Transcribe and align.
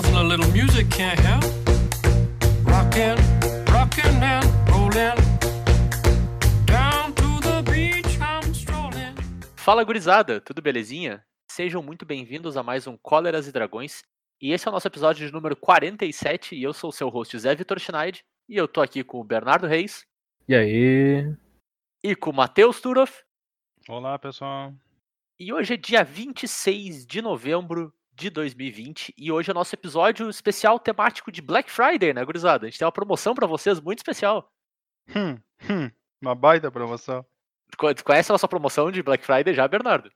Nothing 0.00 0.16
a 0.16 0.22
little 0.22 0.50
music 0.52 0.88
can't 0.96 1.20
help. 1.20 1.44
Rockin', 2.64 3.16
rockin' 3.70 4.22
and 4.22 4.46
rollin'. 4.70 5.14
Down 6.64 7.12
to 7.12 7.40
the 7.42 7.60
beach 7.70 8.16
I'm 8.18 8.50
strolling. 8.54 9.14
Fala 9.56 9.84
gurizada, 9.84 10.40
tudo 10.40 10.62
belezinha? 10.62 11.22
Sejam 11.52 11.82
muito 11.82 12.06
bem-vindos 12.06 12.56
a 12.56 12.62
mais 12.62 12.86
um 12.86 12.96
Cóleras 12.96 13.46
e 13.46 13.52
Dragões. 13.52 14.02
E 14.40 14.52
esse 14.52 14.66
é 14.66 14.70
o 14.70 14.72
nosso 14.72 14.86
episódio 14.88 15.26
de 15.26 15.30
número 15.34 15.54
47 15.54 16.54
e 16.54 16.62
eu 16.62 16.72
sou 16.72 16.88
o 16.88 16.94
seu 16.94 17.10
host 17.10 17.38
Zé 17.38 17.54
Vitor 17.54 17.78
Schneid 17.78 18.24
e 18.48 18.56
eu 18.56 18.66
tô 18.66 18.80
aqui 18.80 19.04
com 19.04 19.20
o 19.20 19.24
Bernardo 19.24 19.66
Reis 19.66 20.06
E 20.48 20.54
aí? 20.54 21.36
e 22.02 22.16
com 22.16 22.30
o 22.30 22.34
Matheus 22.34 22.80
Turoff. 22.80 23.22
Olá, 23.86 24.18
pessoal. 24.18 24.72
E 25.38 25.52
hoje 25.52 25.74
é 25.74 25.76
dia 25.76 26.02
26 26.02 27.04
de 27.06 27.20
novembro 27.20 27.92
de 28.20 28.28
2020 28.30 29.14
e 29.16 29.32
hoje 29.32 29.50
é 29.50 29.52
o 29.52 29.54
nosso 29.54 29.74
episódio 29.74 30.28
especial 30.28 30.78
temático 30.78 31.32
de 31.32 31.40
Black 31.40 31.70
Friday, 31.70 32.12
né, 32.12 32.22
gurizada? 32.24 32.66
A 32.66 32.68
gente 32.70 32.78
tem 32.78 32.84
uma 32.84 32.92
promoção 32.92 33.34
pra 33.34 33.46
vocês 33.46 33.80
muito 33.80 33.98
especial. 34.00 34.52
Hum, 35.08 35.38
hum, 35.68 35.90
uma 36.20 36.34
baita 36.34 36.70
promoção. 36.70 37.24
Tu 37.70 38.04
conhece 38.04 38.30
a 38.30 38.34
nossa 38.34 38.46
promoção 38.48 38.90
de 38.90 39.02
Black 39.02 39.24
Friday 39.24 39.54
já, 39.54 39.66
Bernardo? 39.66 40.10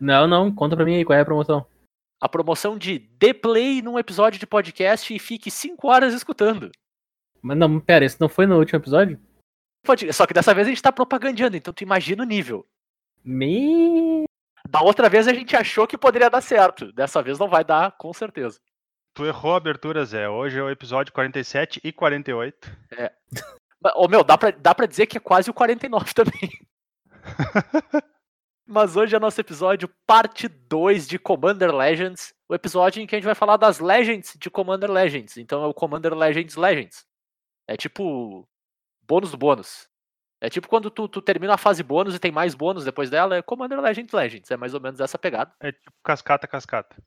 Não, 0.00 0.26
não, 0.26 0.52
conta 0.54 0.74
pra 0.74 0.84
mim 0.84 0.96
aí 0.96 1.04
qual 1.04 1.18
é 1.18 1.20
a 1.20 1.24
promoção. 1.24 1.66
A 2.20 2.28
promoção 2.28 2.78
de 2.78 2.98
dê 2.98 3.34
play 3.34 3.82
num 3.82 3.98
episódio 3.98 4.40
de 4.40 4.46
podcast 4.46 5.14
e 5.14 5.18
fique 5.18 5.50
5 5.50 5.86
horas 5.86 6.14
escutando. 6.14 6.70
Mas 7.42 7.58
não, 7.58 7.78
pera, 7.78 8.04
esse 8.06 8.18
não 8.18 8.28
foi 8.28 8.46
no 8.46 8.58
último 8.58 8.78
episódio? 8.78 9.20
Pode- 9.84 10.10
Só 10.14 10.26
que 10.26 10.32
dessa 10.32 10.54
vez 10.54 10.66
a 10.66 10.70
gente 10.70 10.80
tá 10.80 10.90
propagandeando, 10.90 11.56
então 11.58 11.74
tu 11.74 11.82
imagina 11.82 12.22
o 12.22 12.26
nível. 12.26 12.66
Me. 13.22 14.24
Da 14.68 14.80
outra 14.80 15.08
vez 15.08 15.28
a 15.28 15.34
gente 15.34 15.54
achou 15.56 15.86
que 15.86 15.98
poderia 15.98 16.30
dar 16.30 16.40
certo. 16.40 16.92
Dessa 16.92 17.22
vez 17.22 17.38
não 17.38 17.48
vai 17.48 17.64
dar, 17.64 17.92
com 17.92 18.12
certeza. 18.12 18.60
Tu 19.14 19.24
errou 19.24 19.54
a 19.54 19.56
abertura, 19.56 20.04
Zé. 20.04 20.28
Hoje 20.28 20.58
é 20.58 20.62
o 20.62 20.70
episódio 20.70 21.12
47 21.12 21.80
e 21.84 21.92
48. 21.92 22.76
Mas, 23.80 23.92
Ô 23.94 24.08
meu, 24.08 24.24
dá 24.24 24.36
pra, 24.36 24.50
dá 24.50 24.74
pra 24.74 24.86
dizer 24.86 25.06
que 25.06 25.18
é 25.18 25.20
quase 25.20 25.50
o 25.50 25.54
49 25.54 26.12
também. 26.14 26.50
Mas 28.66 28.96
hoje 28.96 29.14
é 29.14 29.18
nosso 29.20 29.40
episódio 29.40 29.88
parte 30.06 30.48
2 30.48 31.06
de 31.06 31.18
Commander 31.18 31.72
Legends. 31.72 32.34
O 32.48 32.54
episódio 32.54 33.02
em 33.02 33.06
que 33.06 33.14
a 33.14 33.18
gente 33.18 33.26
vai 33.26 33.34
falar 33.34 33.56
das 33.58 33.78
Legends 33.78 34.36
de 34.38 34.50
Commander 34.50 34.90
Legends. 34.90 35.36
Então 35.36 35.62
é 35.62 35.66
o 35.66 35.74
Commander 35.74 36.14
Legends 36.14 36.56
Legends. 36.56 37.06
É 37.68 37.76
tipo 37.76 38.48
bônus 39.06 39.30
do 39.30 39.36
bônus. 39.36 39.88
É 40.44 40.50
tipo 40.50 40.68
quando 40.68 40.90
tu, 40.90 41.08
tu 41.08 41.22
termina 41.22 41.54
a 41.54 41.58
fase 41.58 41.82
bônus 41.82 42.14
e 42.14 42.18
tem 42.18 42.30
mais 42.30 42.54
bônus 42.54 42.84
depois 42.84 43.08
dela, 43.08 43.34
é 43.34 43.40
Commander 43.40 43.80
Legends 43.80 44.12
Legends. 44.12 44.50
É 44.50 44.58
mais 44.58 44.74
ou 44.74 44.80
menos 44.80 45.00
essa 45.00 45.18
pegada. 45.18 45.54
É 45.58 45.72
tipo 45.72 45.90
cascata, 46.02 46.46
cascata. 46.46 47.02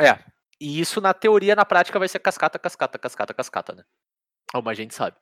É. 0.00 0.18
E 0.60 0.80
isso 0.80 1.00
na 1.00 1.14
teoria, 1.14 1.54
na 1.54 1.64
prática, 1.64 1.96
vai 1.96 2.08
ser 2.08 2.18
cascata, 2.18 2.58
cascata, 2.58 2.98
cascata, 2.98 3.32
cascata, 3.32 3.72
né? 3.72 3.84
Como 4.50 4.68
a 4.68 4.74
gente 4.74 4.96
sabe. 4.96 5.16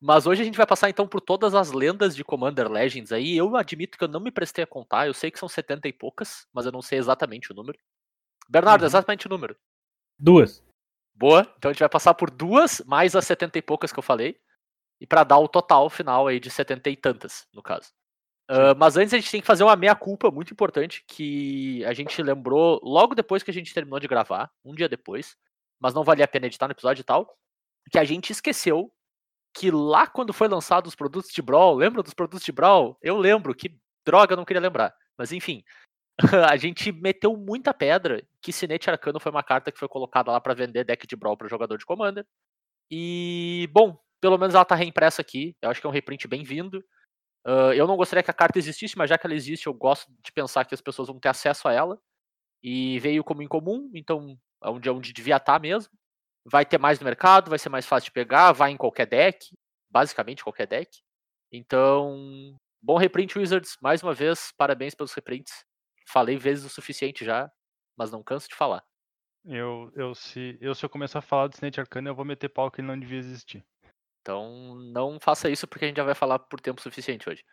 Mas 0.00 0.26
hoje 0.26 0.42
a 0.42 0.44
gente 0.44 0.56
vai 0.56 0.66
passar 0.66 0.90
então 0.90 1.06
por 1.06 1.20
todas 1.20 1.54
as 1.54 1.70
lendas 1.70 2.16
de 2.16 2.24
Commander 2.24 2.68
Legends 2.68 3.12
aí. 3.12 3.36
Eu 3.36 3.54
admito 3.56 3.96
que 3.96 4.02
eu 4.02 4.08
não 4.08 4.18
me 4.18 4.32
prestei 4.32 4.64
a 4.64 4.66
contar. 4.66 5.06
Eu 5.06 5.14
sei 5.14 5.30
que 5.30 5.38
são 5.38 5.48
70 5.48 5.86
e 5.86 5.92
poucas, 5.92 6.44
mas 6.52 6.66
eu 6.66 6.72
não 6.72 6.82
sei 6.82 6.98
exatamente 6.98 7.52
o 7.52 7.54
número. 7.54 7.78
Bernardo, 8.48 8.82
Uhum. 8.82 8.86
exatamente 8.88 9.26
o 9.26 9.30
número. 9.30 9.56
Duas. 10.18 10.60
Boa. 11.14 11.42
Então 11.56 11.70
a 11.70 11.72
gente 11.72 11.80
vai 11.80 11.88
passar 11.88 12.14
por 12.14 12.30
duas, 12.30 12.82
mais 12.84 13.14
as 13.14 13.24
70 13.24 13.58
e 13.58 13.62
poucas 13.62 13.92
que 13.92 13.98
eu 13.98 14.02
falei. 14.02 14.40
E 15.00 15.06
pra 15.06 15.24
dar 15.24 15.38
o 15.38 15.48
total 15.48 15.90
final 15.90 16.26
aí 16.26 16.40
de 16.40 16.50
70 16.50 16.90
e 16.90 16.96
tantas, 16.96 17.46
no 17.52 17.62
caso. 17.62 17.92
Ah, 18.48 18.74
mas 18.74 18.96
antes 18.96 19.12
a 19.12 19.18
gente 19.18 19.30
tem 19.30 19.40
que 19.40 19.46
fazer 19.46 19.64
uma 19.64 19.76
meia-culpa 19.76 20.30
muito 20.30 20.52
importante 20.52 21.04
que 21.06 21.84
a 21.84 21.92
gente 21.92 22.22
lembrou 22.22 22.80
logo 22.82 23.14
depois 23.14 23.42
que 23.42 23.50
a 23.50 23.54
gente 23.54 23.74
terminou 23.74 23.98
de 23.98 24.08
gravar, 24.08 24.50
um 24.64 24.74
dia 24.74 24.88
depois, 24.88 25.36
mas 25.80 25.94
não 25.94 26.04
valia 26.04 26.24
a 26.24 26.28
pena 26.28 26.46
editar 26.46 26.68
no 26.68 26.72
episódio 26.72 27.02
e 27.02 27.04
tal, 27.04 27.36
que 27.90 27.98
a 27.98 28.04
gente 28.04 28.30
esqueceu 28.30 28.92
que 29.54 29.70
lá 29.70 30.06
quando 30.06 30.32
foi 30.32 30.48
lançado 30.48 30.86
os 30.86 30.94
produtos 30.94 31.32
de 31.32 31.42
Brawl, 31.42 31.76
lembra 31.76 32.02
dos 32.02 32.14
produtos 32.14 32.44
de 32.44 32.52
Brawl? 32.52 32.98
Eu 33.02 33.16
lembro, 33.16 33.54
que 33.54 33.78
droga, 34.04 34.34
eu 34.34 34.36
não 34.36 34.44
queria 34.44 34.60
lembrar. 34.60 34.94
Mas 35.18 35.32
enfim, 35.32 35.64
a 36.50 36.56
gente 36.56 36.92
meteu 36.92 37.36
muita 37.36 37.74
pedra 37.74 38.22
que 38.42 38.52
Sinete 38.52 38.90
Arcano 38.90 39.18
foi 39.18 39.32
uma 39.32 39.42
carta 39.42 39.72
que 39.72 39.78
foi 39.78 39.88
colocada 39.88 40.30
lá 40.30 40.40
pra 40.40 40.54
vender 40.54 40.84
deck 40.84 41.06
de 41.06 41.16
Brawl 41.16 41.36
para 41.36 41.48
jogador 41.48 41.78
de 41.78 41.86
Commander. 41.86 42.26
E, 42.90 43.68
bom, 43.72 43.98
pelo 44.26 44.38
menos 44.38 44.56
ela 44.56 44.64
tá 44.64 44.74
reimpressa 44.74 45.22
aqui. 45.22 45.56
Eu 45.62 45.70
acho 45.70 45.80
que 45.80 45.86
é 45.86 45.90
um 45.90 45.92
reprint 45.92 46.26
bem-vindo. 46.26 46.84
Ah, 47.46 47.72
eu 47.76 47.86
não 47.86 47.96
gostaria 47.96 48.24
que 48.24 48.30
a 48.30 48.34
carta 48.34 48.58
existisse, 48.58 48.98
mas 48.98 49.08
já 49.08 49.16
que 49.16 49.24
ela 49.24 49.34
existe, 49.36 49.68
eu 49.68 49.72
gosto 49.72 50.10
de 50.20 50.32
pensar 50.32 50.64
que 50.64 50.74
as 50.74 50.80
pessoas 50.80 51.06
vão 51.06 51.20
ter 51.20 51.28
acesso 51.28 51.68
a 51.68 51.72
ela. 51.72 51.96
E 52.60 52.98
veio 52.98 53.22
como 53.22 53.40
incomum, 53.40 53.88
então 53.94 54.36
é 54.64 54.68
onde, 54.68 54.88
é 54.88 54.92
onde 54.92 55.12
devia 55.12 55.36
estar 55.36 55.60
mesmo. 55.60 55.92
Vai 56.44 56.66
ter 56.66 56.76
mais 56.76 56.98
no 56.98 57.04
mercado, 57.04 57.48
vai 57.48 57.58
ser 57.58 57.68
mais 57.68 57.86
fácil 57.86 58.06
de 58.06 58.12
pegar, 58.12 58.50
vai 58.50 58.72
em 58.72 58.76
qualquer 58.76 59.06
deck, 59.06 59.46
basicamente 59.88 60.42
qualquer 60.42 60.66
deck. 60.66 60.90
Então, 61.52 62.56
bom 62.82 62.96
reprint, 62.96 63.38
Wizards. 63.38 63.76
Mais 63.80 64.02
uma 64.02 64.12
vez, 64.12 64.52
parabéns 64.58 64.96
pelos 64.96 65.14
reprints. 65.14 65.64
Falei 66.08 66.36
vezes 66.36 66.64
o 66.64 66.68
suficiente 66.68 67.24
já, 67.24 67.48
mas 67.96 68.10
não 68.10 68.24
canso 68.24 68.48
de 68.48 68.56
falar. 68.56 68.82
Eu, 69.44 69.92
eu, 69.94 70.12
se, 70.16 70.58
eu, 70.60 70.74
se 70.74 70.84
eu 70.84 70.90
começar 70.90 71.20
a 71.20 71.22
falar 71.22 71.46
do 71.46 71.54
Snake 71.54 71.78
Arcana, 71.78 72.10
eu 72.10 72.14
vou 72.16 72.24
meter 72.24 72.48
pau 72.48 72.68
que 72.72 72.80
ele 72.80 72.88
não 72.88 72.98
devia 72.98 73.18
existir. 73.18 73.64
Então, 74.26 74.74
não 74.92 75.20
faça 75.20 75.48
isso 75.48 75.68
porque 75.68 75.84
a 75.84 75.88
gente 75.88 75.98
já 75.98 76.02
vai 76.02 76.14
falar 76.14 76.40
por 76.40 76.60
tempo 76.60 76.82
suficiente 76.82 77.30
hoje. 77.30 77.44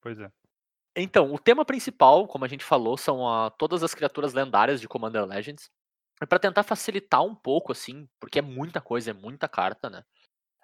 Pois 0.00 0.18
é. 0.18 0.28
Então, 0.96 1.32
o 1.32 1.38
tema 1.38 1.64
principal, 1.64 2.26
como 2.26 2.44
a 2.44 2.48
gente 2.48 2.64
falou, 2.64 2.96
são 2.96 3.28
a- 3.28 3.50
todas 3.52 3.84
as 3.84 3.94
criaturas 3.94 4.34
lendárias 4.34 4.80
de 4.80 4.88
Commander 4.88 5.24
Legends. 5.24 5.70
E 6.20 6.26
para 6.26 6.40
tentar 6.40 6.64
facilitar 6.64 7.22
um 7.22 7.36
pouco, 7.36 7.70
assim, 7.70 8.08
porque 8.18 8.40
é 8.40 8.42
muita 8.42 8.80
coisa, 8.80 9.12
é 9.12 9.14
muita 9.14 9.48
carta, 9.48 9.88
né? 9.88 10.02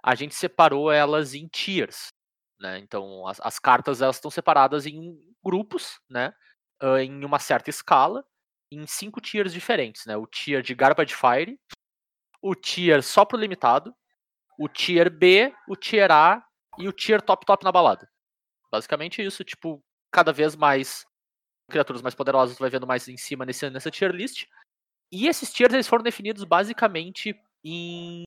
A 0.02 0.16
gente 0.16 0.34
separou 0.34 0.90
elas 0.90 1.34
em 1.34 1.46
tiers, 1.46 2.08
né? 2.60 2.80
Então, 2.80 3.24
as, 3.28 3.40
as 3.40 3.60
cartas 3.60 4.02
elas 4.02 4.16
estão 4.16 4.32
separadas 4.32 4.86
em 4.86 5.16
grupos, 5.44 6.00
né? 6.10 6.32
em 7.00 7.24
uma 7.24 7.38
certa 7.38 7.70
escala, 7.70 8.24
em 8.70 8.86
cinco 8.86 9.20
tiers 9.20 9.52
diferentes, 9.52 10.04
né? 10.04 10.16
O 10.16 10.26
tier 10.26 10.62
de 10.62 10.74
Garbage 10.74 11.14
Fire, 11.14 11.58
o 12.42 12.54
tier 12.54 13.02
só 13.02 13.24
pro 13.24 13.38
limitado, 13.38 13.94
o 14.58 14.68
tier 14.68 15.10
B, 15.10 15.54
o 15.68 15.76
tier 15.76 16.10
A 16.10 16.44
e 16.78 16.88
o 16.88 16.92
tier 16.92 17.20
top 17.20 17.44
top 17.46 17.64
na 17.64 17.72
balada. 17.72 18.08
Basicamente 18.70 19.22
isso, 19.22 19.44
tipo, 19.44 19.82
cada 20.10 20.32
vez 20.32 20.56
mais 20.56 21.06
criaturas 21.70 22.02
mais 22.02 22.14
poderosas 22.14 22.56
tu 22.56 22.60
vai 22.60 22.70
vendo 22.70 22.86
mais 22.86 23.08
em 23.08 23.16
cima 23.16 23.44
nesse, 23.44 23.68
nessa 23.70 23.90
tier 23.90 24.12
list. 24.12 24.46
E 25.10 25.26
esses 25.26 25.52
tiers 25.52 25.72
eles 25.72 25.88
foram 25.88 26.02
definidos 26.02 26.44
basicamente 26.44 27.34
em, 27.64 28.24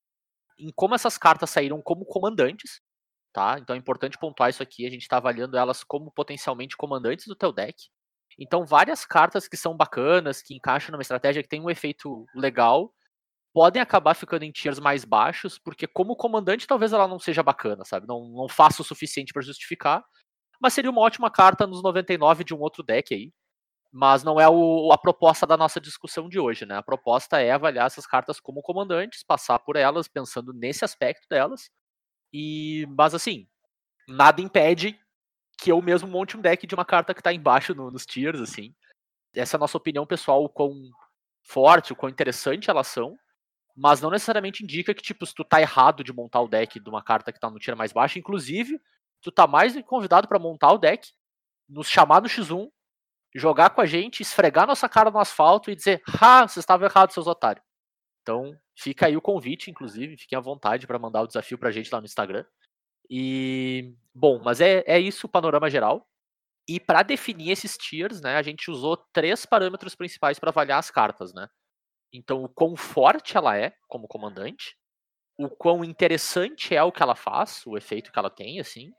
em 0.58 0.72
como 0.76 0.96
essas 0.96 1.18
cartas 1.18 1.50
saíram 1.50 1.82
como 1.82 2.06
comandantes, 2.06 2.82
tá? 3.34 3.58
Então 3.60 3.76
é 3.76 3.80
importante 3.80 4.18
pontuar 4.18 4.50
isso 4.50 4.64
aqui, 4.64 4.86
a 4.86 4.90
gente 4.90 5.02
está 5.02 5.18
avaliando 5.18 5.58
elas 5.58 5.84
como 5.84 6.12
potencialmente 6.12 6.78
comandantes 6.78 7.28
do 7.28 7.36
teu 7.36 7.52
deck. 7.52 7.90
Então 8.40 8.66
várias 8.66 9.06
cartas 9.06 9.48
que 9.48 9.58
são 9.58 9.76
bacanas, 9.76 10.42
que 10.42 10.56
encaixam 10.56 10.92
numa 10.92 11.02
estratégia 11.02 11.44
que 11.44 11.50
tem 11.50 11.62
um 11.62 11.70
efeito 11.70 12.26
legal, 12.36 12.94
podem 13.58 13.82
acabar 13.82 14.14
ficando 14.14 14.44
em 14.44 14.52
tiers 14.52 14.78
mais 14.80 15.04
baixos, 15.04 15.58
porque 15.58 15.88
como 15.88 16.16
comandante 16.16 16.68
talvez 16.68 16.94
ela 16.94 17.08
não 17.08 17.18
seja 17.18 17.42
bacana, 17.42 17.84
sabe? 17.84 18.06
Não, 18.08 18.24
não 18.30 18.48
faça 18.48 18.84
o 18.84 18.86
suficiente 18.86 19.34
para 19.34 19.42
justificar, 19.42 20.06
mas 20.62 20.74
seria 20.76 20.92
uma 20.92 21.02
ótima 21.02 21.32
carta 21.32 21.66
nos 21.66 21.84
99 21.84 22.44
de 22.44 22.54
um 22.54 22.60
outro 22.62 22.84
deck 22.84 23.16
aí. 23.16 23.34
Mas 23.92 24.24
não 24.24 24.40
é 24.40 24.50
o- 24.50 24.92
a 24.94 24.98
proposta 24.98 25.48
da 25.48 25.58
nossa 25.58 25.82
discussão 25.82 26.30
de 26.30 26.40
hoje, 26.40 26.66
né? 26.66 26.78
A 26.78 26.84
proposta 26.84 27.42
é 27.42 27.52
avaliar 27.52 27.88
essas 27.88 28.08
cartas 28.08 28.40
como 28.40 28.62
comandantes, 28.62 29.24
passar 29.24 29.60
por 29.60 29.76
elas 29.78 30.08
pensando 30.08 30.54
nesse 30.54 30.86
aspecto 30.86 31.28
delas. 31.30 31.70
E, 32.34 32.88
mas 32.98 33.14
assim, 33.16 33.48
nada 34.08 34.42
impede 34.42 35.00
que 35.60 35.72
eu 35.72 35.82
mesmo 35.82 36.08
monte 36.10 36.38
um 36.38 36.42
deck 36.42 36.68
de 36.68 36.76
uma 36.76 36.86
carta 36.86 37.14
que 37.14 37.24
tá 37.24 37.34
embaixo 37.34 37.76
no- 37.76 37.92
nos 37.92 38.06
tiers, 38.06 38.42
assim. 38.42 38.76
Essa 39.36 39.58
é 39.58 39.60
a 39.60 39.62
nossa 39.62 39.78
opinião 39.78 40.06
pessoal, 40.08 40.44
o 40.44 40.50
quão 40.50 40.74
forte, 41.44 41.94
o 41.94 41.96
quão 41.96 42.10
interessante 42.12 42.70
elas 42.70 42.88
são. 42.88 43.18
Mas 43.78 44.02
não 44.02 44.10
necessariamente 44.10 44.64
indica 44.64 44.94
que, 44.94 45.04
tipo, 45.04 45.26
se 45.26 45.36
tu 45.36 45.44
tá 45.46 45.62
errado 45.62 46.04
de 46.04 46.12
montar 46.12 46.42
o 46.42 46.48
deck 46.48 46.80
de 46.80 46.90
uma 46.90 47.04
carta 47.04 47.32
que 47.32 47.40
tá 47.40 47.50
no 47.50 47.60
tier 47.60 47.78
mais 47.78 47.94
baixo, 47.94 48.18
inclusive, 48.20 48.82
tu 49.22 49.32
tá 49.32 49.46
mais 49.48 49.80
convidado 49.84 50.28
para 50.28 50.40
montar 50.40 50.72
o 50.74 50.80
deck, 50.80 51.10
nos 51.70 51.88
chamar 51.88 52.22
no 52.22 52.30
X1, 52.30 52.72
jogar 53.36 53.72
com 53.72 53.82
a 53.82 53.86
gente, 53.86 54.22
esfregar 54.22 54.68
nossa 54.68 54.90
cara 54.90 55.12
no 55.12 55.20
asfalto 55.20 55.72
e 55.72 55.76
dizer: 55.76 56.02
"Ha, 56.22 56.48
vocês 56.48 56.64
estavam 56.64 56.88
errados, 56.88 57.14
seus 57.14 57.28
otários". 57.28 57.64
Então, 58.24 58.58
fica 58.78 59.08
aí 59.08 59.18
o 59.18 59.22
convite, 59.22 59.72
inclusive, 59.72 60.18
fiquem 60.18 60.38
à 60.38 60.42
vontade 60.42 60.88
para 60.88 61.00
mandar 61.00 61.24
o 61.24 61.28
desafio 61.28 61.58
pra 61.58 61.72
gente 61.72 61.92
lá 61.94 62.00
no 62.02 62.06
Instagram. 62.06 62.46
E 63.10 63.96
bom, 64.14 64.42
mas 64.44 64.62
é, 64.62 64.84
é 64.88 65.00
isso 65.00 65.28
o 65.28 65.30
panorama 65.30 65.70
geral. 65.70 66.08
E 66.68 66.80
para 66.80 67.04
definir 67.04 67.52
esses 67.52 67.78
tiers, 67.78 68.22
né, 68.22 68.38
a 68.38 68.44
gente 68.44 68.72
usou 68.72 68.98
três 69.14 69.46
parâmetros 69.46 69.96
principais 69.96 70.40
para 70.40 70.52
avaliar 70.52 70.80
as 70.80 70.92
cartas, 70.92 71.34
né? 71.34 71.48
Então, 72.14 72.44
o 72.44 72.50
quão 72.50 72.76
forte 72.76 73.38
ela 73.38 73.58
é 73.58 73.74
como 73.88 74.08
comandante, 74.08 74.76
o 75.38 75.50
quão 75.50 75.84
interessante 75.84 76.76
é 76.76 76.84
o 76.84 76.92
que 76.92 77.04
ela 77.04 77.16
faz, 77.16 77.64
o 77.68 77.78
efeito 77.78 78.12
que 78.12 78.20
ela 78.20 78.30
tem, 78.30 78.60
assim, 78.60 78.92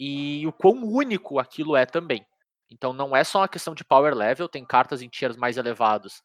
e 0.00 0.46
o 0.46 0.52
quão 0.52 0.84
único 0.84 1.38
aquilo 1.38 1.76
é 1.76 1.86
também. 1.86 2.26
Então, 2.70 2.92
não 2.92 3.16
é 3.16 3.24
só 3.24 3.40
uma 3.40 3.48
questão 3.48 3.74
de 3.74 3.84
power 3.84 4.14
level, 4.14 4.48
tem 4.48 4.64
cartas 4.66 5.02
em 5.02 5.08
tiers 5.08 5.36
mais 5.36 5.56
elevados 5.56 6.22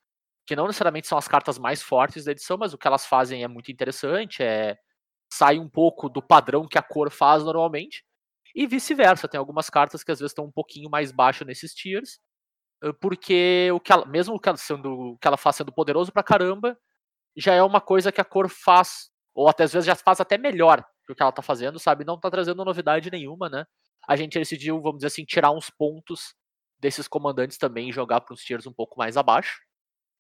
que 0.47 0.55
não 0.55 0.67
necessariamente 0.67 1.07
são 1.07 1.17
as 1.17 1.27
cartas 1.27 1.59
mais 1.59 1.81
fortes 1.81 2.25
da 2.25 2.31
edição, 2.31 2.57
mas 2.57 2.73
o 2.73 2.77
que 2.77 2.87
elas 2.87 3.05
fazem 3.05 3.43
é 3.43 3.47
muito 3.47 3.71
interessante, 3.71 4.43
é 4.43 4.77
sai 5.31 5.59
um 5.59 5.69
pouco 5.69 6.09
do 6.09 6.21
padrão 6.21 6.67
que 6.67 6.77
a 6.77 6.81
cor 6.83 7.11
faz 7.11 7.43
normalmente, 7.43 8.03
e 8.55 8.65
vice-versa, 8.67 9.27
tem 9.27 9.37
algumas 9.39 9.69
cartas 9.69 10.03
que 10.03 10.11
às 10.11 10.19
vezes 10.19 10.31
estão 10.31 10.45
um 10.45 10.51
pouquinho 10.51 10.89
mais 10.89 11.11
baixo 11.11 11.45
nesses 11.45 11.73
tiers, 11.73 12.19
porque 12.99 13.69
o 13.73 13.79
que 13.79 13.91
ela, 13.91 14.05
mesmo 14.05 14.35
o 14.35 14.39
que 14.39 14.49
ela, 14.49 14.57
sendo, 14.57 15.17
que 15.19 15.27
ela 15.27 15.37
faz 15.37 15.57
sendo 15.57 15.71
poderoso 15.71 16.11
pra 16.11 16.23
caramba, 16.23 16.77
já 17.35 17.53
é 17.53 17.63
uma 17.63 17.81
coisa 17.81 18.11
que 18.11 18.21
a 18.21 18.25
cor 18.25 18.49
faz, 18.49 19.09
ou 19.33 19.47
até 19.47 19.63
às 19.63 19.73
vezes 19.73 19.85
já 19.85 19.95
faz 19.95 20.19
até 20.19 20.37
melhor 20.37 20.83
que 21.05 21.13
o 21.13 21.15
que 21.15 21.21
ela 21.21 21.31
tá 21.31 21.41
fazendo, 21.41 21.79
sabe? 21.79 22.05
Não 22.05 22.19
tá 22.19 22.29
trazendo 22.29 22.63
novidade 22.63 23.11
nenhuma, 23.11 23.49
né? 23.49 23.65
A 24.07 24.15
gente 24.15 24.37
decidiu, 24.39 24.81
vamos 24.81 24.99
dizer 24.99 25.07
assim, 25.07 25.25
tirar 25.25 25.51
uns 25.51 25.69
pontos 25.69 26.35
desses 26.79 27.07
comandantes 27.07 27.57
também 27.57 27.89
e 27.89 27.93
jogar 27.93 28.21
para 28.21 28.33
uns 28.33 28.41
tiers 28.41 28.65
um 28.65 28.73
pouco 28.73 28.97
mais 28.97 29.17
abaixo. 29.17 29.59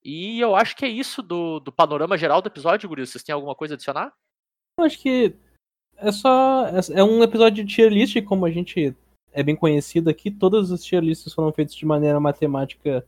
E 0.03 0.39
eu 0.39 0.55
acho 0.55 0.75
que 0.75 0.85
é 0.85 0.89
isso 0.89 1.21
do, 1.21 1.59
do 1.59 1.71
panorama 1.71 2.17
geral 2.17 2.41
do 2.41 2.47
episódio, 2.47 2.87
Guri. 2.87 3.05
Vocês 3.05 3.23
têm 3.23 3.33
alguma 3.33 3.55
coisa 3.55 3.73
a 3.73 3.75
adicionar? 3.75 4.13
Eu 4.77 4.85
acho 4.85 4.99
que 4.99 5.35
é 5.97 6.11
só. 6.11 6.67
É 6.93 7.03
um 7.03 7.21
episódio 7.21 7.63
de 7.63 7.75
tier 7.75 7.91
list, 7.91 8.21
como 8.23 8.45
a 8.45 8.51
gente 8.51 8.95
é 9.31 9.43
bem 9.43 9.55
conhecido 9.55 10.09
aqui. 10.09 10.31
Todas 10.31 10.71
as 10.71 10.83
tier 10.83 11.03
lists 11.03 11.33
foram 11.33 11.51
feitas 11.51 11.75
de 11.75 11.85
maneira 11.85 12.19
matemática 12.19 13.05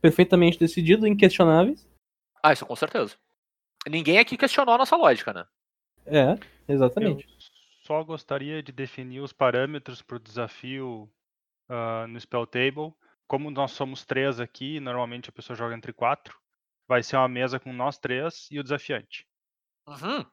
perfeitamente 0.00 0.58
decidida, 0.58 1.08
inquestionáveis. 1.08 1.88
Ah, 2.42 2.52
isso 2.52 2.66
com 2.66 2.74
certeza. 2.74 3.16
Ninguém 3.88 4.18
aqui 4.18 4.36
questionou 4.36 4.74
a 4.74 4.78
nossa 4.78 4.96
lógica, 4.96 5.32
né? 5.32 5.46
É, 6.04 6.38
exatamente. 6.72 7.26
Eu 7.26 7.34
só 7.84 8.02
gostaria 8.02 8.62
de 8.62 8.72
definir 8.72 9.20
os 9.20 9.32
parâmetros 9.32 10.02
para 10.02 10.16
o 10.16 10.20
desafio 10.20 11.08
uh, 11.70 12.06
no 12.08 12.20
Spell 12.20 12.46
Table. 12.46 12.92
Como 13.28 13.50
nós 13.50 13.72
somos 13.72 14.04
três 14.04 14.40
aqui, 14.40 14.80
normalmente 14.80 15.30
a 15.30 15.32
pessoa 15.32 15.56
joga 15.56 15.74
entre 15.74 15.92
quatro. 15.92 16.38
Vai 16.88 17.02
ser 17.02 17.16
uma 17.16 17.28
mesa 17.28 17.58
com 17.58 17.72
nós 17.72 17.98
três 17.98 18.48
e 18.50 18.58
o 18.58 18.62
desafiante. 18.62 19.26
Uhum. 19.88 20.24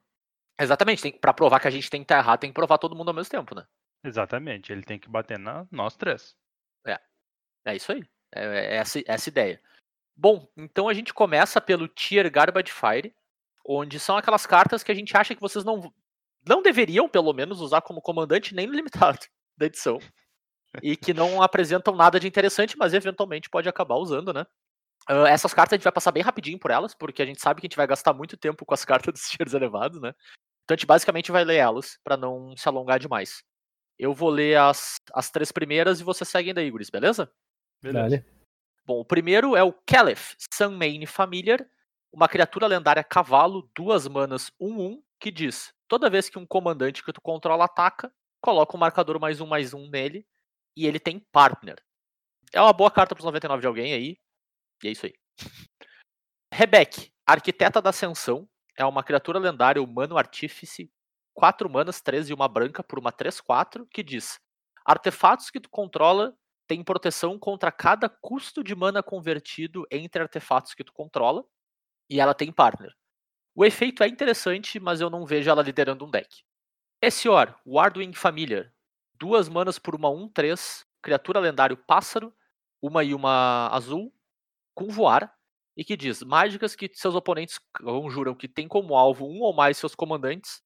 Exatamente, 0.60 1.12
pra 1.14 1.34
provar 1.34 1.60
que 1.60 1.68
a 1.68 1.72
gente 1.72 1.90
tem 1.90 2.02
que 2.02 2.06
estar 2.06 2.18
errado, 2.18 2.42
tem 2.42 2.50
que 2.50 2.56
provar 2.56 2.78
todo 2.78 2.96
mundo 2.96 3.10
ao 3.10 3.14
mesmo 3.14 3.32
tempo, 3.32 3.56
né? 3.56 3.66
Exatamente, 4.04 4.72
ele 4.72 4.84
tem 4.84 5.00
que 5.00 5.10
bater 5.10 5.38
na 5.38 5.68
nós 5.72 5.96
três. 5.96 6.36
É 7.66 7.76
isso 7.76 7.92
aí. 7.92 8.04
É, 8.34 8.44
é 8.44 8.76
essa, 8.78 9.00
essa 9.06 9.30
ideia. 9.30 9.62
Bom, 10.16 10.48
então 10.58 10.90
a 10.90 10.94
gente 10.94 11.14
começa 11.14 11.62
pelo 11.62 11.88
Tier 11.88 12.30
Garbage 12.32 12.72
Fire, 12.72 13.14
onde 13.66 14.00
são 14.00 14.18
aquelas 14.18 14.46
cartas 14.46 14.84
que 14.84 14.92
a 14.92 14.96
gente 14.96 15.16
acha 15.16 15.36
que 15.36 15.42
vocês 15.42 15.64
não, 15.64 15.94
não 16.48 16.62
deveriam, 16.62 17.08
pelo 17.08 17.34
menos, 17.34 17.62
usar 17.62 17.82
como 17.82 18.02
comandante 18.02 18.54
nem 18.54 18.68
no 18.68 18.74
limitado 18.74 19.20
da 19.58 19.66
edição. 19.66 20.00
E 20.82 20.96
que 20.96 21.14
não 21.14 21.42
apresentam 21.44 21.96
nada 21.96 22.20
de 22.20 22.28
interessante, 22.28 22.78
mas 22.78 22.94
eventualmente 22.94 23.50
pode 23.50 23.70
acabar 23.70 23.96
usando, 23.96 24.34
né? 24.34 24.46
Uh, 25.10 25.26
essas 25.26 25.54
cartas 25.54 25.74
a 25.74 25.78
gente 25.78 25.84
vai 25.84 25.94
passar 25.94 26.12
bem 26.12 26.22
rapidinho 26.22 26.60
por 26.60 26.72
elas, 26.72 26.94
porque 26.94 27.22
a 27.22 27.26
gente 27.26 27.42
sabe 27.42 27.62
que 27.62 27.68
a 27.68 27.70
gente 27.70 27.78
vai 27.78 27.88
gastar 27.88 28.14
muito 28.14 28.38
tempo 28.38 28.66
com 28.66 28.74
as 28.74 28.84
cartas 28.86 29.14
dos 29.14 29.30
tiers 29.30 29.54
elevados, 29.54 30.02
né? 30.02 30.14
Então 30.64 30.76
a 30.76 30.78
gente 30.78 30.86
basicamente 30.86 31.32
vai 31.32 31.44
ler 31.44 31.56
elas, 31.58 31.98
para 32.04 32.18
não 32.18 32.56
se 32.56 32.68
alongar 32.68 33.00
demais. 33.00 33.44
Eu 34.00 34.14
vou 34.14 34.30
ler 34.30 34.58
as, 34.58 34.96
as 35.14 35.30
três 35.30 35.52
primeiras 35.52 36.00
e 36.00 36.04
vocês 36.06 36.30
seguem 36.30 36.54
daí, 36.54 36.72
Guris, 36.72 36.90
beleza? 36.90 37.30
Dale. 37.84 38.26
Bom, 38.86 39.02
o 39.02 39.06
primeiro 39.06 39.58
é 39.58 39.62
o 39.62 39.74
Caliph 39.74 40.36
Sunmane 40.54 41.06
Familiar, 41.06 41.70
uma 42.12 42.30
criatura 42.30 42.66
lendária 42.66 43.04
cavalo, 43.04 43.70
duas 43.76 44.08
manas, 44.08 44.52
1-1, 44.60 45.04
que 45.20 45.30
diz: 45.30 45.74
toda 45.88 46.10
vez 46.10 46.30
que 46.30 46.40
um 46.40 46.46
comandante 46.46 47.04
que 47.04 47.12
tu 47.12 47.20
controla 47.20 47.66
ataca, 47.66 48.12
coloca 48.42 48.76
um 48.76 48.80
marcador 48.80 49.20
mais 49.20 49.42
um 49.42 49.46
mais 49.46 49.74
um 49.74 49.90
nele, 49.90 50.26
e 50.78 50.88
ele 50.88 51.00
tem 51.00 51.20
partner. 51.32 51.76
É 52.54 52.62
uma 52.62 52.74
boa 52.74 52.90
carta 52.90 53.14
pros 53.14 53.26
99 53.26 53.60
de 53.60 53.68
alguém 53.68 53.94
aí, 53.94 54.18
e 54.82 54.88
é 54.88 54.92
isso 54.92 55.06
aí. 55.06 55.14
Rebeck, 56.54 57.12
Arquiteta 57.28 57.82
da 57.82 57.90
Ascensão, 57.90 58.50
é 58.78 58.86
uma 58.86 59.04
criatura 59.04 59.40
lendária 59.40 59.84
humano 59.84 60.18
artífice, 60.18 60.90
4 61.34 61.70
manas, 61.70 62.02
3 62.02 62.30
e 62.30 62.34
uma 62.34 62.48
branca 62.48 62.84
por 62.84 63.00
uma 63.00 63.12
3-4, 63.12 63.88
que 63.92 64.04
diz: 64.04 64.40
artefatos 64.86 65.50
que 65.50 65.60
tu 65.60 65.70
controla 65.70 66.36
têm 66.68 66.84
proteção 66.84 67.40
contra 67.40 67.72
cada 67.72 68.08
custo 68.08 68.64
de 68.64 68.76
mana 68.76 69.02
convertido 69.02 69.86
entre 69.90 70.22
artefatos 70.22 70.74
que 70.74 70.84
tu 70.84 70.94
controla, 70.94 71.44
e 72.10 72.20
ela 72.20 72.34
tem 72.34 72.52
partner. 72.52 72.94
O 73.56 73.66
efeito 73.66 74.04
é 74.04 74.08
interessante, 74.08 74.80
mas 74.80 75.02
eu 75.02 75.10
não 75.10 75.26
vejo 75.26 75.50
ela 75.50 75.64
liderando 75.64 76.06
um 76.06 76.12
deck. 76.12 76.44
Essior, 77.02 77.56
Wardwing 77.66 78.14
Familiar, 78.14 78.72
duas 79.16 79.50
manas 79.50 79.80
por 79.80 79.96
uma 79.96 80.10
1-3, 80.10 80.86
criatura 81.02 81.40
lendário 81.40 81.78
pássaro, 81.78 82.34
uma 82.82 83.04
e 83.04 83.14
uma 83.14 83.68
azul, 83.70 84.14
com 84.76 84.90
voar, 84.90 85.34
e 85.76 85.84
que 85.84 85.98
diz: 85.98 86.22
mágicas 86.24 86.76
que 86.76 86.90
seus 86.94 87.16
oponentes 87.16 87.60
conjuram 87.74 88.36
que 88.36 88.48
tem 88.48 88.68
como 88.68 88.96
alvo 88.96 89.26
um 89.26 89.42
ou 89.42 89.54
mais 89.54 89.78
seus 89.78 89.96
comandantes 89.96 90.62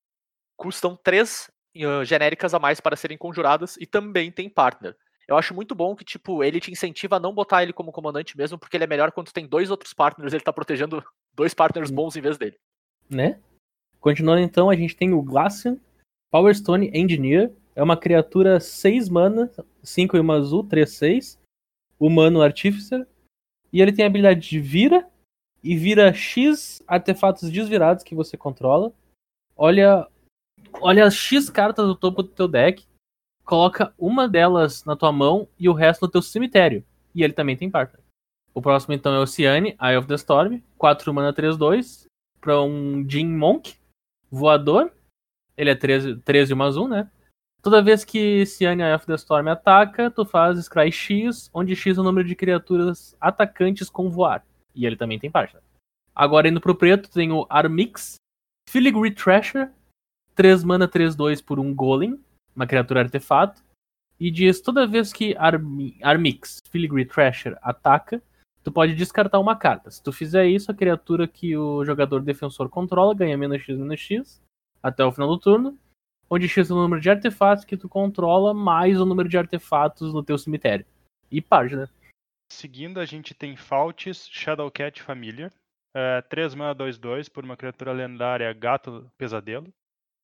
custam 0.56 0.96
três 0.96 1.50
uh, 1.78 2.04
genéricas 2.04 2.54
a 2.54 2.60
mais 2.60 2.80
para 2.80 2.96
serem 2.96 3.18
conjuradas 3.18 3.78
e 3.78 3.86
também 3.86 4.32
tem 4.32 4.50
partner. 4.50 4.96
Eu 5.28 5.38
acho 5.38 5.54
muito 5.54 5.74
bom 5.74 5.96
que, 5.96 6.04
tipo, 6.04 6.44
ele 6.44 6.60
te 6.60 6.72
incentiva 6.72 7.16
a 7.16 7.20
não 7.20 7.34
botar 7.34 7.64
ele 7.64 7.72
como 7.72 7.92
comandante 7.92 8.38
mesmo, 8.38 8.58
porque 8.58 8.76
ele 8.76 8.84
é 8.84 8.88
melhor 8.88 9.12
quando 9.12 9.32
tem 9.32 9.48
dois 9.48 9.72
outros 9.72 9.94
partners, 9.94 10.34
ele 10.34 10.44
tá 10.44 10.52
protegendo 10.52 11.04
dois 11.34 11.54
partners 11.54 11.90
bons 11.90 12.16
em 12.16 12.22
vez 12.22 12.38
dele. 12.38 12.58
né? 13.10 13.40
Continuando 14.00 14.42
então, 14.42 14.70
a 14.70 14.76
gente 14.76 14.96
tem 14.96 15.14
o 15.14 15.22
Glacian, 15.22 15.78
Power 16.30 16.54
Stone 16.54 16.92
Engineer, 16.94 17.54
é 17.74 17.82
uma 17.82 17.96
criatura 17.96 18.60
6 18.60 19.08
mana, 19.08 19.50
5 19.82 20.18
e 20.18 20.20
uma 20.20 20.36
azul, 20.36 20.64
3, 20.64 20.90
6, 20.90 21.40
humano 21.98 22.42
Artificer, 22.42 23.08
e 23.72 23.82
ele 23.82 23.94
tem 23.94 24.04
a 24.04 24.08
habilidade 24.08 24.42
de 24.42 24.60
vira, 24.60 25.08
e 25.64 25.78
vira 25.78 26.14
X 26.14 26.84
artefatos 26.86 27.50
desvirados 27.50 28.04
que 28.04 28.14
você 28.14 28.36
controla. 28.36 28.94
Olha, 29.56 30.06
olha 30.82 31.06
as 31.06 31.16
X 31.16 31.50
cartas 31.50 31.88
do 31.88 31.96
topo 31.96 32.24
do 32.24 32.30
teu 32.30 32.48
deck, 32.48 32.86
coloca 33.44 33.94
uma 33.98 34.28
delas 34.28 34.84
na 34.86 34.96
tua 34.96 35.12
mão 35.12 35.48
e 35.60 35.68
o 35.70 35.74
resto 35.74 36.04
no 36.04 36.12
teu 36.12 36.22
cemitério. 36.22 36.84
E 37.14 37.24
ele 37.24 37.34
também 37.34 37.56
tem 37.56 37.70
partner. 37.70 38.02
O 38.54 38.62
próximo 38.62 38.94
então 38.94 39.14
é 39.14 39.20
o 39.20 39.28
Ciane, 39.28 39.76
Eye 39.82 39.98
of 39.98 40.08
the 40.08 40.16
Storm, 40.16 40.62
4 40.78 41.14
mana 41.14 41.34
3, 41.34 41.58
2, 41.58 42.06
para 42.40 42.62
um 42.62 43.08
Jin 43.10 43.28
Monk, 43.28 43.76
voador. 44.30 44.92
Ele 45.58 45.70
é 45.70 45.76
13, 45.76 46.18
13 46.18 46.56
mais 46.56 46.78
1, 46.78 46.88
né? 46.88 47.10
Toda 47.62 47.82
vez 47.82 48.04
que 48.04 48.46
Ciane 48.46 48.84
Eye 48.84 48.94
of 48.94 49.06
the 49.06 49.16
Storm 49.16 49.48
ataca, 49.48 50.12
tu 50.12 50.26
faz 50.26 50.60
Scry 50.66 50.92
X, 50.92 51.50
onde 51.54 51.76
X 51.76 51.98
é 51.98 52.02
o 52.02 52.04
número 52.04 52.28
de 52.28 52.36
criaturas 52.36 53.16
atacantes 53.20 53.90
com 53.90 54.10
voar. 54.10 54.46
E 54.76 54.86
ele 54.86 54.98
também 54.98 55.18
tem 55.18 55.32
partner. 55.32 55.64
Agora 56.14 56.48
indo 56.48 56.62
pro 56.62 56.76
preto, 56.76 57.10
tem 57.10 57.32
o 57.32 57.48
Armix, 57.50 58.16
Filigree 58.70 59.12
Thrasher, 59.12 59.72
3 60.36 60.64
mana 60.64 60.88
3, 60.88 61.16
2 61.16 61.42
por 61.42 61.60
um 61.60 61.74
Golem, 61.74 62.20
uma 62.56 62.68
criatura 62.68 63.02
artefato. 63.02 63.62
E 64.20 64.30
diz 64.32 64.62
toda 64.62 64.88
vez 64.88 65.12
que 65.12 65.36
Armi- 65.38 65.98
Armix, 66.02 66.60
Filigree 66.70 67.06
Thrasher 67.06 67.58
ataca, 67.62 68.22
tu 68.64 68.72
pode 68.72 68.96
descartar 68.96 69.40
uma 69.40 69.56
carta. 69.56 69.92
Se 69.92 70.02
tu 70.02 70.12
fizer 70.12 70.46
isso, 70.46 70.72
a 70.72 70.76
criatura 70.76 71.28
que 71.28 71.58
o 71.58 71.84
jogador 71.84 72.22
defensor 72.22 72.70
controla 72.70 73.14
ganha 73.16 73.38
menos 73.38 73.62
X, 73.62 73.78
menos 73.78 74.00
X 74.00 74.42
até 74.82 75.04
o 75.04 75.12
final 75.12 75.28
do 75.28 75.38
turno, 75.38 75.78
onde 76.30 76.48
X 76.48 76.70
é 76.70 76.74
o 76.74 76.78
número 76.78 77.02
de 77.02 77.10
artefatos 77.10 77.66
que 77.66 77.76
tu 77.76 77.90
controla, 77.90 78.54
mais 78.54 79.00
o 79.00 79.06
número 79.06 79.28
de 79.28 79.38
artefatos 79.38 80.14
no 80.14 80.24
teu 80.24 80.38
cemitério. 80.38 80.86
E 81.30 81.42
página. 81.42 81.90
Seguindo, 82.52 83.00
a 83.00 83.06
gente 83.06 83.34
tem 83.34 83.56
Faultis 83.56 84.28
Shadowcat 84.32 85.02
Familiar. 85.02 85.52
É, 85.96 86.22
3 86.22 86.56
mana 86.56 86.76
2-2 86.76 87.30
por 87.30 87.44
uma 87.44 87.58
criatura 87.58 87.92
lendária 87.92 88.52
Gato 88.54 89.12
Pesadelo. 89.18 89.68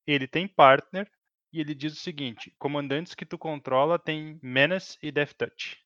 Ele 0.10 0.28
tem 0.28 0.48
partner 0.48 1.08
e 1.54 1.60
ele 1.60 1.76
diz 1.76 1.94
o 1.94 1.98
seguinte: 1.98 2.52
comandantes 2.58 3.14
que 3.14 3.26
tu 3.26 3.38
controla 3.38 4.00
tem 4.00 4.40
Menace 4.42 4.98
e 5.04 5.12
Death 5.12 5.34
Touch. 5.34 5.78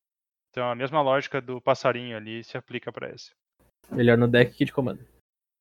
Então 0.49 0.69
a 0.69 0.75
mesma 0.75 1.01
lógica 1.01 1.41
do 1.41 1.59
passarinho 1.59 2.15
ali 2.15 2.43
se 2.43 2.57
aplica 2.57 2.91
para 2.91 3.09
esse. 3.09 3.35
Melhor 3.89 4.17
no 4.17 4.27
deck 4.27 4.55
que 4.55 4.63
de 4.63 4.71
comando. 4.71 5.05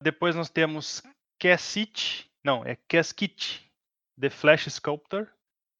Depois 0.00 0.36
nós 0.36 0.48
temos 0.48 1.02
Cassit, 1.40 2.30
não, 2.44 2.64
é 2.64 2.76
Casquit, 2.88 3.68
The 4.20 4.30
Flash 4.30 4.68
Sculptor, 4.68 5.28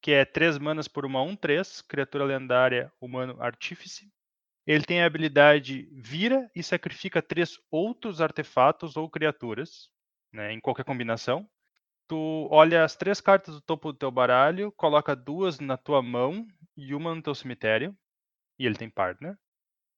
que 0.02 0.10
é 0.10 0.24
3 0.24 0.58
manas 0.58 0.88
por 0.88 1.06
uma 1.06 1.20
1-3, 1.20 1.84
criatura 1.86 2.24
lendária 2.24 2.92
humano 3.00 3.40
artífice. 3.40 4.10
Ele 4.66 4.84
tem 4.84 5.02
a 5.02 5.06
habilidade 5.06 5.88
vira 5.92 6.50
e 6.54 6.62
sacrifica 6.62 7.22
três 7.22 7.60
outros 7.70 8.20
artefatos 8.20 8.96
ou 8.96 9.08
criaturas, 9.08 9.88
né, 10.32 10.52
em 10.52 10.60
qualquer 10.60 10.84
combinação. 10.84 11.48
Tu 12.08 12.48
olha 12.50 12.84
as 12.84 12.94
três 12.96 13.20
cartas 13.20 13.54
do 13.54 13.60
topo 13.60 13.92
do 13.92 13.98
teu 13.98 14.10
baralho, 14.10 14.70
coloca 14.72 15.16
duas 15.16 15.58
na 15.60 15.76
tua 15.76 16.02
mão 16.02 16.46
e 16.76 16.94
uma 16.94 17.14
no 17.14 17.22
teu 17.22 17.34
cemitério, 17.34 17.96
e 18.58 18.66
ele 18.66 18.76
tem 18.76 18.90
partner. 18.90 19.38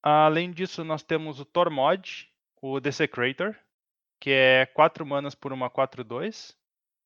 Além 0.02 0.52
disso, 0.52 0.84
nós 0.84 1.02
temos 1.02 1.40
o 1.40 1.44
Tormod, 1.44 2.30
o 2.60 2.78
Desecrator, 2.78 3.56
que 4.20 4.30
é 4.30 4.66
4 4.66 5.04
manas 5.04 5.34
por 5.34 5.52
uma 5.52 5.70
4-2, 5.70 6.54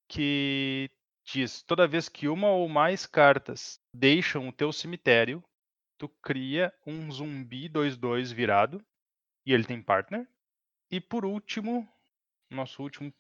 que 0.09 0.91
diz 1.25 1.63
toda 1.63 1.87
vez 1.87 2.09
que 2.09 2.29
uma 2.29 2.51
ou 2.51 2.69
mais 2.69 3.07
cartas 3.07 3.81
deixam 3.95 4.49
o 4.49 4.53
teu 4.53 4.73
cemitério, 4.73 5.43
tu 5.99 6.09
cria 6.23 6.73
um 6.87 7.11
zumbi 7.11 7.69
2-2 7.69 8.33
virado, 8.33 8.85
e 9.47 9.53
ele 9.53 9.65
tem 9.65 9.83
partner. 9.83 10.29
E 10.91 11.01
por 11.01 11.25
último, 11.25 11.89
nosso 12.51 12.83
último 12.83 13.13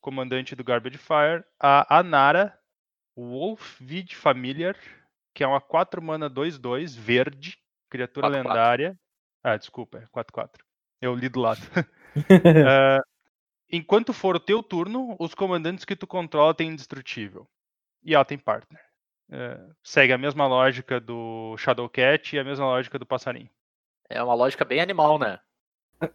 comandante 0.00 0.54
do 0.54 0.64
Garbage 0.64 0.98
Fire, 0.98 1.44
a 1.60 1.98
Anara 1.98 2.58
Wolfvid 3.16 4.14
Familiar, 4.14 4.76
que 5.34 5.42
é 5.42 5.46
uma 5.46 5.60
4 5.60 6.02
mana 6.02 6.30
2-2, 6.30 6.96
verde, 6.96 7.58
criatura 7.90 8.28
4-4. 8.28 8.32
lendária. 8.32 9.00
Ah, 9.42 9.56
desculpa, 9.56 9.98
é 9.98 10.06
4-4. 10.06 10.50
Eu 11.00 11.14
li 11.14 11.28
do 11.28 11.40
lado. 11.40 11.60
Ah, 12.66 13.00
enquanto 13.70 14.12
for 14.12 14.36
o 14.36 14.40
teu 14.40 14.62
turno, 14.62 15.16
os 15.18 15.34
comandantes 15.34 15.84
que 15.84 15.96
tu 15.96 16.06
controla 16.06 16.54
têm 16.54 16.70
indestrutível. 16.70 17.48
E 18.02 18.14
ela 18.14 18.24
tem 18.24 18.38
partner. 18.38 18.80
É, 19.30 19.58
segue 19.82 20.12
a 20.12 20.18
mesma 20.18 20.46
lógica 20.46 21.00
do 21.00 21.56
Shadowcat 21.56 22.34
e 22.34 22.38
a 22.38 22.44
mesma 22.44 22.64
lógica 22.64 22.98
do 22.98 23.06
passarinho. 23.06 23.50
É 24.08 24.22
uma 24.22 24.34
lógica 24.34 24.64
bem 24.64 24.80
animal, 24.80 25.18
né? 25.18 25.40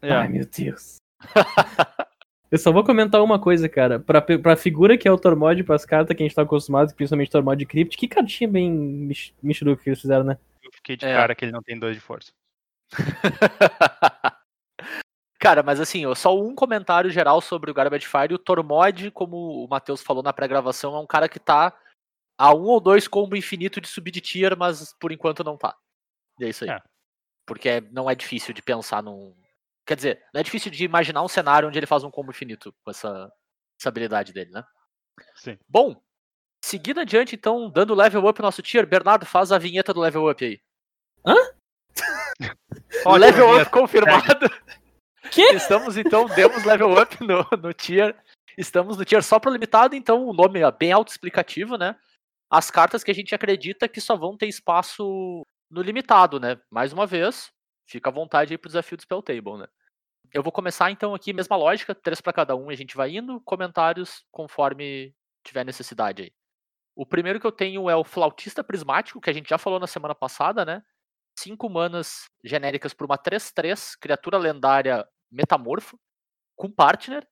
É. 0.01 0.13
Ai, 0.13 0.27
meu 0.29 0.45
Deus. 0.45 0.97
Eu 2.51 2.57
só 2.57 2.71
vou 2.71 2.83
comentar 2.83 3.23
uma 3.23 3.39
coisa, 3.39 3.69
cara. 3.69 3.97
Pra, 3.99 4.21
pra 4.21 4.55
figura 4.57 4.97
que 4.97 5.07
é 5.07 5.11
o 5.11 5.17
Tormod 5.17 5.63
pras 5.63 5.85
cartas 5.85 6.15
que 6.15 6.21
a 6.21 6.25
gente 6.27 6.35
tá 6.35 6.41
acostumado, 6.41 6.93
principalmente 6.93 7.31
Tormod 7.31 7.63
e 7.63 7.65
Crypt, 7.65 7.95
que 7.97 8.07
cartinha 8.09 8.49
bem 8.49 8.69
mich- 8.69 9.33
michuruca 9.41 9.81
que 9.81 9.89
eles 9.89 10.01
fizeram, 10.01 10.25
né? 10.25 10.37
Eu 10.61 10.71
fiquei 10.73 10.97
de 10.97 11.05
É. 11.05 11.13
cara 11.15 11.33
que 11.33 11.45
ele 11.45 11.51
não 11.53 11.63
tem 11.63 11.79
dois 11.79 11.95
de 11.95 12.01
força. 12.01 12.31
Cara, 15.39 15.63
mas 15.63 15.79
assim, 15.79 16.05
ó, 16.05 16.13
só 16.13 16.39
um 16.39 16.53
comentário 16.53 17.09
geral 17.09 17.41
sobre 17.41 17.71
o 17.71 17.73
Garbage 17.73 18.05
Fire. 18.05 18.33
O 18.33 18.37
Tormod, 18.37 19.09
como 19.11 19.63
o 19.65 19.67
Matheus 19.67 20.01
falou 20.01 20.21
na 20.21 20.31
pré-gravação, 20.31 20.95
é 20.95 20.99
um 20.99 21.07
cara 21.07 21.27
que 21.27 21.39
tá 21.39 21.75
a 22.37 22.53
um 22.53 22.65
ou 22.65 22.79
dois 22.79 23.07
combo 23.07 23.35
infinito 23.35 23.81
de 23.81 23.87
subir 23.87 24.11
de 24.11 24.21
tier, 24.21 24.55
mas 24.55 24.93
por 24.99 25.11
enquanto 25.11 25.43
não 25.43 25.57
tá. 25.57 25.75
E 26.39 26.45
é 26.45 26.49
isso 26.49 26.63
aí. 26.63 26.69
É. 26.69 26.79
Porque 27.47 27.67
é- 27.69 27.81
não 27.81 28.07
é 28.09 28.13
difícil 28.13 28.53
de 28.53 28.61
pensar 28.61 29.01
num. 29.01 29.33
Quer 29.85 29.95
dizer, 29.95 30.23
não 30.33 30.39
é 30.39 30.43
difícil 30.43 30.71
de 30.71 30.83
imaginar 30.83 31.23
um 31.23 31.27
cenário 31.27 31.67
onde 31.67 31.77
ele 31.77 31.87
faz 31.87 32.03
um 32.03 32.11
combo 32.11 32.31
infinito 32.31 32.73
com 32.83 32.91
essa, 32.91 33.31
essa 33.79 33.89
habilidade 33.89 34.31
dele, 34.31 34.51
né? 34.51 34.63
Sim. 35.35 35.57
Bom, 35.67 36.01
seguindo 36.63 36.99
adiante, 36.99 37.35
então, 37.35 37.69
dando 37.69 37.95
level 37.95 38.25
up 38.25 38.39
no 38.39 38.45
nosso 38.45 38.61
tier, 38.61 38.85
Bernardo, 38.85 39.25
faz 39.25 39.51
a 39.51 39.57
vinheta 39.57 39.93
do 39.93 39.99
level 39.99 40.29
up 40.29 40.43
aí. 40.43 40.61
Ótima 43.05 43.17
level 43.17 43.61
up 43.61 43.71
confirmado. 43.71 44.49
Quê? 45.31 45.53
Estamos 45.53 45.97
então, 45.97 46.25
demos 46.27 46.63
level 46.63 46.93
up 46.99 47.17
no, 47.23 47.45
no 47.61 47.73
tier. 47.73 48.15
Estamos 48.57 48.97
no 48.97 49.05
tier 49.05 49.23
só 49.23 49.39
pro 49.39 49.51
limitado, 49.51 49.95
então 49.95 50.25
o 50.25 50.33
nome 50.33 50.59
é 50.59 50.71
bem 50.71 50.91
autoexplicativo, 50.91 51.77
né? 51.77 51.95
As 52.49 52.69
cartas 52.69 53.03
que 53.03 53.11
a 53.11 53.13
gente 53.13 53.33
acredita 53.33 53.87
que 53.87 54.01
só 54.01 54.15
vão 54.15 54.35
ter 54.35 54.47
espaço 54.47 55.43
no 55.69 55.81
limitado, 55.81 56.39
né? 56.39 56.59
Mais 56.69 56.91
uma 56.91 57.07
vez, 57.07 57.49
fica 57.87 58.09
à 58.09 58.13
vontade 58.13 58.53
aí 58.53 58.57
pro 58.57 58.69
desafio 58.69 58.97
do 58.97 59.03
Spell 59.03 59.21
Table, 59.21 59.57
né? 59.57 59.67
Eu 60.33 60.41
vou 60.41 60.51
começar 60.51 60.89
então 60.91 61.13
aqui, 61.13 61.33
mesma 61.33 61.55
lógica, 61.57 61.93
três 61.93 62.21
para 62.21 62.31
cada 62.31 62.55
um, 62.55 62.69
a 62.69 62.75
gente 62.75 62.95
vai 62.95 63.15
indo, 63.17 63.41
comentários 63.41 64.23
conforme 64.31 65.13
tiver 65.43 65.65
necessidade 65.65 66.23
aí. 66.23 66.33
O 66.95 67.05
primeiro 67.05 67.39
que 67.39 67.47
eu 67.47 67.51
tenho 67.51 67.89
é 67.89 67.95
o 67.95 68.03
Flautista 68.03 68.63
Prismático, 68.63 69.19
que 69.19 69.29
a 69.29 69.33
gente 69.33 69.49
já 69.49 69.57
falou 69.57 69.79
na 69.79 69.87
semana 69.87 70.15
passada, 70.15 70.63
né? 70.63 70.83
5 71.37 71.69
manas 71.69 72.29
genéricas 72.43 72.93
por 72.93 73.05
uma 73.05 73.17
3-3, 73.17 73.97
criatura 73.99 74.37
lendária 74.37 75.07
metamorfo, 75.31 75.99
com 76.55 76.69
partner, 76.69 77.27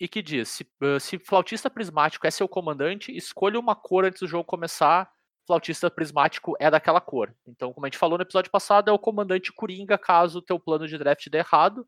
e 0.00 0.08
que 0.08 0.22
diz: 0.22 0.48
se, 0.48 0.66
se 1.00 1.18
Flautista 1.18 1.70
Prismático 1.70 2.26
é 2.26 2.30
seu 2.30 2.48
comandante, 2.48 3.16
escolha 3.16 3.58
uma 3.58 3.76
cor 3.76 4.04
antes 4.04 4.20
do 4.20 4.26
jogo 4.26 4.44
começar. 4.44 5.10
Flautista 5.46 5.90
Prismático 5.90 6.54
é 6.58 6.70
daquela 6.70 7.00
cor. 7.00 7.34
Então, 7.46 7.72
como 7.72 7.86
a 7.86 7.88
gente 7.88 7.98
falou 7.98 8.16
no 8.16 8.22
episódio 8.22 8.50
passado, 8.50 8.88
é 8.88 8.92
o 8.92 8.98
comandante 8.98 9.52
Coringa 9.52 9.98
caso 9.98 10.38
o 10.38 10.42
teu 10.42 10.58
plano 10.58 10.88
de 10.88 10.96
draft 10.96 11.28
dê 11.28 11.38
errado. 11.38 11.86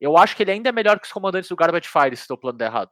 Eu 0.00 0.16
acho 0.16 0.36
que 0.36 0.42
ele 0.42 0.52
ainda 0.52 0.68
é 0.68 0.72
melhor 0.72 0.98
que 1.00 1.06
os 1.06 1.12
comandantes 1.12 1.48
do 1.48 1.56
Garbage 1.56 1.88
Fire 1.88 2.16
se 2.16 2.26
teu 2.26 2.36
plano 2.36 2.58
der 2.58 2.66
errado. 2.66 2.90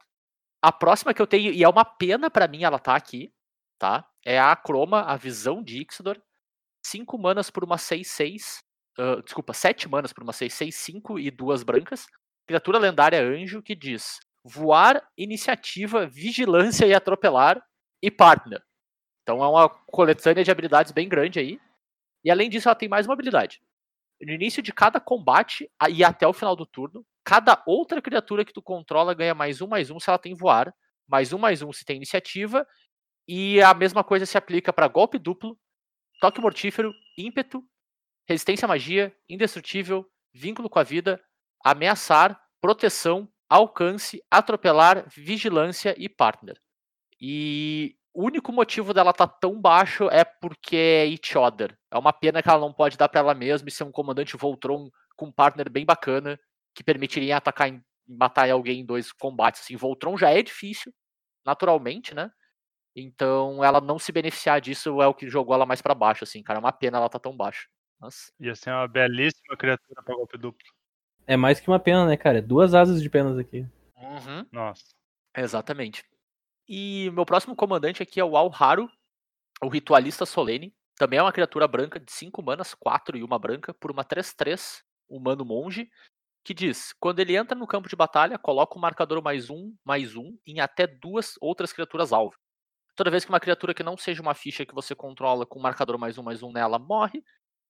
A 0.61 0.71
próxima 0.71 1.13
que 1.13 1.21
eu 1.21 1.27
tenho, 1.27 1.51
e 1.51 1.63
é 1.63 1.69
uma 1.69 1.85
pena 1.85 2.29
pra 2.29 2.47
mim 2.47 2.63
ela 2.63 2.79
tá 2.79 2.95
aqui, 2.95 3.33
tá? 3.77 4.07
É 4.25 4.39
a 4.39 4.55
Chroma, 4.55 5.01
a 5.01 5.15
Visão 5.15 5.61
de 5.61 5.81
Ixidor. 5.81 6.21
5 6.85 7.17
manas 7.17 7.49
por 7.49 7.63
uma 7.63 7.77
6-6. 7.77 8.59
ah, 8.97 9.21
desculpa, 9.23 9.53
7 9.53 9.89
manas 9.89 10.11
por 10.13 10.23
uma 10.23 10.33
6-6, 10.33 10.71
5 10.71 11.19
e 11.19 11.31
duas 11.31 11.63
brancas. 11.63 12.05
Criatura 12.47 12.77
lendária 12.77 13.21
anjo 13.21 13.61
que 13.61 13.75
diz: 13.75 14.19
voar, 14.43 15.05
iniciativa, 15.17 16.05
vigilância 16.05 16.85
e 16.85 16.93
atropelar 16.93 17.63
e 18.01 18.11
partner. 18.11 18.61
Então 19.23 19.43
é 19.43 19.47
uma 19.47 19.69
coletânea 19.69 20.43
de 20.43 20.51
habilidades 20.51 20.91
bem 20.91 21.07
grande 21.09 21.39
aí. 21.39 21.59
E 22.23 22.29
além 22.29 22.49
disso, 22.49 22.67
ela 22.67 22.75
tem 22.75 22.87
mais 22.87 23.05
uma 23.05 23.13
habilidade. 23.13 23.61
No 24.21 24.31
início 24.31 24.61
de 24.61 24.71
cada 24.71 24.99
combate 24.99 25.69
e 25.89 26.03
até 26.03 26.27
o 26.27 26.33
final 26.33 26.55
do 26.55 26.65
turno, 26.65 27.05
cada 27.23 27.61
outra 27.65 28.01
criatura 28.01 28.45
que 28.45 28.53
tu 28.53 28.61
controla 28.61 29.13
ganha 29.13 29.33
mais 29.33 29.61
um, 29.61 29.67
mais 29.67 29.89
um 29.89 29.99
se 29.99 30.09
ela 30.09 30.19
tem 30.19 30.33
voar, 30.33 30.73
mais 31.07 31.33
um, 31.33 31.37
mais 31.37 31.61
um 31.61 31.71
se 31.71 31.83
tem 31.83 31.97
iniciativa, 31.97 32.65
e 33.27 33.61
a 33.61 33.73
mesma 33.73 34.03
coisa 34.03 34.25
se 34.25 34.37
aplica 34.37 34.71
para 34.71 34.87
golpe 34.87 35.17
duplo, 35.17 35.57
toque 36.19 36.41
mortífero, 36.41 36.93
ímpeto, 37.17 37.63
resistência 38.27 38.65
à 38.65 38.67
magia, 38.67 39.15
indestrutível, 39.27 40.09
vínculo 40.33 40.69
com 40.69 40.79
a 40.79 40.83
vida, 40.83 41.21
ameaçar, 41.63 42.39
proteção, 42.61 43.29
alcance, 43.49 44.23
atropelar, 44.31 45.07
vigilância 45.09 45.93
e 45.97 46.07
partner. 46.09 46.59
E 47.19 47.95
o 48.13 48.25
único 48.25 48.51
motivo 48.51 48.93
dela 48.93 49.11
estar 49.11 49.27
tão 49.27 49.59
baixo 49.59 50.09
é 50.09 50.23
porque 50.23 50.75
é 50.75 51.07
each 51.07 51.37
other. 51.37 51.77
É 51.91 51.97
uma 51.97 52.13
pena 52.13 52.41
que 52.41 52.49
ela 52.49 52.59
não 52.59 52.71
pode 52.71 52.97
dar 52.97 53.09
para 53.09 53.19
ela 53.19 53.33
mesma 53.33 53.67
e 53.67 53.71
ser 53.71 53.83
um 53.83 53.91
comandante 53.91 54.37
Voltron 54.37 54.89
com 55.15 55.27
um 55.27 55.31
partner 55.31 55.69
bem 55.69 55.85
bacana 55.85 56.39
que 56.75 56.83
permitiria 56.83 57.37
atacar 57.37 57.69
em 57.69 57.83
matar 58.07 58.49
alguém 58.49 58.81
em 58.81 58.85
dois 58.85 59.11
combates. 59.11 59.61
Assim, 59.61 59.75
Voltron 59.75 60.17
já 60.17 60.29
é 60.29 60.41
difícil, 60.41 60.93
naturalmente, 61.45 62.13
né? 62.13 62.31
Então, 62.95 63.63
ela 63.63 63.81
não 63.81 63.97
se 63.97 64.11
beneficiar 64.11 64.61
disso 64.61 65.01
é 65.01 65.07
o 65.07 65.13
que 65.13 65.27
jogou 65.27 65.55
ela 65.55 65.65
mais 65.65 65.81
pra 65.81 65.95
baixo, 65.95 66.23
assim, 66.23 66.43
cara. 66.43 66.59
É 66.59 66.61
uma 66.61 66.71
pena 66.71 66.97
ela 66.97 67.09
tá 67.09 67.17
tão 67.17 67.35
baixa. 67.35 67.67
Nossa. 67.99 68.31
Ia 68.39 68.55
ser 68.55 68.69
uma 68.69 68.87
belíssima 68.87 69.57
criatura 69.57 70.03
pra 70.03 70.15
golpe 70.15 70.37
duplo. 70.37 70.67
É 71.25 71.35
mais 71.35 71.59
que 71.59 71.67
uma 71.67 71.79
pena, 71.79 72.05
né, 72.05 72.17
cara? 72.17 72.37
É 72.37 72.41
duas 72.41 72.75
asas 72.75 73.01
de 73.01 73.09
penas 73.09 73.37
aqui. 73.37 73.65
Uhum. 73.97 74.45
Nossa. 74.51 74.83
Exatamente. 75.35 76.03
E 76.67 77.09
meu 77.11 77.25
próximo 77.25 77.55
comandante 77.55 78.01
aqui 78.01 78.19
é 78.19 78.23
o 78.23 78.37
Alharu, 78.37 78.89
o 79.61 79.67
Ritualista 79.67 80.25
Solene. 80.25 80.73
Também 80.95 81.19
é 81.19 81.21
uma 81.21 81.33
criatura 81.33 81.67
branca 81.67 81.99
de 81.99 82.11
5 82.11 82.41
manas, 82.41 82.73
4 82.73 83.17
e 83.17 83.23
uma 83.23 83.39
branca, 83.39 83.73
por 83.73 83.91
uma 83.91 84.05
3-3, 84.05 84.81
humano 85.09 85.43
monge, 85.43 85.89
que 86.45 86.53
diz: 86.53 86.93
quando 86.99 87.19
ele 87.19 87.35
entra 87.35 87.57
no 87.57 87.67
campo 87.67 87.89
de 87.89 87.95
batalha, 87.95 88.37
coloca 88.37 88.77
o 88.77 88.81
marcador 88.81 89.21
mais 89.21 89.49
um, 89.49 89.75
mais 89.83 90.15
um 90.15 90.37
em 90.45 90.59
até 90.59 90.87
duas 90.87 91.35
outras 91.41 91.73
criaturas 91.73 92.13
alvo. 92.13 92.35
Toda 92.95 93.11
vez 93.11 93.25
que 93.25 93.31
uma 93.31 93.39
criatura 93.39 93.73
que 93.73 93.83
não 93.83 93.97
seja 93.97 94.21
uma 94.21 94.35
ficha 94.35 94.65
que 94.65 94.73
você 94.75 94.95
controla 94.95 95.45
com 95.45 95.59
marcador 95.59 95.97
mais 95.97 96.17
um, 96.17 96.23
mais 96.23 96.43
um 96.43 96.51
nela 96.51 96.79
morre, 96.79 97.23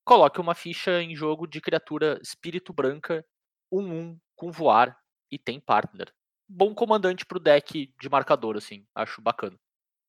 coloque 0.05 0.41
uma 0.41 0.53
ficha 0.53 1.01
em 1.01 1.15
jogo 1.15 1.47
de 1.47 1.62
criatura 1.62 2.19
espírito 2.21 2.73
branca, 2.73 3.25
1-1, 3.71 4.17
com 4.35 4.51
voar 4.51 4.97
e 5.31 5.39
tem 5.39 5.59
partner 5.59 6.13
bom 6.53 6.74
comandante 6.74 7.25
pro 7.25 7.39
deck 7.39 7.91
de 8.00 8.10
marcador, 8.10 8.55
assim. 8.55 8.86
Acho 8.93 9.22
bacana. 9.22 9.57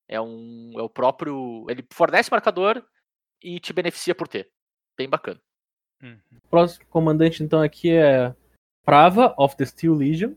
É 0.09 0.21
um. 0.21 0.73
É 0.77 0.83
o 0.83 0.89
próprio. 0.89 1.67
Ele 1.69 1.85
fornece 1.93 2.31
marcador 2.31 2.85
e 3.43 3.59
te 3.59 3.73
beneficia 3.73 4.15
por 4.15 4.29
ter. 4.29 4.51
Bem 4.97 5.09
bacana. 5.09 5.41
Uhum. 6.03 6.19
O 6.45 6.49
próximo 6.49 6.87
comandante, 6.91 7.43
então, 7.43 7.63
aqui 7.63 7.91
é 7.91 8.35
Prava 8.85 9.35
of 9.39 9.57
the 9.57 9.65
Steel 9.65 9.95
Legion. 9.95 10.35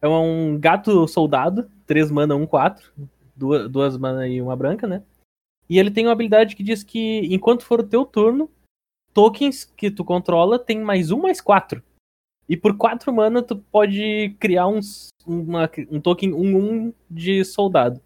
É 0.00 0.08
um 0.08 0.58
gato 0.58 1.06
soldado, 1.06 1.70
3 1.86 2.10
mana, 2.10 2.34
1, 2.34 2.46
4. 2.46 2.92
Duas, 3.36 3.70
duas 3.70 3.96
mana 3.96 4.28
e 4.28 4.40
uma 4.40 4.56
branca, 4.56 4.86
né? 4.86 5.02
E 5.68 5.78
ele 5.78 5.90
tem 5.90 6.06
uma 6.06 6.12
habilidade 6.12 6.54
que 6.54 6.62
diz 6.62 6.82
que 6.82 7.20
enquanto 7.34 7.64
for 7.64 7.80
o 7.80 7.88
teu 7.88 8.04
turno, 8.04 8.50
tokens 9.12 9.64
que 9.64 9.90
tu 9.90 10.04
controla 10.04 10.58
tem 10.58 10.80
mais 10.80 11.10
um, 11.10 11.20
mais 11.22 11.40
quatro. 11.40 11.82
E 12.48 12.56
por 12.56 12.76
4 12.76 13.12
mana 13.12 13.42
tu 13.42 13.56
pode 13.56 14.36
criar 14.38 14.66
uns, 14.66 15.08
uma- 15.26 15.70
um 15.90 16.00
token 16.00 16.32
1-1 16.32 16.92
de 17.10 17.44
soldado. 17.44 18.00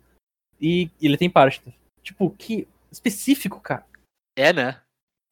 E 0.60 0.90
ele 1.00 1.16
tem 1.16 1.28
partner. 1.30 1.74
Tipo, 2.02 2.30
que 2.30 2.66
específico, 2.90 3.60
cara. 3.60 3.84
É, 4.36 4.52
né? 4.52 4.80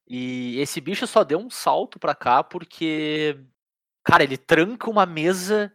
E 0.09 0.59
esse 0.61 0.81
bicho 0.81 1.07
só 1.07 1.25
deu 1.25 1.39
um 1.39 1.51
salto 1.51 1.99
pra 1.99 2.15
cá 2.15 2.43
porque. 2.43 3.39
Cara, 4.05 4.23
ele 4.23 4.37
tranca 4.37 4.89
uma 4.89 5.05
mesa 5.05 5.73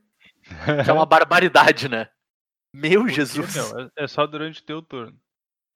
que 0.83 0.89
é 0.89 0.93
uma 0.93 1.05
barbaridade, 1.05 1.89
né? 1.89 2.09
Meu 2.73 3.01
Porque, 3.01 3.15
Jesus. 3.15 3.55
meu, 3.55 3.79
é- 3.81 3.89
é 4.03 4.07
só 4.07 4.25
durante 4.25 4.61
o 4.61 4.65
teu 4.65 4.81
turno. 4.81 5.19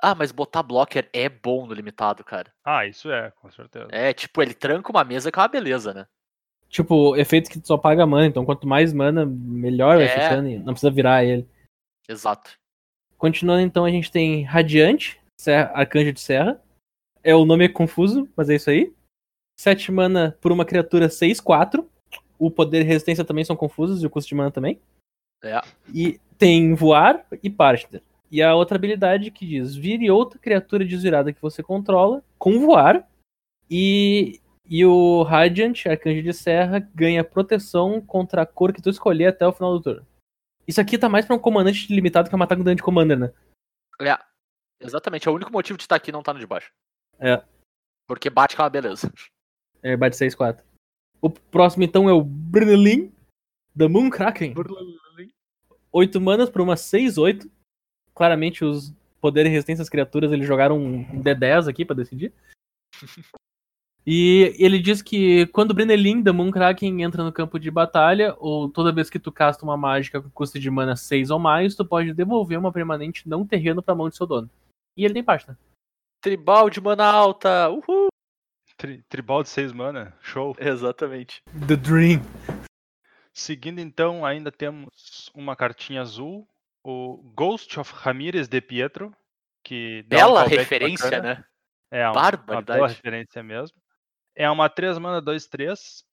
Ah, 0.02 0.14
mas 0.16 0.32
botar 0.32 0.64
blocker 0.64 1.10
é 1.14 1.28
bom 1.28 1.66
no 1.66 1.74
limitado, 1.74 2.24
cara. 2.24 2.54
Ah, 2.64 2.86
isso 2.86 3.10
é, 3.12 3.32
com 3.32 3.50
certeza. 3.52 3.88
É, 3.92 4.14
tipo, 4.14 4.42
ele 4.42 4.54
tranca 4.54 4.90
uma 4.92 5.04
mesa 5.04 5.32
que 5.32 5.40
é 5.40 5.42
uma 5.42 5.48
beleza, 5.48 5.94
né? 5.94 6.06
Tipo, 6.76 7.16
efeito 7.16 7.50
que 7.50 7.58
tu 7.58 7.66
só 7.68 7.78
paga 7.78 8.06
mana, 8.06 8.26
então 8.26 8.44
quanto 8.44 8.68
mais 8.68 8.92
mana, 8.92 9.26
melhor 9.26 9.96
vai 9.96 10.08
É. 10.08 10.10
ficando. 10.10 10.50
Não 10.60 10.74
precisa 10.74 10.92
virar 10.92 11.24
ele. 11.24 11.48
Exato. 12.10 12.52
Continuando, 13.18 13.62
então, 13.62 13.86
a 13.86 13.90
gente 13.90 14.12
tem 14.12 14.44
Radiante, 14.44 15.18
Serra- 15.40 15.72
Arcanjo 15.74 16.12
de 16.12 16.20
Serra. 16.20 16.62
É, 17.24 17.34
o 17.34 17.46
nome 17.46 17.64
é 17.64 17.70
confuso, 17.70 18.28
mas 18.36 18.50
é 18.50 18.56
isso 18.56 18.70
aí. 18.70 18.94
7 19.58 19.90
mana 19.90 20.38
por 20.42 20.52
uma 20.52 20.66
criatura 20.66 21.08
6-4. 21.08 21.88
O 22.38 22.52
poder 22.52 22.82
e 22.82 22.84
resistência 22.84 23.24
também 23.24 23.46
são 23.46 23.56
confusos 23.56 24.04
e 24.04 24.06
o 24.06 24.10
custo 24.10 24.28
de 24.28 24.36
mana 24.36 24.52
também. 24.52 24.78
É. 25.42 25.62
E 25.94 26.20
tem 26.38 26.74
voar 26.76 27.26
e 27.42 27.50
partner. 27.50 28.02
E 28.30 28.42
a 28.44 28.54
outra 28.54 28.76
habilidade 28.76 29.32
que 29.32 29.46
diz: 29.46 29.74
vire 29.74 30.12
outra 30.12 30.38
criatura 30.38 30.84
desvirada 30.84 31.32
que 31.32 31.42
você 31.42 31.64
controla 31.64 32.22
com 32.38 32.60
voar. 32.60 33.08
E, 33.72 34.42
e 34.68 34.86
o 34.86 35.24
Radiant, 35.24 35.86
Arcanjo 35.86 36.24
de 36.24 36.34
Serra, 36.34 36.80
ganha 36.94 37.24
proteção 37.24 38.02
contra 38.02 38.42
a 38.42 38.46
cor 38.46 38.74
que 38.74 38.82
tu 38.82 38.90
escolher 38.90 39.28
até 39.28 39.46
o 39.48 39.54
final 39.54 39.74
do 39.74 39.82
turno. 39.82 40.08
Isso 40.68 40.82
aqui 40.82 40.98
tá 40.98 41.08
mais 41.08 41.26
pra 41.26 41.36
um 41.36 41.40
comandante 41.40 41.94
limitado 41.94 42.30
que 42.30 42.36
é 42.36 42.38
matar 42.38 42.56
com 42.56 42.64
dano 42.64 42.76
de 42.76 42.82
commander, 42.82 43.18
né? 43.18 43.32
É. 44.02 44.18
Exatamente. 44.80 45.28
É 45.28 45.32
o 45.32 45.36
único 45.36 45.52
motivo 45.52 45.78
de 45.78 45.84
estar 45.84 45.96
aqui 45.96 46.12
não 46.12 46.24
tá 46.24 46.34
no 46.34 46.40
de 46.40 46.48
baixo. 46.48 46.72
É. 47.20 47.44
Porque 48.08 48.30
bate 48.30 48.56
com 48.56 48.64
uma 48.64 48.70
beleza. 48.70 49.12
É, 49.84 49.96
bate 49.96 50.16
6-4. 50.16 50.64
O 51.22 51.30
próximo 51.30 51.84
então 51.84 52.10
é 52.10 52.14
o 52.14 52.24
Brunelin, 52.24 53.14
da 53.76 53.88
Moonkraken. 53.88 54.54
8 55.92 56.22
manas 56.22 56.50
por 56.50 56.62
uma 56.62 56.76
6-8. 56.76 57.50
Claramente 58.14 58.66
os 58.66 58.94
poderes 59.22 59.50
e 59.50 59.54
resistência 59.54 59.82
das 59.82 59.90
criaturas 59.90 60.32
eles 60.32 60.48
jogaram 60.48 60.78
um 60.78 61.22
D10 61.22 61.70
aqui 61.70 61.86
pra 61.86 61.96
decidir. 61.96 62.34
E 64.08 64.54
ele 64.60 64.78
diz 64.80 65.02
que 65.02 65.48
quando 65.48 65.72
o 65.72 65.74
Brunelin 65.74 66.22
da 66.22 66.32
Moonkraken 66.32 67.02
entra 67.02 67.24
no 67.24 67.34
campo 67.34 67.60
de 67.60 67.72
batalha, 67.72 68.36
ou 68.38 68.70
toda 68.70 68.92
vez 68.94 69.10
que 69.10 69.18
tu 69.18 69.32
casta 69.32 69.64
uma 69.66 69.76
mágica 69.76 70.22
com 70.22 70.30
custo 70.30 70.60
de 70.60 70.70
mana 70.70 70.96
6 70.96 71.32
ou 71.32 71.40
mais, 71.40 71.76
tu 71.76 71.84
pode 71.84 72.14
devolver 72.14 72.60
uma 72.60 72.72
permanente 72.72 73.28
não 73.28 73.46
terreno 73.48 73.82
pra 73.82 73.96
mão 73.96 74.08
de 74.08 74.16
seu 74.16 74.28
dono. 74.28 74.48
E 74.96 75.04
ele 75.04 75.14
tem 75.16 75.24
página. 75.24 75.58
Tribal 76.22 76.70
de 76.70 76.80
mana 76.80 77.04
alta. 77.06 77.70
Uhul. 77.70 78.08
Tri- 78.78 79.04
tribal 79.10 79.42
de 79.42 79.50
6 79.50 79.72
mana, 79.72 80.16
show. 80.22 80.56
Exatamente. 80.60 81.42
The 81.68 81.76
Dream. 81.76 82.22
Seguindo 83.34 83.80
então, 83.80 84.24
ainda 84.26 84.52
temos 84.52 85.32
uma 85.34 85.56
cartinha 85.56 86.02
azul, 86.02 86.48
o 86.86 87.18
Ghost 87.36 87.80
of 87.80 87.92
Ramirez 87.96 88.48
de 88.48 88.62
Pietro, 88.62 89.12
que 89.64 90.04
um 90.06 90.10
Bela 90.10 90.44
referência, 90.44 91.10
bacana. 91.10 91.34
né? 91.36 91.46
É 91.92 92.10
uma, 92.10 92.32
uma 92.48 92.62
bela 92.62 92.88
referência 92.88 93.42
mesmo. 93.44 93.78
É 94.36 94.50
uma 94.50 94.70
3 94.70 94.98
mana 94.98 95.22
2 95.22 95.48
3, 95.48 96.04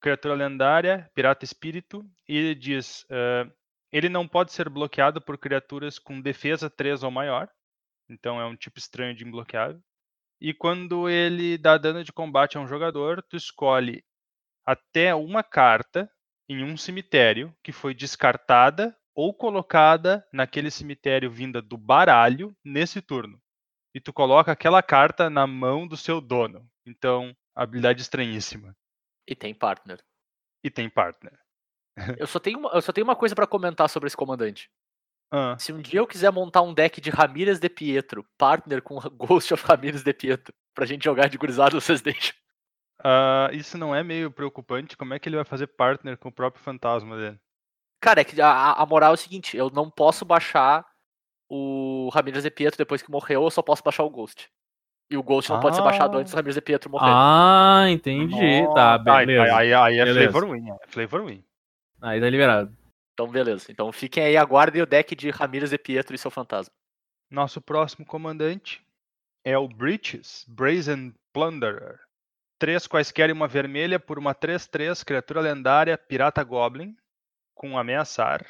criatura 0.00 0.34
lendária, 0.34 1.10
pirata 1.14 1.44
espírito, 1.44 2.04
e 2.28 2.36
ele 2.36 2.54
diz: 2.54 3.06
eh, 3.10 3.50
ele 3.92 4.08
não 4.08 4.26
pode 4.28 4.52
ser 4.52 4.68
bloqueado 4.68 5.20
por 5.20 5.38
criaturas 5.38 5.98
com 5.98 6.20
defesa 6.20 6.70
3 6.70 7.02
ou 7.02 7.10
maior. 7.10 7.48
Então 8.08 8.40
é 8.40 8.46
um 8.46 8.56
tipo 8.56 8.78
estranho 8.78 9.14
de 9.14 9.24
imbloqueável. 9.24 9.80
E 10.40 10.54
quando 10.54 11.08
ele 11.08 11.58
dá 11.58 11.76
dano 11.76 12.02
de 12.02 12.12
combate 12.12 12.56
a 12.56 12.60
um 12.60 12.66
jogador, 12.66 13.22
tu 13.22 13.36
escolhe 13.36 14.02
até 14.64 15.14
uma 15.14 15.42
carta 15.42 16.10
em 16.48 16.64
um 16.64 16.76
cemitério 16.76 17.54
que 17.62 17.72
foi 17.72 17.94
descartada 17.94 18.96
ou 19.14 19.34
colocada 19.34 20.26
naquele 20.32 20.70
cemitério 20.70 21.30
vinda 21.30 21.60
do 21.60 21.76
baralho 21.76 22.56
nesse 22.64 23.02
turno. 23.02 23.40
E 23.94 24.00
tu 24.00 24.12
coloca 24.12 24.52
aquela 24.52 24.82
carta 24.82 25.28
na 25.28 25.46
mão 25.46 25.86
do 25.86 25.96
seu 25.96 26.20
dono. 26.20 26.66
Então, 26.86 27.36
habilidade 27.54 28.02
estranhíssima. 28.02 28.76
E 29.26 29.34
tem 29.34 29.54
partner. 29.54 30.00
E 30.64 30.70
tem 30.70 30.88
partner. 30.88 31.38
Eu 32.18 32.26
só 32.26 32.38
tenho 32.38 32.58
uma, 32.58 32.70
eu 32.70 32.82
só 32.82 32.92
tenho 32.92 33.06
uma 33.06 33.16
coisa 33.16 33.34
pra 33.34 33.46
comentar 33.46 33.88
sobre 33.88 34.06
esse 34.06 34.16
comandante. 34.16 34.70
Ah, 35.32 35.56
Se 35.58 35.72
um 35.72 35.80
dia 35.80 36.00
eu 36.00 36.06
quiser 36.06 36.32
montar 36.32 36.62
um 36.62 36.74
deck 36.74 37.00
de 37.00 37.10
Ramírez 37.10 37.60
de 37.60 37.68
Pietro, 37.68 38.24
partner 38.36 38.82
com 38.82 38.98
Ghost 39.16 39.52
of 39.54 39.64
Ramírez 39.64 40.02
de 40.02 40.12
Pietro, 40.12 40.52
pra 40.74 40.86
gente 40.86 41.04
jogar 41.04 41.28
de 41.28 41.38
gurizada, 41.38 41.78
vocês 41.80 42.00
deixam. 42.00 42.34
ah, 43.02 43.48
isso 43.52 43.78
não 43.78 43.94
é 43.94 44.02
meio 44.02 44.30
preocupante? 44.30 44.96
Como 44.96 45.14
é 45.14 45.18
que 45.18 45.28
ele 45.28 45.36
vai 45.36 45.44
fazer 45.44 45.66
partner 45.68 46.16
com 46.18 46.28
o 46.28 46.32
próprio 46.32 46.62
fantasma 46.62 47.16
dele? 47.16 47.40
Cara, 48.00 48.22
é 48.22 48.24
que 48.24 48.40
a, 48.40 48.72
a 48.72 48.86
moral 48.86 49.10
é 49.10 49.14
o 49.14 49.18
seguinte, 49.18 49.56
eu 49.56 49.70
não 49.70 49.90
posso 49.90 50.24
baixar 50.24 50.86
o 51.48 52.08
Ramírez 52.14 52.42
de 52.42 52.50
Pietro 52.50 52.78
depois 52.78 53.02
que 53.02 53.10
morreu, 53.10 53.42
eu 53.42 53.50
só 53.50 53.60
posso 53.62 53.82
baixar 53.82 54.04
o 54.04 54.10
Ghost. 54.10 54.50
E 55.10 55.16
o 55.16 55.22
Ghost 55.22 55.50
não 55.50 55.58
pode 55.60 55.74
ser 55.76 55.82
baixado 55.82 56.16
Ah. 56.16 56.20
antes 56.20 56.32
do 56.32 56.36
Ramírez 56.36 56.54
de 56.54 56.60
Pietro 56.60 56.90
morrer. 56.90 57.10
Ah, 57.12 57.86
entendi. 57.88 58.62
Tá, 58.74 58.96
Nossa, 58.98 59.12
aí- 59.18 59.26
beleza. 59.26 59.56
Aí, 59.56 59.74
aí 59.74 59.98
é 59.98 60.04
Beleza. 60.04 60.30
flavor 60.30 60.50
win. 60.52 60.70
É 60.70 60.86
flavor 60.86 61.24
win. 61.26 61.44
Aí 62.00 62.20
tá 62.20 62.30
liberado. 62.30 62.76
Então, 63.12 63.26
beleza. 63.28 63.66
Então 63.70 63.90
fiquem 63.92 64.22
aí, 64.24 64.36
aguardem 64.36 64.80
o 64.82 64.86
deck 64.86 65.14
de 65.16 65.30
Ramírez 65.30 65.70
de 65.70 65.78
Pietro 65.78 66.14
e 66.14 66.18
seu 66.18 66.30
fantasma. 66.30 66.72
Nosso 67.30 67.60
próximo 67.60 68.06
comandante 68.06 68.80
é 69.44 69.58
o 69.58 69.68
Breaches, 69.68 70.44
Brazen 70.48 71.12
Plunderer. 71.32 71.98
Três 72.58 72.86
quaisquer 72.86 73.30
e 73.30 73.32
uma 73.32 73.48
vermelha 73.48 73.98
por 73.98 74.18
uma 74.18 74.34
3-3, 74.34 75.02
criatura 75.02 75.40
lendária, 75.40 75.96
pirata 75.98 76.42
goblin, 76.44 76.94
com 77.54 77.76
ameaçar. 77.78 78.44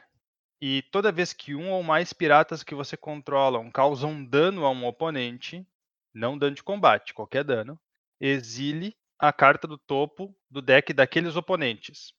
E 0.61 0.83
toda 0.93 1.13
vez 1.13 1.33
que 1.33 1.55
um 1.55 1.71
ou 1.71 1.83
mais 1.83 2.13
piratas 2.13 2.63
que 2.63 2.75
você 2.75 2.97
controlam 2.97 3.71
causam 3.71 4.23
dano 4.25 4.65
a 4.67 4.71
um 4.71 4.85
oponente, 4.85 5.67
não 6.15 6.39
dano 6.39 6.55
de 6.55 6.63
combate, 6.63 7.15
qualquer 7.15 7.45
dano, 7.45 7.81
exile 8.21 8.97
a 9.19 9.33
carta 9.33 9.67
do 9.69 9.79
topo 9.79 10.35
do 10.51 10.63
deck 10.63 10.93
daqueles 10.93 11.37
oponentes. 11.37 12.13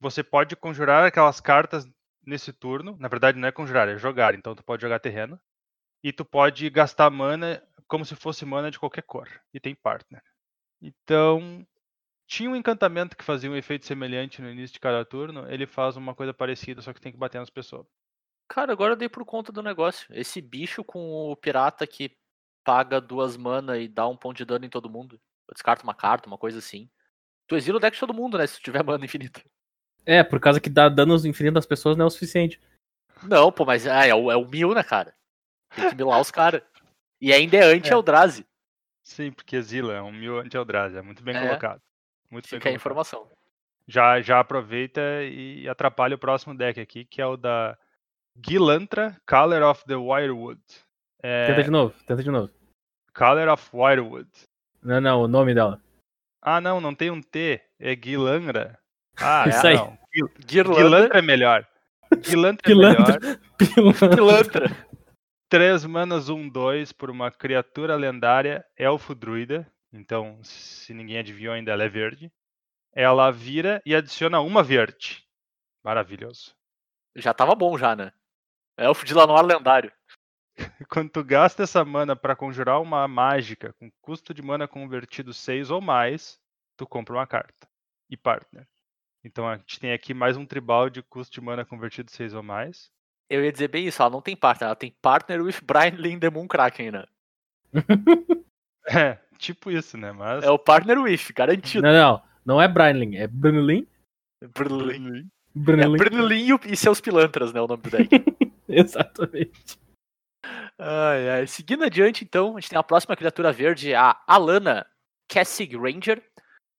Você 0.00 0.22
pode 0.22 0.56
conjurar 0.56 1.04
aquelas 1.04 1.40
cartas 1.40 1.86
nesse 2.24 2.52
turno. 2.52 2.96
Na 2.98 3.08
verdade, 3.08 3.38
não 3.38 3.48
é 3.48 3.52
conjurar, 3.52 3.88
é 3.88 3.98
jogar. 3.98 4.34
Então, 4.34 4.54
tu 4.54 4.62
pode 4.62 4.82
jogar 4.82 5.00
terreno. 5.00 5.40
E 6.02 6.12
tu 6.12 6.24
pode 6.24 6.70
gastar 6.70 7.10
mana 7.10 7.62
como 7.86 8.04
se 8.04 8.14
fosse 8.14 8.44
mana 8.44 8.70
de 8.70 8.78
qualquer 8.78 9.02
cor. 9.02 9.28
E 9.52 9.58
tem 9.58 9.74
partner. 9.74 10.22
Então, 10.80 11.66
tinha 12.26 12.48
um 12.48 12.56
encantamento 12.56 13.16
que 13.16 13.24
fazia 13.24 13.50
um 13.50 13.56
efeito 13.56 13.86
semelhante 13.86 14.40
no 14.40 14.50
início 14.50 14.74
de 14.74 14.80
cada 14.80 15.04
turno. 15.04 15.50
Ele 15.50 15.66
faz 15.66 15.96
uma 15.96 16.14
coisa 16.14 16.32
parecida, 16.32 16.80
só 16.80 16.92
que 16.92 17.00
tem 17.00 17.10
que 17.10 17.18
bater 17.18 17.38
nas 17.38 17.50
pessoas. 17.50 17.86
Cara, 18.48 18.72
agora 18.72 18.92
eu 18.92 18.96
dei 18.96 19.08
por 19.08 19.24
conta 19.24 19.50
do 19.50 19.62
negócio. 19.62 20.06
Esse 20.10 20.40
bicho 20.40 20.84
com 20.84 21.30
o 21.30 21.36
pirata 21.36 21.86
que 21.86 22.16
paga 22.68 23.00
duas 23.00 23.34
mana 23.34 23.78
e 23.78 23.88
dá 23.88 24.06
um 24.06 24.14
ponto 24.14 24.36
de 24.36 24.44
dano 24.44 24.66
em 24.66 24.68
todo 24.68 24.90
mundo. 24.90 25.18
Eu 25.48 25.54
descarto 25.54 25.82
uma 25.84 25.94
carta, 25.94 26.26
uma 26.28 26.36
coisa 26.36 26.58
assim. 26.58 26.86
Tu 27.46 27.56
exila 27.56 27.78
o 27.78 27.80
deck 27.80 27.94
de 27.94 28.00
todo 28.00 28.12
mundo, 28.12 28.36
né? 28.36 28.44
Se 28.46 28.58
tu 28.60 28.62
tiver 28.64 28.84
mana 28.84 29.06
infinita. 29.06 29.40
É, 30.04 30.22
por 30.22 30.38
causa 30.38 30.60
que 30.60 30.68
dá 30.68 30.86
danos 30.90 31.24
infinitos 31.24 31.54
das 31.54 31.66
pessoas 31.66 31.96
não 31.96 32.04
é 32.04 32.06
o 32.08 32.10
suficiente. 32.10 32.60
Não, 33.22 33.50
pô, 33.50 33.64
mas 33.64 33.86
é, 33.86 34.08
é, 34.10 34.14
o, 34.14 34.30
é 34.30 34.36
o 34.36 34.46
mil, 34.46 34.74
né, 34.74 34.82
cara? 34.82 35.14
Tem 35.74 35.88
que 35.88 35.94
milar 35.96 36.20
os 36.20 36.30
caras. 36.30 36.60
E 37.22 37.32
ainda 37.32 37.56
é 37.56 37.62
anti-Eldrazi. 37.62 38.46
Sim, 39.02 39.32
porque 39.32 39.56
exila, 39.56 39.94
é 39.94 40.02
um 40.02 40.12
mil 40.12 40.38
anti-Eldrazi. 40.38 40.98
É 40.98 41.02
muito 41.02 41.22
bem 41.22 41.34
É. 41.34 41.40
colocado. 41.46 41.80
Muito 42.30 42.44
bem 42.44 42.58
Fica 42.60 42.68
a 42.68 42.72
colocado. 42.72 42.74
informação. 42.76 43.30
já, 43.86 44.20
já 44.20 44.40
aproveita 44.40 45.00
e 45.24 45.66
atrapalha 45.66 46.16
o 46.16 46.18
próximo 46.18 46.54
deck 46.54 46.78
aqui, 46.78 47.06
que 47.06 47.22
é 47.22 47.26
o 47.26 47.38
da 47.38 47.78
Gilantra, 48.46 49.18
Color 49.26 49.62
of 49.62 49.84
the 49.86 49.96
Wirewood. 49.96 50.60
É, 51.22 51.46
Tenta 51.46 51.62
de 51.64 51.70
novo, 51.70 51.94
tenta 52.06 52.22
de 52.22 52.30
novo. 52.30 52.52
Color 53.18 53.48
of 53.48 53.68
Wirewood. 53.74 54.30
Não, 54.80 55.00
não, 55.00 55.22
o 55.22 55.28
nome 55.28 55.52
dela. 55.52 55.82
Ah, 56.40 56.60
não, 56.60 56.80
não 56.80 56.94
tem 56.94 57.10
um 57.10 57.20
T, 57.20 57.60
é 57.80 57.96
Gilantra. 57.96 58.78
Ah, 59.20 59.44
Isso 59.48 59.66
é, 59.66 59.70
aí. 59.70 59.76
não. 59.76 59.98
Guirlanda, 60.46 60.80
Gilantra 60.80 61.18
é 61.18 61.22
melhor. 61.22 61.68
Gilantra 62.22 62.70
é 62.70 62.72
Gilantra. 62.72 63.18
melhor. 63.20 64.14
pilantra. 64.14 64.88
3 65.48 65.84
manas 65.86 66.28
1, 66.28 66.48
2 66.48 66.92
por 66.92 67.10
uma 67.10 67.28
criatura 67.28 67.96
lendária, 67.96 68.64
elfo 68.76 69.16
druida. 69.16 69.66
Então, 69.92 70.38
se 70.44 70.94
ninguém 70.94 71.18
adivinhou 71.18 71.54
ainda, 71.54 71.72
ela 71.72 71.82
é 71.82 71.88
verde. 71.88 72.30
Ela 72.92 73.32
vira 73.32 73.82
e 73.84 73.96
adiciona 73.96 74.40
uma 74.40 74.62
verde. 74.62 75.24
Maravilhoso. 75.82 76.54
Já 77.16 77.34
tava 77.34 77.56
bom 77.56 77.76
já, 77.76 77.96
né? 77.96 78.12
Elfo 78.76 79.04
de 79.04 79.12
Lanoir 79.12 79.44
lendário. 79.44 79.90
Quando 80.88 81.10
tu 81.10 81.22
gasta 81.24 81.62
essa 81.62 81.84
mana 81.84 82.14
para 82.16 82.36
conjurar 82.36 82.80
uma 82.80 83.06
mágica 83.08 83.72
com 83.78 83.90
custo 84.00 84.34
de 84.34 84.42
mana 84.42 84.66
convertido 84.68 85.32
6 85.32 85.70
ou 85.70 85.80
mais, 85.80 86.38
tu 86.76 86.86
compra 86.86 87.14
uma 87.14 87.26
carta. 87.26 87.68
E 88.10 88.16
partner. 88.16 88.66
Então 89.24 89.46
a 89.46 89.56
gente 89.56 89.78
tem 89.80 89.92
aqui 89.92 90.14
mais 90.14 90.36
um 90.36 90.46
tribal 90.46 90.88
de 90.88 91.02
custo 91.02 91.32
de 91.34 91.40
mana 91.40 91.64
convertido 91.64 92.10
6 92.10 92.34
ou 92.34 92.42
mais. 92.42 92.90
Eu 93.30 93.44
ia 93.44 93.52
dizer 93.52 93.68
bem 93.68 93.86
isso, 93.86 94.00
ela 94.00 94.10
não 94.10 94.22
tem 94.22 94.34
partner, 94.34 94.68
ela 94.68 94.76
tem 94.76 94.90
partner 95.02 95.42
with 95.42 95.56
Brian 95.64 95.90
Lindemon 95.96 96.46
Kraken, 96.48 96.90
né? 96.92 97.04
É, 98.90 99.18
tipo 99.36 99.70
isso, 99.70 99.98
né? 99.98 100.12
Mas. 100.12 100.42
É 100.42 100.50
o 100.50 100.58
partner 100.58 100.98
with, 100.98 101.20
garantido. 101.34 101.82
Não, 101.86 101.92
não, 101.92 102.22
não 102.44 102.62
é 102.62 102.66
Brynlin, 102.66 103.16
é 103.16 103.26
Brunelin. 103.26 103.86
Brunelin. 104.54 105.18
É 105.26 105.58
Brunelin. 105.58 105.98
Brunelin 105.98 106.46
e 106.46 106.52
o- 106.54 106.60
e 106.64 106.74
seus 106.74 106.98
pilantras, 106.98 107.52
né? 107.52 107.60
O 107.60 107.66
nome 107.66 107.82
do 107.82 107.90
deck. 107.90 108.08
Exatamente. 108.66 109.78
Ai, 110.78 111.28
ai. 111.30 111.46
Seguindo 111.46 111.84
adiante, 111.84 112.24
então, 112.24 112.56
a 112.56 112.60
gente 112.60 112.70
tem 112.70 112.78
a 112.78 112.82
próxima 112.82 113.16
criatura 113.16 113.52
verde, 113.52 113.94
a 113.94 114.16
Alana 114.26 114.86
Cassig 115.28 115.76
Ranger. 115.76 116.22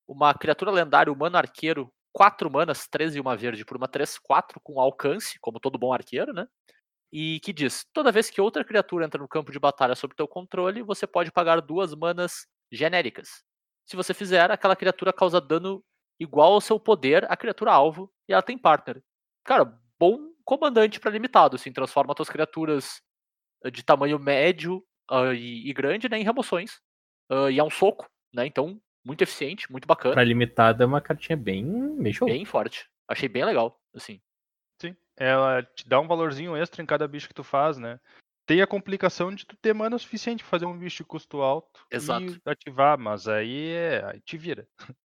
Uma 0.08 0.34
criatura 0.34 0.70
lendária, 0.70 1.12
humano 1.12 1.36
arqueiro, 1.36 1.92
4 2.12 2.50
manas, 2.50 2.88
13 2.88 3.18
e 3.18 3.20
uma 3.20 3.36
verde 3.36 3.64
por 3.64 3.76
uma 3.76 3.88
3-4 3.88 4.60
com 4.62 4.80
alcance, 4.80 5.38
como 5.40 5.60
todo 5.60 5.78
bom 5.78 5.92
arqueiro, 5.92 6.32
né? 6.32 6.46
E 7.12 7.40
que 7.40 7.52
diz: 7.52 7.86
toda 7.92 8.12
vez 8.12 8.30
que 8.30 8.40
outra 8.40 8.64
criatura 8.64 9.06
entra 9.06 9.20
no 9.20 9.28
campo 9.28 9.52
de 9.52 9.58
batalha 9.60 9.94
sob 9.96 10.14
teu 10.16 10.28
controle, 10.28 10.82
você 10.82 11.06
pode 11.06 11.32
pagar 11.32 11.60
duas 11.60 11.94
manas 11.94 12.46
genéricas. 12.72 13.44
Se 13.86 13.96
você 13.96 14.14
fizer, 14.14 14.50
aquela 14.50 14.76
criatura 14.76 15.12
causa 15.12 15.40
dano 15.40 15.84
igual 16.20 16.54
ao 16.54 16.60
seu 16.60 16.80
poder 16.80 17.30
a 17.30 17.36
criatura 17.36 17.72
alvo 17.72 18.12
e 18.28 18.32
ela 18.32 18.42
tem 18.42 18.58
partner. 18.58 19.02
Cara, 19.44 19.64
bom 19.98 20.18
comandante 20.44 21.00
para 21.00 21.10
limitado, 21.12 21.56
assim, 21.56 21.72
transforma 21.72 22.14
suas 22.16 22.30
criaturas 22.30 23.02
de 23.70 23.82
tamanho 23.82 24.18
médio 24.18 24.84
uh, 25.10 25.32
e, 25.34 25.68
e, 25.68 25.72
grande 25.72 26.08
né, 26.08 26.18
em 26.18 26.24
remoções. 26.24 26.80
Uh, 27.30 27.50
e 27.50 27.58
é 27.58 27.64
um 27.64 27.70
soco, 27.70 28.08
né? 28.32 28.46
Então, 28.46 28.80
muito 29.04 29.22
eficiente, 29.22 29.70
muito 29.70 29.86
bacana. 29.86 30.14
Pra 30.14 30.24
limitado 30.24 30.82
é 30.82 30.86
uma 30.86 31.00
cartinha 31.00 31.36
bem. 31.36 31.96
Bem 32.26 32.44
forte. 32.44 32.88
Achei 33.08 33.28
bem 33.28 33.44
legal, 33.44 33.80
assim. 33.94 34.20
Sim. 34.80 34.96
Ela 35.16 35.62
te 35.62 35.88
dá 35.88 36.00
um 36.00 36.06
valorzinho 36.06 36.56
extra 36.56 36.82
em 36.82 36.86
cada 36.86 37.08
bicho 37.08 37.28
que 37.28 37.34
tu 37.34 37.44
faz, 37.44 37.76
né? 37.78 37.98
Tem 38.46 38.62
a 38.62 38.66
complicação 38.66 39.32
de 39.32 39.46
tu 39.46 39.56
ter 39.56 39.72
mana 39.72 39.98
suficiente 39.98 40.42
pra 40.42 40.50
fazer 40.50 40.66
um 40.66 40.76
bicho 40.76 40.98
de 40.98 41.04
custo 41.04 41.40
alto 41.40 41.86
Exato. 41.90 42.24
e 42.24 42.40
ativar, 42.50 42.98
mas 42.98 43.28
aí, 43.28 43.68
é, 43.68 44.04
aí 44.04 44.20
te 44.20 44.36
vira. 44.36 44.66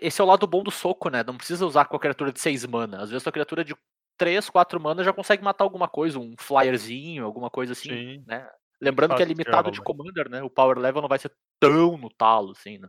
Esse 0.00 0.20
é 0.20 0.24
o 0.24 0.26
lado 0.26 0.46
bom 0.46 0.62
do 0.62 0.70
soco, 0.70 1.08
né? 1.08 1.22
Não 1.22 1.36
precisa 1.36 1.66
usar 1.66 1.84
com 1.86 1.96
a 1.96 2.00
criatura 2.00 2.32
de 2.32 2.40
6 2.40 2.64
mana. 2.66 3.02
Às 3.02 3.10
vezes 3.10 3.26
a 3.26 3.32
criatura 3.32 3.64
de 3.64 3.74
3, 4.16 4.48
4 4.48 4.80
mana 4.80 5.02
já 5.02 5.12
consegue 5.12 5.42
matar 5.42 5.64
alguma 5.64 5.88
coisa, 5.88 6.18
um 6.18 6.34
flyerzinho, 6.38 7.24
alguma 7.24 7.50
coisa 7.50 7.72
assim, 7.72 7.88
Sim. 7.88 8.24
né? 8.26 8.48
Lembrando 8.80 9.14
que 9.14 9.22
é 9.22 9.26
de 9.26 9.32
limitado 9.32 9.70
de 9.70 9.80
commander, 9.80 10.28
né? 10.28 10.42
O 10.42 10.50
power 10.50 10.78
level 10.78 11.02
não 11.02 11.08
vai 11.08 11.18
ser 11.18 11.32
tão 11.60 11.96
no 11.96 12.10
talo, 12.10 12.50
assim, 12.50 12.78
né? 12.78 12.88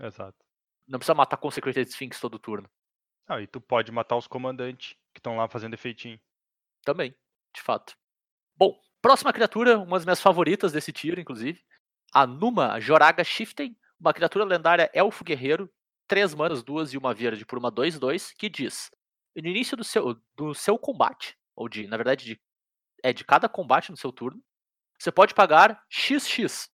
Exato. 0.00 0.36
Não 0.86 0.98
precisa 0.98 1.14
matar 1.14 1.36
Consecrated 1.36 1.88
Sphinx 1.90 2.18
todo 2.18 2.38
turno. 2.38 2.68
Ah, 3.26 3.42
e 3.42 3.46
tu 3.46 3.60
pode 3.60 3.92
matar 3.92 4.16
os 4.16 4.26
comandantes 4.26 4.96
que 5.12 5.18
estão 5.18 5.36
lá 5.36 5.46
fazendo 5.46 5.74
efeitinho. 5.74 6.18
Também, 6.82 7.14
de 7.54 7.60
fato. 7.60 7.94
Bom, 8.56 8.80
próxima 9.02 9.32
criatura, 9.32 9.78
uma 9.78 9.98
das 9.98 10.06
minhas 10.06 10.20
favoritas 10.20 10.72
desse 10.72 10.92
tiro, 10.92 11.20
inclusive. 11.20 11.62
A 12.10 12.26
Numa 12.26 12.80
Joraga 12.80 13.22
Shiften, 13.22 13.76
uma 14.00 14.14
criatura 14.14 14.46
lendária 14.46 14.90
elfo 14.94 15.22
guerreiro, 15.24 15.70
3 16.06 16.34
manas, 16.34 16.62
2 16.62 16.94
e 16.94 16.98
uma 16.98 17.12
verde 17.12 17.44
por 17.44 17.58
uma 17.58 17.70
2-2, 17.70 18.32
que 18.34 18.48
diz: 18.48 18.90
No 19.36 19.48
início 19.48 19.76
do 19.76 19.84
seu, 19.84 20.20
do 20.36 20.54
seu 20.54 20.78
combate, 20.78 21.36
ou 21.54 21.68
de, 21.68 21.86
na 21.86 21.96
verdade, 21.96 22.24
de, 22.24 22.40
é 23.02 23.12
de 23.12 23.24
cada 23.24 23.48
combate 23.48 23.90
no 23.90 23.96
seu 23.96 24.12
turno, 24.12 24.42
você 24.98 25.12
pode 25.12 25.34
pagar 25.34 25.82
XX. 25.90 26.68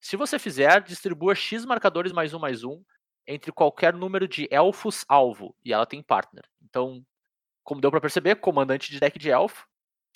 Se 0.00 0.16
você 0.16 0.38
fizer, 0.38 0.82
distribua 0.82 1.34
X 1.34 1.64
marcadores 1.64 2.12
mais 2.12 2.34
um 2.34 2.38
mais 2.38 2.64
um 2.64 2.82
entre 3.26 3.52
qualquer 3.52 3.94
número 3.94 4.28
de 4.28 4.48
elfos 4.50 5.04
alvo, 5.08 5.56
e 5.64 5.72
ela 5.72 5.86
tem 5.86 6.02
partner. 6.02 6.44
Então, 6.62 7.04
como 7.64 7.80
deu 7.80 7.90
pra 7.90 8.00
perceber, 8.00 8.36
comandante 8.36 8.90
de 8.90 9.00
deck 9.00 9.18
de 9.18 9.30
elfo, 9.30 9.66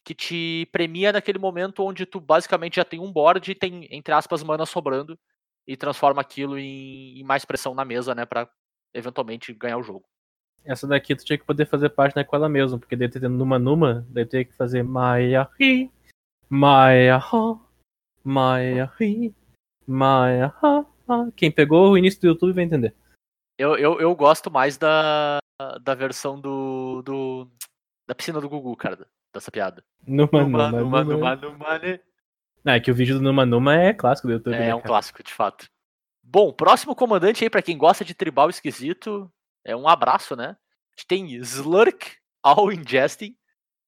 que 0.05 0.15
te 0.15 0.67
premia 0.73 1.13
naquele 1.13 1.39
momento 1.39 1.85
onde 1.85 2.07
tu 2.07 2.21
basicamente 2.21 2.77
já 2.77 2.85
tem 2.85 3.01
um 3.01 3.13
board 3.13 3.51
e 3.51 3.55
tem, 3.55 3.87
entre 3.91 4.15
aspas, 4.15 4.43
mana 4.43 4.67
sobrando 4.67 5.19
e 5.67 5.77
transforma 5.77 6.21
aquilo 6.23 6.59
em, 6.59 7.21
em 7.21 7.25
mais 7.25 7.45
pressão 7.45 7.75
na 7.75 7.85
mesa, 7.85 8.15
né, 8.15 8.27
pra 8.27 8.49
eventualmente 8.95 9.53
ganhar 9.55 9.79
o 9.79 9.83
jogo. 9.83 10.07
Essa 10.65 10.87
daqui 10.87 11.15
tu 11.17 11.25
tinha 11.25 11.39
que 11.39 11.45
poder 11.45 11.67
fazer 11.67 11.89
página 11.91 12.25
com 12.25 12.37
ela 12.37 12.49
mesma, 12.49 12.79
porque 12.79 12.95
daí 12.95 13.09
tu 13.09 13.21
tendo 13.21 13.37
numa 13.37 13.59
numa, 13.59 14.07
daí 14.11 14.25
tu 14.25 14.31
tinha 14.31 14.45
que 14.45 14.53
fazer 14.55 14.83
Maya 14.83 15.49
Ri, 15.59 15.91
Maya 16.49 17.19
Ha, 17.19 17.59
Maya 18.23 18.93
Ri, 18.99 19.35
Maya 19.87 20.55
Ha. 20.63 20.87
Quem 21.35 21.51
pegou 21.51 21.91
o 21.91 21.99
início 21.99 22.21
do 22.21 22.29
YouTube 22.29 22.55
vai 22.55 22.65
entender. 22.65 22.95
Eu, 23.59 23.77
eu, 23.77 24.01
eu 24.01 24.15
gosto 24.15 24.51
mais 24.51 24.79
da, 24.79 25.39
da 25.83 25.95
versão 25.95 26.41
do, 26.41 27.03
do 27.03 27.49
da 28.07 28.15
piscina 28.15 28.41
do 28.41 28.49
Gugu, 28.49 28.75
cara, 28.77 29.07
dessa 29.33 29.51
piada. 29.51 29.85
Numa 30.07 30.29
Numa, 30.33 30.71
numa, 30.71 30.71
numa, 30.71 31.05
numa. 31.05 31.37
numa, 31.37 31.37
numa, 31.37 31.79
né? 31.79 32.01
Não, 32.65 32.73
é 32.75 32.81
que 32.81 32.91
o 32.91 32.95
vídeo 32.95 33.17
do 33.17 33.23
Numa 33.23 33.45
Numa 33.45 33.75
é 33.77 33.93
clássico 33.93 34.29
do 34.29 34.35
YouTube. 34.35 34.55
É, 34.55 34.59
né, 34.59 34.69
é 34.69 34.75
um 34.75 34.81
clássico, 34.81 35.23
de 35.23 35.33
fato. 35.33 35.67
Bom, 36.23 36.53
próximo 36.53 36.95
comandante 36.95 37.43
aí, 37.43 37.51
pra 37.51 37.63
quem 37.63 37.77
gosta 37.77 38.05
de 38.05 38.15
tribal 38.15 38.49
esquisito, 38.49 39.31
é 39.65 39.77
um 39.77 39.89
abraço, 39.89 40.37
né? 40.37 40.49
A 40.49 40.97
gente 40.97 41.07
tem 41.07 41.33
Slurk 41.37 42.17
All 42.43 42.73
Ingesting, 42.73 43.37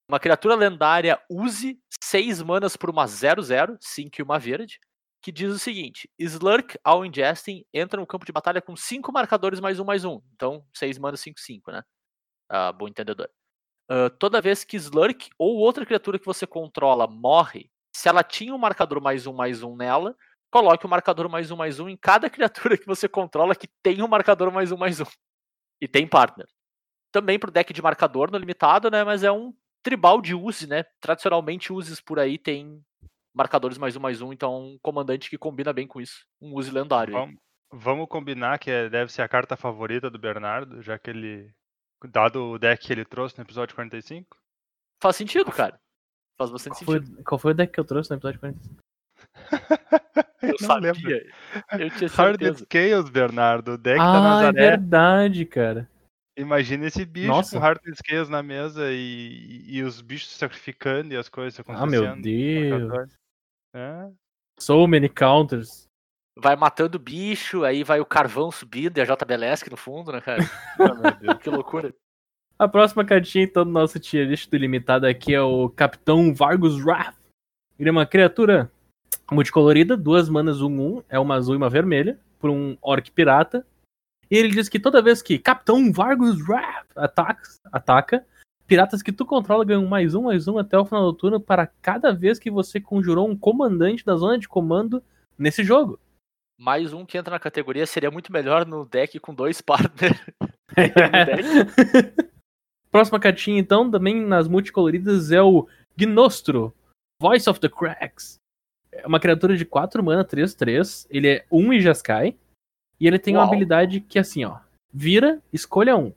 uma 0.08 0.20
criatura 0.20 0.54
lendária 0.54 1.20
use 1.30 1.78
6 2.02 2.42
manas 2.42 2.76
por 2.76 2.90
uma 2.90 3.06
0-0, 3.06 3.76
5 3.80 4.16
e 4.18 4.22
uma 4.22 4.38
verde, 4.38 4.78
que 5.22 5.32
diz 5.32 5.52
o 5.52 5.58
seguinte: 5.58 6.08
Slurk 6.18 6.78
All 6.84 7.04
Ingesting 7.04 7.64
entra 7.72 8.00
no 8.00 8.06
campo 8.06 8.26
de 8.26 8.32
batalha 8.32 8.60
com 8.60 8.76
5 8.76 9.12
marcadores 9.12 9.60
mais 9.60 9.80
um 9.80 9.84
mais 9.84 10.04
um. 10.04 10.20
Então, 10.34 10.64
6 10.74 10.98
manas, 10.98 11.20
5, 11.20 11.40
5, 11.40 11.72
né? 11.72 11.82
Ah, 12.48 12.72
bom 12.72 12.88
entendedor. 12.88 13.28
Ah, 13.88 14.10
toda 14.18 14.40
vez 14.40 14.64
que 14.64 14.76
Slurk 14.76 15.30
ou 15.38 15.56
outra 15.58 15.84
criatura 15.87 16.18
que 16.18 16.26
você 16.26 16.46
controla 16.46 17.06
morre, 17.06 17.70
se 17.94 18.08
ela 18.08 18.22
tinha 18.24 18.54
um 18.54 18.58
marcador 18.58 19.00
mais 19.00 19.26
um 19.26 19.32
mais 19.32 19.62
um 19.62 19.76
nela, 19.76 20.16
coloque 20.50 20.87
o 20.87 20.88
marcador 20.88 21.28
mais 21.28 21.50
um 21.50 21.56
mais 21.56 21.80
um 21.80 21.88
em 21.88 21.96
cada 21.96 22.30
criatura 22.30 22.78
que 22.78 22.87
você 22.87 23.08
controla 23.08 23.54
que 23.54 23.68
tem 23.82 24.02
um 24.02 24.08
marcador 24.08 24.50
mais 24.52 24.72
um 24.72 24.76
mais 24.76 25.00
um. 25.00 25.06
E 25.84 25.88
tem 25.88 26.06
partner. 26.06 26.46
Também 27.12 27.38
pro 27.38 27.50
deck 27.50 27.72
de 27.72 27.82
marcador 27.82 28.30
no 28.30 28.38
limitado, 28.38 28.90
né? 28.90 29.04
Mas 29.04 29.22
é 29.22 29.30
um 29.30 29.52
tribal 29.82 30.20
de 30.22 30.34
use, 30.34 30.66
né? 30.66 30.82
Tradicionalmente 31.00 31.72
uses 31.72 32.00
por 32.00 32.18
aí 32.18 32.38
tem 32.38 32.82
marcadores 33.34 33.76
mais 33.76 33.94
um 33.96 34.00
mais 34.00 34.22
um, 34.22 34.32
então 34.32 34.54
é 34.54 34.58
um 34.58 34.78
comandante 34.80 35.28
que 35.28 35.36
combina 35.36 35.72
bem 35.72 35.86
com 35.86 36.00
isso. 36.00 36.24
Um 36.40 36.54
use 36.54 36.70
lendário. 36.70 37.12
Vamos, 37.12 37.36
vamos 37.72 38.08
combinar 38.08 38.58
que 38.58 38.70
é- 38.70 38.88
deve 38.88 39.12
ser 39.12 39.22
a 39.22 39.28
carta 39.28 39.56
favorita 39.56 40.08
do 40.08 40.18
Bernardo, 40.18 40.80
já 40.82 40.98
que 40.98 41.10
ele. 41.10 41.52
Dado 42.06 42.50
o 42.52 42.58
deck 42.58 42.86
que 42.86 42.92
ele 42.92 43.04
trouxe 43.04 43.36
no 43.38 43.44
episódio 43.44 43.74
45. 43.74 44.36
Faz 45.02 45.16
sentido, 45.16 45.50
cara. 45.52 45.80
Faz 46.38 46.50
bastante 46.50 46.76
Qual 46.78 46.84
foi, 46.86 46.98
sentido. 47.00 47.24
qual 47.24 47.38
foi 47.38 47.50
o 47.52 47.54
deck 47.54 47.72
que 47.72 47.80
eu 47.80 47.84
trouxe 47.84 48.10
no 48.10 48.16
episódio 48.16 48.40
45? 48.40 48.82
Eu 50.42 50.48
Não 50.50 50.58
sabia. 50.58 50.92
lembro. 50.92 51.10
Eu 51.78 51.90
tinha 51.90 52.10
Harded 52.10 52.58
certeza. 52.58 52.66
Chaos, 52.96 53.08
Bernardo. 53.10 53.72
O 53.72 53.78
deck 53.78 53.98
da 53.98 54.04
Ah, 54.04 54.16
é 54.16 54.20
Nazaré. 54.20 54.60
verdade, 54.70 55.44
cara. 55.46 55.88
Imagina 56.37 56.87
esse 56.87 57.04
bicho 57.04 57.28
Nossa. 57.28 57.56
com 57.56 57.62
Harded 57.64 57.94
Chaos 58.08 58.28
na 58.28 58.42
mesa 58.42 58.90
e, 58.90 59.64
e 59.68 59.82
os 59.82 60.00
bichos 60.00 60.30
se 60.32 60.38
sacrificando 60.38 61.14
e 61.14 61.16
as 61.16 61.28
coisas 61.28 61.58
Ah, 61.58 61.62
acontecendo. 61.62 62.16
meu 62.16 62.16
Deus. 62.22 63.12
É. 63.74 64.08
So 64.58 64.87
many 64.87 65.08
counters. 65.08 65.88
Vai 66.37 66.56
matando 66.56 66.96
o 66.96 67.00
bicho, 67.00 67.62
aí 67.62 67.84
vai 67.84 68.00
o 68.00 68.04
carvão 68.06 68.50
subindo 68.50 68.98
e 68.98 69.00
a 69.00 69.04
JBLS 69.04 69.70
no 69.70 69.76
fundo, 69.76 70.10
né, 70.12 70.20
cara? 70.20 70.40
Ah, 70.80 70.94
meu 70.94 71.12
Deus. 71.20 71.38
que 71.38 71.50
loucura. 71.50 71.94
A 72.58 72.66
próxima 72.68 73.04
cartinha, 73.04 73.44
então, 73.44 73.64
do 73.64 73.70
nosso 73.70 73.98
tier 74.00 74.26
list 74.28 74.48
do 74.50 74.56
limitado 74.56 75.06
aqui 75.06 75.32
é 75.34 75.40
o 75.40 75.68
Capitão 75.70 76.34
Vargus 76.34 76.76
Wrath. 76.84 77.14
Ele 77.78 77.88
é 77.88 77.92
uma 77.92 78.06
criatura 78.06 78.70
multicolorida, 79.30 79.96
duas 79.96 80.28
manas, 80.28 80.60
um, 80.60 80.68
um, 80.68 81.02
é 81.08 81.18
uma 81.18 81.34
azul 81.34 81.54
e 81.54 81.56
uma 81.56 81.70
vermelha, 81.70 82.18
por 82.38 82.50
um 82.50 82.76
orc 82.82 83.10
pirata. 83.10 83.66
E 84.30 84.37
ele 84.37 84.48
diz 84.48 84.68
que 84.68 84.78
toda 84.78 85.02
vez 85.02 85.22
que 85.22 85.38
Capitão 85.38 85.92
Vargus 85.92 86.40
Wrath 86.48 86.87
ataca, 86.96 87.42
ataca, 87.72 88.26
piratas 88.66 89.02
que 89.02 89.12
tu 89.12 89.24
controla 89.24 89.64
ganham 89.64 89.87
mais 89.87 90.14
um, 90.14 90.22
mais 90.22 90.48
um 90.48 90.58
até 90.58 90.78
o 90.78 90.84
final 90.84 91.04
do 91.04 91.12
turno 91.12 91.40
para 91.40 91.66
cada 91.66 92.12
vez 92.12 92.38
que 92.38 92.50
você 92.50 92.80
conjurou 92.80 93.28
um 93.28 93.37
comandante 93.37 94.04
da 94.04 94.16
zona 94.16 94.38
de 94.38 94.48
comando 94.48 95.02
nesse 95.38 95.62
jogo. 95.62 95.98
Mais 96.58 96.92
um 96.92 97.04
que 97.04 97.18
entra 97.18 97.32
na 97.32 97.40
categoria 97.40 97.87
seria 97.87 98.10
muito 98.10 98.32
melhor 98.32 98.66
no 98.66 98.84
deck 98.84 99.18
com 99.18 99.34
dois 99.34 99.60
partners. 99.60 100.18
Próxima 102.94 103.18
cartinha, 103.18 103.58
então, 103.58 103.90
também 103.90 104.24
nas 104.24 104.46
multicoloridas, 104.46 105.32
é 105.32 105.42
o 105.42 105.66
Gnostro, 105.96 106.72
Voice 107.20 107.50
of 107.50 107.58
the 107.58 107.68
Cracks. 107.68 108.37
É 108.94 109.07
uma 109.07 109.20
criatura 109.20 109.57
de 109.57 109.64
4 109.64 110.02
mana, 110.02 110.24
3-3. 110.24 111.07
Ele 111.11 111.28
é 111.28 111.46
1 111.50 111.72
e 111.72 111.80
Jeskai. 111.80 112.37
E 113.00 113.07
ele 113.07 113.18
tem 113.18 113.35
uma 113.35 113.42
Uau. 113.42 113.48
habilidade 113.48 114.00
que 114.00 114.18
é 114.18 114.20
assim, 114.20 114.44
ó. 114.44 114.59
Vira, 114.92 115.42
escolha 115.52 115.96
um. 115.96 116.12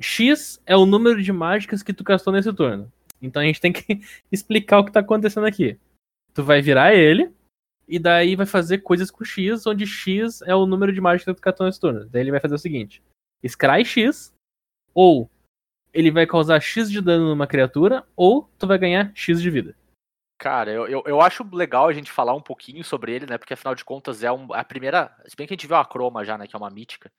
X 0.00 0.60
é 0.64 0.76
o 0.76 0.86
número 0.86 1.22
de 1.22 1.32
mágicas 1.32 1.82
que 1.82 1.92
tu 1.92 2.04
castou 2.04 2.32
nesse 2.32 2.52
turno. 2.52 2.90
Então 3.20 3.42
a 3.42 3.44
gente 3.44 3.60
tem 3.60 3.72
que 3.72 4.00
explicar 4.30 4.78
o 4.78 4.84
que 4.84 4.92
tá 4.92 5.00
acontecendo 5.00 5.46
aqui. 5.46 5.78
Tu 6.32 6.42
vai 6.42 6.60
virar 6.60 6.94
ele, 6.94 7.32
e 7.86 7.98
daí 7.98 8.34
vai 8.34 8.46
fazer 8.46 8.78
coisas 8.78 9.10
com 9.10 9.24
X, 9.24 9.66
onde 9.66 9.86
X 9.86 10.42
é 10.42 10.54
o 10.54 10.66
número 10.66 10.92
de 10.92 11.00
mágicas 11.00 11.34
que 11.34 11.40
tu 11.40 11.44
castou 11.44 11.66
nesse 11.66 11.80
turno. 11.80 12.06
Daí 12.06 12.22
ele 12.22 12.30
vai 12.30 12.40
fazer 12.40 12.54
o 12.54 12.58
seguinte: 12.58 13.02
Scry 13.46 13.84
X, 13.84 14.32
ou 14.92 15.28
ele 15.92 16.10
vai 16.10 16.26
causar 16.26 16.60
X 16.60 16.90
de 16.90 17.00
dano 17.00 17.28
numa 17.28 17.46
criatura, 17.46 18.04
ou 18.16 18.48
tu 18.58 18.66
vai 18.66 18.78
ganhar 18.78 19.12
X 19.14 19.40
de 19.40 19.50
vida. 19.50 19.76
Cara, 20.44 20.70
eu, 20.70 20.86
eu, 20.86 21.02
eu 21.06 21.22
acho 21.22 21.42
legal 21.54 21.88
a 21.88 21.92
gente 21.94 22.12
falar 22.12 22.34
um 22.34 22.40
pouquinho 22.42 22.84
sobre 22.84 23.14
ele, 23.14 23.24
né? 23.24 23.38
Porque 23.38 23.54
afinal 23.54 23.74
de 23.74 23.82
contas 23.82 24.22
é 24.22 24.30
um- 24.30 24.52
a 24.52 24.62
primeira. 24.62 25.10
Se 25.26 25.34
bem 25.34 25.46
que 25.46 25.54
a 25.54 25.56
gente 25.56 25.66
viu 25.66 25.74
a 25.76 25.82
Chroma 25.84 26.22
já, 26.22 26.36
né? 26.36 26.46
Que 26.46 26.54
é 26.54 26.58
uma 26.58 26.68
mítica. 26.68 27.10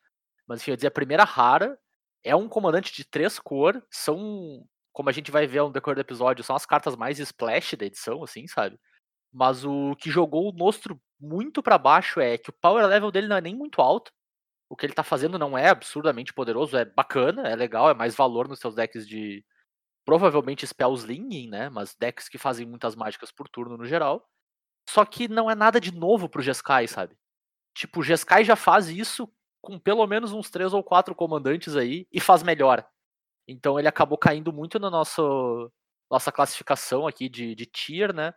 Mas 0.47 0.61
enfim, 0.61 0.71
eu 0.71 0.73
ia 0.73 0.77
dizer, 0.77 0.87
a 0.89 0.91
primeira 0.91 1.23
rara 1.23 1.79
é 2.23 2.35
um 2.35 2.47
comandante 2.47 2.93
de 2.93 3.03
três 3.05 3.39
cor. 3.39 3.83
São, 3.89 4.63
como 4.93 5.09
a 5.09 5.11
gente 5.11 5.31
vai 5.31 5.47
ver 5.47 5.63
no 5.63 5.71
decorrer 5.71 5.95
do 5.95 6.01
episódio, 6.01 6.43
são 6.43 6.55
as 6.55 6.67
cartas 6.67 6.95
mais 6.95 7.19
splash 7.19 7.75
da 7.77 7.85
edição, 7.87 8.23
assim, 8.23 8.47
sabe? 8.47 8.79
Mas 9.33 9.65
o 9.65 9.95
que 9.97 10.11
jogou 10.11 10.49
o 10.49 10.53
Nostro 10.57 11.01
muito 11.19 11.63
pra 11.63 11.77
baixo 11.79 12.19
é 12.21 12.37
que 12.37 12.51
o 12.51 12.53
power 12.61 12.85
level 12.87 13.11
dele 13.11 13.27
não 13.27 13.37
é 13.37 13.41
nem 13.41 13.55
muito 13.55 13.81
alto. 13.81 14.11
O 14.69 14.75
que 14.77 14.85
ele 14.85 14.93
tá 14.93 15.03
fazendo 15.03 15.39
não 15.39 15.57
é 15.57 15.69
absurdamente 15.69 16.33
poderoso, 16.33 16.77
é 16.77 16.85
bacana, 16.85 17.47
é 17.49 17.55
legal, 17.55 17.89
é 17.89 17.95
mais 17.95 18.15
valor 18.15 18.47
nos 18.49 18.59
seus 18.59 18.75
decks 18.75 19.07
de, 19.07 19.45
provavelmente 20.05 20.65
Spellslinging, 20.65 21.49
né? 21.49 21.69
Mas 21.69 21.95
decks 21.95 22.29
que 22.29 22.37
fazem 22.37 22.65
muitas 22.65 22.95
mágicas 22.95 23.31
por 23.31 23.49
turno 23.49 23.75
no 23.75 23.85
geral. 23.85 24.29
Só 24.87 25.03
que 25.03 25.27
não 25.27 25.49
é 25.49 25.55
nada 25.55 25.81
de 25.81 25.91
novo 25.91 26.29
pro 26.29 26.43
Jeskai, 26.43 26.87
sabe? 26.87 27.17
Tipo, 27.75 27.99
o 27.99 28.03
Jeskai 28.03 28.45
já 28.45 28.55
faz 28.55 28.87
isso 28.87 29.27
com 29.61 29.79
pelo 29.79 30.05
menos 30.05 30.31
uns 30.31 30.49
três 30.49 30.73
ou 30.73 30.83
quatro 30.83 31.15
comandantes 31.15 31.75
aí 31.75 32.07
e 32.11 32.21
faz 32.21 32.43
melhor. 32.43 32.87
Então 33.47 33.79
ele 33.79 33.87
acabou 33.87 34.17
caindo 34.17 34.53
muito 34.53 34.79
na 34.79 34.91
nossa, 34.91 35.21
nossa 36.09 36.31
classificação 36.31 37.07
aqui 37.07 37.27
de, 37.27 37.55
de 37.55 37.65
tier, 37.65 38.13
né? 38.13 38.33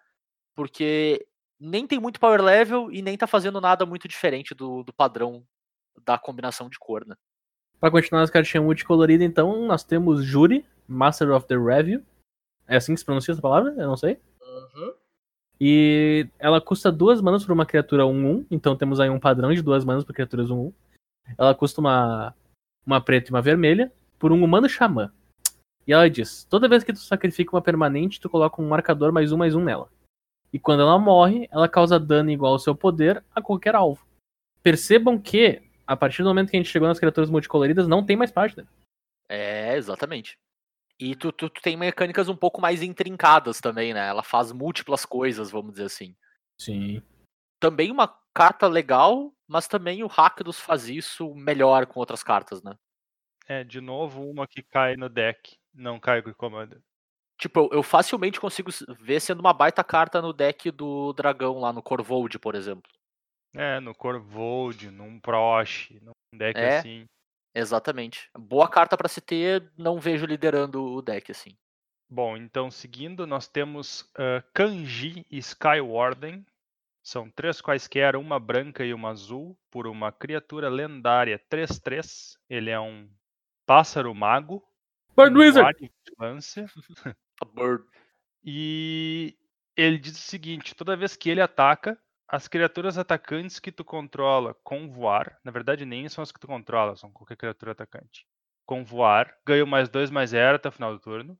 Porque 0.56 1.24
nem 1.60 1.86
tem 1.86 2.00
muito 2.00 2.18
power 2.18 2.42
level 2.42 2.90
e 2.90 3.02
nem 3.02 3.16
tá 3.16 3.26
fazendo 3.26 3.60
nada 3.60 3.84
muito 3.84 4.08
diferente 4.08 4.54
do, 4.54 4.82
do 4.82 4.92
padrão 4.92 5.44
da 6.04 6.18
combinação 6.18 6.68
de 6.68 6.78
cor, 6.78 7.06
né? 7.06 7.14
Pra 7.78 7.90
continuar 7.90 8.22
as 8.22 8.30
cartinhas 8.30 8.64
multicoloridas, 8.64 9.26
então, 9.26 9.66
nós 9.66 9.84
temos 9.84 10.24
Juri, 10.24 10.66
Master 10.88 11.30
of 11.32 11.46
the 11.46 11.56
Review. 11.56 12.02
É 12.66 12.76
assim 12.76 12.94
que 12.94 13.00
se 13.00 13.04
pronuncia 13.04 13.32
essa 13.32 13.42
palavra? 13.42 13.70
Eu 13.76 13.86
não 13.86 13.96
sei. 13.96 14.18
E 15.60 16.28
ela 16.38 16.60
custa 16.60 16.92
duas 16.92 17.20
manas 17.20 17.44
por 17.44 17.52
uma 17.52 17.66
criatura 17.66 18.04
1-1. 18.04 18.46
Então 18.50 18.76
temos 18.76 19.00
aí 19.00 19.10
um 19.10 19.18
padrão 19.18 19.52
de 19.52 19.62
duas 19.62 19.84
manas 19.84 20.04
por 20.04 20.14
criaturas 20.14 20.48
1-1. 20.48 20.72
Ela 21.36 21.54
custa 21.54 21.80
uma, 21.80 22.34
uma 22.86 23.00
preta 23.00 23.28
e 23.28 23.32
uma 23.32 23.42
vermelha 23.42 23.92
por 24.18 24.32
um 24.32 24.42
humano 24.42 24.68
xamã. 24.68 25.12
E 25.86 25.92
ela 25.92 26.08
diz: 26.08 26.44
toda 26.44 26.68
vez 26.68 26.84
que 26.84 26.92
tu 26.92 27.00
sacrifica 27.00 27.54
uma 27.54 27.62
permanente, 27.62 28.20
tu 28.20 28.30
coloca 28.30 28.62
um 28.62 28.68
marcador 28.68 29.12
mais 29.12 29.32
um 29.32 29.36
mais 29.36 29.54
um 29.54 29.64
nela. 29.64 29.90
E 30.52 30.58
quando 30.58 30.80
ela 30.80 30.98
morre, 30.98 31.48
ela 31.50 31.68
causa 31.68 31.98
dano 31.98 32.30
igual 32.30 32.52
ao 32.52 32.58
seu 32.58 32.74
poder 32.74 33.22
a 33.34 33.42
qualquer 33.42 33.74
alvo. 33.74 34.06
Percebam 34.62 35.18
que, 35.18 35.60
a 35.86 35.96
partir 35.96 36.22
do 36.22 36.28
momento 36.28 36.50
que 36.50 36.56
a 36.56 36.60
gente 36.60 36.70
chegou 36.70 36.88
nas 36.88 36.98
criaturas 36.98 37.28
multicoloridas, 37.28 37.86
não 37.86 38.04
tem 38.04 38.16
mais 38.16 38.30
página. 38.30 38.66
É, 39.28 39.76
exatamente. 39.76 40.38
E 41.00 41.14
tu, 41.14 41.30
tu, 41.30 41.48
tu 41.48 41.62
tem 41.62 41.76
mecânicas 41.76 42.28
um 42.28 42.36
pouco 42.36 42.60
mais 42.60 42.82
intrincadas 42.82 43.60
também, 43.60 43.94
né? 43.94 44.08
Ela 44.08 44.22
faz 44.22 44.50
múltiplas 44.50 45.06
coisas, 45.06 45.50
vamos 45.50 45.72
dizer 45.72 45.84
assim. 45.84 46.16
Sim. 46.60 47.02
Também 47.60 47.90
uma 47.90 48.08
carta 48.34 48.66
legal, 48.66 49.32
mas 49.46 49.68
também 49.68 50.02
o 50.02 50.08
Rakdos 50.08 50.58
faz 50.58 50.88
isso 50.88 51.34
melhor 51.34 51.86
com 51.86 52.00
outras 52.00 52.22
cartas, 52.22 52.62
né? 52.62 52.76
É, 53.46 53.64
de 53.64 53.80
novo, 53.80 54.28
uma 54.28 54.46
que 54.46 54.62
cai 54.62 54.96
no 54.96 55.08
deck, 55.08 55.56
não 55.72 55.98
cai 56.00 56.20
com 56.20 56.30
o 56.30 56.34
comando. 56.34 56.82
Tipo, 57.38 57.68
eu, 57.72 57.82
facilmente 57.84 58.40
consigo 58.40 58.70
ver 58.98 59.20
sendo 59.20 59.38
uma 59.38 59.52
baita 59.52 59.84
carta 59.84 60.20
no 60.20 60.32
deck 60.32 60.72
do 60.72 61.12
dragão 61.12 61.60
lá 61.60 61.72
no 61.72 61.82
Corvold, 61.82 62.36
por 62.40 62.56
exemplo. 62.56 62.90
É, 63.54 63.78
no 63.78 63.94
Corvold, 63.94 64.90
num 64.90 65.20
Prosh, 65.20 65.90
num 66.02 66.12
deck 66.34 66.58
É. 66.58 66.78
assim. 66.78 67.06
Exatamente. 67.58 68.30
Boa 68.38 68.68
carta 68.68 68.96
pra 68.96 69.08
se 69.08 69.20
ter, 69.20 69.70
não 69.76 69.98
vejo 69.98 70.24
liderando 70.24 70.84
o 70.84 71.02
deck 71.02 71.32
assim. 71.32 71.56
Bom, 72.08 72.36
então 72.36 72.70
seguindo, 72.70 73.26
nós 73.26 73.48
temos 73.48 74.08
ah, 74.16 74.42
Kanji 74.54 75.26
e 75.30 75.38
Skywarden. 75.38 76.46
São 77.02 77.30
três 77.30 77.60
quaisquer, 77.60 78.16
uma 78.16 78.38
branca 78.38 78.84
e 78.84 78.94
uma 78.94 79.10
azul, 79.10 79.58
por 79.70 79.86
uma 79.86 80.12
criatura 80.12 80.68
lendária 80.68 81.40
3-3. 81.50 82.36
Ele 82.48 82.70
é 82.70 82.78
um 82.78 83.10
pássaro 83.66 84.14
mago. 84.14 84.62
Bird 85.16 85.34
com 85.34 85.40
Wizard! 85.40 85.92
A 86.20 87.44
Bird. 87.54 87.84
E 88.44 89.36
ele 89.76 89.98
diz 89.98 90.12
o 90.12 90.22
seguinte: 90.22 90.74
toda 90.76 90.96
vez 90.96 91.16
que 91.16 91.28
ele 91.28 91.40
ataca, 91.40 91.98
as 92.28 92.46
criaturas 92.46 92.98
atacantes 92.98 93.58
que 93.58 93.72
tu 93.72 93.82
controla 93.82 94.54
com 94.62 94.90
voar, 94.90 95.38
na 95.42 95.50
verdade 95.50 95.86
nem 95.86 96.06
são 96.08 96.22
as 96.22 96.30
que 96.30 96.38
tu 96.38 96.46
controla, 96.46 96.94
são 96.94 97.10
qualquer 97.10 97.36
criatura 97.36 97.72
atacante, 97.72 98.26
com 98.66 98.84
voar, 98.84 99.34
ganham 99.46 99.66
mais 99.66 99.88
dois 99.88 100.10
mais 100.10 100.30
zero 100.30 100.56
até 100.56 100.68
o 100.68 100.72
final 100.72 100.92
do 100.92 101.00
turno. 101.00 101.38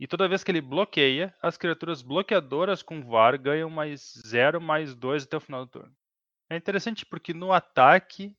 E 0.00 0.06
toda 0.06 0.26
vez 0.26 0.42
que 0.42 0.50
ele 0.50 0.60
bloqueia, 0.60 1.34
as 1.40 1.56
criaturas 1.56 2.02
bloqueadoras 2.02 2.82
com 2.82 3.02
voar 3.02 3.36
ganham 3.36 3.68
mais 3.68 4.20
zero 4.26 4.60
mais 4.60 4.94
dois 4.94 5.24
até 5.24 5.36
o 5.36 5.40
final 5.40 5.66
do 5.66 5.70
turno. 5.70 5.94
É 6.50 6.56
interessante 6.56 7.04
porque 7.04 7.34
no 7.34 7.52
ataque 7.52 8.34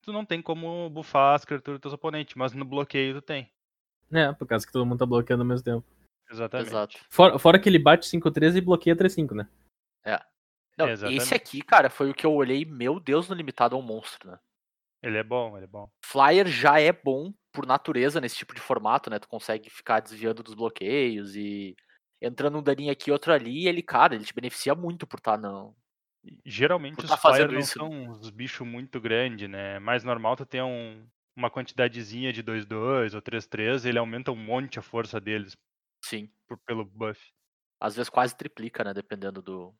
tu 0.00 0.12
não 0.12 0.24
tem 0.24 0.40
como 0.40 0.88
bufar 0.90 1.34
as 1.34 1.44
criaturas 1.44 1.78
dos 1.78 1.82
teus 1.82 1.94
oponentes, 1.94 2.34
mas 2.36 2.52
no 2.52 2.64
bloqueio 2.64 3.14
tu 3.14 3.22
tem. 3.22 3.52
É, 4.12 4.32
por 4.32 4.46
causa 4.46 4.64
que 4.64 4.72
todo 4.72 4.86
mundo 4.86 4.98
tá 4.98 5.06
bloqueando 5.06 5.42
ao 5.42 5.48
mesmo 5.48 5.64
tempo. 5.64 5.84
Exatamente. 6.30 6.68
Exato. 6.68 6.98
Fora, 7.10 7.38
fora 7.38 7.58
que 7.58 7.68
ele 7.68 7.78
bate 7.78 8.08
5-3 8.08 8.56
e 8.56 8.60
bloqueia 8.60 8.96
3-5, 8.96 9.34
né? 9.34 9.48
Não, 10.78 10.90
Exatamente. 10.90 11.04
esse 11.04 11.34
aqui, 11.34 11.62
cara, 11.62 11.90
foi 11.90 12.10
o 12.10 12.14
que 12.14 12.24
eu 12.26 12.32
olhei, 12.34 12.64
meu 12.64 12.98
Deus, 13.00 13.28
no 13.28 13.34
limitado 13.34 13.76
ao 13.76 13.82
monstro, 13.82 14.30
né? 14.30 14.38
Ele 15.02 15.16
é 15.18 15.22
bom, 15.22 15.56
ele 15.56 15.64
é 15.64 15.68
bom. 15.68 15.88
Flyer 16.04 16.46
já 16.46 16.80
é 16.80 16.92
bom 16.92 17.32
por 17.52 17.66
natureza 17.66 18.20
nesse 18.20 18.36
tipo 18.36 18.54
de 18.54 18.60
formato, 18.60 19.10
né? 19.10 19.18
Tu 19.18 19.28
consegue 19.28 19.70
ficar 19.70 20.00
desviando 20.00 20.42
dos 20.42 20.54
bloqueios 20.54 21.36
e 21.36 21.74
entrando 22.20 22.58
um 22.58 22.62
daninho 22.62 22.92
aqui 22.92 23.10
outro 23.10 23.32
ali, 23.32 23.64
e 23.64 23.68
ele, 23.68 23.82
cara, 23.82 24.14
ele 24.14 24.24
te 24.24 24.34
beneficia 24.34 24.74
muito 24.74 25.06
por 25.06 25.18
estar 25.18 25.36
não. 25.38 25.74
E, 26.24 26.38
Geralmente 26.46 27.04
Por 27.04 27.04
os 27.04 27.14
tá 27.14 27.16
Flyer 27.16 27.48
fazendo 27.48 27.52
não 27.52 27.66
isso, 27.66 27.78
né? 27.80 27.88
são 27.88 27.88
uns 27.90 28.30
bichos 28.30 28.66
muito 28.66 29.00
grandes, 29.00 29.48
né? 29.48 29.76
É 29.76 29.78
mais 29.80 30.02
normal 30.04 30.36
tu 30.36 30.44
ter 30.46 30.62
um, 30.62 31.08
uma 31.36 31.50
quantidadezinha 31.50 32.32
de 32.32 32.42
2-2 32.42 33.14
ou 33.14 33.22
3-3, 33.22 33.84
ele 33.84 33.98
aumenta 33.98 34.30
um 34.32 34.36
monte 34.36 34.78
a 34.78 34.82
força 34.82 35.20
deles 35.20 35.56
Sim. 36.04 36.32
por- 36.48 36.58
pelo 36.66 36.84
buff. 36.84 37.20
Às 37.80 37.96
vezes 37.96 38.08
quase 38.08 38.34
triplica, 38.36 38.82
né? 38.84 38.94
Dependendo 38.94 39.42
do, 39.42 39.74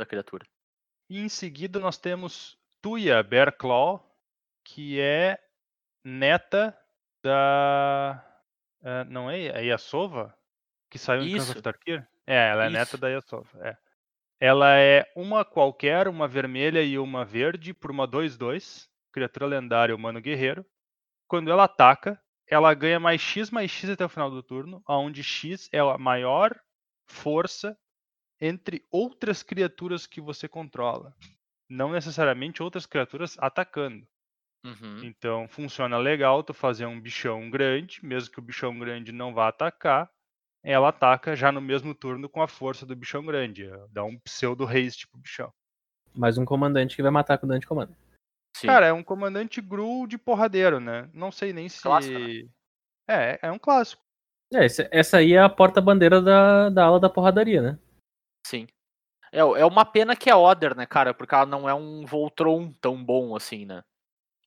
da 0.00 0.06
criatura. 0.06 0.46
E 1.08 1.18
em 1.20 1.28
seguida 1.28 1.78
nós 1.78 1.98
temos 1.98 2.58
Tuya 2.80 3.22
Bearclaw, 3.22 4.04
que 4.64 5.00
é 5.00 5.38
neta 6.04 6.76
da. 7.22 8.24
eh, 8.82 9.04
não 9.04 9.30
é 9.30 9.50
a 9.56 9.60
Yasova? 9.60 10.34
Que 10.90 10.98
saiu 10.98 11.22
em 11.22 11.36
Isso. 11.36 11.52
of 11.52 11.62
Tarkir? 11.62 12.06
É, 12.26 12.48
ela 12.50 12.66
é 12.66 12.70
neta 12.70 12.96
Isso. 12.96 12.98
da 12.98 13.08
Yasova. 13.08 13.48
É. 13.66 13.76
Ela 14.40 14.78
é 14.78 15.04
uma 15.14 15.44
qualquer, 15.44 16.08
uma 16.08 16.26
vermelha 16.26 16.82
e 16.82 16.98
uma 16.98 17.24
verde, 17.24 17.74
por 17.74 17.90
uma 17.90 18.08
2-2. 18.08 18.88
Criatura 19.12 19.46
lendária, 19.46 19.94
humano 19.94 20.20
guerreiro. 20.20 20.64
Quando 21.28 21.50
ela 21.50 21.64
ataca, 21.64 22.20
ela 22.46 22.72
ganha 22.74 22.98
mais 22.98 23.20
X 23.20 23.50
mais 23.50 23.70
X 23.70 23.90
até 23.90 24.04
o 24.04 24.08
final 24.08 24.30
do 24.30 24.42
turno, 24.42 24.82
onde 24.88 25.22
X 25.22 25.68
é 25.72 25.78
a 25.80 25.98
maior 25.98 26.58
força 27.06 27.76
entre 28.40 28.84
outras 28.90 29.42
criaturas 29.42 30.06
que 30.06 30.20
você 30.20 30.48
controla. 30.48 31.14
Não 31.68 31.92
necessariamente 31.92 32.62
outras 32.62 32.86
criaturas 32.86 33.36
atacando. 33.38 34.06
Uhum. 34.64 35.04
Então 35.04 35.48
funciona 35.48 35.96
legal 35.96 36.42
tu 36.42 36.52
fazer 36.52 36.86
um 36.86 37.00
bichão 37.00 37.48
grande, 37.50 38.04
mesmo 38.04 38.32
que 38.32 38.38
o 38.38 38.42
bichão 38.42 38.78
grande 38.78 39.12
não 39.12 39.32
vá 39.32 39.48
atacar, 39.48 40.10
ela 40.62 40.88
ataca 40.88 41.34
já 41.34 41.50
no 41.50 41.60
mesmo 41.60 41.94
turno 41.94 42.28
com 42.28 42.42
a 42.42 42.48
força 42.48 42.84
do 42.84 42.94
bichão 42.94 43.24
grande. 43.24 43.64
eh, 43.64 43.86
Dá 43.90 44.04
um 44.04 44.18
pseudo 44.18 44.66
haste 44.66 45.06
pro 45.08 45.20
bichão. 45.20 45.52
Mais 46.14 46.36
um 46.36 46.44
comandante 46.44 46.96
que 46.96 47.02
vai 47.02 47.10
matar 47.10 47.38
com 47.38 47.46
dano 47.46 47.60
de 47.60 47.66
comando. 47.66 47.96
Sim. 48.56 48.66
Cara, 48.66 48.86
é 48.86 48.92
um 48.92 49.02
comandante 49.02 49.60
Gru 49.60 50.06
de 50.06 50.18
porradeiro, 50.18 50.80
né? 50.80 51.08
Não 51.14 51.30
sei 51.30 51.52
nem 51.52 51.68
se. 51.68 51.82
Clássico, 51.82 52.18
né? 52.18 52.48
É, 53.08 53.38
é 53.42 53.50
um 53.50 53.58
clássico. 53.58 54.02
É, 54.52 54.66
essa 54.90 55.18
aí 55.18 55.32
é 55.32 55.38
a 55.38 55.48
porta-bandeira 55.48 56.20
da, 56.20 56.68
da 56.68 56.84
ala 56.84 57.00
da 57.00 57.08
porradaria, 57.08 57.62
né? 57.62 57.78
Sim. 58.46 58.66
É, 59.32 59.38
é 59.38 59.64
uma 59.64 59.84
pena 59.84 60.16
que 60.16 60.28
é 60.28 60.34
Oder, 60.34 60.76
né, 60.76 60.86
cara? 60.86 61.14
Porque 61.14 61.34
ela 61.34 61.46
não 61.46 61.68
é 61.68 61.74
um 61.74 62.04
Voltron 62.04 62.72
tão 62.80 63.02
bom 63.02 63.36
assim, 63.36 63.64
né? 63.64 63.82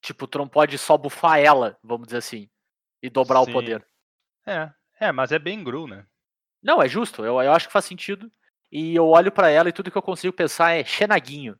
Tipo, 0.02 0.26
tu 0.26 0.38
não 0.38 0.48
pode 0.48 0.76
só 0.76 0.98
bufar 0.98 1.38
ela, 1.38 1.78
vamos 1.82 2.08
dizer 2.08 2.18
assim, 2.18 2.50
e 3.02 3.08
dobrar 3.08 3.42
Sim. 3.44 3.50
o 3.50 3.52
poder. 3.52 3.86
É, 4.46 4.70
é, 5.00 5.12
mas 5.12 5.32
é 5.32 5.38
bem 5.38 5.64
Gru, 5.64 5.86
né? 5.86 6.06
Não, 6.62 6.82
é 6.82 6.88
justo, 6.88 7.24
eu, 7.24 7.40
eu 7.40 7.52
acho 7.52 7.66
que 7.66 7.72
faz 7.72 7.84
sentido. 7.86 8.30
E 8.70 8.94
eu 8.94 9.06
olho 9.08 9.30
pra 9.30 9.48
ela 9.50 9.68
e 9.68 9.72
tudo 9.72 9.90
que 9.90 9.96
eu 9.96 10.02
consigo 10.02 10.32
pensar 10.32 10.72
é 10.72 10.84
Xenaguinho. 10.84 11.58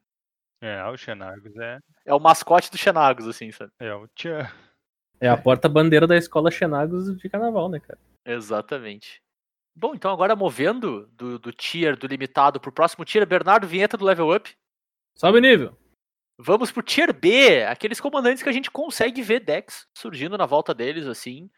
É, 0.61 0.85
o 0.87 0.97
Xenagos 0.97 1.57
é, 1.57 1.79
É 2.05 2.15
o 2.15 2.19
mascote 2.19 2.71
do 2.71 2.79
Xenagos, 2.79 3.29
assim, 3.29 3.53
sabe? 3.53 3.71
é 3.79 3.95
o 3.95 4.09
Tchan. 4.09 4.51
É 5.21 5.29
a 5.29 5.37
porta-bandeira 5.37 6.07
da 6.07 6.17
escola 6.17 6.51
Xenagos 6.51 7.17
de 7.17 7.29
carnaval, 7.29 7.69
né, 7.69 7.81
cara? 7.81 7.99
Exatamente. 8.27 9.23
Bom, 9.77 9.95
então 9.95 10.13
agora 10.13 10.37
movendo 10.37 11.07
do, 11.09 11.39
do 11.39 11.53
tier, 11.53 11.97
do 11.97 12.07
limitado 12.07 12.61
pro 12.61 12.73
próximo 12.73 13.05
tier, 13.05 13.27
Bernardo 13.27 13.67
Vinheta 13.67 13.97
do 13.97 14.05
Level 14.05 14.35
Up. 14.35 14.55
Sobe 15.17 15.39
o 15.39 15.41
nível! 15.41 15.77
Vamos 16.39 16.73
pro 16.73 16.83
tier 16.83 17.13
B, 17.13 17.65
aqueles 17.65 18.01
comandantes 18.01 18.43
que 18.43 18.49
a 18.49 18.53
gente 18.53 18.71
consegue 18.71 19.23
ver 19.23 19.41
decks 19.41 19.87
surgindo 19.97 20.37
na 20.37 20.47
volta 20.47 20.75
deles, 20.75 21.07
assim. 21.07 21.49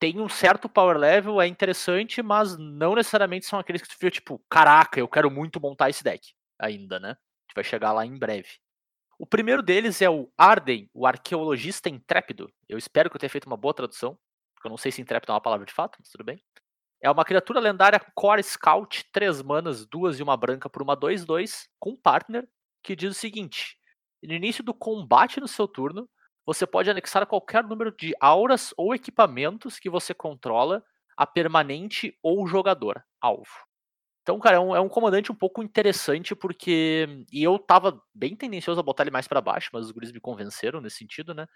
Tem 0.00 0.20
um 0.20 0.28
certo 0.28 0.68
power 0.68 0.96
level, 0.96 1.40
é 1.40 1.46
interessante, 1.46 2.22
mas 2.22 2.56
não 2.56 2.94
necessariamente 2.94 3.46
são 3.46 3.58
aqueles 3.58 3.82
que 3.82 3.88
tu 3.88 3.94
fica 3.94 4.10
tipo, 4.10 4.44
caraca, 4.48 4.98
eu 4.98 5.08
quero 5.08 5.30
muito 5.30 5.60
montar 5.60 5.90
esse 5.90 6.02
deck 6.02 6.34
ainda, 6.58 6.98
né? 6.98 7.10
A 7.10 7.42
gente 7.46 7.54
vai 7.54 7.64
chegar 7.64 7.92
lá 7.92 8.04
em 8.06 8.16
breve. 8.16 8.48
O 9.18 9.26
primeiro 9.26 9.62
deles 9.62 10.02
é 10.02 10.10
o 10.10 10.28
Arden, 10.36 10.90
o 10.92 11.06
arqueologista 11.06 11.88
intrépido. 11.88 12.52
Eu 12.68 12.78
espero 12.78 13.08
que 13.08 13.16
eu 13.16 13.20
tenha 13.20 13.30
feito 13.30 13.46
uma 13.46 13.56
boa 13.56 13.74
tradução, 13.74 14.18
porque 14.54 14.66
eu 14.66 14.70
não 14.70 14.76
sei 14.76 14.90
se 14.90 15.00
intrépido 15.00 15.30
é 15.30 15.34
uma 15.34 15.40
palavra 15.40 15.66
de 15.66 15.72
fato, 15.72 15.96
mas 15.98 16.08
tudo 16.08 16.24
bem. 16.24 16.42
É 17.02 17.10
uma 17.10 17.24
criatura 17.24 17.58
lendária 17.58 18.00
Core 18.14 18.42
Scout, 18.42 19.04
3 19.12 19.42
manas, 19.42 19.84
duas 19.84 20.20
e 20.20 20.22
uma 20.22 20.36
branca 20.36 20.70
por 20.70 20.82
uma 20.82 20.96
2-2, 20.96 21.66
com 21.80 21.96
partner, 21.96 22.48
que 22.82 22.94
diz 22.94 23.10
o 23.10 23.18
seguinte: 23.18 23.76
no 24.22 24.32
início 24.32 24.62
do 24.62 24.72
combate 24.72 25.40
no 25.40 25.48
seu 25.48 25.66
turno, 25.66 26.08
você 26.46 26.64
pode 26.64 26.88
anexar 26.88 27.26
qualquer 27.26 27.64
número 27.64 27.90
de 27.90 28.14
auras 28.20 28.72
ou 28.76 28.94
equipamentos 28.94 29.80
que 29.80 29.90
você 29.90 30.14
controla 30.14 30.82
a 31.16 31.26
permanente 31.26 32.16
ou 32.22 32.46
jogador 32.46 33.04
alvo. 33.20 33.66
Então, 34.22 34.38
cara, 34.38 34.56
é 34.56 34.60
um, 34.60 34.76
é 34.76 34.80
um 34.80 34.88
comandante 34.88 35.32
um 35.32 35.34
pouco 35.34 35.60
interessante 35.60 36.36
porque. 36.36 37.24
E 37.32 37.42
eu 37.42 37.58
tava 37.58 38.00
bem 38.14 38.36
tendencioso 38.36 38.78
a 38.78 38.82
botar 38.82 39.02
ele 39.02 39.10
mais 39.10 39.26
pra 39.26 39.40
baixo, 39.40 39.70
mas 39.72 39.86
os 39.86 39.90
guris 39.90 40.12
me 40.12 40.20
convenceram 40.20 40.80
nesse 40.80 40.98
sentido, 40.98 41.34
né? 41.34 41.48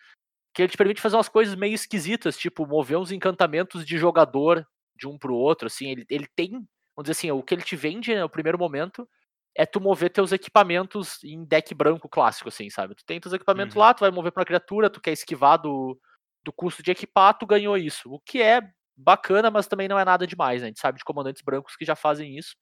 que 0.56 0.62
ele 0.62 0.70
te 0.70 0.78
permite 0.78 1.02
fazer 1.02 1.16
umas 1.16 1.28
coisas 1.28 1.54
meio 1.54 1.74
esquisitas, 1.74 2.38
tipo 2.38 2.66
mover 2.66 2.96
uns 2.96 3.12
encantamentos 3.12 3.84
de 3.84 3.98
jogador 3.98 4.66
de 4.96 5.06
um 5.08 5.18
pro 5.18 5.34
outro, 5.34 5.66
assim, 5.66 5.90
ele, 5.90 6.06
ele 6.10 6.26
tem, 6.36 6.50
vamos 6.52 6.66
dizer 7.04 7.12
assim, 7.12 7.30
o 7.30 7.42
que 7.42 7.54
ele 7.54 7.62
te 7.62 7.76
vende 7.76 8.14
no 8.14 8.28
primeiro 8.28 8.58
momento 8.58 9.08
é 9.54 9.64
tu 9.66 9.80
mover 9.80 10.10
teus 10.10 10.32
equipamentos 10.32 11.22
em 11.24 11.44
deck 11.44 11.74
branco 11.74 12.08
clássico, 12.08 12.48
assim, 12.48 12.68
sabe? 12.70 12.94
Tu 12.94 13.04
tem 13.06 13.20
teus 13.20 13.32
equipamentos 13.34 13.74
Uhum. 13.74 13.80
lá, 13.80 13.94
tu 13.94 14.00
vai 14.00 14.10
mover 14.10 14.32
pra 14.32 14.40
uma 14.42 14.46
criatura, 14.46 14.90
tu 14.90 15.00
quer 15.00 15.12
esquivar 15.12 15.58
do, 15.60 15.98
do 16.44 16.52
custo 16.52 16.82
de 16.82 16.90
equipar, 16.90 17.36
tu 17.38 17.46
ganhou 17.46 17.76
isso. 17.76 18.10
O 18.12 18.20
que 18.20 18.42
é 18.42 18.60
bacana, 18.96 19.50
mas 19.50 19.66
também 19.66 19.88
não 19.88 19.98
é 19.98 20.04
nada 20.04 20.26
demais, 20.26 20.60
né? 20.62 20.66
A 20.66 20.70
gente 20.70 20.80
sabe 20.80 20.98
de 20.98 21.04
comandantes 21.04 21.42
brancos 21.42 21.74
que 21.76 21.84
já 21.84 21.96
fazem 21.96 22.36
isso 22.36 22.54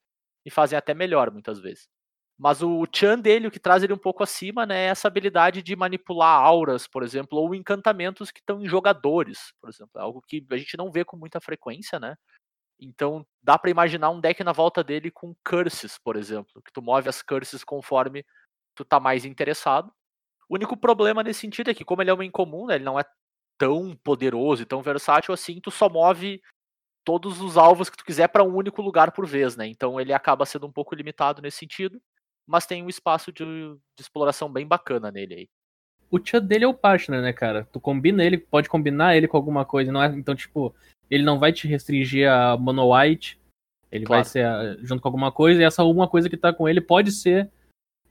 e 0.45 0.51
fazem 0.51 0.77
até 0.77 0.93
melhor 0.93 1.31
muitas 1.31 1.59
vezes. 1.59 1.87
Mas 2.37 2.61
o 2.61 2.85
Chan 2.93 3.19
dele, 3.19 3.47
o 3.47 3.51
que 3.51 3.59
traz 3.59 3.81
ele 3.83 3.93
um 3.93 3.97
pouco 3.97 4.21
acima, 4.23 4.65
né, 4.65 4.85
é 4.85 4.89
essa 4.89 5.07
habilidade 5.07 5.63
de 5.63 5.75
manipular 5.75 6.41
auras, 6.41 6.85
por 6.87 7.01
exemplo, 7.03 7.39
ou 7.39 7.55
encantamentos 7.55 8.29
que 8.31 8.39
estão 8.39 8.61
em 8.61 8.67
jogadores, 8.67 9.53
por 9.61 9.69
exemplo, 9.69 9.91
é 9.97 10.01
algo 10.01 10.21
que 10.21 10.45
a 10.51 10.57
gente 10.57 10.75
não 10.77 10.91
vê 10.91 11.05
com 11.05 11.15
muita 11.17 11.39
frequência, 11.39 11.99
né? 11.99 12.15
Então 12.79 13.25
dá 13.43 13.57
pra 13.57 13.71
imaginar 13.71 14.09
um 14.11 14.19
deck 14.21 14.43
na 14.43 14.51
volta 14.53 14.83
dele 14.83 15.11
com 15.11 15.35
curses, 15.47 15.97
por 15.99 16.15
exemplo, 16.17 16.61
que 16.63 16.71
tu 16.73 16.81
move 16.81 17.09
as 17.09 17.21
curses 17.21 17.63
conforme 17.63 18.25
tu 18.75 18.85
tá 18.85 18.99
mais 18.99 19.25
interessado. 19.25 19.91
O 20.49 20.55
único 20.55 20.77
problema 20.77 21.23
nesse 21.23 21.41
sentido 21.41 21.71
é 21.71 21.75
que 21.75 21.85
como 21.85 22.01
ele 22.03 22.11
é 22.11 22.13
um 22.15 22.23
incomum, 22.23 22.67
né, 22.67 22.75
ele 22.75 22.85
não 22.85 22.99
é 22.99 23.05
tão 23.57 23.95
poderoso 24.03 24.63
e 24.63 24.65
tão 24.65 24.81
versátil 24.81 25.33
assim, 25.33 25.61
tu 25.61 25.71
só 25.71 25.89
move 25.89 26.41
todos 27.05 27.41
os 27.41 27.57
alvos 27.57 27.89
que 27.89 27.97
tu 27.97 28.05
quiser 28.05 28.27
para 28.29 28.43
um 28.43 28.55
único 28.55 28.81
lugar 28.81 29.11
por 29.13 29.25
vez, 29.27 29.55
né? 29.57 29.67
Então 29.67 29.99
ele 30.01 30.13
acaba 30.13 30.45
sendo 30.45 30.67
um 30.67 30.71
pouco 30.71 30.95
limitado 30.95 31.41
nesse 31.41 31.57
sentido, 31.59 32.01
mas 32.47 32.65
tem 32.65 32.83
um 32.83 32.89
espaço 32.89 33.31
de, 33.31 33.43
de 33.43 33.79
exploração 33.99 34.51
bem 34.51 34.65
bacana 34.65 35.11
nele 35.11 35.33
aí. 35.33 35.47
O 36.11 36.19
Chan 36.23 36.41
dele 36.41 36.63
é 36.65 36.67
o 36.67 36.73
partner, 36.73 37.21
né, 37.21 37.33
cara? 37.33 37.67
Tu 37.71 37.79
combina 37.79 38.23
ele, 38.23 38.37
pode 38.37 38.69
combinar 38.69 39.15
ele 39.15 39.27
com 39.27 39.35
alguma 39.37 39.65
coisa, 39.65 39.91
não 39.91 40.01
é? 40.01 40.07
Então, 40.07 40.35
tipo, 40.35 40.73
ele 41.09 41.23
não 41.23 41.39
vai 41.39 41.51
te 41.51 41.67
restringir 41.67 42.29
a 42.31 42.55
Mono 42.55 42.93
White, 42.95 43.39
ele 43.91 44.05
vai 44.05 44.19
Claro. 44.19 44.29
ser 44.29 44.45
a- 44.45 44.77
junto 44.81 45.01
com 45.01 45.07
alguma 45.07 45.31
coisa, 45.31 45.61
e 45.61 45.65
essa 45.65 45.81
alguma 45.81 46.07
coisa 46.07 46.29
que 46.29 46.37
tá 46.37 46.53
com 46.53 46.69
ele 46.69 46.79
pode 46.79 47.11
ser 47.11 47.49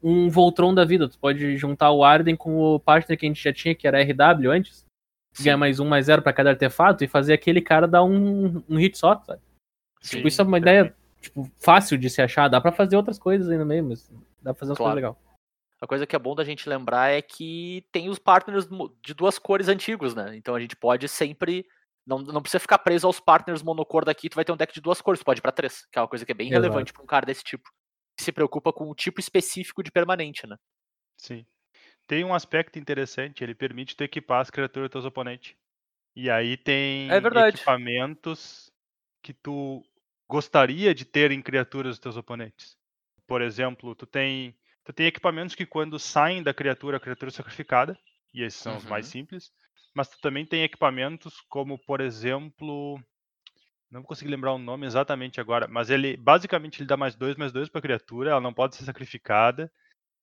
um 0.03 0.29
Voltron 0.29 0.75
da 0.75 0.85
vida. 0.85 1.09
Tu 1.09 1.19
pode 1.19 1.57
juntar 1.57 1.91
o 1.93 2.05
Arden 2.05 2.37
com 2.37 2.57
o 2.59 2.81
partner 2.81 3.17
que 3.19 3.25
a 3.25 3.29
gente 3.29 3.43
já 3.43 3.53
tinha, 3.53 3.75
que 3.75 3.87
era 3.87 4.03
RW 4.03 4.51
antes, 4.51 4.85
ganhar 5.41 5.57
mais 5.57 5.81
um, 5.81 5.89
mais 5.89 6.07
zero 6.07 6.21
pra 6.21 6.33
cada 6.33 6.51
artefato 6.51 7.03
e 7.05 7.09
fazer 7.09 7.33
aquele 7.33 7.61
cara 7.61 7.87
dar 7.89 8.03
um, 8.05 8.63
um 8.69 8.77
hit 8.77 8.99
só, 8.99 9.21
sabe? 9.23 9.41
Sim, 10.03 10.17
Tipo, 10.17 10.29
isso 10.29 10.43
é 10.43 10.45
uma 10.45 10.59
ideia 10.59 10.95
tipo, 11.21 11.51
fácil 11.59 11.97
de 11.97 12.11
se 12.11 12.21
achar. 12.21 12.49
Dá 12.49 12.61
pra 12.61 12.71
fazer 12.71 12.97
outras 12.97 13.19
coisas 13.19 13.49
aí 13.49 13.57
no 13.57 13.65
meio, 13.65 13.85
mas 13.85 14.11
dá 14.45 14.53
pra 14.55 14.61
fazer 14.61 14.71
umas 14.73 14.79
Claro. 14.79 14.95
coisas 14.95 15.15
legais. 15.17 15.35
A 15.81 15.87
coisa 15.87 16.07
que 16.07 16.17
é 16.17 16.19
bom 16.19 16.35
da 16.35 16.45
gente 16.45 16.69
lembrar 16.69 17.11
é 17.11 17.21
que 17.21 17.87
tem 17.93 18.09
os 18.09 18.19
partners 18.19 18.67
de 19.03 19.13
duas 19.15 19.39
cores 19.39 19.69
antigos, 19.69 20.15
né? 20.15 20.37
Então 20.37 20.55
a 20.55 20.61
gente 20.61 20.77
pode 20.77 21.09
sempre. 21.09 21.67
Não, 22.07 22.19
não 22.19 22.43
precisa 22.43 22.61
ficar 22.61 22.79
preso 22.79 23.07
aos 23.07 23.19
partners 23.19 23.63
monocor 23.63 24.05
daqui, 24.05 24.29
tu 24.29 24.35
vai 24.35 24.45
ter 24.45 24.53
um 24.53 24.57
deck 24.57 24.73
de 24.75 24.81
duas 24.81 25.01
cores, 25.01 25.21
tu 25.21 25.25
pode 25.25 25.41
ir 25.41 25.43
pra 25.43 25.51
três, 25.53 25.87
que 25.87 25.99
é 25.99 26.03
uma 26.03 26.09
coisa 26.09 26.25
que 26.25 26.33
é 26.33 26.35
bem 26.35 26.49
Exato. 26.49 26.63
relevante 26.63 26.93
pra 26.93 27.03
um 27.03 27.07
cara 27.07 27.27
desse 27.27 27.43
tipo. 27.43 27.69
Que 28.17 28.23
se 28.23 28.31
preocupa 28.31 28.73
com 28.73 28.91
o 28.91 28.95
tipo 28.95 29.21
específico 29.21 29.83
de 29.83 29.91
permanente, 29.91 30.47
né? 30.47 30.57
Sim. 31.19 31.47
Tem 32.07 32.23
um 32.25 32.35
aspecto 32.35 32.79
interessante, 32.79 33.43
ele 33.43 33.55
permite 33.55 33.97
tu 33.97 34.05
equipar 34.05 34.41
as 34.43 34.51
criaturas 34.51 34.89
dos 34.89 34.93
teus 34.93 35.05
oponentes. 35.07 35.57
E 36.15 36.31
aí 36.31 36.57
tem 36.57 37.11
É 37.11 37.19
verdade. 37.21 37.57
equipamentos 37.57 38.71
que 39.23 39.33
tu 39.33 39.83
gostaria 40.29 40.95
de 40.95 41.05
ter 41.05 41.31
em 41.33 41.43
criaturas 41.43 41.93
dos 41.93 41.99
teus 41.99 42.17
oponentes. 42.17 42.77
Por 43.27 43.41
exemplo, 43.43 43.95
tu 43.95 44.07
tem, 44.07 44.55
tu 44.85 44.93
tem 44.93 45.07
equipamentos 45.07 45.55
que 45.55 45.67
quando 45.67 45.99
saem 45.99 46.43
da 46.43 46.53
criatura, 46.55 46.97
a 46.99 47.01
criatura 47.01 47.31
é 47.31 47.33
sacrificada, 47.33 47.99
e 48.33 48.43
esses 48.43 48.61
são 48.61 48.77
os 48.77 48.85
mais 48.85 49.07
Uhum. 49.07 49.11
simples. 49.11 49.51
Mas 49.95 50.09
tu 50.09 50.19
também 50.21 50.45
tem 50.45 50.63
equipamentos 50.63 51.41
como, 51.49 51.79
por 51.79 52.01
exemplo, 52.01 52.99
não 53.91 54.01
vou 54.03 54.09
conseguir 54.09 54.31
lembrar 54.31 54.53
o 54.55 54.59
nome 54.59 54.87
exatamente 54.87 55.41
agora, 55.41 55.69
mas 55.69 55.91
ele 55.91 56.17
basicamente 56.17 56.81
ele 56.81 56.89
dá 56.89 56.97
mais 56.97 57.15
dois, 57.17 57.37
mais 57.37 57.53
dois 57.53 57.69
pra 57.71 57.83
criatura, 57.83 58.31
ela 58.33 58.41
não 58.41 58.55
pode 58.55 58.77
ser 58.77 58.85
sacrificada. 58.85 59.73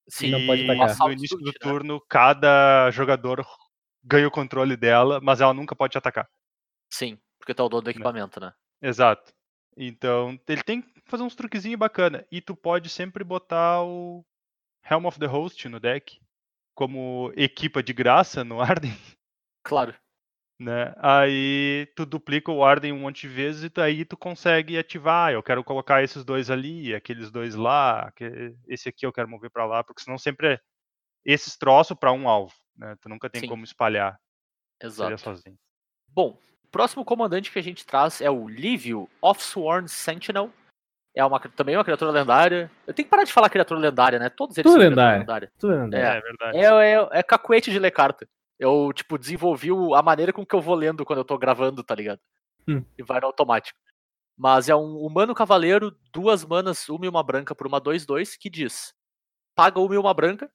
Sim, 0.09 0.29
não 0.29 0.41
pode 0.43 0.63
E. 0.63 0.75
Assalto 0.79 1.05
no 1.05 1.11
início 1.13 1.37
do 1.39 1.53
né? 1.63 1.73
turno, 1.73 2.01
cada 2.09 2.91
jogador 2.91 3.45
ganha 4.03 4.27
o 4.27 4.31
controle 4.31 4.77
dela, 4.77 5.19
mas 5.21 5.41
ela 5.41 5.53
nunca 5.53 5.75
pode 5.75 5.93
te 5.93 5.97
atacar. 5.97 6.27
Sim, 6.91 7.17
porque 7.39 7.53
é 7.59 7.63
o 7.63 7.69
dono 7.69 7.81
do 7.83 7.89
equipamento, 7.89 8.39
né? 8.39 8.53
Exato. 8.81 9.33
Então, 9.77 10.39
ele 10.47 10.63
tem 10.63 10.83
fazer 11.11 11.23
uns 11.23 11.35
truquezinhos 11.35 11.77
bacana. 11.79 12.25
E 12.31 12.41
tu 12.41 12.55
pode 12.55 12.89
sempre 12.89 13.23
botar 13.23 13.83
o 13.83 14.25
Helm 14.89 15.05
of 15.05 15.19
the 15.19 15.25
Host 15.27 15.67
no 15.69 15.79
deck 15.79 16.19
como 16.73 17.31
equipa 17.35 17.83
de 17.83 17.93
graça 17.93 18.43
no 18.43 18.59
Arden, 18.81 18.97
Claro. 19.63 19.93
né? 20.59 20.93
Aí 20.97 21.87
tu 21.95 22.05
duplica 22.05 22.51
o 22.51 22.63
Arden 22.63 22.91
um 22.93 22.99
monte 22.99 23.27
de 23.27 23.33
vezes 23.33 23.63
e 23.65 23.69
tu- 23.69 23.81
aí 23.81 24.05
tu 24.05 24.15
consegue 24.17 24.77
ativar. 24.77 25.27
"Ah, 25.29 25.33
Eu 25.33 25.43
quero 25.43 25.63
colocar 25.63 26.01
esses 26.03 26.23
dois 26.23 26.49
ali, 26.49 26.95
aqueles 26.95 27.29
dois 27.29 27.53
lá, 27.55 28.11
esse 28.67 28.89
aqui 28.89 29.05
eu 29.05 29.13
quero 29.13 29.27
mover 29.29 29.51
pra 29.51 29.65
lá, 29.65 29.83
porque 29.83 30.01
senão 30.01 30.17
sempre 30.17 30.53
é 30.53 30.59
esses 31.25 31.55
troços 31.57 31.95
pra 31.97 32.11
um 32.11 32.27
alvo, 32.27 32.53
né? 32.75 32.95
Tu 33.01 33.07
nunca 33.09 33.29
tem 33.29 33.41
Sim. 33.41 33.47
como 33.47 33.63
espalhar, 33.63 34.17
Exato. 34.81 35.17
sozinho. 35.19 35.57
Bom, 36.07 36.37
o 36.63 36.67
próximo 36.69 37.05
comandante 37.05 37.51
que 37.51 37.59
a 37.59 37.63
gente 37.63 37.85
traz 37.85 38.21
é 38.21 38.29
o 38.31 38.47
Livio 38.47 39.07
Offsworn 39.21 39.87
Sentinel. 39.87 40.51
É 41.15 41.25
uma, 41.25 41.39
também 41.39 41.75
uma 41.75 41.83
criatura 41.83 42.09
lendária. 42.11 42.71
Eu 42.87 42.93
tenho 42.93 43.05
que 43.05 43.09
parar 43.09 43.23
de 43.25 43.33
falar 43.33 43.49
criatura 43.49 43.79
lendária, 43.79 44.17
né? 44.17 44.29
Todos 44.29 44.57
eles 44.57 44.71
Tudo 44.71 44.79
são 44.81 44.89
criatura 44.89 45.17
lendário. 45.17 45.19
lendária. 45.21 45.51
Tudo 45.59 45.73
André. 45.73 45.99
É. 45.99 46.17
É, 46.17 46.21
verdade. 46.21 46.57
É, 46.57 46.93
é, 46.93 47.09
é 47.19 47.23
cacuete 47.23 47.69
de 47.71 47.79
ler 47.79 47.91
carta. 47.91 48.27
Eu, 48.57 48.93
tipo, 48.93 49.17
desenvolvi 49.17 49.71
o- 49.71 49.93
a 49.95 50.01
maneira 50.01 50.31
com 50.31 50.45
que 50.45 50.55
eu 50.55 50.61
vou 50.61 50.75
lendo 50.75 51.03
quando 51.03 51.19
eu 51.19 51.25
tô 51.25 51.37
gravando, 51.37 51.83
tá 51.83 51.95
ligado? 51.95 52.19
Hum. 52.67 52.83
E 52.97 53.03
vai 53.03 53.19
no 53.19 53.25
automático. 53.27 53.77
Mas 54.37 54.69
é 54.69 54.75
um 54.75 54.97
humano 54.99 55.35
cavaleiro, 55.35 55.95
duas 56.13 56.45
manas, 56.45 56.87
uma 56.87 57.05
e 57.05 57.09
uma 57.09 57.23
branca 57.23 57.53
por 57.53 57.67
uma 57.67 57.81
2-2, 57.81 58.37
que 58.39 58.49
diz: 58.49 58.93
paga 59.55 59.79
uma 59.79 59.93
e 59.93 59.97
uma 59.97 60.13
branca, 60.13 60.49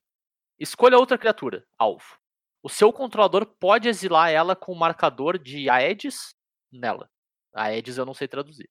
escolha 0.59 0.97
outra 0.99 1.19
criatura, 1.19 1.65
alvo. 1.79 2.17
O 2.63 2.69
seu 2.69 2.93
controlador 2.93 3.45
pode 3.61 3.89
exilar 3.89 4.31
ela 4.31 4.57
com 4.57 4.73
o 4.73 4.79
marcador 4.79 5.39
de 5.39 5.69
Aedes 5.69 6.35
nela. 6.73 7.09
Aedes 7.55 7.99
eu 7.99 8.07
não 8.07 8.15
sei 8.15 8.27
traduzir. 8.27 8.69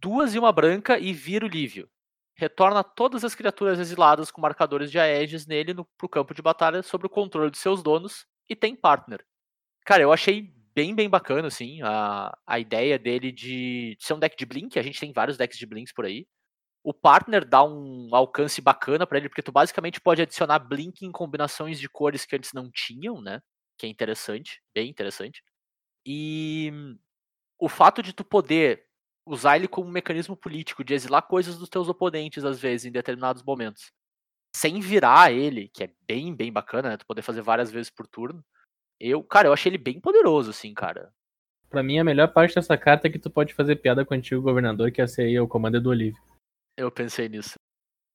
Duas 0.00 0.34
e 0.34 0.38
uma 0.38 0.52
branca 0.52 0.98
e 0.98 1.12
vira 1.12 1.46
o 1.46 1.48
Lívio. 1.48 1.88
Retorna 2.36 2.82
todas 2.82 3.24
as 3.24 3.34
criaturas 3.34 3.78
exiladas 3.78 4.30
com 4.30 4.40
marcadores 4.40 4.90
de 4.90 4.98
Aedes 4.98 5.46
nele 5.46 5.72
no, 5.72 5.84
pro 5.96 6.08
campo 6.08 6.34
de 6.34 6.42
batalha 6.42 6.82
sob 6.82 7.06
o 7.06 7.10
controle 7.10 7.50
de 7.50 7.58
seus 7.58 7.82
donos 7.82 8.26
e 8.48 8.56
tem 8.56 8.74
partner. 8.74 9.24
Cara, 9.84 10.02
eu 10.02 10.12
achei 10.12 10.52
bem, 10.74 10.94
bem 10.94 11.08
bacana, 11.08 11.48
assim, 11.48 11.80
a, 11.82 12.36
a 12.46 12.58
ideia 12.58 12.98
dele 12.98 13.30
de 13.30 13.96
ser 14.00 14.14
um 14.14 14.18
deck 14.18 14.36
de 14.36 14.44
Blink. 14.44 14.78
A 14.78 14.82
gente 14.82 14.98
tem 14.98 15.12
vários 15.12 15.36
decks 15.36 15.58
de 15.58 15.66
Blinks 15.66 15.92
por 15.92 16.04
aí. 16.04 16.26
O 16.82 16.92
partner 16.92 17.44
dá 17.48 17.64
um 17.64 18.10
alcance 18.12 18.60
bacana 18.60 19.06
pra 19.06 19.18
ele, 19.18 19.28
porque 19.28 19.42
tu 19.42 19.52
basicamente 19.52 20.00
pode 20.00 20.20
adicionar 20.20 20.58
Blink 20.58 21.04
em 21.04 21.12
combinações 21.12 21.78
de 21.78 21.88
cores 21.88 22.26
que 22.26 22.36
antes 22.36 22.52
não 22.52 22.70
tinham, 22.70 23.22
né? 23.22 23.40
Que 23.78 23.86
é 23.86 23.88
interessante, 23.88 24.60
bem 24.74 24.90
interessante. 24.90 25.42
E 26.04 26.70
o 27.58 27.68
fato 27.68 28.02
de 28.02 28.12
tu 28.12 28.24
poder 28.24 28.84
usar 29.26 29.56
ele 29.56 29.68
como 29.68 29.88
um 29.88 29.92
mecanismo 29.92 30.36
político, 30.36 30.84
de 30.84 30.94
exilar 30.94 31.22
coisas 31.22 31.58
dos 31.58 31.68
teus 31.68 31.88
oponentes, 31.88 32.44
às 32.44 32.60
vezes, 32.60 32.86
em 32.86 32.92
determinados 32.92 33.42
momentos, 33.42 33.90
sem 34.54 34.80
virar 34.80 35.32
ele, 35.32 35.68
que 35.68 35.84
é 35.84 35.92
bem, 36.06 36.34
bem 36.34 36.52
bacana, 36.52 36.90
né? 36.90 36.96
Tu 36.96 37.06
poder 37.06 37.22
fazer 37.22 37.42
várias 37.42 37.70
vezes 37.70 37.90
por 37.90 38.06
turno. 38.06 38.44
Eu, 39.00 39.22
cara, 39.22 39.48
eu 39.48 39.52
achei 39.52 39.70
ele 39.70 39.78
bem 39.78 40.00
poderoso, 40.00 40.50
assim, 40.50 40.72
cara. 40.72 41.12
Pra 41.68 41.82
mim, 41.82 41.98
a 41.98 42.04
melhor 42.04 42.32
parte 42.32 42.54
dessa 42.54 42.78
carta 42.78 43.08
é 43.08 43.10
que 43.10 43.18
tu 43.18 43.28
pode 43.28 43.52
fazer 43.52 43.76
piada 43.76 44.04
com 44.04 44.14
o 44.14 44.16
antigo 44.16 44.40
governador, 44.40 44.92
que 44.92 45.02
esse 45.02 45.22
aí 45.22 45.34
é 45.34 45.40
o 45.40 45.48
comando 45.48 45.80
do 45.80 45.90
Olívio. 45.90 46.22
Eu 46.76 46.90
pensei 46.90 47.28
nisso. 47.28 47.54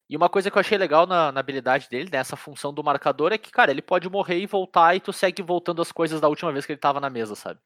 E 0.10 0.18
uma 0.18 0.30
coisa 0.30 0.50
que 0.50 0.58
eu 0.58 0.60
achei 0.60 0.78
legal 0.78 1.06
na, 1.06 1.32
na 1.32 1.40
habilidade 1.40 1.88
dele, 1.90 2.10
nessa 2.12 2.36
função 2.36 2.74
do 2.74 2.84
marcador, 2.84 3.32
é 3.32 3.38
que, 3.38 3.52
cara, 3.52 3.70
ele 3.70 3.82
pode 3.82 4.10
morrer 4.10 4.40
e 4.40 4.48
voltar 4.48 4.96
e 4.96 5.00
tu 5.00 5.14
segue 5.14 5.44
voltando 5.44 5.82
as 5.82 5.92
coisas 5.92 6.20
da 6.20 6.28
última 6.28 6.52
vez 6.52 6.66
que 6.66 6.72
ele 6.72 6.80
tava 6.80 7.00
na 7.00 7.10
mesa, 7.10 7.36
sabe? 7.36 7.60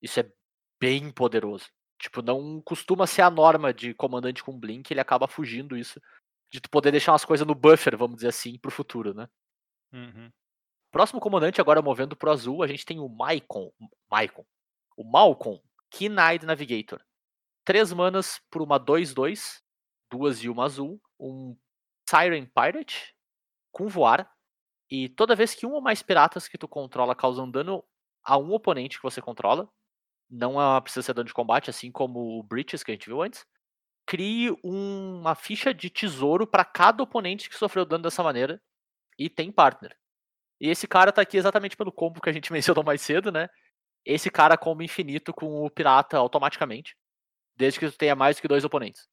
Isso 0.00 0.20
é 0.20 0.30
bem 0.80 1.10
poderoso. 1.10 1.66
Tipo, 2.00 2.22
não 2.22 2.62
costuma 2.62 3.06
ser 3.06 3.20
a 3.20 3.30
norma 3.30 3.74
de 3.74 3.92
comandante 3.92 4.42
com 4.42 4.58
Blink, 4.58 4.90
ele 4.90 5.00
acaba 5.00 5.28
fugindo 5.28 5.76
isso. 5.76 6.00
De 6.50 6.58
tu 6.58 6.70
poder 6.70 6.90
deixar 6.90 7.12
umas 7.12 7.26
coisas 7.26 7.46
no 7.46 7.54
buffer, 7.54 7.96
vamos 7.96 8.16
dizer 8.16 8.28
assim, 8.28 8.58
pro 8.58 8.70
futuro, 8.70 9.12
né? 9.12 9.28
Uhum. 9.92 10.32
Próximo 10.90 11.20
comandante, 11.20 11.60
agora 11.60 11.82
movendo 11.82 12.16
pro 12.16 12.30
azul, 12.30 12.62
a 12.62 12.66
gente 12.66 12.86
tem 12.86 12.98
o 12.98 13.08
Maicon. 13.08 13.70
Maicon. 14.10 14.46
O 14.96 15.04
Malcolm, 15.04 15.60
Keen-Eyed 15.90 16.46
Navigator. 16.46 17.04
Três 17.66 17.92
manas 17.92 18.40
por 18.50 18.62
uma 18.62 18.80
2-2, 18.80 19.60
duas 20.10 20.42
e 20.42 20.48
uma 20.48 20.64
azul. 20.64 20.98
Um 21.18 21.54
Siren 22.08 22.46
Pirate 22.46 23.14
com 23.70 23.88
voar. 23.88 24.28
E 24.90 25.10
toda 25.10 25.36
vez 25.36 25.54
que 25.54 25.66
um 25.66 25.72
ou 25.72 25.82
mais 25.82 26.02
piratas 26.02 26.48
que 26.48 26.58
tu 26.58 26.66
controla 26.66 27.14
causam 27.14 27.48
dano 27.48 27.84
a 28.24 28.38
um 28.38 28.52
oponente 28.52 28.96
que 28.96 29.02
você 29.02 29.20
controla, 29.20 29.70
não 30.30 30.60
é- 30.60 30.80
precisa 30.80 31.02
ser 31.02 31.14
dano 31.14 31.26
de 31.26 31.34
combate, 31.34 31.70
assim 31.70 31.90
como 31.90 32.38
o 32.38 32.42
Breaches 32.42 32.82
que 32.82 32.90
a 32.90 32.94
gente 32.94 33.06
viu 33.06 33.22
antes, 33.22 33.44
crie 34.06 34.50
um- 34.64 35.20
uma 35.20 35.34
ficha 35.34 35.74
de 35.74 35.90
tesouro 35.90 36.46
para 36.46 36.64
cada 36.64 37.02
oponente 37.02 37.48
que 37.50 37.56
sofreu 37.56 37.84
dano 37.84 38.04
dessa 38.04 38.22
maneira 38.22 38.60
e 39.18 39.30
tem 39.30 39.52
partner. 39.52 39.96
E 40.60 40.68
esse 40.68 40.86
cara 40.88 41.12
tá 41.12 41.22
aqui 41.22 41.36
exatamente 41.36 41.76
pelo 41.76 41.92
combo 41.92 42.20
que 42.20 42.30
a 42.30 42.32
gente 42.32 42.52
mencionou 42.78 42.84
mais 42.84 43.02
cedo, 43.02 43.32
né? 43.32 43.48
Esse 44.04 44.30
cara 44.30 44.56
comba 44.58 44.84
infinito 44.84 45.32
com 45.32 45.64
o 45.64 45.70
pirata 45.70 46.16
automaticamente, 46.18 46.96
desde 47.56 47.80
que 47.80 47.90
tu 47.90 47.98
tenha 47.98 48.16
mais 48.16 48.36
do 48.36 48.42
que 48.42 48.48
dois 48.48 48.64
oponentes. 48.64 49.08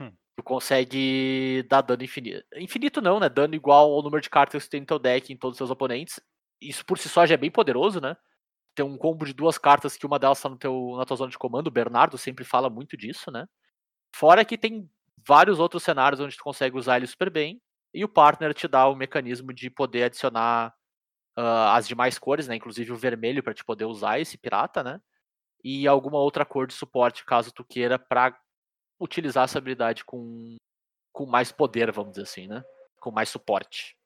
Hum. 0.00 0.12
Tu 0.36 0.42
consegue 0.42 1.64
dar 1.68 1.82
dano 1.82 2.02
infinito. 2.02 2.44
Infinito 2.56 3.00
não, 3.00 3.20
né? 3.20 3.28
Dano 3.28 3.54
igual 3.54 3.92
ao 3.92 4.02
número 4.02 4.22
de 4.22 4.30
cartas 4.30 4.64
que 4.64 4.68
tu 4.68 4.72
tem 4.72 4.80
no 4.80 4.86
teu 4.86 4.98
deck 4.98 5.32
em 5.32 5.36
todos 5.36 5.54
os 5.54 5.58
seus 5.58 5.70
oponentes. 5.70 6.20
Isso 6.60 6.84
por 6.86 6.98
si 6.98 7.08
só 7.08 7.26
já 7.26 7.34
é 7.34 7.38
bem 7.38 7.50
poderoso, 7.50 8.00
né? 8.00 8.16
Tem 8.74 8.84
um 8.84 8.96
combo 8.96 9.24
de 9.26 9.34
duas 9.34 9.58
cartas 9.58 9.96
que 9.96 10.06
uma 10.06 10.18
delas 10.18 10.40
tá 10.40 10.54
teu, 10.56 10.94
na 10.96 11.04
tua 11.04 11.16
zona 11.16 11.30
de 11.30 11.38
comando. 11.38 11.66
O 11.66 11.72
Bernardo 11.72 12.16
sempre 12.16 12.44
fala 12.44 12.70
muito 12.70 12.96
disso, 12.96 13.30
né? 13.30 13.46
Fora 14.14 14.44
que 14.44 14.56
tem 14.56 14.90
vários 15.26 15.58
outros 15.58 15.82
cenários 15.82 16.20
onde 16.20 16.36
tu 16.36 16.42
consegue 16.42 16.76
usar 16.76 16.96
ele 16.96 17.06
super 17.06 17.30
bem. 17.30 17.60
E 17.94 18.04
o 18.04 18.08
partner 18.08 18.54
te 18.54 18.66
dá 18.66 18.88
o 18.88 18.96
mecanismo 18.96 19.52
de 19.52 19.68
poder 19.68 20.04
adicionar 20.04 20.74
ah, 21.36 21.76
as 21.76 21.86
demais 21.86 22.18
cores, 22.18 22.48
né? 22.48 22.56
Inclusive 22.56 22.92
o 22.92 22.96
vermelho 22.96 23.42
para 23.42 23.54
te 23.54 23.64
poder 23.64 23.84
usar 23.84 24.18
esse 24.18 24.38
pirata, 24.38 24.82
né? 24.82 25.00
E 25.64 25.86
alguma 25.86 26.18
outra 26.18 26.44
cor 26.44 26.66
de 26.66 26.74
suporte, 26.74 27.24
caso 27.24 27.52
tu 27.52 27.64
queira, 27.64 27.98
para 27.98 28.38
utilizar 28.98 29.44
essa 29.44 29.58
habilidade 29.58 30.04
com, 30.04 30.56
com 31.12 31.26
mais 31.26 31.52
poder, 31.52 31.92
vamos 31.92 32.12
dizer 32.12 32.22
assim, 32.22 32.46
né? 32.46 32.64
Com 33.00 33.10
mais 33.10 33.28
suporte. 33.28 33.96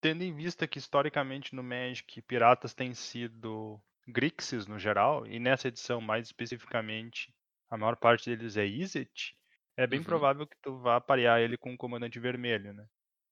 Tendo 0.00 0.22
em 0.22 0.34
vista 0.34 0.66
que 0.66 0.78
historicamente 0.78 1.54
no 1.54 1.62
Magic 1.62 2.20
piratas 2.22 2.74
têm 2.74 2.94
sido 2.94 3.80
Grixis 4.08 4.66
no 4.66 4.78
geral, 4.78 5.26
e 5.26 5.38
nessa 5.38 5.68
edição 5.68 6.00
mais 6.00 6.26
especificamente 6.26 7.32
a 7.70 7.76
maior 7.76 7.96
parte 7.96 8.30
deles 8.30 8.56
é 8.56 8.66
Izzet, 8.66 9.36
é 9.76 9.86
bem 9.86 10.00
Uhum. 10.00 10.04
provável 10.04 10.46
que 10.46 10.56
tu 10.62 10.78
vá 10.78 11.00
parear 11.00 11.40
ele 11.40 11.56
com 11.56 11.72
um 11.72 11.76
comandante 11.76 12.18
vermelho, 12.20 12.72
né? 12.74 12.86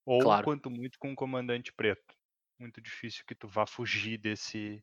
Ou 0.07 0.21
Claro. 0.23 0.43
quanto 0.43 0.71
muito 0.71 0.99
com 0.99 1.11
um 1.11 1.15
comandante 1.15 1.73
preto. 1.73 2.15
Muito 2.59 2.81
difícil 2.81 3.25
que 3.27 3.35
tu 3.35 3.49
vá 3.49 3.67
fugir 3.67 4.19
desse 4.19 4.83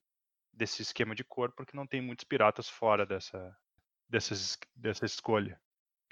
desse 0.54 0.82
esquema 0.82 1.16
de 1.16 1.24
cor, 1.24 1.54
porque 1.54 1.78
não 1.78 1.88
tem 1.88 2.02
muitos 2.02 2.26
piratas 2.26 2.70
fora 2.70 3.06
dessa 3.06 3.56
dessas, 4.10 4.58
dessa 4.76 5.06
escolha. 5.06 5.60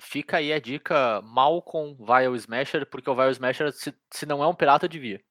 Fica 0.02 0.38
aí 0.38 0.52
a 0.54 0.60
dica 0.60 1.22
mal 1.22 1.62
com 1.62 1.96
Vile 1.96 2.36
Smasher, 2.38 2.90
porque 2.90 3.10
o 3.10 3.16
Vile 3.16 3.32
Smasher, 3.32 3.72
se, 3.74 3.94
se 4.12 4.26
não 4.26 4.42
é 4.44 4.48
um 4.48 4.56
pirata, 4.56 4.88
devia. 4.88 5.22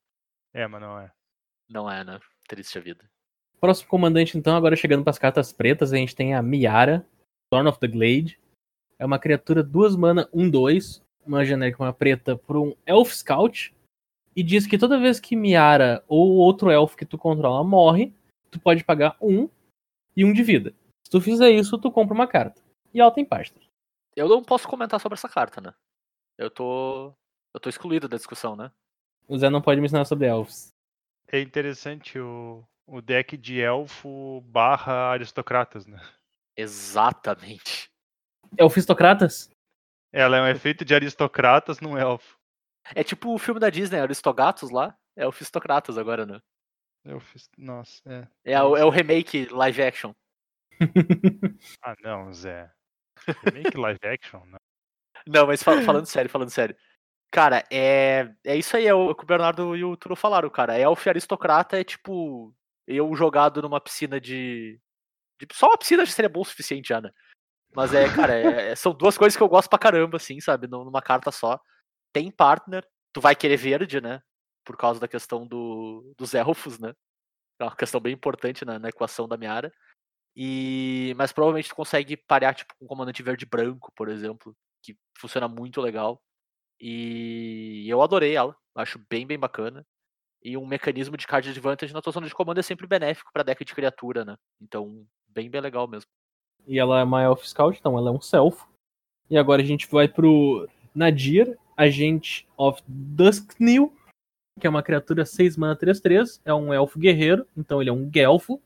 É, 0.53 0.67
mas 0.67 0.81
não 0.81 0.99
é. 0.99 1.13
Não 1.69 1.91
é, 1.91 2.03
né? 2.05 2.19
Triste 2.49 2.79
a 2.79 2.81
vida. 2.81 3.11
Próximo 3.61 3.89
comandante, 3.89 4.37
então, 4.37 4.57
agora 4.57 4.77
chegando 4.77 5.03
para 5.03 5.11
as 5.11 5.19
cartas 5.19 5.53
pretas, 5.53 5.93
a 5.93 5.97
gente 5.97 6.15
tem 6.15 6.35
a 6.35 6.43
Miara, 6.43 7.07
Thorn 7.51 7.69
of 7.69 7.79
the 7.79 7.89
Glade. 7.89 8.39
É 8.99 9.07
uma 9.07 9.19
criatura 9.19 9.63
duas 9.63 9.97
mana, 9.97 10.29
um 10.33 10.49
dois, 10.49 11.03
uma 11.27 11.45
genérica, 11.45 11.83
uma 11.83 11.93
preta, 11.93 12.37
por 12.37 12.57
um 12.57 12.75
Elf 12.87 13.13
Scout. 13.13 13.75
E 14.37 14.43
diz 14.43 14.67
que 14.67 14.77
toda 14.77 15.01
vez 15.01 15.21
que 15.21 15.37
Miara 15.37 16.05
ou 16.09 16.35
outro 16.37 16.71
elfo 16.71 16.97
que 16.97 17.07
tu 17.07 17.17
controla 17.17 17.63
morre, 17.63 18.13
tu 18.51 18.59
pode 18.61 18.85
pagar 18.85 19.17
um 19.21 19.49
e 20.17 20.25
um 20.25 20.33
de 20.33 20.43
vida. 20.43 20.75
Se 21.05 21.11
tu 21.11 21.21
fizer 21.21 21.51
isso, 21.51 21.79
tu 21.79 21.91
compra 21.91 22.15
uma 22.15 22.27
carta. 22.27 22.61
E 22.93 23.01
ela 23.01 23.11
tem 23.11 23.25
pasta. 23.25 23.59
Eu 24.17 24.29
não 24.29 24.43
posso 24.43 24.69
comentar 24.69 25.01
sobre 25.01 25.15
essa 25.15 25.29
carta, 25.29 25.61
né? 25.61 25.75
Eu 26.39 26.51
tô. 26.51 27.13
Eu 27.53 27.61
tô 27.61 27.69
excluído 27.69 28.09
da 28.09 28.17
discussão, 28.17 28.57
né? 28.57 28.71
O 29.29 29.39
Zé 29.39 29.49
não 29.49 29.63
pode 29.63 29.81
me 29.81 29.87
ensinar 29.87 30.05
sobre 30.05 30.27
elfos. 30.27 30.69
É 31.29 31.41
interessante 31.41 32.19
o, 32.19 32.65
o 32.87 33.01
deck 33.01 33.37
de 33.37 33.61
elfo 33.61 34.41
barra 34.43 35.11
aristocratas, 35.11 35.87
né? 35.87 36.01
Exatamente. 36.57 37.91
Elfistocratas? 38.59 39.51
Ela 40.13 40.37
é 40.37 40.43
um 40.43 40.47
efeito 40.49 40.85
de 40.85 40.95
aristocratas 40.95 41.81
num 41.81 41.97
elfo. 41.99 42.39
É 42.95 43.03
tipo 43.03 43.35
o 43.35 43.39
filme 43.39 43.59
da 43.59 43.71
Disney, 43.71 43.99
Aristogatos 43.99 44.71
lá. 44.71 44.97
É 45.17 45.27
o 45.27 45.33
Fistocratas 45.33 45.97
agora, 45.97 46.27
né? 46.27 46.41
Eu 47.05 47.21
fiz. 47.21 47.49
Nossa, 47.57 48.01
é. 48.45 48.53
É, 48.53 48.63
o- 48.63 48.77
é 48.77 48.85
o 48.85 48.91
remake 48.91 49.47
live 49.47 49.83
action. 49.83 50.13
Ah, 51.83 51.95
não, 52.03 52.33
Zé. 52.33 52.71
Remake 53.45 53.77
live 53.77 53.99
action? 54.05 54.45
Não. 54.47 54.59
Não, 55.27 55.47
mas 55.47 55.63
fal- 55.63 55.81
falando 55.83 56.07
sério, 56.07 56.31
falando 56.31 56.51
sério. 56.51 56.77
Cara, 57.31 57.65
é, 57.71 58.33
é 58.45 58.57
isso 58.57 58.77
aí, 58.77 58.87
é 58.87 58.95
o 58.95 59.15
que 59.15 59.25
o 59.25 59.27
Bernardo 59.27 59.75
e 59.77 59.83
o 59.85 59.97
Turo 59.97 60.15
falaram, 60.15 60.49
cara. 60.51 60.79
Elf 60.79 61.07
aristocrata 61.09 61.79
é 61.81 61.85
tipo 61.85 62.55
eu 62.87 63.15
jogado 63.15 63.61
numa 63.63 63.81
piscina 63.81 64.21
de. 64.21 64.79
de- 65.41 65.47
só 65.53 65.67
uma 65.69 65.79
piscina 65.79 66.05
já 66.05 66.13
seria 66.13 66.29
bom 66.29 66.41
o 66.41 66.45
suficiente 66.45 66.89
já, 66.89 67.01
né? 67.01 67.11
Mas 67.75 67.93
é, 67.95 68.09
cara, 68.15 68.35
é- 68.35 68.71
é- 68.73 68.77
são 68.77 68.93
duas 68.95 69.19
coisas 69.19 69.37
que 69.37 69.43
eu 69.43 69.49
gosto 69.49 69.69
pra 69.69 69.79
caramba, 69.79 70.17
assim, 70.17 70.41
sabe? 70.41 70.67
num- 70.67 70.85
Numa 70.85 71.03
carta 71.03 71.31
só. 71.33 71.59
Tem 72.13 72.31
partner, 72.31 72.87
tu 73.13 73.21
vai 73.21 73.35
querer 73.35 73.57
verde, 73.57 74.01
né? 74.01 74.23
Por 74.65 74.77
causa 74.77 75.01
da 75.01 75.09
questão 75.09 75.47
do, 75.47 76.15
dos 76.17 76.35
elfos, 76.35 76.79
né? 76.79 76.93
É 77.61 77.65
uma 77.65 77.77
questão 77.77 78.01
bem 78.01 78.13
importante 78.13 78.65
na, 78.65 78.79
na 78.79 78.89
equação 78.89 79.27
da 79.29 79.37
Miara. 79.37 79.73
E, 80.37 81.15
mas 81.17 81.33
provavelmente 81.33 81.69
tu 81.69 81.75
consegue 81.77 82.17
parear 82.17 82.55
tipo 82.55 82.75
com 82.77 82.85
um 82.85 82.89
comandante 82.89 83.23
verde 83.23 83.47
branco, 83.47 83.93
por 83.95 84.09
exemplo, 84.09 84.57
que 84.83 84.97
funciona 85.19 85.47
muito 85.49 85.81
legal. 85.81 86.21
E 86.81 87.87
eu 87.89 88.03
adorei 88.03 88.35
ela, 88.37 88.57
acho 88.77 88.99
bem 89.09 89.27
bem 89.27 89.39
bacana. 89.39 89.87
E 90.45 90.57
um 90.59 90.67
mecanismo 90.67 91.17
de 91.17 91.27
card 91.27 91.49
advantage 91.49 91.95
na 91.95 92.03
tua 92.03 92.13
zona 92.13 92.27
de 92.27 92.35
comando 92.35 92.59
é 92.59 92.63
sempre 92.63 92.87
benéfico 92.87 93.33
pra 93.33 93.43
deck 93.43 93.65
de 93.65 93.75
criatura, 93.75 94.25
né? 94.25 94.37
Então, 94.61 95.07
bem 95.29 95.49
bem 95.49 95.61
legal 95.61 95.89
mesmo. 95.89 96.09
E 96.67 96.79
ela 96.79 97.01
é 97.01 97.05
uma 97.05 97.23
Elf 97.23 97.47
Scout, 97.47 97.79
então 97.79 97.97
ela 97.97 98.11
é 98.11 98.13
um 98.13 98.21
Self. 98.21 98.63
E 99.31 99.39
agora 99.39 99.63
a 99.63 99.65
gente 99.65 99.89
vai 99.91 100.07
pro 100.07 100.69
Nadir, 100.95 101.59
Agente 101.77 102.47
of 102.57 102.83
Dusknil, 102.87 103.93
que 104.61 104.67
é 104.67 104.71
uma 104.71 104.83
criatura 104.83 105.25
6 105.25 105.57
mana 105.57 105.77
3-3, 105.77 106.41
é 106.45 106.55
um 106.55 106.73
elfo 106.73 106.99
guerreiro, 106.99 107.47
então 107.57 107.81
ele 107.81 107.91
é 107.91 107.93
um 107.93 108.11
Gelfo. 108.13 108.61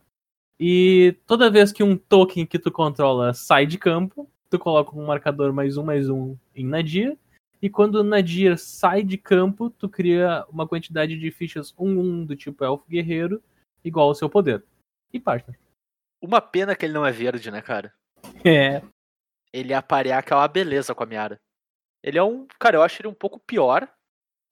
E 0.61 1.17
toda 1.27 1.51
vez 1.51 1.71
que 1.73 1.83
um 1.83 1.97
token 1.97 2.45
que 2.45 2.59
tu 2.59 2.71
controla 2.71 3.33
sai 3.33 3.65
de 3.65 3.79
campo, 3.79 4.29
tu 4.51 4.59
coloca 4.59 4.97
um 4.97 5.07
marcador 5.07 5.53
mais 5.53 5.77
um 5.77 5.85
mais 5.85 6.11
um 6.11 6.37
em 6.55 6.67
Nadir. 6.67 7.17
E 7.61 7.69
quando 7.69 7.97
o 7.97 8.05
Nadir 8.05 8.57
sai 8.57 9.03
de 9.03 9.19
campo, 9.19 9.69
tu 9.69 9.89
cria 9.89 10.47
uma 10.49 10.67
quantidade 10.67 11.19
de 11.19 11.31
fichas 11.31 11.73
1-1 11.73 12.27
do 12.27 12.37
tipo 12.37 12.65
elfo 12.65 12.85
guerreiro, 12.89 13.43
igual 13.85 14.09
ao 14.09 14.15
seu 14.15 14.29
poder. 14.29 14.65
E 15.13 15.19
partner. 15.19 15.59
Uma 16.21 16.41
pena 16.41 16.77
que 16.77 16.85
ele 16.85 16.93
não 16.93 17.05
é 17.05 17.11
verde, 17.11 17.51
né, 17.51 17.61
cara? 17.61 17.93
É, 18.45 18.83
Ele 19.53 19.73
aparear 19.73 20.23
que 20.23 20.33
é 20.33 20.37
uma 20.37 20.47
beleza 20.49 20.95
com 20.95 21.03
a 21.03 21.07
Miara. 21.07 21.41
Ele 22.03 22.19
é 22.19 22.23
um. 22.23 22.47
Cara, 22.59 22.77
eu 22.77 22.83
acho 22.83 23.01
ele 23.01 23.09
um 23.09 23.15
pouco 23.15 23.41
pior, 23.41 23.89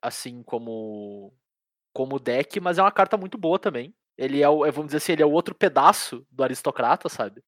assim 0.02 0.42
como. 0.42 1.32
como 1.92 2.18
deck, 2.18 2.59
mas 2.61 2.78
é 2.78 2.82
uma 2.82 2.92
carta 2.92 3.16
muito 3.16 3.38
boa 3.38 3.59
também. 3.59 3.94
Ele 4.16 4.42
é 4.42 4.48
o. 4.48 4.64
é, 4.64 4.70
Vamos 4.70 4.86
dizer 4.88 4.98
assim, 4.98 5.12
ele 5.12 5.22
é 5.22 5.26
o 5.26 5.32
outro 5.32 5.54
pedaço 5.54 6.26
do 6.30 6.42
aristocrata, 6.42 7.09
sabe? 7.09 7.42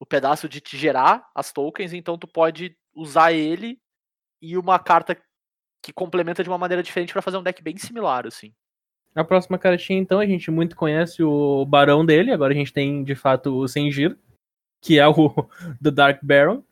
O 0.00 0.06
pedaço 0.06 0.48
de 0.48 0.60
te 0.60 0.76
gerar 0.76 1.28
as 1.34 1.52
tokens, 1.52 1.92
então 1.92 2.18
tu 2.18 2.26
pode 2.26 2.76
usar 2.94 3.32
ele 3.32 3.80
e 4.44 4.58
uma 4.58 4.78
carta 4.78 5.16
que 5.82 5.92
complementa 5.92 6.42
de 6.42 6.48
uma 6.50 6.58
maneira 6.58 6.82
diferente 6.82 7.12
pra 7.12 7.22
fazer 7.22 7.38
um 7.38 7.42
deck 7.42 7.62
bem 7.62 7.78
similar, 7.78 8.26
assim. 8.26 8.52
A 9.14 9.24
próxima 9.24 9.58
cartinha, 9.58 9.98
então, 9.98 10.18
a 10.18 10.26
gente 10.26 10.50
muito 10.50 10.76
conhece 10.76 11.22
o 11.22 11.64
barão 11.64 12.04
dele, 12.04 12.30
agora 12.30 12.52
a 12.52 12.56
gente 12.56 12.72
tem 12.72 13.02
de 13.02 13.14
fato 13.14 13.56
o 13.56 13.66
Sengir, 13.66 14.18
que 14.82 14.98
é 14.98 15.08
o 15.08 15.14
The 15.82 15.90
Dark 15.90 16.20
Baron. 16.22 16.62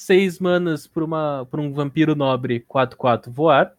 Seis 0.00 0.40
manas 0.40 0.88
por, 0.88 1.02
uma, 1.02 1.46
por 1.48 1.60
um 1.60 1.72
vampiro 1.72 2.16
nobre 2.16 2.60
4-4 2.60 3.30
voar. 3.30 3.72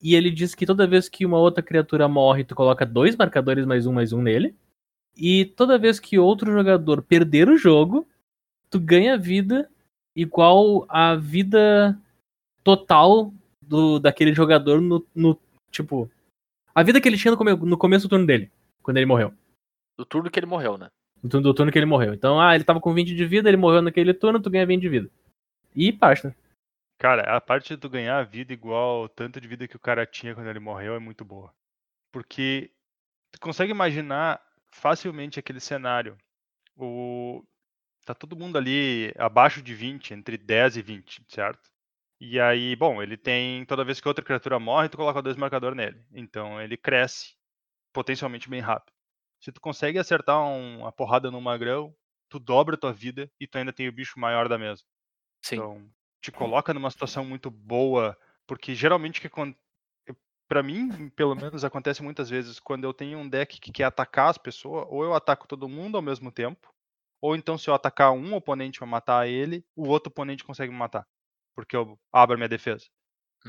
E 0.00 0.14
ele 0.14 0.30
diz 0.30 0.54
que 0.54 0.64
toda 0.64 0.86
vez 0.86 1.08
que 1.08 1.26
uma 1.26 1.38
outra 1.38 1.62
criatura 1.62 2.08
morre, 2.08 2.44
tu 2.44 2.54
coloca 2.54 2.86
dois 2.86 3.14
marcadores 3.14 3.66
mais 3.66 3.86
um 3.86 3.92
mais 3.92 4.12
um 4.12 4.22
nele. 4.22 4.56
E 5.14 5.44
toda 5.44 5.78
vez 5.78 6.00
que 6.00 6.18
outro 6.18 6.50
jogador 6.50 7.02
perder 7.02 7.50
o 7.50 7.58
jogo, 7.58 8.08
tu 8.70 8.80
ganha 8.80 9.18
vida 9.18 9.68
igual 10.16 10.86
a 10.88 11.14
vida 11.14 11.98
total 12.62 13.32
do, 13.62 13.98
daquele 13.98 14.34
jogador 14.34 14.80
no, 14.80 15.06
no 15.14 15.38
tipo 15.70 16.10
a 16.74 16.82
vida 16.82 17.00
que 17.00 17.08
ele 17.08 17.18
tinha 17.18 17.32
no, 17.32 17.36
come- 17.36 17.54
no 17.54 17.76
começo 17.76 18.06
do 18.06 18.10
turno 18.10 18.26
dele, 18.26 18.50
quando 18.82 18.96
ele 18.96 19.06
morreu. 19.06 19.34
Do 19.98 20.04
turno 20.04 20.30
que 20.30 20.38
ele 20.38 20.46
morreu, 20.46 20.78
né? 20.78 20.88
No 21.22 21.28
turno, 21.28 21.42
do 21.44 21.54
turno 21.54 21.70
que 21.70 21.78
ele 21.78 21.86
morreu. 21.86 22.14
Então, 22.14 22.40
ah, 22.40 22.54
ele 22.54 22.64
tava 22.64 22.80
com 22.80 22.94
20 22.94 23.14
de 23.14 23.26
vida, 23.26 23.48
ele 23.48 23.56
morreu 23.56 23.82
naquele 23.82 24.14
turno, 24.14 24.40
tu 24.40 24.48
ganha 24.48 24.64
20 24.64 24.80
de 24.80 24.88
vida. 24.88 25.10
E 25.74 25.92
partner. 25.92 26.34
Cara, 26.98 27.36
a 27.36 27.40
parte 27.40 27.74
de 27.74 27.76
tu 27.76 27.88
ganhar 27.88 28.18
a 28.18 28.22
vida 28.22 28.52
igual 28.52 29.04
o 29.04 29.08
tanto 29.08 29.40
de 29.40 29.48
vida 29.48 29.66
que 29.66 29.76
o 29.76 29.80
cara 29.80 30.06
tinha 30.06 30.34
quando 30.34 30.48
ele 30.48 30.60
morreu 30.60 30.94
é 30.94 30.98
muito 30.98 31.24
boa. 31.24 31.52
Porque 32.12 32.70
tu 33.32 33.40
consegue 33.40 33.72
imaginar 33.72 34.40
facilmente 34.72 35.38
aquele 35.38 35.60
cenário. 35.60 36.16
O... 36.76 37.44
Tá 38.04 38.14
todo 38.14 38.36
mundo 38.36 38.56
ali 38.56 39.12
abaixo 39.18 39.62
de 39.62 39.74
20, 39.74 40.14
entre 40.14 40.38
10 40.38 40.78
e 40.78 40.82
20, 40.82 41.22
certo? 41.28 41.70
E 42.20 42.38
aí, 42.38 42.76
bom, 42.76 43.02
ele 43.02 43.16
tem. 43.16 43.64
Toda 43.64 43.84
vez 43.84 44.00
que 44.00 44.06
outra 44.06 44.24
criatura 44.24 44.58
morre, 44.58 44.88
tu 44.88 44.96
coloca 44.96 45.22
dois 45.22 45.36
marcadores 45.36 45.76
nele. 45.76 46.04
Então 46.12 46.60
ele 46.60 46.76
cresce 46.76 47.34
potencialmente 47.92 48.48
bem 48.48 48.60
rápido. 48.60 48.94
Se 49.40 49.50
tu 49.50 49.60
consegue 49.60 49.98
acertar 49.98 50.38
um- 50.38 50.80
uma 50.80 50.92
porrada 50.92 51.30
no 51.30 51.40
magrão, 51.40 51.94
tu 52.28 52.38
dobra 52.38 52.76
tua 52.76 52.92
vida 52.92 53.30
e 53.40 53.46
tu 53.46 53.56
ainda 53.56 53.72
tem 53.72 53.88
o 53.88 53.92
bicho 53.92 54.20
maior 54.20 54.48
da 54.48 54.58
mesa. 54.58 54.84
Sim. 55.42 55.56
Então, 55.56 55.90
te 56.20 56.30
coloca 56.30 56.74
numa 56.74 56.90
situação 56.90 57.24
muito 57.24 57.50
boa, 57.50 58.16
porque 58.46 58.74
geralmente 58.74 59.20
que 59.20 59.26
acon- 59.26 59.54
pra 60.46 60.62
mim, 60.62 61.08
pelo 61.10 61.34
menos, 61.34 61.64
acontece 61.64 62.02
muitas 62.02 62.28
vezes 62.28 62.60
quando 62.60 62.84
eu 62.84 62.92
tenho 62.92 63.18
um 63.18 63.28
deck 63.28 63.58
que 63.58 63.72
quer 63.72 63.84
atacar 63.84 64.28
as 64.28 64.36
pessoas, 64.36 64.86
ou 64.90 65.02
eu 65.02 65.14
ataco 65.14 65.48
todo 65.48 65.68
mundo 65.68 65.96
ao 65.96 66.02
mesmo 66.02 66.30
tempo, 66.30 66.68
ou 67.22 67.34
então 67.34 67.56
se 67.56 67.70
eu 67.70 67.74
atacar 67.74 68.12
um 68.12 68.34
oponente 68.34 68.78
pra 68.78 68.86
matar 68.86 69.26
ele, 69.26 69.64
o 69.74 69.88
outro 69.88 70.10
oponente 70.10 70.44
consegue 70.44 70.70
me 70.70 70.78
matar, 70.78 71.06
porque 71.60 71.76
eu 71.76 71.98
abro 72.12 72.34
a 72.34 72.36
minha 72.36 72.48
defesa. 72.48 72.86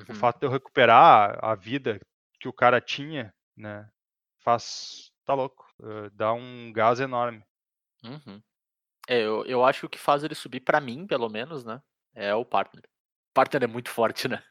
O 0.08 0.14
Uhum. 0.14 0.16
fato 0.16 0.40
de 0.40 0.46
eu 0.46 0.52
recuperar 0.52 1.38
a 1.44 1.56
vida 1.56 2.00
que 2.40 2.48
o 2.48 2.54
cara 2.54 2.80
tinha, 2.82 3.34
né, 3.56 3.90
faz. 4.40 5.12
tá 5.26 5.34
louco, 5.34 5.66
eh, 5.82 6.10
dá 6.14 6.34
um 6.34 6.72
gás 6.74 7.00
enorme. 7.00 7.44
Uhum. 8.04 8.42
É, 9.08 9.22
eu, 9.22 9.46
eu 9.46 9.64
acho 9.66 9.82
que 9.82 9.86
o 9.86 9.90
que 9.90 9.98
faz 10.00 10.24
ele 10.24 10.36
subir 10.36 10.62
pra 10.62 10.82
mim, 10.82 11.06
pelo 11.08 11.30
menos, 11.30 11.64
né? 11.66 11.82
É 12.14 12.34
o 12.36 12.46
partner. 12.46 12.84
O 12.86 13.34
partner 13.34 13.64
é 13.64 13.68
muito 13.68 13.90
forte, 13.90 14.28
né? 14.28 14.44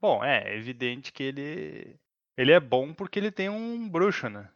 Bom, 0.00 0.24
é, 0.24 0.50
é 0.52 0.56
evidente 0.56 1.12
que 1.12 1.22
ele. 1.22 1.98
Ele 2.36 2.52
é 2.52 2.60
bom 2.60 2.92
porque 2.92 3.18
ele 3.18 3.30
tem 3.32 3.48
um 3.48 3.88
bruxo, 3.88 4.28
né? 4.28 4.50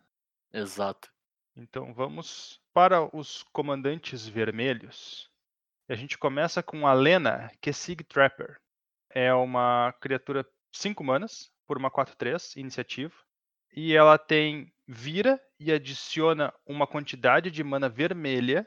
Exato. 0.53 1.11
Então 1.57 1.93
vamos 1.95 2.61
para 2.73 3.15
os 3.17 3.43
comandantes 3.53 4.27
vermelhos. 4.27 5.30
A 5.91 5.97
gente 5.97 6.17
começa 6.17 6.63
com 6.63 6.87
a 6.87 6.93
Lena, 6.93 7.51
que 7.61 7.71
é 7.71 7.73
Sig 7.73 8.05
Trapper. 8.05 8.61
É 9.11 9.35
uma 9.35 9.93
criatura 10.01 10.47
5 10.73 11.03
manas, 11.03 11.51
por 11.67 11.77
uma 11.77 11.91
4-3, 11.91 12.57
iniciativa. 12.57 13.13
E 13.73 13.93
ela 13.93 14.17
tem 14.17 14.73
vira 14.87 15.43
e 15.59 15.73
adiciona 15.73 16.55
uma 16.65 16.87
quantidade 16.87 17.51
de 17.51 17.65
mana 17.65 17.89
vermelha 17.89 18.65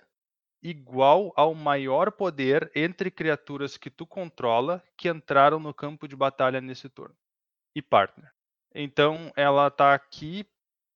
igual 0.61 1.31
ao 1.37 1.55
maior 1.55 2.11
poder 2.11 2.69
entre 2.75 3.09
criaturas 3.09 3.77
que 3.77 3.89
tu 3.89 4.05
controla 4.05 4.83
que 4.97 5.07
entraram 5.07 5.61
no 5.61 5.73
campo 5.73 6.09
de 6.09 6.17
batalha 6.17 6.59
nesse 6.59 6.89
turno. 6.89 7.15
E 7.73 7.81
partner. 7.81 8.33
Então 8.75 9.31
ela 9.37 9.71
tá 9.71 9.93
aqui. 9.93 10.45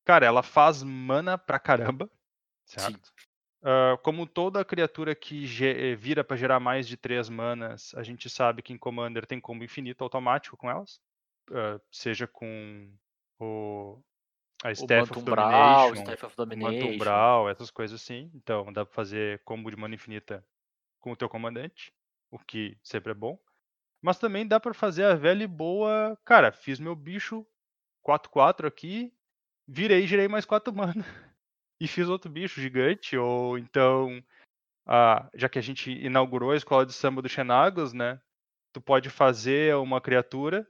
Cara, 0.04 0.26
ela 0.26 0.44
faz 0.44 0.84
mana 0.84 1.38
pra 1.38 1.58
caramba. 1.58 2.10
Certo? 2.66 3.14
Ah, 3.64 3.98
como 4.04 4.26
toda 4.28 4.64
criatura 4.66 5.16
que 5.16 5.46
eh, 5.64 5.96
vira 5.96 6.24
para 6.24 6.38
gerar 6.38 6.60
mais 6.60 6.88
de 6.88 6.96
3 6.96 7.30
manas, 7.30 7.94
a 7.96 8.04
gente 8.04 8.30
sabe 8.30 8.62
que 8.62 8.74
em 8.74 8.78
Commander 8.78 9.26
tem 9.26 9.40
combo 9.40 9.64
infinito 9.64 10.04
automático 10.04 10.58
com 10.58 10.70
elas. 10.70 11.02
Ah, 11.52 11.80
seja 11.92 12.28
com 12.28 12.92
o, 13.40 14.00
a 14.64 14.70
O 14.70 14.72
Staff 14.72 15.02
Manto 15.02 15.20
of 15.20 15.20
o 15.20 15.36
Domination, 15.36 15.94
Staff 15.96 16.26
of 16.26 16.34
o 16.34 16.46
Domination. 16.46 16.88
Umbral, 16.94 17.50
essas 17.50 17.72
coisas 17.72 18.02
assim. 18.02 18.32
Então 18.34 18.72
dá 18.72 18.86
pra 18.86 18.94
fazer 18.94 19.42
combo 19.44 19.70
de 19.70 19.78
mana 19.78 19.96
infinita 19.96 20.46
com 21.00 21.12
o 21.12 21.16
teu 21.16 21.30
comandante, 21.30 21.94
o 22.32 22.38
que 22.40 22.78
sempre 22.84 23.12
é 23.12 23.16
bom. 23.16 23.40
Mas 24.02 24.20
também 24.20 24.48
dá 24.48 24.60
pra 24.60 24.74
fazer 24.74 25.06
a 25.06 25.16
velha 25.16 25.44
e 25.44 25.48
boa. 25.48 26.18
Cara, 26.24 26.52
fiz 26.52 26.80
meu 26.80 26.96
bicho 26.96 27.46
4-4 28.08 28.68
aqui, 28.68 29.12
virei 29.68 30.04
e 30.04 30.08
girei 30.08 30.28
mais 30.28 30.46
4 30.46 30.72
mana. 30.76 31.04
E 31.80 31.88
fiz 31.88 32.10
outro 32.10 32.30
bicho 32.32 32.60
gigante, 32.60 33.16
ou 33.18 33.58
então, 33.58 34.22
ah, 34.88 35.30
já 35.36 35.50
que 35.50 35.60
a 35.60 35.62
gente 35.64 35.92
inaugurou 35.92 36.52
a 36.52 36.58
escola 36.58 36.86
de 36.86 36.94
samba 36.94 37.22
do 37.22 37.30
Xenagos, 37.30 37.94
né? 37.94 38.22
Tu 38.74 38.82
pode 38.82 39.10
fazer 39.10 39.76
uma 39.78 40.02
criatura, 40.02 40.68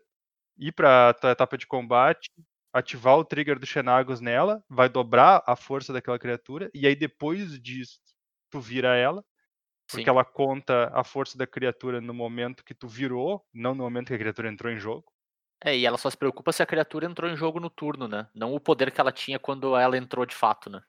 ir 0.57 0.73
pra 0.73 1.13
tua 1.15 1.31
etapa 1.31 1.57
de 1.57 1.67
combate, 1.67 2.29
ativar 2.73 3.17
o 3.17 3.25
trigger 3.25 3.59
do 3.59 3.65
Xenagos 3.67 4.21
nela, 4.21 4.63
vai 4.69 4.89
dobrar 4.89 5.43
a 5.47 5.55
força 5.55 5.93
daquela 5.93 6.19
criatura, 6.19 6.69
e 6.73 6.87
aí 6.87 6.95
depois 6.95 7.61
disso 7.61 7.99
tu 8.51 8.59
vira 8.61 8.95
ela, 8.95 9.23
porque 9.91 10.09
Sim. 10.09 10.11
ela 10.11 10.25
conta 10.25 10.91
a 10.93 11.03
força 11.03 11.37
da 11.37 11.47
criatura 11.47 12.01
no 12.01 12.13
momento 12.13 12.63
que 12.65 12.75
tu 12.75 12.87
virou, 12.87 13.45
não 13.53 13.75
no 13.75 13.83
momento 13.83 14.07
que 14.09 14.15
a 14.15 14.19
criatura 14.19 14.49
entrou 14.49 14.71
em 14.73 14.79
jogo. 14.79 15.05
É, 15.63 15.75
e 15.75 15.85
ela 15.85 15.97
só 15.97 16.09
se 16.09 16.17
preocupa 16.17 16.51
se 16.51 16.61
a 16.61 16.65
criatura 16.65 17.05
entrou 17.07 17.29
em 17.29 17.35
jogo 17.35 17.59
no 17.59 17.69
turno, 17.69 18.07
né? 18.07 18.29
Não 18.33 18.53
o 18.53 18.59
poder 18.59 18.91
que 18.91 19.01
ela 19.01 19.11
tinha 19.11 19.39
quando 19.39 19.75
ela 19.75 19.97
entrou 19.97 20.25
de 20.25 20.35
fato, 20.35 20.69
né? 20.69 20.81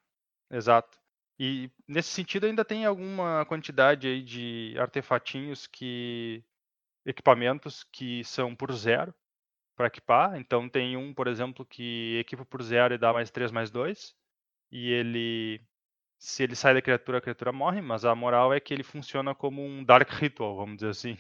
Exato. 0.51 0.99
E 1.39 1.71
nesse 1.87 2.09
sentido 2.11 2.47
ainda 2.47 2.65
tem 2.65 2.85
alguma 2.85 3.45
quantidade 3.47 4.09
aí 4.09 4.23
de 4.23 4.75
artefatinhos 4.79 5.67
que 5.67 6.45
equipamentos 7.07 7.85
que 7.93 8.25
são 8.25 8.55
por 8.57 8.73
zero 8.73 9.15
para 9.77 9.87
equipar. 9.87 10.37
Então 10.37 10.69
tem 10.69 10.97
um, 10.97 11.15
por 11.15 11.29
exemplo, 11.29 11.65
que 11.65 12.19
equipa 12.19 12.45
por 12.45 12.63
zero 12.63 12.95
e 12.95 12.99
dá 12.99 13.13
mais 13.13 13.31
3 13.31 13.53
mais 13.53 13.71
2. 13.71 14.15
E 14.73 14.91
ele 14.91 15.61
se 16.19 16.43
ele 16.43 16.57
sai 16.57 16.75
da 16.75 16.83
criatura, 16.83 17.19
a 17.19 17.21
criatura 17.21 17.53
morre, 17.53 17.81
mas 17.81 18.05
a 18.05 18.15
moral 18.15 18.53
é 18.53 18.59
que 18.59 18.75
ele 18.75 18.83
funciona 18.83 19.35
como 19.35 19.65
um 19.65 19.85
Dark 19.85 20.11
Ritual, 20.11 20.57
vamos 20.57 20.77
dizer 20.77 20.91
assim. 20.91 21.17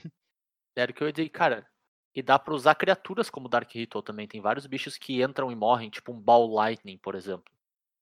Era 0.74 0.91
o 0.91 0.95
que 0.95 1.03
eu 1.03 1.07
ia 1.07 1.12
dizer, 1.12 1.29
cara. 1.29 1.66
E 2.14 2.20
dá 2.20 2.37
pra 2.37 2.55
usar 2.55 2.74
criaturas 2.74 3.31
como 3.31 3.49
Dark 3.49 3.70
Ritual 3.72 4.03
também. 4.03 4.26
Tem 4.26 4.41
vários 4.41 4.66
bichos 4.66 4.99
que 4.99 5.22
entram 5.22 5.53
e 5.53 5.55
morrem, 5.55 5.89
tipo 5.89 6.12
um 6.12 6.20
Ball 6.20 6.53
Lightning, 6.53 6.99
por 6.99 7.14
exemplo. 7.14 7.53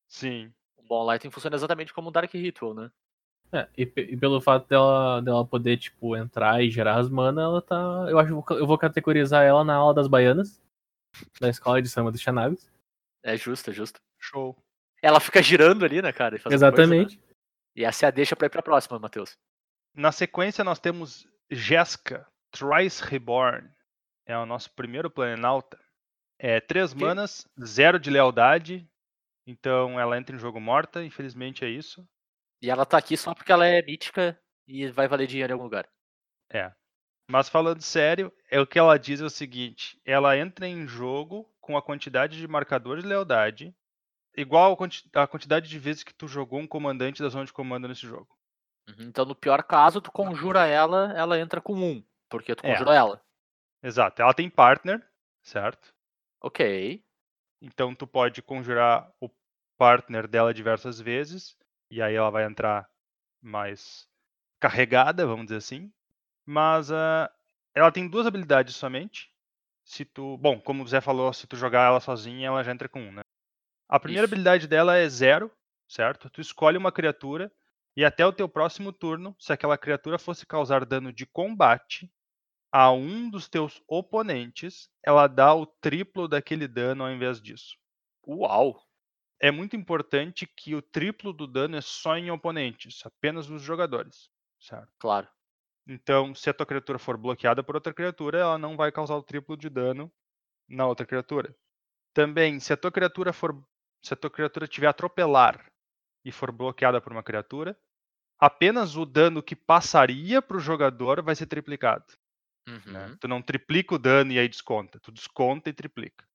Sim. 0.08 0.54
O 0.86 0.88
Ball 0.88 1.04
Lightning 1.04 1.32
funciona 1.32 1.56
exatamente 1.56 1.92
como 1.92 2.08
um 2.08 2.12
Dark 2.12 2.32
Ritual, 2.32 2.72
né? 2.72 2.90
É, 3.52 3.68
e, 3.76 3.82
e 3.82 4.16
pelo 4.16 4.40
fato 4.40 4.68
dela, 4.68 5.20
dela 5.20 5.44
poder, 5.44 5.76
tipo, 5.76 6.16
entrar 6.16 6.62
e 6.62 6.70
gerar 6.70 6.96
as 6.96 7.08
mana, 7.08 7.42
ela 7.42 7.60
tá. 7.60 7.74
Eu 8.08 8.18
acho 8.20 8.42
que 8.42 8.52
eu 8.54 8.66
vou- 8.66 8.78
categorizar 8.78 9.44
ela 9.44 9.64
na 9.64 9.74
aula 9.74 9.94
das 9.94 10.06
baianas, 10.06 10.62
da 11.40 11.48
escola 11.48 11.82
de 11.82 11.88
samba 11.88 12.12
dos 12.12 12.20
Xanagas. 12.20 12.70
É 13.24 13.36
justo, 13.36 13.70
é 13.70 13.72
justo. 13.72 14.00
Show. 14.18 14.56
Ela 15.02 15.18
fica 15.20 15.42
girando 15.42 15.84
ali, 15.84 16.00
né, 16.00 16.12
cara? 16.12 16.36
e 16.36 16.38
fazendo 16.38 16.60
coisa, 16.60 16.86
né? 16.86 16.96
Exatamente. 16.96 17.20
E 17.74 17.84
essa 17.84 18.06
é 18.06 18.08
a 18.08 18.12
deixa 18.12 18.34
pra 18.36 18.46
ir 18.46 18.50
pra 18.50 18.62
próxima, 18.62 18.98
Matheus. 18.98 19.36
Na 19.94 20.12
sequência 20.12 20.62
nós 20.64 20.78
temos 20.78 21.26
Jeska, 21.50 22.26
Thrice 22.52 23.02
Reborn. 23.04 23.68
É 24.24 24.36
o 24.38 24.46
nosso 24.46 24.70
primeiro 24.72 25.10
planalta. 25.10 25.78
É 26.38 26.60
três 26.60 26.92
Que? 26.92 27.00
manas, 27.00 27.46
zero 27.64 27.98
de 27.98 28.10
lealdade. 28.10 28.88
Então 29.46 29.98
ela 29.98 30.18
entra 30.18 30.34
em 30.34 30.38
jogo 30.38 30.60
morta, 30.60 31.04
infelizmente 31.04 31.64
é 31.64 31.68
isso. 31.68 32.06
E 32.60 32.70
ela 32.70 32.84
tá 32.86 32.98
aqui 32.98 33.16
só 33.16 33.34
porque 33.34 33.52
ela 33.52 33.66
é 33.66 33.82
mítica 33.82 34.38
e 34.66 34.88
vai 34.88 35.06
valer 35.06 35.26
dinheiro 35.26 35.52
em 35.52 35.54
algum 35.54 35.64
lugar. 35.64 35.88
É. 36.50 36.72
Mas 37.28 37.48
falando 37.48 37.82
sério, 37.82 38.32
é 38.50 38.60
o 38.60 38.66
que 38.66 38.78
ela 38.78 38.98
diz 38.98 39.20
é 39.20 39.24
o 39.24 39.30
seguinte: 39.30 40.00
ela 40.04 40.36
entra 40.36 40.66
em 40.66 40.86
jogo 40.86 41.52
com 41.60 41.76
a 41.76 41.82
quantidade 41.82 42.36
de 42.38 42.46
marcadores 42.48 43.02
de 43.02 43.08
lealdade 43.08 43.74
igual 44.36 44.72
a 44.72 44.76
quanti- 44.76 45.08
a 45.14 45.26
quantidade 45.26 45.68
de 45.68 45.78
vezes 45.78 46.04
que 46.04 46.14
tu 46.14 46.28
jogou 46.28 46.60
um 46.60 46.66
comandante 46.66 47.22
da 47.22 47.28
zona 47.28 47.44
de 47.46 47.52
comando 47.52 47.88
nesse 47.88 48.06
jogo. 48.06 48.28
Uhum, 48.88 49.06
Então, 49.08 49.24
no 49.24 49.34
pior 49.34 49.62
caso, 49.64 50.00
tu 50.00 50.12
conjura 50.12 50.66
ela, 50.66 51.12
ela 51.16 51.38
entra 51.38 51.60
com 51.60 51.74
um. 51.74 52.04
Porque 52.28 52.54
tu 52.54 52.64
É. 52.64 52.72
conjurou 52.72 52.92
ela. 52.94 53.22
Exato. 53.82 54.20
Ela 54.22 54.34
tem 54.34 54.48
partner, 54.50 55.04
certo? 55.42 55.92
Ok. 56.40 57.02
Então 57.60 57.94
tu 57.94 58.06
pode 58.06 58.42
conjurar 58.42 59.10
o 59.20 59.30
partner 59.78 60.26
dela 60.26 60.52
diversas 60.52 61.00
vezes 61.00 61.56
e 61.90 62.02
aí 62.02 62.14
ela 62.14 62.30
vai 62.30 62.44
entrar 62.44 62.88
mais 63.40 64.08
carregada, 64.60 65.26
vamos 65.26 65.46
dizer 65.46 65.58
assim. 65.58 65.92
Mas 66.44 66.90
ah, 66.90 67.30
ela 67.74 67.92
tem 67.92 68.08
duas 68.08 68.26
habilidades 68.26 68.76
somente. 68.76 69.30
Se 69.84 70.04
tu, 70.04 70.36
bom, 70.38 70.60
como 70.60 70.82
o 70.82 70.86
Zé 70.86 71.00
falou, 71.00 71.32
se 71.32 71.46
tu 71.46 71.56
jogar 71.56 71.86
ela 71.86 72.00
sozinha, 72.00 72.48
ela 72.48 72.62
já 72.62 72.72
entra 72.72 72.88
com 72.88 73.00
um, 73.00 73.12
né? 73.12 73.22
A 73.88 74.00
primeira 74.00 74.24
Isso. 74.24 74.32
habilidade 74.32 74.66
dela 74.66 74.96
é 74.96 75.08
zero, 75.08 75.50
certo? 75.88 76.28
Tu 76.28 76.40
escolhe 76.40 76.76
uma 76.76 76.90
criatura 76.90 77.52
e 77.96 78.04
até 78.04 78.26
o 78.26 78.32
teu 78.32 78.48
próximo 78.48 78.92
turno, 78.92 79.34
se 79.38 79.52
aquela 79.52 79.78
criatura 79.78 80.18
fosse 80.18 80.44
causar 80.44 80.84
dano 80.84 81.12
de 81.12 81.24
combate 81.24 82.10
a 82.78 82.92
um 82.92 83.30
dos 83.30 83.48
teus 83.48 83.82
oponentes, 83.88 84.90
ela 85.02 85.26
dá 85.26 85.54
o 85.54 85.64
triplo 85.64 86.28
daquele 86.28 86.68
dano 86.68 87.04
ao 87.04 87.10
invés 87.10 87.40
disso 87.40 87.74
Uau. 88.28 88.78
é 89.40 89.50
muito 89.50 89.74
importante 89.74 90.46
que 90.46 90.74
o 90.74 90.82
triplo 90.82 91.32
do 91.32 91.46
dano 91.46 91.76
é 91.76 91.80
só 91.80 92.18
em 92.18 92.30
oponentes, 92.30 93.00
apenas 93.06 93.48
nos 93.48 93.62
jogadores, 93.62 94.28
certo? 94.60 94.92
Claro. 94.98 95.26
Então, 95.88 96.34
se 96.34 96.50
a 96.50 96.52
tua 96.52 96.66
criatura 96.66 96.98
for 96.98 97.16
bloqueada 97.16 97.64
por 97.64 97.76
outra 97.76 97.94
criatura, 97.94 98.40
ela 98.40 98.58
não 98.58 98.76
vai 98.76 98.92
causar 98.92 99.16
o 99.16 99.22
triplo 99.22 99.56
de 99.56 99.70
dano 99.70 100.12
na 100.68 100.86
outra 100.86 101.06
criatura. 101.06 101.56
Também, 102.12 102.60
se 102.60 102.74
a 102.74 102.76
tua 102.76 102.92
criatura 102.92 103.32
for, 103.32 103.58
se 104.02 104.12
a 104.12 104.16
tua 104.18 104.28
criatura 104.28 104.68
tiver 104.68 104.88
atropelar 104.88 105.64
e 106.22 106.30
for 106.30 106.52
bloqueada 106.52 107.00
por 107.00 107.10
uma 107.10 107.22
criatura, 107.22 107.74
apenas 108.38 108.96
o 108.96 109.06
dano 109.06 109.42
que 109.42 109.56
passaria 109.56 110.42
para 110.42 110.58
o 110.58 110.60
jogador 110.60 111.22
vai 111.22 111.34
ser 111.34 111.46
triplicado. 111.46 112.04
Né? 112.86 113.06
Uhum. 113.06 113.16
Tu 113.16 113.28
não 113.28 113.42
triplica 113.42 113.94
o 113.94 113.98
dano 113.98 114.32
e 114.32 114.38
aí 114.38 114.48
desconta. 114.48 114.98
Tu 115.00 115.12
desconta 115.12 115.70
e 115.70 115.72
triplica. 115.72 116.26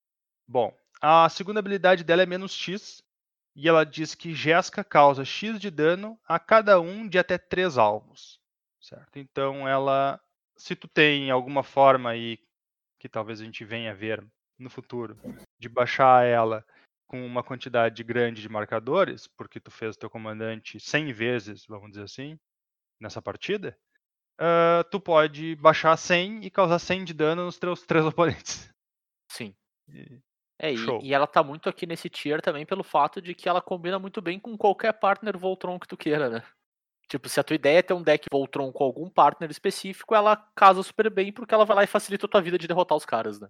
Bom, 0.48 0.76
a 1.02 1.28
segunda 1.30 1.60
habilidade 1.60 2.04
dela 2.04 2.24
é 2.24 2.26
menos 2.26 2.54
X. 2.54 3.04
E 3.54 3.68
ela 3.68 3.86
diz 3.86 4.16
que 4.16 4.34
Jeska 4.34 4.84
causa 4.84 5.26
X 5.26 5.60
de 5.60 5.70
dano 5.70 6.18
a 6.26 6.40
cada 6.40 6.80
um 6.80 7.08
de 7.08 7.20
até 7.20 7.38
três 7.38 7.78
alvos. 7.78 8.40
Certo? 8.80 9.18
Então 9.18 9.68
ela. 9.68 10.20
Se 10.58 10.76
tu 10.76 10.88
tem 10.88 11.32
alguma 11.32 11.64
forma 11.64 12.12
aí 12.12 12.40
que 13.00 13.10
talvez 13.10 13.42
a 13.42 13.44
gente 13.44 13.66
venha 13.66 13.96
ver 13.96 14.24
no 14.60 14.70
futuro, 14.70 15.18
de 15.60 15.68
baixar 15.68 16.24
ela 16.24 16.64
com 17.08 17.26
uma 17.26 17.44
quantidade 17.44 18.04
grande 18.04 18.42
de 18.42 18.48
marcadores, 18.48 19.28
porque 19.28 19.60
tu 19.60 19.72
fez 19.72 19.96
o 19.96 20.00
teu 20.00 20.10
comandante 20.10 20.80
100 20.80 21.12
vezes, 21.12 21.66
vamos 21.66 21.90
dizer 21.90 22.04
assim, 22.04 22.40
nessa 23.00 23.22
partida, 23.22 23.78
ah, 24.38 24.86
tu 24.90 25.00
pode 25.00 25.56
baixar 25.56 25.96
100 25.98 26.46
e 26.46 26.50
causar 26.50 26.80
100 26.80 27.04
de 27.06 27.14
dano 27.14 27.46
nos 27.46 27.58
teus 27.58 27.82
três 27.84 28.04
oponentes. 28.06 28.70
Sim. 29.32 29.56
E- 29.90 30.20
É, 30.60 30.72
e, 30.72 30.78
e 31.04 31.14
ela 31.14 31.26
tá 31.26 31.42
muito 31.44 31.68
aqui 31.68 31.86
nesse 31.88 32.08
tier 32.10 32.42
também 32.42 32.66
pelo 32.66 32.84
fato 32.84 33.20
de 33.22 33.34
que 33.34 33.50
ela 33.50 33.62
combina 33.62 33.98
muito 33.98 34.22
bem 34.22 34.40
com 34.40 34.56
qualquer 34.58 34.94
partner 34.94 35.38
Voltron 35.38 35.80
que 35.80 35.88
tu 35.88 35.98
queira, 35.98 36.30
né? 36.30 36.44
Tipo, 37.08 37.28
se 37.28 37.40
a 37.40 37.44
tua 37.44 37.56
ideia 37.56 37.80
é 37.80 37.82
ter 37.82 37.94
um 37.94 38.04
deck 38.04 38.28
Voltron 38.32 38.72
com 38.72 38.84
algum 38.84 39.10
partner 39.10 39.50
específico, 39.52 40.16
ela 40.16 40.38
casa 40.56 40.82
super 40.84 41.10
bem 41.10 41.34
porque 41.34 41.54
ela 41.54 41.66
vai 41.66 41.76
lá 41.78 41.84
e 41.84 41.88
facilita 41.88 42.26
a 42.26 42.30
tua 42.30 42.42
vida 42.42 42.58
de 42.58 42.68
derrotar 42.68 42.98
os 42.98 43.06
caras, 43.06 43.40
né? 43.40 43.50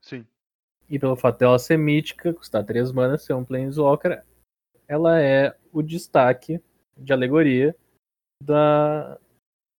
Sim. 0.00 0.24
E 0.88 0.98
pelo 0.98 1.16
fato 1.16 1.38
dela 1.38 1.58
ser 1.58 1.76
mítica, 1.76 2.32
custar 2.32 2.64
3 2.64 2.92
manas, 2.92 3.22
ser 3.24 3.34
um 3.34 3.44
Planeswalker, 3.44 4.22
ela 4.86 5.20
é 5.20 5.56
o 5.72 5.82
destaque 5.82 6.60
de 6.96 7.12
alegoria 7.12 7.74
da, 8.42 9.18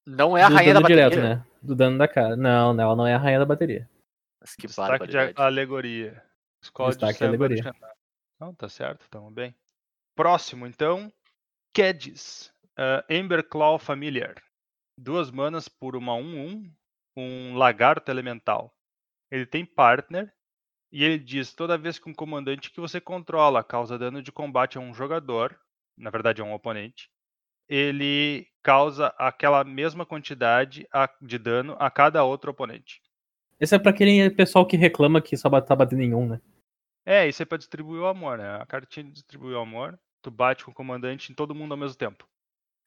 Não 0.06 0.38
é 0.38 0.44
a 0.44 0.50
do 0.50 0.56
rainha 0.56 0.74
da 0.74 0.82
bateria. 0.82 1.10
direto, 1.10 1.22
né? 1.22 1.46
Do 1.62 1.76
dano 1.76 1.98
da 1.98 2.08
cara. 2.08 2.36
Não, 2.36 2.74
não, 2.74 2.84
ela 2.84 2.96
não 2.96 3.08
é 3.08 3.16
a 3.16 3.18
rainha 3.18 3.40
da 3.40 3.46
bateria. 3.46 3.90
Mas 4.40 4.56
que 4.56 4.68
Destaque 4.68 5.08
de 5.08 5.18
alegoria. 5.36 6.24
Escola 6.62 6.92
de 6.92 6.98
Destaque 6.98 7.20
de 7.20 7.26
alegoria. 7.26 7.64
original. 7.64 7.96
Não, 8.40 8.54
tá 8.54 8.70
certo, 8.70 9.10
tamo 9.10 9.32
bem. 9.32 9.56
Próximo, 10.16 10.68
então. 10.68 11.12
Kedis. 11.74 12.54
Uh, 12.78 13.02
Emberclaw 13.10 13.80
Familiar. 13.80 14.36
Duas 14.98 15.32
manas 15.32 15.68
por 15.68 15.96
uma 15.96 16.14
1-1. 16.14 16.72
Um 17.18 17.56
lagarto 17.56 18.12
elemental. 18.12 18.72
Ele 19.32 19.46
tem 19.46 19.66
partner. 19.66 20.32
E 20.92 21.04
ele 21.04 21.18
diz: 21.18 21.54
toda 21.54 21.78
vez 21.78 21.98
que 21.98 22.10
um 22.10 22.14
comandante 22.14 22.70
que 22.70 22.80
você 22.80 23.02
controla 23.02 23.64
causa 23.64 23.98
dano 23.98 24.22
de 24.22 24.32
combate 24.32 24.78
a 24.78 24.82
um 24.82 24.94
jogador, 24.94 25.60
na 25.98 26.10
verdade 26.10 26.42
a 26.42 26.46
um 26.46 26.54
oponente, 26.54 27.10
ele 27.68 28.48
causa 28.64 29.08
aquela 29.18 29.64
mesma 29.64 30.06
quantidade 30.06 30.88
de 31.22 31.38
dano 31.38 31.76
a 31.80 31.90
cada 31.92 32.24
outro 32.24 32.52
oponente. 32.52 33.02
Esse 33.60 33.76
é 33.76 33.80
pra 33.80 33.92
aquele 33.92 34.30
pessoal 34.32 34.66
que 34.66 34.76
reclama 34.76 35.22
que 35.22 35.38
só 35.38 35.50
tá 35.62 35.76
batendo 35.76 36.02
em 36.02 36.14
um, 36.14 36.28
né? 36.28 36.42
É, 37.06 37.28
isso 37.28 37.42
é 37.42 37.46
pra 37.46 37.58
distribuir 37.58 38.02
o 38.02 38.08
amor, 38.08 38.38
né? 38.38 38.56
A 38.60 38.66
cartinha 38.66 39.10
distribui 39.12 39.54
o 39.54 39.60
amor, 39.60 39.98
tu 40.22 40.32
bate 40.32 40.66
com 40.66 40.72
o 40.72 40.74
comandante 40.74 41.32
em 41.32 41.36
todo 41.36 41.54
mundo 41.56 41.72
ao 41.74 41.78
mesmo 41.78 41.96
tempo. 41.96 42.28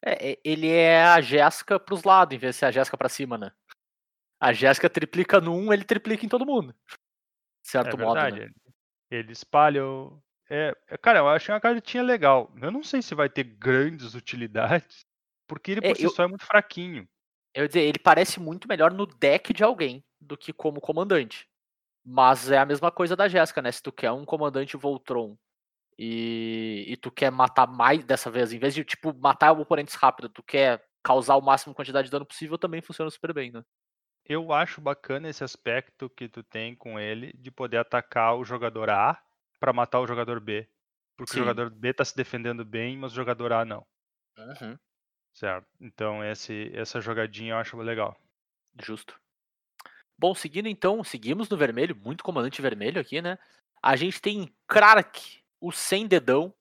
É, 0.05 0.39
ele 0.45 0.69
é 0.69 1.03
a 1.05 1.21
Jéssica 1.21 1.79
pros 1.79 2.03
lados, 2.05 2.35
em 2.35 2.39
vez 2.39 2.55
de 2.55 2.59
ser 2.59 2.67
a 2.67 2.71
Jéssica 2.71 2.97
pra 2.97 3.09
cima, 3.09 3.39
né? 3.39 3.53
A 4.41 4.53
Jéssica 4.53 4.91
triplica 4.91 5.41
no 5.41 5.55
1, 5.55 5.73
ele 5.73 5.85
triplica 5.85 6.25
em 6.25 6.29
todo 6.29 6.47
mundo. 6.47 6.73
De 7.65 7.71
certo 7.71 7.97
é 7.97 8.05
modo, 8.05 8.15
verdade. 8.21 8.41
né? 8.41 8.45
ele- 8.47 8.55
Ele 9.11 9.33
espalha 9.33 9.85
o... 9.87 10.21
É, 10.51 10.75
é, 10.89 10.97
cara, 10.97 11.19
eu 11.19 11.29
achei 11.29 11.53
uma 11.55 11.61
cartinha 11.61 12.03
legal. 12.03 12.51
Eu 12.61 12.71
não 12.71 12.83
sei 12.83 13.03
se 13.03 13.15
vai 13.15 13.29
ter 13.29 13.45
grandes 13.45 14.15
utilidades, 14.15 15.05
porque 15.47 15.73
ele 15.73 15.81
É, 15.85 15.89
por 15.91 15.97
si 15.97 16.05
eu- 16.05 16.11
só 16.11 16.23
é 16.25 16.27
muito 16.27 16.45
fraquinho. 16.45 17.09
Eu 17.55 17.63
ia 17.63 17.69
dizer, 17.69 17.81
ele 17.81 17.99
parece 17.99 18.39
muito 18.41 18.69
melhor 18.69 18.93
no 18.93 19.07
deck 19.07 19.53
de 19.53 19.65
alguém 19.65 20.05
do 20.21 20.37
que 20.37 20.53
como 20.53 20.81
comandante. 20.81 21.47
Mas 22.05 22.51
é 22.51 22.59
a 22.59 22.67
mesma 22.67 22.91
coisa 22.91 23.17
da 23.17 23.29
Jéssica, 23.29 23.61
né? 23.63 23.73
Se 23.73 23.83
tu 23.83 23.93
quer 23.93 24.13
um 24.13 24.25
comandante 24.25 24.77
Voltron 24.77 25.37
e, 25.99 26.87
e 26.89 26.97
tu 26.97 27.11
quer 27.11 27.31
matar 27.33 27.67
mais 27.67 28.05
dessa 28.05 28.31
vez, 28.31 28.53
em 28.53 28.59
vez 28.59 28.75
de, 28.75 28.85
tipo, 28.85 29.15
matar 29.19 29.53
oponentes 29.53 29.95
rápido, 29.95 30.29
tu 30.29 30.43
quer 30.43 30.85
causar 31.03 31.37
o 31.37 31.43
máximo 31.43 31.75
quantidade 31.75 32.07
de 32.07 32.13
dano 32.13 32.27
possível, 32.27 32.59
também 32.59 32.83
funciona 32.83 33.11
super 33.11 33.33
bem, 33.35 33.51
né? 33.51 33.63
Eu 34.25 34.53
acho 34.53 34.81
bacana 34.81 35.29
esse 35.29 35.43
aspecto 35.43 36.09
que 36.11 36.29
tu 36.29 36.43
tem 36.43 36.75
com 36.77 37.01
ele 37.01 37.33
de 37.35 37.51
poder 37.51 37.79
atacar 37.79 38.37
o 38.37 38.45
jogador 38.45 38.91
A 38.91 39.21
pra 39.59 39.73
matar 39.73 40.01
o 40.01 40.07
jogador 40.07 40.41
B. 40.41 40.69
Porque 41.17 41.33
Sim. 41.33 41.41
o 41.41 41.43
jogador 41.43 41.71
B 41.71 41.93
tá 41.93 42.05
se 42.05 42.17
defendendo 42.17 42.65
bem, 42.65 42.97
mas 42.97 43.13
o 43.13 43.17
jogador 43.17 43.53
A 43.53 43.65
não. 43.65 43.87
Uhum. 44.39 44.79
Certo. 45.35 45.67
Então 45.81 46.25
esse, 46.25 46.71
essa 46.75 47.01
jogadinha 47.01 47.55
eu 47.55 47.59
acho 47.59 47.77
legal. 47.77 48.17
Justo. 48.81 49.19
Bom, 50.19 50.35
seguindo 50.35 50.69
então, 50.69 51.03
seguimos 51.05 51.49
no 51.49 51.57
vermelho, 51.57 51.97
muito 51.97 52.25
comandante 52.25 52.61
vermelho 52.61 53.01
aqui, 53.01 53.23
né? 53.23 53.39
A 53.83 53.95
gente 53.95 54.21
tem 54.21 54.53
Krak, 54.67 55.43
o 55.61 55.71
sem 55.71 56.07
dedão, 56.07 56.53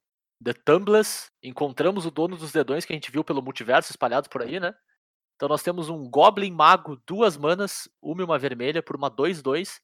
The 0.43 0.53
Tumblers. 0.53 1.31
Encontramos 1.41 2.05
o 2.05 2.11
dono 2.11 2.37
dos 2.37 2.51
dedões 2.51 2.85
que 2.85 2.93
a 2.93 2.95
gente 2.95 3.11
viu 3.11 3.23
pelo 3.23 3.41
multiverso 3.41 3.91
espalhado 3.91 4.29
por 4.29 4.41
aí, 4.41 4.59
né? 4.59 4.75
Então 5.35 5.47
nós 5.47 5.61
temos 5.61 5.89
um 5.89 6.09
Goblin 6.09 6.51
Mago, 6.51 7.01
duas 7.05 7.37
manas, 7.37 7.87
uma 8.01 8.21
e 8.21 8.25
uma 8.25 8.39
vermelha, 8.39 8.81
por 8.81 8.95
uma 8.95 9.09
2-2, 9.09 9.79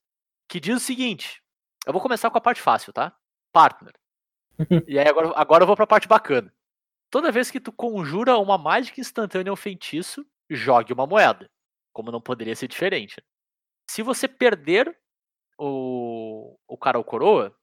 que 0.47 0.59
diz 0.59 0.77
o 0.77 0.85
seguinte: 0.85 1.42
eu 1.85 1.93
vou 1.93 2.01
começar 2.01 2.29
com 2.29 2.37
a 2.37 2.41
parte 2.41 2.61
fácil, 2.61 2.93
tá? 2.93 3.15
Partner. 3.51 3.93
e 4.87 4.97
aí 4.97 5.07
agora, 5.07 5.33
agora 5.35 5.63
eu 5.63 5.67
vou 5.67 5.75
pra 5.75 5.87
parte 5.87 6.07
bacana. 6.07 6.53
Toda 7.09 7.31
vez 7.31 7.51
que 7.51 7.59
tu 7.59 7.71
conjura 7.71 8.37
uma 8.37 8.57
mágica 8.57 8.99
instantânea 8.99 9.51
ou 9.51 9.55
feitiço, 9.55 10.25
jogue 10.49 10.93
uma 10.93 11.05
moeda. 11.05 11.49
Como 11.91 12.11
não 12.11 12.21
poderia 12.21 12.55
ser 12.55 12.67
diferente. 12.67 13.21
Se 13.89 14.01
você 14.01 14.27
perder 14.27 14.97
o, 15.57 16.57
o 16.67 16.77
cara 16.77 16.97
ou 16.97 17.03
coroa, 17.03 17.55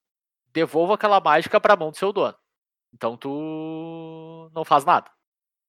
devolva 0.52 0.94
aquela 0.94 1.20
mágica 1.20 1.60
pra 1.60 1.76
mão 1.76 1.90
do 1.90 1.96
seu 1.96 2.12
dono. 2.12 2.36
Então 2.92 3.16
tu 3.16 4.50
não 4.54 4.64
faz 4.64 4.84
nada. 4.84 5.10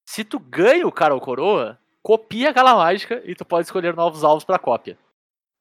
Se 0.06 0.24
tu 0.24 0.40
ganha 0.40 0.86
o 0.86 0.92
cara 0.92 1.14
ou 1.14 1.22
coroa, 1.22 1.80
copia 2.02 2.50
aquela 2.50 2.76
mágica 2.76 3.22
e 3.26 3.36
tu 3.36 3.46
pode 3.46 3.68
escolher 3.68 3.96
novos 3.96 4.24
alvos 4.24 4.44
pra 4.44 4.60
cópia. 4.60 4.98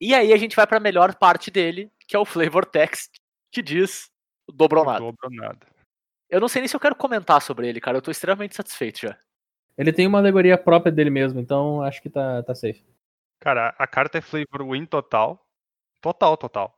E 0.00 0.14
aí 0.14 0.32
a 0.32 0.36
gente 0.36 0.56
vai 0.56 0.66
pra 0.66 0.80
melhor 0.80 1.14
parte 1.14 1.50
dele, 1.50 1.92
que 2.10 2.16
é 2.16 2.18
o 2.18 2.24
flavor 2.24 2.66
text, 2.66 3.08
que 3.52 3.62
diz 3.62 4.10
dobrou 4.52 4.84
nada. 4.84 4.98
dobro 4.98 5.30
nada. 5.30 5.64
Eu 6.28 6.40
não 6.40 6.48
sei 6.48 6.60
nem 6.60 6.68
se 6.68 6.74
eu 6.74 6.80
quero 6.80 6.96
comentar 6.96 7.40
sobre 7.40 7.68
ele, 7.68 7.80
cara. 7.80 7.98
Eu 7.98 8.02
tô 8.02 8.10
extremamente 8.10 8.56
satisfeito 8.56 9.02
já. 9.02 9.16
Ele 9.78 9.92
tem 9.92 10.08
uma 10.08 10.18
alegoria 10.18 10.58
própria 10.58 10.90
dele 10.90 11.08
mesmo, 11.08 11.38
então 11.38 11.80
acho 11.82 12.02
que 12.02 12.10
tá, 12.10 12.42
tá 12.42 12.52
safe. 12.52 12.84
Cara, 13.38 13.76
a 13.78 13.86
carta 13.86 14.18
é 14.18 14.20
flavor 14.20 14.68
win 14.68 14.86
total. 14.86 15.48
Total, 16.00 16.36
total. 16.36 16.76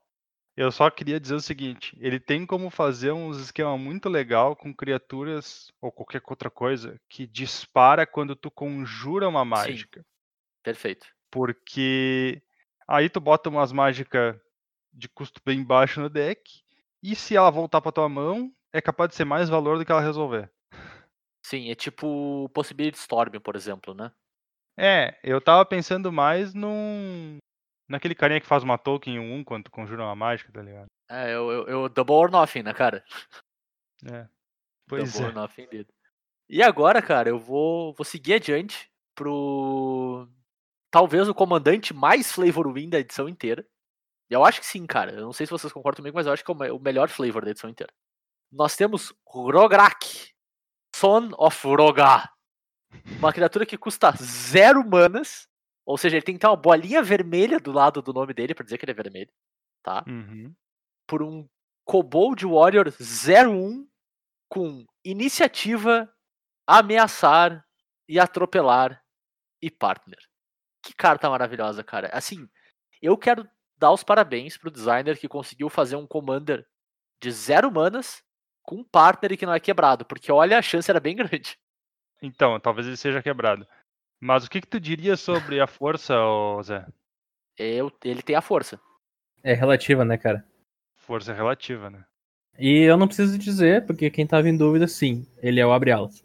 Eu 0.54 0.70
só 0.70 0.90
queria 0.90 1.18
dizer 1.18 1.34
o 1.36 1.40
seguinte, 1.40 1.96
ele 1.98 2.20
tem 2.20 2.44
como 2.44 2.68
fazer 2.68 3.12
uns 3.12 3.38
esquema 3.38 3.78
muito 3.78 4.10
legal 4.10 4.54
com 4.54 4.74
criaturas 4.74 5.72
ou 5.80 5.90
qualquer 5.90 6.20
outra 6.26 6.50
coisa 6.50 7.00
que 7.08 7.26
dispara 7.26 8.06
quando 8.06 8.36
tu 8.36 8.50
conjura 8.50 9.26
uma 9.26 9.46
mágica. 9.46 10.04
Perfeito. 10.62 11.06
Porque 11.30 12.42
aí 12.86 13.08
tu 13.08 13.18
bota 13.18 13.48
umas 13.48 13.72
mágicas 13.72 14.36
de 14.92 15.08
custo 15.08 15.40
bem 15.44 15.64
baixo 15.64 16.00
no 16.00 16.08
deck 16.08 16.62
e 17.02 17.16
se 17.16 17.34
ela 17.34 17.50
voltar 17.50 17.80
pra 17.80 17.92
tua 17.92 18.08
mão, 18.08 18.52
é 18.72 18.80
capaz 18.80 19.10
de 19.10 19.16
ser 19.16 19.24
mais 19.24 19.48
valor 19.48 19.78
do 19.78 19.84
que 19.84 19.90
ela 19.90 20.00
resolver. 20.00 20.50
Sim, 21.44 21.70
é 21.70 21.74
tipo 21.74 22.48
Possibility 22.50 22.98
Storm, 22.98 23.40
por 23.40 23.56
exemplo, 23.56 23.94
né? 23.94 24.12
É, 24.78 25.18
eu 25.22 25.40
tava 25.40 25.66
pensando 25.66 26.12
mais 26.12 26.54
num. 26.54 27.38
Naquele 27.88 28.14
carinha 28.14 28.40
que 28.40 28.46
faz 28.46 28.62
uma 28.62 28.78
token 28.78 29.18
1 29.18 29.44
quando 29.44 29.64
tu 29.64 29.70
conjura 29.70 30.04
uma 30.04 30.14
mágica, 30.14 30.52
tá 30.52 30.62
ligado? 30.62 30.86
É, 31.10 31.34
eu, 31.34 31.50
eu, 31.50 31.68
eu 31.68 31.88
Double 31.88 32.14
or 32.14 32.30
Nothing, 32.30 32.62
né, 32.62 32.72
cara? 32.72 33.04
É. 34.10 34.26
Pois 34.88 35.12
double 35.12 35.26
é. 35.26 35.28
or 35.28 35.34
Nothing 35.34 35.66
dele. 35.66 35.88
E 36.48 36.62
agora, 36.62 37.02
cara, 37.02 37.28
eu 37.28 37.38
vou, 37.38 37.92
vou 37.92 38.04
seguir 38.04 38.34
adiante 38.34 38.90
pro. 39.14 40.28
Talvez 40.90 41.28
o 41.28 41.34
comandante 41.34 41.92
mais 41.92 42.30
flavor 42.30 42.72
win 42.72 42.88
da 42.88 43.00
edição 43.00 43.28
inteira. 43.28 43.66
Eu 44.30 44.44
acho 44.44 44.60
que 44.60 44.66
sim, 44.66 44.86
cara. 44.86 45.12
Eu 45.12 45.22
não 45.22 45.32
sei 45.32 45.46
se 45.46 45.50
vocês 45.50 45.72
concordam 45.72 46.02
comigo, 46.02 46.16
mas 46.16 46.26
eu 46.26 46.32
acho 46.32 46.44
que 46.44 46.50
é 46.50 46.54
o 46.54 46.58
me- 46.58 46.70
o 46.70 46.78
melhor 46.78 47.08
flavor 47.08 47.44
da 47.44 47.50
edição 47.50 47.68
inteira. 47.70 47.92
Nós 48.50 48.76
temos 48.76 49.12
Rograk, 49.26 50.32
Son 50.94 51.30
of 51.38 51.66
Rogar. 51.66 52.32
Uma 53.18 53.32
criatura 53.32 53.64
que 53.66 53.78
custa 53.78 54.10
zero 54.22 54.86
manas. 54.86 55.48
Ou 55.86 55.96
seja, 55.98 56.16
ele 56.16 56.24
tem 56.24 56.34
que 56.34 56.40
ter 56.40 56.46
uma 56.46 56.56
bolinha 56.56 57.02
vermelha 57.02 57.58
do 57.58 57.72
lado 57.72 58.00
do 58.02 58.12
nome 58.12 58.32
dele 58.34 58.54
pra 58.54 58.64
dizer 58.64 58.78
que 58.78 58.84
ele 58.84 58.92
é 58.92 58.94
vermelho. 58.94 59.30
Tá? 59.82 60.04
Uhum. 60.06 60.54
Por 61.08 61.22
um 61.22 61.48
Kobold 61.84 62.46
Warrior 62.46 62.86
01 63.00 63.88
com 64.48 64.84
iniciativa, 65.04 66.08
ameaçar 66.66 67.66
e 68.08 68.20
atropelar 68.20 69.02
e 69.60 69.70
partner. 69.70 70.18
Que 70.84 70.94
carta 70.94 71.28
maravilhosa, 71.30 71.82
cara. 71.82 72.08
Assim, 72.12 72.48
eu 73.00 73.16
quero 73.16 73.48
dar 73.82 73.90
os 73.90 74.04
parabéns 74.04 74.56
pro 74.56 74.70
designer 74.70 75.18
que 75.18 75.26
conseguiu 75.26 75.68
fazer 75.68 75.96
um 75.96 76.06
commander 76.06 76.64
de 77.20 77.32
zero 77.32 77.68
manas 77.68 78.22
com 78.62 78.76
um 78.76 78.84
partner 78.84 79.36
que 79.36 79.44
não 79.44 79.52
é 79.52 79.58
quebrado, 79.58 80.04
porque 80.04 80.30
olha, 80.30 80.56
a 80.56 80.62
chance 80.62 80.88
era 80.88 81.00
bem 81.00 81.16
grande. 81.18 81.58
Então, 82.22 82.60
talvez 82.60 82.86
ele 82.86 82.96
seja 82.96 83.20
quebrado. 83.20 83.66
Mas 84.20 84.44
o 84.44 84.50
que, 84.50 84.60
que 84.60 84.68
tu 84.68 84.78
diria 84.78 85.16
sobre 85.16 85.60
a 85.60 85.66
força, 85.66 86.14
Zé? 86.62 86.86
Eu, 87.58 87.90
ele 88.04 88.22
tem 88.22 88.36
a 88.36 88.40
força. 88.40 88.80
É 89.42 89.52
relativa, 89.52 90.04
né, 90.04 90.16
cara? 90.16 90.46
Força 90.94 91.32
relativa, 91.32 91.90
né? 91.90 92.04
E 92.56 92.82
eu 92.82 92.96
não 92.96 93.08
preciso 93.08 93.36
dizer, 93.36 93.84
porque 93.84 94.12
quem 94.12 94.24
tava 94.24 94.48
em 94.48 94.56
dúvida, 94.56 94.86
sim, 94.86 95.26
ele 95.38 95.58
é 95.58 95.66
o 95.66 95.72
abre-alas. 95.72 96.24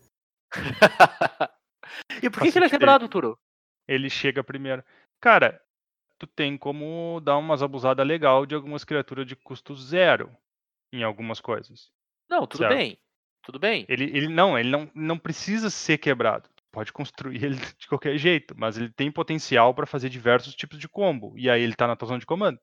e 2.22 2.30
por 2.30 2.44
que, 2.44 2.52
que 2.52 2.60
ele 2.60 2.66
é 2.68 2.70
quebrado, 2.70 3.10
Turo? 3.10 3.36
Ele 3.88 4.12
chega 4.12 4.44
primeiro. 4.44 4.84
Cara, 5.20 5.60
tu 6.18 6.28
tem 6.28 6.58
como 6.58 7.22
dar 7.24 7.38
umas 7.38 7.62
abusadas 7.62 8.06
legal 8.06 8.46
de 8.46 8.56
algumas 8.56 8.84
criaturas 8.84 9.26
de 9.26 9.36
custo 9.36 9.76
zero 9.76 10.32
em 10.92 11.04
algumas 11.04 11.40
coisas. 11.40 11.92
Não, 12.30 12.46
tudo 12.46 12.60
Certo. 12.60 12.76
bem. 12.76 12.98
Tudo 13.44 13.60
bem. 13.60 13.86
Ele, 13.88 14.06
ele 14.06 14.28
não, 14.28 14.58
ele 14.58 14.70
não, 14.70 14.90
não 14.94 15.18
precisa 15.18 15.70
ser 15.70 15.98
quebrado. 15.98 16.50
Pode 16.72 16.92
construir 16.92 17.42
ele 17.44 17.60
de 17.78 17.88
qualquer 17.88 18.18
jeito, 18.18 18.54
mas 18.58 18.78
ele 18.78 18.90
tem 18.90 19.12
potencial 19.12 19.74
para 19.74 19.86
fazer 19.86 20.10
diversos 20.10 20.54
tipos 20.56 20.78
de 20.78 20.88
combo. 20.88 21.34
E 21.38 21.50
aí 21.50 21.62
ele 21.62 21.76
tá 21.76 21.88
na 21.88 21.96
tua 21.96 22.08
zona 22.08 22.20
de 22.20 22.26
comando. 22.26 22.60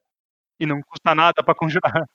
E 0.60 0.66
não 0.66 0.80
custa 0.82 1.14
nada 1.14 1.42
para 1.42 1.54
conjurar. 1.54 1.92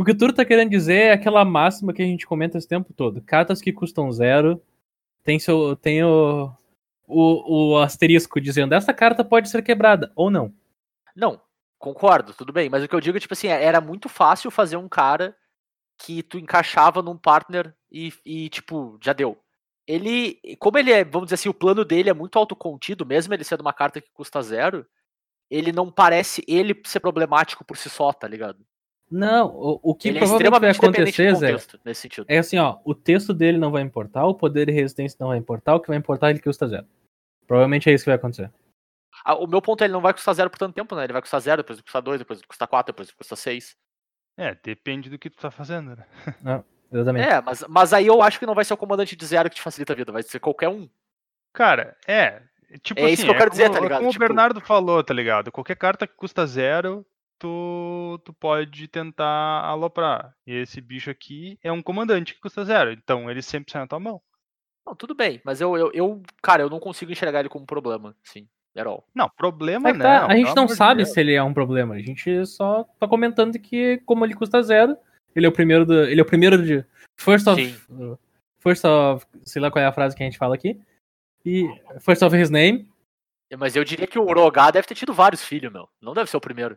O 0.00 0.04
que 0.04 0.12
o 0.12 0.16
Turo 0.16 0.32
tá 0.32 0.44
querendo 0.44 0.70
dizer 0.70 1.06
é 1.06 1.12
aquela 1.12 1.44
máxima 1.44 1.92
que 1.92 2.00
a 2.00 2.04
gente 2.04 2.24
comenta 2.24 2.56
esse 2.56 2.68
tempo 2.68 2.92
todo. 2.92 3.20
Cartas 3.20 3.60
que 3.60 3.72
custam 3.72 4.12
zero 4.12 4.62
tem, 5.24 5.40
seu, 5.40 5.74
tem 5.74 6.04
o, 6.04 6.52
o, 7.04 7.72
o 7.72 7.78
asterisco 7.78 8.40
dizendo 8.40 8.74
essa 8.74 8.94
carta 8.94 9.24
pode 9.24 9.48
ser 9.48 9.60
quebrada 9.60 10.12
ou 10.14 10.30
não. 10.30 10.54
Não, 11.18 11.40
concordo, 11.80 12.32
tudo 12.32 12.52
bem. 12.52 12.70
Mas 12.70 12.84
o 12.84 12.88
que 12.88 12.94
eu 12.94 13.00
digo 13.00 13.16
é, 13.16 13.20
tipo 13.20 13.34
assim, 13.34 13.48
era 13.48 13.80
muito 13.80 14.08
fácil 14.08 14.52
fazer 14.52 14.76
um 14.76 14.88
cara 14.88 15.36
que 15.98 16.22
tu 16.22 16.38
encaixava 16.38 17.02
num 17.02 17.18
partner 17.18 17.74
e, 17.90 18.12
e 18.24 18.48
tipo, 18.48 18.96
já 19.02 19.12
deu. 19.12 19.36
Ele, 19.84 20.38
como 20.60 20.78
ele 20.78 20.92
é, 20.92 21.02
vamos 21.02 21.26
dizer 21.26 21.34
assim, 21.34 21.48
o 21.48 21.54
plano 21.54 21.84
dele 21.84 22.08
é 22.08 22.14
muito 22.14 22.38
autocontido, 22.38 23.04
mesmo 23.04 23.34
ele 23.34 23.42
sendo 23.42 23.62
uma 23.62 23.72
carta 23.72 24.00
que 24.00 24.12
custa 24.12 24.40
zero, 24.42 24.86
ele 25.50 25.72
não 25.72 25.90
parece 25.90 26.44
ele 26.46 26.80
ser 26.86 27.00
problemático 27.00 27.64
por 27.64 27.76
si 27.76 27.90
só, 27.90 28.12
tá 28.12 28.28
ligado? 28.28 28.64
Não, 29.10 29.48
o, 29.48 29.80
o 29.82 29.94
que 29.94 30.08
ele 30.08 30.18
é 30.18 30.20
provavelmente 30.20 30.60
vai 30.60 30.70
extremamente 30.70 31.16
dependente 31.16 31.22
acontecer, 31.22 31.40
Zé, 31.40 31.52
contexto, 31.52 31.80
nesse 31.84 32.00
sentido. 32.02 32.26
é 32.28 32.38
assim, 32.38 32.58
ó, 32.58 32.78
o 32.84 32.94
texto 32.94 33.34
dele 33.34 33.58
não 33.58 33.72
vai 33.72 33.82
importar, 33.82 34.24
o 34.26 34.34
poder 34.34 34.68
e 34.68 34.72
resistência 34.72 35.16
não 35.18 35.28
vai 35.28 35.38
importar, 35.38 35.74
o 35.74 35.80
que 35.80 35.88
vai 35.88 35.96
importar 35.96 36.28
é 36.28 36.30
ele 36.30 36.40
custa 36.40 36.68
zero. 36.68 36.86
Provavelmente 37.46 37.88
é 37.88 37.94
isso 37.94 38.04
que 38.04 38.10
vai 38.10 38.16
acontecer. 38.16 38.52
O 39.34 39.46
meu 39.46 39.60
ponto 39.62 39.82
é 39.82 39.84
ele 39.86 39.92
não 39.92 40.00
vai 40.00 40.12
custar 40.12 40.34
zero 40.34 40.48
por 40.50 40.58
tanto 40.58 40.74
tempo, 40.74 40.94
né? 40.94 41.04
Ele 41.04 41.12
vai 41.12 41.22
custar 41.22 41.40
zero, 41.40 41.62
depois 41.62 41.78
ele 41.78 41.82
custa 41.84 42.00
dois, 42.02 42.18
depois 42.18 42.38
ele 42.38 42.46
custa 42.46 42.66
quatro, 42.66 42.92
depois 42.92 43.08
ele 43.08 43.16
custa 43.16 43.36
seis. 43.36 43.76
É, 44.36 44.54
depende 44.62 45.10
do 45.10 45.18
que 45.18 45.28
tu 45.30 45.36
tá 45.38 45.50
fazendo, 45.50 45.96
né? 45.96 46.06
Exatamente. 46.90 47.28
É, 47.28 47.40
mas, 47.40 47.64
mas 47.68 47.92
aí 47.92 48.06
eu 48.06 48.22
acho 48.22 48.38
que 48.38 48.46
não 48.46 48.54
vai 48.54 48.64
ser 48.64 48.72
o 48.74 48.78
comandante 48.78 49.14
de 49.16 49.26
zero 49.26 49.50
que 49.50 49.56
te 49.56 49.62
facilita 49.62 49.92
a 49.92 49.96
vida, 49.96 50.12
vai 50.12 50.22
ser 50.22 50.40
qualquer 50.40 50.68
um. 50.68 50.88
Cara, 51.52 51.96
é. 52.06 52.42
Tipo 52.82 53.00
É 53.00 53.04
assim, 53.04 53.12
isso 53.14 53.24
que 53.24 53.30
eu 53.30 53.36
quero 53.36 53.50
dizer, 53.50 53.64
como, 53.64 53.72
tá 53.74 53.78
é 53.78 53.82
ligado? 53.82 53.98
Como 54.00 54.10
Tipo- 54.12 54.24
o 54.24 54.28
Bernardo 54.28 54.60
falou, 54.60 55.02
tá 55.02 55.12
ligado? 55.14 55.50
Qualquer 55.52 55.76
carta 55.76 56.06
que 56.06 56.14
custa 56.14 56.46
zero, 56.46 57.04
tu, 57.38 58.20
tu 58.24 58.32
pode 58.32 58.88
tentar 58.88 59.24
aloprar. 59.64 60.34
E 60.46 60.52
esse 60.54 60.80
bicho 60.80 61.10
aqui 61.10 61.58
é 61.62 61.72
um 61.72 61.82
comandante 61.82 62.34
que 62.34 62.40
custa 62.40 62.64
zero. 62.64 62.92
Então 62.92 63.30
ele 63.30 63.42
sempre 63.42 63.72
sai 63.72 63.82
na 63.82 63.88
tua 63.88 64.00
mão. 64.00 64.20
Não, 64.86 64.94
tudo 64.94 65.14
bem, 65.14 65.40
mas 65.44 65.60
eu, 65.60 65.76
eu, 65.76 65.90
eu, 65.92 66.22
cara, 66.42 66.62
eu 66.62 66.70
não 66.70 66.80
consigo 66.80 67.12
enxergar 67.12 67.40
ele 67.40 67.48
como 67.50 67.66
problema, 67.66 68.16
sim, 68.22 68.48
at 68.78 68.86
all. 68.86 69.04
Não, 69.14 69.28
problema 69.28 69.90
Mas 69.90 69.98
tá, 69.98 70.22
não. 70.22 70.30
a 70.30 70.36
gente 70.36 70.54
não 70.54 70.68
sabe 70.68 71.02
Deus. 71.02 71.12
se 71.12 71.20
ele 71.20 71.34
é 71.34 71.42
um 71.42 71.52
problema. 71.54 71.94
A 71.94 72.00
gente 72.00 72.46
só 72.46 72.84
tá 72.98 73.06
comentando 73.06 73.58
que, 73.58 73.98
como 74.06 74.24
ele 74.24 74.34
custa 74.34 74.62
zero, 74.62 74.96
ele 75.34 75.46
é 75.46 75.48
o 75.48 75.52
primeiro 75.52 75.84
do. 75.84 76.04
Ele 76.04 76.20
é 76.20 76.22
o 76.22 76.26
primeiro 76.26 76.62
de. 76.62 76.84
First 77.16 77.46
of. 77.46 77.62
Sim. 77.62 78.16
First 78.58 78.84
of. 78.84 79.24
Sei 79.44 79.60
lá 79.60 79.70
qual 79.70 79.82
é 79.82 79.86
a 79.86 79.92
frase 79.92 80.16
que 80.16 80.22
a 80.22 80.26
gente 80.26 80.38
fala 80.38 80.54
aqui. 80.54 80.80
E. 81.44 81.68
First 82.00 82.22
of 82.22 82.36
his 82.36 82.50
name. 82.50 82.88
Mas 83.56 83.76
eu 83.76 83.84
diria 83.84 84.06
que 84.06 84.18
o 84.18 84.24
Urogá 84.24 84.70
deve 84.70 84.86
ter 84.86 84.94
tido 84.94 85.14
vários 85.14 85.42
filhos, 85.42 85.72
meu. 85.72 85.88
Não 86.02 86.12
deve 86.12 86.28
ser 86.28 86.36
o 86.36 86.40
primeiro. 86.40 86.76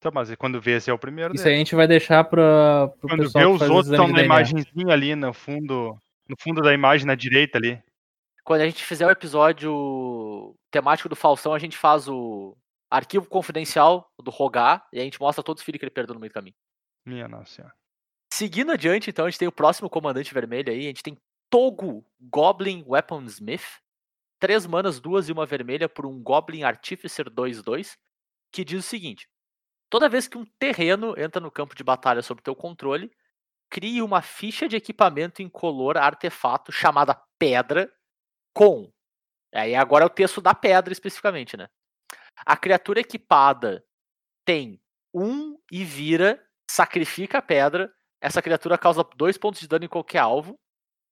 Tá, 0.00 0.10
mas 0.10 0.34
quando 0.36 0.60
vê 0.60 0.76
esse 0.76 0.90
é 0.90 0.94
o 0.94 0.98
primeiro 0.98 1.34
Isso 1.34 1.46
aí 1.46 1.54
a 1.54 1.58
gente 1.58 1.74
vai 1.74 1.86
deixar 1.86 2.24
pra, 2.24 2.88
pro 2.98 3.10
Quando 3.10 3.24
pessoal 3.24 3.44
vê 3.44 3.64
os 3.64 3.70
outros 3.70 3.90
estão 3.90 4.08
na 4.08 4.22
imagenzinha 4.22 4.92
ali 4.92 5.14
no 5.14 5.32
fundo. 5.34 5.96
No 6.26 6.36
fundo 6.40 6.62
da 6.62 6.72
imagem 6.72 7.06
na 7.06 7.14
direita 7.14 7.58
ali. 7.58 7.78
Quando 8.44 8.62
a 8.62 8.66
gente 8.66 8.84
fizer 8.84 9.06
o 9.06 9.10
episódio 9.10 10.56
temático 10.70 11.08
do 11.08 11.16
Faustão, 11.16 11.52
a 11.52 11.58
gente 11.58 11.76
faz 11.76 12.08
o 12.08 12.56
arquivo 12.90 13.26
confidencial 13.26 14.10
do 14.20 14.30
Rogá 14.30 14.86
e 14.92 15.00
a 15.00 15.04
gente 15.04 15.20
mostra 15.20 15.44
todos 15.44 15.60
os 15.60 15.64
filhos 15.64 15.78
que 15.78 15.84
ele 15.84 15.90
perdeu 15.90 16.14
no 16.14 16.20
meio 16.20 16.30
do 16.30 16.34
caminho. 16.34 16.56
Minha 17.06 17.28
nossa 17.28 17.54
senhora. 17.54 17.74
Seguindo 18.32 18.72
adiante, 18.72 19.10
então, 19.10 19.26
a 19.26 19.30
gente 19.30 19.38
tem 19.38 19.48
o 19.48 19.52
próximo 19.52 19.90
comandante 19.90 20.32
vermelho 20.32 20.72
aí. 20.72 20.80
A 20.80 20.88
gente 20.88 21.02
tem 21.02 21.18
Togo 21.50 22.04
Goblin 22.20 22.84
Weaponsmith. 22.86 23.80
Três 24.38 24.66
manas, 24.66 25.00
duas 25.00 25.28
e 25.28 25.32
uma 25.32 25.44
vermelha 25.44 25.88
por 25.88 26.06
um 26.06 26.22
Goblin 26.22 26.62
Artificer 26.62 27.28
2-2. 27.28 27.96
Que 28.52 28.64
diz 28.64 28.78
o 28.80 28.88
seguinte: 28.88 29.28
Toda 29.90 30.08
vez 30.08 30.26
que 30.26 30.38
um 30.38 30.46
terreno 30.58 31.14
entra 31.18 31.40
no 31.40 31.50
campo 31.50 31.74
de 31.74 31.84
batalha 31.84 32.22
sob 32.22 32.40
teu 32.40 32.54
controle, 32.54 33.10
crie 33.68 34.00
uma 34.00 34.22
ficha 34.22 34.68
de 34.68 34.76
equipamento 34.76 35.42
incolor 35.42 35.96
artefato 35.96 36.72
chamada 36.72 37.20
Pedra 37.38 37.92
com. 38.54 38.90
Aí 39.54 39.74
agora 39.74 40.04
é 40.04 40.06
o 40.06 40.10
texto 40.10 40.40
da 40.40 40.54
pedra 40.54 40.92
especificamente, 40.92 41.56
né? 41.56 41.68
A 42.46 42.56
criatura 42.56 43.00
equipada 43.00 43.84
tem 44.44 44.80
um 45.12 45.58
e 45.70 45.84
vira, 45.84 46.42
sacrifica 46.70 47.38
a 47.38 47.42
pedra. 47.42 47.92
Essa 48.20 48.42
criatura 48.42 48.78
causa 48.78 49.04
dois 49.16 49.36
pontos 49.36 49.60
de 49.60 49.68
dano 49.68 49.84
em 49.84 49.88
qualquer 49.88 50.18
alvo. 50.18 50.58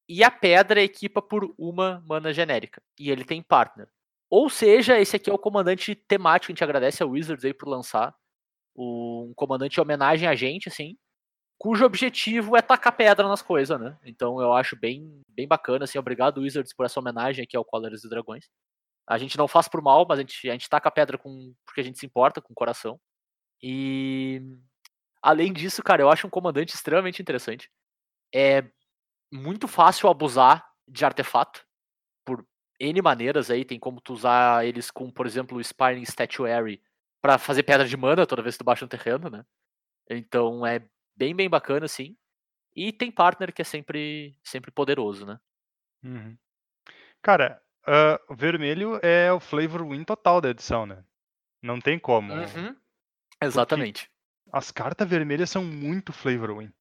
E 0.08 0.24
a 0.24 0.30
pedra 0.30 0.82
equipa 0.82 1.20
por 1.20 1.54
uma 1.58 2.02
mana 2.06 2.32
genérica. 2.32 2.82
E 2.98 3.10
ele 3.10 3.24
tem 3.24 3.42
partner. 3.42 3.88
Ou 4.30 4.48
seja, 4.48 4.98
esse 4.98 5.16
aqui 5.16 5.30
é 5.30 5.32
o 5.32 5.38
comandante 5.38 5.94
temático. 5.94 6.50
A 6.50 6.54
gente 6.54 6.64
agradece 6.64 7.02
a 7.02 7.06
Wizards 7.06 7.44
aí 7.44 7.52
por 7.54 7.68
lançar 7.68 8.14
um 8.76 9.32
comandante 9.34 9.78
em 9.78 9.82
homenagem 9.82 10.28
a 10.28 10.34
gente, 10.34 10.68
assim. 10.68 10.96
Cujo 11.58 11.84
objetivo 11.84 12.56
é 12.56 12.62
tacar 12.62 12.96
pedra 12.96 13.26
nas 13.26 13.42
coisas, 13.42 13.78
né? 13.80 13.98
Então 14.04 14.40
eu 14.40 14.52
acho 14.52 14.76
bem, 14.76 15.20
bem 15.28 15.46
bacana, 15.46 15.84
assim. 15.84 15.98
Obrigado, 15.98 16.40
Wizards, 16.40 16.72
por 16.72 16.86
essa 16.86 17.00
homenagem 17.00 17.42
aqui 17.42 17.56
ao 17.56 17.64
Colors 17.64 18.04
e 18.04 18.08
Dragões. 18.08 18.48
A 19.06 19.18
gente 19.18 19.36
não 19.36 19.48
faz 19.48 19.66
por 19.66 19.82
mal, 19.82 20.06
mas 20.08 20.18
a 20.18 20.22
gente, 20.22 20.48
a 20.48 20.52
gente 20.52 20.68
taca 20.68 20.90
pedra 20.90 21.18
com, 21.18 21.52
porque 21.66 21.80
a 21.80 21.84
gente 21.84 21.98
se 21.98 22.06
importa 22.06 22.40
com 22.40 22.52
o 22.52 22.56
coração. 22.56 23.00
E 23.60 24.40
além 25.20 25.52
disso, 25.52 25.82
cara, 25.82 26.02
eu 26.02 26.10
acho 26.10 26.26
um 26.26 26.30
comandante 26.30 26.74
extremamente 26.74 27.20
interessante. 27.20 27.70
É 28.32 28.64
muito 29.32 29.66
fácil 29.66 30.08
abusar 30.08 30.64
de 30.86 31.04
artefato 31.04 31.66
por 32.24 32.46
N 32.78 33.02
maneiras 33.02 33.50
aí. 33.50 33.64
Tem 33.64 33.80
como 33.80 34.00
tu 34.00 34.12
usar 34.12 34.64
eles 34.64 34.90
com, 34.90 35.10
por 35.10 35.26
exemplo, 35.26 35.58
o 35.58 35.64
Spiring 35.64 36.04
Statuary 36.04 36.80
pra 37.20 37.38
fazer 37.38 37.64
pedra 37.64 37.88
de 37.88 37.96
mana 37.96 38.26
toda 38.26 38.42
vez 38.42 38.54
que 38.54 38.60
tu 38.62 38.64
baixa 38.64 38.84
um 38.84 38.88
terreno, 38.88 39.28
né? 39.28 39.44
Então 40.08 40.64
é 40.64 40.86
bem, 41.18 41.34
bem 41.34 41.50
bacana, 41.50 41.86
assim. 41.86 42.16
E 42.74 42.92
tem 42.92 43.10
partner 43.10 43.52
que 43.52 43.60
é 43.60 43.64
sempre, 43.64 44.36
sempre 44.42 44.70
poderoso, 44.70 45.26
né? 45.26 45.38
Uhum. 46.04 46.36
Cara, 47.20 47.60
ah, 47.84 48.20
o 48.28 48.34
vermelho 48.36 49.00
é 49.02 49.32
o 49.32 49.40
flavor 49.40 49.86
win 49.88 50.04
total 50.04 50.40
da 50.40 50.50
edição, 50.50 50.86
né? 50.86 51.04
Não 51.60 51.80
tem 51.80 51.98
como. 51.98 52.32
Uhum. 52.32 52.76
Exatamente, 53.42 54.10
As 54.52 54.70
cartas 54.70 55.08
vermelhas 55.08 55.50
são 55.50 55.64
muito 55.64 56.12
flavor 56.12 56.56
win. 56.56 56.72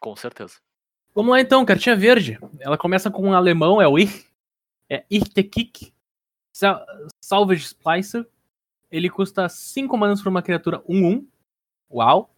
com 0.00 0.14
certeza. 0.14 0.60
Vamos 1.14 1.32
lá 1.32 1.40
então, 1.40 1.64
cartinha 1.64 1.96
verde. 1.96 2.38
Ela 2.60 2.78
começa 2.78 3.10
com 3.10 3.22
um 3.28 3.32
alemão, 3.32 3.80
é 3.80 3.88
o 3.88 3.98
Ir. 3.98 4.26
É 4.90 5.04
Irtekik. 5.10 5.92
Sal 6.52 6.84
Salvage 7.20 7.64
Splicer. 7.64 8.26
Ele 8.90 9.10
custa 9.10 9.48
5 9.48 9.96
manas 9.96 10.22
por 10.22 10.28
uma 10.28 10.42
criatura 10.42 10.80
1-1. 10.88 11.26
Uau. 11.90 12.34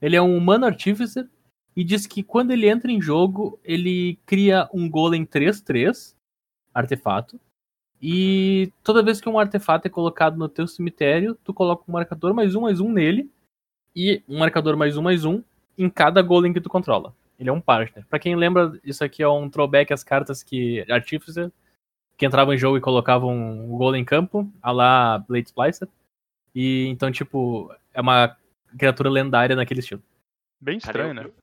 Ele 0.00 0.16
é 0.16 0.22
um 0.22 0.36
humano 0.36 0.66
artificer. 0.66 1.28
E 1.76 1.84
diz 1.84 2.06
que 2.06 2.22
quando 2.22 2.50
ele 2.50 2.68
entra 2.68 2.90
em 2.90 3.00
jogo, 3.00 3.58
ele 3.62 4.18
cria 4.26 4.68
um 4.72 4.88
golem 4.88 5.24
3-3. 5.24 6.14
Artefato. 6.74 7.40
E 8.00 8.72
toda 8.82 9.02
vez 9.02 9.20
que 9.20 9.28
um 9.28 9.38
artefato 9.38 9.86
é 9.86 9.90
colocado 9.90 10.36
no 10.36 10.48
teu 10.48 10.66
cemitério, 10.66 11.36
tu 11.42 11.52
coloca 11.52 11.84
um 11.88 11.92
marcador 11.92 12.32
mais 12.32 12.54
um, 12.54 12.62
mais 12.62 12.80
um 12.80 12.90
nele. 12.90 13.30
E 13.94 14.22
um 14.28 14.38
marcador 14.38 14.76
mais 14.76 14.96
um, 14.96 15.02
mais 15.02 15.24
um 15.24 15.42
em 15.76 15.88
cada 15.88 16.22
golem 16.22 16.52
que 16.52 16.60
tu 16.60 16.68
controla. 16.68 17.14
Ele 17.38 17.48
é 17.48 17.52
um 17.52 17.60
partner. 17.60 18.04
Pra 18.08 18.18
quem 18.18 18.34
lembra, 18.34 18.78
isso 18.84 19.04
aqui 19.04 19.22
é 19.22 19.28
um 19.28 19.48
throwback 19.48 19.92
às 19.92 20.02
cartas 20.02 20.42
que 20.42 20.84
Artificer, 20.90 21.52
que 22.16 22.26
entravam 22.26 22.52
em 22.52 22.58
jogo 22.58 22.76
e 22.76 22.80
colocavam 22.80 23.32
um 23.32 23.76
golem 23.76 24.02
em 24.02 24.04
campo, 24.04 24.50
a 24.60 24.72
lá 24.72 25.18
Blade 25.18 25.48
Splicer. 25.48 25.88
E 26.52 26.86
então, 26.88 27.12
tipo, 27.12 27.72
é 27.94 28.00
uma 28.00 28.36
criatura 28.76 29.08
lendária 29.10 29.54
naquele 29.56 29.80
estilo. 29.80 30.02
Bem 30.60 30.78
Cara, 30.78 30.90
estranho, 30.90 31.20
eu- 31.20 31.28
né? 31.28 31.34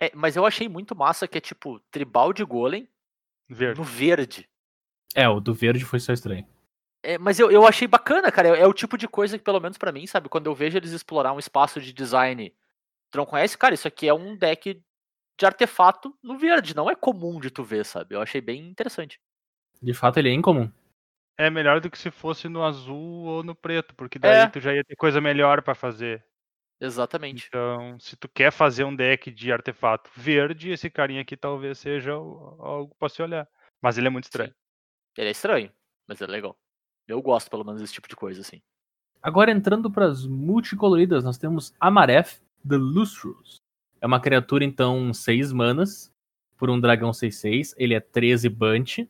É, 0.00 0.10
mas 0.14 0.34
eu 0.36 0.46
achei 0.46 0.68
muito 0.68 0.94
massa 0.96 1.28
que 1.28 1.36
é 1.36 1.40
tipo 1.40 1.78
tribal 1.90 2.32
de 2.32 2.42
golem 2.44 2.88
Verde. 3.48 3.78
no 3.78 3.84
verde. 3.84 4.48
É, 5.14 5.28
o 5.28 5.40
do 5.40 5.52
verde 5.52 5.84
foi 5.84 5.98
só 6.00 6.12
estranho. 6.12 6.46
É, 7.02 7.18
mas 7.18 7.38
eu, 7.40 7.50
eu 7.50 7.66
achei 7.66 7.86
bacana, 7.88 8.30
cara. 8.30 8.56
É, 8.56 8.60
é 8.62 8.66
o 8.66 8.72
tipo 8.72 8.96
de 8.96 9.08
coisa 9.08 9.36
que, 9.38 9.44
pelo 9.44 9.60
menos 9.60 9.76
pra 9.76 9.92
mim, 9.92 10.06
sabe? 10.06 10.28
Quando 10.28 10.46
eu 10.46 10.54
vejo 10.54 10.76
eles 10.76 10.92
explorar 10.92 11.32
um 11.32 11.38
espaço 11.38 11.80
de 11.80 11.92
design. 11.92 12.54
Tu 13.10 13.18
não 13.18 13.26
conhece? 13.26 13.58
Cara, 13.58 13.74
isso 13.74 13.88
aqui 13.88 14.06
é 14.08 14.14
um 14.14 14.36
deck 14.36 14.80
de 15.38 15.46
artefato 15.46 16.16
no 16.22 16.38
verde. 16.38 16.76
Não 16.76 16.88
é 16.90 16.94
comum 16.94 17.40
de 17.40 17.50
tu 17.50 17.64
ver, 17.64 17.84
sabe? 17.84 18.14
Eu 18.14 18.22
achei 18.22 18.40
bem 18.40 18.68
interessante. 18.68 19.18
De 19.82 19.92
fato, 19.94 20.18
ele 20.18 20.28
é 20.28 20.32
incomum. 20.34 20.70
É 21.38 21.48
melhor 21.50 21.80
do 21.80 21.90
que 21.90 21.98
se 21.98 22.10
fosse 22.10 22.48
no 22.48 22.62
azul 22.62 23.24
ou 23.24 23.42
no 23.42 23.54
preto, 23.54 23.94
porque 23.94 24.18
daí 24.18 24.36
É. 24.44 24.46
tu 24.48 24.60
já 24.60 24.74
ia 24.74 24.84
ter 24.84 24.94
coisa 24.96 25.20
melhor 25.20 25.62
pra 25.62 25.74
fazer. 25.74 26.22
Exatamente. 26.80 27.46
Então, 27.48 27.98
se 28.00 28.16
tu 28.16 28.28
quer 28.28 28.50
fazer 28.50 28.84
um 28.84 28.96
deck 28.96 29.30
de 29.30 29.52
artefato 29.52 30.10
verde, 30.16 30.70
esse 30.70 30.88
carinha 30.88 31.20
aqui 31.20 31.36
talvez 31.36 31.78
seja 31.78 32.12
algo 32.12 32.94
pra 32.98 33.08
se 33.08 33.20
olhar. 33.22 33.46
Mas 33.82 33.98
ele 33.98 34.06
é 34.06 34.10
muito 34.10 34.24
estranho. 34.24 34.54
Ele 35.16 35.28
é 35.28 35.32
estranho, 35.32 35.70
mas 36.08 36.20
é 36.22 36.26
legal. 36.26 36.56
Eu 37.06 37.20
gosto, 37.20 37.50
pelo 37.50 37.64
menos, 37.64 37.80
desse 37.80 37.92
tipo 37.92 38.08
de 38.08 38.16
coisa, 38.16 38.40
assim. 38.40 38.62
Agora 39.22 39.50
entrando 39.50 39.90
para 39.90 40.06
as 40.06 40.24
multicoloridas, 40.24 41.22
nós 41.22 41.36
temos 41.36 41.74
Amareth 41.78 42.40
The 42.66 42.76
Lustrous. 42.76 43.56
É 44.00 44.06
uma 44.06 44.20
criatura, 44.20 44.64
então, 44.64 45.12
6 45.12 45.52
manas, 45.52 46.10
por 46.56 46.70
um 46.70 46.80
dragão 46.80 47.10
6-6. 47.10 47.74
Ele 47.76 47.94
é 47.94 48.00
13 48.00 48.48
Bunch. 48.48 49.06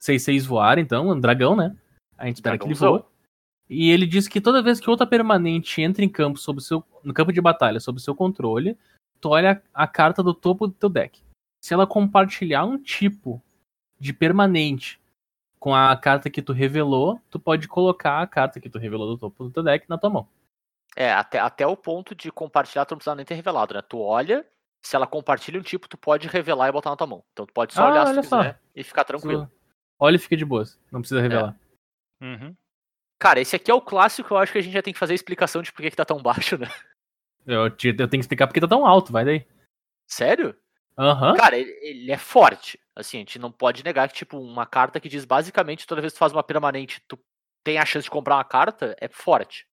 6-6 0.00 0.46
voar, 0.46 0.78
então, 0.78 1.08
um 1.08 1.18
dragão, 1.18 1.56
né? 1.56 1.74
A 2.18 2.26
gente 2.26 2.36
espera 2.36 2.58
que 2.58 2.66
ele 2.66 2.74
voa. 2.74 3.10
E 3.68 3.90
ele 3.90 4.06
diz 4.06 4.26
que 4.26 4.40
toda 4.40 4.62
vez 4.62 4.80
que 4.80 4.88
outra 4.88 5.06
permanente 5.06 5.82
entra 5.82 6.04
em 6.04 6.08
campo 6.08 6.38
sob 6.38 6.60
seu, 6.62 6.82
no 7.04 7.12
campo 7.12 7.32
de 7.32 7.40
batalha 7.40 7.78
sob 7.80 8.00
seu 8.00 8.14
controle, 8.14 8.78
tu 9.20 9.28
olha 9.30 9.62
a 9.74 9.86
carta 9.86 10.22
do 10.22 10.32
topo 10.32 10.66
do 10.66 10.72
teu 10.72 10.88
deck. 10.88 11.22
Se 11.62 11.74
ela 11.74 11.86
compartilhar 11.86 12.64
um 12.64 12.78
tipo 12.78 13.42
de 14.00 14.12
permanente 14.12 14.98
com 15.58 15.74
a 15.74 15.94
carta 15.96 16.30
que 16.30 16.40
tu 16.40 16.52
revelou, 16.52 17.20
tu 17.28 17.38
pode 17.38 17.66
colocar 17.68 18.22
a 18.22 18.26
carta 18.26 18.60
que 18.60 18.70
tu 18.70 18.78
revelou 18.78 19.08
do 19.08 19.18
topo 19.18 19.44
do 19.44 19.50
teu 19.50 19.62
deck 19.62 19.88
na 19.88 19.98
tua 19.98 20.08
mão. 20.08 20.28
É, 20.96 21.12
até, 21.12 21.38
até 21.38 21.66
o 21.66 21.76
ponto 21.76 22.14
de 22.14 22.30
compartilhar, 22.32 22.86
tu 22.86 22.92
não 22.92 22.98
precisa 22.98 23.14
nem 23.14 23.24
ter 23.24 23.34
revelado, 23.34 23.74
né? 23.74 23.82
Tu 23.82 24.00
olha, 24.00 24.46
se 24.82 24.96
ela 24.96 25.06
compartilha 25.06 25.58
um 25.60 25.62
tipo, 25.62 25.88
tu 25.88 25.98
pode 25.98 26.26
revelar 26.28 26.68
e 26.68 26.72
botar 26.72 26.90
na 26.90 26.96
tua 26.96 27.06
mão. 27.06 27.24
Então 27.32 27.44
tu 27.44 27.52
pode 27.52 27.74
só 27.74 27.82
Ah, 27.82 27.90
olhar 27.90 28.06
se 28.06 28.12
olha 28.12 28.22
tu 28.22 28.28
só. 28.28 28.38
quiser 28.38 28.60
e 28.74 28.82
ficar 28.82 29.04
tranquilo. 29.04 29.50
Olha 29.98 30.16
e 30.16 30.18
fica 30.18 30.36
de 30.36 30.44
boas. 30.44 30.78
Não 30.90 31.00
precisa 31.00 31.20
revelar. 31.20 31.58
Uhum. 32.22 32.56
Cara, 33.18 33.40
esse 33.40 33.56
aqui 33.56 33.70
é 33.70 33.74
o 33.74 33.80
clássico, 33.80 34.32
eu 34.32 34.38
acho 34.38 34.52
que 34.52 34.58
a 34.58 34.60
gente 34.60 34.72
já 34.72 34.82
tem 34.82 34.92
que 34.92 34.98
fazer 34.98 35.12
a 35.12 35.16
explicação 35.16 35.60
de 35.62 35.72
por 35.72 35.82
que, 35.82 35.90
que 35.90 35.96
tá 35.96 36.04
tão 36.04 36.22
baixo, 36.22 36.56
né? 36.56 36.68
Eu, 37.46 37.68
te- 37.70 37.88
eu 37.88 38.08
tenho 38.08 38.10
que 38.10 38.18
explicar 38.18 38.46
porque 38.46 38.60
tá 38.60 38.68
tão 38.68 38.86
alto, 38.86 39.10
vai 39.12 39.24
daí. 39.24 39.46
Sério? 40.06 40.56
Aham. 40.96 41.36
Cara, 41.36 41.56
ele, 41.56 41.70
ele 41.82 42.12
é 42.12 42.18
forte. 42.18 42.78
Assim, 42.94 43.16
a 43.18 43.20
gente 43.20 43.38
não 43.38 43.50
pode 43.50 43.82
negar 43.82 44.08
que, 44.08 44.14
tipo, 44.14 44.38
uma 44.38 44.66
carta 44.66 45.00
que 45.00 45.08
diz 45.08 45.24
basicamente 45.24 45.86
toda 45.86 46.00
vez 46.00 46.12
que 46.12 46.16
tu 46.16 46.20
faz 46.20 46.32
uma 46.32 46.42
permanente, 46.42 47.02
tu 47.08 47.18
tem 47.64 47.78
a 47.78 47.84
chance 47.84 48.04
de 48.04 48.10
comprar 48.10 48.36
uma 48.36 48.44
carta, 48.44 48.96
é 49.00 49.08
forte. 49.08 49.66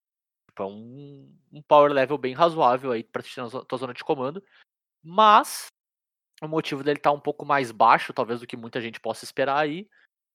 Tipo, 0.49 0.63
é 0.63 0.65
um, 0.65 1.37
um 1.51 1.61
power 1.61 1.91
level 1.91 2.17
bem 2.17 2.33
razoável 2.33 2.91
aí 2.91 3.03
pra 3.03 3.21
te 3.21 3.37
na 3.37 3.49
tua 3.49 3.77
zona 3.77 3.93
de 3.93 4.03
comando. 4.03 4.43
Mas 5.03 5.67
o 6.41 6.47
motivo 6.47 6.83
dele 6.83 6.99
tá 6.99 7.11
um 7.11 7.19
pouco 7.19 7.45
mais 7.45 7.71
baixo, 7.71 8.13
talvez, 8.13 8.39
do 8.39 8.47
que 8.47 8.57
muita 8.57 8.81
gente 8.81 8.99
possa 8.99 9.23
esperar 9.23 9.57
aí, 9.59 9.87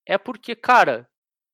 é 0.07 0.17
porque, 0.17 0.55
cara, 0.55 1.10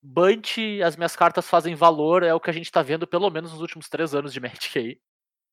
Bunt, 0.09 0.59
as 0.85 0.97
minhas 0.97 1.17
cartas 1.17 1.49
fazem 1.49 1.75
valor, 1.75 2.23
é 2.23 2.33
o 2.33 2.39
que 2.39 2.49
a 2.49 2.53
gente 2.53 2.71
tá 2.71 2.81
vendo 2.81 3.09
pelo 3.09 3.29
menos 3.29 3.51
nos 3.51 3.61
últimos 3.61 3.89
três 3.89 4.15
anos 4.15 4.33
de 4.33 4.39
Magic 4.41 4.79
aí, 4.79 5.01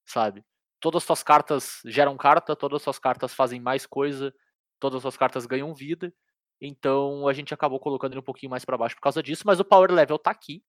sabe? 0.05 0.45
Todas 0.79 1.01
as 1.01 1.07
suas 1.07 1.23
cartas 1.23 1.81
geram 1.85 2.15
carta, 2.15 2.55
todas 2.55 2.77
as 2.77 2.83
suas 2.83 2.99
cartas 2.99 3.33
fazem 3.33 3.59
mais 3.59 3.87
coisa, 3.87 4.33
todas 4.79 4.97
as 4.97 5.01
suas 5.01 5.17
cartas 5.17 5.47
ganham 5.47 5.73
vida. 5.73 6.13
Então 6.61 7.27
a 7.27 7.33
gente 7.33 7.53
acabou 7.53 7.79
colocando 7.79 8.13
ele 8.13 8.19
um 8.19 8.23
pouquinho 8.23 8.51
mais 8.51 8.63
pra 8.63 8.77
baixo 8.77 8.95
por 8.95 9.01
causa 9.01 9.23
disso, 9.23 9.43
mas 9.45 9.59
o 9.59 9.65
power 9.65 9.91
level 9.91 10.19
tá 10.19 10.29
aqui, 10.29 10.63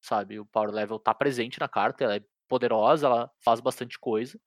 sabe? 0.00 0.38
O 0.38 0.46
power 0.46 0.70
level 0.70 0.98
tá 1.00 1.12
presente 1.12 1.58
na 1.58 1.68
carta, 1.68 2.04
ela 2.04 2.16
é 2.16 2.24
poderosa, 2.48 3.06
ela 3.06 3.32
faz 3.44 3.60
bastante 3.60 3.98
coisa. 3.98 4.38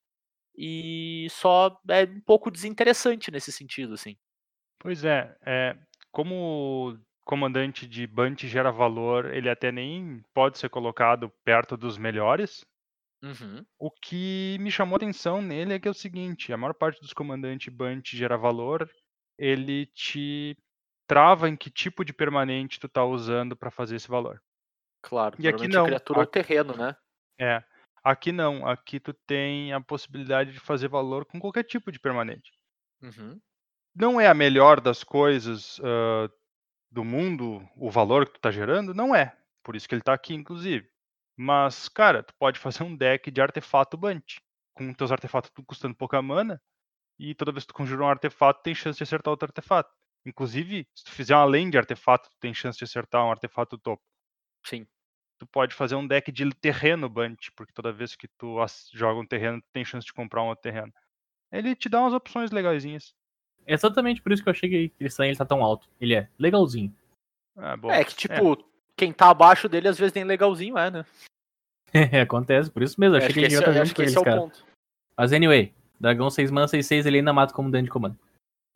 E 0.56 1.28
só 1.30 1.78
é 1.90 2.04
um 2.04 2.22
pouco 2.22 2.50
desinteressante 2.50 3.32
nesse 3.32 3.52
sentido, 3.52 3.96
assim. 3.96 4.18
Pois 4.80 5.04
é, 5.04 5.36
é, 5.46 5.78
como 6.12 6.98
comandante 7.28 7.86
de 7.86 8.08
Bunt 8.08 8.46
gera 8.46 8.72
valor, 8.72 9.26
ele 9.34 9.50
até 9.50 9.72
nem 9.72 10.24
pode 10.34 10.58
ser 10.58 10.70
colocado 10.70 11.30
perto 11.44 11.76
dos 11.76 11.98
melhores. 11.98 12.66
Uhum. 13.22 13.66
O 13.78 13.92
que 13.92 14.58
me 14.62 14.72
chamou 14.72 14.96
atenção 14.96 15.42
nele 15.42 15.74
é 15.74 15.80
que 15.80 15.88
é 15.88 15.92
o 15.92 15.94
seguinte, 15.94 16.54
a 16.54 16.58
maior 16.58 16.74
parte 16.74 17.02
dos 17.02 17.14
comandantes 17.14 17.74
Bunt 17.74 18.16
gera 18.16 18.38
valor, 18.38 18.90
ele 19.38 19.88
te 19.88 20.58
trava 21.06 21.50
em 21.50 21.56
que 21.56 21.70
tipo 21.70 22.06
de 22.06 22.14
permanente 22.14 22.80
tu 22.80 22.88
tá 22.88 23.04
usando 23.04 23.56
para 23.56 23.72
fazer 23.72 23.98
esse 23.98 24.08
valor. 24.08 24.42
Claro. 25.02 25.36
E 25.40 25.48
aqui 25.48 25.68
não, 25.68 25.84
a 25.84 25.88
criatura 25.88 26.20
ou 26.20 26.24
aqui- 26.24 26.32
terreno, 26.32 26.76
né? 26.76 26.96
É, 27.40 27.62
aqui 28.04 28.32
não, 28.32 28.66
aqui 28.66 29.00
tu 29.00 29.14
tem 29.14 29.74
a 29.74 29.82
possibilidade 29.82 30.54
de 30.54 30.60
fazer 30.60 30.88
valor 30.88 31.26
com 31.26 31.40
qualquer 31.40 31.64
tipo 31.64 31.92
de 31.92 32.00
permanente. 32.00 32.52
Uhum. 33.00 33.40
não 33.96 34.20
é 34.20 34.28
a 34.28 34.34
melhor 34.34 34.82
das 34.82 35.04
coisas 35.04 35.80
ah, 35.84 36.28
do 36.92 37.04
mundo, 37.04 37.68
o 37.76 37.90
valor 37.92 38.26
que 38.26 38.34
tu 38.34 38.40
tá 38.40 38.52
gerando, 38.52 38.94
não 38.94 39.16
é. 39.16 39.36
Por 39.64 39.76
isso 39.76 39.88
que 39.88 39.96
ele 39.96 40.02
tá 40.02 40.14
aqui, 40.14 40.34
inclusive. 40.34 40.90
Mas, 41.36 41.88
cara, 41.90 42.24
tu 42.24 42.34
pode 42.40 42.60
fazer 42.60 42.84
um 42.84 42.96
deck 42.96 43.30
de 43.30 43.42
artefato 43.42 43.98
Bunt, 43.98 44.38
com 44.74 44.94
teus 44.94 45.12
artefatos 45.12 45.52
tudo 45.52 45.66
custando 45.66 45.96
pouca 45.96 46.22
mana, 46.22 46.62
e 47.20 47.36
toda 47.36 47.52
vez 47.52 47.64
que 47.64 47.70
tu 47.70 47.74
conjura 47.76 48.04
um 48.04 48.08
artefato, 48.08 48.62
tem 48.64 48.76
chance 48.76 48.98
de 48.98 49.04
acertar 49.04 49.32
outro 49.32 49.48
artefato. 49.48 49.94
Inclusive, 50.26 50.88
se 50.96 51.04
tu 51.06 51.12
fizer 51.12 51.36
uma 51.36 51.46
lane 51.46 51.72
de 51.72 51.78
artefato, 51.78 52.30
tu 52.30 52.38
tem 52.40 52.54
chance 52.54 52.78
de 52.78 52.84
acertar 52.84 53.26
um 53.26 53.32
artefato 53.32 53.78
topo. 53.78 54.04
Sim. 54.66 54.88
Tu 55.40 55.48
pode 55.48 55.76
fazer 55.76 55.96
um 55.96 56.08
deck 56.08 56.32
de 56.32 56.50
terreno 56.56 57.10
Bunt, 57.10 57.50
porque 57.56 57.74
toda 57.74 57.92
vez 57.94 58.16
que 58.16 58.28
tu 58.38 58.58
joga 58.94 59.20
um 59.20 59.26
terreno, 59.28 59.62
tu 59.62 59.68
tem 59.74 59.86
chance 59.86 60.06
de 60.06 60.14
comprar 60.14 60.44
um 60.44 60.48
outro 60.48 60.64
terreno. 60.64 60.92
Ele 61.52 61.76
te 61.76 61.90
dá 61.90 62.02
umas 62.02 62.14
opções 62.14 62.52
legaisinhas. 62.52 63.14
É 63.68 63.74
exatamente 63.74 64.22
por 64.22 64.32
isso 64.32 64.42
que 64.42 64.48
eu 64.48 64.52
achei 64.52 64.70
que 64.70 64.92
esse 65.04 65.24
ele 65.24 65.36
tá 65.36 65.46
tão 65.46 65.62
alto. 65.62 65.90
Ele 66.00 66.16
é 66.16 66.30
legalzinho. 66.40 66.96
Ah, 67.58 67.76
é 67.90 68.04
que, 68.04 68.16
tipo, 68.16 68.58
quem 68.96 69.12
tá 69.12 69.30
abaixo 69.30 69.68
dele 69.68 69.90
às 69.90 70.00
vezes 70.00 70.14
nem 70.14 70.24
legalzinho, 70.24 70.78
é, 70.78 70.90
né? 70.90 71.06
Acontece, 72.24 72.72
por 72.72 72.82
isso 72.82 73.00
mesmo. 73.00 73.16
Eu 73.16 73.20
achei 73.20 73.28
que 73.28 73.34
que 73.34 73.40
ele 73.40 73.50
devia 73.50 73.60
estar 73.60 73.74
junto 73.74 73.90
que 73.90 73.96
com 73.96 74.02
esse 74.04 74.16
eles, 74.16 74.22
é 74.22 74.26
cara. 74.26 74.42
ponto. 74.42 74.66
Mas 75.18 75.34
anyway, 75.34 75.74
Dragão 76.00 76.30
6 76.30 76.50
mana, 76.50 76.68
6, 76.68 76.86
6, 76.86 77.06
ele 77.06 77.18
ainda 77.18 77.34
mata 77.34 77.54
como 77.54 77.70
dano 77.70 77.84
de 77.84 77.90
comando. 77.90 78.18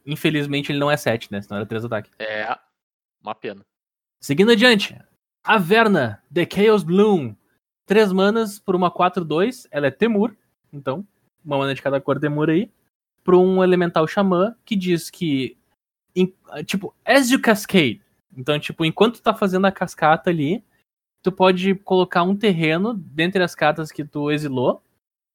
Infelizmente 0.05 0.71
ele 0.71 0.79
não 0.79 0.91
é 0.91 0.97
7, 0.97 1.31
né? 1.31 1.41
Senão 1.41 1.57
era 1.57 1.65
3 1.65 1.85
ataques. 1.85 2.11
É 2.19 2.57
uma 3.21 3.35
pena. 3.35 3.63
Seguindo 4.19 4.51
adiante, 4.51 4.99
Averna, 5.43 6.21
The 6.33 6.47
Chaos 6.51 6.83
Bloom. 6.83 7.35
3 7.85 8.11
manas 8.11 8.59
por 8.59 8.75
uma 8.75 8.91
4-2. 8.91 9.67
Ela 9.71 9.87
é 9.87 9.91
Temur, 9.91 10.35
então, 10.73 11.05
uma 11.43 11.57
mana 11.57 11.73
de 11.73 11.81
cada 11.81 12.01
cor 12.01 12.19
Temur 12.19 12.49
aí. 12.49 12.71
Para 13.23 13.37
um 13.37 13.63
Elemental 13.63 14.07
Xamã 14.07 14.55
que 14.65 14.75
diz 14.75 15.09
que, 15.09 15.57
em- 16.15 16.33
tipo, 16.65 16.93
as 17.05 17.29
you 17.29 17.41
cascade. 17.41 18.01
Então, 18.35 18.59
tipo, 18.59 18.85
enquanto 18.85 19.15
tu 19.15 19.21
tá 19.21 19.33
fazendo 19.33 19.65
a 19.65 19.71
cascata 19.71 20.29
ali, 20.29 20.63
tu 21.21 21.31
pode 21.31 21.75
colocar 21.75 22.23
um 22.23 22.35
terreno 22.35 22.93
dentre 22.93 23.43
as 23.43 23.53
cartas 23.53 23.91
que 23.91 24.03
tu 24.03 24.31
exilou 24.31 24.81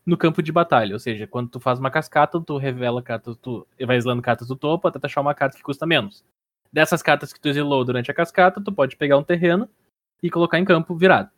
no 0.05 0.17
campo 0.17 0.43
de 0.43 0.53
batalha. 0.53 0.95
Ou 0.95 0.99
seja, 0.99 1.27
quando 1.27 1.51
tu 1.51 1.61
faz 1.61 1.79
uma 1.79 1.91
cascata, 1.91 2.41
tu 2.41 2.57
revela 2.57 3.03
cartas, 3.03 3.37
tu 3.37 3.67
vai 3.87 3.97
exilando 3.97 4.23
cartas 4.23 4.49
do 4.49 4.57
topo 4.57 4.89
até 4.89 4.99
achar 5.03 5.21
uma 5.21 5.35
carta 5.35 5.57
que 5.57 5.63
custa 5.63 5.87
menos. 5.87 6.25
Dessas 6.73 7.03
cartas 7.03 7.33
que 7.33 7.41
tu 7.41 7.49
exilou 7.49 7.85
durante 7.85 8.11
a 8.11 8.15
cascata, 8.15 8.61
tu 8.61 8.73
pode 8.73 8.97
pegar 8.97 9.17
um 9.19 9.23
terreno 9.23 9.69
e 10.23 10.31
colocar 10.31 10.59
em 10.59 10.65
campo 10.65 10.95
virado. 10.95 11.31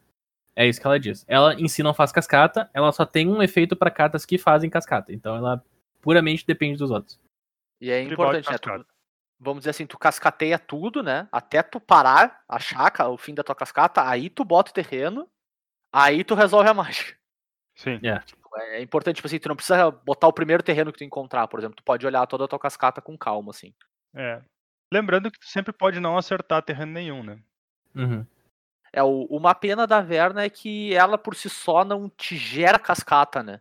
É 0.55 0.67
isso 0.67 0.81
que 0.81 0.87
ela 0.87 0.99
diz. 0.99 1.25
Ela 1.29 1.55
em 1.55 1.69
si 1.69 1.83
não 1.83 1.95
faz 1.95 2.11
cascata, 2.11 2.69
ela 2.75 2.91
só 2.93 3.07
tem 3.07 3.29
um 3.29 3.43
efeito 3.43 3.77
para 3.77 3.91
cartas 3.91 4.25
que 4.25 4.39
fazem 4.39 4.69
cascata. 4.71 5.13
Então 5.13 5.37
ela 5.37 5.63
puramente 6.01 6.47
depende 6.47 6.79
dos 6.79 6.91
outros. 6.91 7.19
E 7.81 7.91
é 7.91 8.03
importante, 8.03 8.51
né? 8.51 8.59
tu- 8.59 8.87
vamos 9.39 9.61
dizer 9.61 9.71
assim, 9.71 9.87
tu 9.87 9.99
cascateia 9.99 10.59
tudo, 10.59 11.03
né? 11.03 11.29
Até 11.31 11.63
tu 11.63 11.79
parar, 11.79 12.43
achar 12.49 12.91
ca- 12.91 13.09
o 13.09 13.17
fim 13.17 13.35
da 13.35 13.45
tua 13.45 13.55
cascata, 13.55 14.09
aí 14.09 14.29
tu 14.29 14.45
bota 14.45 14.71
o 14.71 14.75
terreno, 14.75 15.29
aí 15.93 16.25
tu 16.25 16.35
resolve 16.35 16.69
a 16.69 16.75
mágica. 16.75 17.17
Sim. 17.77 18.01
É 18.73 18.83
importante, 18.83 19.17
tipo 19.17 19.29
assim, 19.29 19.39
tu 19.39 19.49
não 19.49 19.55
precisa 19.55 19.91
botar 19.91 20.27
o 20.27 20.33
primeiro 20.33 20.63
terreno 20.63 20.91
que 20.91 20.99
tu 20.99 21.05
encontrar, 21.05 21.47
por 21.47 21.61
exemplo. 21.61 21.77
Tu 21.77 21.85
pode 21.85 22.05
olhar 22.05 22.27
toda 22.27 22.45
a 22.45 22.49
tua 22.49 22.59
cascata 22.59 23.01
com 23.01 23.17
calma, 23.17 23.51
assim. 23.51 23.73
É. 24.15 24.43
Lembrando 24.93 25.31
que 25.31 25.39
tu 25.39 25.47
sempre 25.47 25.73
pode 25.73 26.01
não 26.01 26.17
acertar 26.19 26.63
terreno 26.63 26.91
nenhum, 26.93 27.23
né? 27.23 27.39
Uhum. 27.95 28.27
É, 28.93 29.03
o, 29.03 29.27
uma 29.27 29.55
pena 29.55 29.87
da 29.87 30.01
Verna 30.01 30.43
é 30.43 30.51
que 30.51 30.93
ela 30.95 31.17
por 31.19 31.37
si 31.37 31.49
só 31.49 31.85
não 31.85 32.09
te 32.09 32.37
gera 32.37 32.79
cascata, 32.79 33.43
né? 33.43 33.61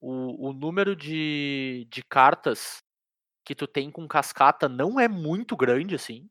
O, 0.00 0.48
o 0.48 0.52
número 0.52 0.94
de, 0.94 1.86
de 1.90 2.02
cartas 2.04 2.82
que 3.44 3.54
tu 3.54 3.66
tem 3.66 3.90
com 3.90 4.06
cascata 4.08 4.68
não 4.68 4.98
é 4.98 5.08
muito 5.08 5.56
grande, 5.56 5.94
assim. 5.94 6.28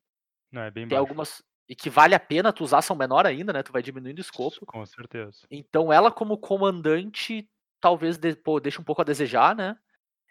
Não, 0.51 0.61
é 0.61 0.71
bem 0.71 0.87
Tem 0.87 0.97
baixo. 0.97 0.99
algumas. 0.99 1.43
E 1.67 1.75
que 1.75 1.89
vale 1.89 2.13
a 2.13 2.19
pena 2.19 2.53
tu 2.53 2.63
usar 2.63 2.81
são 2.81 2.95
menor 2.95 3.25
ainda, 3.25 3.51
né? 3.51 3.63
Tu 3.63 3.71
vai 3.71 3.81
diminuindo 3.81 4.19
o 4.19 4.21
escopo. 4.21 4.65
Com 4.67 4.85
certeza. 4.85 5.39
Então 5.49 5.91
ela 5.91 6.11
como 6.11 6.37
comandante 6.37 7.49
talvez 7.81 8.17
de, 8.17 8.35
pô, 8.35 8.59
deixe 8.59 8.81
um 8.81 8.83
pouco 8.83 9.01
a 9.01 9.05
desejar, 9.05 9.55
né? 9.55 9.77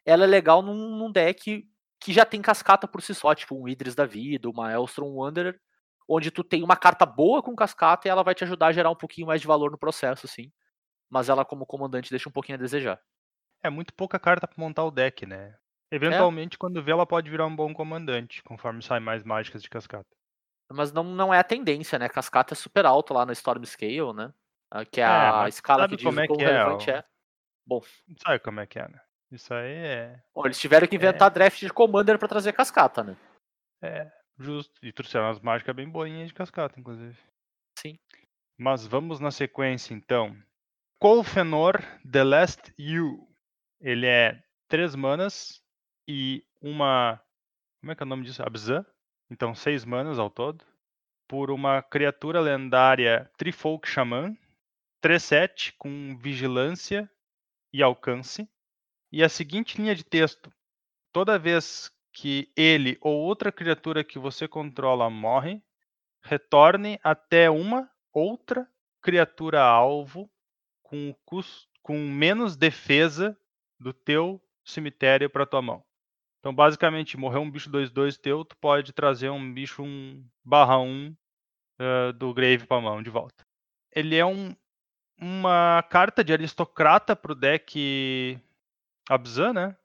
Ela 0.04 0.24
é 0.24 0.26
legal 0.26 0.60
num, 0.62 0.96
num 0.96 1.10
deck 1.10 1.66
que 2.00 2.12
já 2.12 2.24
tem 2.24 2.42
cascata 2.42 2.86
por 2.86 3.00
si 3.00 3.14
só, 3.14 3.34
tipo 3.34 3.54
um 3.56 3.68
Idris 3.68 3.94
da 3.94 4.04
vida, 4.04 4.50
uma 4.50 4.72
Elstrom 4.72 5.14
Wanderer, 5.14 5.58
onde 6.08 6.30
tu 6.30 6.44
tem 6.44 6.62
uma 6.62 6.76
carta 6.76 7.06
boa 7.06 7.42
com 7.42 7.56
cascata 7.56 8.06
e 8.06 8.10
ela 8.10 8.22
vai 8.22 8.34
te 8.34 8.44
ajudar 8.44 8.66
a 8.66 8.72
gerar 8.72 8.90
um 8.90 8.96
pouquinho 8.96 9.26
mais 9.26 9.40
de 9.40 9.46
valor 9.46 9.70
no 9.70 9.78
processo, 9.78 10.26
assim. 10.26 10.52
Mas 11.08 11.28
ela 11.28 11.44
como 11.44 11.64
comandante 11.64 12.10
deixa 12.10 12.28
um 12.28 12.32
pouquinho 12.32 12.58
a 12.58 12.60
desejar. 12.60 13.00
É 13.64 13.70
muito 13.70 13.94
pouca 13.94 14.18
carta 14.18 14.46
pra 14.46 14.56
montar 14.58 14.84
o 14.84 14.90
deck, 14.90 15.24
né? 15.24 15.56
Eventualmente, 15.90 16.58
quando 16.58 16.82
vê, 16.82 16.92
ela 16.92 17.06
pode 17.06 17.30
virar 17.30 17.46
um 17.46 17.54
bom 17.54 17.72
comandante, 17.72 18.42
conforme 18.42 18.82
sai 18.82 19.00
mais 19.00 19.24
mágicas 19.24 19.62
de 19.62 19.70
cascata. 19.70 20.08
Mas 20.70 20.92
não, 20.92 21.04
não 21.04 21.32
é 21.32 21.38
a 21.38 21.44
tendência, 21.44 21.98
né? 21.98 22.08
Cascata 22.08 22.52
é 22.52 22.56
super 22.56 22.84
alto 22.84 23.14
lá 23.14 23.24
na 23.24 23.32
Storm 23.32 23.64
Scale, 23.64 24.12
né? 24.12 24.32
Ah, 24.70 24.84
Que 24.84 25.00
é 25.00 25.04
É, 25.04 25.06
a 25.06 25.48
escala 25.48 25.88
que 25.88 25.96
diz 25.96 26.04
como 26.04 26.20
é 26.20 26.26
que 26.26 26.42
é, 26.42 26.46
relevante 26.46 26.90
ó. 26.90 26.94
é. 26.94 27.04
Bom, 27.66 27.80
Sabe 28.18 28.40
como 28.40 28.60
é 28.60 28.66
que 28.66 28.78
é, 28.78 28.88
né? 28.88 29.00
Isso 29.30 29.52
aí 29.54 29.72
é, 29.72 30.22
bom, 30.34 30.44
eles 30.44 30.58
tiveram 30.58 30.86
que 30.86 30.96
inventar 30.96 31.30
draft 31.30 31.58
de 31.58 31.72
Commander 31.72 32.18
pra 32.18 32.28
trazer 32.28 32.52
cascata, 32.52 33.02
né? 33.02 33.16
é 33.82 34.10
justo. 34.38 34.74
E 34.82 34.92
trouxeram 34.92 35.26
umas 35.26 35.40
mágicas 35.40 35.74
bem 35.74 35.88
boinhas 35.88 36.28
de 36.28 36.34
cascata, 36.34 36.78
inclusive. 36.78 37.16
Sim. 37.78 37.98
Mas 38.58 38.86
vamos 38.86 39.20
na 39.20 39.30
sequência, 39.30 39.94
então. 39.94 40.36
Kolfenor 41.00 41.82
The 42.10 42.24
Last 42.24 42.74
You. 42.78 43.28
Ele 43.84 44.06
é 44.06 44.42
três 44.66 44.94
manas 44.94 45.62
e 46.08 46.42
uma... 46.60 47.20
Como 47.80 47.92
é 47.92 47.94
que 47.94 48.02
é 48.02 48.06
o 48.06 48.08
nome 48.08 48.24
disso? 48.24 48.42
Abzan. 48.42 48.84
Então, 49.30 49.54
seis 49.54 49.84
manas 49.84 50.18
ao 50.18 50.30
todo. 50.30 50.64
Por 51.28 51.50
uma 51.50 51.82
criatura 51.82 52.40
lendária 52.40 53.30
Trifolk 53.36 53.86
Shaman. 53.86 54.34
3-7 55.02 55.74
com 55.76 56.16
vigilância 56.16 57.10
e 57.70 57.82
alcance. 57.82 58.48
e 59.12 59.22
a 59.22 59.28
seguinte 59.28 59.76
linha 59.76 59.94
de 59.94 60.02
texto: 60.02 60.50
toda 61.12 61.38
vez 61.38 61.92
que 62.10 62.50
ele 62.56 62.96
ou 63.02 63.20
outra 63.20 63.52
criatura 63.52 64.02
que 64.02 64.18
você 64.18 64.48
controla 64.48 65.10
morre, 65.10 65.62
retorne 66.22 66.98
até 67.04 67.50
uma 67.50 67.90
outra 68.14 68.66
criatura 69.02 69.60
alvo 69.62 70.30
com, 70.82 71.10
o 71.10 71.14
cus- 71.26 71.68
com 71.82 71.98
menos 71.98 72.56
defesa 72.56 73.38
do 73.78 73.92
teu 73.92 74.40
cemitério 74.64 75.30
para 75.30 75.46
tua 75.46 75.62
mão. 75.62 75.84
Então, 76.40 76.54
basicamente, 76.54 77.16
morreu 77.16 77.42
um 77.42 77.50
bicho 77.50 77.70
2-2 77.70 78.18
teu, 78.18 78.44
tu 78.44 78.56
pode 78.58 78.92
trazer 78.92 79.30
um 79.30 79.52
bicho 79.54 79.82
1 79.82 80.24
barra 80.44 80.78
1 80.78 81.14
eh, 81.78 82.12
do 82.12 82.34
Grave 82.34 82.66
pra 82.66 82.80
mão 82.80 83.02
de 83.02 83.10
volta. 83.10 83.44
Ele 83.94 84.16
é 84.16 84.24
um, 84.26 84.54
uma 85.20 85.82
carta 85.90 86.24
de 86.24 86.32
aristocrata 86.32 87.16
pro 87.16 87.34
deck 87.34 88.38
Abzan, 89.08 89.52
né? 89.52 89.76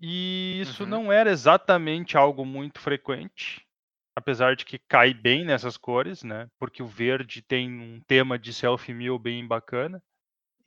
E 0.00 0.58
isso 0.60 0.84
Uhum. 0.84 0.90
não 0.90 1.12
era 1.12 1.30
exatamente 1.30 2.16
algo 2.16 2.44
muito 2.44 2.80
frequente, 2.80 3.66
apesar 4.14 4.56
de 4.56 4.64
que 4.64 4.78
cai 4.78 5.14
bem 5.14 5.44
nessas 5.44 5.76
cores, 5.76 6.22
né? 6.22 6.48
Porque 6.58 6.82
o 6.82 6.86
verde 6.86 7.42
tem 7.42 7.70
um 7.80 8.00
tema 8.02 8.38
de 8.38 8.52
self-mill 8.52 9.18
bem 9.18 9.46
bacana. 9.46 10.02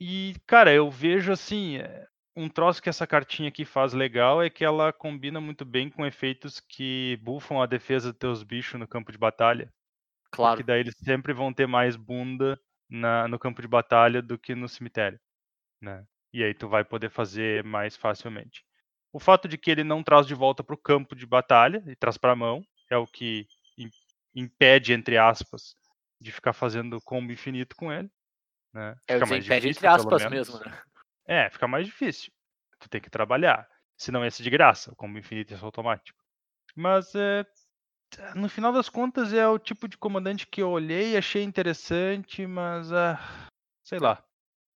E, 0.00 0.34
cara, 0.46 0.72
eu 0.72 0.90
vejo 0.90 1.32
assim, 1.32 1.78
é, 1.78 2.06
um 2.36 2.48
troço 2.48 2.82
que 2.82 2.88
essa 2.88 3.06
cartinha 3.06 3.48
aqui 3.48 3.64
faz 3.64 3.92
legal 3.92 4.42
é 4.42 4.48
que 4.48 4.64
ela 4.64 4.92
combina 4.92 5.40
muito 5.40 5.64
bem 5.64 5.90
com 5.90 6.06
efeitos 6.06 6.60
que 6.60 7.18
buffam 7.22 7.60
a 7.60 7.66
defesa 7.66 8.10
dos 8.10 8.18
teus 8.18 8.42
bichos 8.42 8.78
no 8.78 8.86
campo 8.88 9.10
de 9.12 9.18
batalha. 9.18 9.72
Claro. 10.30 10.56
Porque 10.56 10.66
daí 10.66 10.80
eles 10.80 10.94
sempre 10.96 11.32
vão 11.32 11.52
ter 11.52 11.66
mais 11.66 11.96
bunda 11.96 12.58
na- 12.88 13.26
no 13.28 13.38
campo 13.38 13.60
de 13.60 13.68
batalha 13.68 14.22
do 14.22 14.38
que 14.38 14.54
no 14.54 14.68
cemitério, 14.68 15.18
né? 15.80 16.04
E 16.32 16.44
aí 16.44 16.54
tu 16.54 16.68
vai 16.68 16.84
poder 16.84 17.10
fazer 17.10 17.64
mais 17.64 17.96
facilmente. 17.96 18.64
O 19.12 19.18
fato 19.18 19.48
de 19.48 19.58
que 19.58 19.70
ele 19.70 19.82
não 19.82 20.02
traz 20.02 20.26
de 20.26 20.34
volta 20.34 20.62
para 20.62 20.74
o 20.74 20.78
campo 20.78 21.16
de 21.16 21.26
batalha 21.26 21.82
e 21.88 21.96
traz 21.96 22.16
para 22.16 22.32
a 22.32 22.36
mão 22.36 22.62
é 22.88 22.96
o 22.96 23.06
que 23.06 23.46
im- 23.76 23.90
impede, 24.34 24.92
entre 24.92 25.18
aspas, 25.18 25.74
de 26.20 26.30
ficar 26.30 26.52
fazendo 26.52 27.00
combo 27.00 27.32
infinito 27.32 27.74
com 27.74 27.92
ele. 27.92 28.08
Né? 28.72 28.94
É 29.08 29.16
o 29.16 29.18
Fica 29.18 29.26
mais 29.26 29.44
desempede 29.44 29.66
difícil, 29.68 29.70
entre 29.70 29.86
aspas 29.88 30.30
mesmo, 30.30 30.58
né? 30.60 30.82
É, 31.30 31.48
fica 31.48 31.68
mais 31.68 31.86
difícil. 31.86 32.32
Tu 32.80 32.88
tem 32.88 33.00
que 33.00 33.08
trabalhar. 33.08 33.68
Se 33.96 34.10
não 34.10 34.24
ia 34.24 34.30
ser 34.32 34.42
de 34.42 34.50
graça, 34.50 34.90
o 34.90 34.96
combo 34.96 35.16
infinito 35.16 35.56
ser 35.56 35.64
automático. 35.64 36.18
Mas 36.74 37.14
é, 37.14 37.46
no 38.34 38.48
final 38.48 38.72
das 38.72 38.88
contas 38.88 39.32
é 39.32 39.46
o 39.46 39.56
tipo 39.56 39.86
de 39.86 39.96
comandante 39.96 40.44
que 40.44 40.60
eu 40.60 40.68
olhei 40.70 41.12
e 41.12 41.16
achei 41.16 41.44
interessante, 41.44 42.44
mas 42.48 42.92
ah, 42.92 43.46
sei 43.84 44.00
lá. 44.00 44.24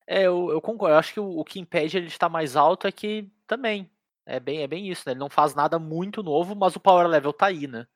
É, 0.05 0.23
eu, 0.23 0.51
eu 0.51 0.61
concordo. 0.61 0.93
Eu 0.93 0.99
acho 0.99 1.13
que 1.13 1.19
o, 1.19 1.39
o 1.39 1.43
que 1.43 1.59
impede 1.59 1.97
ele 1.97 2.05
de 2.05 2.11
estar 2.11 2.29
mais 2.29 2.55
alto 2.55 2.85
é 2.85 2.91
que 2.91 3.31
também. 3.47 3.89
É 4.23 4.39
bem, 4.39 4.61
é 4.61 4.67
bem 4.67 4.87
isso, 4.87 5.03
né? 5.07 5.13
Ele 5.13 5.19
não 5.19 5.31
faz 5.31 5.55
nada 5.55 5.79
muito 5.79 6.21
novo, 6.21 6.55
mas 6.55 6.75
o 6.75 6.79
power 6.79 7.07
level 7.07 7.33
tá 7.33 7.47
aí, 7.47 7.65
né? 7.65 7.87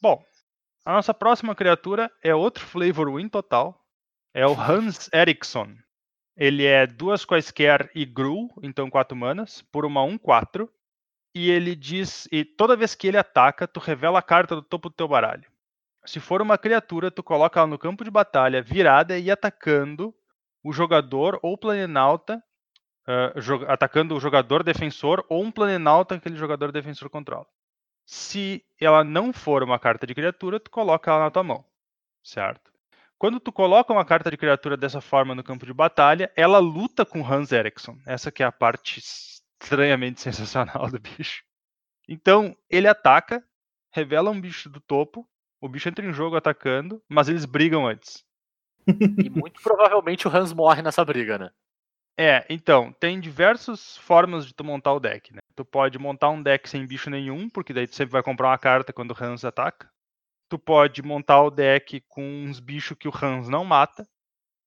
Bom, 0.00 0.22
a 0.84 0.92
nossa 0.92 1.14
próxima 1.14 1.54
criatura 1.54 2.12
é 2.22 2.34
outro 2.34 2.66
flavor 2.66 3.14
win 3.14 3.30
total. 3.30 3.82
É 4.34 4.46
o 4.46 4.52
Hans 4.60 5.08
Eriksson. 5.10 5.74
Ele 6.36 6.64
é 6.64 6.86
duas 6.86 7.24
quaisquer 7.24 7.90
e 7.94 8.04
Gru, 8.04 8.50
então 8.62 8.90
quatro 8.90 9.16
manas, 9.16 9.62
por 9.62 9.84
uma 9.84 10.02
1-4. 10.02 10.68
E 11.34 11.50
ele 11.50 11.74
diz. 11.76 12.28
E 12.32 12.44
toda 12.44 12.76
vez 12.76 12.94
que 12.94 13.06
ele 13.08 13.18
ataca, 13.18 13.66
tu 13.68 13.80
revela 13.80 14.18
a 14.18 14.22
carta 14.22 14.54
do 14.56 14.62
topo 14.62 14.88
do 14.88 14.94
teu 14.94 15.08
baralho. 15.08 15.50
Se 16.04 16.20
for 16.20 16.42
uma 16.42 16.58
criatura, 16.58 17.10
tu 17.10 17.22
coloca 17.22 17.58
ela 17.60 17.66
no 17.68 17.78
campo 17.78 18.04
de 18.04 18.10
batalha, 18.10 18.62
virada 18.62 19.18
e 19.18 19.30
atacando 19.30 20.14
o 20.62 20.72
jogador 20.72 21.38
ou 21.42 21.56
planinauta. 21.58 22.42
ah, 23.06 23.32
jo- 23.40 23.64
atacando 23.68 24.14
o 24.16 24.20
jogador 24.20 24.62
defensor 24.64 25.24
ou 25.28 25.42
um 25.44 25.50
planinauta 25.52 26.14
que 26.16 26.20
aquele 26.20 26.36
jogador 26.36 26.72
defensor 26.72 27.10
controla. 27.10 27.46
Se 28.06 28.64
ela 28.80 29.04
não 29.04 29.32
for 29.32 29.62
uma 29.62 29.78
carta 29.78 30.06
de 30.06 30.14
criatura, 30.14 30.60
tu 30.60 30.70
coloca 30.70 31.10
ela 31.10 31.20
na 31.24 31.30
tua 31.30 31.42
mão, 31.44 31.64
certo? 32.24 32.72
Quando 33.24 33.40
tu 33.40 33.50
coloca 33.50 33.90
uma 33.90 34.04
carta 34.04 34.30
de 34.30 34.36
criatura 34.36 34.76
dessa 34.76 35.00
forma 35.00 35.34
no 35.34 35.42
campo 35.42 35.64
de 35.64 35.72
batalha, 35.72 36.30
ela 36.36 36.58
luta 36.58 37.06
com 37.06 37.26
Hans 37.26 37.52
Eriksson. 37.52 37.96
Essa 38.04 38.30
que 38.30 38.42
é 38.42 38.46
a 38.46 38.52
parte 38.52 39.00
estranhamente 39.00 40.20
sensacional 40.20 40.90
do 40.90 41.00
bicho. 41.00 41.42
Então, 42.06 42.54
ele 42.68 42.86
ataca, 42.86 43.42
revela 43.90 44.30
um 44.30 44.38
bicho 44.38 44.68
do 44.68 44.78
topo, 44.78 45.26
o 45.58 45.70
bicho 45.70 45.88
entra 45.88 46.04
em 46.04 46.12
jogo 46.12 46.36
atacando, 46.36 47.02
mas 47.08 47.30
eles 47.30 47.46
brigam 47.46 47.86
antes. 47.86 48.22
E 48.86 49.30
muito 49.30 49.58
provavelmente 49.62 50.28
o 50.28 50.30
Hans 50.30 50.52
morre 50.52 50.82
nessa 50.82 51.02
briga, 51.02 51.38
né? 51.38 51.50
É, 52.18 52.44
então, 52.50 52.92
tem 52.92 53.18
diversas 53.18 53.96
formas 53.96 54.46
de 54.46 54.52
tu 54.52 54.62
montar 54.62 54.92
o 54.92 55.00
deck, 55.00 55.32
né? 55.32 55.40
Tu 55.56 55.64
pode 55.64 55.98
montar 55.98 56.28
um 56.28 56.42
deck 56.42 56.68
sem 56.68 56.86
bicho 56.86 57.08
nenhum, 57.08 57.48
porque 57.48 57.72
daí 57.72 57.86
tu 57.86 57.96
sempre 57.96 58.12
vai 58.12 58.22
comprar 58.22 58.48
uma 58.48 58.58
carta 58.58 58.92
quando 58.92 59.12
o 59.12 59.24
Hans 59.24 59.46
ataca. 59.46 59.88
Tu 60.54 60.58
pode 60.60 61.02
montar 61.02 61.42
o 61.42 61.50
deck 61.50 62.00
com 62.06 62.22
uns 62.22 62.60
bichos 62.60 62.96
que 62.96 63.08
o 63.08 63.12
Hans 63.12 63.48
não 63.48 63.64
mata 63.64 64.08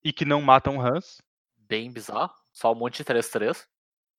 e 0.03 0.11
que 0.11 0.25
não 0.25 0.41
matam 0.41 0.75
o 0.75 0.81
Hans. 0.81 1.21
Bem 1.55 1.89
bizarro. 1.89 2.33
Só 2.51 2.73
um 2.73 2.75
monte 2.75 2.97
de 2.97 3.05
3-3. 3.05 3.65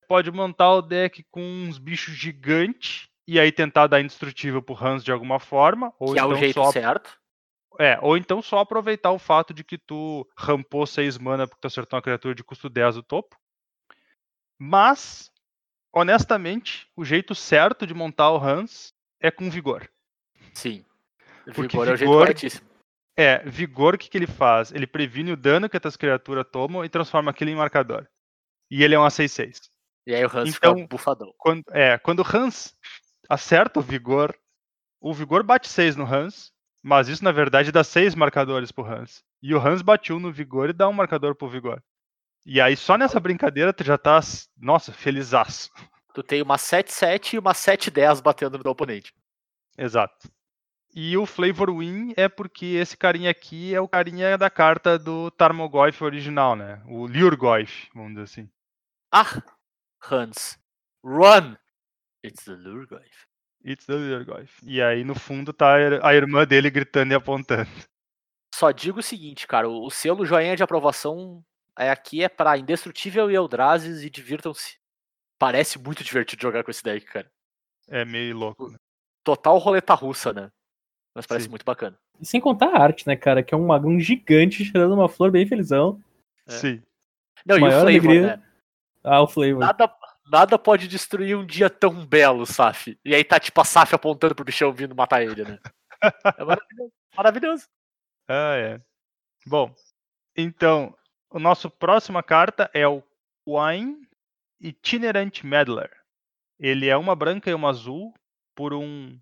Pode 0.09 0.31
montar 0.31 0.73
o 0.73 0.81
deck 0.81 1.23
com 1.31 1.43
uns 1.43 1.77
bichos 1.77 2.15
gigantes 2.15 3.11
e 3.27 3.39
aí 3.39 3.53
tentar 3.53 3.87
dar 3.87 4.01
indestrutível 4.01 4.63
pro 4.63 4.83
Hans 4.83 5.05
de 5.05 5.13
alguma 5.13 5.39
forma. 5.39 5.93
Ou 5.99 6.15
Que 6.15 6.21
é 6.21 6.23
então 6.23 6.31
o 6.31 6.37
jeito 6.37 6.55
só 6.55 6.73
certo. 6.73 7.21
É, 7.79 7.99
ou 8.01 8.17
então 8.17 8.41
só 8.41 8.61
aproveitar 8.61 9.11
o 9.11 9.19
fato 9.19 9.53
de 9.53 9.63
que 9.63 9.77
tu 9.77 10.27
rampou 10.35 10.87
6 10.87 11.19
mana 11.19 11.47
porque 11.47 11.61
tu 11.61 11.67
acertou 11.67 11.99
uma 11.99 12.03
criatura 12.03 12.35
de 12.35 12.43
custo 12.43 12.71
10 12.71 12.95
do 12.95 13.03
topo. 13.03 13.37
Mas, 14.59 15.31
honestamente, 15.93 16.89
o 16.97 17.05
jeito 17.05 17.35
certo 17.35 17.87
de 17.87 17.93
montar 17.93 18.31
o 18.31 18.43
Hans 18.43 18.95
é 19.21 19.31
com 19.31 19.51
vigor. 19.51 19.87
Sim. 20.55 20.83
Porque 21.55 21.77
Vigor 21.77 21.89
é 21.89 21.93
o 21.93 21.97
jeito 21.97 22.11
vigor- 22.11 22.23
corretíssimo. 22.27 22.69
É, 23.17 23.39
vigor 23.49 23.95
o 23.95 23.99
que, 23.99 24.09
que 24.09 24.17
ele 24.17 24.27
faz? 24.29 24.71
Ele 24.73 24.87
previne 24.87 25.33
o 25.33 25.37
dano 25.37 25.69
que 25.69 25.77
as 25.83 25.97
criaturas 25.97 26.47
tomam 26.53 26.85
e 26.85 26.89
transforma 26.89 27.31
aquilo 27.31 27.51
em 27.51 27.57
marcador. 27.57 28.07
E 28.71 28.85
ele 28.85 28.95
é 28.95 28.99
um 28.99 29.03
A6-6. 29.05 29.69
E 30.07 30.15
aí 30.15 30.25
o 30.25 30.29
Hans 30.29 30.55
Então- 30.55 30.75
fica 30.77 30.87
bufadão. 30.87 31.35
Quando, 31.37 31.65
é, 31.71 31.99
quando 31.99 32.21
o 32.21 32.37
Hans 32.37 32.75
acerta 33.29 33.81
o 33.81 33.83
vigor, 33.83 34.35
o 35.01 35.13
vigor 35.13 35.43
bate 35.43 35.69
6 35.69 35.97
no 35.97 36.05
Hans, 36.05 36.53
mas 36.83 37.09
isso 37.09 37.25
na 37.25 37.33
verdade 37.33 37.73
dá 37.73 37.83
6 37.83 38.15
marcadores 38.15 38.71
pro 38.71 38.85
Hans. 38.87 39.23
E 39.43 39.55
o 39.55 39.59
Hans 39.59 39.83
bate 39.83 40.13
um 40.13 40.21
no 40.21 40.33
vigor 40.33 40.71
e 40.71 40.73
dá 40.73 40.89
um 40.89 40.93
marcador 40.93 41.35
pro 41.35 41.49
vigor. 41.49 41.83
E 42.47 42.61
aí 42.61 42.77
só 42.77 42.97
nessa 42.97 43.19
brincadeira 43.21 43.73
tu 43.73 43.83
já 43.85 43.99
tá, 43.99 44.21
nossa, 44.57 44.93
felizaço. 44.93 45.71
Tu 46.15 46.23
tem 46.23 46.41
uma 46.41 46.57
7-7 46.57 47.35
e 47.35 47.39
uma 47.39 47.53
7-10 47.53 48.21
batendo 48.23 48.59
no 48.63 48.71
oponente. 48.71 49.13
Exato. 49.77 50.29
E 51.01 51.17
o 51.17 51.25
Flavor 51.25 51.71
Win 51.79 52.13
é 52.17 52.29
porque 52.29 52.67
esse 52.67 52.97
carinha 52.97 53.31
aqui 53.31 53.73
é 53.73 53.81
o 53.81 53.87
carinha 53.87 54.37
da 54.37 54.51
carta 54.51 54.99
do 54.99 55.31
Tarmogoyf 55.31 56.03
original, 56.03 56.57
né? 56.57 56.83
O 56.87 57.07
Lurgoyf, 57.07 57.89
vamos 57.95 58.15
dizer 58.15 58.23
assim. 58.25 58.51
Ah! 59.13 59.41
Hans. 60.11 60.59
Run! 61.05 61.57
It's 62.25 62.45
the 62.45 62.55
Lurgoyf. 62.57 63.29
It's 63.65 63.87
the 63.87 63.93
Lurgoyf. 63.95 64.59
E 64.65 64.83
aí 64.83 65.05
no 65.05 65.15
fundo 65.15 65.53
tá 65.53 65.77
a 65.77 65.81
ir- 65.81 66.05
a 66.05 66.15
irmã 66.17 66.45
dele 66.45 66.69
gritando 66.69 67.13
e 67.13 67.15
apontando. 67.15 67.71
Só 68.53 68.73
digo 68.73 68.99
o 68.99 69.03
seguinte, 69.03 69.47
cara. 69.47 69.69
O 69.69 69.87
o 69.87 69.91
selo 69.93 70.27
joinha 70.27 70.57
de 70.57 70.65
aprovação 70.65 71.45
é 71.79 71.91
aqui 71.91 72.25
é 72.25 72.29
pra 72.29 72.59
Indestrutível 72.59 73.31
e 73.31 73.37
Eldrazi 73.37 74.05
e 74.05 74.11
divirtam-se. 74.11 74.79
Parece 75.39 75.79
muito 75.79 76.03
divertido 76.03 76.43
jogar 76.43 76.65
com 76.65 76.73
esse 76.73 76.83
deck, 76.83 77.07
cara. 77.07 77.31
É 77.87 78.05
meio 78.05 78.37
louco, 78.37 78.69
né? 78.69 78.79
Total 79.23 79.57
roleta 79.59 79.95
russa, 79.95 80.33
né? 80.33 80.51
Mas 81.19 81.27
parece 81.27 81.47
Sim. 81.47 81.51
muito 81.51 81.65
bacana. 81.65 81.99
E 82.21 82.25
sem 82.25 82.41
contar 82.41 82.69
a 82.69 82.81
arte, 82.81 83.05
né, 83.05 83.17
cara? 83.17 83.43
Que 83.43 83.53
é 83.53 83.57
um 83.57 83.67
magão 83.67 83.99
gigante 83.99 84.65
cheirando 84.65 84.95
uma 84.95 85.09
flor 85.09 85.33
bem 85.33 85.45
felizão. 85.49 86.01
É. 86.47 86.53
Sim. 86.53 86.81
Não, 87.45 87.57
e 87.57 87.59
o 87.59 87.63
Maior 87.63 87.81
flavor, 87.81 87.89
alegria. 87.89 88.37
né? 88.37 88.43
Ah, 89.03 89.21
o 89.21 89.27
flavor. 89.27 89.59
Nada, 89.59 89.93
nada 90.31 90.57
pode 90.57 90.87
destruir 90.87 91.37
um 91.37 91.45
dia 91.45 91.69
tão 91.69 92.07
belo, 92.07 92.47
Saf. 92.47 92.97
E 93.05 93.17
aí 93.17 93.25
tá 93.25 93.41
tipo 93.41 93.61
a 93.61 93.65
Saf 93.65 93.93
apontando 93.93 94.33
pro 94.33 94.45
bichão 94.45 94.73
vindo 94.73 94.95
matar 94.95 95.21
ele, 95.21 95.43
né? 95.43 95.59
É 96.39 96.45
maravilhoso. 96.45 96.93
Maravilhoso. 97.17 97.67
Ah, 98.29 98.55
é. 98.55 98.81
Bom, 99.45 99.75
então, 100.37 100.97
a 101.33 101.39
nossa 101.41 101.69
próxima 101.69 102.23
carta 102.23 102.71
é 102.73 102.87
o 102.87 103.03
Wine 103.45 104.09
Itinerant 104.61 105.43
Meddler. 105.43 105.91
Ele 106.61 106.87
é 106.89 106.97
uma 106.97 107.17
branca 107.17 107.51
e 107.51 107.55
uma 107.55 107.71
azul 107.71 108.15
por 108.55 108.73
um 108.73 109.19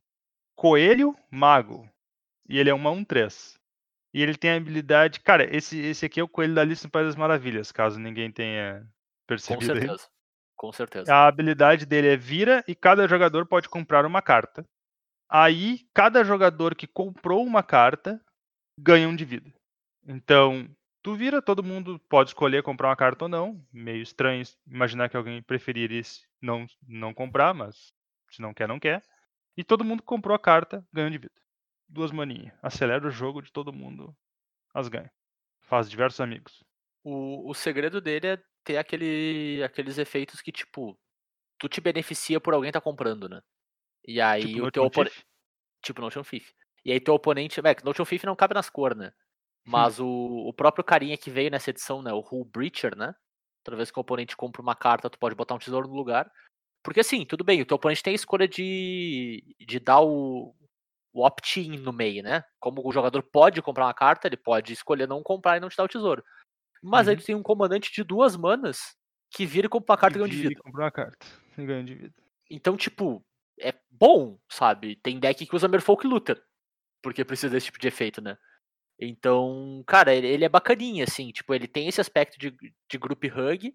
coelho 0.57 1.15
mago. 1.31 1.89
E 2.49 2.59
ele 2.59 2.71
é 2.71 2.75
uma 2.75 2.91
1-3. 2.91 3.57
E 4.15 4.23
ele 4.23 4.35
tem 4.35 4.51
a 4.51 4.57
habilidade. 4.57 5.21
Cara, 5.21 5.45
esse, 5.55 5.79
esse 5.79 6.07
aqui 6.07 6.19
é 6.19 6.23
o 6.23 6.29
coelho 6.29 6.55
da 6.55 6.65
lista 6.65 6.89
do 6.89 6.91
País 6.91 7.07
das 7.07 7.17
Maravilhas, 7.17 7.71
caso 7.71 8.01
ninguém 8.01 8.33
tenha 8.33 8.81
Com 8.81 8.89
percebido 9.27 9.73
aí. 9.73 9.81
certeza. 9.81 10.09
Com 10.57 10.73
certeza. 10.73 11.15
A 11.15 11.27
habilidade 11.27 11.85
dele 11.85 12.09
é 12.09 12.17
vira 12.17 12.65
e 12.67 12.75
cada 12.75 13.07
jogador 13.07 13.47
pode 13.47 13.69
comprar 13.69 14.07
uma 14.07 14.23
carta. 14.23 14.65
Aí, 15.29 15.87
cada 15.93 16.25
jogador 16.25 16.75
que 16.75 16.87
comprou 16.87 17.45
uma 17.45 17.63
carta 17.63 18.19
ganha 18.81 19.07
um 19.09 19.15
de 19.15 19.25
vida. 19.25 19.53
Então, 20.07 20.67
tu 21.03 21.15
vira, 21.15 21.43
todo 21.43 21.63
mundo 21.63 22.01
pode 22.09 22.31
escolher 22.31 22.63
comprar 22.63 22.89
uma 22.89 22.97
carta 22.97 23.27
ou 23.27 23.29
não. 23.29 23.63
Meio 23.71 24.03
estranho 24.03 24.43
imaginar 24.67 25.11
que 25.11 25.17
alguém 25.17 25.43
preferiria 25.43 26.01
não, 26.41 26.67
não 26.89 27.13
comprar, 27.13 27.53
mas 27.53 27.93
se 28.31 28.41
não 28.41 28.55
quer, 28.55 28.67
não 28.67 28.81
quer. 28.81 29.03
E 29.57 29.65
todo 29.65 29.85
mundo 29.85 30.03
comprou 30.03 30.35
a 30.35 30.39
carta, 30.39 30.87
ganhou 30.93 31.11
de 31.11 31.19
vida. 31.19 31.35
Duas 31.89 32.11
maninhas. 32.11 32.53
Acelera 32.63 33.07
o 33.07 33.11
jogo 33.11 33.41
de 33.41 33.51
todo 33.51 33.73
mundo, 33.73 34.15
as 34.75 34.89
ganha. 34.89 35.11
Faz 35.63 35.89
diversos 35.89 36.21
amigos. 36.21 36.63
O, 37.03 37.49
o 37.49 37.55
segredo 37.55 38.01
dele 38.01 38.27
é 38.27 38.43
ter 38.65 38.77
aquele, 38.77 39.63
aqueles 39.65 39.97
efeitos 39.97 40.43
que, 40.43 40.53
tipo, 40.53 40.99
tu 41.59 41.69
te 41.69 41.81
beneficia 41.81 42.41
por 42.41 42.53
alguém 42.53 42.73
tá 42.73 42.81
comprando, 42.81 43.29
né? 43.29 43.41
E 44.07 44.21
aí 44.21 44.55
Tipo 44.55 44.67
o 44.67 44.71
teu 44.71 44.85
oponente. 44.85 45.27
Tipo 45.83 46.01
Notion 46.01 46.25
Fifth. 46.25 46.55
E 46.85 46.93
aí 46.93 47.01
teu 47.01 47.15
oponente. 47.15 47.61
É, 47.61 47.77
Notion 47.85 48.05
Fifth 48.05 48.25
não 48.25 48.37
cabe 48.37 48.55
nas 48.55 48.69
cores, 48.69 48.99
né? 48.99 49.13
Mas 49.65 49.99
o, 49.99 50.07
o 50.07 50.53
próprio 50.53 50.85
carinha 50.85 51.17
que 51.17 51.29
veio 51.29 51.51
nessa 51.51 51.71
edição, 51.71 52.01
né? 52.01 52.13
O 52.13 52.21
Hull 52.21 52.45
Breacher, 52.45 52.97
né? 52.97 53.15
Toda 53.65 53.77
vez 53.77 53.91
que 53.91 53.99
o 53.99 54.01
oponente 54.01 54.37
compra 54.37 54.63
uma 54.63 54.77
carta, 54.77 55.11
tu 55.11 55.19
pode 55.19 55.35
botar 55.35 55.55
um 55.55 55.59
tesouro 55.59 55.89
no 55.89 55.95
lugar. 55.95 56.31
Porque 56.87 57.01
assim, 57.01 57.27
tudo 57.27 57.43
bem, 57.43 57.61
o 57.61 57.67
teu 57.67 57.75
oponente 57.75 58.01
tem 58.01 58.13
a 58.13 58.15
escolha 58.15 58.47
de, 58.47 59.43
de 59.59 59.81
dar 59.81 60.01
o, 60.03 60.55
o 61.13 61.27
opt-in 61.27 61.79
no 61.79 61.93
meio, 61.93 62.23
né? 62.23 62.45
Como 62.61 62.81
o 62.87 62.93
jogador 62.93 63.25
pode 63.25 63.61
comprar 63.61 63.87
uma 63.87 63.93
carta, 63.93 64.29
ele 64.29 64.37
pode 64.37 64.73
escolher 64.73 65.09
não 65.09 65.21
comprar 65.21 65.57
e 65.57 65.61
não 65.61 65.69
te 65.69 65.77
dar 65.77 65.83
o 65.83 65.89
tesouro. 65.89 66.23
Mas 66.81 67.09
aí 67.09 67.17
Uhum. 67.17 67.21
tu 67.21 67.27
tem 67.27 67.35
um 67.35 67.43
comandante 67.43 67.93
de 67.93 68.05
duas 68.05 68.37
manas 68.37 68.97
que 69.33 69.45
vira 69.45 69.67
e 69.67 69.69
compra 69.69 69.95
uma 69.95 69.99
carta 69.99 70.17
e 70.17 70.21
ganha 70.21 70.31
de 70.31 70.37
Vira 70.37 70.47
e 70.47 70.49
vida. 70.51 70.63
comprou 70.63 70.85
uma 70.85 70.93
carta. 70.93 71.27
E 71.59 71.67
ganha 71.67 71.83
de 71.83 71.95
vida. 71.97 72.15
Então, 72.49 72.77
tipo, 72.77 73.27
é 73.59 73.75
bom, 73.91 74.39
sabe? 74.49 74.95
Tem 75.03 75.19
deck 75.19 75.45
que 75.45 75.57
usa 75.57 75.67
Merfolk 75.67 76.07
Luther, 76.07 76.41
porque 77.03 77.25
precisa 77.25 77.51
desse 77.51 77.67
tipo 77.67 77.81
de 77.81 77.89
efeito, 77.89 78.21
né? 78.21 78.39
Então, 78.97 79.83
cara, 79.89 80.15
ele, 80.15 80.29
ele 80.29 80.45
é 80.45 80.49
bacaninha, 80.49 81.03
assim, 81.03 81.33
tipo, 81.33 81.53
ele 81.53 81.67
tem 81.67 81.89
esse 81.89 82.01
aspecto 82.01 82.39
de, 82.39 82.57
de 82.89 82.97
group 82.97 83.25
hug, 83.25 83.75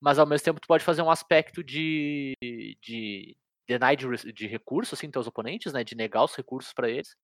mas 0.00 0.18
ao 0.18 0.26
mesmo 0.26 0.44
tempo 0.44 0.60
tu 0.60 0.66
pode 0.66 0.84
fazer 0.84 1.02
um 1.02 1.10
aspecto 1.10 1.62
de, 1.62 2.34
de 2.82 3.36
deny 3.66 3.96
de, 3.96 4.32
de 4.32 4.46
recurso, 4.46 4.94
assim, 4.94 5.10
teus 5.10 5.26
oponentes, 5.26 5.72
né? 5.72 5.84
De 5.84 5.94
negar 5.94 6.24
os 6.24 6.34
recursos 6.34 6.72
pra 6.72 6.88
eles, 6.88 7.14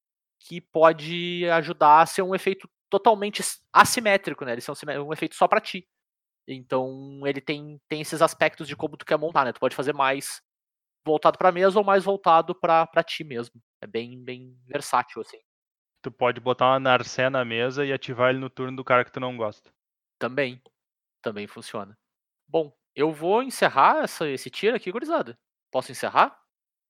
que 0.40 0.60
pode 0.60 1.48
ajudar 1.50 2.02
a 2.02 2.06
ser 2.06 2.22
um 2.22 2.34
efeito 2.34 2.68
totalmente 2.90 3.42
assimétrico, 3.72 4.44
né? 4.44 4.52
Ele 4.52 4.60
ser 4.60 4.72
um, 5.00 5.12
efeito 5.12 5.34
só 5.34 5.48
pra 5.48 5.60
ti. 5.60 5.88
Então, 6.46 7.26
ele 7.26 7.40
tem, 7.40 7.80
tem 7.88 8.00
esses 8.00 8.22
aspectos 8.22 8.68
de 8.68 8.76
como 8.76 8.96
tu 8.96 9.04
quer 9.04 9.18
montar, 9.18 9.44
né? 9.44 9.52
Tu 9.52 9.58
pode 9.58 9.74
fazer 9.74 9.92
mais 9.92 10.40
voltado 11.04 11.38
pra 11.38 11.52
mesa 11.52 11.78
ou 11.78 11.84
mais 11.84 12.04
voltado 12.04 12.54
pra, 12.54 12.86
pra 12.86 13.02
ti 13.02 13.24
mesmo. 13.24 13.60
É 13.80 13.86
bem, 13.86 14.22
bem 14.22 14.56
versátil, 14.66 15.22
assim. 15.22 15.38
Tu 16.02 16.10
pode 16.10 16.40
botar 16.40 16.66
uma 16.66 16.80
Narcé 16.80 17.28
na 17.28 17.44
mesa 17.44 17.84
e 17.84 17.92
ativar 17.92 18.30
ele 18.30 18.38
no 18.38 18.50
turno 18.50 18.76
do 18.76 18.84
cara 18.84 19.04
que 19.04 19.10
tu 19.10 19.18
não 19.18 19.36
gosta. 19.36 19.72
Também. 20.20 20.62
Também 21.20 21.48
funciona. 21.48 21.96
Bom, 22.48 22.72
eu 22.94 23.12
vou 23.12 23.42
encerrar 23.42 24.04
essa, 24.04 24.28
esse 24.28 24.50
tiro 24.50 24.76
aqui, 24.76 24.90
gurizada. 24.90 25.38
Posso 25.70 25.92
encerrar? 25.92 26.38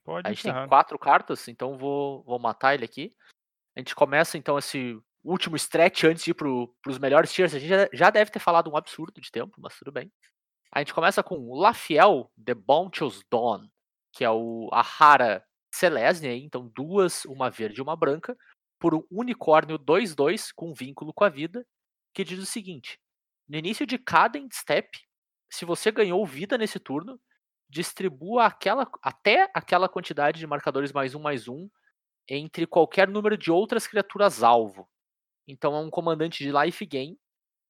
Pode 0.04 0.26
A 0.26 0.30
gente 0.30 0.40
encerrar. 0.40 0.60
tem 0.60 0.68
quatro 0.68 0.98
cartas, 0.98 1.48
então 1.48 1.76
vou, 1.76 2.22
vou 2.22 2.38
matar 2.38 2.74
ele 2.74 2.84
aqui. 2.84 3.14
A 3.74 3.80
gente 3.80 3.94
começa 3.94 4.38
então 4.38 4.58
esse 4.58 4.98
último 5.24 5.56
stretch 5.56 6.04
antes 6.04 6.24
de 6.24 6.30
ir 6.30 6.34
pro, 6.34 6.74
pros 6.80 6.98
melhores 6.98 7.32
tiers. 7.32 7.54
A 7.54 7.58
gente 7.58 7.68
já, 7.68 7.88
já 7.92 8.10
deve 8.10 8.30
ter 8.30 8.38
falado 8.38 8.70
um 8.70 8.76
absurdo 8.76 9.20
de 9.20 9.30
tempo, 9.30 9.60
mas 9.60 9.76
tudo 9.76 9.90
bem. 9.90 10.10
A 10.70 10.78
gente 10.78 10.94
começa 10.94 11.22
com 11.22 11.36
o 11.36 11.56
Lafiel 11.56 12.30
The 12.42 12.54
Bounteous 12.54 13.22
Dawn, 13.30 13.68
que 14.12 14.24
é 14.24 14.30
o, 14.30 14.68
a 14.72 14.82
rara 14.82 15.44
Selesnya, 15.74 16.30
aí, 16.30 16.42
então 16.42 16.70
duas, 16.74 17.24
uma 17.24 17.50
verde 17.50 17.80
e 17.80 17.82
uma 17.82 17.96
branca, 17.96 18.36
por 18.78 18.94
um 18.94 19.04
unicórnio 19.10 19.78
2-2 19.78 20.50
com 20.54 20.72
vínculo 20.72 21.12
com 21.12 21.24
a 21.24 21.28
vida, 21.28 21.66
que 22.14 22.24
diz 22.24 22.38
o 22.38 22.46
seguinte: 22.46 22.98
no 23.48 23.56
início 23.56 23.86
de 23.86 23.98
cada 23.98 24.38
step, 24.52 25.05
se 25.50 25.64
você 25.64 25.90
ganhou 25.90 26.24
vida 26.26 26.58
nesse 26.58 26.78
turno, 26.78 27.20
distribua 27.68 28.46
aquela, 28.46 28.90
até 29.02 29.50
aquela 29.54 29.88
quantidade 29.88 30.38
de 30.38 30.46
marcadores 30.46 30.92
mais 30.92 31.14
um 31.14 31.20
mais 31.20 31.48
um 31.48 31.68
entre 32.28 32.66
qualquer 32.66 33.08
número 33.08 33.36
de 33.36 33.50
outras 33.50 33.86
criaturas 33.86 34.42
alvo. 34.42 34.88
Então 35.46 35.74
é 35.74 35.80
um 35.80 35.90
comandante 35.90 36.42
de 36.42 36.52
life 36.52 36.84
gain, 36.86 37.16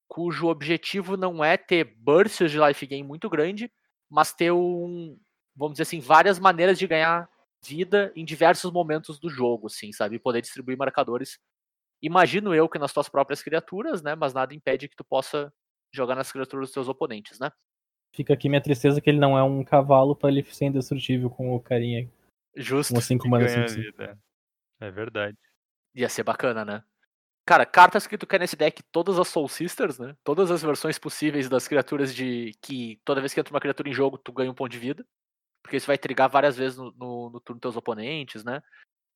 cujo 0.09 0.49
objetivo 0.49 1.17
não 1.17 1.45
é 1.45 1.57
ter 1.57 1.85
bursts 1.85 2.51
de 2.51 2.59
life 2.59 2.87
gain 2.87 3.03
muito 3.03 3.29
grande, 3.29 3.71
mas 4.09 4.33
ter 4.33 4.53
um, 4.53 5.19
vamos 5.55 5.75
dizer 5.75 5.83
assim, 5.83 6.01
várias 6.01 6.39
maneiras 6.39 6.79
de 6.79 6.87
ganhar 6.87 7.29
vida 7.65 8.13
em 8.15 8.25
diversos 8.25 8.71
momentos 8.73 9.19
do 9.19 9.29
jogo, 9.29 9.67
assim, 9.67 9.93
sabe? 9.93 10.19
Poder 10.19 10.41
distribuir 10.41 10.79
marcadores. 10.79 11.39
Imagino 12.03 12.55
eu 12.55 12.69
que 12.69 12.79
nas 12.79 12.93
tuas 12.93 13.09
próprias 13.09 13.43
criaturas, 13.43 14.03
né? 14.03 14.15
Mas 14.15 14.33
nada 14.33 14.55
impede 14.55 14.89
que 14.89 14.97
tu 14.97 15.05
possa 15.05 15.53
jogar 15.93 16.15
nas 16.15 16.31
criaturas 16.31 16.69
dos 16.69 16.75
teus 16.75 16.89
oponentes, 16.89 17.39
né? 17.39 17.51
Fica 18.17 18.33
aqui 18.33 18.49
minha 18.49 18.63
tristeza 18.63 18.99
que 18.99 19.11
ele 19.11 19.21
não 19.21 19.37
é 19.37 19.43
um 19.43 19.63
cavalo 19.63 20.17
pra 20.17 20.31
ele 20.31 20.43
ser 20.43 20.65
indestrutível 20.65 21.29
com 21.29 21.55
o 21.55 21.61
carinha. 21.61 22.11
Justo. 22.57 22.95
Com 22.95 23.01
5 23.01 23.29
mana 23.29 23.45
ganha 23.45 23.69
5 23.69 23.83
vida. 23.83 24.19
É 24.81 24.91
verdade. 24.91 25.37
Ia 25.95 26.09
ser 26.09 26.23
bacana, 26.23 26.65
né? 26.65 26.83
Cara, 27.45 27.67
cartas 27.67 28.07
que 28.07 28.17
tu 28.17 28.27
quer 28.27 28.41
nesse 28.41 28.57
deck, 28.57 28.83
todas 28.91 29.19
as 29.19 29.29
Soul 29.29 29.49
Sisters, 29.49 29.99
né? 29.99 30.17
Todas 30.25 30.51
as 30.51 30.63
versões 30.63 30.99
possíveis 30.99 31.47
das 31.47 31.69
criaturas 31.69 32.15
de. 32.15 32.53
que 32.63 32.99
toda 33.05 33.21
vez 33.21 33.35
que 33.35 33.39
entra 33.39 33.53
uma 33.53 33.61
criatura 33.61 33.89
em 33.89 33.93
jogo, 33.93 34.17
tu 34.17 34.33
ganha 34.33 34.51
um 34.51 34.55
ponto 34.55 34.73
de 34.73 34.79
vida. 34.79 35.07
Porque 35.63 35.77
isso 35.77 35.87
vai 35.87 35.99
trigar 35.99 36.31
várias 36.31 36.57
vezes 36.57 36.79
no, 36.79 36.91
no, 36.93 37.31
no 37.31 37.41
turno 37.41 37.61
dos 37.61 37.61
teus 37.61 37.77
oponentes, 37.77 38.43
né? 38.43 38.63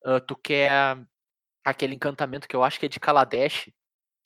Ah, 0.05 0.19
tu 0.19 0.35
quer 0.35 0.71
aquele 1.65 1.95
encantamento 1.95 2.47
que 2.47 2.55
eu 2.55 2.63
acho 2.63 2.79
que 2.79 2.85
é 2.85 2.89
de 2.89 2.99
Kaladesh. 2.99 3.71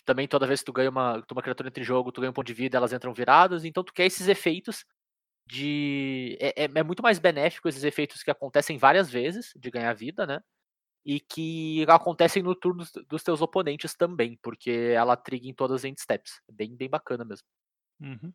Também 0.05 0.27
toda 0.27 0.47
vez 0.47 0.61
que 0.61 0.65
tu 0.67 0.73
ganha 0.73 0.89
uma, 0.89 1.21
tu 1.23 1.33
uma 1.33 1.41
criatura 1.41 1.69
entre 1.69 1.83
jogo, 1.83 2.11
tu 2.11 2.21
ganha 2.21 2.31
um 2.31 2.33
ponto 2.33 2.47
de 2.47 2.53
vida, 2.53 2.77
elas 2.77 2.93
entram 2.93 3.13
viradas. 3.13 3.65
Então 3.65 3.83
tu 3.83 3.93
quer 3.93 4.05
esses 4.05 4.27
efeitos 4.27 4.85
de. 5.47 6.37
É, 6.41 6.65
é- 6.65 6.71
é 6.75 6.83
muito 6.83 7.03
mais 7.03 7.19
benéfico 7.19 7.69
esses 7.69 7.83
efeitos 7.83 8.23
que 8.23 8.31
acontecem 8.31 8.77
várias 8.77 9.09
vezes 9.11 9.51
de 9.55 9.71
ganhar 9.71 9.93
vida, 9.93 10.25
né? 10.27 10.41
e 11.05 11.19
que 11.19 11.85
acontecem 11.89 12.43
no 12.43 12.55
turno 12.55 12.83
dos- 13.07 13.23
teus 13.23 13.41
oponentes 13.41 13.95
também, 13.95 14.37
porque 14.41 14.71
ela 14.95 15.15
triga 15.15 15.47
em 15.47 15.53
todas 15.53 15.77
as 15.81 15.85
end 15.85 16.01
steps. 16.01 16.41
É 16.49 16.53
bem, 16.53 16.75
bem 16.75 16.89
bacana 16.89 17.23
mesmo. 17.25 17.45
Uhum. 17.99 18.33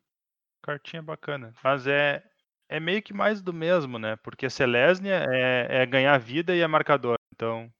Cartinha 0.63 1.01
bacana. 1.03 1.53
Mas 1.63 1.87
é, 1.87 2.23
é 2.69 2.79
meio 2.79 3.01
que 3.03 3.13
mais 3.13 3.41
do 3.41 3.53
mesmo, 3.53 3.99
né? 3.99 4.15
Porque 4.17 4.49
Selesnia 4.49 5.25
é, 5.31 5.83
é 5.83 5.85
ganhar 5.85 6.17
vida 6.19 6.55
e 6.55 6.61
é 6.61 6.67
marcador. 6.67 7.15
Então, 7.33 7.71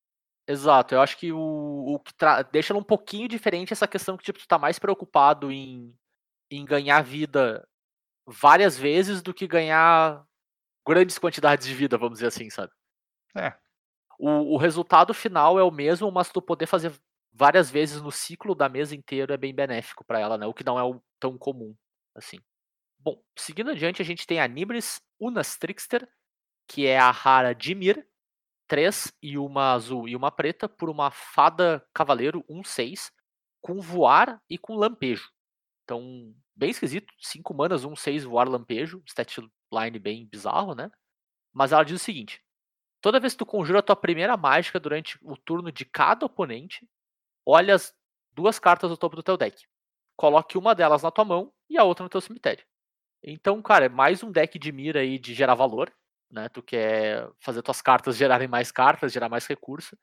Exato, 0.48 0.96
eu 0.96 1.02
acho 1.02 1.18
que 1.18 1.32
o, 1.32 1.40
o 1.40 2.00
que 2.00 2.14
deixa 2.52 2.74
ela 2.74 2.80
um 2.80 2.84
pouquinho 2.84 3.28
diferente 3.28 3.72
é 3.72 3.74
essa 3.74 3.88
questão 3.88 4.18
que 4.18 4.24
tipo, 4.24 4.40
tu 4.40 4.48
tá 4.48 4.58
mais 4.58 4.80
preocupado 4.80 5.52
em, 5.52 5.96
em 6.50 6.66
ganhar 6.66 7.02
vida 7.02 7.68
várias 8.26 8.78
vezes 8.78 9.22
do 9.22 9.34
que 9.34 9.48
ganhar 9.48 10.26
grandes 10.88 11.18
quantidades 11.18 11.68
de 11.68 11.74
vida, 11.76 11.98
vamos 11.98 12.16
dizer 12.16 12.28
assim, 12.28 12.50
sabe? 12.50 12.72
é. 13.38 13.56
O, 14.20 14.56
o 14.56 14.58
resultado 14.58 15.14
final 15.14 15.58
é 15.58 15.64
o 15.64 15.72
mesmo, 15.72 16.12
mas 16.12 16.30
tu 16.30 16.42
poder 16.42 16.68
fazer 16.68 16.94
várias 17.34 17.72
vezes 17.72 18.02
no 18.02 18.12
ciclo 18.12 18.54
da 18.54 18.70
mesa 18.70 18.96
inteira 18.96 19.34
é 19.34 19.38
bem 19.38 19.54
benéfico 19.54 20.04
pra 20.04 20.20
ela, 20.20 20.38
né? 20.38 20.46
O 20.46 20.54
que 20.54 20.64
não 20.64 20.80
é 20.80 21.02
tão 21.20 21.38
comum, 21.38 21.76
assim. 22.16 22.38
Bom, 23.00 23.20
seguindo 23.36 23.72
adiante, 23.72 24.02
a 24.02 24.06
gente 24.06 24.28
tem 24.28 24.40
a 24.40 24.48
Nibris 24.48 25.02
Unas 25.20 25.58
Trickster, 25.58 26.08
que 26.68 26.86
é 26.86 27.00
a 27.00 27.10
rara 27.10 27.56
Dimir, 27.56 28.08
3 28.72 29.12
e 29.22 29.38
uma 29.38 29.74
azul 29.74 30.08
e 30.08 30.16
uma 30.16 30.32
preta, 30.32 30.70
por 30.70 30.90
uma 30.90 31.12
fada 31.12 31.86
cavaleiro 31.94 32.42
1-6, 32.50 33.12
com 33.60 33.82
voar 33.82 34.42
e 34.50 34.58
com 34.58 34.78
lampejo. 34.78 35.30
Então, 35.84 36.34
bem 36.56 36.70
esquisito, 36.70 37.14
5 37.20 37.54
manas, 37.54 37.86
1-6, 37.86 38.24
voar 38.24 38.48
lampejo, 38.48 39.04
stat 39.06 39.42
line 39.74 40.00
bem 40.00 40.26
bizarro, 40.26 40.74
né? 40.74 40.90
Mas 41.52 41.74
ela 41.74 41.84
diz 41.84 42.00
o 42.00 42.04
seguinte: 42.04 42.42
toda 43.02 43.20
vez 43.20 43.34
que 43.34 43.40
tu 43.40 43.46
conjura 43.46 43.80
a 43.80 43.84
tua 43.84 43.96
primeira 43.98 44.38
mágica 44.38 44.80
durante 44.80 45.20
o 45.22 45.36
turno 45.36 45.70
de 45.70 45.84
cada 45.84 46.26
oponente, 46.26 46.88
olha 47.46 47.76
as 47.76 47.94
duas 48.32 48.58
cartas 48.58 48.90
do 48.90 48.96
topo 48.96 49.18
do 49.18 49.24
teu 49.24 49.36
deck. 49.36 49.66
Coloque 50.16 50.58
uma 50.58 50.74
delas 50.74 51.04
na 51.04 51.12
tua 51.12 51.26
mão 51.26 51.52
e 51.70 51.78
a 51.78 51.84
outra 51.84 52.04
no 52.04 52.10
teu 52.10 52.22
cemitério. 52.22 52.66
Então, 53.22 53.62
cara, 53.62 53.88
é 53.88 53.90
mais 53.90 54.24
um 54.24 54.32
deck 54.32 54.58
de 54.58 54.72
mira 54.72 55.02
aí 55.02 55.20
de 55.20 55.34
gerar 55.34 55.56
valor, 55.56 55.94
né? 56.32 56.50
Tu 56.50 56.62
quer 56.64 57.30
fazer 57.40 57.62
tuas 57.62 57.82
cartas 57.82 58.18
gerarem 58.18 58.48
mais 58.48 58.72
cartas, 58.72 59.12
gerar 59.14 59.30
mais 59.30 59.46
recurso. 59.48 59.98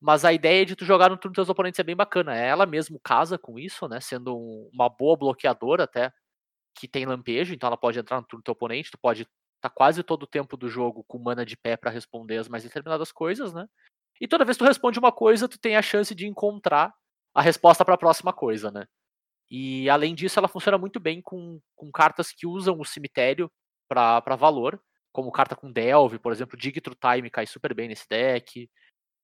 Mas 0.00 0.24
a 0.24 0.32
ideia 0.32 0.66
de 0.66 0.76
tu 0.76 0.84
jogar 0.84 1.10
no 1.10 1.16
turno 1.18 1.32
dos 1.34 1.36
teus 1.44 1.48
oponentes 1.50 1.80
é 1.80 1.84
bem 1.84 1.96
bacana. 1.96 2.34
Ela 2.36 2.66
mesmo 2.66 3.00
casa 3.00 3.38
com 3.38 3.58
isso, 3.58 3.88
né? 3.88 4.00
Sendo 4.00 4.36
um- 4.36 4.70
uma 4.74 4.88
boa 4.88 5.16
bloqueadora 5.16 5.84
até, 5.84 6.12
que 6.74 6.88
tem 6.88 7.06
lampejo, 7.06 7.54
então 7.54 7.66
ela 7.68 7.76
pode 7.76 7.98
entrar 7.98 8.18
no 8.20 8.26
turno 8.26 8.42
do 8.42 8.44
teu 8.44 8.52
oponente, 8.52 8.90
tu 8.90 8.98
pode 8.98 9.26
tá 9.60 9.68
quase 9.68 10.02
todo 10.04 10.22
o 10.22 10.26
tempo 10.26 10.56
do 10.56 10.68
jogo 10.68 11.04
com 11.08 11.18
mana 11.18 11.44
de 11.44 11.56
pé 11.56 11.76
pra 11.76 11.90
responder 11.90 12.38
as 12.38 12.48
mais 12.48 12.62
determinadas 12.62 13.10
coisas, 13.12 13.52
né? 13.52 13.66
E 14.20 14.28
toda 14.28 14.44
vez 14.44 14.56
que 14.56 14.64
tu 14.64 14.68
responde 14.68 14.98
uma 14.98 15.12
coisa, 15.12 15.48
tu 15.48 15.58
tem 15.58 15.76
a 15.76 15.82
chance 15.82 16.14
de 16.14 16.26
encontrar 16.26 16.94
a 17.34 17.42
resposta 17.42 17.84
para 17.84 17.94
a 17.94 17.98
próxima 17.98 18.32
coisa, 18.32 18.70
né? 18.70 18.86
E 19.50 19.88
além 19.90 20.14
disso, 20.14 20.38
ela 20.38 20.48
funciona 20.48 20.78
muito 20.78 21.00
bem 21.00 21.22
com, 21.22 21.60
com 21.76 21.90
cartas 21.90 22.32
que 22.32 22.46
usam 22.46 22.78
o 22.80 22.84
cemitério 22.84 23.50
para 23.88 24.36
valor, 24.36 24.80
como 25.18 25.32
carta 25.32 25.56
com 25.56 25.72
Delve, 25.72 26.16
por 26.16 26.30
exemplo, 26.30 26.56
Dig 26.56 26.80
Through 26.80 26.96
Time 26.96 27.28
cai 27.28 27.44
super 27.44 27.74
bem 27.74 27.88
nesse 27.88 28.08
deck. 28.08 28.70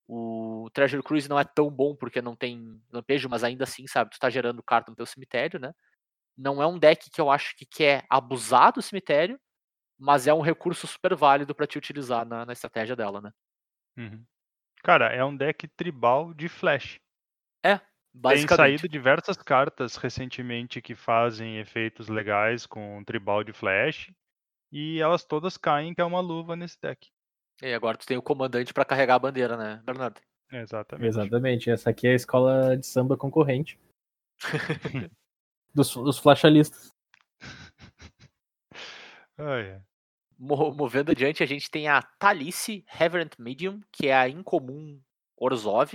O 0.09 0.69
Treasure 0.75 1.05
Cruise 1.05 1.29
não 1.29 1.39
é 1.39 1.45
tão 1.45 1.71
bom 1.71 1.95
porque 1.95 2.21
não 2.21 2.35
tem 2.35 2.83
lampejo, 2.93 3.29
mas 3.29 3.45
ainda 3.45 3.63
assim, 3.63 3.87
sabe, 3.87 4.11
tu 4.11 4.19
tá 4.19 4.29
gerando 4.29 4.61
carta 4.61 4.91
no 4.91 4.97
teu 4.97 5.07
cemitério, 5.07 5.61
né? 5.61 5.73
Não 6.37 6.61
é 6.61 6.67
um 6.67 6.81
deck 6.81 7.09
que 7.09 7.21
eu 7.21 7.31
acho 7.31 7.55
que 7.55 7.65
quer 7.65 8.05
abusar 8.11 8.73
do 8.73 8.83
cemitério, 8.83 9.39
mas 9.97 10.27
é 10.27 10.35
um 10.35 10.41
recurso 10.41 10.85
super 10.89 11.15
válido 11.15 11.55
pra 11.55 11.65
te 11.65 11.79
utilizar 11.79 12.27
na, 12.27 12.45
na 12.45 12.53
estratégia 12.53 12.97
dela, 12.97 13.21
né? 13.21 13.31
Uhum. 13.97 14.25
Cara, 14.83 15.15
é 15.15 15.25
um 15.25 15.37
deck 15.37 15.69
tribal 15.69 16.35
de 16.35 16.49
flash. 16.49 16.99
É, 17.65 17.79
Tem 17.79 17.87
basicamente. 18.13 18.57
saído 18.57 18.89
diversas 18.89 19.37
cartas 19.37 19.95
recentemente 19.95 20.83
que 20.83 20.97
fazem 20.97 21.59
efeitos 21.61 22.09
legais 22.09 22.67
com 22.67 23.05
tribal 23.05 23.45
de 23.45 23.53
flash. 23.53 24.13
E 24.77 25.01
elas 25.01 25.25
todas 25.25 25.57
caem, 25.57 25.95
que 25.95 26.01
é 26.01 26.05
uma 26.05 26.19
luva 26.19 26.57
nesse 26.57 26.81
deck. 26.81 27.09
E 27.63 27.73
agora 27.73 27.97
tu 27.97 28.05
tem 28.05 28.17
o 28.17 28.23
comandante 28.23 28.75
pra 28.75 28.85
carregar 28.85 29.15
a 29.15 29.19
bandeira, 29.21 29.57
né, 29.57 29.81
Bernardo? 29.85 30.21
Exatamente. 30.51 31.07
Exatamente. 31.07 31.71
Essa 31.71 31.91
aqui 31.91 32.09
é 32.09 32.11
a 32.11 32.17
escola 32.17 32.77
de 32.77 32.85
samba 32.85 33.17
concorrente. 33.17 33.79
dos, 35.73 35.95
dos 35.95 36.19
flashalistas. 36.19 36.93
Ai, 39.39 39.73
ai. 39.73 39.83
Mo- 40.39 40.73
Movendo 40.75 41.11
adiante, 41.13 41.43
a 41.43 41.47
gente 41.47 41.71
tem 41.71 41.89
a 41.89 42.03
Talice 42.03 42.85
Reverent 42.89 43.35
Medium, 43.39 43.81
que 43.93 44.09
é 44.09 44.15
a 44.15 44.29
incomum 44.29 45.01
Orzhov. 45.37 45.95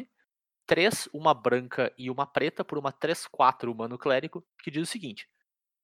3, 0.66 1.10
uma 1.14 1.34
branca 1.34 1.92
e 1.98 2.10
uma 2.12 2.28
preta 2.28 2.64
por 2.64 2.78
uma 2.78 2.92
3-4 2.94 3.72
humano 3.72 3.98
clérigo, 3.98 4.46
que 4.62 4.70
diz 4.70 4.84
o 4.88 4.92
seguinte: 4.92 5.28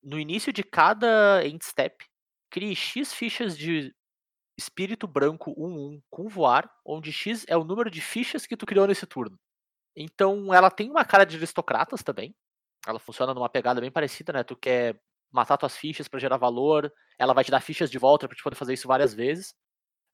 No 0.04 0.20
início 0.20 0.54
de 0.54 0.64
cada 0.64 1.46
end 1.46 1.64
step, 1.66 2.06
crie 2.56 2.76
X 2.76 3.14
fichas 3.14 3.58
de 3.60 3.94
espírito 4.58 5.08
branco 5.08 5.54
1-1 5.58 6.02
com 6.10 6.30
voar, 6.30 6.70
onde 6.86 7.12
X 7.12 7.46
é 7.48 7.58
o 7.58 7.64
número 7.66 7.90
de 7.92 8.02
fichas 8.02 8.48
que 8.48 8.58
tu 8.58 8.66
criou 8.66 8.88
nesse 8.88 9.06
turno. 9.08 9.38
Então 9.96 10.54
ela 10.54 10.72
tem 10.72 10.90
uma 10.92 11.06
cara 11.06 11.26
de 11.26 11.38
aristocratas 11.38 12.04
também. 12.04 12.36
Ela 12.88 13.00
funciona 13.00 13.34
numa 13.34 13.50
pegada 13.50 13.82
bem 13.82 13.92
parecida, 13.92 14.34
né? 14.34 14.44
Tu 14.44 14.56
quer 14.58 15.00
matar 15.32 15.58
tuas 15.58 15.78
fichas 15.78 16.08
pra 16.10 16.20
gerar 16.20 16.38
valor, 16.38 16.92
ela 17.20 17.34
vai 17.34 17.44
te 17.44 17.52
dar 17.52 17.62
fichas 17.62 17.92
de 17.92 18.00
volta 18.00 18.28
pra 18.28 18.38
te 18.38 18.44
poder 18.44 18.56
fazer 18.58 18.74
isso 18.74 18.88
várias 18.88 19.14
vezes. 19.14 19.54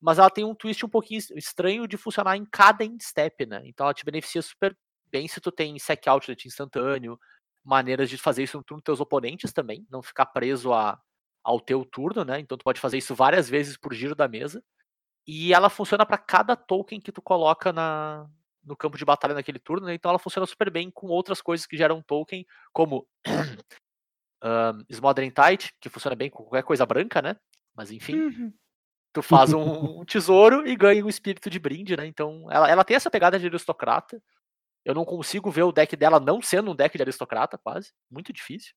Mas 0.01 0.18
ela 0.19 0.30
tem 0.30 0.43
um 0.45 0.55
twist 0.55 0.85
um 0.85 0.89
pouquinho 0.89 1.19
es- 1.19 1.30
estranho 1.31 1.88
de 1.88 1.97
funcionar 1.97 2.35
em 2.38 2.45
cada 2.45 2.85
step, 3.01 3.45
né? 3.45 3.61
Então 3.65 3.85
ela 3.85 3.93
te 3.93 4.05
beneficia 4.05 4.41
super 4.41 4.76
bem 5.11 5.27
se 5.27 5.39
tu 5.41 5.51
tem 5.51 5.77
sec 5.80 6.07
outlet 6.07 6.47
instantâneo, 6.47 7.19
maneiras 7.63 8.09
de 8.09 8.18
fazer 8.18 8.43
isso 8.43 8.57
no 8.57 8.63
turno 8.63 8.80
dos 8.81 8.85
teus 8.85 8.99
oponentes 8.99 9.53
também, 9.53 9.85
não 9.89 10.01
ficar 10.01 10.26
preso 10.27 10.73
a, 10.73 10.99
ao 11.43 11.59
teu 11.59 11.84
turno, 11.85 12.23
né? 12.23 12.39
Então 12.39 12.57
tu 12.57 12.63
pode 12.63 12.80
fazer 12.80 12.97
isso 12.97 13.15
várias 13.15 13.49
vezes 13.49 13.77
por 13.77 13.93
giro 13.93 14.15
da 14.15 14.27
mesa. 14.27 14.63
E 15.26 15.53
ela 15.53 15.69
funciona 15.69 16.05
pra 16.05 16.18
cada 16.18 16.55
token 16.55 16.99
que 16.99 17.11
tu 17.11 17.22
coloca 17.22 17.72
na, 17.72 18.27
no 18.63 18.76
campo 18.76 18.97
de 18.97 19.05
batalha 19.05 19.34
naquele 19.34 19.59
turno, 19.59 19.88
né? 19.88 19.93
Então 19.93 20.09
ela 20.09 20.19
funciona 20.19 20.45
super 20.45 20.69
bem 20.69 20.89
com 20.89 21.07
outras 21.07 21.41
coisas 21.41 21.65
que 21.65 21.77
geram 21.77 22.01
token, 22.01 22.45
como 22.73 23.07
um, 24.43 24.85
Smothering 24.89 25.31
Tide, 25.31 25.73
que 25.80 25.89
funciona 25.89 26.15
bem 26.15 26.30
com 26.30 26.43
qualquer 26.43 26.63
coisa 26.63 26.85
branca, 26.85 27.22
né? 27.22 27.35
Mas 27.76 27.91
enfim, 27.91 28.53
tu 29.13 29.22
faz 29.22 29.53
um, 29.53 29.61
um 30.01 30.05
tesouro 30.05 30.68
e 30.68 30.76
ganha 30.76 31.03
um 31.05 31.09
espírito 31.09 31.49
de 31.49 31.59
brinde, 31.59 31.95
né? 31.95 32.05
Então 32.05 32.47
ela, 32.51 32.69
ela 32.69 32.84
tem 32.84 32.95
essa 32.95 33.09
pegada 33.09 33.39
de 33.39 33.47
aristocrata. 33.47 34.22
Eu 34.84 34.95
não 34.95 35.05
consigo 35.05 35.51
ver 35.51 35.63
o 35.63 35.72
deck 35.72 35.95
dela 35.95 36.19
não 36.19 36.41
sendo 36.41 36.72
um 36.72 36.76
deck 36.76 36.97
de 36.97 37.03
aristocrata, 37.03 37.57
quase. 37.57 37.93
Muito 38.09 38.34
difícil. 38.34 38.73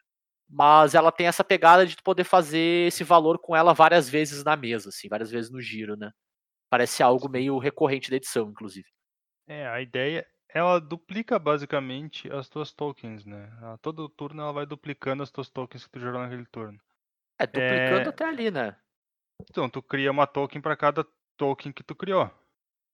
Mas 0.49 0.95
ela 0.95 1.11
tem 1.11 1.27
essa 1.27 1.43
pegada 1.43 1.87
de 1.87 1.97
tu 1.97 2.03
poder 2.03 2.25
fazer 2.25 2.89
esse 2.89 3.03
valor 3.03 3.39
com 3.39 3.57
ela 3.57 3.73
várias 3.73 4.09
vezes 4.09 4.45
na 4.45 4.57
mesa, 4.57 4.91
assim, 4.91 5.09
várias 5.09 5.31
vezes 5.31 5.51
no 5.51 5.61
giro, 5.61 5.97
né? 5.97 6.11
Parece 6.71 7.03
algo 7.03 7.29
meio 7.29 7.59
recorrente 7.59 8.11
da 8.11 8.17
edição, 8.17 8.51
inclusive. 8.51 8.89
É, 9.47 9.67
a 9.69 9.81
ideia, 9.81 10.27
ela 10.49 10.81
duplica 10.81 11.39
basicamente 11.39 12.31
as 12.33 12.49
tuas 12.49 12.73
tokens, 12.73 13.25
né? 13.27 13.53
A 13.63 13.79
todo 13.79 14.09
turno 14.09 14.43
ela 14.43 14.53
vai 14.53 14.67
duplicando 14.67 15.23
as 15.23 15.31
tuas 15.31 15.51
tokens 15.51 15.85
que 15.87 15.91
tu 15.93 16.01
gerou 16.01 16.21
naquele 16.21 16.47
turno. 16.47 16.79
É, 17.39 17.47
duplicando 17.47 18.07
É. 18.07 18.09
até 18.09 18.25
ali, 18.25 18.51
né? 18.51 18.77
Então, 19.51 19.69
tu 19.69 19.83
cria 19.83 20.11
uma 20.11 20.27
token 20.27 20.61
para 20.61 20.77
cada 20.77 21.07
token 21.37 21.73
que 21.73 21.83
tu 21.83 21.95
criou. 21.95 22.31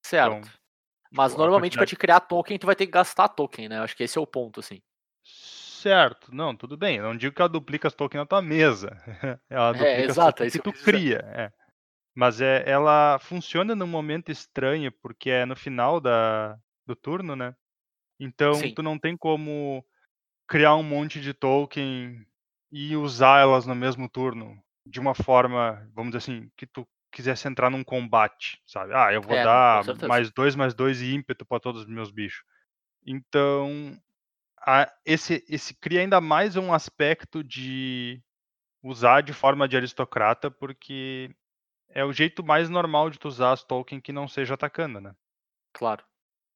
Certo. 0.04 0.48
Então, 0.48 0.52
Mas 1.12 1.32
tipo, 1.32 1.38
normalmente 1.38 1.72
pra 1.76 1.84
quantidade- 1.84 1.90
te 1.90 1.96
criar 1.96 2.20
token, 2.20 2.58
tu 2.58 2.66
vai 2.66 2.76
ter 2.76 2.86
que 2.86 2.92
gastar 2.92 3.28
token, 3.28 3.68
né? 3.68 3.80
Acho 3.80 3.96
que 3.96 4.04
esse 4.04 4.18
é 4.18 4.20
o 4.20 4.26
ponto, 4.26 4.60
assim. 4.60 4.80
Certo, 5.80 6.34
não, 6.34 6.54
tudo 6.54 6.76
bem. 6.76 6.96
Eu 6.96 7.04
não 7.04 7.16
digo 7.16 7.34
que 7.34 7.40
ela 7.40 7.48
duplica 7.48 7.88
as 7.88 7.94
tokens 7.94 8.20
na 8.20 8.26
tua 8.26 8.42
mesa. 8.42 8.96
ela 9.48 9.72
duplica 9.72 10.00
as 10.00 10.04
exato, 10.04 10.42
é 10.42 10.46
tokens 10.46 10.48
isso 10.48 10.62
que 10.62 10.72
tu 10.72 10.84
cria. 10.84 11.18
É. 11.34 11.52
Mas 12.14 12.40
é, 12.40 12.62
ela 12.68 13.18
funciona 13.18 13.74
num 13.74 13.86
momento 13.86 14.30
estranho, 14.30 14.92
porque 14.92 15.30
é 15.30 15.46
no 15.46 15.56
final 15.56 15.98
da, 15.98 16.58
do 16.86 16.94
turno, 16.94 17.34
né? 17.34 17.54
Então 18.18 18.54
Sim. 18.54 18.74
tu 18.74 18.82
não 18.82 18.98
tem 18.98 19.16
como 19.16 19.82
criar 20.46 20.74
um 20.76 20.82
monte 20.82 21.18
de 21.18 21.32
token 21.32 22.26
e 22.70 22.94
usar 22.96 23.40
elas 23.40 23.66
no 23.66 23.74
mesmo 23.74 24.08
turno 24.08 24.62
de 24.84 25.00
uma 25.00 25.14
forma, 25.14 25.88
vamos 25.94 26.12
dizer 26.12 26.18
assim, 26.18 26.50
que 26.56 26.66
tu 26.66 26.86
quisesse 27.10 27.48
entrar 27.48 27.70
num 27.70 27.82
combate, 27.82 28.60
sabe? 28.66 28.92
Ah, 28.94 29.12
eu 29.12 29.22
vou 29.22 29.34
É, 29.34 29.42
dar 29.42 29.82
mais 30.06 30.30
dois, 30.30 30.54
mais 30.54 30.74
dois 30.74 31.00
e 31.00 31.14
ímpeto 31.14 31.46
para 31.46 31.60
todos 31.60 31.82
os 31.82 31.88
meus 31.88 32.10
bichos. 32.10 32.44
Então, 33.06 33.96
a- 34.60 34.92
esse, 35.04 35.44
esse 35.48 35.74
cria 35.74 36.00
ainda 36.00 36.20
mais 36.20 36.56
um 36.56 36.72
aspecto 36.72 37.42
de 37.42 38.22
usar 38.82 39.22
de 39.22 39.32
forma 39.32 39.68
de 39.68 39.76
aristocrata, 39.76 40.50
porque 40.50 41.34
é 41.88 42.04
o 42.04 42.12
jeito 42.12 42.44
mais 42.44 42.68
normal 42.70 43.10
de 43.10 43.18
tu 43.18 43.28
usar 43.28 43.52
as 43.52 43.62
tokens 43.64 44.00
que 44.02 44.12
não 44.12 44.26
seja 44.28 44.54
atacando, 44.54 45.00
né? 45.00 45.14
Claro. 45.72 46.04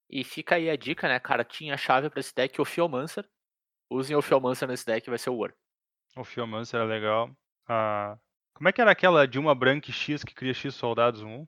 E 0.08 0.22
fica 0.22 0.54
aí 0.56 0.68
a 0.70 0.76
dica, 0.76 1.08
né, 1.08 1.18
cara? 1.18 1.44
Tinha 1.44 1.74
a 1.74 1.78
chave 1.78 2.08
pra 2.10 2.20
esse 2.20 2.34
deck, 2.34 2.60
Ophiomancer. 2.60 3.28
Usem 3.90 4.16
Ophiomancer 4.16 4.66
nesse 4.68 4.86
deck, 4.86 5.08
vai 5.08 5.18
ser 5.18 5.30
o 5.30 5.36
War. 5.36 5.54
O 6.16 6.24
Fiomancer 6.24 6.78
era 6.80 6.88
legal. 6.88 7.30
Ah, 7.68 8.16
como 8.54 8.68
é 8.68 8.72
que 8.72 8.80
era 8.80 8.90
aquela 8.90 9.26
de 9.26 9.38
uma 9.38 9.54
branca 9.54 9.90
e 9.90 9.92
X 9.92 10.22
que 10.22 10.34
cria 10.34 10.54
X 10.54 10.74
soldados 10.74 11.22
1? 11.22 11.46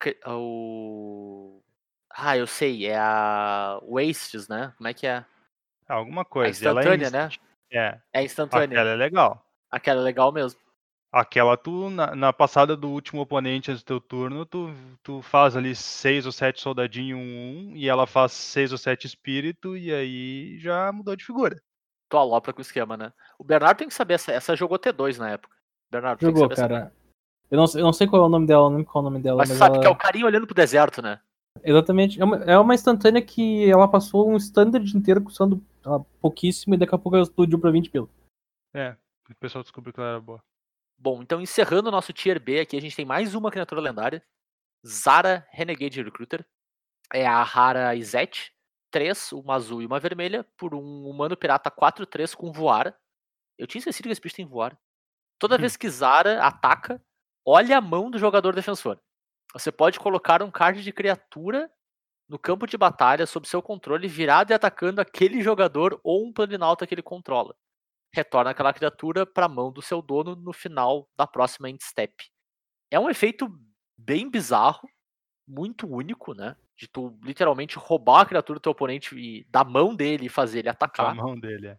Que- 0.00 0.18
O... 0.26 1.62
Ah, 2.10 2.36
eu 2.36 2.46
sei, 2.46 2.86
é 2.86 2.98
a 2.98 3.78
Wastes, 3.82 4.48
né? 4.48 4.72
Como 4.76 4.88
é 4.88 4.94
que 4.94 5.06
é? 5.06 5.24
Alguma 5.92 6.22
A 6.22 6.24
coisa. 6.24 6.64
e 6.64 6.66
ela 6.66 6.80
é 6.80 6.84
instantânea, 6.94 7.10
né? 7.10 7.28
É, 7.70 7.98
É 8.12 8.24
instantânea. 8.24 8.64
aquela 8.66 8.90
é 8.90 8.96
legal. 8.96 9.44
Aquela 9.70 10.00
é 10.00 10.04
legal 10.04 10.32
mesmo. 10.32 10.58
Aquela 11.12 11.56
tu, 11.58 11.90
na, 11.90 12.14
na 12.16 12.32
passada 12.32 12.74
do 12.74 12.88
último 12.88 13.20
oponente 13.20 13.70
antes 13.70 13.82
do 13.82 13.86
teu 13.86 14.00
turno, 14.00 14.46
tu, 14.46 14.72
tu 15.02 15.20
faz 15.20 15.54
ali 15.54 15.74
seis 15.76 16.24
ou 16.24 16.32
sete 16.32 16.60
soldadinho 16.62 17.18
1-1 17.18 17.72
e 17.76 17.86
ela 17.88 18.06
faz 18.06 18.32
seis 18.32 18.72
ou 18.72 18.78
sete 18.78 19.06
espírito 19.06 19.76
e 19.76 19.92
aí 19.92 20.58
já 20.58 20.90
mudou 20.90 21.14
de 21.14 21.24
figura. 21.24 21.60
Tu 22.08 22.16
alopra 22.16 22.52
com 22.54 22.60
o 22.60 22.62
esquema, 22.62 22.96
né? 22.96 23.12
O 23.38 23.44
Bernardo 23.44 23.76
tem 23.76 23.88
que 23.88 23.94
saber, 23.94 24.14
essa, 24.14 24.32
essa 24.32 24.56
jogou 24.56 24.78
T2 24.78 25.18
na 25.18 25.30
época. 25.30 25.54
Bernardo, 25.90 26.18
tem 26.20 26.32
que 26.32 26.38
Jogou, 26.38 26.56
saber 26.56 26.74
essa- 26.74 26.80
cara. 26.86 26.92
Eu 27.50 27.58
não, 27.58 27.66
sei- 27.66 27.80
eu 27.82 27.84
não 27.84 27.92
sei 27.92 28.06
qual 28.06 28.22
é 28.22 28.26
o 28.26 28.30
nome 28.30 28.46
dela, 28.46 28.64
não 28.70 28.78
lembro 28.78 28.90
qual 28.90 29.04
é 29.04 29.06
o 29.06 29.10
nome 29.10 29.22
dela, 29.22 29.36
Mas 29.36 29.50
mas, 29.50 29.58
sabe 29.58 29.74
ela... 29.74 29.80
que 29.82 29.86
é 29.86 29.90
o 29.90 29.96
carinho 29.96 30.24
olhando 30.24 30.46
pro 30.46 30.54
deserto, 30.54 31.02
né? 31.02 31.20
Exatamente. 31.62 32.18
É 32.18 32.24
uma, 32.24 32.36
é 32.44 32.58
uma 32.58 32.74
instantânea 32.74 33.20
que 33.20 33.70
ela 33.70 33.86
passou 33.86 34.30
um 34.30 34.36
standard 34.38 34.96
inteiro 34.96 35.20
custando 35.22 35.62
pouquíssimo 36.20 36.74
e 36.74 36.78
daqui 36.78 36.94
a 36.94 36.98
pouco 36.98 37.16
ela 37.16 37.24
explodiu 37.24 37.58
pra 37.58 37.70
20 37.70 37.90
pila. 37.90 38.08
É, 38.74 38.96
o 39.28 39.34
pessoal 39.36 39.62
descobriu 39.62 39.92
que 39.92 40.00
ela 40.00 40.10
era 40.10 40.20
boa. 40.20 40.42
Bom, 40.98 41.22
então 41.22 41.40
encerrando 41.40 41.88
o 41.88 41.92
nosso 41.92 42.12
Tier 42.12 42.40
B 42.40 42.60
aqui, 42.60 42.76
a 42.76 42.80
gente 42.80 42.96
tem 42.96 43.04
mais 43.04 43.34
uma 43.34 43.50
criatura 43.50 43.80
lendária. 43.80 44.24
Zara 44.86 45.46
Renegade 45.50 46.02
Recruiter. 46.02 46.46
É 47.12 47.26
a 47.26 47.42
rara 47.42 47.94
Izete. 47.94 48.52
3, 48.92 49.32
uma 49.32 49.54
azul 49.54 49.82
e 49.82 49.86
uma 49.86 49.98
vermelha, 49.98 50.44
por 50.56 50.74
um 50.74 51.08
humano 51.08 51.36
pirata 51.36 51.70
4-3 51.70 52.36
com 52.36 52.52
voar. 52.52 52.94
Eu 53.58 53.66
tinha 53.66 53.80
esquecido 53.80 54.04
que 54.04 54.12
esse 54.12 54.20
bicho 54.20 54.36
tem 54.36 54.46
voar. 54.46 54.78
Toda 55.38 55.58
vez 55.58 55.76
que 55.78 55.88
Zara 55.88 56.44
ataca, 56.44 57.02
olha 57.44 57.78
a 57.78 57.80
mão 57.80 58.10
do 58.10 58.18
jogador 58.18 58.54
defensor. 58.54 59.00
Você 59.54 59.72
pode 59.72 59.98
colocar 59.98 60.42
um 60.42 60.50
card 60.50 60.82
de 60.82 60.92
criatura 60.92 61.72
no 62.28 62.38
campo 62.38 62.66
de 62.66 62.76
batalha 62.76 63.26
sob 63.26 63.46
seu 63.46 63.62
controle, 63.62 64.08
virado 64.08 64.50
e 64.50 64.54
atacando 64.54 65.00
aquele 65.00 65.42
jogador 65.42 66.00
ou 66.02 66.26
um 66.26 66.32
planinauta 66.32 66.86
que 66.86 66.94
ele 66.94 67.02
controla. 67.02 67.54
Retorna 68.14 68.50
aquela 68.50 68.72
criatura 68.72 69.26
para 69.26 69.46
a 69.46 69.48
mão 69.48 69.72
do 69.72 69.82
seu 69.82 70.02
dono 70.02 70.34
no 70.34 70.52
final 70.52 71.08
da 71.16 71.26
próxima 71.26 71.68
end 71.68 71.82
step. 71.82 72.30
É 72.90 72.98
um 72.98 73.08
efeito 73.08 73.48
bem 73.96 74.30
bizarro, 74.30 74.88
muito 75.46 75.86
único, 75.86 76.34
né? 76.34 76.56
De 76.76 76.88
tu 76.88 77.18
literalmente 77.22 77.78
roubar 77.78 78.22
a 78.22 78.26
criatura 78.26 78.58
do 78.58 78.62
teu 78.62 78.72
oponente 78.72 79.18
e 79.18 79.44
da 79.44 79.64
mão 79.64 79.94
dele 79.94 80.26
e 80.26 80.30
fazer 80.30 80.60
ele 80.60 80.68
atacar. 80.68 81.14
mão 81.14 81.38
dele, 81.38 81.68
é. 81.68 81.78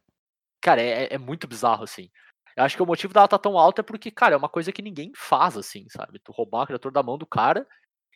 Cara, 0.61 0.81
é, 0.81 1.13
é 1.13 1.17
muito 1.17 1.47
bizarro, 1.47 1.83
assim. 1.83 2.09
Eu 2.55 2.63
acho 2.63 2.75
que 2.75 2.83
o 2.83 2.85
motivo 2.85 3.13
dela 3.13 3.27
tá 3.27 3.37
tão 3.37 3.57
alta 3.57 3.81
é 3.81 3.83
porque, 3.83 4.11
cara, 4.11 4.35
é 4.35 4.37
uma 4.37 4.49
coisa 4.49 4.71
que 4.71 4.81
ninguém 4.81 5.11
faz, 5.15 5.57
assim, 5.57 5.87
sabe? 5.89 6.19
Tu 6.19 6.31
roubar 6.31 6.63
a 6.63 6.67
criatura 6.67 6.93
da 6.93 7.03
mão 7.03 7.17
do 7.17 7.25
cara 7.25 7.67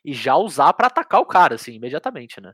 e 0.07 0.13
já 0.13 0.38
usar 0.38 0.71
pra 0.71 0.88
atacar 0.88 1.19
o 1.19 1.25
cara, 1.25 1.55
assim, 1.55 1.73
imediatamente, 1.73 2.39
né? 2.39 2.53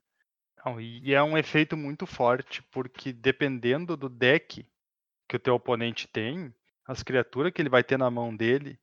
Não, 0.66 0.82
e 0.82 1.14
é 1.14 1.22
um 1.22 1.38
efeito 1.38 1.78
muito 1.78 2.08
forte, 2.08 2.64
porque 2.72 3.14
dependendo 3.14 3.96
do 3.96 4.10
deck 4.10 4.68
que 5.30 5.36
o 5.36 5.40
teu 5.40 5.54
oponente 5.54 6.08
tem, 6.08 6.52
as 6.88 7.04
criaturas 7.04 7.54
que 7.54 7.62
ele 7.62 7.70
vai 7.70 7.84
ter 7.84 7.96
na 8.00 8.10
mão 8.10 8.36
dele, 8.36 8.80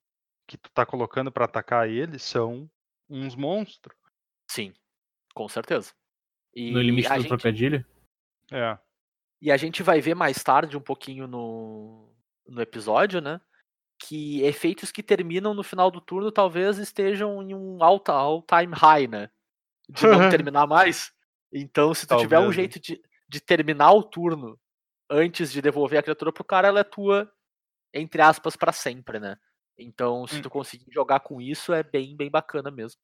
que 0.47 0.57
tu 0.57 0.71
tá 0.71 0.87
colocando 0.87 1.33
pra 1.33 1.47
atacar 1.47 1.89
ele, 1.89 2.17
são 2.19 2.71
uns 3.09 3.35
monstros. 3.35 3.97
Sim, 4.49 4.73
com 5.35 5.49
certeza. 5.49 5.93
E 6.55 6.71
No 6.71 6.81
limite 6.81 7.09
do 7.09 7.15
gente- 7.17 7.29
trocadilho. 7.29 7.85
É. 8.53 8.79
E 9.43 9.51
a 9.51 9.57
gente 9.57 9.83
vai 9.83 10.01
ver 10.01 10.15
mais 10.15 10.43
tarde, 10.45 10.77
um 10.77 10.81
pouquinho 10.81 11.27
no, 11.27 12.15
no 12.47 12.61
episódio, 12.63 13.21
né? 13.21 13.41
Que 14.03 14.43
efeitos 14.45 14.91
que 14.91 15.03
terminam 15.03 15.53
no 15.53 15.63
final 15.63 15.91
do 15.91 16.01
turno 16.01 16.33
talvez 16.33 16.79
estejam 16.79 17.43
em 17.43 17.55
um 17.55 17.83
all, 17.85 18.03
all 18.09 18.43
time 18.43 18.73
high, 18.75 19.07
né? 19.07 19.29
De 19.89 20.07
não 20.07 20.29
terminar 20.31 20.67
mais. 20.67 21.13
Então, 21.53 21.93
se 21.93 22.07
tu 22.07 22.17
tiver 22.17 22.39
um 22.39 22.51
Talvez, 22.51 22.57
né? 22.57 22.63
jeito 22.63 22.81
de, 22.81 23.03
de 23.29 23.41
terminar 23.41 23.93
o 23.93 24.03
turno 24.03 24.59
antes 25.11 25.53
de 25.53 25.61
devolver 25.61 25.99
a 25.99 26.03
criatura 26.03 26.33
pro 26.33 26.45
cara, 26.45 26.69
ela 26.69 26.81
é 26.81 26.85
tua, 26.85 27.31
entre 27.93 28.23
aspas, 28.23 28.57
pra 28.57 28.73
sempre, 28.73 29.21
né? 29.21 29.37
Então, 29.77 30.27
se 30.27 30.39
Hum. 30.39 30.43
tu 30.43 30.51
conseguir 30.51 30.91
jogar 30.93 31.21
com 31.21 31.41
isso, 31.41 31.73
é 31.73 31.83
bem, 31.83 32.17
bem 32.17 32.31
bacana 32.31 32.71
mesmo. 32.71 33.01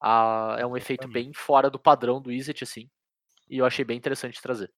Ah, 0.00 0.56
é 0.58 0.66
um 0.66 0.76
efeito 0.76 1.06
bem 1.08 1.32
fora 1.32 1.70
do 1.70 1.78
padrão 1.78 2.20
do 2.20 2.30
Izzet, 2.32 2.64
assim. 2.64 2.90
E 3.48 3.58
eu 3.58 3.64
achei 3.64 3.84
bem 3.84 3.96
interessante 3.96 4.42
trazer. 4.42 4.72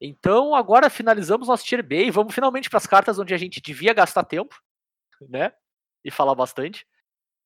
Então, 0.00 0.54
agora 0.54 0.88
finalizamos 0.90 1.48
nosso 1.48 1.64
tier 1.64 1.82
B 1.82 2.06
e 2.06 2.10
vamos 2.10 2.34
finalmente 2.34 2.70
para 2.70 2.78
as 2.78 2.86
cartas 2.86 3.18
onde 3.18 3.34
a 3.34 3.38
gente 3.38 3.60
devia 3.60 3.92
gastar 3.92 4.24
tempo, 4.24 4.60
né? 5.28 5.52
E 6.04 6.10
falar 6.10 6.34
bastante. 6.34 6.86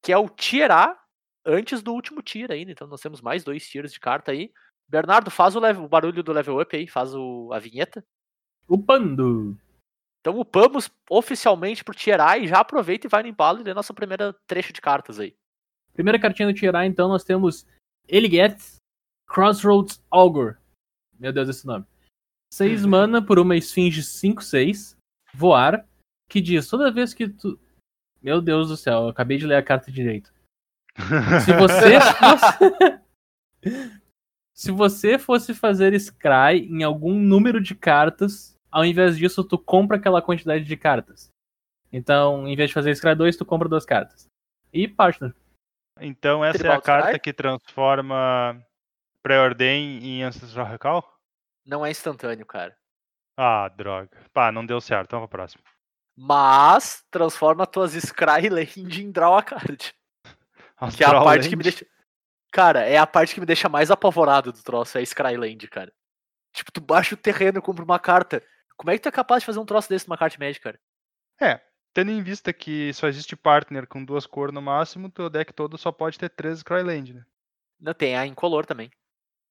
Que 0.02 0.12
é 0.12 0.18
o 0.18 0.28
tier 0.28 0.70
A 0.70 0.98
antes 1.44 1.82
do 1.82 1.92
último 1.92 2.22
tier 2.22 2.50
ainda. 2.50 2.70
Então, 2.72 2.86
nós 2.86 3.00
temos 3.00 3.20
mais 3.20 3.42
dois 3.44 3.66
tiers 3.68 3.92
de 3.92 4.00
carta 4.00 4.32
aí. 4.32 4.52
Bernardo, 4.88 5.30
faz 5.30 5.56
o, 5.56 5.60
level- 5.60 5.84
o 5.84 5.88
barulho 5.88 6.22
do 6.22 6.32
level 6.32 6.60
up 6.60 6.76
aí, 6.76 6.86
faz 6.86 7.14
o- 7.14 7.50
a 7.52 7.58
vinheta. 7.58 8.04
Upando! 8.68 9.58
Então, 10.20 10.38
upamos 10.38 10.90
oficialmente 11.10 11.84
pro 11.84 11.94
tier 11.94 12.20
A 12.20 12.38
e 12.38 12.48
já 12.48 12.58
aproveita 12.60 13.06
e 13.06 13.10
vai 13.10 13.22
no 13.22 13.28
embalo 13.28 13.60
e 13.60 13.62
lê 13.64 13.74
nossa 13.74 13.92
primeira 13.92 14.32
trecho 14.46 14.72
de 14.72 14.80
cartas 14.80 15.18
aí. 15.20 15.36
Primeira 15.92 16.18
cartinha 16.18 16.48
do 16.48 16.54
Tier 16.54 16.74
A, 16.74 16.84
então, 16.86 17.08
nós 17.08 17.22
temos 17.24 17.66
Eligeth 18.08 18.56
Crossroads 19.28 20.02
Augur. 20.10 20.56
Meu 21.18 21.32
Deus, 21.32 21.48
esse 21.48 21.66
nome. 21.66 21.86
6 22.52 22.84
mana 22.86 23.24
por 23.24 23.38
uma 23.38 23.54
esfinge 23.56 24.02
5-6. 24.02 24.96
Voar. 25.34 25.86
Que 26.28 26.40
diz, 26.40 26.68
toda 26.68 26.90
vez 26.90 27.12
que 27.14 27.28
tu. 27.28 27.60
Meu 28.24 28.40
Deus 28.40 28.68
do 28.68 28.76
céu, 28.76 29.02
eu 29.02 29.08
acabei 29.08 29.36
de 29.36 29.46
ler 29.46 29.56
a 29.56 29.62
carta 29.62 29.92
direito. 29.92 30.32
Se 31.44 31.52
você 31.52 32.00
fosse... 32.00 33.04
Se 34.54 34.72
você 34.72 35.18
fosse 35.18 35.52
fazer 35.52 35.92
scry 36.00 36.60
em 36.70 36.82
algum 36.82 37.12
número 37.12 37.60
de 37.60 37.74
cartas, 37.74 38.56
ao 38.70 38.82
invés 38.82 39.18
disso, 39.18 39.44
tu 39.44 39.58
compra 39.58 39.98
aquela 39.98 40.22
quantidade 40.22 40.64
de 40.64 40.76
cartas. 40.76 41.28
Então, 41.92 42.48
em 42.48 42.56
vez 42.56 42.70
de 42.70 42.74
fazer 42.74 42.94
scry 42.94 43.14
2, 43.14 43.36
tu 43.36 43.44
compra 43.44 43.68
duas 43.68 43.84
cartas. 43.84 44.26
E 44.72 44.88
partner. 44.88 45.34
Então 46.00 46.42
essa 46.42 46.56
é 46.56 46.60
Tribal 46.60 46.78
a 46.78 46.82
carta 46.82 47.18
que 47.18 47.32
transforma 47.32 48.64
Preordain 49.22 49.98
em 50.02 50.22
Ancestral 50.22 50.66
Recall? 50.66 51.04
Não 51.66 51.84
é 51.84 51.90
instantâneo, 51.90 52.46
cara. 52.46 52.74
Ah, 53.36 53.68
droga. 53.68 54.16
Pá, 54.32 54.50
não 54.50 54.64
deu 54.64 54.80
certo. 54.80 55.08
Então 55.08 55.20
pra 55.20 55.28
próxima. 55.28 55.62
Mas 56.16 57.04
transforma 57.10 57.66
tuas 57.66 57.92
Scry 57.92 58.48
Land 58.50 59.02
em 59.02 59.10
Draw 59.10 59.36
a 59.36 59.42
Card. 59.42 59.94
Que 60.96 61.04
é 61.04 61.06
a 61.06 61.22
parte 61.22 61.48
que 61.48 61.56
me 61.56 61.62
Land? 61.62 61.70
deixa. 61.70 61.86
Cara, 62.54 62.82
é 62.82 62.96
a 62.96 63.06
parte 63.06 63.34
que 63.34 63.40
me 63.40 63.46
deixa 63.46 63.68
mais 63.68 63.90
apavorado 63.90 64.52
do 64.52 64.62
troço, 64.62 64.96
é 64.96 65.00
a 65.00 65.02
Skyland, 65.02 65.66
cara. 65.66 65.92
Tipo, 66.52 66.70
tu 66.70 66.80
baixa 66.80 67.16
o 67.16 67.18
terreno 67.18 67.58
e 67.58 67.60
compra 67.60 67.84
uma 67.84 67.98
carta. 67.98 68.40
Como 68.76 68.92
é 68.92 68.94
que 68.94 69.02
tu 69.02 69.08
é 69.08 69.12
capaz 69.12 69.42
de 69.42 69.46
fazer 69.46 69.58
um 69.58 69.66
troço 69.66 69.88
desse 69.88 70.06
numa 70.06 70.16
carta 70.16 70.38
média, 70.38 70.60
cara? 70.60 70.80
É, 71.40 71.60
tendo 71.92 72.12
em 72.12 72.22
vista 72.22 72.52
que 72.52 72.92
só 72.92 73.08
existe 73.08 73.34
partner 73.34 73.88
com 73.88 74.04
duas 74.04 74.24
cores 74.24 74.54
no 74.54 74.62
máximo, 74.62 75.10
teu 75.10 75.28
deck 75.28 75.52
todo 75.52 75.76
só 75.76 75.90
pode 75.90 76.16
ter 76.16 76.28
três 76.28 76.60
Scryland, 76.60 77.14
né? 77.14 77.24
Não 77.80 77.92
tem 77.92 78.16
a 78.16 78.24
incolor 78.24 78.64
também. 78.64 78.88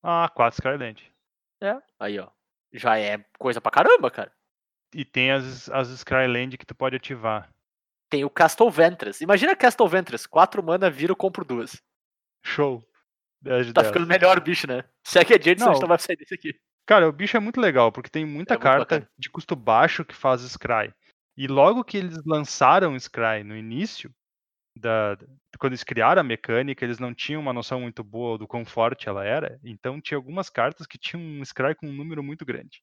Ah, 0.02 0.30
quatro 0.34 0.56
Scryland. 0.56 1.14
É. 1.62 1.78
Aí, 2.00 2.18
ó. 2.18 2.30
Já 2.72 2.98
é 2.98 3.18
coisa 3.38 3.60
pra 3.60 3.72
caramba, 3.72 4.10
cara. 4.10 4.32
E 4.94 5.04
tem 5.06 5.32
as, 5.32 5.70
as 5.70 5.88
Scryland 6.00 6.58
que 6.58 6.66
tu 6.66 6.76
pode 6.76 6.96
ativar. 6.96 7.50
Tem 8.10 8.24
o 8.24 8.30
Castle 8.30 8.70
Ventress. 8.70 9.24
Imagina 9.24 9.56
Castle 9.56 9.88
Ventress. 9.88 10.28
4 10.28 10.62
mana, 10.64 10.90
viro, 10.90 11.16
compro 11.16 11.44
duas. 11.44 11.82
Show. 12.46 12.84
10 13.42 13.68
de 13.68 13.74
Tá 13.74 13.82
10. 13.82 13.92
ficando 13.94 14.08
melhor 14.08 14.38
o 14.38 14.42
bicho, 14.42 14.68
né? 14.68 14.84
Segue 15.06 15.34
adiante, 15.34 15.60
senão 15.60 15.72
a 15.72 15.76
gente 15.76 15.82
Não. 15.82 15.88
vai 15.90 16.00
sair 16.00 16.16
desse 16.16 16.34
aqui. 16.34 16.54
Cara, 16.86 17.08
o 17.08 17.12
bicho 17.12 17.36
é 17.36 17.40
muito 17.40 17.60
legal, 17.60 17.92
porque 17.92 18.10
tem 18.10 18.26
muita 18.26 18.54
É 18.54 18.58
carta 18.58 19.10
de 19.18 19.30
custo 19.30 19.56
baixo 19.56 20.06
que 20.06 20.14
faz 20.16 20.42
Scry. 20.42 20.94
E 21.36 21.48
logo 21.48 21.84
que 21.84 21.98
eles 21.98 22.18
lançaram 22.26 22.98
Scry 23.00 23.44
no 23.44 23.56
início, 23.56 24.14
da, 24.78 25.16
da- 25.16 25.26
quando 25.58 25.72
eles 25.74 25.84
criaram 25.84 26.20
a 26.22 26.24
mecânica, 26.24 26.84
eles 26.86 27.00
não 27.00 27.14
tinham 27.14 27.42
uma 27.42 27.54
noção 27.54 27.82
muito 27.82 28.04
boa 28.04 28.38
do 28.38 28.48
quão 28.48 28.66
forte 28.66 29.08
ela 29.10 29.24
era. 29.26 29.60
Então 29.64 30.00
tinha 30.02 30.18
algumas 30.18 30.50
cartas 30.50 30.86
que 30.86 30.98
tinham 30.98 31.24
um 31.24 31.44
Scry 31.44 31.74
com 31.76 31.88
um 31.88 31.94
número 31.94 32.22
muito 32.24 32.46
grande. 32.46 32.82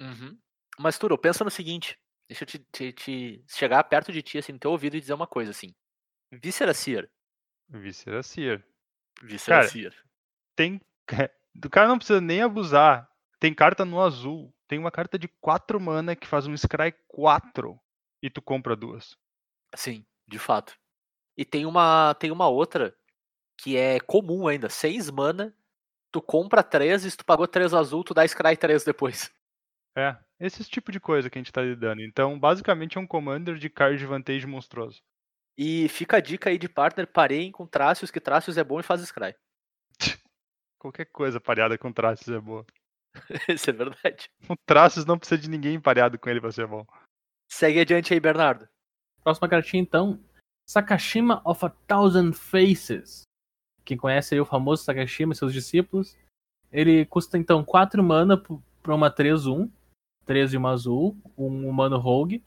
Uhum. 0.00 0.38
Mas, 0.78 0.98
Turo, 0.98 1.18
pensa 1.18 1.44
no 1.44 1.50
seguinte. 1.50 1.98
Deixa 2.28 2.44
eu 2.44 2.46
te, 2.46 2.58
te- 2.58 2.92
te- 2.92 3.44
chegar 3.48 3.82
perto 3.84 4.12
de 4.12 4.22
ti, 4.22 4.38
assim, 4.38 4.52
no 4.52 4.58
teu 4.58 4.70
ouvido 4.70 4.96
e 4.96 5.00
dizer 5.00 5.14
uma 5.14 5.26
coisa, 5.26 5.50
assim. 5.50 5.74
Viscera 6.30 6.74
Seer. 6.74 7.10
Viscera 7.68 8.22
Seer. 8.22 8.64
Viscera 9.22 9.58
Cara, 9.58 9.68
Seer. 9.68 9.94
Tem. 10.54 10.80
Do 11.54 11.68
cara 11.68 11.88
não 11.88 11.98
precisa 11.98 12.20
nem 12.20 12.42
abusar. 12.42 13.10
Tem 13.40 13.52
carta 13.54 13.84
no 13.84 14.00
azul. 14.00 14.54
Tem 14.68 14.78
uma 14.78 14.90
carta 14.90 15.18
de 15.18 15.26
4 15.40 15.80
mana 15.80 16.14
que 16.14 16.26
faz 16.26 16.46
um 16.46 16.56
Scry 16.56 16.94
4 17.08 17.80
e 18.22 18.28
tu 18.30 18.42
compra 18.42 18.76
duas. 18.76 19.16
Sim, 19.74 20.04
de 20.26 20.38
fato. 20.38 20.78
E 21.36 21.44
tem 21.44 21.64
uma, 21.66 22.14
tem 22.14 22.30
uma 22.30 22.48
outra 22.48 22.94
que 23.56 23.76
é 23.76 23.98
comum 23.98 24.46
ainda. 24.46 24.68
6 24.68 25.10
mana, 25.10 25.56
tu 26.12 26.20
compra 26.20 26.62
3 26.62 27.04
e 27.04 27.10
se 27.10 27.16
tu 27.16 27.24
pagou 27.24 27.48
3 27.48 27.72
azul, 27.74 28.04
tu 28.04 28.12
dá 28.12 28.26
Scry 28.28 28.56
3 28.56 28.84
depois. 28.84 29.32
É, 29.96 30.16
esse 30.46 30.64
tipo 30.64 30.92
de 30.92 31.00
coisa 31.00 31.28
que 31.28 31.38
a 31.38 31.40
gente 31.40 31.52
tá 31.52 31.62
lidando. 31.62 32.02
Então, 32.02 32.38
basicamente 32.38 32.96
é 32.96 33.00
um 33.00 33.06
commander 33.06 33.56
de 33.56 33.68
card 33.68 34.04
vantage 34.06 34.46
monstruoso. 34.46 35.00
E 35.56 35.88
fica 35.88 36.18
a 36.18 36.20
dica 36.20 36.50
aí 36.50 36.56
de 36.56 36.68
partner, 36.68 37.06
parem 37.06 37.50
com 37.50 37.66
Trácios, 37.66 38.12
que 38.12 38.20
Trácios 38.20 38.56
é 38.56 38.62
bom 38.62 38.78
e 38.78 38.84
faz 38.84 39.00
Scry. 39.02 39.34
Qualquer 40.78 41.06
coisa 41.06 41.40
pareada 41.40 41.76
com 41.76 41.92
traços 41.92 42.28
é 42.28 42.38
boa. 42.38 42.64
Isso 43.48 43.68
é 43.68 43.72
verdade. 43.72 44.30
O 44.48 44.54
traços 44.64 45.04
não 45.04 45.18
precisa 45.18 45.40
de 45.40 45.50
ninguém 45.50 45.80
pareado 45.80 46.16
com 46.18 46.30
ele 46.30 46.40
pra 46.40 46.52
ser 46.52 46.68
bom. 46.68 46.86
Segue 47.50 47.80
adiante 47.80 48.14
aí, 48.14 48.20
Bernardo. 48.20 48.68
Próxima 49.24 49.48
cartinha, 49.48 49.82
então. 49.82 50.22
Sakashima 50.68 51.42
of 51.44 51.64
a 51.64 51.70
Thousand 51.70 52.32
Faces. 52.34 53.22
Quem 53.84 53.96
conhece 53.96 54.34
aí 54.34 54.40
o 54.40 54.44
famoso 54.44 54.84
Sakashima 54.84 55.32
e 55.32 55.36
seus 55.36 55.52
discípulos. 55.52 56.16
Ele 56.70 57.04
custa, 57.06 57.36
então, 57.38 57.64
4 57.64 58.00
mana 58.02 58.36
para 58.36 58.94
uma 58.94 59.10
3-1. 59.10 59.68
3 60.28 60.52
de 60.52 60.56
uma 60.56 60.70
azul. 60.70 61.16
Um 61.36 61.68
humano 61.68 61.98
rogue. 61.98 62.44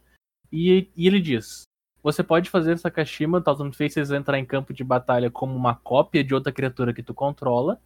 E, 0.52 0.90
e 0.96 1.08
ele 1.08 1.20
diz... 1.20 1.64
Você 2.04 2.24
pode 2.24 2.50
fazer 2.50 2.80
Sakashima 2.80 3.42
Thousand 3.42 3.74
Faces 3.74 4.10
entrar 4.10 4.40
em 4.40 4.46
campo 4.46 4.74
de 4.74 4.84
batalha 4.84 5.30
como 5.30 5.56
uma 5.56 5.76
cópia 5.76 6.24
de 6.24 6.34
outra 6.34 6.52
criatura 6.52 6.94
que 6.94 7.04
tu 7.04 7.14
controla. 7.14 7.80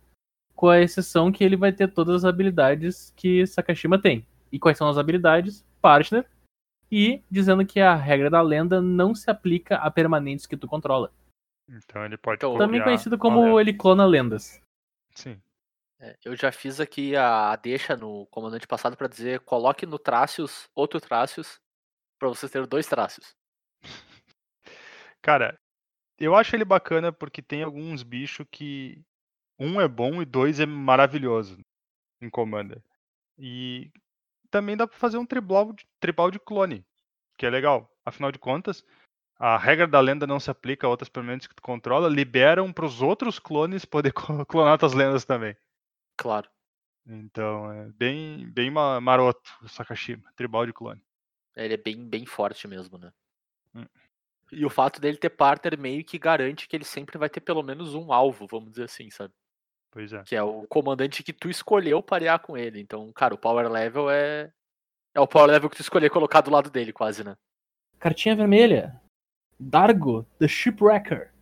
Com 0.55 0.69
a 0.69 0.79
exceção 0.79 1.33
que 1.33 1.43
ele 1.43 1.57
vai 1.57 1.73
ter 1.73 1.91
todas 1.91 2.23
as 2.23 2.25
habilidades 2.25 3.11
que 3.17 3.45
Sakashima 3.45 3.99
tem. 3.99 4.25
E 4.49 4.57
quais 4.57 4.77
são 4.77 4.87
as 4.87 4.97
habilidades? 4.97 5.65
Partner, 5.81 6.25
e 6.91 7.23
dizendo 7.29 7.65
que 7.65 7.79
a 7.79 7.95
regra 7.95 8.29
da 8.29 8.41
lenda 8.41 8.81
não 8.81 9.13
se 9.13 9.29
aplica 9.29 9.75
a 9.77 9.89
permanentes 9.91 10.45
que 10.45 10.57
tu 10.57 10.67
controla. 10.67 11.11
Então 11.69 12.05
ele 12.05 12.17
pode 12.17 12.37
Então, 12.37 12.57
Também 12.57 12.81
conhecido 12.81 13.17
como 13.17 13.59
ele 13.59 13.73
clona 13.73 14.05
lendas. 14.05 14.61
Sim. 15.13 15.37
É, 15.99 16.17
eu 16.25 16.35
já 16.35 16.51
fiz 16.51 16.79
aqui 16.79 17.15
a, 17.15 17.55
deixa 17.55 17.95
no 17.95 18.25
comandante 18.27 18.67
passado 18.67 18.97
pra 18.97 19.07
dizer 19.07 19.39
coloque 19.41 19.85
no 19.85 19.97
Trácios 19.97 20.69
outro 20.75 20.99
Trácios 20.99 21.59
pra 22.19 22.27
vocês 22.27 22.51
terem 22.51 22.67
dois 22.67 22.87
Trácios. 22.87 23.35
Cara, 25.21 25.59
eu 26.19 26.35
acho 26.35 26.55
ele 26.55 26.65
bacana 26.65 27.11
porque 27.11 27.41
tem 27.41 27.63
alguns 27.63 28.03
bichos 28.03 28.45
que 28.51 29.01
um 29.57 29.79
é 29.79 29.87
bom 29.87 30.21
e 30.21 30.25
dois 30.25 30.59
é 30.59 30.65
maravilhoso 30.65 31.59
em 32.21 32.29
Commander. 32.29 32.81
E 33.37 33.91
também 34.51 34.77
dá 34.77 34.87
pra 34.87 34.97
fazer 34.97 35.17
um 35.17 35.25
tribal 35.25 35.73
de, 35.73 35.85
tribal 35.99 36.29
de 36.29 36.39
clone, 36.39 36.85
que 37.37 37.45
é 37.45 37.49
legal. 37.49 37.89
Afinal 38.05 38.31
de 38.31 38.39
contas, 38.39 38.85
a 39.37 39.57
regra 39.57 39.87
da 39.87 39.99
lenda 39.99 40.27
não 40.27 40.39
se 40.39 40.51
aplica 40.51 40.87
a 40.87 40.89
outras 40.89 41.09
permanentes 41.09 41.47
que 41.47 41.55
tu 41.55 41.61
controla, 41.61 42.07
liberam 42.07 42.71
pros 42.71 43.01
outros 43.01 43.39
clones 43.39 43.85
poder 43.85 44.13
clonar 44.47 44.77
tuas 44.77 44.93
lendas 44.93 45.25
também. 45.25 45.55
Claro. 46.17 46.49
Então 47.07 47.71
é 47.71 47.85
bem, 47.91 48.49
bem 48.49 48.71
ma- 48.71 48.99
maroto 48.99 49.51
o 49.61 49.67
Sakashima, 49.67 50.31
tribal 50.35 50.65
de 50.65 50.73
clone. 50.73 51.01
Ele 51.55 51.73
é 51.73 51.77
bem, 51.77 52.07
bem 52.07 52.25
forte 52.25 52.67
mesmo, 52.67 52.97
né? 52.97 53.11
Hum. 53.75 53.85
E 54.51 54.65
o 54.65 54.69
fato 54.69 54.99
dele 54.99 55.17
ter 55.17 55.29
partner 55.29 55.77
meio 55.77 56.03
que 56.03 56.17
garante 56.17 56.67
que 56.67 56.75
ele 56.75 56.83
sempre 56.83 57.17
vai 57.17 57.29
ter 57.29 57.41
pelo 57.41 57.63
menos 57.63 57.93
um 57.93 58.11
alvo, 58.11 58.47
vamos 58.47 58.71
dizer 58.71 58.83
assim, 58.85 59.09
sabe? 59.09 59.33
Pois 59.91 60.11
é. 60.11 60.23
Que 60.23 60.35
é 60.35 60.43
o 60.43 60.67
comandante 60.67 61.23
que 61.23 61.31
tu 61.31 61.49
escolheu 61.49 62.03
parear 62.03 62.39
com 62.39 62.57
ele. 62.57 62.79
Então, 62.81 63.11
cara, 63.13 63.33
o 63.33 63.37
power 63.37 63.69
level 63.69 64.09
é. 64.09 64.51
É 65.13 65.19
o 65.21 65.27
power 65.27 65.49
level 65.49 65.69
que 65.69 65.77
tu 65.77 65.81
escolher 65.81 66.09
colocar 66.09 66.41
do 66.41 66.51
lado 66.51 66.69
dele, 66.69 66.91
quase, 66.91 67.23
né? 67.23 67.37
Cartinha 67.97 68.35
vermelha. 68.35 69.01
Dargo, 69.57 70.23
The 70.37 70.47
Shipwrecker. 70.47 71.33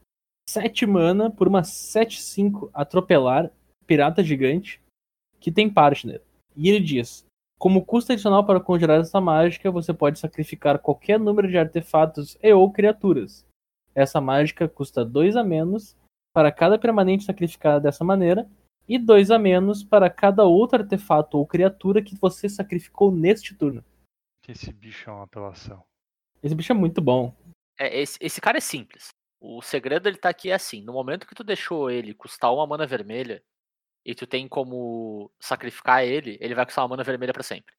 7 0.47 0.85
mana 0.85 1.31
por 1.31 1.47
uma 1.47 1.63
7-5 1.63 2.69
atropelar, 2.73 3.49
pirata 3.85 4.23
gigante. 4.23 4.81
que 5.39 5.51
tem 5.51 5.69
partner. 5.69 6.21
E 6.55 6.69
ele 6.69 6.79
diz: 6.79 7.25
como 7.63 7.85
custo 7.85 8.11
adicional 8.11 8.45
para 8.45 8.59
conjurar 8.59 8.99
essa 8.99 9.21
mágica, 9.21 9.71
você 9.71 9.93
pode 9.93 10.19
sacrificar 10.19 10.79
qualquer 10.79 11.17
número 11.17 11.47
de 11.47 11.57
artefatos 11.57 12.37
e 12.41 12.51
ou 12.51 12.69
criaturas. 12.69 13.45
Essa 13.95 14.19
mágica 14.19 14.67
custa 14.67 15.05
2 15.05 15.37
a 15.37 15.43
menos 15.45 15.95
para 16.33 16.51
cada 16.51 16.77
permanente 16.77 17.23
sacrificada 17.23 17.79
dessa 17.79 18.03
maneira, 18.03 18.49
e 18.85 18.99
2 18.99 19.31
a 19.31 19.39
menos 19.39 19.81
para 19.81 20.09
cada 20.09 20.43
outro 20.43 20.81
artefato 20.81 21.37
ou 21.37 21.47
criatura 21.47 22.01
que 22.01 22.17
você 22.17 22.49
sacrificou 22.49 23.11
neste 23.11 23.55
turno. 23.55 23.81
Esse 24.45 24.73
bicho 24.73 25.09
é 25.09 25.13
uma 25.13 25.23
apelação. 25.23 25.81
Esse 26.41 26.53
bicho 26.53 26.73
é 26.73 26.75
muito 26.75 27.01
bom. 27.01 27.33
É, 27.79 27.97
esse, 27.97 28.17
esse 28.19 28.41
cara 28.41 28.57
é 28.57 28.61
simples. 28.61 29.07
O 29.39 29.61
segredo 29.61 30.09
ele 30.09 30.17
tá 30.17 30.27
aqui 30.27 30.49
é 30.49 30.53
assim: 30.53 30.81
no 30.81 30.91
momento 30.91 31.25
que 31.25 31.35
tu 31.35 31.45
deixou 31.45 31.89
ele 31.89 32.13
custar 32.13 32.53
uma 32.53 32.67
mana 32.67 32.85
vermelha 32.85 33.41
e 34.05 34.13
tu 34.13 34.27
tem 34.27 34.47
como 34.47 35.31
sacrificar 35.39 36.03
ele, 36.03 36.37
ele 36.41 36.55
vai 36.55 36.65
custar 36.65 36.83
uma 36.83 36.89
mana 36.89 37.03
vermelha 37.03 37.33
pra 37.33 37.43
sempre. 37.43 37.73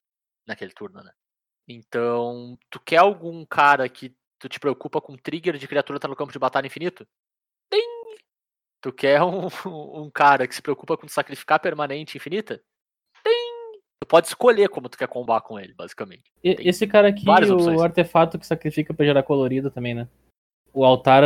Naquele 0.46 0.72
turno, 0.72 1.02
né? 1.02 1.12
Então, 1.68 2.58
tu 2.70 2.80
quer 2.80 2.98
algum 2.98 3.44
cara 3.44 3.88
que 3.88 4.14
tu 4.38 4.48
te 4.48 4.60
preocupa 4.60 5.00
com 5.00 5.16
trigger 5.16 5.56
de 5.56 5.68
criatura 5.68 5.98
tá 5.98 6.08
no 6.08 6.16
campo 6.16 6.32
de 6.32 6.38
batalha 6.38 6.66
infinito? 6.66 7.06
Tem! 7.70 7.82
Tu 8.82 8.92
quer 8.92 9.22
um, 9.24 9.48
um 9.66 10.10
cara 10.10 10.46
que 10.46 10.54
se 10.54 10.62
preocupa 10.62 10.96
com 10.96 11.08
sacrificar 11.08 11.60
permanente 11.60 12.16
infinita? 12.16 12.62
Tem! 13.22 13.80
Tu 14.02 14.06
pode 14.06 14.26
escolher 14.26 14.68
como 14.68 14.88
tu 14.88 14.98
quer 14.98 15.08
combar 15.08 15.40
com 15.40 15.58
ele, 15.58 15.72
basicamente. 15.74 16.30
E- 16.42 16.56
esse 16.68 16.86
cara 16.86 17.08
aqui, 17.08 17.24
várias 17.24 17.50
opções. 17.50 17.80
o 17.80 17.82
artefato 17.82 18.38
que 18.38 18.46
sacrifica 18.46 18.92
pra 18.92 19.06
gerar 19.06 19.22
colorido 19.22 19.70
também, 19.70 19.94
né? 19.94 20.08
O 20.72 20.84
altar. 20.84 21.22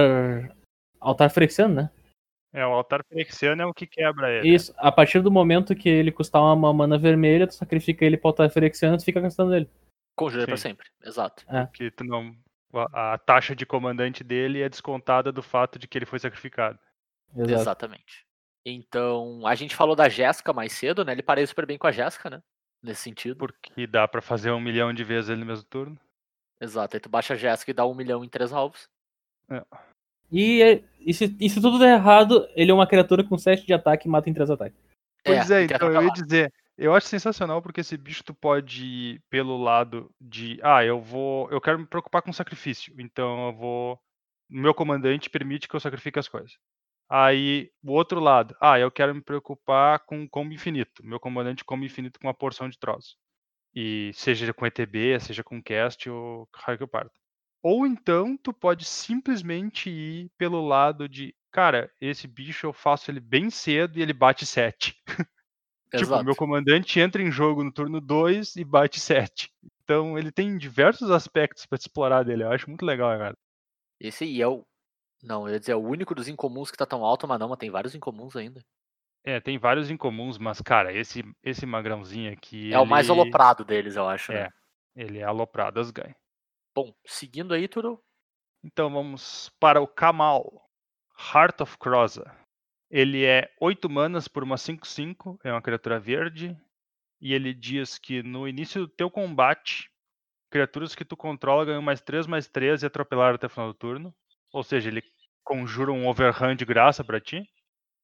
Altar 1.01 1.31
Frexiano, 1.31 1.75
né? 1.75 1.91
É, 2.53 2.67
o 2.67 2.71
altar 2.71 3.05
Phyrexiano 3.05 3.63
é 3.63 3.67
o 3.67 3.75
que 3.75 3.87
quebra 3.87 4.31
ele. 4.31 4.49
Isso, 4.49 4.75
a 4.79 4.91
partir 4.91 5.21
do 5.21 5.31
momento 5.31 5.75
que 5.75 5.89
ele 5.89 6.11
custar 6.11 6.43
uma 6.43 6.73
mana 6.73 6.97
vermelha, 6.97 7.47
tu 7.47 7.55
sacrifica 7.55 8.05
ele 8.05 8.17
pro 8.17 8.29
altar 8.29 8.51
Ferexiano 8.51 8.95
e 8.95 8.99
tu 8.99 9.05
fica 9.05 9.21
gastando 9.21 9.55
ele. 9.55 9.69
Conjura 10.17 10.47
pra 10.47 10.57
sempre. 10.57 10.89
Exato. 11.05 11.45
Que 11.75 11.91
tu 11.91 12.05
não. 12.05 12.35
A, 12.73 13.15
a 13.15 13.19
taxa 13.19 13.55
de 13.55 13.65
comandante 13.65 14.25
dele 14.25 14.63
é 14.63 14.69
descontada 14.69 15.31
do 15.31 15.43
fato 15.43 15.79
de 15.79 15.87
que 15.87 15.97
ele 15.97 16.07
foi 16.07 16.19
sacrificado. 16.19 16.79
Exato. 17.35 17.53
Exatamente. 17.53 18.27
Então, 18.67 19.47
a 19.47 19.55
gente 19.55 19.77
falou 19.77 19.95
da 19.95 20.09
Jéssica 20.09 20.53
mais 20.53 20.73
cedo, 20.73 21.05
né? 21.05 21.13
Ele 21.13 21.23
parece 21.23 21.49
super 21.49 21.67
bem 21.67 21.79
com 21.79 21.87
a 21.87 21.93
Jéssica, 21.93 22.29
né? 22.29 22.43
Nesse 22.83 23.03
sentido. 23.03 23.37
Porque 23.37 23.87
dá 23.87 24.07
pra 24.07 24.21
fazer 24.21 24.51
um 24.51 24.61
milhão 24.61 24.93
de 24.93 25.05
vezes 25.05 25.31
ele 25.31 25.41
no 25.41 25.47
mesmo 25.47 25.65
turno. 25.65 25.99
Exato. 26.61 26.97
Aí 26.97 27.01
tu 27.01 27.09
baixa 27.09 27.35
a 27.35 27.37
Jéssica 27.37 27.71
e 27.71 27.75
dá 27.75 27.87
um 27.87 27.95
milhão 27.95 28.25
em 28.25 28.29
três 28.29 28.53
alvos. 28.53 28.89
É- 29.51 29.65
e, 30.31 31.13
se, 31.13 31.37
e 31.41 31.49
se 31.49 31.61
tudo 31.61 31.79
der 31.79 31.95
errado, 31.95 32.47
ele 32.55 32.71
é 32.71 32.75
uma 32.75 32.87
criatura 32.87 33.25
com 33.25 33.39
7 33.39 33.67
de 33.67 33.73
ataque 33.73 34.07
e 34.07 34.11
mata 34.11 34.29
em 34.29 34.35
3 34.35 34.51
ataques. 34.51 34.79
Pois 35.25 35.51
é, 35.51 35.65
e 35.65 35.67
tem 35.67 35.77
então 35.77 35.91
eu 35.91 36.03
ia 36.03 36.11
dizer, 36.11 36.53
eu 36.77 36.95
acho 36.95 37.07
sensacional 37.07 37.61
porque 37.61 37.81
esse 37.81 37.97
bicho 37.97 38.23
tu 38.23 38.35
pode 38.35 38.85
ir 38.85 39.23
pelo 39.29 39.57
lado 39.57 40.11
de, 40.21 40.59
ah, 40.63 40.85
eu 40.85 41.01
vou, 41.01 41.51
eu 41.51 41.61
quero 41.61 41.79
me 41.79 41.87
preocupar 41.87 42.23
com 42.23 42.33
sacrifício, 42.33 42.95
então 42.99 43.49
eu 43.49 43.53
vou, 43.53 44.01
meu 44.49 44.75
comandante 44.75 45.31
permite 45.31 45.67
que 45.67 45.75
eu 45.75 45.81
sacrifique 45.81 46.19
as 46.19 46.29
coisas. 46.29 46.57
Aí 47.11 47.71
o 47.83 47.93
outro 47.93 48.21
lado, 48.21 48.55
ah, 48.61 48.79
eu 48.79 48.91
quero 48.91 49.15
me 49.15 49.23
preocupar 49.23 50.01
com 50.01 50.29
combo 50.29 50.53
infinito, 50.53 51.05
meu 51.05 51.19
comandante 51.19 51.65
combo 51.65 51.85
infinito 51.85 52.21
com 52.21 52.27
uma 52.27 52.35
porção 52.35 52.69
de 52.69 52.79
troço. 52.79 53.17
E 53.75 54.11
seja 54.15 54.53
com 54.53 54.67
ETB, 54.67 55.19
seja 55.21 55.43
com 55.45 55.63
cast 55.63 56.09
ou 56.09 56.49
raio 56.55 56.79
que 56.79 56.85
eu 56.85 56.89
parto. 56.89 57.13
Ou 57.63 57.87
então 57.87 58.37
tu 58.37 58.53
pode 58.53 58.85
simplesmente 58.85 59.91
ir 59.91 60.31
pelo 60.39 60.65
lado 60.67 61.09
de, 61.09 61.35
cara, 61.51 61.91
esse 62.01 62.27
bicho 62.29 62.67
eu 62.67 62.73
faço 62.73 63.11
ele 63.11 63.21
bem 63.21 63.51
cedo 63.51 63.99
e 63.99 64.03
ele 64.03 64.13
bate 64.13 64.47
7. 64.47 64.95
Tipo, 65.95 66.23
meu 66.23 66.37
comandante 66.37 67.01
entra 67.01 67.23
em 67.23 67.31
jogo 67.31 67.65
no 67.65 67.73
turno 67.73 67.99
2 67.99 68.57
e 68.57 68.65
bate 68.65 69.01
7. 69.01 69.51
Então 69.83 70.19
ele 70.19 70.31
tem 70.31 70.59
diversos 70.59 71.11
aspectos 71.11 71.65
pra 71.65 71.79
te 71.79 71.83
explorar 71.83 72.23
dele. 72.25 72.43
Eu 72.43 72.53
acho 72.53 72.69
muito 72.69 72.85
legal, 72.85 73.17
cara. 73.17 73.35
Esse 73.99 74.25
aí 74.25 74.43
é 74.43 74.47
o. 74.47 74.67
Não, 75.23 75.49
eu 75.49 75.55
ia 75.55 75.59
dizer, 75.59 75.73
é 75.73 75.77
o 75.77 75.83
único 75.83 76.15
dos 76.15 76.29
incomuns 76.29 76.71
que 76.71 76.77
tá 76.77 76.85
tão 76.87 77.05
alto, 77.05 77.27
mas 77.27 77.41
não, 77.41 77.49
mas 77.49 77.59
tem 77.59 77.71
vários 77.71 77.95
incomuns 77.95 78.37
ainda. 78.37 78.61
É, 79.25 79.41
tem 79.41 79.59
vários 79.59 79.91
incomuns, 79.91 80.39
mas, 80.39 80.61
cara, 80.61 80.93
esse, 80.93 81.25
esse 81.43 81.67
magrãozinho 81.67 82.33
aqui. 82.33 82.73
É 82.73 82.79
o 82.79 82.87
mais 82.87 83.09
ele- 83.09 83.19
aloprado 83.19 83.65
deles, 83.65 83.97
eu 83.97 84.09
acho, 84.09 84.33
né? 84.33 84.43
É. 84.43 84.49
Ele 84.95 85.19
é 85.19 85.25
aloprado, 85.25 85.81
as 85.81 85.91
ganha. 85.91 86.15
Bom, 86.81 86.95
seguindo 87.05 87.53
aí, 87.55 87.67
Turo. 87.67 88.01
Então 88.63 88.89
vamos 88.89 89.51
para 89.59 89.81
o 89.81 89.89
Kamal. 89.89 90.71
Heart 91.35 91.63
of 91.63 91.77
Croza. 91.77 92.33
Ele 92.89 93.25
é 93.25 93.53
8 93.61 93.91
manas 93.91 94.29
por 94.29 94.45
uma 94.45 94.55
5-5, 94.55 95.41
é 95.43 95.51
uma 95.51 95.61
criatura 95.61 95.99
verde. 95.99 96.57
E 97.21 97.35
ele 97.35 97.53
diz 97.53 97.99
que 97.99 98.23
no 98.23 98.47
início 98.47 98.83
do 98.83 98.87
teu 98.87 99.11
combate, 99.11 99.91
criaturas 100.53 100.95
que 100.95 101.05
tu 101.05 101.17
controla 101.17 101.65
ganham 101.65 101.83
mais 101.83 102.01
3, 102.01 102.29
mais 102.29 102.47
3 102.47 102.85
e 102.85 102.87
atropelar 102.87 103.35
até 103.35 103.49
o 103.49 103.51
final 103.51 103.73
do 103.73 103.75
turno. 103.75 104.15
Ou 104.53 104.63
seja, 104.63 104.89
ele 104.89 105.03
conjura 105.43 105.91
um 105.91 106.07
overhand 106.07 106.55
de 106.55 106.65
graça 106.65 107.03
pra 107.03 107.21
ti. 107.21 107.43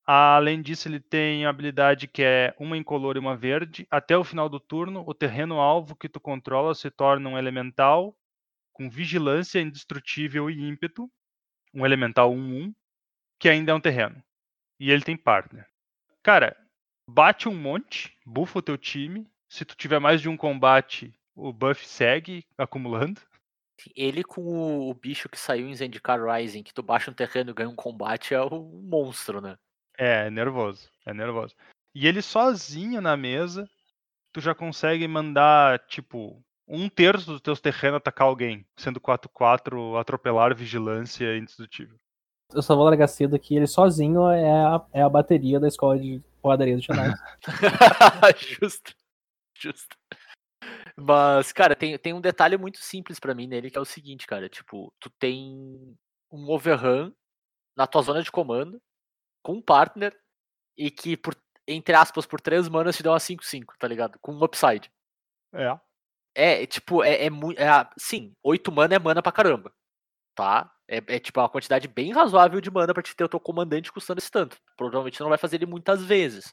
Além 0.05 0.61
disso, 0.61 0.89
ele 0.89 0.99
tem 0.99 1.47
a 1.47 1.49
habilidade 1.49 2.09
que 2.09 2.25
é 2.25 2.53
uma 2.59 2.77
incolor 2.77 3.15
e 3.15 3.21
uma 3.21 3.37
verde. 3.37 3.87
Até 3.89 4.19
o 4.19 4.25
final 4.25 4.49
do 4.49 4.59
turno, 4.59 5.05
o 5.07 5.15
terreno 5.15 5.61
alvo 5.61 5.95
que 5.95 6.09
tu 6.09 6.19
controla 6.19 6.75
se 6.75 6.91
torna 6.91 7.29
um 7.29 7.39
elemental 7.39 8.17
com 8.75 8.91
vigilância 8.91 9.61
indestrutível 9.61 10.51
e 10.51 10.61
ímpeto, 10.61 11.11
um 11.73 11.87
elemental 11.87 12.31
1-1, 12.33 12.75
que 13.39 13.49
ainda 13.49 13.73
é 13.73 13.75
um 13.75 13.81
terreno. 13.81 14.23
E 14.79 14.91
ele 14.91 15.03
tem 15.03 15.17
partner. 15.17 15.67
Cara, 16.23 16.57
bate 17.09 17.49
um 17.49 17.55
monte, 17.55 18.19
bufa 18.27 18.59
o 18.59 18.63
teu 18.63 18.77
time. 18.77 19.27
Se 19.49 19.65
tu 19.65 19.77
tiver 19.77 20.01
mais 20.01 20.21
de 20.21 20.29
um 20.29 20.37
combate, 20.37 21.15
o 21.35 21.53
buff 21.53 21.87
segue 21.87 22.45
acumulando. 22.59 23.21
Ele 23.95 24.25
com 24.25 24.89
o, 24.91 24.95
bicho 24.95 25.29
que 25.29 25.39
saiu 25.39 25.69
em 25.69 25.75
Zendikar 25.75 26.23
Rising, 26.23 26.63
que 26.63 26.75
tu 26.75 26.83
baixa 26.83 27.11
um 27.11 27.15
terreno 27.15 27.51
e 27.51 27.55
ganha 27.55 27.69
um 27.69 27.75
combate, 27.75 28.35
é 28.35 28.43
um 28.43 28.83
monstro, 28.83 29.41
né? 29.41 29.57
É, 29.97 30.27
é 30.27 30.31
nervoso, 30.31 30.91
é 31.07 31.15
nervoso. 31.15 31.55
E 31.95 32.07
ele 32.07 32.23
sozinho 32.23 33.01
na 33.01 33.17
mesa, 33.17 33.69
tu 34.33 34.41
já 34.41 34.55
consegue 34.55 35.07
mandar, 35.07 35.79
tipo, 35.87 36.43
um 36.67 36.89
terço 36.89 37.33
dos 37.33 37.41
teus 37.41 37.61
terrenos 37.61 37.99
atacar 37.99 38.27
alguém, 38.27 38.67
sendo 38.77 39.01
4-4, 39.01 40.01
atropelar, 40.01 40.55
vigilância 40.55 41.37
indestrutível. 41.37 41.99
Eu 42.53 42.63
só 42.63 42.75
vou 42.75 42.85
largar 42.85 43.09
cedo 43.09 43.35
aqui, 43.35 43.57
ele 43.57 43.67
sozinho 43.67 44.29
é 44.29 44.51
a, 44.51 44.87
é 44.93 45.03
a 45.03 45.09
bateria 45.09 45.59
da 45.59 45.69
escola 45.69 45.99
de 45.99 46.23
porradaria 46.41 46.77
do 46.77 46.83
Xanais. 46.85 47.15
justo. 48.61 48.95
Justo. 49.57 49.97
Mas, 50.97 51.53
cara, 51.53 51.75
tem, 51.75 51.99
tem 51.99 52.13
um 52.13 52.21
detalhe 52.21 52.57
muito 52.57 52.79
simples 52.79 53.19
pra 53.19 53.35
mim 53.35 53.47
nele, 53.47 53.71
que 53.71 53.79
é 53.79 53.81
o 53.81 53.85
seguinte, 53.85 54.27
cara. 54.27 54.49
Tipo, 54.49 54.93
tu 55.01 55.11
tem 55.19 55.97
um 56.31 56.51
overrun 56.51 57.13
na 57.77 57.87
tua 57.87 58.03
zona 58.03 58.23
de 58.23 58.31
comando, 58.31 58.81
com 59.43 59.55
um 59.55 59.63
partner, 59.63 60.17
e 60.77 60.91
que, 60.91 61.17
por, 61.17 61.37
entre 61.67 61.95
aspas, 61.95 62.27
por 62.27 62.41
3 62.41 62.69
manas 62.69 62.97
te 62.97 63.03
dá 63.03 63.11
uma 63.11 63.19
5-5, 63.19 63.75
tá 63.79 63.89
ligado? 63.89 64.19
Com 64.21 64.33
um 64.33 64.45
upside. 64.45 64.91
É. 65.53 65.79
É, 66.35 66.67
tipo, 66.67 67.03
é, 67.05 67.25
é 67.27 67.31
muito. 67.31 67.59
É, 67.61 67.69
a- 67.69 67.91
sim, 67.99 68.33
8 68.43 68.73
mana 68.73 68.95
é 68.95 68.99
mana 68.99 69.23
pra 69.23 69.33
caramba. 69.33 69.73
Tá? 70.35 70.71
É, 70.89 70.97
é 71.07 71.19
tipo 71.21 71.41
uma 71.41 71.49
quantidade 71.49 71.87
bem 71.89 72.13
razoável 72.13 72.61
de 72.61 72.71
mana 72.71 72.93
pra 72.93 73.03
te 73.03 73.15
ter 73.15 73.25
o 73.25 73.29
teu 73.29 73.41
comandante 73.41 73.93
custando 73.93 74.19
esse 74.19 74.31
tanto. 74.31 74.57
Provavelmente 74.77 75.21
não 75.21 75.29
vai 75.29 75.39
fazer 75.39 75.57
ele 75.57 75.67
muitas 75.67 76.05
vezes. 76.05 76.53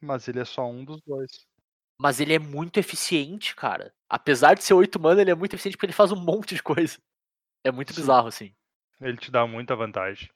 Mas 0.00 0.28
ele 0.28 0.38
é 0.40 0.44
só 0.44 0.68
um 0.70 0.84
dos 0.84 1.00
dois. 1.02 1.30
Mas 2.00 2.20
ele 2.20 2.32
é 2.32 2.38
muito 2.38 2.78
eficiente, 2.78 3.56
cara. 3.56 3.92
Apesar 4.08 4.54
de 4.54 4.62
ser 4.62 4.74
8 4.74 5.00
mana, 5.00 5.20
ele 5.20 5.32
é 5.32 5.34
muito 5.34 5.54
eficiente 5.54 5.76
porque 5.76 5.86
ele 5.86 5.92
faz 5.92 6.12
um 6.12 6.16
monte 6.24 6.54
de 6.54 6.62
coisa. 6.62 6.96
É 7.64 7.72
muito 7.72 7.92
Sim. 7.92 8.00
bizarro, 8.00 8.28
assim. 8.28 8.54
Ele 9.00 9.16
te 9.16 9.30
dá 9.30 9.46
muita 9.46 9.74
vantagem. 9.74 10.28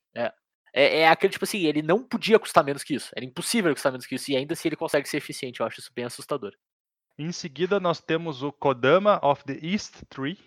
É, 0.74 1.00
é 1.02 1.08
aquele 1.08 1.32
tipo 1.32 1.44
assim, 1.44 1.64
ele 1.66 1.82
não 1.82 2.02
podia 2.02 2.38
custar 2.38 2.64
menos 2.64 2.82
que 2.82 2.94
isso. 2.94 3.12
Era 3.14 3.24
impossível 3.24 3.72
custar 3.74 3.92
menos 3.92 4.06
que 4.06 4.14
isso. 4.14 4.30
E 4.30 4.36
ainda 4.36 4.54
assim 4.54 4.68
ele 4.68 4.76
consegue 4.76 5.08
ser 5.08 5.18
eficiente. 5.18 5.60
Eu 5.60 5.66
acho 5.66 5.78
isso 5.80 5.92
bem 5.94 6.04
assustador. 6.04 6.52
Em 7.18 7.30
seguida, 7.30 7.78
nós 7.78 8.00
temos 8.00 8.42
o 8.42 8.50
Kodama 8.52 9.20
of 9.22 9.44
the 9.44 9.58
East 9.62 10.02
Tree. 10.08 10.38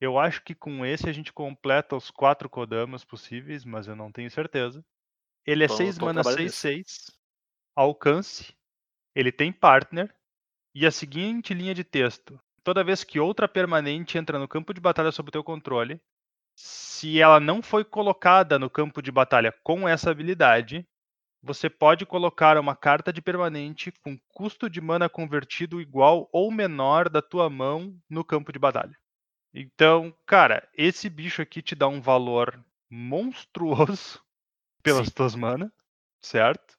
Eu 0.00 0.18
acho 0.18 0.42
que 0.42 0.54
com 0.54 0.84
esse 0.84 1.08
a 1.08 1.12
gente 1.12 1.32
completa 1.32 1.94
os 1.94 2.10
quatro 2.10 2.48
Kodamas 2.48 3.04
possíveis, 3.04 3.64
mas 3.64 3.86
eu 3.86 3.94
não 3.94 4.10
tenho 4.10 4.30
certeza. 4.30 4.84
Ele 5.46 5.64
é 5.64 5.68
Tô- 5.68 5.76
6 5.76 5.98
tô 5.98 6.06
mana 6.06 6.22
trabalhando 6.22 6.50
6-6. 6.50 7.10
Alcance. 7.76 8.54
Ele 9.14 9.30
tem 9.30 9.52
partner. 9.52 10.14
E 10.74 10.86
a 10.86 10.90
seguinte 10.90 11.52
linha 11.52 11.74
de 11.74 11.82
texto: 11.84 12.40
toda 12.62 12.84
vez 12.84 13.02
que 13.04 13.18
outra 13.18 13.48
permanente 13.48 14.16
entra 14.16 14.38
no 14.38 14.48
campo 14.48 14.72
de 14.72 14.80
batalha 14.80 15.10
sob 15.10 15.28
o 15.28 15.32
teu 15.32 15.42
controle, 15.42 16.00
se 16.56 17.20
ela 17.20 17.40
não 17.40 17.60
foi 17.62 17.84
colocada 17.84 18.58
no 18.58 18.70
campo 18.70 19.02
de 19.02 19.10
batalha 19.10 19.52
com 19.64 19.88
essa 19.88 20.10
habilidade, 20.10 20.86
você 21.42 21.70
pode 21.70 22.04
colocar 22.04 22.58
uma 22.58 22.76
carta 22.76 23.12
de 23.12 23.22
permanente 23.22 23.92
com 24.02 24.18
custo 24.28 24.68
de 24.68 24.80
mana 24.80 25.08
convertido 25.08 25.80
igual 25.80 26.28
ou 26.32 26.50
menor 26.50 27.08
da 27.08 27.22
tua 27.22 27.48
mão 27.48 27.96
no 28.08 28.24
campo 28.24 28.52
de 28.52 28.58
batalha. 28.58 28.96
Então, 29.52 30.14
cara, 30.26 30.68
esse 30.76 31.08
bicho 31.08 31.42
aqui 31.42 31.62
te 31.62 31.74
dá 31.74 31.88
um 31.88 32.00
valor 32.00 32.62
monstruoso 32.88 34.22
pelas 34.82 35.08
Sim. 35.08 35.14
tuas 35.14 35.34
manas, 35.34 35.70
certo? 36.20 36.78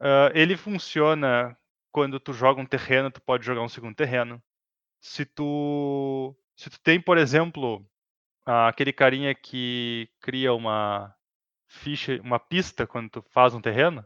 Ah, 0.00 0.30
ele 0.34 0.56
funciona 0.56 1.56
quando 1.92 2.18
tu 2.18 2.32
joga 2.32 2.60
um 2.60 2.66
terreno, 2.66 3.10
tu 3.10 3.20
pode 3.20 3.46
jogar 3.46 3.62
um 3.62 3.68
segundo 3.68 3.94
terreno. 3.94 4.42
Se 5.00 5.24
tu, 5.24 6.36
se 6.56 6.68
tu 6.68 6.80
tem, 6.80 7.00
por 7.00 7.18
exemplo, 7.18 7.86
ah, 8.44 8.68
aquele 8.68 8.92
carinha 8.92 9.34
que 9.34 10.08
cria 10.20 10.52
uma 10.52 11.14
ficha, 11.72 12.20
uma 12.22 12.38
pista 12.38 12.86
quando 12.86 13.10
tu 13.10 13.22
faz 13.22 13.54
um 13.54 13.60
terreno, 13.60 14.04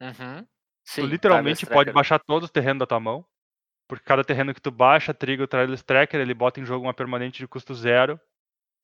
Uhum. 0.00 0.46
tu 0.94 1.06
Sim, 1.06 1.06
literalmente 1.06 1.66
Tireless 1.66 1.66
pode 1.66 1.92
baixar 1.92 2.18
todos 2.20 2.46
os 2.46 2.50
terrenos 2.50 2.80
da 2.80 2.86
tua 2.86 3.00
mão. 3.00 3.26
Porque 3.88 4.04
cada 4.04 4.24
terreno 4.24 4.54
que 4.54 4.60
tu 4.62 4.70
baixa, 4.70 5.14
triga 5.14 5.44
o 5.44 5.46
Tireless 5.46 5.84
Tracker, 5.84 6.20
ele 6.20 6.34
bota 6.34 6.60
em 6.60 6.64
jogo 6.64 6.86
uma 6.86 6.94
permanente 6.94 7.38
de 7.40 7.48
custo 7.48 7.74
zero. 7.74 8.20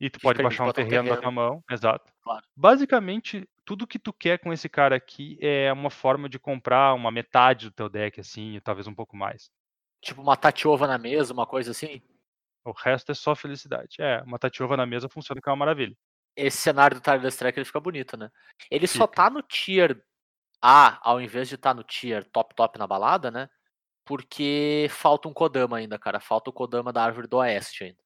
E 0.01 0.11
tu 0.11 0.21
pode 0.21 0.41
baixar 0.43 0.67
um 0.67 0.71
um 0.71 0.73
terreno 0.73 1.09
da 1.11 1.17
tua 1.17 1.31
terreno. 1.31 1.33
mão. 1.33 1.65
Exato. 1.71 2.13
Claro. 2.23 2.47
Basicamente, 2.57 3.49
tudo 3.65 3.87
que 3.87 3.99
tu 3.99 4.13
quer 4.13 4.39
com 4.39 4.53
esse 4.53 4.69
cara 4.69 4.97
aqui 4.97 5.39
é 5.41 5.73
uma 5.73 5.91
forma 5.91 6.29
de 6.29 6.39
comprar 6.39 6.95
uma 6.95 7.11
metade 7.11 7.67
do 7.67 7.73
teu 7.73 7.89
deck, 7.89 8.21
assim, 8.21 8.57
e 8.57 8.61
talvez 8.61 8.87
um 8.87 8.95
pouco 8.95 9.17
mais. 9.17 9.51
Tipo 10.01 10.23
uma 10.23 10.37
Tatiova 10.37 10.87
na 10.89 10.99
mesa, 10.99 11.33
uma 11.33 11.47
coisa 11.47 11.71
assim. 11.71 12.03
O 12.65 12.73
resto 12.73 13.11
é 13.13 13.15
só 13.17 13.35
felicidade. 13.35 13.97
É, 14.01 14.23
uma 14.23 14.39
Tatiova 14.39 14.77
na 14.77 14.87
mesa 14.87 15.09
funciona 15.09 15.41
que 15.41 15.49
é 15.49 15.53
uma 15.53 15.57
maravilha. 15.57 15.97
Esse 16.39 16.59
cenário 16.59 16.97
do 16.97 17.03
Tireless 17.03 17.37
Tracker 17.37 17.59
ele 17.59 17.65
fica 17.65 17.81
bonito, 17.81 18.17
né? 18.17 18.31
Ele 18.71 18.87
só 18.87 19.09
Fica. 19.09 19.25
tá 19.25 19.31
no 19.31 19.43
tier 19.43 20.01
A, 20.63 21.01
ao 21.03 21.21
invés 21.21 21.49
de 21.49 21.57
estar 21.57 21.75
no 21.75 21.83
tier 21.83 22.25
top 22.31 22.55
top 22.55 22.79
na 22.79 22.87
balada, 22.87 23.29
né? 23.29 23.51
Porque 24.05 24.87
falta 24.89 25.29
um 25.29 25.33
Kodama 25.35 25.79
ainda, 25.79 25.99
cara. 25.99 26.21
Falta 26.21 26.49
o 26.49 26.53
Kodama 26.53 26.93
da 26.93 27.03
árvore 27.03 27.27
do 27.27 27.39
oeste 27.39 27.85
ainda. 27.85 27.99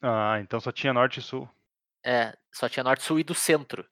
Ah, 0.00 0.38
então 0.40 0.60
só 0.60 0.70
tinha 0.70 0.92
norte 0.92 1.18
e 1.18 1.22
sul. 1.22 1.48
É, 2.04 2.36
só 2.52 2.68
tinha 2.68 2.84
norte, 2.84 3.02
sul 3.02 3.18
e 3.18 3.24
do 3.24 3.34
centro. 3.34 3.84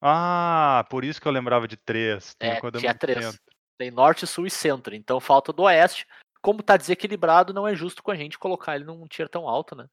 Ah, 0.00 0.86
por 0.88 1.04
isso 1.04 1.20
que 1.20 1.26
eu 1.26 1.32
lembrava 1.32 1.66
de 1.66 1.76
três. 1.76 2.34
Tem 2.36 2.52
É, 2.52 2.60
Kodama 2.60 2.80
tinha 2.80 2.94
três. 2.94 3.24
centro. 3.24 3.40
Tem 3.76 3.90
norte, 3.90 4.26
sul 4.26 4.46
e 4.46 4.50
centro. 4.50 4.94
Então 4.94 5.18
falta 5.18 5.52
do 5.52 5.62
oeste. 5.62 6.06
Como 6.40 6.62
tá 6.62 6.76
desequilibrado, 6.76 7.52
não 7.52 7.66
é 7.66 7.74
justo 7.74 8.02
com 8.02 8.10
a 8.10 8.16
gente 8.16 8.38
colocar 8.38 8.76
ele 8.76 8.84
num 8.84 9.08
tier 9.08 9.28
tão 9.28 9.48
alto, 9.48 9.74
né? 9.74 9.88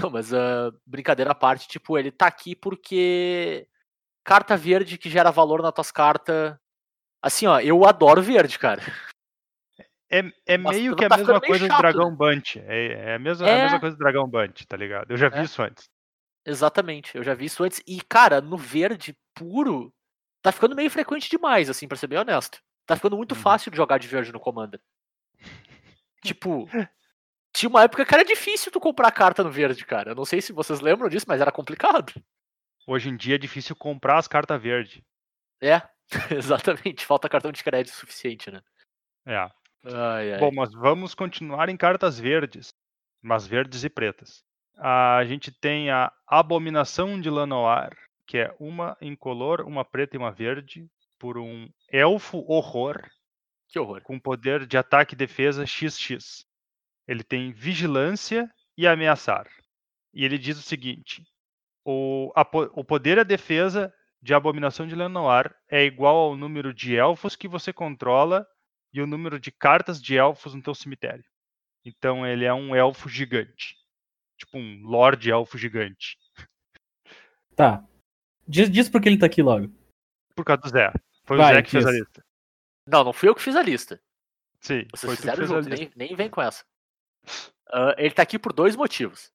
Não, 0.00 0.10
mas 0.10 0.32
ah, 0.32 0.70
brincadeira 0.86 1.32
à 1.32 1.34
parte, 1.34 1.66
tipo, 1.68 1.98
ele 1.98 2.10
tá 2.10 2.26
aqui 2.26 2.54
porque 2.54 3.66
carta 4.24 4.56
verde 4.56 4.98
que 4.98 5.08
gera 5.10 5.30
valor 5.30 5.62
nas 5.62 5.72
tuas 5.72 5.90
cartas. 5.90 6.56
Assim, 7.22 7.46
ó, 7.46 7.58
eu 7.60 7.84
adoro 7.84 8.22
verde, 8.22 8.58
cara. 8.58 8.82
É, 10.10 10.22
é 10.46 10.56
meio 10.56 10.92
tá 10.92 10.98
que 10.98 11.04
a 11.04 11.08
ficando 11.08 11.26
mesma 11.26 11.40
coisa 11.40 11.64
do 11.66 11.70
chato, 11.70 11.80
Dragão 11.80 12.10
né? 12.10 12.16
Bunch. 12.16 12.58
É, 12.60 13.10
é 13.10 13.14
a, 13.14 13.18
mesma, 13.18 13.46
a 13.46 13.58
mesma 13.58 13.76
É. 13.76 13.80
coisa 13.80 13.96
do 13.96 13.98
Dragão 13.98 14.28
Bunch, 14.28 14.66
tá 14.66 14.76
ligado? 14.76 15.10
Eu 15.10 15.16
já 15.16 15.28
vi 15.28 15.38
É. 15.38 15.42
isso 15.42 15.60
antes. 15.62 15.84
Exatamente, 16.46 17.14
eu 17.16 17.22
já 17.22 17.34
vi 17.34 17.44
isso 17.46 17.62
antes. 17.62 17.82
E, 17.86 18.00
cara, 18.00 18.40
no 18.40 18.56
verde 18.56 19.14
puro, 19.34 19.92
tá 20.40 20.50
ficando 20.52 20.74
meio 20.76 20.90
frequente 20.90 21.28
demais, 21.28 21.68
assim, 21.68 21.86
pra 21.86 21.96
ser 21.96 22.06
bem 22.06 22.18
honesto. 22.18 22.58
Tá 22.86 22.96
ficando 22.96 23.16
muito 23.18 23.34
Uhum. 23.34 23.40
fácil 23.40 23.70
de 23.70 23.76
jogar 23.76 23.98
de 23.98 24.08
verde 24.08 24.32
no 24.32 24.40
Commander. 24.40 24.80
tipo, 26.22 26.66
tinha 27.58 27.68
uma 27.68 27.82
época 27.82 28.06
que 28.06 28.14
era 28.14 28.24
difícil 28.24 28.70
tu 28.70 28.78
comprar 28.78 29.10
carta 29.10 29.42
no 29.42 29.50
verde, 29.50 29.84
cara. 29.84 30.12
Eu 30.12 30.14
não 30.14 30.24
sei 30.24 30.40
se 30.40 30.52
vocês 30.52 30.80
lembram 30.80 31.08
disso, 31.08 31.26
mas 31.26 31.40
era 31.40 31.50
complicado. 31.50 32.12
Hoje 32.86 33.08
em 33.08 33.16
dia 33.16 33.34
é 33.34 33.38
difícil 33.38 33.74
comprar 33.74 34.16
as 34.16 34.28
cartas 34.28 34.62
verdes. 34.62 35.02
É, 35.60 35.82
exatamente. 36.30 37.04
Falta 37.04 37.28
cartão 37.28 37.50
de 37.50 37.64
crédito 37.64 37.94
suficiente, 37.94 38.48
né? 38.48 38.62
É. 39.26 39.50
Ai, 39.84 40.32
ai. 40.34 40.38
Bom, 40.38 40.52
mas 40.54 40.72
vamos 40.72 41.14
continuar 41.14 41.68
em 41.68 41.76
cartas 41.76 42.16
verdes, 42.18 42.68
mas 43.20 43.44
verdes 43.44 43.82
e 43.82 43.90
pretas. 43.90 44.44
A 44.76 45.24
gente 45.24 45.50
tem 45.50 45.90
a 45.90 46.12
Abominação 46.28 47.20
de 47.20 47.28
Lanoir, 47.28 47.90
que 48.24 48.38
é 48.38 48.54
uma 48.60 48.96
incolor, 49.00 49.62
uma 49.62 49.84
preta 49.84 50.14
e 50.14 50.18
uma 50.18 50.30
verde, 50.30 50.88
por 51.18 51.36
um 51.36 51.68
elfo 51.90 52.44
horror 52.46 53.02
que 53.66 53.80
horror. 53.80 54.00
com 54.02 54.20
poder 54.20 54.64
de 54.64 54.78
ataque 54.78 55.14
e 55.14 55.18
defesa 55.18 55.66
XX. 55.66 56.46
Ele 57.08 57.24
tem 57.24 57.50
vigilância 57.52 58.48
e 58.76 58.86
ameaçar. 58.86 59.48
E 60.14 60.24
ele 60.24 60.38
diz 60.38 60.58
o 60.58 60.62
seguinte: 60.62 61.24
o, 61.84 62.30
a 62.36 62.42
o 62.74 62.84
poder 62.84 63.16
e 63.16 63.20
a 63.20 63.24
defesa 63.24 63.92
de 64.20 64.34
Abominação 64.34 64.86
de 64.86 64.94
Lenoir 64.94 65.54
é 65.68 65.84
igual 65.84 66.16
ao 66.16 66.36
número 66.36 66.74
de 66.74 66.94
elfos 66.94 67.34
que 67.34 67.48
você 67.48 67.72
controla 67.72 68.46
e 68.92 69.00
o 69.00 69.06
número 69.06 69.40
de 69.40 69.50
cartas 69.50 70.00
de 70.00 70.16
elfos 70.16 70.54
no 70.54 70.62
teu 70.62 70.74
cemitério. 70.74 71.24
Então 71.84 72.26
ele 72.26 72.44
é 72.44 72.52
um 72.52 72.76
elfo 72.76 73.08
gigante. 73.08 73.76
Tipo 74.36 74.58
um 74.58 74.82
Lorde 74.84 75.30
Elfo 75.30 75.58
gigante. 75.58 76.16
Tá. 77.56 77.84
Diz, 78.46 78.70
diz 78.70 78.88
por 78.88 79.00
que 79.00 79.08
ele 79.08 79.18
tá 79.18 79.26
aqui 79.26 79.42
logo. 79.42 79.68
Por 80.34 80.44
causa 80.44 80.62
do 80.62 80.68
Zé. 80.68 80.92
Foi 81.24 81.36
Vai, 81.36 81.52
o 81.52 81.56
Zé 81.56 81.62
que 81.62 81.70
fez 81.70 81.84
a 81.86 81.90
diz. 81.90 81.98
lista. 82.00 82.24
Não, 82.86 83.04
não 83.04 83.12
fui 83.12 83.28
eu 83.28 83.34
que 83.34 83.42
fiz 83.42 83.56
a 83.56 83.62
lista. 83.62 84.00
Sim, 84.60 84.86
Vocês 84.94 85.12
foi 85.12 85.16
tu 85.16 85.22
que 85.22 85.36
fizeram 85.36 85.46
junto, 85.46 85.68
lista. 85.68 85.92
nem, 85.96 86.08
nem 86.08 86.16
vem 86.16 86.30
com 86.30 86.40
essa. 86.40 86.64
Ah, 87.70 87.94
ele 87.98 88.14
tá 88.14 88.22
aqui 88.22 88.38
por 88.38 88.52
dois 88.52 88.76
motivos. 88.76 89.30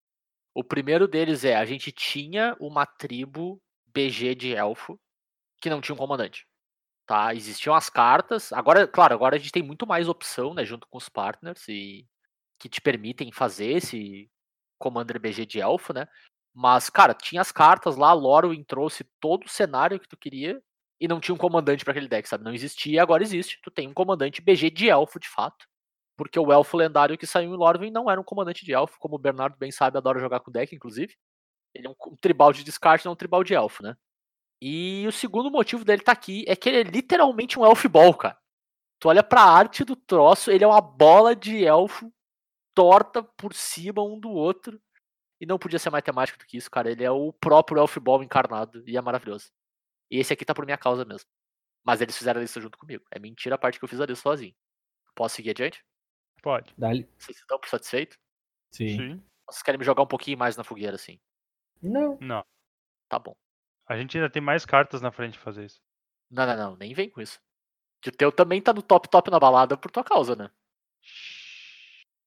O 0.55 0.63
primeiro 0.63 1.07
deles 1.07 1.43
é 1.43 1.55
a 1.55 1.65
gente 1.65 1.91
tinha 1.91 2.55
uma 2.59 2.85
tribo 2.85 3.61
BG 3.87 4.35
de 4.35 4.53
elfo 4.53 4.99
que 5.61 5.69
não 5.69 5.81
tinha 5.81 5.95
um 5.95 5.97
comandante. 5.97 6.47
Tá? 7.05 7.33
Existiam 7.33 7.75
as 7.75 7.89
cartas. 7.89 8.53
Agora, 8.53 8.87
claro, 8.87 9.13
agora 9.13 9.35
a 9.35 9.39
gente 9.39 9.51
tem 9.51 9.63
muito 9.63 9.85
mais 9.87 10.07
opção, 10.09 10.53
né, 10.53 10.65
junto 10.65 10.87
com 10.87 10.97
os 10.97 11.09
partners 11.09 11.67
e 11.67 12.07
que 12.59 12.69
te 12.69 12.81
permitem 12.81 13.31
fazer 13.31 13.73
esse 13.73 14.29
Commander 14.79 15.19
BG 15.19 15.45
de 15.45 15.59
elfo, 15.59 15.93
né? 15.93 16.07
Mas, 16.53 16.89
cara, 16.89 17.13
tinha 17.13 17.41
as 17.41 17.51
cartas 17.51 17.95
lá, 17.95 18.13
Lorwyn 18.13 18.63
trouxe 18.63 19.05
todo 19.19 19.45
o 19.45 19.49
cenário 19.49 19.99
que 19.99 20.07
tu 20.07 20.17
queria 20.17 20.61
e 20.99 21.07
não 21.07 21.19
tinha 21.19 21.33
um 21.33 21.37
comandante 21.37 21.83
para 21.83 21.91
aquele 21.91 22.07
deck, 22.07 22.27
sabe? 22.29 22.43
Não 22.43 22.53
existia, 22.53 23.01
agora 23.01 23.23
existe. 23.23 23.59
Tu 23.61 23.71
tem 23.71 23.87
um 23.87 23.93
comandante 23.93 24.41
BG 24.41 24.69
de 24.69 24.89
elfo, 24.89 25.19
de 25.19 25.27
fato. 25.27 25.65
Porque 26.15 26.39
o 26.39 26.51
elfo 26.51 26.77
lendário 26.77 27.17
que 27.17 27.25
saiu 27.25 27.53
em 27.53 27.57
Lorwyn 27.57 27.91
não 27.91 28.09
era 28.09 28.21
um 28.21 28.23
comandante 28.23 28.65
de 28.65 28.73
elfo, 28.73 28.99
como 28.99 29.15
o 29.15 29.19
Bernardo 29.19 29.57
bem 29.57 29.71
sabe, 29.71 29.97
adora 29.97 30.19
jogar 30.19 30.39
com 30.39 30.51
deck, 30.51 30.75
inclusive. 30.75 31.15
Ele 31.73 31.87
é 31.87 31.89
um, 31.89 32.15
tribal 32.21 32.53
de 32.53 32.63
descarte, 32.63 33.05
não 33.05 33.13
um 33.13 33.15
tribal 33.15 33.43
de 33.43 33.55
elfo, 33.55 33.81
né? 33.81 33.95
E 34.61 35.05
o 35.07 35.11
segundo 35.11 35.51
motivo 35.51 35.83
dele 35.83 36.03
tá 36.03 36.11
aqui 36.11 36.45
é 36.47 36.55
que 36.55 36.69
ele 36.69 36.77
é 36.79 36.83
literalmente 36.83 37.59
um 37.59 37.65
elf 37.65 37.85
ball, 37.87 38.13
cara. 38.13 38.37
Tu 38.99 39.09
olha 39.09 39.23
pra 39.23 39.41
arte 39.41 39.83
do 39.83 39.95
troço, 39.95 40.51
ele 40.51 40.63
é 40.63 40.67
uma 40.67 40.79
bola 40.79 41.35
de 41.35 41.65
elfo 41.65 42.13
torta 42.73 43.23
por 43.23 43.53
cima 43.53 44.03
um 44.03 44.19
do 44.19 44.29
outro. 44.29 44.81
E 45.41 45.45
não 45.45 45.59
podia 45.59 45.79
ser 45.79 45.89
mais 45.89 46.03
temático 46.03 46.39
do 46.39 46.45
que 46.45 46.57
isso, 46.57 46.71
cara. 46.71 46.89
Ele 46.91 47.03
é 47.03 47.11
o 47.11 47.33
próprio 47.33 47.79
elf 47.79 47.97
ball 47.97 48.23
encarnado 48.23 48.83
e 48.87 48.95
é 48.95 49.01
maravilhoso. 49.01 49.51
E 50.09 50.19
esse 50.19 50.31
aqui 50.31 50.45
tá 50.45 50.53
por 50.53 50.65
minha 50.65 50.77
causa 50.77 51.03
mesmo. 51.03 51.29
Mas 51.83 51.99
eles 52.01 52.17
fizeram 52.17 52.39
lista 52.41 52.61
junto 52.61 52.77
comigo. 52.77 53.03
É 53.11 53.19
mentira 53.19 53.55
a 53.55 53.57
parte 53.57 53.77
que 53.77 53.83
eu 53.83 53.89
fiz 53.89 53.99
a 53.99 54.05
lista 54.05 54.23
sozinho. 54.23 54.55
Posso 55.15 55.35
seguir 55.35 55.51
adiante? 55.51 55.83
Pode. 56.43 56.73
Dá-lhe. 56.77 57.09
Vocês 57.17 57.37
estão 57.37 57.57
satisfeitos? 57.65 58.19
Sim. 58.69 58.97
Sim. 58.97 59.23
Vocês 59.47 59.63
querem 59.63 59.79
me 59.79 59.85
jogar 59.85 60.03
um 60.03 60.07
pouquinho 60.07 60.37
mais 60.37 60.57
na 60.57 60.63
fogueira, 60.63 60.95
assim? 60.95 61.17
Não. 61.81 62.17
Não. 62.19 62.45
Tá 63.07 63.17
bom. 63.17 63.33
A 63.87 63.95
gente 63.95 64.17
ainda 64.17 64.29
tem 64.29 64.41
mais 64.41 64.65
cartas 64.65 65.01
na 65.01 65.09
frente 65.09 65.33
de 65.33 65.39
fazer 65.39 65.65
isso. 65.65 65.81
Não, 66.29 66.45
não, 66.45 66.57
não. 66.57 66.75
Nem 66.75 66.93
vem 66.93 67.09
com 67.09 67.21
isso. 67.21 67.39
Que 68.01 68.09
o 68.09 68.11
teu 68.11 68.29
também 68.29 68.61
tá 68.61 68.73
no 68.73 68.81
top 68.81 69.07
top 69.07 69.31
na 69.31 69.39
balada 69.39 69.77
por 69.77 69.89
tua 69.89 70.03
causa, 70.03 70.35
né? 70.35 70.51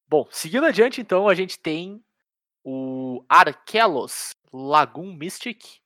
Bom, 0.07 0.27
seguindo 0.31 0.65
adiante, 0.65 0.99
então, 0.99 1.27
a 1.29 1.35
gente 1.35 1.59
tem 1.59 2.03
o 2.63 3.23
Arkelos 3.29 4.35
Lagoon 4.51 5.13
Mystic, 5.13 5.79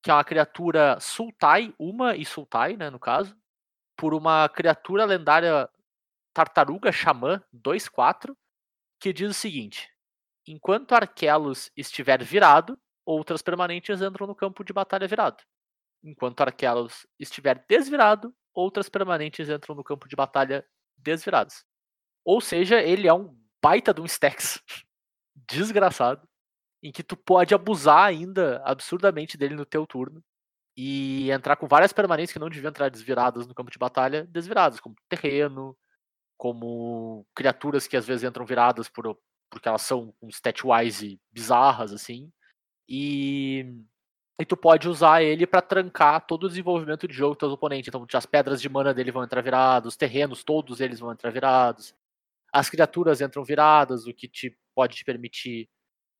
que 0.00 0.10
é 0.10 0.14
uma 0.14 0.22
criatura 0.22 1.00
Sultai, 1.00 1.74
uma 1.78 2.14
e 2.14 2.24
Sultai, 2.24 2.76
né, 2.76 2.90
no 2.90 3.00
caso, 3.00 3.36
por 3.96 4.14
uma 4.14 4.48
criatura 4.48 5.04
lendária 5.04 5.68
Tartaruga 6.32 6.90
Xamã 6.90 7.42
2-4, 7.54 8.34
que 9.00 9.12
diz 9.12 9.30
o 9.30 9.34
seguinte: 9.34 9.90
enquanto 10.46 10.92
Arkelos 10.92 11.70
estiver 11.76 12.22
virado, 12.22 12.78
outras 13.04 13.42
permanentes 13.42 14.00
entram 14.00 14.26
no 14.26 14.34
campo 14.34 14.64
de 14.64 14.72
batalha 14.72 15.06
virado. 15.06 15.42
Enquanto 16.02 16.40
Arkelos 16.40 17.06
estiver 17.18 17.64
desvirado, 17.68 18.34
outras 18.52 18.88
permanentes 18.88 19.48
entram 19.48 19.74
no 19.74 19.84
campo 19.84 20.08
de 20.08 20.16
batalha 20.16 20.66
desviradas. 20.96 21.64
Ou 22.24 22.40
seja, 22.40 22.80
ele 22.80 23.08
é 23.08 23.14
um 23.14 23.36
baita 23.62 23.94
de 23.94 24.00
um 24.00 24.06
stacks 24.06 24.60
desgraçado, 25.48 26.28
em 26.82 26.90
que 26.90 27.02
tu 27.02 27.16
pode 27.16 27.54
abusar 27.54 28.04
ainda 28.04 28.60
absurdamente 28.64 29.36
dele 29.38 29.54
no 29.54 29.64
teu 29.64 29.86
turno 29.86 30.22
e 30.76 31.30
entrar 31.30 31.56
com 31.56 31.68
várias 31.68 31.92
permanentes 31.92 32.32
que 32.32 32.38
não 32.38 32.48
deviam 32.48 32.70
entrar 32.70 32.88
desviradas 32.88 33.46
no 33.46 33.54
campo 33.54 33.70
de 33.70 33.78
batalha, 33.78 34.24
desviradas, 34.26 34.80
como 34.80 34.96
terreno, 35.08 35.76
como 36.42 37.24
criaturas 37.36 37.86
que 37.86 37.96
às 37.96 38.04
vezes 38.04 38.24
entram 38.28 38.44
viradas 38.44 38.88
por, 38.88 39.16
porque 39.48 39.68
elas 39.68 39.82
são 39.82 40.12
um 40.20 40.28
stat-wise 40.28 41.20
bizarras, 41.30 41.92
assim. 41.92 42.32
E, 42.88 43.64
e 44.40 44.44
tu 44.44 44.56
pode 44.56 44.88
usar 44.88 45.22
ele 45.22 45.46
para 45.46 45.62
trancar 45.62 46.26
todo 46.26 46.42
o 46.42 46.48
desenvolvimento 46.48 47.06
de 47.06 47.14
jogo 47.14 47.34
dos 47.34 47.38
teus 47.38 47.52
oponentes. 47.52 47.86
Então, 47.86 48.04
as 48.12 48.26
pedras 48.26 48.60
de 48.60 48.68
mana 48.68 48.92
dele 48.92 49.12
vão 49.12 49.22
entrar 49.22 49.40
viradas, 49.40 49.92
os 49.92 49.96
terrenos, 49.96 50.42
todos 50.42 50.80
eles 50.80 50.98
vão 50.98 51.12
entrar 51.12 51.30
virados. 51.30 51.94
As 52.52 52.68
criaturas 52.68 53.20
entram 53.20 53.44
viradas, 53.44 54.08
o 54.08 54.12
que 54.12 54.26
te 54.26 54.58
pode 54.74 54.96
te 54.96 55.04
permitir 55.04 55.70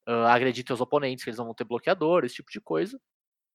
uh, 0.09 0.27
agredir 0.29 0.65
teus 0.65 0.81
oponentes, 0.81 1.25
que 1.25 1.31
eles 1.31 1.39
não 1.39 1.47
vão 1.47 1.55
ter 1.55 1.65
bloqueador, 1.65 2.25
esse 2.25 2.37
tipo 2.37 2.53
de 2.53 2.61
coisa. 2.61 2.97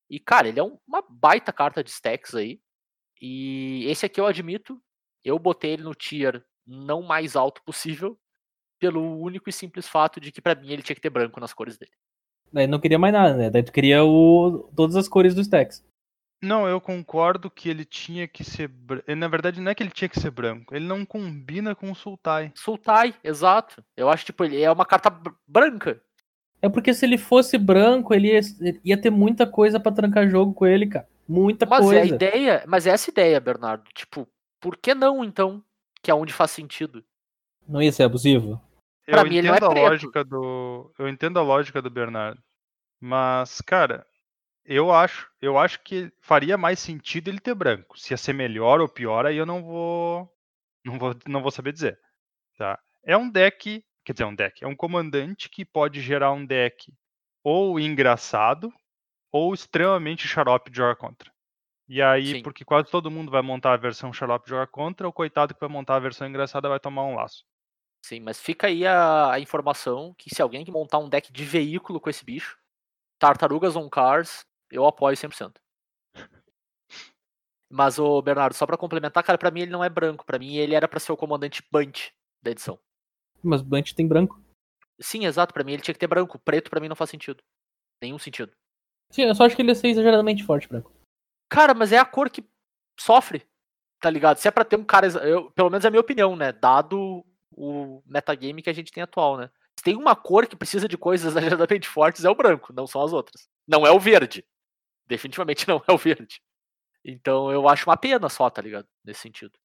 E, 0.09 0.19
cara, 0.19 0.49
ele 0.49 0.59
é 0.59 0.63
um, 0.63 0.77
uma 0.85 1.01
baita 1.01 1.53
carta 1.53 1.81
de 1.81 1.91
stacks 1.91 2.35
aí. 2.35 2.59
E 3.21 3.85
esse 3.85 4.05
aqui 4.05 4.19
eu 4.19 4.27
admito, 4.27 4.83
eu 5.23 5.39
botei 5.39 5.71
ele 5.71 5.83
no 5.83 5.95
tier 5.95 6.45
não 6.67 7.01
mais 7.01 7.35
alto 7.35 7.61
possível, 7.63 8.19
pelo 8.79 9.19
único 9.21 9.49
e 9.49 9.53
simples 9.53 9.87
fato 9.87 10.19
de 10.21 10.31
que 10.31 10.41
pra 10.41 10.55
mim 10.55 10.71
ele 10.71 10.83
tinha 10.83 10.95
que 10.95 11.01
ter 11.01 11.09
branco 11.11 11.39
nas 11.39 11.53
cores 11.53 11.77
dele. 11.77 11.91
Daí 12.51 12.67
não 12.67 12.79
queria 12.79 12.99
mais 12.99 13.13
nada, 13.13 13.35
né? 13.35 13.49
Daí 13.49 13.63
tu 13.63 13.71
queria 13.71 14.03
o... 14.03 14.69
todas 14.75 14.95
as 14.95 15.07
cores 15.07 15.33
do 15.35 15.41
Stacks. 15.41 15.83
Não, 16.41 16.67
eu 16.67 16.79
concordo 16.79 17.49
que 17.49 17.67
ele 17.67 17.83
tinha 17.83 18.27
que 18.27 18.43
ser. 18.43 18.71
eh, 19.07 19.15
Na 19.15 19.27
verdade, 19.27 19.59
não 19.59 19.71
é 19.71 19.75
que 19.75 19.81
ele 19.81 19.89
tinha 19.91 20.07
que 20.09 20.19
ser 20.19 20.29
branco. 20.29 20.75
Ele 20.75 20.85
não 20.85 21.05
combina 21.05 21.75
com 21.75 21.91
o 21.91 21.95
Sultai. 21.95 22.53
Sultai, 22.55 23.15
exato. 23.23 23.83
Eu 23.95 24.09
acho, 24.09 24.25
tipo, 24.25 24.43
ele 24.43 24.61
é 24.61 24.71
uma 24.71 24.85
carta 24.85 25.09
br- 25.09 25.31
branca. 25.47 26.01
É 26.61 26.69
porque 26.69 26.93
se 26.93 27.05
ele 27.05 27.17
fosse 27.17 27.57
branco, 27.57 28.13
ele 28.13 28.31
ia, 28.33 28.41
ia 28.83 29.01
ter 29.01 29.09
muita 29.09 29.45
coisa 29.47 29.79
pra 29.79 29.91
trancar 29.91 30.29
jogo 30.29 30.53
com 30.53 30.65
ele, 30.65 30.87
cara. 30.87 31.07
Muita 31.27 31.65
Mas 31.65 31.91
é 31.91 32.01
a 32.01 32.05
coisa. 32.05 32.15
ideia, 32.15 32.63
mas 32.67 32.87
é 32.87 32.91
essa 32.91 33.09
ideia, 33.09 33.39
Bernardo. 33.39 33.83
Tipo, 33.93 34.27
por 34.59 34.77
que 34.77 34.93
não, 34.93 35.23
então? 35.23 35.63
Que 36.07 36.11
é 36.11 36.15
onde 36.15 36.31
faz 36.31 36.51
sentido. 36.51 37.03
Não 37.67 37.81
ia 37.81 37.91
ser 37.91 38.03
abusivo? 38.03 38.61
Pra 39.05 39.23
eu 39.23 39.25
mim, 39.25 39.35
ele 39.35 39.49
não 39.49 39.55
é 39.55 39.57
entendo 39.57 39.69
a 39.69 39.73
preto. 39.73 39.89
lógica 39.89 40.23
do. 40.23 40.93
Eu 40.97 41.09
entendo 41.09 41.37
a 41.37 41.41
lógica 41.41 41.81
do 41.81 41.89
Bernardo. 41.89 42.41
Mas, 42.97 43.59
cara, 43.59 44.07
eu 44.63 44.89
acho, 44.89 45.29
eu 45.41 45.57
acho 45.57 45.83
que 45.83 46.09
faria 46.21 46.57
mais 46.57 46.79
sentido 46.79 47.27
ele 47.27 47.41
ter 47.41 47.53
branco. 47.53 47.99
Se 47.99 48.13
ia 48.13 48.17
ser 48.17 48.31
melhor 48.31 48.79
ou 48.79 48.87
pior, 48.87 49.25
aí 49.25 49.35
eu 49.35 49.45
não 49.45 49.61
vou. 49.61 50.33
Não 50.85 50.97
vou, 50.97 51.13
não 51.27 51.41
vou 51.41 51.51
saber 51.51 51.73
dizer. 51.73 51.99
Tá? 52.57 52.79
É 53.03 53.17
um 53.17 53.29
deck. 53.29 53.83
Quer 54.05 54.13
dizer, 54.13 54.23
é 54.23 54.27
um 54.27 54.35
deck. 54.35 54.63
É 54.63 54.67
um 54.67 54.77
comandante 54.77 55.49
que 55.49 55.65
pode 55.65 55.99
gerar 55.99 56.31
um 56.31 56.45
deck 56.45 56.89
ou 57.43 57.77
engraçado 57.77 58.71
ou 59.29 59.53
extremamente 59.53 60.25
xarope 60.25 60.71
de 60.71 60.77
jogar 60.77 60.95
contra. 60.95 61.29
E 61.89 62.01
aí, 62.01 62.27
Sim. 62.27 62.43
porque 62.43 62.65
quase 62.65 62.91
todo 62.91 63.09
mundo 63.09 63.31
vai 63.31 63.41
montar 63.41 63.73
a 63.73 63.77
versão 63.77 64.11
xarope 64.11 64.45
de 64.45 64.49
jogar 64.49 64.67
contra, 64.67 65.07
o 65.07 65.13
coitado 65.13 65.53
que 65.53 65.59
vai 65.59 65.69
montar 65.69 65.95
a 65.95 65.99
versão 65.99 66.27
engraçada 66.27 66.67
vai 66.67 66.79
tomar 66.79 67.05
um 67.05 67.15
laço. 67.15 67.45
Sim, 68.05 68.19
mas 68.19 68.39
fica 68.39 68.67
aí 68.67 68.85
a, 68.85 69.33
a 69.33 69.39
informação 69.39 70.13
que 70.17 70.33
se 70.33 70.41
alguém 70.41 70.65
que 70.65 70.71
montar 70.71 70.99
um 70.99 71.09
deck 71.09 71.31
de 71.31 71.45
veículo 71.45 71.99
com 71.99 72.09
esse 72.09 72.23
bicho, 72.23 72.57
Tartarugas 73.19 73.75
on 73.75 73.89
Cars, 73.89 74.45
eu 74.71 74.85
apoio 74.85 75.15
100%. 75.15 75.55
Mas 77.69 77.99
o 77.99 78.21
Bernardo, 78.21 78.53
só 78.53 78.65
pra 78.65 78.77
complementar, 78.77 79.23
cara, 79.23 79.37
pra 79.37 79.51
mim 79.51 79.61
ele 79.61 79.71
não 79.71 79.83
é 79.83 79.89
branco, 79.89 80.25
pra 80.25 80.39
mim 80.39 80.55
ele 80.55 80.73
era 80.73 80.87
pra 80.87 80.99
ser 80.99 81.11
o 81.11 81.17
comandante 81.17 81.63
Bunt 81.71 82.11
da 82.41 82.51
edição. 82.51 82.79
Mas 83.43 83.61
Bunch 83.61 83.93
tem 83.93 84.07
branco. 84.07 84.41
Sim, 84.99 85.25
exato, 85.25 85.53
pra 85.53 85.63
mim 85.63 85.73
ele 85.73 85.81
tinha 85.81 85.93
que 85.93 85.99
ter 85.99 86.07
branco, 86.07 86.39
preto 86.39 86.69
pra 86.69 86.79
mim 86.79 86.87
não 86.87 86.95
faz 86.95 87.09
sentido. 87.09 87.43
Nenhum 88.01 88.17
sentido. 88.17 88.51
Sim, 89.11 89.23
eu 89.23 89.35
só 89.35 89.45
acho 89.45 89.55
que 89.55 89.61
ele 89.61 89.69
ia 89.69 89.75
ser 89.75 89.87
exageradamente 89.87 90.43
forte, 90.43 90.67
branco. 90.67 90.91
Cara, 91.49 91.73
mas 91.73 91.91
é 91.91 91.97
a 91.97 92.05
cor 92.05 92.29
que 92.29 92.43
sofre, 92.99 93.47
tá 94.01 94.09
ligado? 94.09 94.37
Se 94.37 94.47
é 94.47 94.51
pra 94.51 94.65
ter 94.65 94.75
um 94.77 94.83
cara, 94.83 95.07
eu, 95.07 95.51
pelo 95.51 95.69
menos 95.69 95.85
é 95.85 95.87
a 95.87 95.91
minha 95.91 96.01
opinião, 96.01 96.35
né, 96.35 96.51
dado 96.51 97.25
o 97.51 98.03
metagame 98.05 98.61
que 98.61 98.69
a 98.69 98.73
gente 98.73 98.91
tem 98.91 99.01
atual, 99.03 99.37
né? 99.37 99.49
Se 99.77 99.83
tem 99.83 99.95
uma 99.95 100.15
cor 100.15 100.47
que 100.47 100.55
precisa 100.55 100.87
de 100.87 100.97
coisas 100.97 101.33
exageradamente 101.35 101.87
fortes 101.87 102.25
é 102.25 102.29
o 102.29 102.35
branco, 102.35 102.73
não 102.73 102.85
são 102.87 103.03
as 103.03 103.13
outras. 103.13 103.47
Não 103.67 103.85
é 103.85 103.91
o 103.91 103.99
verde. 103.99 104.45
Definitivamente 105.07 105.67
não 105.67 105.81
é 105.87 105.91
o 105.91 105.97
verde. 105.97 106.41
Então 107.03 107.51
eu 107.51 107.67
acho 107.67 107.89
uma 107.89 107.97
pena 107.97 108.29
só, 108.29 108.49
tá 108.49 108.61
ligado? 108.61 108.87
Nesse 109.03 109.21
sentido. 109.21 109.57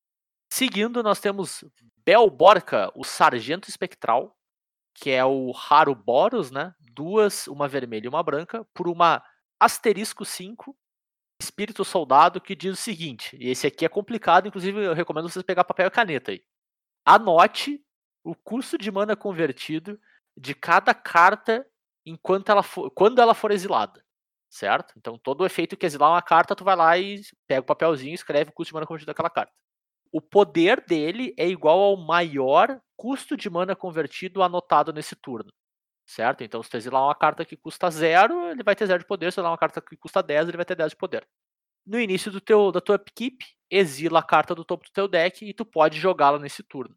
Seguindo, 0.53 1.03
nós 1.03 1.19
temos 1.19 1.65
Bel 2.05 2.29
Borca, 2.31 2.93
o 2.95 3.05
Sargento 3.05 3.69
Espectral, 3.69 4.37
que 4.95 5.11
é 5.11 5.25
o 5.25 5.51
raro 5.51 5.95
Boros, 5.95 6.51
né? 6.51 6.75
Duas, 6.79 7.47
uma 7.47 7.67
vermelha 7.67 8.07
e 8.07 8.09
uma 8.09 8.23
branca, 8.23 8.65
por 8.75 8.87
uma 8.87 9.23
asterisco 9.59 10.25
5, 10.25 10.77
Espírito 11.43 11.85
Soldado, 11.85 12.41
que 12.41 12.55
diz 12.55 12.73
o 12.73 12.83
seguinte, 12.83 13.37
e 13.41 13.51
esse 13.51 13.67
aqui 13.67 13.85
é 13.85 13.89
complicado, 13.89 14.47
inclusive 14.49 14.85
eu 14.85 14.95
recomendo 14.95 15.29
vocês 15.29 15.45
pegar 15.45 15.65
papel 15.65 15.89
e 15.89 15.91
caneta 15.91 16.31
aí. 16.31 16.43
Anote 17.05 17.85
o 18.25 18.35
custo 18.35 18.79
de 18.79 18.91
mana 18.91 19.17
convertido 19.17 19.99
de 20.37 20.55
cada 20.55 20.95
carta 20.95 21.67
enquanto 22.07 22.51
ela 22.51 22.63
for, 22.63 22.91
quando 22.91 23.21
ela 23.21 23.35
for 23.35 23.51
exilada, 23.51 24.05
certo? 24.49 24.95
Então 24.97 25.19
todo 25.19 25.43
o 25.43 25.47
efeito 25.47 25.77
que 25.77 25.87
exilar 25.87 26.11
uma 26.11 26.23
carta, 26.23 26.55
tu 26.55 26.65
vai 26.65 26.77
lá 26.77 26.97
e 26.97 27.23
pega 27.47 27.61
o 27.61 27.65
papelzinho 27.65 28.13
e 28.13 28.15
escreve 28.15 28.51
o 28.51 28.53
custo 28.53 28.71
de 28.71 28.75
mana 28.75 28.87
convertido 28.87 29.09
daquela 29.11 29.31
carta. 29.31 29.53
O 30.13 30.21
poder 30.21 30.85
dele 30.87 31.35
é 31.39 31.49
igual 31.49 31.81
ao 31.81 31.97
maior 31.97 32.81
custo 32.97 33.37
de 33.37 33.49
mana 33.49 33.75
convertido 33.75 34.43
anotado 34.43 34.93
nesse 34.93 35.17
turno. 35.17 35.51
Certo? 36.13 36.45
Então, 36.45 36.63
se 36.63 36.69
tu 36.69 36.77
exilar 36.77 37.03
uma 37.03 37.15
carta 37.15 37.43
que 37.43 37.57
custa 37.57 37.91
zero, 37.91 38.51
ele 38.51 38.63
vai 38.63 38.77
ter 38.77 38.87
zero 38.87 38.99
de 38.99 39.07
poder. 39.07 39.33
Se 39.33 39.41
exilar 39.41 39.51
uma 39.51 39.57
carta 39.57 39.81
que 39.81 39.97
custa 39.97 40.23
10, 40.23 40.47
ele 40.49 40.59
vai 40.59 40.67
ter 40.67 40.75
10 40.75 40.91
de 40.91 40.97
poder. 40.97 41.27
No 41.87 41.99
início 41.99 42.31
do 42.31 42.39
teu, 42.39 42.71
da 42.71 42.83
tua 42.83 42.97
upkeep, 42.97 43.43
exila 43.71 44.19
a 44.19 44.23
carta 44.23 44.55
do 44.55 44.63
topo 44.63 44.85
do 44.85 44.93
teu 44.93 45.09
deck 45.09 45.43
e 45.43 45.55
tu 45.55 45.65
pode 45.65 45.99
jogá-la 45.99 46.39
nesse 46.39 46.63
turno. 46.63 46.95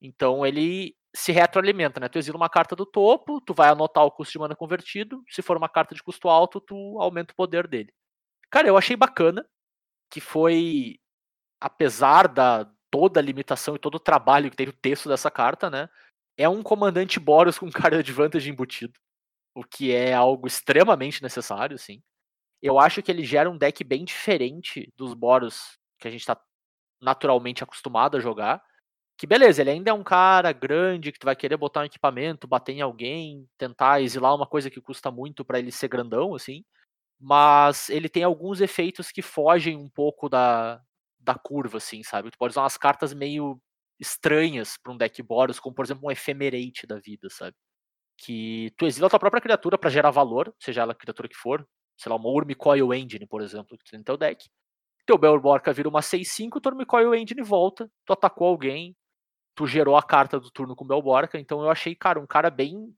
Então 0.00 0.44
ele 0.44 0.94
se 1.16 1.32
retroalimenta, 1.32 1.98
né? 2.00 2.08
Tu 2.10 2.18
exila 2.18 2.36
uma 2.36 2.50
carta 2.50 2.76
do 2.76 2.84
topo, 2.84 3.40
tu 3.40 3.54
vai 3.54 3.70
anotar 3.70 4.04
o 4.04 4.10
custo 4.10 4.32
de 4.32 4.38
mana 4.38 4.54
convertido. 4.54 5.24
Se 5.30 5.40
for 5.40 5.56
uma 5.56 5.68
carta 5.68 5.94
de 5.94 6.02
custo 6.02 6.28
alto, 6.28 6.60
tu 6.60 7.00
aumenta 7.00 7.32
o 7.32 7.36
poder 7.36 7.66
dele. 7.66 7.92
Cara, 8.50 8.68
eu 8.68 8.76
achei 8.76 8.94
bacana 8.94 9.44
que 10.10 10.20
foi, 10.20 11.00
apesar 11.60 12.28
da 12.28 12.70
toda 12.90 13.20
a 13.20 13.22
limitação 13.22 13.76
e 13.76 13.78
todo 13.78 13.94
o 13.94 14.00
trabalho 14.00 14.50
que 14.50 14.56
tem 14.56 14.68
o 14.68 14.72
texto 14.72 15.08
dessa 15.08 15.30
carta, 15.30 15.70
né? 15.70 15.88
É 16.40 16.48
um 16.48 16.62
comandante 16.62 17.20
Boros 17.20 17.58
com 17.58 17.68
card 17.70 17.98
advantage 17.98 18.48
embutido. 18.48 18.98
O 19.54 19.62
que 19.62 19.94
é 19.94 20.14
algo 20.14 20.46
extremamente 20.46 21.22
necessário, 21.22 21.78
sim. 21.78 22.02
Eu 22.62 22.78
acho 22.78 23.02
que 23.02 23.10
ele 23.12 23.24
gera 23.24 23.50
um 23.50 23.58
deck 23.58 23.84
bem 23.84 24.06
diferente 24.06 24.90
dos 24.96 25.12
Boros 25.12 25.78
que 25.98 26.08
a 26.08 26.10
gente 26.10 26.24
tá 26.24 26.40
naturalmente 27.02 27.62
acostumado 27.62 28.16
a 28.16 28.20
jogar. 28.20 28.62
Que 29.18 29.26
beleza, 29.26 29.60
ele 29.60 29.70
ainda 29.70 29.90
é 29.90 29.94
um 29.94 30.02
cara 30.02 30.50
grande 30.50 31.12
que 31.12 31.18
tu 31.18 31.26
vai 31.26 31.36
querer 31.36 31.58
botar 31.58 31.82
um 31.82 31.84
equipamento, 31.84 32.48
bater 32.48 32.72
em 32.72 32.80
alguém, 32.80 33.46
tentar 33.58 34.00
exilar 34.00 34.34
uma 34.34 34.46
coisa 34.46 34.70
que 34.70 34.80
custa 34.80 35.10
muito 35.10 35.44
pra 35.44 35.58
ele 35.58 35.70
ser 35.70 35.88
grandão, 35.88 36.34
assim. 36.34 36.64
Mas 37.20 37.90
ele 37.90 38.08
tem 38.08 38.24
alguns 38.24 38.62
efeitos 38.62 39.12
que 39.12 39.22
fogem 39.22 39.76
um 39.76 39.90
pouco 39.90 40.28
da, 40.28 40.82
da 41.18 41.34
curva, 41.34 41.78
assim, 41.78 42.02
sabe? 42.02 42.30
Tu 42.30 42.38
pode 42.38 42.52
usar 42.52 42.62
umas 42.62 42.78
cartas 42.78 43.12
meio 43.12 43.60
estranhas 44.00 44.76
pra 44.82 44.92
um 44.92 44.96
deck 44.96 45.22
Boros, 45.22 45.60
como 45.60 45.74
por 45.74 45.84
exemplo 45.84 46.08
um 46.08 46.10
Ephemerate 46.10 46.86
da 46.86 46.98
vida, 46.98 47.28
sabe? 47.30 47.54
Que 48.18 48.72
tu 48.76 48.86
exila 48.86 49.06
a 49.08 49.10
tua 49.10 49.18
própria 49.18 49.42
criatura 49.42 49.78
pra 49.78 49.90
gerar 49.90 50.10
valor, 50.10 50.54
seja 50.60 50.82
ela 50.82 50.92
a 50.92 50.96
criatura 50.96 51.28
que 51.28 51.36
for, 51.36 51.66
sei 51.98 52.10
lá, 52.10 52.16
uma 52.16 52.30
Urmicoil 52.30 52.94
Engine, 52.94 53.26
por 53.26 53.42
exemplo, 53.42 53.76
que 53.78 53.84
tu 53.84 53.90
tem 53.90 53.98
no 53.98 54.04
teu 54.04 54.16
deck. 54.16 54.48
Teu 55.06 55.18
Belborca 55.18 55.72
vira 55.72 55.88
uma 55.88 56.00
6-5, 56.00 56.60
tua 56.60 56.72
Urmicoil 56.72 57.14
Engine 57.14 57.42
volta, 57.42 57.90
tu 58.06 58.12
atacou 58.12 58.48
alguém, 58.48 58.96
tu 59.54 59.66
gerou 59.66 59.96
a 59.96 60.02
carta 60.02 60.40
do 60.40 60.50
turno 60.50 60.76
com 60.76 60.84
o 60.84 60.88
Belborca, 60.88 61.38
então 61.38 61.62
eu 61.62 61.70
achei, 61.70 61.94
cara, 61.94 62.20
um 62.20 62.26
cara 62.26 62.50
bem 62.50 62.94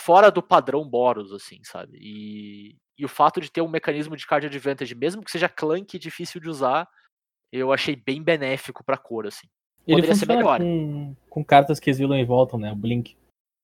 fora 0.00 0.30
do 0.30 0.42
padrão 0.42 0.88
Boros, 0.88 1.32
assim, 1.32 1.62
sabe? 1.64 1.98
E, 2.00 2.76
e 2.98 3.04
o 3.04 3.08
fato 3.08 3.40
de 3.40 3.50
ter 3.50 3.62
um 3.62 3.68
mecanismo 3.68 4.16
de 4.16 4.26
card 4.26 4.46
advantage, 4.46 4.94
mesmo 4.94 5.22
que 5.22 5.30
seja 5.30 5.48
clunky 5.48 5.96
e 5.96 6.00
difícil 6.00 6.40
de 6.40 6.48
usar, 6.48 6.88
eu 7.52 7.72
achei 7.72 7.96
bem 7.96 8.22
benéfico 8.22 8.84
pra 8.84 8.98
cor, 8.98 9.26
assim. 9.26 9.48
Ele 9.86 9.96
Poderia 9.96 10.14
ser 10.14 10.26
funciona 10.26 10.36
melhor. 10.36 10.58
com, 10.60 11.16
com 11.28 11.44
cartas 11.44 11.78
que 11.78 11.90
exilam 11.90 12.18
e 12.18 12.24
voltam, 12.24 12.58
né? 12.58 12.72
O 12.72 12.76
Blink. 12.76 13.10
Sim. 13.10 13.16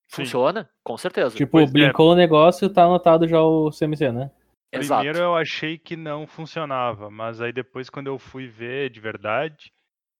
Funciona? 0.08 0.68
Com 0.82 0.96
certeza. 0.98 1.36
Tipo, 1.36 1.52
Pois 1.52 1.70
é. 1.70 1.72
blinkou 1.72 2.12
o 2.12 2.16
negócio 2.16 2.68
tá 2.68 2.84
anotado 2.84 3.26
já 3.28 3.40
o 3.40 3.70
CMC, 3.70 4.10
né? 4.12 4.30
Exato. 4.72 5.02
Primeiro 5.02 5.24
eu 5.24 5.34
achei 5.34 5.78
que 5.78 5.96
não 5.96 6.26
funcionava, 6.26 7.10
mas 7.10 7.40
aí 7.40 7.52
depois 7.52 7.88
quando 7.90 8.06
eu 8.08 8.18
fui 8.18 8.46
ver 8.46 8.90
de 8.90 9.00
verdade, 9.00 9.72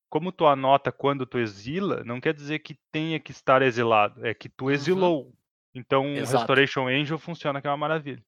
como 0.09 0.33
tu 0.33 0.47
anota 0.47 0.91
quando 0.91 1.25
tu 1.27 1.39
exila, 1.39 2.03
não 2.05 2.21
quer 2.21 2.35
dizer 2.35 2.59
que 2.61 2.77
tenha 2.91 3.21
que 3.21 3.31
estar 3.31 3.63
exilado, 3.63 4.27
é 4.27 4.33
que 4.35 4.49
tu 4.49 4.71
exilou. 4.71 5.33
Então 5.75 6.03
o 6.03 6.07
Uhum. 6.07 6.17
Exato. 6.17 6.39
Restoration 6.39 6.89
Angel 6.89 7.19
funciona 7.19 7.61
que 7.61 7.67
é 7.67 7.71
uma 7.71 7.77
maravilha. 7.77 8.23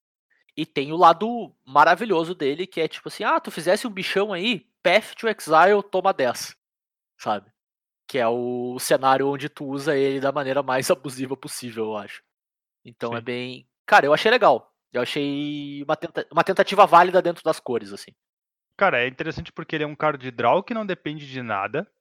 E 0.55 0.65
tem 0.65 0.91
o 0.93 0.97
lado 0.97 1.51
maravilhoso 1.65 2.35
dele, 2.35 2.67
que 2.67 2.79
é 2.79 2.87
tipo 2.87 3.07
assim, 3.09 3.23
ah, 3.23 3.39
tu 3.39 3.49
fizesse 3.51 3.87
um 3.87 3.91
bichão 3.91 4.31
aí, 4.31 4.65
Path 4.83 5.15
to 5.19 5.27
Exile, 5.27 5.81
toma 5.91 6.13
10. 6.13 6.55
Sabe? 7.17 7.51
Que 8.13 8.19
é 8.19 8.27
o 8.27 8.77
cenário 8.77 9.27
onde 9.27 9.49
tu 9.49 9.65
usa 9.65 9.97
ele 9.97 10.19
da 10.19 10.31
maneira 10.31 10.61
mais 10.61 10.87
abusiva 10.93 11.35
possível, 11.35 11.85
eu 11.85 11.97
acho. 11.97 12.21
Então 12.85 13.11
é 13.15 13.17
Sim. 13.17 13.23
bem. 13.23 13.67
Cara, 13.87 14.05
eu 14.05 14.13
achei 14.13 14.29
legal. 14.29 14.71
Eu 14.91 15.01
achei 15.01 15.81
uma, 15.81 15.95
tenta- 15.95 16.27
uma 16.31 16.43
tentativa 16.43 16.85
válida 16.85 17.23
dentro 17.23 17.43
das 17.43 17.59
cores, 17.59 17.91
assim. 17.91 18.11
Cara, 18.77 19.01
é 19.03 19.07
interessante 19.07 19.51
porque 19.51 19.75
ele 19.75 19.83
é 19.83 19.87
um 19.87 19.95
card 19.95 20.21
de 20.21 20.29
draw 20.29 20.61
que 20.61 20.75
não 20.75 20.85
depende 20.85 21.25
de 21.27 21.41
nada, 21.41 21.91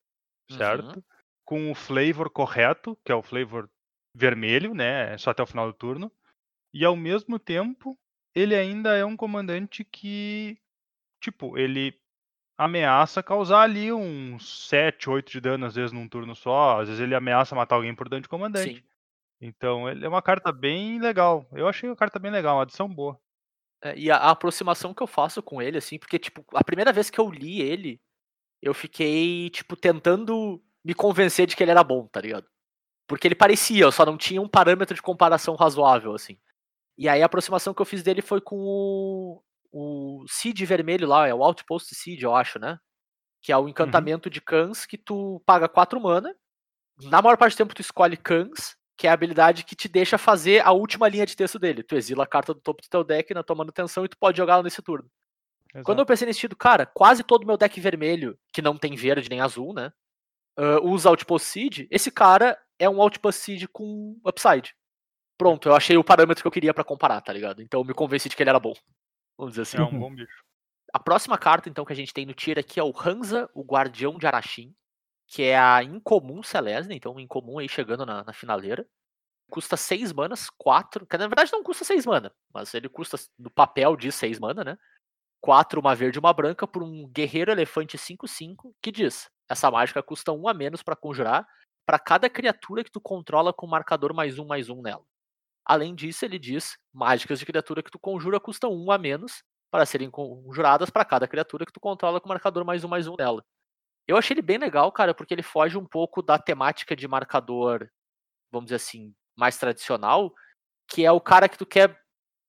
Uhum. 0.51 0.59
certo? 0.59 1.05
Com 1.47 1.71
o 1.71 1.75
flavor 1.75 2.29
correto, 2.29 2.95
que 3.03 3.11
é 3.11 3.15
o 3.15 3.23
flavor 3.23 3.71
vermelho, 4.15 4.75
né? 4.75 5.17
Só 5.17 5.31
até 5.31 5.43
o 5.43 5.47
final 5.47 5.67
do 5.67 5.73
turno. 5.73 6.13
E 6.75 6.85
ao 6.85 6.95
mesmo 6.95 7.39
tempo, 7.39 7.99
ele 8.35 8.55
ainda 8.55 8.95
é 8.95 9.05
um 9.07 9.17
comandante 9.17 9.83
que, 9.83 10.59
tipo, 11.23 11.57
ele 11.57 11.99
ameaça 12.65 13.23
causar 13.23 13.63
ali 13.63 13.93
uns 13.93 14.69
7, 14.69 15.11
8 15.11 15.33
de 15.33 15.41
dano, 15.41 15.67
às 15.67 15.75
vezes 15.75 15.93
num 15.93 16.09
turno 16.09 16.35
só. 16.35 16.81
Às 16.81 16.89
vezes 16.89 17.03
ele 17.03 17.15
ameaça 17.15 17.55
matar 17.55 17.77
alguém 17.77 17.95
por 17.95 18.09
dano 18.09 18.23
de 18.23 18.29
comandante. 18.29 18.77
Sim. 18.77 18.83
Então, 19.41 19.89
ele 19.89 20.05
é 20.05 20.09
uma 20.09 20.23
carta 20.23 20.53
bem 20.53 21.01
legal. 21.01 21.47
Eu 21.53 21.67
achei 21.69 21.91
a 21.91 21.97
carta 21.97 22.19
bem 22.19 22.31
legal, 22.31 22.57
uma 22.57 22.63
adição 22.63 22.89
boa. 22.89 23.19
É, 23.83 23.99
e 23.99 24.11
a, 24.11 24.17
a 24.17 24.31
aproximação 24.31 24.95
que 24.95 25.03
eu 25.03 25.07
faço 25.07 25.43
com 25.43 25.61
ele, 25.61 25.79
assim, 25.79 25.99
porque, 25.99 26.19
tipo, 26.19 26.45
a 26.55 26.63
primeira 26.63 26.93
vez 26.93 27.11
que 27.11 27.19
eu 27.19 27.29
li 27.29 27.61
ele, 27.61 28.01
eu 28.63 28.73
fiquei, 28.73 29.51
tipo, 29.51 29.75
tentando 29.75 30.63
me 30.85 30.95
convencer 30.95 31.47
de 31.47 31.57
que 31.57 31.63
ele 31.65 31.73
era 31.73 31.83
bom, 31.83 32.07
tá 32.07 32.21
ligado? 32.21 32.47
Porque 33.09 33.27
ele 33.27 33.35
parecia, 33.35 33.85
eu 33.85 33.91
só 33.91 34.07
não 34.07 34.17
tinha 34.17 34.41
um 34.41 34.49
parâmetro 34.49 34.95
de 34.95 35.03
comparação 35.03 35.57
razoável, 35.57 36.15
assim. 36.15 36.39
E 36.97 37.09
aí 37.09 37.21
a 37.23 37.27
aproximação 37.27 37.75
que 37.75 37.83
eu 37.83 37.87
fiz 37.87 38.03
dele 38.03 38.23
foi 38.23 38.41
com 38.41 38.57
o, 38.57 39.43
o 39.73 40.25
Seed 40.29 40.61
vermelho 40.63 41.09
lá, 41.09 41.27
é 41.27 41.35
o 41.35 41.43
Outpost 41.43 41.95
Seed, 41.95 42.23
eu 42.23 42.35
acho, 42.35 42.59
né? 42.59 42.79
Que 43.41 43.53
é 43.53 43.57
o 43.57 43.69
encantamento 43.69 44.31
de 44.31 44.41
Cans 44.41 44.87
que 44.87 44.99
tu 44.99 45.43
paga 45.47 45.69
4 45.69 46.01
mana. 46.01 46.35
Na 47.05 47.23
maior 47.23 47.37
parte 47.37 47.55
do 47.55 47.59
tempo 47.59 47.75
tu 47.75 47.81
escolhe 47.81 48.17
Cans, 48.17 48.77
que 48.97 49.07
é 49.07 49.11
a 49.11 49.15
habilidade 49.15 49.65
que 49.65 49.75
te 49.75 49.89
deixa 49.89 50.19
fazer 50.19 50.65
a 50.65 50.73
última 50.73 51.09
linha 51.09 51.27
de 51.27 51.35
texto 51.35 51.59
dele. 51.59 51.83
Tu 51.83 51.97
exila 51.97 52.25
a 52.25 52.27
carta 52.27 52.55
do 52.55 52.61
topo 52.61 52.83
do 52.83 52.89
teu 52.89 53.03
deck 53.03 53.35
na 53.35 53.43
tua 53.43 53.57
manutenção 53.57 54.05
e 54.05 54.09
tu 54.09 54.17
pode 54.19 54.37
jogá-la 54.37 54.63
nesse 54.63 54.83
turno. 54.83 55.11
Quando 55.85 56.01
eu 56.01 56.07
pensei 56.07 56.27
nesse 56.27 56.39
sentido, 56.39 56.55
cara, 56.55 56.85
quase 56.85 57.25
todo 57.25 57.47
meu 57.47 57.57
deck 57.57 57.81
vermelho, 57.81 58.39
que 58.53 58.61
não 58.61 58.77
tem 58.77 58.95
verde 58.95 59.31
nem 59.31 59.41
azul, 59.41 59.73
né? 59.73 59.91
uh, 60.59 60.87
usa 60.87 61.09
Outpost 61.09 61.49
Seed, 61.49 61.87
esse 61.91 62.11
cara 62.11 62.59
é 62.79 62.89
um 62.89 63.01
Outpost 63.01 63.41
Seed 63.41 63.67
com 63.73 64.19
upside. 64.25 64.75
Pronto, 65.39 65.69
eu 65.69 65.75
achei 65.75 65.97
o 65.97 66.05
parâmetro 66.05 66.43
que 66.43 66.47
eu 66.47 66.53
queria 66.53 66.75
pra 66.75 66.85
comparar, 66.85 67.21
tá 67.21 67.33
ligado? 67.33 67.63
Então 67.63 67.81
eu 67.81 67.85
me 67.85 67.95
convenci 67.95 68.29
de 68.29 68.37
que 68.37 68.43
ele 68.43 68.51
era 68.51 68.61
bom. 68.61 68.75
Vamos 69.43 69.55
dizer 69.55 69.63
assim. 69.63 69.77
É 69.77 69.83
um 69.83 69.99
bom 69.99 70.15
bicho. 70.15 70.45
A 70.93 71.01
próxima 71.01 71.37
carta, 71.37 71.69
então, 71.69 71.85
que 71.85 71.93
a 71.93 71.97
gente 71.97 72.15
tem 72.15 72.25
no 72.25 72.33
tier 72.33 72.59
aqui 72.59 72.79
é 72.79 72.85
o 72.85 72.95
Hansa, 72.97 73.51
o 73.55 73.65
Guardião 73.65 74.17
de 74.19 74.27
Arashim, 74.27 74.73
que 75.27 75.43
é 75.43 75.59
a 75.59 75.83
Incomum 75.83 76.45
Celeste, 76.45 76.95
então 76.95 77.19
Incomum 77.19 77.59
aí 77.59 77.69
chegando 77.69 78.07
na, 78.07 78.23
na 78.23 78.33
finaleira. 78.33 78.87
Custa 79.51 79.77
6 79.77 80.13
manas, 80.13 80.49
4. 80.49 81.05
Que 81.07 81.19
na 81.19 81.27
verdade 81.27 81.51
não 81.51 81.63
custa 81.63 81.85
6 81.85 82.07
mana, 82.07 82.33
mas 82.55 82.73
ele 82.73 82.89
custa 82.89 83.17
no 83.37 83.51
papel 83.51 83.97
de 83.97 84.13
6 84.13 84.39
mana, 84.39 84.63
né? 84.63 84.79
4, 85.41 85.81
uma 85.81 85.95
verde 85.95 86.19
e 86.19 86.21
uma 86.21 86.33
branca, 86.33 86.67
por 86.67 86.85
um 86.85 87.09
Guerreiro 87.09 87.51
Elefante 87.51 87.99
5-5, 87.99 88.73
que 88.81 88.93
diz: 88.93 89.29
essa 89.49 89.71
mágica 89.73 90.03
custa 90.05 90.31
1 90.31 90.49
a 90.49 90.55
menos 90.55 90.85
para 90.85 90.95
conjurar 90.95 91.45
para 91.85 91.99
cada 91.99 92.31
criatura 92.31 92.85
que 92.85 92.93
tu 92.93 93.01
controla 93.01 93.53
com 93.53 93.67
marcador 93.67 94.15
mais 94.15 94.39
um 94.39 94.47
mais 94.47 94.69
um 94.69 94.81
nela. 94.81 95.05
Além 95.65 95.95
disso, 95.95 96.25
ele 96.25 96.39
diz: 96.39 96.77
mágicas 96.93 97.39
de 97.39 97.47
criatura 97.47 97.83
que 97.83 97.91
tu 97.91 97.99
conjura 97.99 98.41
custam 98.41 98.73
1 98.73 98.91
a 98.93 98.99
menos 98.99 99.43
para 99.71 99.87
serem 99.87 100.11
conjuradas 100.11 100.91
para 100.91 101.05
cada 101.05 101.27
criatura 101.27 101.65
que 101.65 101.73
tu 101.73 101.81
controla 101.81 102.21
com 102.21 102.29
marcador 102.29 102.65
mais 102.65 102.85
um 102.85 102.89
mais 102.89 103.07
um 103.07 103.17
nela. 103.17 103.45
Eu 104.07 104.17
achei 104.17 104.35
ele 104.35 104.43
bem 104.43 104.59
legal, 104.59 104.91
cara, 104.93 105.15
porque 105.15 105.33
ele 105.33 105.43
foge 105.43 105.79
um 105.79 105.87
pouco 105.87 106.21
da 106.23 106.39
temática 106.39 106.95
de 106.95 107.07
marcador, 107.07 107.89
vamos 108.51 108.67
dizer 108.67 108.77
assim, 108.77 109.15
mais 109.37 109.57
tradicional, 109.57 110.35
que 110.89 111.07
é 111.07 111.13
o 111.13 111.21
cara 111.21 111.49
que 111.49 111.57
tu 111.57 111.65
quer 111.65 111.99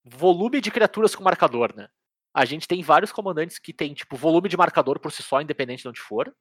volume 0.03 0.59
de 0.59 0.71
criaturas 0.71 1.15
com 1.15 1.23
marcador, 1.23 1.73
né? 1.75 1.87
A 2.33 2.45
gente 2.45 2.67
tem 2.67 2.81
vários 2.81 3.11
comandantes 3.11 3.59
que 3.59 3.71
tem, 3.71 3.93
tipo, 3.93 4.17
volume 4.17 4.49
de 4.49 4.57
marcador 4.57 4.99
por 4.99 5.11
si 5.11 5.21
só, 5.21 5.39
independente 5.39 5.83
de 5.83 5.89
onde 5.89 6.01
for. 6.01 6.35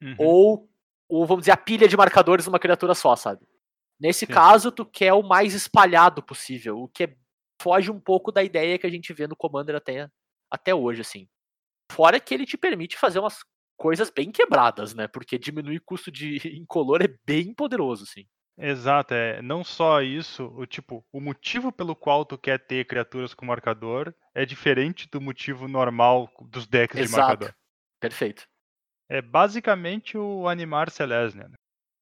Uhum. 0.00 0.16
Ou, 0.18 0.70
ou, 1.08 1.26
vamos 1.26 1.42
dizer, 1.42 1.52
a 1.52 1.56
pilha 1.56 1.86
de 1.86 1.96
marcadores 1.96 2.46
numa 2.46 2.58
criatura 2.58 2.94
só, 2.94 3.14
sabe? 3.14 3.46
Nesse 3.98 4.26
Sim. 4.26 4.32
caso, 4.32 4.70
tu 4.70 4.84
quer 4.84 5.12
o 5.12 5.22
mais 5.22 5.54
espalhado 5.54 6.22
possível, 6.22 6.78
o 6.78 6.88
que 6.88 7.04
é- 7.04 7.16
foge 7.60 7.90
um 7.90 7.98
pouco 7.98 8.30
da 8.30 8.42
ideia 8.42 8.78
que 8.78 8.86
a 8.86 8.90
gente 8.90 9.12
vê 9.12 9.26
no 9.26 9.36
Commander 9.36 9.74
até, 9.76 10.08
até 10.50 10.74
hoje, 10.74 11.00
assim. 11.00 11.28
Fora 11.90 12.20
que 12.20 12.34
ele 12.34 12.44
te 12.44 12.56
permite 12.58 12.98
fazer 12.98 13.18
umas 13.18 13.38
coisas 13.78 14.10
bem 14.10 14.30
quebradas, 14.30 14.94
né? 14.94 15.08
Porque 15.08 15.38
diminuir 15.38 15.80
custo 15.80 16.10
de 16.10 16.36
incolor 16.60 17.02
é 17.02 17.08
bem 17.24 17.54
poderoso, 17.54 18.04
assim. 18.04 18.26
Exato, 18.58 19.12
é 19.12 19.42
não 19.42 19.62
só 19.62 20.00
isso, 20.00 20.46
o 20.56 20.66
tipo, 20.66 21.04
o 21.12 21.20
motivo 21.20 21.70
pelo 21.70 21.94
qual 21.94 22.24
tu 22.24 22.38
quer 22.38 22.58
ter 22.58 22.86
criaturas 22.86 23.34
com 23.34 23.44
marcador 23.44 24.14
é 24.34 24.46
diferente 24.46 25.06
do 25.10 25.20
motivo 25.20 25.68
normal 25.68 26.30
dos 26.40 26.66
decks 26.66 26.96
de 26.96 27.04
Exato. 27.04 27.26
marcador. 27.28 27.54
Perfeito. 28.00 28.46
É 29.10 29.20
basicamente 29.20 30.16
o 30.16 30.48
animar 30.48 30.90
Celestia, 30.90 31.48
né? 31.48 31.56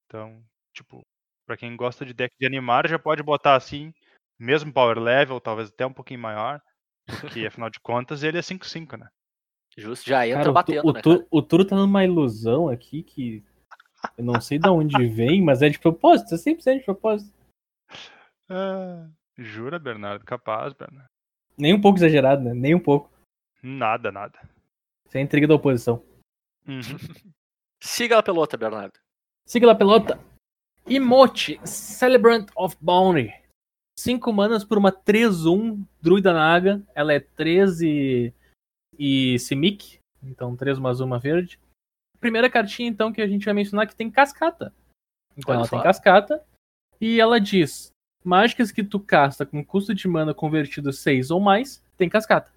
Então, 0.07 0.45
tipo, 0.73 1.03
pra 1.47 1.57
quem 1.57 1.77
gosta 1.77 2.05
de 2.05 2.15
deck 2.15 2.35
de 2.39 2.47
animar, 2.47 2.89
já 2.89 2.99
pode 2.99 3.23
botar 3.23 3.55
assim, 3.55 3.93
mesmo 4.39 4.73
power 4.73 4.99
level, 4.99 5.41
talvez 5.41 5.69
até 5.69 5.87
um 5.87 5.93
pouquinho 5.93 6.21
maior, 6.21 6.61
porque 7.21 7.47
afinal 7.47 7.71
de 7.71 7.81
contas 7.81 8.23
ele 8.23 8.39
é 8.39 8.43
5-5, 8.43 8.97
né? 8.97 9.09
Justo, 9.77 10.09
já 10.09 10.27
entra 10.27 10.39
Cara, 10.45 10.53
batendo, 10.53 10.89
o, 10.89 10.93
né? 10.93 11.03
tu- 11.03 11.17
cara? 11.19 11.27
o 11.31 11.43
Turo 11.43 11.65
tá 11.65 11.75
numa 11.77 12.05
ilusão 12.05 12.69
aqui 12.69 13.03
que 13.03 13.45
eu 14.17 14.25
não 14.25 14.41
sei 14.41 14.59
de 14.59 14.69
onde 14.69 14.97
vem, 15.09 15.43
mas 15.43 15.63
é 15.63 15.69
de 15.69 15.79
propósito, 15.79 16.35
é 16.35 16.39
100% 16.39 16.79
de 16.79 16.85
propósito. 16.85 17.35
Ah, 18.49 19.09
jura, 19.37 19.79
Bernardo? 19.79 20.25
Capaz, 20.25 20.73
Bernardo? 20.75 21.09
Nem 21.57 21.75
um 21.75 21.81
pouco 21.81 21.99
exagerado, 21.99 22.43
né? 22.43 22.53
Nem 22.55 22.75
um 22.75 22.81
pouco. 22.81 23.11
Nada, 23.63 24.13
nada. 24.13 24.39
Isso 25.07 25.17
é 25.17 25.21
intriga 25.21 25.47
da 25.47 25.55
oposição. 25.55 26.05
Uhum. 26.67 26.81
Siga 27.81 28.19
a 28.19 28.23
pelota, 28.23 28.57
Bernardo. 28.57 28.99
Siga 29.47 29.67
lá, 29.67 29.75
pelota. 29.75 30.19
Emote, 30.87 31.59
Celebrant 31.65 32.51
of 32.55 32.77
Bounty. 32.81 33.33
5 33.99 34.33
manas 34.33 34.65
por 34.65 34.77
uma 34.77 34.93
3-1 34.93 35.83
Druida 36.01 36.33
Naga. 36.33 36.83
Ela 36.95 37.15
é 37.15 37.21
13 37.21 38.35
e 38.99 39.39
Simic. 39.39 39.99
Então 40.23 40.57
3 40.57 40.79
mais 40.79 41.01
uma 41.01 41.19
verde. 41.19 41.59
Primeira 42.21 42.51
cartinha, 42.51 42.89
então, 42.89 43.13
que 43.13 43.23
a 43.23 43.27
gente 43.27 43.45
vai 43.45 43.55
mencionar 43.55 43.87
que 43.87 43.95
tem 43.95 44.11
cascata. 44.11 44.73
Então 45.37 45.53
Olha 45.53 45.61
ela 45.61 45.69
só. 45.69 45.77
tem 45.77 45.83
cascata. 45.83 46.45
E 47.01 47.21
ela 47.21 47.41
diz: 47.41 47.91
Mágicas 48.23 48.71
que 48.71 48.83
tu 48.83 49.01
casta 49.01 49.47
com 49.47 49.65
custo 49.65 49.95
de 49.95 50.09
mana 50.09 50.35
convertido 50.35 50.93
6 50.93 51.31
ou 51.31 51.41
mais, 51.41 51.83
tem 51.97 52.09
cascata. 52.09 52.53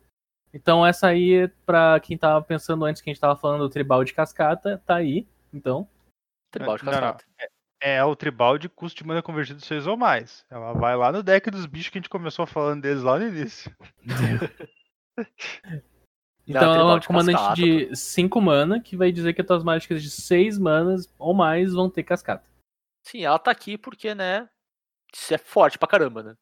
Então 0.53 0.85
essa 0.85 1.07
aí, 1.07 1.33
é 1.33 1.47
pra 1.65 1.99
quem 1.99 2.17
tava 2.17 2.43
pensando 2.43 2.85
antes 2.85 3.01
que 3.01 3.09
a 3.09 3.13
gente 3.13 3.21
tava 3.21 3.39
falando 3.39 3.61
do 3.61 3.69
tribal 3.69 4.03
de 4.03 4.13
cascata, 4.13 4.81
tá 4.85 4.95
aí. 4.95 5.27
Então, 5.53 5.87
Tribal 6.51 6.77
de 6.77 6.85
Não, 6.85 6.91
não. 6.93 7.17
É 7.79 8.03
o 8.03 8.15
tribal 8.15 8.57
de 8.57 8.67
custo 8.67 8.97
de 8.97 9.07
mana 9.07 9.21
convertido 9.21 9.61
6 9.61 9.85
ou 9.85 9.95
mais. 9.95 10.43
Ela 10.49 10.73
vai 10.73 10.95
lá 10.95 11.11
no 11.11 11.21
deck 11.21 11.51
dos 11.51 11.65
bichos 11.67 11.89
que 11.89 11.97
a 11.97 12.01
gente 12.01 12.09
começou 12.09 12.45
falando 12.47 12.81
deles 12.81 13.03
lá 13.03 13.19
no 13.19 13.27
início. 13.27 13.75
Então 16.49 16.73
é 16.73 16.81
uma 16.81 17.01
comandante 17.01 17.55
de 17.55 17.93
5 17.93 18.39
mana, 18.39 18.79
que 18.79 18.95
vai 18.95 19.11
dizer 19.11 19.33
que 19.33 19.41
as 19.41 19.47
tuas 19.47 19.63
mágicas 19.65 20.01
de 20.01 20.09
6 20.09 20.57
manas 20.57 21.13
ou 21.19 21.33
mais 21.33 21.73
vão 21.73 21.89
ter 21.89 22.03
cascata. 22.03 22.47
Sim, 23.05 23.25
ela 23.25 23.37
tá 23.37 23.51
aqui 23.51 23.77
porque, 23.77 24.15
né? 24.15 24.47
Isso 25.13 25.33
é 25.33 25.37
forte 25.37 25.77
pra 25.77 25.89
caramba, 25.89 26.23
né? 26.23 26.37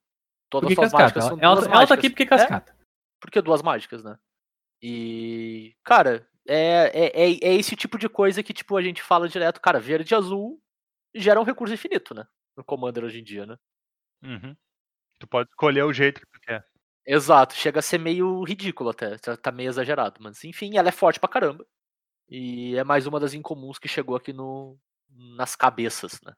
Todas 0.48 0.68
Porque 0.70 0.86
as 0.86 0.92
suas 0.92 1.02
cascata. 1.02 1.20
mágicas 1.20 1.24
Ela, 1.24 1.30
são 1.32 1.40
ela, 1.44 1.56
duas 1.56 1.66
ela 1.66 1.74
tá 1.74 1.80
mágicas. 1.80 1.98
aqui 1.98 2.10
porque 2.12 2.24
É, 2.24 2.26
cascata. 2.28 2.76
porque 3.20 3.42
duas 3.42 3.64
mágicas, 3.64 4.04
né? 4.04 4.16
E, 4.80 5.76
cara, 5.84 6.28
é, 6.48 6.92
é, 6.94 7.24
é, 7.24 7.40
é 7.42 7.56
esse 7.56 7.76
tipo 7.76 7.98
de 7.98 8.08
coisa 8.08 8.44
que, 8.44 8.54
tipo, 8.54 8.78
a 8.78 8.84
gente 8.84 9.02
fala 9.02 9.28
direto, 9.28 9.60
cara, 9.60 9.80
verde 9.80 10.14
e 10.14 10.16
azul 10.16 10.62
gera 11.16 11.40
um 11.40 11.44
recurso 11.44 11.74
infinito, 11.74 12.14
né? 12.14 12.26
No 12.58 12.64
Commander 12.64 13.04
hoje 13.04 13.20
em 13.20 13.24
dia, 13.24 13.46
né? 13.46 13.58
Uhum. 14.24 14.56
Tu 15.20 15.28
pode 15.28 15.50
escolher 15.50 15.84
o 15.84 15.94
jeito 15.94 16.20
que 16.22 16.28
tu 16.28 16.40
quer. 16.42 16.66
Exato, 17.06 17.54
chega 17.54 17.80
a 17.80 17.84
ser 17.84 18.00
meio 18.00 18.44
ridículo 18.44 18.90
até, 18.90 19.18
tá- 19.18 19.38
tá 19.38 19.52
meio 19.52 19.70
exagerado, 19.70 20.20
mas 20.22 20.44
enfim, 20.44 20.78
ela 20.78 20.90
é 20.90 20.92
forte 20.92 21.20
pra 21.20 21.30
caramba. 21.30 21.66
E 22.28 22.76
é 22.76 22.84
mais 22.84 23.06
uma 23.06 23.20
das 23.20 23.34
incomuns 23.34 23.78
que 23.78 23.88
chegou 23.88 24.16
aqui 24.16 24.34
no, 24.34 24.78
nas 25.10 25.56
cabeças, 25.56 26.20
né? 26.22 26.34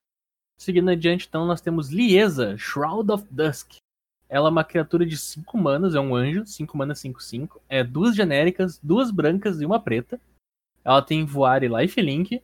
Seguindo 0.59 0.89
adiante, 0.89 1.27
então, 1.27 1.45
nós 1.45 1.61
temos 1.61 1.89
Liesa, 1.89 2.57
Shroud 2.57 3.11
of 3.11 3.25
Dusk. 3.31 3.75
Ela 4.27 4.49
é 4.49 4.51
uma 4.51 4.63
criatura 4.65 5.05
de 5.05 5.17
5 5.17 5.57
manas, 5.57 5.95
é 5.95 5.99
um 5.99 6.13
anjo, 6.13 6.45
5 6.45 6.75
manas, 6.77 6.99
5, 6.99 7.21
5. 7.23 7.61
É 7.69 7.83
duas 7.83 8.15
genéricas, 8.15 8.77
duas 8.79 9.09
brancas 9.11 9.61
e 9.61 9.65
uma 9.65 9.79
preta. 9.79 10.19
Ela 10.83 11.01
tem 11.01 11.23
voar 11.25 11.63
e 11.63 11.67
lifelink. 11.69 12.43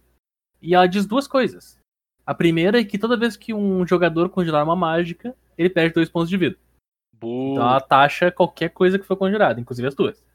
E 0.62 0.74
ela 0.76 0.88
diz 0.88 1.06
duas 1.06 1.28
coisas. 1.28 1.78
A 2.26 2.34
primeira 2.34 2.80
é 2.80 2.84
que 2.84 2.98
toda 2.98 3.18
vez 3.18 3.36
que 3.36 3.54
um 3.54 3.86
jogador 3.86 4.30
conjurar 4.30 4.64
uma 4.64 4.76
mágica, 4.76 5.36
ele 5.58 5.70
perde 5.70 5.94
dois 5.94 6.10
pontos 6.10 6.30
de 6.30 6.38
vida. 6.38 6.56
Bu- 7.14 7.52
Então 7.52 7.64
ela 7.64 7.82
taxa 7.82 8.32
qualquer 8.32 8.70
coisa 8.70 8.98
que 8.98 9.06
for 9.06 9.16
conjurada, 9.18 9.60
inclusive 9.60 9.88
as 9.88 9.96
duas. 9.96 10.26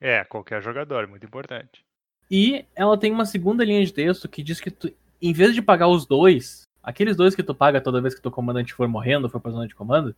É, 0.00 0.24
qualquer 0.24 0.60
jogador, 0.62 1.04
é 1.04 1.06
muito 1.06 1.24
importante. 1.24 1.84
E 2.30 2.64
ela 2.74 2.98
tem 2.98 3.12
uma 3.12 3.24
segunda 3.24 3.64
linha 3.64 3.84
de 3.84 3.92
texto 3.92 4.28
que 4.28 4.42
diz 4.42 4.60
que 4.60 4.70
tu, 4.70 4.92
em 5.22 5.32
vez 5.32 5.54
de 5.54 5.62
pagar 5.62 5.86
os 5.88 6.04
dois, 6.04 6.62
aqueles 6.82 7.16
dois 7.16 7.34
que 7.34 7.42
tu 7.42 7.54
paga 7.54 7.80
toda 7.80 8.00
vez 8.00 8.14
que 8.14 8.20
teu 8.20 8.30
comandante 8.30 8.74
for 8.74 8.88
morrendo, 8.88 9.28
for 9.28 9.40
pra 9.40 9.52
zona 9.52 9.68
de 9.68 9.74
comando, 9.74 10.14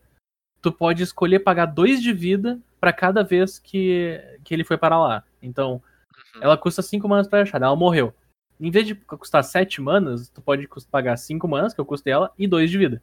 tu 0.62 0.72
pode 0.72 1.02
escolher 1.02 1.40
pagar 1.40 1.66
dois 1.66 2.02
de 2.02 2.12
vida 2.12 2.58
pra 2.80 2.92
cada 2.92 3.22
vez 3.22 3.58
que, 3.58 4.18
que 4.42 4.54
ele 4.54 4.64
foi 4.64 4.78
para 4.78 4.98
lá. 4.98 5.24
Então, 5.42 5.82
Uhum. 6.34 6.42
ela 6.42 6.56
custa 6.56 6.82
5 6.82 7.06
manas 7.08 7.28
pra 7.28 7.42
achar, 7.42 7.60
ela 7.62 7.76
morreu. 7.76 8.12
Em 8.60 8.70
vez 8.70 8.86
de 8.86 8.94
custar 8.94 9.44
7 9.44 9.80
manas, 9.80 10.28
tu 10.28 10.40
pode 10.40 10.68
pagar 10.90 11.16
5 11.16 11.46
manas, 11.46 11.72
que 11.72 11.80
é 11.80 11.82
o 11.82 11.86
custo 11.86 12.04
dela, 12.04 12.32
e 12.36 12.46
2 12.46 12.70
de 12.70 12.78
vida. 12.78 13.02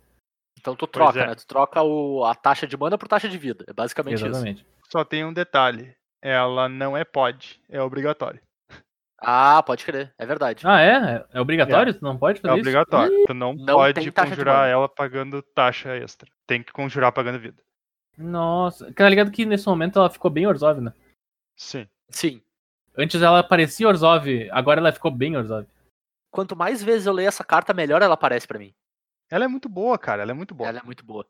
Então 0.59 0.75
tu 0.75 0.87
troca, 0.87 1.19
é. 1.19 1.27
né? 1.27 1.35
Tu 1.35 1.45
troca 1.45 1.81
o, 1.81 2.25
a 2.25 2.33
taxa 2.33 2.65
de 2.65 2.75
mana 2.75 2.97
por 2.97 3.07
taxa 3.07 3.29
de 3.29 3.37
vida. 3.37 3.63
É 3.67 3.73
basicamente 3.73 4.15
isso. 4.15 4.25
Exatamente. 4.25 4.65
Só 4.89 5.03
tem 5.03 5.23
um 5.23 5.33
detalhe. 5.33 5.95
Ela 6.21 6.67
não 6.67 6.97
é 6.97 7.03
pod, 7.03 7.61
é 7.69 7.81
obrigatório. 7.81 8.41
Ah, 9.19 9.63
pode 9.63 9.85
crer, 9.85 10.13
é 10.17 10.25
verdade. 10.25 10.63
Ah, 10.65 10.81
é? 10.81 11.25
É 11.33 11.39
obrigatório? 11.39 11.93
Tu 11.93 12.03
não 12.03 12.17
pode 12.17 12.39
É 12.39 12.41
fazer 12.41 12.53
isso? 12.53 12.61
obrigatório. 12.61 13.25
Tu 13.25 13.33
não, 13.33 13.53
não 13.53 13.75
pode 13.75 14.11
conjurar 14.11 14.67
ela 14.67 14.89
pagando 14.89 15.41
taxa 15.41 15.95
extra. 15.95 16.29
Tem 16.45 16.61
que 16.61 16.73
conjurar 16.73 17.11
pagando 17.11 17.39
vida. 17.39 17.61
Nossa. 18.17 18.91
Tá 18.93 19.09
ligado 19.09 19.31
que 19.31 19.45
nesse 19.45 19.67
momento 19.67 19.99
ela 19.99 20.09
ficou 20.09 20.29
bem 20.29 20.47
Orzhov, 20.47 20.79
né? 20.79 20.93
Sim. 21.55 21.87
Sim. 22.09 22.41
Antes 22.97 23.21
ela 23.21 23.43
parecia 23.43 23.87
Orzhov, 23.87 24.49
agora 24.51 24.79
ela 24.79 24.91
ficou 24.91 25.11
bem 25.11 25.35
Orzhov. 25.35 25.67
quanto 26.31 26.55
mais 26.55 26.83
vezes 26.83 27.05
eu 27.07 27.13
leio 27.13 27.27
essa 27.27 27.43
carta, 27.43 27.73
melhor 27.73 28.01
ela 28.01 28.13
aparece 28.13 28.47
pra 28.47 28.59
mim. 28.59 28.73
Ela 29.29 29.45
é 29.45 29.47
muito 29.47 29.67
boa, 29.69 29.97
cara. 29.97 30.21
Ela 30.21 30.31
é 30.31 30.33
muito 30.33 30.53
boa. 30.53 30.69
Ela 30.69 30.79
é 30.79 30.83
muito 30.83 31.03
boa. 31.03 31.25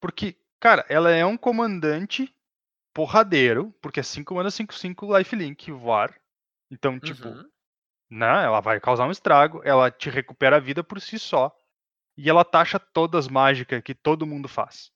Porque, 0.00 0.36
cara, 0.60 0.84
ela 0.88 1.10
é 1.10 1.24
um 1.26 1.36
comandante 1.36 2.32
porradeiro, 2.94 3.74
porque 3.82 4.00
é 4.00 4.02
5 4.02 4.34
mana 4.34 4.48
5-5 4.50 5.16
lifelink 5.18 5.70
voar. 5.70 6.14
Então, 6.70 6.98
tipo, 6.98 7.28
Uhum. 7.28 7.48
né, 8.10 8.44
ela 8.44 8.60
vai 8.60 8.80
causar 8.80 9.06
um 9.06 9.10
estrago, 9.10 9.60
ela 9.64 9.90
te 9.90 10.08
recupera 10.08 10.56
a 10.56 10.60
vida 10.60 10.82
por 10.82 11.00
si 11.00 11.18
só. 11.18 11.54
E 12.16 12.30
ela 12.30 12.44
taxa 12.44 12.78
todas 12.78 13.26
as 13.26 13.28
mágicas 13.30 13.82
que 13.82 13.94
todo 13.94 14.26
mundo 14.26 14.48
faz. 14.48 14.90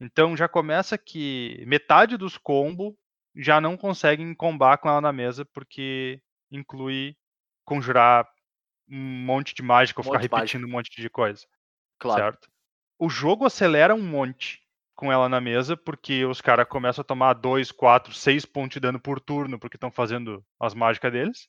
Então 0.00 0.36
já 0.36 0.48
começa 0.48 0.96
que 0.96 1.62
metade 1.66 2.16
dos 2.16 2.38
combos 2.38 2.94
já 3.36 3.60
não 3.60 3.76
conseguem 3.76 4.34
combar 4.34 4.78
com 4.78 4.88
ela 4.88 5.00
na 5.00 5.12
mesa, 5.12 5.44
porque 5.44 6.20
inclui 6.50 7.16
conjurar 7.64 8.28
um 8.88 8.96
monte 9.24 9.54
de 9.54 9.62
mágica 9.62 10.00
ou 10.00 10.02
Um 10.02 10.10
ficar 10.18 10.18
repetindo 10.22 10.64
um 10.66 10.70
monte 10.70 11.00
de 11.00 11.10
coisa. 11.10 11.46
Claro. 11.98 12.22
Certo? 12.22 12.48
O 12.98 13.08
jogo 13.08 13.44
acelera 13.46 13.94
um 13.94 14.02
monte 14.02 14.60
com 14.94 15.10
ela 15.10 15.28
na 15.28 15.40
mesa, 15.40 15.76
porque 15.76 16.24
os 16.24 16.40
caras 16.40 16.68
começam 16.68 17.02
a 17.02 17.04
tomar 17.04 17.34
2, 17.34 17.72
4, 17.72 18.12
6 18.14 18.44
pontos 18.46 18.74
de 18.74 18.80
dano 18.80 19.00
por 19.00 19.20
turno, 19.20 19.58
porque 19.58 19.76
estão 19.76 19.90
fazendo 19.90 20.44
as 20.60 20.74
mágicas 20.74 21.10
deles. 21.12 21.48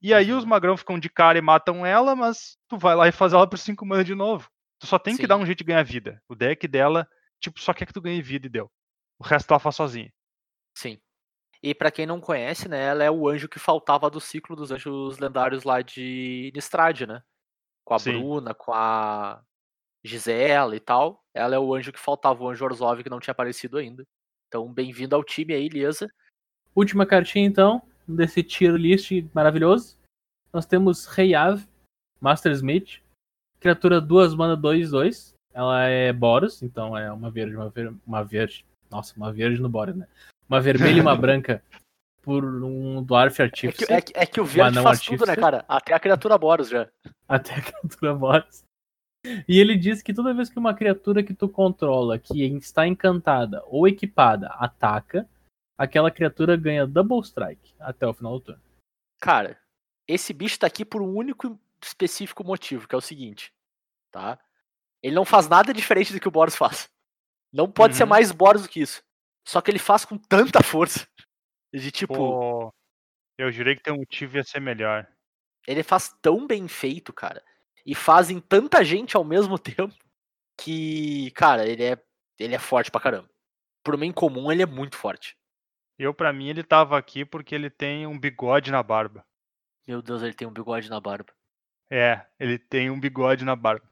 E 0.00 0.14
aí 0.14 0.32
Uhum. 0.32 0.38
os 0.38 0.44
magrão 0.44 0.76
ficam 0.76 0.98
de 0.98 1.10
cara 1.10 1.38
e 1.38 1.42
matam 1.42 1.84
ela, 1.84 2.14
mas 2.16 2.56
tu 2.68 2.78
vai 2.78 2.94
lá 2.94 3.08
e 3.08 3.12
faz 3.12 3.32
ela 3.32 3.48
por 3.48 3.58
5 3.58 3.84
mana 3.84 4.04
de 4.04 4.14
novo. 4.14 4.48
Tu 4.80 4.86
só 4.86 4.98
tem 4.98 5.18
que 5.18 5.22
Sim. 5.22 5.26
dar 5.26 5.36
um 5.36 5.44
jeito 5.46 5.58
de 5.58 5.64
ganhar 5.64 5.82
vida. 5.84 6.22
O 6.28 6.34
deck 6.36 6.66
dela, 6.68 7.06
tipo, 7.40 7.60
só 7.60 7.74
quer 7.74 7.86
que 7.86 7.92
tu 7.92 8.00
ganhe 8.00 8.22
vida 8.22 8.46
e 8.46 8.50
deu. 8.50 8.70
O 9.18 9.24
resto 9.24 9.50
ela 9.52 9.58
faz 9.60 9.76
sozinha. 9.76 10.12
Sim. 10.74 11.00
E 11.62 11.74
pra 11.74 11.90
quem 11.90 12.06
não 12.06 12.20
conhece, 12.20 12.68
né, 12.68 12.84
ela 12.84 13.02
é 13.02 13.10
o 13.10 13.28
anjo 13.28 13.48
que 13.48 13.58
faltava 13.58 14.08
do 14.08 14.20
ciclo 14.20 14.54
dos 14.54 14.70
anjos 14.70 15.18
lendários 15.18 15.64
lá 15.64 15.82
de 15.82 16.52
Nistrad, 16.54 17.02
né? 17.02 17.22
Com 17.84 17.94
a 17.94 17.98
Sim. 17.98 18.12
Bruna, 18.12 18.54
com 18.54 18.72
a 18.72 19.42
Gisela 20.04 20.76
e 20.76 20.80
tal. 20.80 21.24
Ela 21.34 21.56
é 21.56 21.58
o 21.58 21.74
anjo 21.74 21.92
que 21.92 21.98
faltava, 21.98 22.42
o 22.42 22.48
anjo 22.48 22.64
Orzhov 22.64 23.02
que 23.02 23.10
não 23.10 23.18
tinha 23.18 23.32
aparecido 23.32 23.76
ainda. 23.78 24.04
Então, 24.46 24.72
bem-vindo 24.72 25.16
ao 25.16 25.24
time 25.24 25.52
aí, 25.52 25.68
Liesa. 25.68 26.08
Última 26.74 27.04
cartinha, 27.04 27.46
então, 27.46 27.82
desse 28.06 28.42
tier 28.42 28.74
list 28.74 29.10
maravilhoso. 29.34 29.98
Nós 30.52 30.64
temos 30.64 31.06
Reiav, 31.06 31.66
Master 32.20 32.52
Smith. 32.52 33.02
Criatura 33.60 34.00
2 34.00 34.34
mana 34.34 34.56
2, 34.56 34.90
2. 34.90 35.34
Ela 35.52 35.84
é 35.84 36.12
Boros, 36.12 36.62
então 36.62 36.96
é 36.96 37.10
uma 37.12 37.30
verde, 37.30 37.56
uma 37.56 37.68
verde, 37.68 38.00
uma 38.06 38.22
verde. 38.22 38.64
Nossa, 38.88 39.14
uma 39.16 39.32
verde 39.32 39.60
no 39.60 39.68
Boros, 39.68 39.96
né? 39.96 40.06
Uma 40.48 40.60
vermelha 40.60 40.98
e 40.98 41.00
uma 41.00 41.14
branca 41.16 41.62
por 42.22 42.44
um 42.44 43.02
Dwarf 43.02 43.40
É 43.40 43.48
que, 43.50 43.66
é 43.92 44.00
que- 44.00 44.12
é 44.14 44.26
que 44.26 44.40
o 44.40 44.44
verde 44.44 44.78
anão 44.78 44.82
faz 44.82 45.00
tudo, 45.00 45.24
né, 45.26 45.32
artífice. 45.32 45.40
cara? 45.40 45.64
Até 45.68 45.94
a 45.94 46.00
criatura 46.00 46.36
Boros 46.38 46.68
já. 46.68 46.88
até 47.26 47.54
a 47.54 47.62
criatura 47.62 48.14
Boros. 48.14 48.62
E 49.48 49.58
ele 49.58 49.76
diz 49.76 50.00
que 50.02 50.14
toda 50.14 50.32
vez 50.34 50.48
que 50.48 50.58
uma 50.58 50.74
criatura 50.74 51.22
que 51.22 51.34
tu 51.34 51.48
controla, 51.48 52.18
que 52.18 52.44
está 52.56 52.86
encantada 52.86 53.62
ou 53.66 53.86
equipada, 53.88 54.48
ataca, 54.54 55.28
aquela 55.76 56.10
criatura 56.10 56.56
ganha 56.56 56.86
Double 56.86 57.20
Strike 57.20 57.74
até 57.80 58.06
o 58.06 58.14
final 58.14 58.34
do 58.34 58.40
turno. 58.40 58.62
Cara, 59.20 59.58
esse 60.06 60.32
bicho 60.32 60.58
tá 60.58 60.66
aqui 60.66 60.84
por 60.84 61.02
um 61.02 61.14
único 61.16 61.46
e 61.48 61.58
específico 61.84 62.44
motivo, 62.44 62.86
que 62.88 62.94
é 62.94 62.98
o 62.98 63.02
seguinte, 63.02 63.52
tá? 64.10 64.38
Ele 65.02 65.14
não 65.14 65.24
faz 65.24 65.48
nada 65.48 65.72
diferente 65.74 66.12
do 66.12 66.20
que 66.20 66.28
o 66.28 66.30
Boros 66.32 66.56
faz. 66.56 66.88
Não 67.52 67.70
pode 67.70 67.96
ser 67.96 68.04
Uhum. 68.04 68.08
mais 68.10 68.30
Boros 68.32 68.62
do 68.62 68.68
que 68.68 68.80
isso. 68.80 69.02
Só 69.48 69.62
que 69.62 69.70
ele 69.70 69.78
faz 69.78 70.04
com 70.04 70.18
tanta 70.18 70.62
força. 70.62 71.08
De 71.72 71.90
tipo, 71.90 72.14
Pô, 72.14 72.74
eu 73.38 73.50
jurei 73.50 73.76
que 73.76 73.82
teu 73.82 73.96
motivo 73.96 74.36
ia 74.36 74.44
ser 74.44 74.60
melhor. 74.60 75.10
ele 75.66 75.82
faz 75.82 76.14
tão 76.20 76.46
bem 76.46 76.68
feito, 76.68 77.14
cara. 77.14 77.42
E 77.84 77.94
faz 77.94 78.28
em 78.28 78.40
tanta 78.40 78.84
gente 78.84 79.16
ao 79.16 79.24
mesmo 79.24 79.58
tempo 79.58 79.94
que, 80.58 81.30
cara, 81.30 81.66
ele 81.66 81.82
é, 81.82 82.02
ele 82.38 82.54
é 82.54 82.58
forte 82.58 82.90
pra 82.90 83.00
caramba. 83.00 83.30
Por 83.82 83.94
uma 83.94 84.04
incomum, 84.04 84.52
ele 84.52 84.62
é 84.62 84.66
muito 84.66 84.96
forte. 84.96 85.34
Eu, 85.98 86.12
pra 86.12 86.30
mim, 86.30 86.48
ele 86.48 86.62
tava 86.62 86.98
aqui 86.98 87.24
porque 87.24 87.54
ele 87.54 87.70
tem 87.70 88.06
um 88.06 88.18
bigode 88.18 88.70
na 88.70 88.82
barba. 88.82 89.24
Meu 89.86 90.02
Deus, 90.02 90.22
ele 90.22 90.34
tem 90.34 90.46
um 90.46 90.52
bigode 90.52 90.90
na 90.90 91.00
barba. 91.00 91.32
É, 91.90 92.26
ele 92.38 92.58
tem 92.58 92.90
um 92.90 93.00
bigode 93.00 93.46
na 93.46 93.56
barba. 93.56 93.90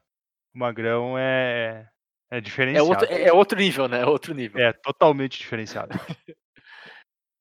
O 0.53 0.59
magrão 0.59 1.17
é, 1.17 1.89
é 2.31 2.37
É 2.37 2.41
diferenciado. 2.41 2.89
outro, 2.89 3.05
é 3.07 3.31
outro 3.33 3.57
nível, 3.59 3.87
né? 3.87 4.01
É 4.01 4.05
outro 4.05 4.33
nível. 4.33 4.61
É 4.61 4.73
totalmente 4.73 5.37
diferenciado. 5.39 5.89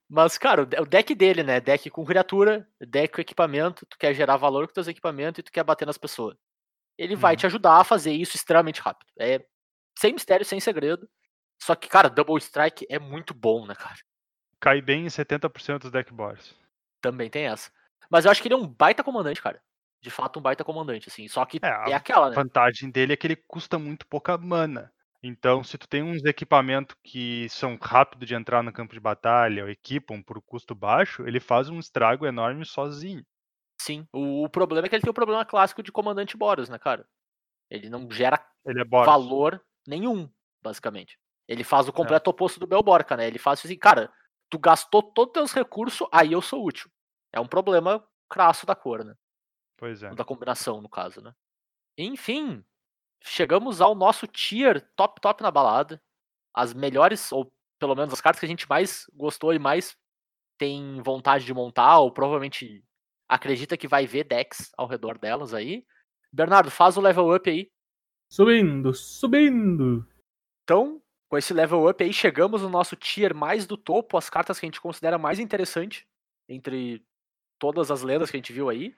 Mas, 0.08 0.38
cara, 0.38 0.62
o 0.62 0.66
de- 0.66 0.78
o 0.80 0.86
deck 0.86 1.14
dele, 1.14 1.42
né? 1.42 1.60
Deck 1.60 1.90
com 1.90 2.04
criatura, 2.04 2.68
deck 2.80 3.14
com 3.14 3.20
equipamento, 3.20 3.84
tu 3.86 3.98
quer 3.98 4.14
gerar 4.14 4.36
valor 4.36 4.66
com 4.68 4.72
teus 4.74 4.86
equipamentos 4.86 5.40
e 5.40 5.42
tu 5.42 5.50
quer 5.50 5.64
bater 5.64 5.84
nas 5.84 5.98
pessoas. 5.98 6.36
Ele 6.96 7.16
vai 7.16 7.32
Uhum. 7.34 7.38
te 7.38 7.46
ajudar 7.46 7.80
a 7.80 7.84
fazer 7.84 8.12
isso 8.12 8.36
extremamente 8.36 8.80
rápido. 8.80 9.08
É 9.18 9.44
sem 9.98 10.12
mistério, 10.12 10.46
sem 10.46 10.60
segredo. 10.60 11.08
Só 11.60 11.74
que, 11.74 11.88
cara, 11.88 12.08
Double 12.08 12.38
Strike 12.38 12.86
é 12.88 12.98
muito 12.98 13.34
bom, 13.34 13.66
né, 13.66 13.74
cara? 13.74 13.96
Cai 14.60 14.80
bem 14.80 15.06
em 15.06 15.10
70% 15.10 15.82
dos 15.82 15.90
deck 15.90 16.12
boards. 16.12 16.54
Também 17.00 17.28
tem 17.28 17.46
essa. 17.46 17.70
Mas 18.10 18.24
eu 18.24 18.30
acho 18.30 18.40
que 18.40 18.46
ele 18.48 18.54
é 18.54 18.58
um 18.58 18.66
baita 18.68 19.02
comandante, 19.02 19.42
cara. 19.42 19.60
De 20.06 20.10
fato, 20.10 20.38
um 20.38 20.42
baita 20.42 20.62
comandante, 20.62 21.08
assim. 21.08 21.26
Só 21.26 21.44
que 21.44 21.58
É, 21.60 21.66
a 21.66 21.84
é 21.88 21.92
aquela, 21.94 22.26
A 22.26 22.30
né? 22.30 22.36
vantagem 22.36 22.88
dele 22.88 23.12
é 23.12 23.16
que 23.16 23.26
ele 23.26 23.34
custa 23.34 23.76
muito 23.76 24.06
pouca 24.06 24.38
mana. 24.38 24.92
Então, 25.20 25.64
se 25.64 25.76
tu 25.76 25.88
tem 25.88 26.00
uns 26.00 26.24
equipamentos 26.24 26.94
que 27.02 27.48
são 27.48 27.76
rápidos 27.82 28.28
de 28.28 28.32
entrar 28.32 28.62
no 28.62 28.72
campo 28.72 28.94
de 28.94 29.00
batalha 29.00 29.64
ou 29.64 29.68
equipam 29.68 30.22
por 30.22 30.40
custo 30.40 30.76
baixo, 30.76 31.26
ele 31.26 31.40
faz 31.40 31.68
um 31.68 31.80
estrago 31.80 32.24
enorme 32.24 32.64
sozinho. 32.64 33.24
Sim. 33.80 34.06
O, 34.12 34.44
o 34.44 34.48
problema 34.48 34.86
é 34.86 34.88
que 34.88 34.94
ele 34.94 35.02
tem 35.02 35.10
o 35.10 35.14
problema 35.14 35.44
clássico 35.44 35.82
de 35.82 35.90
comandante 35.90 36.36
Boros, 36.36 36.68
né, 36.68 36.78
cara? 36.78 37.04
Ele 37.68 37.90
não 37.90 38.08
gera 38.08 38.40
Ele 38.64 38.80
é 38.80 38.84
valor 38.84 39.60
nenhum, 39.88 40.30
basicamente. 40.62 41.18
Ele 41.48 41.64
faz 41.64 41.88
o 41.88 41.92
completo 41.92 42.30
oposto 42.30 42.60
do 42.60 42.66
Belborca, 42.68 43.16
né? 43.16 43.26
Ele 43.26 43.40
faz 43.40 43.58
assim, 43.64 43.76
cara, 43.76 44.08
tu 44.48 44.56
gastou 44.56 45.02
todos 45.02 45.30
os 45.30 45.32
teus 45.32 45.52
recursos, 45.52 46.06
aí 46.12 46.30
eu 46.30 46.40
sou 46.40 46.64
útil. 46.64 46.88
É 47.32 47.40
um 47.40 47.48
problema 47.48 48.06
crasso 48.28 48.64
da 48.64 48.76
cor, 48.76 49.04
né? 49.04 49.14
Pois 49.76 50.02
é. 50.02 50.14
Da 50.14 50.24
combinação, 50.24 50.80
no 50.80 50.88
caso, 50.88 51.20
né? 51.20 51.34
Enfim, 51.98 52.64
chegamos 53.22 53.80
ao 53.80 53.94
nosso 53.94 54.26
tier 54.26 54.80
top 54.96 55.20
top 55.20 55.42
na 55.42 55.50
balada. 55.50 56.02
As 56.54 56.72
melhores, 56.72 57.32
ou 57.32 57.52
pelo 57.78 57.94
menos 57.94 58.12
as 58.12 58.20
cartas 58.20 58.40
que 58.40 58.46
a 58.46 58.48
gente 58.48 58.68
mais 58.68 59.06
gostou 59.14 59.52
e 59.52 59.58
mais 59.58 59.96
tem 60.58 61.00
vontade 61.02 61.44
de 61.44 61.52
montar, 61.52 61.98
ou 61.98 62.10
provavelmente 62.10 62.82
acredita 63.28 63.76
que 63.76 63.88
vai 63.88 64.06
ver 64.06 64.24
decks 64.24 64.72
ao 64.76 64.86
redor 64.86 65.18
delas 65.18 65.52
aí. 65.52 65.84
Bernardo, 66.32 66.70
faz 66.70 66.96
o 66.96 67.00
level 67.00 67.34
up 67.34 67.48
aí. 67.48 67.70
Subindo, 68.30 68.94
subindo. 68.94 70.06
Então, 70.64 71.02
com 71.28 71.36
esse 71.36 71.52
level 71.52 71.88
up 71.88 72.02
aí, 72.02 72.12
chegamos 72.12 72.62
no 72.62 72.68
nosso 72.68 72.96
tier 72.96 73.34
mais 73.34 73.66
do 73.66 73.76
topo, 73.76 74.16
as 74.16 74.30
cartas 74.30 74.58
que 74.58 74.66
a 74.66 74.68
gente 74.68 74.80
considera 74.80 75.18
mais 75.18 75.38
interessante 75.38 76.06
entre 76.48 77.04
todas 77.58 77.90
as 77.90 78.02
lendas 78.02 78.30
que 78.30 78.36
a 78.36 78.40
gente 78.40 78.52
viu 78.52 78.68
aí. 78.68 78.94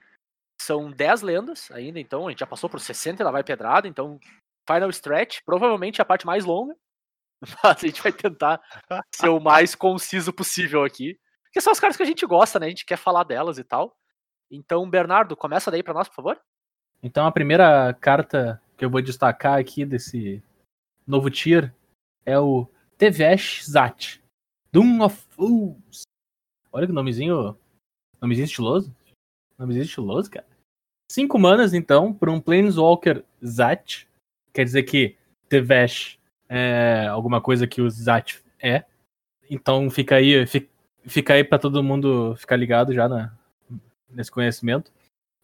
São 0.61 0.91
10 0.91 1.21
lendas 1.21 1.71
ainda, 1.71 1.99
então 1.99 2.27
a 2.27 2.31
gente 2.31 2.39
já 2.39 2.47
passou 2.47 2.69
por 2.69 2.79
60 2.79 3.21
e 3.21 3.25
lá 3.25 3.31
vai 3.31 3.43
pedrada, 3.43 3.87
então 3.87 4.19
final 4.67 4.89
stretch, 4.89 5.39
provavelmente 5.45 6.01
a 6.01 6.05
parte 6.05 6.25
mais 6.25 6.45
longa, 6.45 6.75
mas 7.63 7.83
a 7.83 7.87
gente 7.87 8.01
vai 8.01 8.11
tentar 8.11 8.61
ser 9.13 9.29
o 9.29 9.39
mais 9.39 9.73
conciso 9.73 10.33
possível 10.33 10.83
aqui. 10.83 11.19
Porque 11.45 11.61
são 11.61 11.71
as 11.71 11.79
cartas 11.79 11.97
que 11.97 12.03
a 12.03 12.05
gente 12.05 12.25
gosta, 12.25 12.59
né? 12.59 12.67
A 12.67 12.69
gente 12.69 12.85
quer 12.85 12.97
falar 12.97 13.23
delas 13.23 13.57
e 13.57 13.63
tal. 13.63 13.97
Então, 14.51 14.87
Bernardo, 14.87 15.35
começa 15.35 15.71
daí 15.71 15.81
pra 15.81 15.93
nós, 15.93 16.07
por 16.07 16.15
favor. 16.15 16.39
Então 17.01 17.25
a 17.25 17.31
primeira 17.31 17.93
carta 17.93 18.61
que 18.77 18.83
eu 18.83 18.89
vou 18.89 19.01
destacar 19.01 19.57
aqui 19.57 19.85
desse 19.85 20.43
novo 21.07 21.29
tier 21.29 21.73
é 22.25 22.37
o 22.37 22.67
Tevesh 22.97 23.63
Zat. 23.65 24.21
Doom 24.71 25.01
of 25.01 25.15
Fools. 25.29 26.03
Olha 26.71 26.85
que 26.85 26.93
nomezinho. 26.93 27.57
Nomezinho 28.21 28.45
estiloso. 28.45 28.93
Nomezinho 29.59 29.83
estiloso, 29.83 30.31
cara. 30.31 30.45
Cinco 31.11 31.37
manas, 31.37 31.73
então, 31.73 32.13
por 32.13 32.29
um 32.29 32.39
Planeswalker 32.39 33.23
Zat. 33.45 34.07
Quer 34.53 34.63
dizer 34.63 34.83
que 34.83 35.15
Tevesh 35.49 36.17
é 36.47 37.07
alguma 37.07 37.41
coisa 37.41 37.67
que 37.67 37.81
o 37.81 37.89
Zat 37.89 38.41
é. 38.61 38.85
Então 39.49 39.89
fica 39.89 40.15
aí, 40.15 40.45
fi- 40.47 40.69
fica 41.05 41.33
aí 41.33 41.43
pra 41.43 41.59
todo 41.59 41.83
mundo 41.83 42.35
ficar 42.37 42.55
ligado 42.55 42.93
já 42.93 43.07
na, 43.09 43.33
nesse 44.09 44.31
conhecimento. 44.31 44.91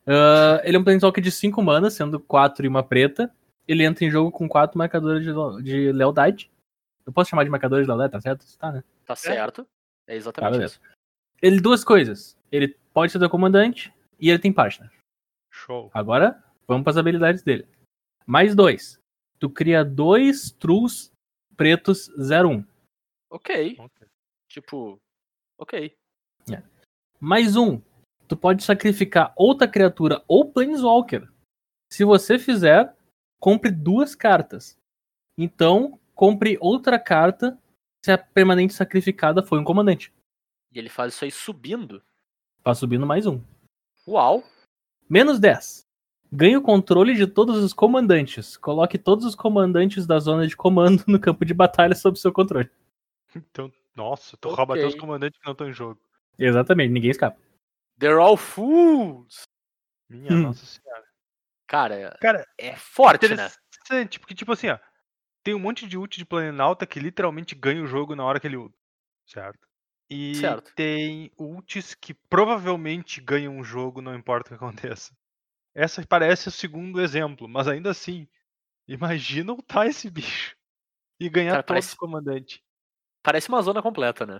Ah, 0.08 0.62
ele 0.64 0.78
é 0.78 0.80
um 0.80 0.84
Planeswalker 0.84 1.24
de 1.24 1.32
5 1.32 1.62
manas, 1.62 1.94
sendo 1.94 2.20
4 2.20 2.66
e 2.66 2.70
uma 2.70 2.84
preta. 2.84 3.32
Ele 3.68 3.84
entra 3.84 4.06
em 4.06 4.12
jogo 4.12 4.32
com 4.32 4.48
4 4.48 4.78
marcadores 4.78 5.24
de, 5.26 5.64
de 5.64 5.92
lealdade. 5.92 6.52
Eu 7.06 7.12
posso 7.12 7.30
chamar 7.32 7.44
de 7.44 7.50
marcadores 7.50 7.86
de 7.86 7.88
lealdade, 7.88 8.12
tá 8.14 8.22
certo? 8.22 8.46
Tá, 8.58 8.72
né? 8.72 8.84
Tá 9.06 9.16
certo. 9.16 9.68
É 10.08 10.16
exatamente 10.16 10.52
beleza. 10.54 10.74
isso. 10.76 10.82
Ele 11.42 11.60
duas 11.60 11.84
coisas. 11.84 12.38
Ele 12.52 12.76
pode 12.94 13.12
ser 13.12 13.18
do 13.18 13.30
comandante 13.30 13.92
e 14.26 14.30
ele 14.30 14.40
tem 14.40 14.52
partner. 14.52 14.92
Show. 15.52 15.92
Agora, 15.94 16.44
vamos 16.68 16.84
para 16.84 16.92
as 16.92 16.98
habilidades 16.98 17.44
dele. 17.44 17.68
Mais 18.26 18.56
dois. 18.56 19.00
Tu 19.40 19.48
cria 19.50 19.86
dois 19.86 20.50
Trus 20.50 21.12
pretos 21.56 22.10
01. 22.18 22.66
Ok. 23.30 23.76
Ok. 23.78 24.08
Tipo, 24.50 25.00
ok. 25.60 25.96
Mais 27.20 27.56
um. 27.56 27.82
tu 28.28 28.36
pode 28.36 28.64
sacrificar 28.64 29.32
outra 29.38 29.68
criatura 29.68 30.24
ou 30.28 30.52
Planeswalker. 30.52 31.32
Se 31.92 32.04
você 32.04 32.40
fizer, 32.40 32.96
compre 33.40 33.72
duas 33.72 34.16
cartas. 34.16 34.78
Então, 35.38 36.00
compre 36.14 36.58
outra 36.60 37.00
carta 37.00 37.58
se 38.04 38.12
a 38.12 38.18
permanente 38.18 38.74
sacrificada 38.74 39.44
foi 39.44 39.60
um 39.60 39.64
comandante. 39.64 40.12
E 40.72 40.80
ele 40.80 40.90
faz 40.90 41.14
isso 41.14 41.26
aí 41.26 41.32
subindo. 41.32 42.04
Pra 42.64 42.74
subindo 42.74 43.06
mais 43.06 43.26
um. 43.26 43.42
Uau! 44.08 44.44
Menos 45.10 45.40
10. 45.40 45.86
Ganhe 46.32 46.58
o 46.58 46.62
controle 46.62 47.16
de 47.16 47.28
todos 47.28 47.58
os 47.64 47.74
comandantes. 47.74 48.58
Coloque 48.58 48.98
todos 48.98 49.26
os 49.26 49.36
comandantes 49.36 50.06
da 50.06 50.20
zona 50.20 50.48
de 50.48 50.56
comando 50.56 51.04
no 51.08 51.20
campo 51.20 51.46
de 51.46 51.54
batalha 51.54 51.96
sob 51.96 52.20
seu 52.20 52.32
controle. 52.32 52.70
Então, 53.36 53.72
nossa, 53.96 54.38
tu 54.38 54.50
rouba 54.50 54.76
até 54.76 54.86
os 54.86 54.96
comandantes 54.96 55.40
que 55.40 55.46
não 55.46 55.54
estão 55.54 55.70
em 55.70 55.74
jogo. 55.74 56.00
Exatamente, 56.38 56.92
ninguém 56.92 57.12
escapa. 57.12 57.38
They're 58.00 58.20
all 58.20 58.38
fools! 58.38 59.44
Minha 60.10 60.34
Hum. 60.34 60.42
nossa 60.44 60.66
senhora. 60.66 61.04
Cara, 61.68 62.18
Cara, 62.22 62.48
é 62.60 62.76
forte, 62.76 63.28
né? 63.36 63.50
interessante, 63.84 64.20
porque 64.20 64.36
tipo 64.36 64.52
assim, 64.52 64.70
ó, 64.70 64.78
tem 65.44 65.54
um 65.54 65.60
monte 65.60 65.88
de 65.88 65.98
ult 65.98 66.18
de 66.18 66.26
Planalta 66.26 66.86
que 66.86 67.00
literalmente 67.00 67.56
ganha 67.56 67.82
o 67.82 67.88
jogo 67.88 68.16
na 68.16 68.24
hora 68.24 68.40
que 68.40 68.48
ele 68.48 68.58
certo? 69.26 69.60
E 70.10 70.58
Certo. 70.60 70.72
tem 70.76 71.32
ults 71.40 71.96
que 71.96 72.14
provavelmente 72.14 73.22
ganham 73.22 73.60
o 73.60 73.64
jogo, 73.64 74.02
não 74.02 74.16
importa 74.16 74.50
o 74.50 74.58
que 74.58 74.64
aconteça. 74.66 75.16
Essa 75.76 76.06
parece 76.08 76.50
o 76.50 76.52
segundo 76.52 77.02
exemplo, 77.02 77.48
mas 77.48 77.68
ainda 77.68 77.92
assim, 77.92 78.28
imagina 78.88 79.54
ultar 79.54 79.88
esse 79.88 80.10
bicho 80.12 80.56
e 81.20 81.30
ganhar 81.30 81.54
Cara, 81.54 81.64
todos 81.64 81.68
parece- 81.68 81.90
os 81.90 81.96
comandantes. 81.96 82.62
Parece 83.24 83.50
uma 83.50 83.62
zona 83.62 83.82
completa, 83.82 84.26
né? 84.26 84.40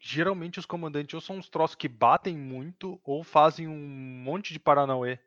Geralmente 0.00 0.58
os 0.58 0.64
comandantes 0.64 1.12
ou 1.14 1.20
são 1.20 1.36
uns 1.36 1.50
troços 1.50 1.74
que 1.76 1.86
batem 1.86 2.36
muito 2.38 2.98
ou 3.04 3.22
fazem 3.22 3.68
um 3.68 3.76
monte 4.22 4.52
de 4.54 4.58
Paranauê. 4.58 5.18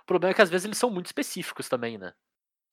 O 0.00 0.04
problema 0.06 0.30
é 0.30 0.34
que 0.36 0.42
às 0.42 0.50
vezes 0.50 0.66
eles 0.66 0.78
são 0.78 0.88
muito 0.88 1.06
específicos 1.06 1.68
também, 1.68 1.98
né? 1.98 2.14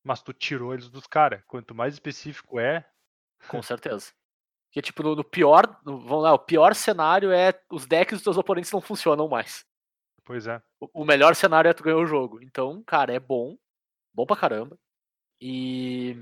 Mas 0.04 0.22
tu 0.22 0.32
tirou 0.32 0.76
eles 0.76 0.90
dos 0.92 1.08
caras. 1.08 1.44
Quanto 1.48 1.74
mais 1.74 1.96
específico 1.96 2.60
é, 2.60 2.88
Com 3.48 3.62
certeza. 3.62 4.14
Porque, 4.72 4.82
tipo, 4.82 5.04
no, 5.04 5.16
no 5.18 5.24
pior. 5.24 5.80
no- 5.86 6.00
vamos 6.00 6.24
lá, 6.24 6.34
o 6.34 6.40
pior 6.40 6.74
cenário 6.74 7.32
é 7.32 7.54
os 7.70 7.86
decks 7.86 8.16
dos 8.20 8.24
teus 8.24 8.38
oponentes 8.38 8.72
não 8.72 8.82
funcionam 8.82 9.28
mais. 9.28 9.66
pois 10.26 10.48
é. 10.48 10.62
O, 10.80 11.02
o 11.04 11.06
melhor 11.06 11.36
cenário 11.36 11.70
é 11.70 11.74
tu 11.74 11.84
ganhar 11.84 11.98
o 11.98 12.06
jogo. 12.06 12.42
Então, 12.42 12.82
cara, 12.86 13.14
é 13.14 13.20
bom. 13.20 13.58
Bom 14.14 14.26
pra 14.26 14.36
caramba. 14.38 14.78
E 15.42 16.16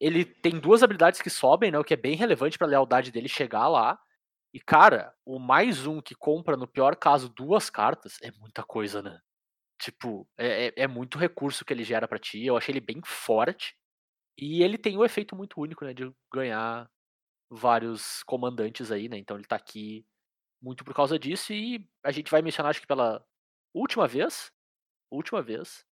ele 0.00 0.24
tem 0.24 0.58
duas 0.58 0.82
habilidades 0.82 1.20
que 1.22 1.30
sobem, 1.30 1.70
né? 1.70 1.78
O 1.78 1.84
que 1.84 1.94
é 1.94 1.96
bem 1.96 2.16
relevante 2.16 2.58
pra 2.58 2.66
lealdade 2.66 3.10
dele 3.12 3.28
chegar 3.28 3.68
lá. 3.68 3.98
E, 4.52 4.60
cara, 4.60 5.12
o 5.24 5.38
mais 5.38 5.86
um 5.86 6.00
que 6.00 6.14
compra, 6.14 6.56
no 6.56 6.66
pior 6.68 6.96
caso, 6.96 7.28
duas 7.28 7.68
cartas, 7.70 8.18
é 8.22 8.30
muita 8.32 8.62
coisa, 8.62 9.02
né? 9.02 9.18
Tipo, 9.80 10.28
é, 10.38 10.68
é- 10.68 10.74
é 10.84 10.86
muito 10.88 11.18
recurso 11.18 11.64
que 11.64 11.72
ele 11.72 11.84
gera 11.84 12.08
pra 12.08 12.18
ti. 12.18 12.44
Eu 12.44 12.56
achei 12.56 12.72
ele 12.72 12.80
bem 12.80 13.00
forte. 13.04 13.74
E 14.38 14.62
ele 14.62 14.78
tem 14.78 14.96
um 14.98 15.04
efeito 15.04 15.36
muito 15.36 15.60
único, 15.60 15.84
né? 15.84 15.94
De 15.94 16.10
ganhar 16.32 16.88
vários 17.50 18.22
comandantes 18.24 18.90
aí, 18.92 19.08
né? 19.08 19.18
Então 19.18 19.36
ele 19.36 19.46
tá 19.46 19.56
aqui 19.56 20.06
muito 20.62 20.84
por 20.84 20.94
causa 20.94 21.18
disso. 21.18 21.52
E 21.54 21.88
a 22.04 22.12
gente 22.12 22.30
vai 22.30 22.42
mencionar, 22.42 22.70
acho 22.70 22.80
que 22.82 22.86
pela 22.88 23.24
última 23.74 24.08
vez. 24.08 24.52
Última 25.10 25.42
vez. 25.42 25.84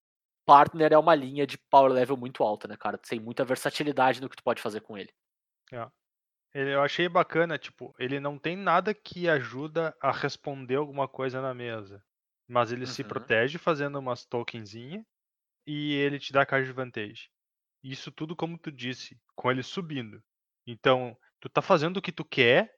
Partner 0.46 0.92
é 0.92 0.98
uma 0.98 1.14
linha 1.14 1.46
de 1.46 1.58
power 1.58 1.92
level 1.92 2.16
muito 2.16 2.42
alta, 2.44 2.68
né, 2.68 2.76
cara? 2.78 2.98
Tem 2.98 3.20
muita 3.20 3.44
versatilidade 3.44 4.20
no 4.20 4.28
que 4.30 4.36
tu 4.36 4.44
pode 4.44 4.62
fazer 4.62 4.80
com 4.82 4.98
ele. 4.98 5.12
Ele, 6.54 6.72
eu 6.74 6.82
achei 6.82 7.08
bacana, 7.08 7.58
tipo, 7.58 7.94
ele 7.98 8.18
não 8.18 8.38
tem 8.38 8.56
nada 8.56 8.92
que 8.94 9.28
ajuda 9.28 9.96
a 10.00 10.10
responder 10.10 10.76
alguma 10.76 11.08
coisa 11.08 11.40
na 11.40 11.54
mesa. 11.54 12.04
Mas 12.48 12.72
ele 12.72 12.86
se 12.86 13.04
Uhum. 13.04 13.04
protege 13.04 13.58
fazendo 13.58 13.98
umas 13.98 14.24
tokenzinha 14.26 15.06
e 15.66 15.94
ele 15.94 16.18
te 16.18 16.32
dá 16.32 16.46
card 16.46 16.66
de 16.66 16.72
vantagem. 16.74 17.30
Isso 17.82 18.12
tudo, 18.12 18.36
como 18.36 18.58
tu 18.58 18.72
disse, 18.72 19.20
com 19.36 19.50
ele 19.50 19.62
subindo. 19.62 20.22
Então, 20.66 21.16
tu 21.40 21.48
tá 21.48 21.62
fazendo 21.62 21.96
o 21.96 22.02
que 22.02 22.12
tu 22.12 22.24
quer 22.24 22.74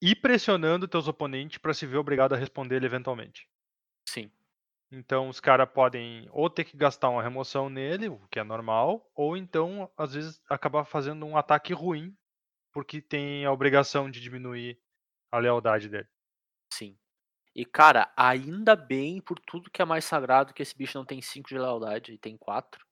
e 0.00 0.14
pressionando 0.14 0.88
teus 0.88 1.08
oponentes 1.08 1.58
pra 1.58 1.74
se 1.74 1.86
ver 1.86 1.96
obrigado 1.96 2.34
a 2.34 2.36
responder 2.36 2.76
ele 2.76 2.86
eventualmente. 2.86 3.48
Sim. 4.08 4.30
Então 4.90 5.28
os 5.28 5.38
caras 5.38 5.68
podem 5.70 6.26
ou 6.30 6.48
ter 6.48 6.64
que 6.64 6.76
gastar 6.76 7.10
uma 7.10 7.22
remoção 7.22 7.68
nele, 7.68 8.08
o 8.08 8.26
que 8.28 8.38
é 8.38 8.44
normal, 8.44 9.10
ou 9.14 9.36
então, 9.36 9.90
às 9.96 10.14
vezes, 10.14 10.40
acabar 10.48 10.84
fazendo 10.84 11.26
um 11.26 11.36
ataque 11.36 11.74
ruim, 11.74 12.16
porque 12.72 13.02
tem 13.02 13.44
a 13.44 13.52
obrigação 13.52 14.10
de 14.10 14.20
diminuir 14.20 14.80
a 15.30 15.38
lealdade 15.38 15.88
dele. 15.88 16.08
Sim. 16.72 16.96
E, 17.54 17.64
cara, 17.64 18.12
ainda 18.16 18.76
bem 18.76 19.20
por 19.20 19.38
tudo 19.40 19.70
que 19.70 19.82
é 19.82 19.84
mais 19.84 20.04
sagrado 20.04 20.54
que 20.54 20.62
esse 20.62 20.76
bicho 20.76 20.96
não 20.96 21.04
tem 21.04 21.20
5 21.20 21.48
de 21.48 21.58
lealdade 21.58 22.12
e 22.12 22.18
tem 22.18 22.36
4. 22.38 22.86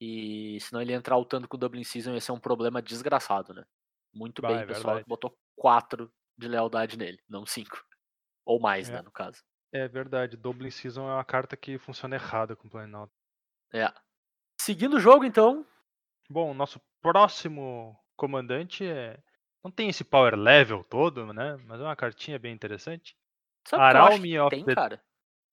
E 0.00 0.58
senão 0.60 0.82
ele 0.82 0.92
entrar 0.92 1.16
lutando 1.16 1.48
com 1.48 1.56
o 1.56 1.60
Dublin 1.60 1.84
Season 1.84 2.14
ia 2.14 2.20
ser 2.20 2.32
um 2.32 2.40
problema 2.40 2.82
desgraçado, 2.82 3.54
né? 3.54 3.64
Muito 4.16 4.40
Bah, 4.42 4.48
bem, 4.48 4.58
é 4.58 4.66
pessoal, 4.66 4.84
verdade. 4.94 5.04
que 5.04 5.08
botou 5.08 5.36
4 5.56 6.10
de 6.38 6.48
lealdade 6.48 6.96
nele, 6.96 7.18
não 7.28 7.44
5. 7.46 7.84
Ou 8.44 8.58
mais, 8.58 8.88
É. 8.88 8.94
né, 8.94 9.02
no 9.02 9.10
caso. 9.10 9.42
É 9.72 9.86
verdade, 9.86 10.36
Double 10.36 10.70
Season 10.70 11.08
é 11.08 11.12
uma 11.14 11.24
carta 11.24 11.56
que 11.56 11.76
funciona 11.78 12.14
errada 12.16 12.56
com 12.56 12.66
o 12.66 12.70
Planalto. 12.70 13.12
É. 13.74 13.92
Seguindo 14.60 14.96
o 14.96 15.00
jogo, 15.00 15.24
então. 15.24 15.66
Bom, 16.30 16.54
nosso 16.54 16.80
próximo 17.02 17.98
comandante 18.16 18.84
é. 18.86 19.18
Não 19.62 19.70
tem 19.70 19.88
esse 19.88 20.04
power 20.04 20.34
level 20.36 20.82
todo, 20.84 21.32
né? 21.32 21.56
Mas 21.66 21.80
é 21.80 21.82
uma 21.84 21.96
cartinha 21.96 22.38
bem 22.38 22.54
interessante. 22.54 23.16
Sabe 23.66 23.82
o 23.82 23.90
que 23.90 23.96
eu 23.96 24.04
acho 24.04 24.22
que 24.50 24.56
tem, 24.56 24.64
the- 24.64 24.74
cara? 24.74 25.02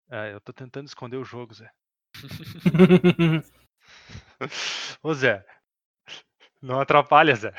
É, 0.09 0.33
eu 0.33 0.39
tô 0.39 0.53
tentando 0.53 0.85
esconder 0.87 1.17
o 1.17 1.23
jogo, 1.25 1.53
Zé. 1.53 1.69
Ô 5.01 5.13
Zé. 5.13 5.45
Não 6.63 6.79
atrapalha, 6.79 7.35
Zé. 7.35 7.53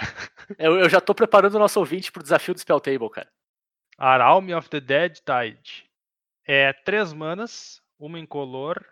Eu, 0.58 0.78
eu 0.78 0.88
já 0.88 0.98
tô 0.98 1.14
preparando 1.14 1.56
o 1.56 1.58
nosso 1.58 1.78
ouvinte 1.78 2.10
pro 2.10 2.22
desafio 2.22 2.54
do 2.54 2.60
Spell 2.60 2.80
Table, 2.80 3.10
cara. 3.10 3.30
Aralmi 3.98 4.54
of 4.54 4.70
the 4.70 4.80
Dead 4.80 5.18
Tide. 5.18 5.90
É 6.46 6.72
três 6.72 7.12
manas, 7.12 7.82
uma 7.98 8.18
incolor. 8.18 8.82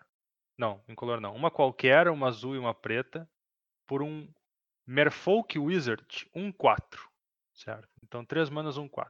Não, 0.56 0.82
incolor 0.86 1.18
não. 1.18 1.34
Uma 1.34 1.50
qualquer, 1.50 2.08
uma 2.08 2.28
azul 2.28 2.54
e 2.54 2.58
uma 2.58 2.74
preta. 2.74 3.26
Por 3.86 4.02
um 4.02 4.28
Merfolk 4.86 5.58
Wizard 5.58 6.28
1-4. 6.36 6.78
Certo? 7.54 7.88
Então 8.02 8.22
três 8.22 8.50
manas, 8.50 8.76
1-4. 8.76 9.08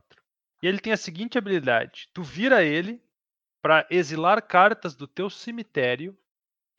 E 0.62 0.68
ele 0.68 0.78
tem 0.78 0.92
a 0.92 0.96
seguinte 0.96 1.36
habilidade: 1.36 2.08
tu 2.12 2.22
vira 2.22 2.62
ele 2.62 3.02
para 3.60 3.86
exilar 3.90 4.40
cartas 4.40 4.94
do 4.94 5.08
teu 5.08 5.28
cemitério 5.28 6.16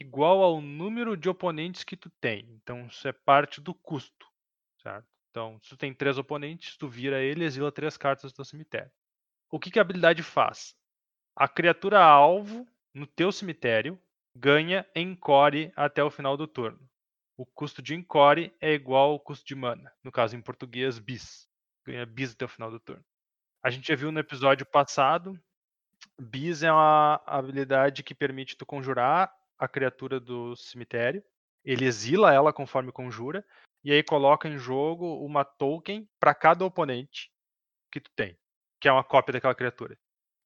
igual 0.03 0.43
ao 0.43 0.61
número 0.61 1.15
de 1.15 1.29
oponentes 1.29 1.83
que 1.83 1.95
tu 1.95 2.09
tem. 2.21 2.45
Então 2.61 2.87
isso 2.87 3.07
é 3.07 3.13
parte 3.13 3.61
do 3.61 3.73
custo. 3.73 4.27
Certo? 4.81 5.07
Então, 5.31 5.57
se 5.63 5.69
tu 5.69 5.77
tem 5.77 5.93
três 5.93 6.17
oponentes, 6.17 6.77
tu 6.77 6.87
vira 6.87 7.21
ele 7.21 7.43
e 7.43 7.47
exila 7.47 7.71
três 7.71 7.97
cartas 7.97 8.31
do 8.31 8.35
teu 8.35 8.45
cemitério. 8.45 8.91
O 9.49 9.59
que, 9.59 9.71
que 9.71 9.79
a 9.79 9.81
habilidade 9.81 10.21
faz? 10.21 10.75
A 11.35 11.47
criatura 11.47 12.03
alvo 12.03 12.67
no 12.93 13.07
teu 13.07 13.31
cemitério 13.31 13.99
ganha 14.35 14.85
Encore 14.95 15.71
até 15.75 16.03
o 16.03 16.11
final 16.11 16.37
do 16.37 16.47
turno. 16.47 16.87
O 17.35 17.45
custo 17.45 17.81
de 17.81 17.95
Encore 17.95 18.53
é 18.61 18.73
igual 18.73 19.11
ao 19.11 19.19
custo 19.19 19.47
de 19.47 19.55
mana. 19.55 19.91
No 20.03 20.11
caso, 20.11 20.35
em 20.35 20.41
português, 20.41 20.99
bis. 20.99 21.49
Ganha 21.85 22.05
bis 22.05 22.33
até 22.33 22.45
o 22.45 22.49
final 22.49 22.69
do 22.69 22.79
turno. 22.79 23.03
A 23.63 23.71
gente 23.71 23.87
já 23.87 23.95
viu 23.95 24.11
no 24.11 24.19
episódio 24.19 24.65
passado, 24.65 25.39
bis 26.19 26.61
é 26.61 26.71
uma 26.71 27.19
habilidade 27.25 28.03
que 28.03 28.13
permite 28.13 28.55
tu 28.55 28.65
conjurar 28.65 29.33
a 29.63 29.67
criatura 29.67 30.19
do 30.19 30.55
cemitério. 30.55 31.23
Ele 31.63 31.85
exila 31.85 32.33
ela 32.33 32.51
conforme 32.51 32.91
conjura. 32.91 33.45
E 33.83 33.91
aí 33.91 34.03
coloca 34.03 34.47
em 34.47 34.57
jogo 34.57 35.25
uma 35.25 35.43
token 35.43 36.07
para 36.19 36.33
cada 36.33 36.65
oponente 36.65 37.31
que 37.91 37.99
tu 37.99 38.09
tem, 38.15 38.37
que 38.79 38.87
é 38.87 38.91
uma 38.91 39.03
cópia 39.03 39.33
daquela 39.33 39.55
criatura. 39.55 39.97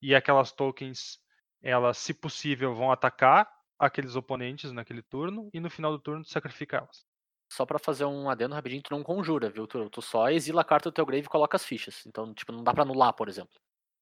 E 0.02 0.14
aquelas 0.16 0.52
tokens, 0.52 1.20
elas, 1.62 1.98
se 1.98 2.14
possível, 2.14 2.74
vão 2.74 2.92
atacar 2.92 3.52
aqueles 3.80 4.16
oponentes 4.16 4.72
naquele 4.72 5.02
turno 5.02 5.50
e 5.54 5.60
no 5.60 5.70
final 5.70 5.92
do 5.92 6.00
turno 6.00 6.24
tu 6.24 6.30
sacrifica 6.30 6.78
elas. 6.78 7.06
Só 7.52 7.66
pra 7.66 7.80
fazer 7.80 8.06
um 8.06 8.30
adendo 8.30 8.56
rapidinho, 8.56 8.82
tu 8.82 8.92
não 8.92 9.04
conjura, 9.04 9.50
viu? 9.50 9.66
Tu, 9.68 9.90
tu 9.90 10.02
só 10.02 10.30
exila 10.30 10.62
a 10.62 10.66
carta 10.66 10.90
do 10.90 10.94
teu 10.94 11.06
grave 11.06 11.26
e 11.26 11.30
coloca 11.30 11.56
as 11.56 11.66
fichas. 11.66 12.06
Então, 12.06 12.34
tipo, 12.34 12.52
não 12.52 12.64
dá 12.64 12.74
pra 12.74 12.84
anular, 12.84 13.14
por 13.14 13.30
exemplo. 13.30 13.56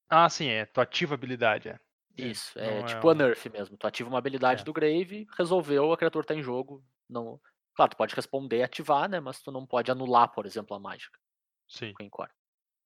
Ah, 0.10 0.30
sim, 0.30 0.48
é. 0.48 0.66
Tu 0.66 0.82
ativa 0.82 1.14
a 1.14 1.16
habilidade, 1.16 1.70
é. 1.70 1.80
É, 2.18 2.28
Isso, 2.28 2.58
é 2.60 2.80
não 2.80 2.80
é 2.80 2.84
tipo 2.86 3.10
a 3.10 3.12
um- 3.12 3.16
nerf 3.16 3.50
mesmo. 3.50 3.78
Tu 3.78 3.88
ativa 3.88 4.10
uma 4.10 4.18
habilidade 4.18 4.62
É. 4.62 4.64
do 4.66 4.74
grave, 4.74 5.28
resolveu, 5.38 5.92
a 5.92 5.98
criatura 5.98 6.26
tá 6.26 6.34
em 6.36 6.42
jogo. 6.44 6.84
Não... 7.10 7.40
Claro, 7.76 7.92
tu 7.92 7.98
pode 7.98 8.16
responder 8.16 8.60
e 8.60 8.64
ativar, 8.64 9.10
né? 9.10 9.20
Mas 9.20 9.42
tu 9.42 9.52
não 9.52 9.66
pode 9.68 9.92
anular, 9.92 10.30
por 10.32 10.46
exemplo, 10.46 10.76
a 10.76 10.80
mágica 10.80 11.20
Sim. 11.68 11.94
com 11.94 12.04
Encore. 12.04 12.32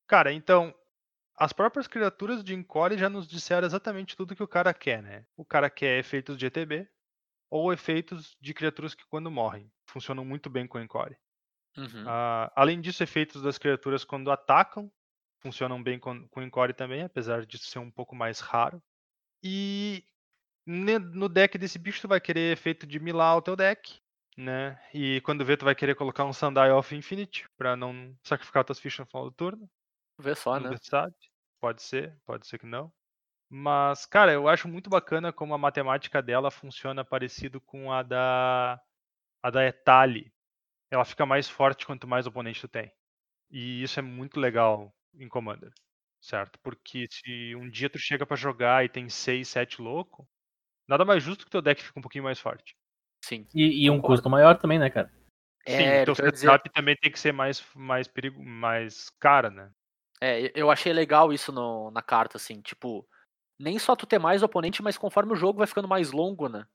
Cara, 0.08 0.32
então, 0.32 0.74
as 1.36 1.52
próprias 1.52 1.86
criaturas 1.88 2.42
de 2.44 2.54
Encore 2.54 2.98
já 2.98 3.08
nos 3.08 3.28
disseram 3.28 3.66
exatamente 3.66 4.16
tudo 4.16 4.34
que 4.36 4.42
o 4.42 4.48
cara 4.48 4.74
quer, 4.74 5.02
né? 5.02 5.26
O 5.36 5.44
cara 5.44 5.70
quer 5.70 5.98
efeitos 5.98 6.36
de 6.36 6.46
ETB 6.46 6.88
ou 7.50 7.72
efeitos 7.72 8.36
de 8.40 8.54
criaturas 8.54 8.94
que 8.94 9.04
quando 9.08 9.30
morrem. 9.30 9.70
Funcionam 9.88 10.24
muito 10.24 10.50
bem 10.50 10.66
com 10.66 10.78
Encore. 10.80 11.16
Uhum. 11.76 12.04
Ah, 12.06 12.52
além 12.56 12.80
disso, 12.80 13.02
efeitos 13.02 13.42
das 13.42 13.58
criaturas 13.58 14.04
quando 14.04 14.30
atacam 14.30 14.90
funcionam 15.40 15.82
bem 15.82 15.98
com, 15.98 16.28
com 16.28 16.42
Encore 16.42 16.74
também, 16.74 17.02
apesar 17.02 17.46
de 17.46 17.58
ser 17.58 17.78
um 17.78 17.90
pouco 17.90 18.14
mais 18.14 18.40
raro. 18.40 18.82
E 19.42 20.04
no 20.66 21.28
deck 21.28 21.56
desse 21.58 21.78
bicho 21.78 22.02
tu 22.02 22.08
vai 22.08 22.20
querer 22.20 22.52
efeito 22.52 22.86
de 22.86 23.00
milar 23.00 23.36
o 23.36 23.42
teu 23.42 23.56
deck, 23.56 24.00
né? 24.36 24.80
E 24.94 25.20
quando 25.22 25.44
vê 25.44 25.56
tu 25.56 25.64
vai 25.64 25.74
querer 25.74 25.94
colocar 25.94 26.24
um 26.24 26.32
Sundial 26.32 26.78
of 26.78 26.94
Infinity 26.94 27.48
pra 27.56 27.76
não 27.76 28.16
sacrificar 28.22 28.64
tuas 28.64 28.78
fichas 28.78 29.00
no 29.00 29.10
final 29.10 29.24
do 29.24 29.32
turno. 29.32 29.68
Vê 30.18 30.34
só, 30.34 30.58
né? 30.60 30.76
Sabe. 30.82 31.14
Pode 31.60 31.82
ser, 31.82 32.16
pode 32.24 32.46
ser 32.46 32.58
que 32.58 32.66
não. 32.66 32.92
Mas, 33.48 34.06
cara, 34.06 34.32
eu 34.32 34.48
acho 34.48 34.68
muito 34.68 34.88
bacana 34.88 35.32
como 35.32 35.52
a 35.52 35.58
matemática 35.58 36.22
dela 36.22 36.50
funciona 36.50 37.04
parecido 37.04 37.60
com 37.60 37.92
a 37.92 38.02
da 38.02 38.80
a 39.42 39.50
da 39.50 39.66
Etali. 39.66 40.32
Ela 40.90 41.04
fica 41.04 41.26
mais 41.26 41.48
forte 41.48 41.84
quanto 41.84 42.06
mais 42.06 42.26
oponente 42.26 42.60
tu 42.60 42.68
tem. 42.68 42.92
E 43.50 43.82
isso 43.82 43.98
é 43.98 44.02
muito 44.02 44.38
legal 44.38 44.94
em 45.14 45.28
Commander, 45.28 45.72
certo? 46.20 46.58
Porque 46.60 47.06
se 47.10 47.54
um 47.56 47.68
dia 47.68 47.88
tu 47.90 47.98
chega 47.98 48.26
pra 48.26 48.36
jogar 48.36 48.84
e 48.84 48.88
tem 48.88 49.08
6, 49.08 49.48
7 49.48 49.80
louco, 49.80 50.28
nada 50.88 51.04
mais 51.04 51.22
justo 51.22 51.44
que 51.44 51.50
teu 51.50 51.62
deck 51.62 51.82
fique 51.82 51.98
um 51.98 52.02
pouquinho 52.02 52.24
mais 52.24 52.38
forte. 52.38 52.76
Sim. 53.24 53.46
E, 53.54 53.84
e 53.84 53.90
um 53.90 53.96
Concordo. 53.96 54.16
custo 54.16 54.30
maior 54.30 54.56
também, 54.58 54.78
né, 54.78 54.90
cara? 54.90 55.12
É, 55.66 56.04
Sim, 56.04 56.14
teu 56.14 56.24
ia 56.24 56.32
dizer. 56.32 56.46
setup 56.46 56.70
também 56.70 56.96
tem 56.96 57.10
que 57.12 57.18
ser 57.18 57.32
mais 57.32 57.64
mais 57.74 58.08
perigo, 58.08 58.42
mais 58.42 59.10
cara, 59.20 59.50
né? 59.50 59.70
É, 60.20 60.50
eu 60.54 60.70
achei 60.70 60.92
legal 60.92 61.32
isso 61.32 61.50
no- 61.52 61.90
na 61.90 62.02
carta, 62.02 62.36
assim, 62.36 62.60
tipo, 62.60 63.08
nem 63.58 63.78
só 63.78 63.96
tu 63.96 64.06
ter 64.06 64.18
mais 64.18 64.42
oponente, 64.42 64.82
mas 64.82 64.98
conforme 64.98 65.32
o 65.32 65.36
jogo 65.36 65.58
vai 65.58 65.66
ficando 65.66 65.88
mais 65.88 66.12
longo, 66.12 66.48
né? 66.48 66.66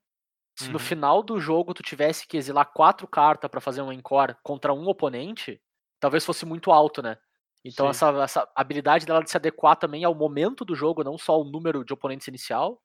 Se 0.57 0.67
no 0.71 0.79
Uhum. 0.79 0.85
final 0.85 1.23
do 1.23 1.39
jogo 1.39 1.73
tu 1.73 1.83
tivesse 1.83 2.27
que 2.27 2.37
exilar 2.37 2.71
quatro 2.73 3.07
cartas 3.07 3.49
pra 3.51 3.61
fazer 3.61 3.81
um 3.81 3.91
encore 3.91 4.35
contra 4.43 4.73
um 4.73 4.87
oponente, 4.87 5.61
talvez 5.99 6.25
fosse 6.25 6.45
muito 6.45 6.71
alto, 6.71 7.01
né? 7.01 7.17
Então 7.65 7.89
essa, 7.89 8.09
essa 8.23 8.49
habilidade 8.55 9.05
dela 9.07 9.23
de 9.23 9.31
se 9.31 9.37
adequar 9.37 9.77
também 9.77 10.05
ao 10.05 10.15
momento 10.15 10.65
do 10.65 10.75
jogo, 10.75 11.03
não 11.03 11.17
só 11.17 11.33
ao 11.33 11.45
número 11.45 11.85
de 11.85 11.93
oponentes 11.93 12.27
inicial, 12.27 12.81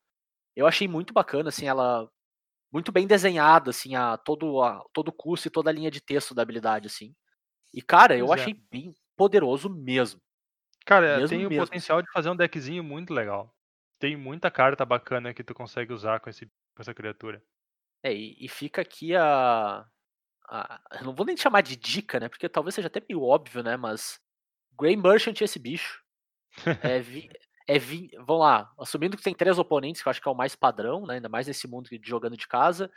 eu 0.56 0.66
achei 0.66 0.88
muito 0.88 1.14
bacana, 1.14 1.50
assim, 1.50 1.66
ela 1.68 2.08
muito 2.72 2.92
bem 2.92 3.06
desenhada, 3.06 3.70
assim, 3.70 3.94
a 3.96 4.16
todo 4.18 4.62
a 4.62 4.84
todo 4.92 5.12
custo 5.12 5.48
e 5.48 5.50
toda 5.52 5.70
a 5.70 5.74
linha 5.74 5.90
de 5.90 6.00
texto 6.02 6.34
da 6.34 6.42
habilidade, 6.42 6.86
assim. 6.88 7.14
E 7.74 7.82
cara, 7.82 8.16
eu 8.18 8.32
Pois 8.32 8.36
é. 8.36 8.48
achei 8.48 8.54
bem 8.72 8.94
poderoso 9.16 9.70
mesmo. 9.70 10.20
Cara, 10.84 11.22
Mesmo 11.22 11.26
tem 11.26 11.46
o 11.46 11.50
mesmo, 11.50 11.52
potencial 11.52 12.02
de 12.02 12.10
fazer 12.12 12.28
um 12.30 12.36
deckzinho 12.36 12.82
muito 12.84 13.12
legal. 13.14 13.54
Tem 13.98 14.14
muita 14.16 14.50
carta 14.50 14.84
bacana 14.84 15.32
que 15.34 15.42
tu 15.44 15.54
consegue 15.54 15.92
usar 15.92 16.20
com, 16.20 16.28
esse, 16.30 16.46
com 16.46 16.82
essa 16.82 16.94
criatura. 16.94 17.42
É, 18.02 18.12
e, 18.14 18.36
e 18.44 18.48
fica 18.48 18.80
aqui 18.82 19.14
a, 19.14 19.80
a- 20.48 20.82
Eu 21.00 21.04
não 21.06 21.14
vou 21.14 21.26
nem 21.26 21.36
chamar 21.36 21.62
de 21.62 21.76
dica, 21.76 22.20
né? 22.20 22.28
Porque 22.28 22.48
talvez 22.48 22.74
seja 22.74 22.88
até 22.88 23.00
meio 23.08 23.22
óbvio, 23.22 23.62
né? 23.62 23.76
Mas. 23.76 24.20
Grey 24.78 24.96
Merchant 24.96 25.40
é 25.40 25.44
esse 25.44 25.58
bicho. 25.58 26.02
É, 26.82 26.98
vi, 26.98 27.30
é 27.66 27.78
vi, 27.78 28.10
Vamos 28.18 28.40
lá, 28.40 28.72
assumindo 28.78 29.16
que 29.16 29.22
tem 29.22 29.34
três 29.34 29.58
oponentes, 29.58 30.02
que 30.02 30.08
eu 30.08 30.10
acho 30.10 30.20
que 30.20 30.28
é 30.28 30.32
o 30.32 30.34
mais 30.34 30.56
padrão, 30.56 31.06
né? 31.06 31.14
Ainda 31.14 31.28
mais 31.28 31.46
nesse 31.46 31.68
mundo 31.68 31.88
de 31.88 32.00
jogando 32.02 32.36
de 32.36 32.48
casa. 32.48 32.90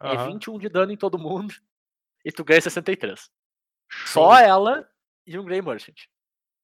É 0.00 0.14
Aham. 0.14 0.32
21 0.32 0.58
de 0.58 0.68
dano 0.68 0.92
em 0.92 0.96
todo 0.96 1.18
mundo. 1.18 1.54
E 2.26 2.32
tu 2.32 2.42
ganha 2.42 2.58
63. 2.58 3.30
Show. 3.86 4.22
Só 4.24 4.38
ela 4.38 4.88
e 5.26 5.38
um 5.38 5.44
Grey 5.44 5.60
Merchant. 5.60 6.06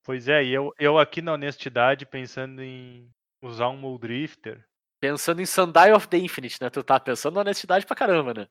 Pois 0.03 0.27
é, 0.27 0.43
e 0.43 0.51
eu, 0.51 0.73
eu 0.79 0.97
aqui 0.97 1.21
na 1.21 1.33
honestidade 1.33 2.03
pensando 2.03 2.63
em 2.63 3.07
usar 3.41 3.69
um 3.69 3.77
Muldrifter. 3.77 4.65
Pensando 4.99 5.39
em 5.39 5.45
Sundial 5.45 5.95
of 5.95 6.07
the 6.07 6.17
Infinite, 6.17 6.57
né? 6.59 6.71
Tu 6.71 6.83
tá 6.83 6.99
pensando 6.99 7.35
na 7.35 7.41
honestidade 7.41 7.85
pra 7.85 7.95
caramba, 7.95 8.33
né? 8.33 8.47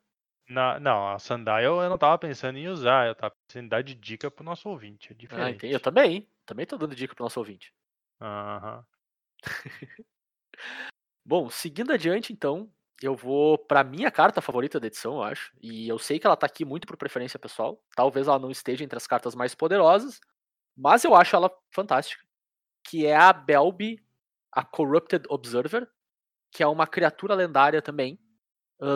Na, 0.50 0.80
não, 0.80 1.08
a 1.08 1.18
Sundial 1.18 1.80
eu 1.82 1.88
não 1.88 1.96
tava 1.96 2.18
pensando 2.18 2.58
em 2.58 2.68
usar, 2.68 3.06
eu 3.06 3.14
tava 3.14 3.34
pensando 3.46 3.64
em 3.64 3.68
dar 3.68 3.82
de 3.82 3.94
dica 3.94 4.30
pro 4.30 4.44
nosso 4.44 4.68
ouvinte. 4.68 5.12
É 5.12 5.14
Ah, 5.30 5.48
diferente. 5.48 5.50
entendi. 5.50 5.72
Eu 5.74 5.80
também. 5.80 6.28
Também 6.46 6.66
tô 6.66 6.76
dando 6.76 6.94
dica 6.94 7.14
pro 7.14 7.24
nosso 7.24 7.38
ouvinte. 7.40 7.72
Aham. 8.20 8.84
Bom, 11.24 11.50
seguindo 11.50 11.92
adiante, 11.92 12.32
então, 12.32 12.70
eu 13.02 13.14
vou 13.14 13.58
pra 13.58 13.84
minha 13.84 14.10
carta 14.10 14.40
favorita 14.40 14.80
da 14.80 14.86
edição, 14.86 15.14
eu 15.16 15.22
acho. 15.22 15.52
E 15.60 15.88
eu 15.88 15.98
sei 15.98 16.18
que 16.18 16.26
ela 16.26 16.36
tá 16.36 16.46
aqui 16.46 16.64
muito 16.64 16.86
por 16.86 16.96
preferência 16.96 17.38
pessoal. 17.38 17.82
Talvez 17.94 18.26
ela 18.26 18.38
não 18.38 18.50
esteja 18.50 18.84
entre 18.84 18.96
as 18.96 19.06
cartas 19.06 19.34
mais 19.34 19.54
poderosas, 19.54 20.20
mas 20.76 21.04
eu 21.04 21.14
acho 21.14 21.36
ela 21.36 21.50
fantástica. 21.72 22.24
Que 22.84 23.06
é 23.06 23.16
a 23.16 23.32
Belby, 23.32 24.04
a 24.52 24.64
Corrupted 24.64 25.24
Observer, 25.30 25.88
que 26.52 26.62
é 26.62 26.66
uma 26.68 26.86
criatura 26.86 27.34
lendária 27.34 27.82
também. 27.82 28.18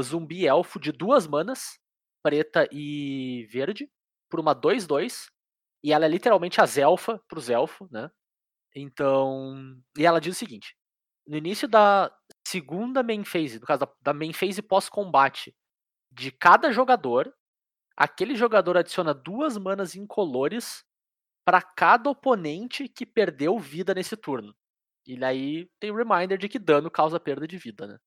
Zumbi 0.02 0.46
elfo 0.46 0.78
de 0.80 0.92
duas 0.92 1.26
manas, 1.26 1.78
preta 2.22 2.68
e 2.72 3.46
verde, 3.50 3.90
por 4.30 4.40
uma 4.40 4.54
2-2. 4.54 5.28
E 5.82 5.92
ela 5.92 6.06
é 6.06 6.08
literalmente 6.08 6.60
as 6.60 6.78
elfa 6.78 7.20
pros 7.28 7.50
elfos, 7.50 7.90
né? 7.90 8.10
Então. 8.74 9.76
E 9.96 10.06
ela 10.06 10.20
diz 10.20 10.36
o 10.36 10.38
seguinte: 10.38 10.76
no 11.26 11.36
início 11.36 11.68
da 11.68 12.14
segunda 12.46 13.02
main 13.02 13.24
phase, 13.24 13.58
no 13.58 13.66
caso 13.66 13.80
da, 13.80 13.92
da 14.02 14.14
main 14.14 14.32
phase 14.32 14.62
pós-combate 14.62 15.54
de 16.10 16.30
cada 16.30 16.72
jogador, 16.72 17.34
aquele 17.96 18.34
jogador 18.36 18.76
adiciona 18.76 19.14
duas 19.14 19.56
manas 19.58 19.94
incolores 19.94 20.84
para 21.44 21.60
cada 21.60 22.10
oponente 22.10 22.88
que 22.88 23.04
perdeu 23.06 23.58
vida 23.58 23.94
nesse 23.94 24.16
turno. 24.16 24.54
E 25.06 25.18
daí 25.18 25.68
tem 25.78 25.90
o 25.90 25.96
reminder 25.96 26.38
de 26.38 26.48
que 26.48 26.58
dano 26.58 26.90
causa 26.90 27.20
perda 27.20 27.46
de 27.46 27.58
vida, 27.58 27.86
né? 27.86 27.98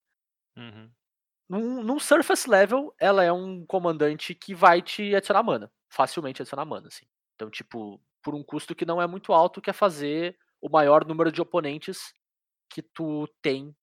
Uhum. 0.57 0.91
Num, 1.49 1.81
num 1.83 1.99
surface 1.99 2.49
level, 2.49 2.93
ela 2.99 3.23
é 3.23 3.31
um 3.31 3.65
comandante 3.65 4.35
que 4.35 4.53
vai 4.53 4.81
te 4.81 5.15
adicionar 5.15 5.43
mana. 5.43 5.71
Facilmente 5.89 6.41
adicionar 6.41 6.65
mana, 6.65 6.87
assim. 6.87 7.05
Então, 7.35 7.49
tipo, 7.49 8.01
por 8.21 8.35
um 8.35 8.43
custo 8.43 8.75
que 8.75 8.85
não 8.85 9.01
é 9.01 9.07
muito 9.07 9.31
alto, 9.33 9.61
que 9.61 9.69
é 9.69 9.73
fazer 9.73 10.37
o 10.61 10.69
maior 10.69 11.05
número 11.05 11.31
de 11.31 11.41
oponentes 11.41 12.13
que 12.69 12.81
tu 12.81 13.27
tem 13.41 13.75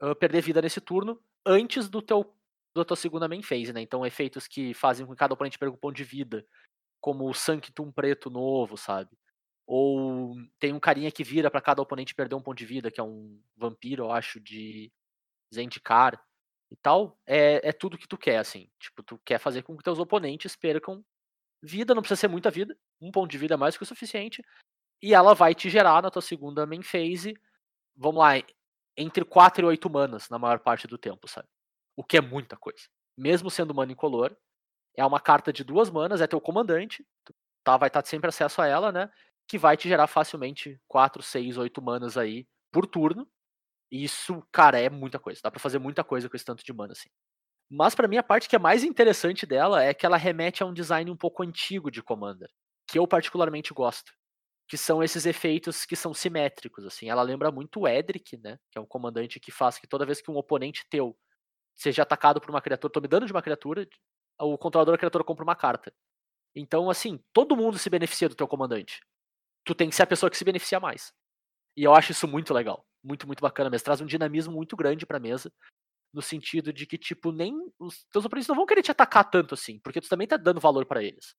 ah, 0.00 0.14
perder 0.14 0.42
vida 0.42 0.62
nesse 0.62 0.80
turno 0.80 1.20
antes 1.46 1.88
do 1.88 2.02
teu 2.02 2.34
da 2.76 2.84
tua 2.84 2.96
segunda 2.96 3.28
main 3.28 3.42
phase, 3.42 3.72
né? 3.72 3.82
Então, 3.82 4.06
efeitos 4.06 4.48
que 4.48 4.74
fazem 4.74 5.06
com 5.06 5.12
que 5.12 5.18
cada 5.18 5.34
oponente 5.34 5.58
perca 5.58 5.74
um 5.74 5.78
ponto 5.78 5.96
de 5.96 6.04
vida, 6.04 6.46
como 7.00 7.28
o 7.28 7.34
Sanctum 7.34 7.92
preto 7.92 8.30
novo, 8.30 8.76
sabe? 8.78 9.10
Ou 9.66 10.36
tem 10.60 10.72
um 10.72 10.80
carinha 10.80 11.10
que 11.12 11.24
vira 11.24 11.50
pra 11.50 11.60
cada 11.60 11.82
oponente 11.82 12.14
perder 12.14 12.34
um 12.36 12.42
ponto 12.42 12.58
de 12.58 12.66
vida, 12.66 12.90
que 12.90 13.00
é 13.00 13.04
um 13.04 13.40
vampiro, 13.56 14.04
eu 14.04 14.12
acho, 14.12 14.40
de 14.40 14.92
Zendikar 15.54 16.20
e 16.72 16.76
tal. 16.76 17.18
É, 17.26 17.68
é 17.68 17.72
tudo 17.72 17.98
que 17.98 18.08
tu 18.08 18.16
quer, 18.16 18.38
assim. 18.38 18.68
Tipo, 18.80 19.02
tu 19.02 19.20
quer 19.24 19.38
fazer 19.38 19.62
com 19.62 19.76
que 19.76 19.84
teus 19.84 19.98
oponentes 19.98 20.56
percam 20.56 21.04
vida, 21.62 21.94
não 21.94 22.02
precisa 22.02 22.20
ser 22.20 22.28
muita 22.28 22.50
vida, 22.50 22.76
um 23.00 23.12
ponto 23.12 23.30
de 23.30 23.38
vida 23.38 23.54
é 23.54 23.56
mais 23.56 23.76
que 23.76 23.82
o 23.82 23.86
suficiente. 23.86 24.42
E 25.00 25.14
ela 25.14 25.34
vai 25.34 25.54
te 25.54 25.68
gerar 25.68 26.02
na 26.02 26.10
tua 26.10 26.22
segunda 26.22 26.66
main 26.66 26.82
phase, 26.82 27.34
vamos 27.94 28.20
lá, 28.20 28.32
entre 28.96 29.24
4 29.24 29.64
e 29.64 29.68
8 29.68 29.90
manas 29.90 30.28
na 30.28 30.38
maior 30.38 30.58
parte 30.58 30.86
do 30.86 30.98
tempo, 30.98 31.28
sabe? 31.28 31.48
O 31.94 32.02
que 32.02 32.16
é 32.16 32.20
muita 32.20 32.56
coisa. 32.56 32.88
Mesmo 33.16 33.50
sendo 33.50 33.74
mana 33.74 33.92
incolor, 33.92 34.34
é 34.96 35.04
uma 35.04 35.20
carta 35.20 35.52
de 35.52 35.62
duas 35.62 35.90
manas, 35.90 36.20
é 36.20 36.26
teu 36.26 36.40
comandante, 36.40 37.06
tá, 37.62 37.76
vai 37.76 37.88
estar 37.88 38.04
sempre 38.06 38.28
acesso 38.28 38.62
a 38.62 38.66
ela, 38.66 38.90
né? 38.90 39.10
Que 39.46 39.58
vai 39.58 39.76
te 39.76 39.88
gerar 39.88 40.06
facilmente 40.06 40.80
4, 40.88 41.22
6, 41.22 41.58
8 41.58 41.82
manas 41.82 42.16
aí 42.16 42.46
por 42.70 42.86
turno. 42.86 43.28
E 43.92 44.04
isso, 44.04 44.42
cara, 44.52 44.80
é 44.80 44.90
muita 44.90 45.20
coisa. 45.20 45.40
Dá 45.44 45.52
pra 45.52 45.60
fazer 45.60 45.78
muita 45.78 46.04
coisa 46.04 46.28
com 46.30 46.36
esse 46.36 46.46
tanto 46.46 46.64
de 46.64 46.72
mana, 46.72 46.92
assim. 46.94 47.10
Mas 47.70 47.94
pra 47.94 48.08
mim 48.08 48.18
a 48.18 48.22
parte 48.24 48.48
que 48.48 48.56
é 48.56 48.60
mais 48.60 48.84
interessante 48.84 49.46
dela 49.46 49.82
é 49.84 49.94
que 49.94 50.06
ela 50.06 50.16
remete 50.18 50.62
a 50.62 50.66
um 50.66 50.74
design 50.74 51.10
um 51.10 51.16
pouco 51.16 51.42
antigo 51.42 51.90
de 51.90 52.02
Commander, 52.02 52.50
que 52.88 52.98
eu 52.98 53.06
particularmente 53.08 53.74
gosto, 53.74 54.12
que 54.68 54.76
são 54.78 55.02
esses 55.02 55.26
efeitos 55.26 55.86
que 55.86 55.96
são 55.96 56.14
simétricos, 56.14 56.84
assim. 56.86 57.10
Ela 57.10 57.22
lembra 57.22 57.52
muito 57.52 57.80
o 57.80 57.88
Edric, 57.88 58.36
né, 58.38 58.58
que 58.70 58.78
é 58.78 58.82
um 58.82 58.86
comandante 58.86 59.40
que 59.40 59.52
faz 59.52 59.78
que 59.78 59.86
toda 59.88 60.06
vez 60.06 60.20
que 60.22 60.30
um 60.30 60.36
oponente 60.36 60.86
teu 60.90 61.16
seja 61.76 62.02
atacado 62.02 62.40
por 62.40 62.50
uma 62.50 62.62
criatura, 62.62 62.92
tome 62.92 63.08
dano 63.08 63.26
de 63.26 63.32
uma 63.32 63.42
criatura, 63.42 63.88
o 64.40 64.58
controlador 64.58 64.94
da 64.94 64.98
criatura 64.98 65.24
compra 65.24 65.44
uma 65.44 65.56
carta. 65.56 65.92
Então, 66.56 66.90
assim, 66.90 67.20
todo 67.32 67.56
mundo 67.56 67.78
se 67.78 67.90
beneficia 67.90 68.28
do 68.28 68.34
teu 68.36 68.48
comandante. 68.48 69.00
Tu 69.64 69.74
tem 69.74 69.90
que 69.90 69.96
ser 69.96 70.04
a 70.04 70.06
pessoa 70.08 70.30
que 70.30 70.36
se 70.38 70.44
beneficia 70.44 70.80
mais. 70.80 71.12
E 71.76 71.84
eu 71.84 71.94
acho 71.94 72.12
isso 72.12 72.28
muito 72.28 72.54
legal. 72.54 72.86
Muito, 73.04 73.26
muito 73.26 73.40
bacana 73.40 73.68
mesmo. 73.70 73.84
Traz 73.84 74.00
um 74.00 74.06
dinamismo 74.06 74.52
muito 74.54 74.76
grande 74.76 75.04
pra 75.06 75.18
mesa 75.18 75.52
no 76.14 76.22
sentido 76.22 76.72
de 76.72 76.86
que, 76.86 76.98
tipo, 76.98 77.32
nem 77.32 77.54
os 77.78 78.04
teus 78.12 78.24
oponentes 78.24 78.48
não 78.48 78.56
vão 78.56 78.66
querer 78.66 78.82
te 78.82 78.90
atacar 78.92 79.30
tanto 79.30 79.54
assim, 79.54 79.78
porque 79.80 80.00
tu 80.00 80.08
também 80.08 80.26
tá 80.28 80.36
dando 80.36 80.60
valor 80.60 80.86
pra 80.86 81.02
eles. 81.02 81.34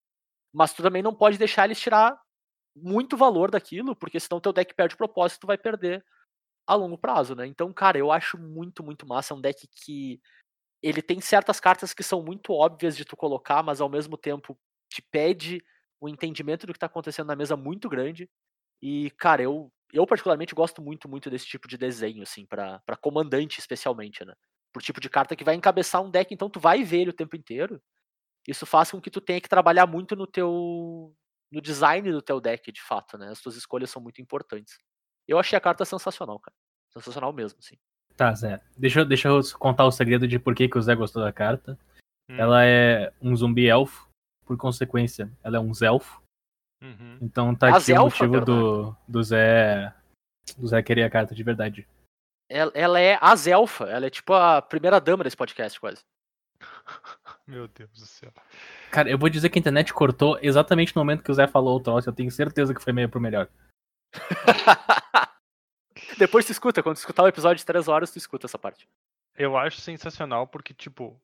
Mas 0.53 0.73
tu 0.73 0.83
também 0.83 1.03
não 1.03 1.15
pode 1.15 1.37
deixar 1.37 1.65
eles 1.65 1.79
tirar 1.79 2.17
muito 2.75 3.17
valor 3.17 3.51
daquilo, 3.51 3.95
porque 3.95 4.19
senão 4.19 4.41
teu 4.41 4.53
deck 4.53 4.73
perde 4.75 4.95
o 4.95 4.97
propósito, 4.99 5.41
tu 5.41 5.47
vai 5.47 5.57
perder 5.57 6.03
a 6.67 6.75
longo 6.75 6.97
prazo, 6.97 7.35
né? 7.35 7.47
Então, 7.47 7.73
cara, 7.73 7.97
eu 7.97 8.11
acho 8.11 8.37
muito, 8.37 8.83
muito 8.83 9.07
massa. 9.07 9.33
É 9.33 9.37
um 9.37 9.41
deck 9.41 9.67
que 9.85 10.21
ele 10.81 11.01
tem 11.01 11.21
certas 11.21 11.59
cartas 11.59 11.93
que 11.93 12.03
são 12.03 12.23
muito 12.23 12.53
óbvias 12.53 12.95
de 12.97 13.05
tu 13.05 13.15
colocar, 13.17 13.63
mas 13.63 13.81
ao 13.81 13.89
mesmo 13.89 14.17
tempo 14.17 14.57
te 14.89 15.01
pede 15.01 15.63
o 16.01 16.09
entendimento 16.09 16.67
do 16.67 16.73
que 16.73 16.79
tá 16.79 16.87
acontecendo 16.87 17.27
na 17.27 17.35
mesa 17.35 17.55
muito 17.57 17.89
grande. 17.89 18.29
E, 18.81 19.11
cara, 19.11 19.43
eu, 19.43 19.71
eu 19.93 20.05
particularmente 20.07 20.55
gosto 20.55 20.81
muito, 20.81 21.07
muito 21.07 21.29
desse 21.29 21.45
tipo 21.45 21.67
de 21.67 21.77
desenho, 21.77 22.23
assim, 22.23 22.45
pra 22.45 22.79
pra 22.85 22.97
comandante 22.97 23.59
especialmente, 23.59 24.25
né? 24.25 24.33
Por 24.73 24.81
tipo 24.81 24.99
de 24.99 25.09
carta 25.09 25.35
que 25.35 25.43
vai 25.43 25.55
encabeçar 25.55 26.01
um 26.01 26.09
deck, 26.09 26.33
então 26.33 26.49
tu 26.49 26.59
vai 26.59 26.83
ver 26.83 27.01
ele 27.01 27.09
o 27.11 27.15
tempo 27.15 27.35
inteiro. 27.35 27.81
Isso 28.47 28.65
faz 28.65 28.91
com 28.91 28.99
que 28.99 29.11
tu 29.11 29.21
tenha 29.21 29.39
que 29.39 29.47
trabalhar 29.47 29.85
muito 29.87 30.15
no 30.15 30.27
teu 30.27 31.15
no 31.51 31.61
design 31.61 32.11
do 32.11 32.21
teu 32.21 32.41
deck, 32.41 32.71
de 32.71 32.81
fato, 32.81 33.15
né? 33.17 33.29
As 33.29 33.39
tuas 33.39 33.55
escolhas 33.55 33.91
são 33.91 34.01
muito 34.01 34.19
importantes. 34.19 34.79
Eu 35.27 35.37
achei 35.37 35.55
a 35.55 35.61
carta 35.61 35.85
sensacional, 35.85 36.39
cara. 36.39 36.55
Sensacional 36.91 37.31
mesmo, 37.31 37.59
assim. 37.59 37.75
Tá, 38.17 38.33
Zé. 38.33 38.59
Deixa, 38.75 39.01
eu- 39.01 39.05
deixa 39.05 39.27
eu 39.27 39.39
contar 39.59 39.85
o 39.85 39.91
segredo 39.91 40.27
de 40.27 40.39
por 40.39 40.55
que, 40.55 40.67
que 40.67 40.77
o 40.77 40.81
Zé 40.81 40.95
gostou 40.95 41.23
da 41.23 41.31
carta. 41.31 41.77
Hum. 42.27 42.37
Ela 42.37 42.65
é 42.65 43.13
um 43.21 43.35
zumbi 43.35 43.67
elfo, 43.67 44.07
por 44.45 44.57
consequência, 44.57 45.31
ela 45.43 45.57
é 45.57 45.59
um 45.59 45.73
zelfo. 45.73 46.22
Uhum. 46.83 47.17
Então 47.21 47.55
tá 47.55 47.67
A 47.67 47.69
aqui 47.71 47.77
o 47.77 47.81
Zelfa, 47.81 48.27
motivo 48.27 48.45
do, 48.45 48.95
do 49.07 49.23
Zé. 49.23 49.93
Do 50.57 50.67
Zé 50.67 50.83
querer 50.83 51.03
a 51.03 51.09
carta 51.09 51.33
de 51.33 51.41
verdade. 51.41 51.87
Ela, 52.49 52.71
ela 52.75 52.99
é 52.99 53.17
a 53.21 53.33
Zelfa, 53.35 53.85
ela 53.85 54.05
é 54.05 54.09
tipo 54.09 54.33
a 54.33 54.61
primeira 54.61 54.99
dama 54.99 55.23
desse 55.23 55.37
podcast, 55.37 55.79
quase. 55.79 56.03
Meu 57.47 57.67
Deus 57.69 57.89
do 57.91 58.05
céu. 58.05 58.31
Cara, 58.91 59.09
eu 59.09 59.17
vou 59.17 59.29
dizer 59.29 59.49
que 59.49 59.57
a 59.57 59.61
internet 59.61 59.93
cortou 59.93 60.37
exatamente 60.41 60.93
no 60.95 60.99
momento 61.01 61.23
que 61.23 61.31
o 61.31 61.33
Zé 61.33 61.47
falou 61.47 61.77
o 61.77 61.81
troço. 61.81 62.09
Eu 62.09 62.13
tenho 62.13 62.29
certeza 62.29 62.73
que 62.75 62.83
foi 62.83 62.91
meio 62.93 63.09
pro 63.09 63.21
melhor. 63.21 63.47
Depois 66.17 66.45
tu 66.45 66.51
escuta, 66.51 66.83
quando 66.83 66.95
tu 66.95 66.99
escutar 66.99 67.23
o 67.23 67.27
episódio 67.27 67.57
de 67.57 67.65
3 67.65 67.87
horas, 67.87 68.11
tu 68.11 68.17
escuta 68.17 68.45
essa 68.45 68.57
parte. 68.57 68.87
Eu 69.35 69.57
acho 69.57 69.81
sensacional 69.81 70.45
porque, 70.47 70.73
tipo, 70.73 71.19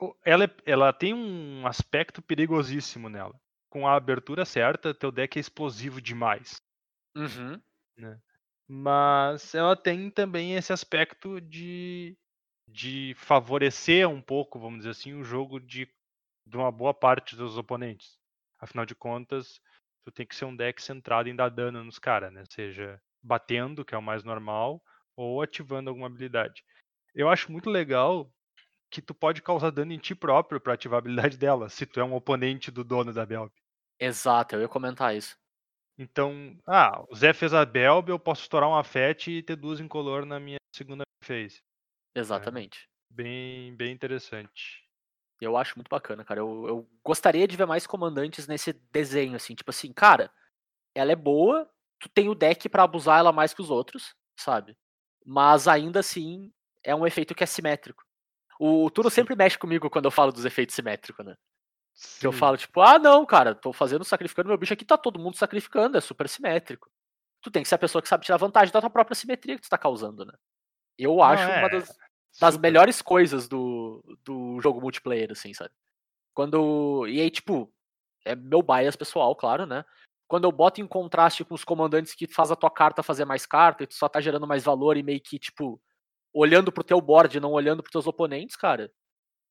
o- 0.00 0.14
ela, 0.24 0.44
é- 0.44 0.50
ela 0.66 0.92
tem 0.92 1.14
um 1.14 1.66
aspecto 1.66 2.20
perigosíssimo 2.20 3.08
nela. 3.08 3.34
Com 3.68 3.86
a 3.86 3.94
abertura 3.94 4.44
certa, 4.44 4.94
teu 4.94 5.10
deck 5.10 5.36
é 5.36 5.40
explosivo 5.40 6.00
demais. 6.00 6.62
Uhum. 7.16 7.60
Mas 8.68 9.54
ela 9.54 9.76
tem 9.76 10.10
também 10.10 10.54
esse 10.54 10.72
aspecto 10.72 11.40
de, 11.40 12.16
de 12.68 13.14
favorecer 13.16 14.08
um 14.08 14.20
pouco, 14.20 14.58
vamos 14.58 14.78
dizer 14.78 14.90
assim, 14.90 15.14
o 15.14 15.22
jogo 15.22 15.60
de, 15.60 15.88
de 16.46 16.56
uma 16.56 16.72
boa 16.72 16.92
parte 16.92 17.36
dos 17.36 17.56
oponentes. 17.56 18.18
Afinal 18.58 18.84
de 18.84 18.94
contas, 18.94 19.60
tu 20.04 20.10
tem 20.10 20.26
que 20.26 20.34
ser 20.34 20.46
um 20.46 20.56
deck 20.56 20.82
centrado 20.82 21.28
em 21.28 21.36
dar 21.36 21.48
dano 21.48 21.84
nos 21.84 21.98
caras, 21.98 22.32
né? 22.32 22.44
Seja 22.50 23.00
batendo, 23.22 23.84
que 23.84 23.94
é 23.94 23.98
o 23.98 24.02
mais 24.02 24.24
normal, 24.24 24.82
ou 25.16 25.42
ativando 25.42 25.90
alguma 25.90 26.06
habilidade. 26.06 26.64
Eu 27.14 27.28
acho 27.28 27.50
muito 27.50 27.70
legal 27.70 28.30
que 28.96 29.02
tu 29.02 29.12
pode 29.12 29.42
causar 29.42 29.70
dano 29.70 29.92
em 29.92 29.98
ti 29.98 30.14
próprio 30.14 30.58
para 30.58 30.72
ativar 30.72 30.96
a 30.96 31.00
habilidade 31.00 31.36
dela, 31.36 31.68
se 31.68 31.84
tu 31.84 32.00
é 32.00 32.04
um 32.04 32.14
oponente 32.14 32.70
do 32.70 32.82
dono 32.82 33.12
da 33.12 33.26
Belb. 33.26 33.52
Exato, 34.00 34.54
eu 34.54 34.62
ia 34.62 34.68
comentar 34.68 35.14
isso. 35.14 35.36
Então, 35.98 36.58
ah, 36.66 37.04
o 37.10 37.14
Zé 37.14 37.34
fez 37.34 37.52
a 37.52 37.62
Belb, 37.66 38.08
eu 38.08 38.18
posso 38.18 38.40
estourar 38.40 38.70
uma 38.70 38.82
FET 38.82 39.30
e 39.30 39.42
ter 39.42 39.54
duas 39.56 39.80
incolor 39.80 40.24
na 40.24 40.40
minha 40.40 40.56
segunda 40.74 41.04
phase. 41.22 41.62
Exatamente. 42.14 42.88
Bem, 43.10 43.76
bem 43.76 43.92
interessante. 43.92 44.82
Eu 45.42 45.58
acho 45.58 45.76
muito 45.76 45.90
bacana, 45.90 46.24
cara. 46.24 46.40
Eu, 46.40 46.66
eu 46.66 46.90
gostaria 47.04 47.46
de 47.46 47.54
ver 47.56 47.66
mais 47.66 47.86
comandantes 47.86 48.46
nesse 48.48 48.72
desenho, 48.90 49.36
assim. 49.36 49.54
Tipo 49.54 49.70
assim, 49.70 49.92
cara, 49.92 50.32
ela 50.94 51.12
é 51.12 51.16
boa, 51.16 51.70
tu 52.00 52.08
tem 52.08 52.30
o 52.30 52.34
deck 52.34 52.66
pra 52.70 52.84
abusar 52.84 53.18
ela 53.18 53.32
mais 53.32 53.52
que 53.52 53.60
os 53.60 53.68
outros, 53.68 54.14
sabe? 54.38 54.74
Mas 55.22 55.68
ainda 55.68 56.00
assim, 56.00 56.50
é 56.82 56.94
um 56.94 57.06
efeito 57.06 57.34
que 57.34 57.44
é 57.44 57.46
simétrico. 57.46 58.05
O 58.58 58.90
Turo 58.90 59.10
Sim. 59.10 59.16
sempre 59.16 59.36
mexe 59.36 59.58
comigo 59.58 59.90
quando 59.90 60.06
eu 60.06 60.10
falo 60.10 60.32
dos 60.32 60.44
efeitos 60.44 60.74
simétricos, 60.74 61.24
né? 61.24 61.36
Que 62.18 62.26
eu 62.26 62.32
Sim. 62.32 62.38
falo, 62.38 62.56
tipo, 62.56 62.80
ah, 62.80 62.98
não, 62.98 63.24
cara, 63.24 63.54
tô 63.54 63.72
fazendo, 63.72 64.04
sacrificando 64.04 64.48
meu 64.48 64.58
bicho 64.58 64.72
aqui, 64.72 64.84
tá 64.84 64.98
todo 64.98 65.18
mundo 65.18 65.36
sacrificando, 65.36 65.96
é 65.96 66.00
super 66.00 66.28
simétrico. 66.28 66.90
Tu 67.40 67.50
tem 67.50 67.62
que 67.62 67.68
ser 67.68 67.76
a 67.76 67.78
pessoa 67.78 68.02
que 68.02 68.08
sabe 68.08 68.24
tirar 68.24 68.36
vantagem 68.36 68.72
da 68.72 68.80
tua 68.80 68.90
própria 68.90 69.14
simetria 69.14 69.56
que 69.56 69.62
tu 69.62 69.68
tá 69.68 69.78
causando, 69.78 70.24
né? 70.24 70.32
Eu 70.98 71.16
Não, 71.16 71.22
acho 71.22 71.50
é, 71.50 71.58
uma 71.58 71.68
das, 71.68 71.96
das 72.40 72.58
melhores 72.58 73.00
coisas 73.00 73.48
do, 73.48 74.02
do 74.24 74.60
jogo 74.60 74.80
multiplayer, 74.80 75.30
assim, 75.32 75.54
sabe? 75.54 75.70
Quando. 76.34 77.06
E 77.06 77.20
aí, 77.20 77.30
tipo, 77.30 77.72
é 78.24 78.34
meu 78.34 78.62
bias 78.62 78.96
pessoal, 78.96 79.34
claro, 79.34 79.64
né? 79.64 79.84
Quando 80.28 80.44
eu 80.44 80.52
boto 80.52 80.80
em 80.80 80.86
contraste 80.86 81.44
com 81.44 81.54
os 81.54 81.64
comandantes 81.64 82.14
que 82.14 82.26
faz 82.26 82.50
a 82.50 82.56
tua 82.56 82.70
carta 82.70 83.02
fazer 83.02 83.24
mais 83.24 83.46
carta 83.46 83.84
e 83.84 83.86
tu 83.86 83.94
só 83.94 84.08
tá 84.08 84.20
gerando 84.20 84.46
mais 84.46 84.64
valor 84.64 84.96
e 84.96 85.02
meio 85.02 85.20
que, 85.20 85.38
tipo, 85.38 85.80
olhando 86.36 86.70
pro 86.70 86.84
teu 86.84 87.00
board, 87.00 87.40
não 87.40 87.52
olhando 87.52 87.82
pros 87.82 87.92
teus 87.92 88.06
oponentes, 88.06 88.56
cara, 88.56 88.92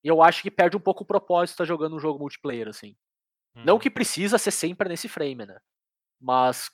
eu 0.03 0.21
acho 0.21 0.41
que 0.43 0.51
perde 0.51 0.77
um 0.77 0.79
pouco 0.79 1.03
o 1.03 1.07
propósito 1.07 1.57
tá 1.57 1.65
jogando 1.65 1.95
um 1.95 1.99
jogo 1.99 2.19
multiplayer, 2.19 2.67
assim. 2.67 2.95
Não 3.55 3.75
Uhum. 3.75 3.79
que 3.79 3.89
precisa 3.89 4.37
ser 4.37 4.51
sempre 4.51 4.87
nesse 4.89 5.07
frame, 5.09 5.45
né? 5.45 5.57
Mas 6.21 6.69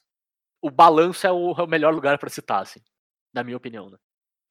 o 0.62 0.70
balanço 0.70 1.26
é 1.26 1.32
o, 1.32 1.52
é 1.54 1.64
o 1.64 1.68
melhor 1.68 1.94
lugar 1.94 2.18
pra 2.20 2.30
citar, 2.30 2.62
assim. 2.62 2.82
Na 3.34 3.44
minha 3.44 3.58
opinião, 3.58 3.90
né? 3.90 3.98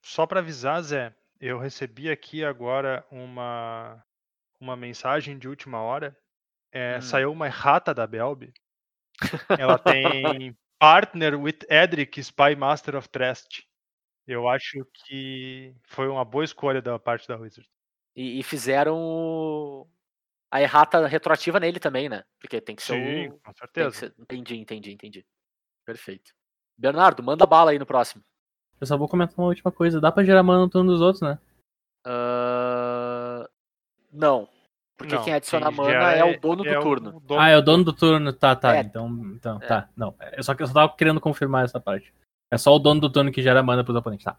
Só 0.03 0.27
para 0.27 0.41
avisar, 0.41 0.81
Zé, 0.83 1.15
eu 1.41 1.59
recebi 1.59 2.11
aqui 2.11 2.43
agora 2.45 3.07
uma, 3.11 4.03
uma 4.59 4.77
mensagem 4.77 5.39
de 5.39 5.49
última 5.49 5.81
hora. 5.83 6.17
É, 6.73 6.97
Hum. 6.97 7.03
Saiu 7.03 7.33
uma 7.33 7.47
errata 7.47 7.93
da 7.93 8.07
Belb. 8.07 8.53
Ela 9.59 9.79
tem 9.79 10.57
Partner 10.79 11.39
with 11.39 11.59
Edric, 11.69 12.19
Spy 12.21 12.57
Master 12.57 12.97
of 12.97 13.09
Trust. 13.11 13.69
Eu 14.33 14.49
acho 14.49 14.87
que 14.95 15.75
foi 15.83 16.07
uma 16.09 16.25
boa 16.25 16.45
escolha 16.45 16.81
da 16.81 16.99
parte 17.01 17.27
da 17.27 17.37
Wizard. 17.37 17.69
E, 18.15 18.39
e 18.39 18.43
fizeram 18.45 18.97
o- 18.97 19.89
a 20.53 20.63
errata 20.63 21.05
retroativa 21.07 21.59
nele 21.59 21.81
também, 21.81 22.09
né? 22.09 22.23
Porque 22.41 22.61
tem 22.61 22.77
que 22.77 22.83
ser 22.83 22.95
Sim, 22.95 23.29
o. 23.35 23.41
com 23.41 23.53
certeza. 23.53 23.91
ser- 23.91 24.15
Entendi, 24.19 24.57
entendi, 24.57 24.93
entendi. 24.93 25.27
Perfeito. 25.85 26.33
Bernardo, 26.79 27.23
manda 27.25 27.45
bala 27.45 27.73
aí 27.73 27.79
no 27.79 27.87
próximo. 27.87 28.23
Eu 28.81 28.87
só 28.87 28.97
vou 28.97 29.09
comentar 29.09 29.37
uma 29.37 29.49
última 29.49 29.73
coisa. 29.73 30.01
Dá 30.01 30.13
pra 30.13 30.23
gerar 30.25 30.43
mana 30.45 30.61
no 30.61 30.71
turno 30.71 30.93
dos 30.93 31.01
outros, 31.01 31.23
né? 31.23 31.39
Ah, 32.05 33.49
Não. 34.13 34.49
Porque 34.97 35.15
Não, 35.15 35.25
quem 35.25 35.33
adiciona 35.35 35.69
quem 35.69 35.77
mana 35.77 35.91
gera 35.91 36.13
é 36.17 36.25
o 36.25 36.39
dono 36.41 36.67
é 36.67 36.73
do 36.75 36.79
o 36.79 36.83
turno. 36.83 37.21
dono 37.21 37.41
Ah, 37.41 37.49
é 37.49 37.57
o 37.57 37.61
do 37.61 37.65
dono 37.65 37.85
do 37.85 37.93
turno. 37.93 38.33
Tá, 38.33 38.55
tá. 38.55 38.77
É. 38.77 38.81
Então, 38.81 39.09
então 39.35 39.59
É. 39.63 39.67
tá. 39.67 39.89
Não. 39.97 40.15
Eu 40.37 40.43
só, 40.43 40.53
eu 40.59 40.67
só 40.67 40.73
tava 40.75 40.95
querendo 40.97 41.21
confirmar 41.21 41.65
essa 41.65 41.81
parte. 41.81 42.13
É 42.51 42.59
só 42.59 42.75
o 42.75 42.79
dono 42.79 43.01
do 43.01 43.11
turno 43.11 43.31
que 43.31 43.43
gera 43.43 43.63
mana 43.63 43.85
pros 43.85 43.97
oponentes, 43.97 44.25
tá? 44.25 44.37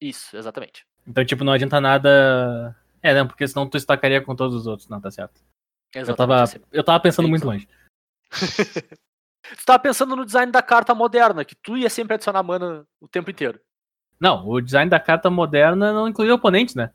Isso, 0.00 0.36
exatamente. 0.36 0.86
Então, 1.06 1.24
tipo, 1.24 1.44
não 1.44 1.52
adianta 1.52 1.80
nada. 1.80 2.76
É, 3.02 3.14
não, 3.14 3.26
porque 3.26 3.46
senão 3.46 3.68
tu 3.68 3.76
estacaria 3.76 4.20
com 4.20 4.36
todos 4.36 4.54
os 4.54 4.66
outros. 4.66 4.88
Não, 4.88 5.00
tá 5.00 5.10
certo. 5.10 5.40
Eu 5.92 6.02
Exatamente. 6.02 6.16
tava, 6.16 6.42
assim. 6.42 6.58
eu 6.70 6.84
tava 6.84 7.00
pensando 7.00 7.24
Bem 7.24 7.30
muito 7.30 7.46
longe. 7.46 7.68
Tu 9.42 9.64
tava 9.64 9.78
pensando 9.78 10.14
no 10.14 10.24
design 10.24 10.52
da 10.52 10.62
carta 10.62 10.94
moderna, 10.94 11.44
que 11.44 11.54
tu 11.56 11.76
ia 11.76 11.90
sempre 11.90 12.14
adicionar 12.14 12.42
mana 12.42 12.86
o 13.00 13.08
tempo 13.08 13.30
inteiro. 13.30 13.60
Não, 14.18 14.46
o 14.46 14.60
design 14.60 14.90
da 14.90 15.00
carta 15.00 15.30
moderna 15.30 15.92
não 15.92 16.06
incluía 16.06 16.34
oponentes, 16.34 16.74
né? 16.74 16.92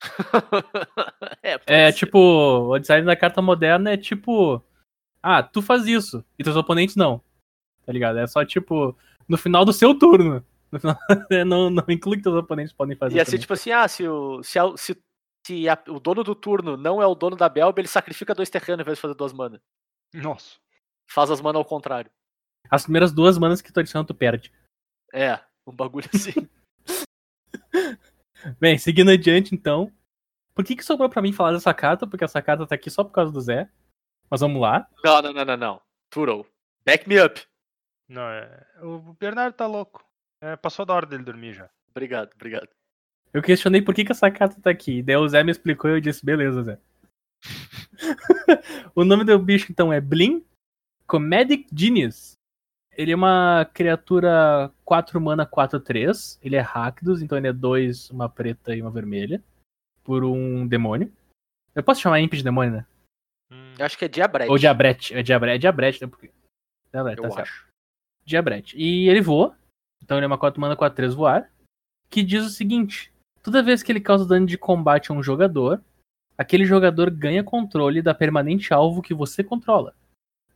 é, 1.42 1.60
É 1.66 1.92
tipo, 1.92 2.18
o 2.18 2.78
design 2.78 3.06
da 3.06 3.14
carta 3.14 3.40
moderna 3.42 3.92
é 3.92 3.96
tipo. 3.96 4.62
Ah, 5.22 5.42
tu 5.42 5.62
faz 5.62 5.86
isso, 5.86 6.24
e 6.38 6.42
teus 6.42 6.56
oponentes 6.56 6.96
não. 6.96 7.22
Tá 7.86 7.92
ligado? 7.92 8.18
É 8.18 8.26
só 8.26 8.44
tipo, 8.44 8.96
no 9.28 9.36
final 9.38 9.64
do 9.64 9.72
seu 9.72 9.98
turno. 9.98 10.44
No 10.72 10.80
final- 10.80 10.98
não, 11.46 11.70
não 11.70 11.84
inclui 11.88 12.16
que 12.16 12.22
teus 12.22 12.34
oponentes 12.36 12.72
podem 12.72 12.96
fazer. 12.96 13.16
Ia 13.16 13.24
ser 13.24 13.32
também. 13.32 13.40
tipo 13.40 13.52
assim, 13.52 13.70
ah, 13.70 13.86
se 13.88 14.06
o, 14.08 14.42
se, 14.42 14.58
a- 14.58 14.76
se, 14.76 14.96
se 15.46 15.68
a- 15.68 15.82
o 15.88 16.00
dono 16.00 16.24
do 16.24 16.34
turno 16.34 16.76
não 16.76 17.00
é 17.02 17.06
o 17.06 17.14
dono 17.14 17.36
da 17.36 17.48
Belb, 17.48 17.78
ele 17.78 17.88
sacrifica 17.88 18.34
dois 18.34 18.50
terrenos 18.50 18.80
ao 18.80 18.82
invés 18.82 18.98
de 18.98 19.02
fazer 19.02 19.14
duas 19.14 19.32
mana. 19.32 19.60
Nossa. 20.14 20.56
Faz 21.10 21.30
as 21.30 21.40
mana 21.40 21.58
ao 21.58 21.64
contrário. 21.64 22.10
As 22.70 22.84
primeiras 22.84 23.12
duas 23.12 23.36
manas 23.38 23.60
que 23.60 23.72
tu 23.72 23.80
adiciona, 23.80 24.06
tu 24.06 24.14
perde. 24.14 24.50
É, 25.12 25.38
um 25.66 25.72
bagulho 25.74 26.08
assim. 26.14 26.32
Bem, 28.58 28.78
seguindo 28.78 29.10
adiante, 29.10 29.54
então. 29.54 29.92
Por 30.54 30.64
que 30.64 30.76
que 30.76 30.84
sobrou 30.84 31.08
pra 31.08 31.20
mim 31.22 31.32
falar 31.32 31.52
dessa 31.52 31.74
carta? 31.74 32.06
Porque 32.06 32.24
essa 32.24 32.40
carta 32.40 32.66
tá 32.66 32.74
aqui 32.74 32.90
só 32.90 33.02
por 33.02 33.10
causa 33.12 33.32
do 33.32 33.40
Zé. 33.40 33.68
Mas 34.30 34.40
vamos 34.40 34.60
lá. 34.60 34.88
não, 35.04 35.22
não, 35.22 35.32
não, 35.32 35.44
não, 35.44 35.56
não. 35.56 35.80
Turo, 36.10 36.46
back 36.86 37.08
me 37.08 37.20
up. 37.22 37.40
Não, 38.08 38.22
é... 38.22 38.66
O 38.82 39.14
Bernardo 39.14 39.54
tá 39.54 39.66
louco. 39.66 40.04
É, 40.40 40.56
passou 40.56 40.84
da 40.84 40.94
hora 40.94 41.06
dele 41.06 41.22
dormir 41.22 41.54
já. 41.54 41.70
Obrigado, 41.90 42.32
obrigado. 42.34 42.68
Eu 43.32 43.42
questionei 43.42 43.82
por 43.82 43.94
que, 43.94 44.04
que 44.04 44.12
essa 44.12 44.30
carta 44.30 44.60
tá 44.60 44.70
aqui. 44.70 45.02
Daí 45.02 45.16
o 45.16 45.28
Zé 45.28 45.42
me 45.42 45.50
explicou 45.50 45.90
e 45.90 45.94
eu 45.94 46.00
disse, 46.00 46.24
beleza, 46.24 46.62
Zé. 46.62 46.78
o 48.94 49.04
nome 49.04 49.24
do 49.24 49.38
bicho, 49.38 49.70
então, 49.70 49.92
é 49.92 50.00
Blin 50.00 50.44
Comedic 51.06 51.66
Genius. 51.74 52.34
Ele 52.96 53.12
é 53.12 53.16
uma 53.16 53.68
criatura 53.74 54.72
4 54.84 55.20
mana 55.20 55.46
4-3. 55.46 56.38
Ele 56.42 56.56
é 56.56 56.60
Rakdos, 56.60 57.22
então 57.22 57.36
ele 57.36 57.48
é 57.48 57.52
2, 57.52 58.10
uma 58.10 58.28
preta 58.28 58.74
e 58.74 58.80
uma 58.80 58.90
vermelha. 58.90 59.42
Por 60.04 60.24
um 60.24 60.66
demônio. 60.66 61.12
Eu 61.74 61.82
posso 61.82 62.00
chamar 62.00 62.20
Imp 62.20 62.34
de 62.34 62.44
demônio, 62.44 62.72
né? 62.72 62.86
Hum, 63.50 63.74
Eu 63.78 63.86
acho 63.86 63.98
que 63.98 64.04
é 64.04 64.08
Diabrete. 64.08 64.50
Ou 64.50 64.58
Diabrete. 64.58 65.14
É 65.14 65.22
Diabrete, 65.22 65.56
é 65.56 65.58
Diabrete, 65.58 66.02
né? 66.02 66.08
Porque... 66.08 66.30
Diabrete, 66.92 67.22
eu 67.22 67.28
tá 67.28 67.34
certo. 67.36 67.73
Diabrete. 68.24 68.76
E 68.78 69.08
ele 69.08 69.20
voa. 69.20 69.56
Então 70.02 70.16
ele 70.16 70.24
é 70.24 70.26
uma 70.26 70.38
4 70.38 70.60
mana 70.60 70.76
4 70.76 70.96
3 70.96 71.14
voar. 71.14 71.50
Que 72.10 72.22
diz 72.22 72.44
o 72.44 72.50
seguinte: 72.50 73.12
toda 73.42 73.62
vez 73.62 73.82
que 73.82 73.90
ele 73.90 74.00
causa 74.00 74.26
dano 74.26 74.46
de 74.46 74.56
combate 74.58 75.10
a 75.10 75.14
um 75.14 75.22
jogador, 75.22 75.82
aquele 76.38 76.64
jogador 76.64 77.10
ganha 77.10 77.42
controle 77.44 78.00
da 78.02 78.14
permanente 78.14 78.72
alvo 78.72 79.02
que 79.02 79.14
você 79.14 79.42
controla. 79.42 79.94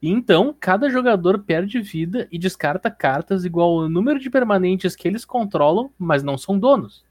E 0.00 0.08
então, 0.10 0.54
cada 0.60 0.88
jogador 0.88 1.40
perde 1.42 1.80
vida 1.80 2.28
e 2.30 2.38
descarta 2.38 2.88
cartas 2.88 3.44
igual 3.44 3.80
ao 3.80 3.88
número 3.88 4.20
de 4.20 4.30
permanentes 4.30 4.94
que 4.94 5.08
eles 5.08 5.24
controlam, 5.24 5.92
mas 5.98 6.22
não 6.22 6.38
são 6.38 6.56
donos. 6.56 7.04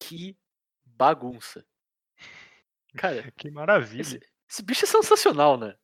Que 0.00 0.36
bagunça. 0.84 1.64
Cara, 2.96 3.30
Que 3.36 3.50
maravilha. 3.50 4.00
esse, 4.00 4.20
esse 4.50 4.62
bicho 4.62 4.84
é 4.84 4.88
sensacional, 4.88 5.56
né? 5.56 5.76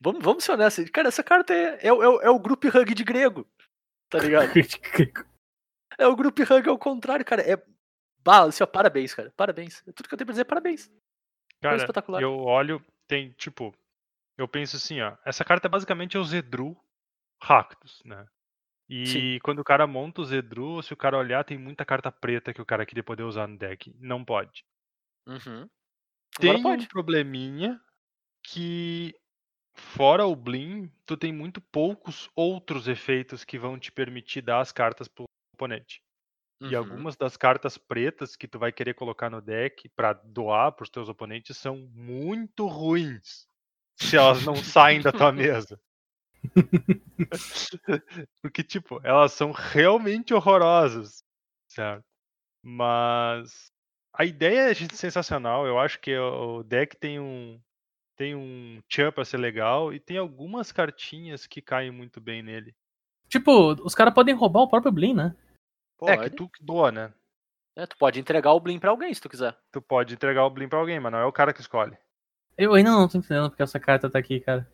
Vamos, 0.00 0.22
vamos 0.22 0.44
ser 0.44 0.52
honestos. 0.52 0.90
Cara, 0.90 1.08
essa 1.08 1.22
carta 1.22 1.54
é, 1.54 1.86
é, 1.86 1.92
o- 1.92 2.02
é, 2.20 2.26
é 2.26 2.30
o 2.30 2.38
group 2.38 2.64
hug 2.66 2.94
de 2.94 3.04
grego. 3.04 3.46
Tá 4.08 4.18
ligado? 4.18 4.50
É 5.96 6.08
o 6.08 6.16
group 6.16 6.36
hug 6.40 6.68
ao 6.68 6.76
contrário, 6.76 7.24
cara. 7.24 7.40
É. 7.42 7.56
Bah, 8.18 8.42
assim, 8.42 8.64
ó, 8.64 8.66
parabéns, 8.66 9.14
cara. 9.14 9.32
Parabéns. 9.36 9.80
É 9.86 9.92
tudo 9.92 10.08
que 10.08 10.14
eu 10.14 10.18
tenho 10.18 10.26
pra 10.26 10.32
dizer, 10.32 10.42
é 10.42 10.44
parabéns. 10.44 10.90
Cara, 11.60 11.76
espetacular. 11.76 12.20
eu 12.20 12.36
olho, 12.36 12.84
tem 13.06 13.30
tipo, 13.30 13.72
eu 14.36 14.48
penso 14.48 14.76
assim, 14.76 15.00
ó, 15.00 15.16
essa 15.24 15.44
carta 15.44 15.68
basicamente 15.68 16.16
é 16.16 16.20
o 16.20 16.24
Zedru 16.24 16.76
Ractus, 17.40 18.02
né? 18.04 18.26
E 18.88 19.06
Sim. 19.06 19.38
quando 19.42 19.60
o 19.60 19.64
cara 19.64 19.86
monta 19.86 20.20
o 20.20 20.24
Zedru, 20.24 20.82
se 20.82 20.92
o 20.92 20.96
cara 20.96 21.16
olhar, 21.16 21.44
tem 21.44 21.56
muita 21.56 21.84
carta 21.84 22.12
preta 22.12 22.52
que 22.52 22.60
o 22.60 22.66
cara 22.66 22.84
queria 22.84 23.02
poder 23.02 23.22
usar 23.22 23.46
no 23.46 23.56
deck. 23.56 23.94
Não 23.98 24.24
pode. 24.24 24.64
Uhum. 25.26 25.68
Tem 26.38 26.54
um 26.54 26.86
probleminha 26.86 27.80
que, 28.42 29.14
fora 29.74 30.26
o 30.26 30.34
Blim, 30.34 30.90
tu 31.04 31.16
tem 31.16 31.32
muito 31.32 31.60
poucos 31.60 32.30
outros 32.34 32.88
efeitos 32.88 33.44
que 33.44 33.58
vão 33.58 33.78
te 33.78 33.92
permitir 33.92 34.42
dar 34.42 34.60
as 34.60 34.72
cartas 34.72 35.08
pro 35.08 35.24
oponente. 35.54 36.02
E 36.60 36.74
Uhum. 36.74 36.78
algumas 36.78 37.16
das 37.16 37.36
cartas 37.36 37.76
pretas 37.76 38.36
que 38.36 38.48
tu 38.48 38.58
vai 38.58 38.72
querer 38.72 38.94
colocar 38.94 39.28
no 39.28 39.42
deck 39.42 39.88
pra 39.90 40.12
doar 40.12 40.72
pros 40.72 40.88
teus 40.88 41.08
oponentes 41.08 41.56
são 41.58 41.76
muito 41.92 42.66
ruins. 42.66 43.46
Se 43.96 44.16
elas 44.16 44.44
não 44.44 44.56
saem 44.56 45.00
da 45.02 45.12
tua 45.12 45.30
mesa. 45.32 45.78
Porque, 48.40 48.62
tipo, 48.62 49.00
elas 49.02 49.32
são 49.32 49.52
realmente 49.52 50.32
horrorosas. 50.32 51.22
Certo? 51.68 52.04
Mas 52.62 53.70
a 54.12 54.24
ideia 54.24 54.70
é 54.70 54.74
sensacional. 54.74 55.66
Eu 55.66 55.78
acho 55.78 56.00
que 56.00 56.16
o 56.16 56.62
deck 56.62 56.96
tem 56.96 57.20
um 57.20 57.60
tem 58.16 58.34
um 58.34 58.80
tchan 58.88 59.12
pra 59.12 59.24
ser 59.24 59.38
legal 59.38 59.92
e 59.92 60.00
tem 60.00 60.16
algumas 60.16 60.72
cartinhas 60.72 61.46
que 61.46 61.60
caem 61.60 61.90
muito 61.90 62.20
bem 62.20 62.42
nele. 62.42 62.74
Tipo, 63.28 63.72
os 63.84 63.94
caras 63.94 64.14
podem 64.14 64.34
roubar 64.34 64.60
o 64.62 64.68
próprio 64.68 64.92
Blin, 64.92 65.14
né? 65.14 65.36
É 66.02 66.16
que 66.16 66.30
tu 66.30 66.48
que 66.48 66.62
doa, 66.62 66.92
né? 66.92 67.12
É, 67.76 67.86
tu 67.86 67.96
pode 67.96 68.20
entregar 68.20 68.52
o 68.52 68.60
Blim 68.60 68.78
pra 68.78 68.90
alguém 68.90 69.12
se 69.12 69.20
tu 69.20 69.28
quiser. 69.28 69.56
Tu 69.72 69.82
pode 69.82 70.14
entregar 70.14 70.44
o 70.44 70.50
Blim 70.50 70.68
pra 70.68 70.78
alguém, 70.78 71.00
mas 71.00 71.10
não 71.10 71.18
é 71.18 71.24
o 71.24 71.32
cara 71.32 71.52
que 71.52 71.60
escolhe. 71.60 71.96
Eu 72.56 72.74
ainda 72.74 72.90
não 72.90 73.08
tô 73.08 73.18
entendendo 73.18 73.50
porque 73.50 73.62
essa 73.62 73.80
carta 73.80 74.08
tá 74.08 74.18
aqui, 74.18 74.38
cara. 74.40 74.70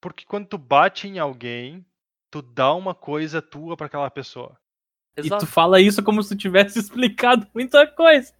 Porque 0.00 0.26
quando 0.26 0.46
tu 0.46 0.58
bate 0.58 1.08
em 1.08 1.18
alguém, 1.18 1.86
tu 2.30 2.42
dá 2.42 2.74
uma 2.74 2.94
coisa 2.94 3.40
tua 3.40 3.76
pra 3.76 3.86
aquela 3.86 4.10
pessoa. 4.10 4.58
E 5.16 5.20
Exato. 5.20 5.46
tu 5.46 5.50
fala 5.50 5.80
isso 5.80 6.02
como 6.02 6.22
se 6.22 6.36
tu 6.36 6.38
tivesse 6.38 6.78
explicado 6.78 7.46
muita 7.54 7.86
coisa. 7.86 8.34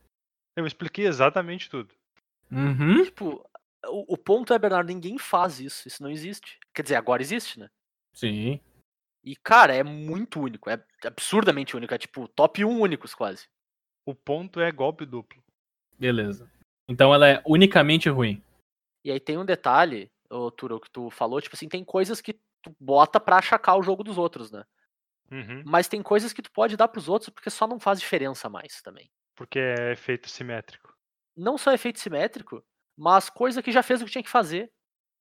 Eu 0.54 0.66
expliquei 0.66 1.06
exatamente 1.06 1.70
tudo. 1.70 1.94
Uhum. 2.52 3.04
Tipo, 3.04 3.48
o, 3.88 4.14
o 4.14 4.16
ponto 4.18 4.52
é, 4.52 4.58
Bernardo, 4.58 4.88
ninguém 4.88 5.18
faz 5.18 5.60
isso. 5.60 5.88
Isso 5.88 6.02
não 6.02 6.10
existe. 6.10 6.58
Quer 6.74 6.82
dizer, 6.82 6.96
agora 6.96 7.22
existe, 7.22 7.58
né? 7.58 7.68
Sim. 8.12 8.60
E, 9.22 9.34
cara, 9.36 9.74
é 9.74 9.82
muito 9.82 10.40
único. 10.40 10.68
É 10.68 10.82
absurdamente 11.04 11.76
único. 11.76 11.94
É 11.94 11.98
tipo 11.98 12.28
top 12.28 12.64
1 12.64 12.80
únicos, 12.80 13.14
quase. 13.14 13.48
O 14.06 14.14
ponto 14.14 14.60
é 14.60 14.70
golpe 14.70 15.06
duplo. 15.06 15.42
Beleza. 15.98 16.50
Então 16.88 17.14
ela 17.14 17.28
é 17.28 17.42
unicamente 17.46 18.08
ruim. 18.08 18.42
E 19.02 19.10
aí 19.10 19.18
tem 19.18 19.38
um 19.38 19.44
detalhe, 19.44 20.10
ô, 20.30 20.50
Turo, 20.50 20.80
que 20.80 20.90
tu 20.90 21.10
falou, 21.10 21.40
tipo 21.40 21.56
assim, 21.56 21.68
tem 21.68 21.84
coisas 21.84 22.20
que 22.20 22.34
tu 22.62 22.74
bota 22.78 23.18
pra 23.18 23.38
achacar 23.38 23.78
o 23.78 23.82
jogo 23.82 24.04
dos 24.04 24.18
outros, 24.18 24.50
né? 24.50 24.64
Uhum. 25.30 25.62
Mas 25.64 25.88
tem 25.88 26.02
coisas 26.02 26.32
que 26.32 26.42
tu 26.42 26.50
pode 26.50 26.76
dar 26.76 26.88
pros 26.88 27.08
outros 27.08 27.30
porque 27.30 27.50
só 27.50 27.66
não 27.66 27.80
faz 27.80 27.98
diferença 27.98 28.48
mais 28.48 28.82
também. 28.82 29.10
Porque 29.34 29.58
é 29.58 29.92
efeito 29.92 30.28
simétrico. 30.28 30.94
Não 31.36 31.58
só 31.58 31.72
efeito 31.72 31.98
simétrico, 31.98 32.62
mas 32.96 33.30
coisa 33.30 33.62
que 33.62 33.72
já 33.72 33.82
fez 33.82 34.02
o 34.02 34.04
que 34.04 34.10
tinha 34.12 34.24
que 34.24 34.30
fazer. 34.30 34.72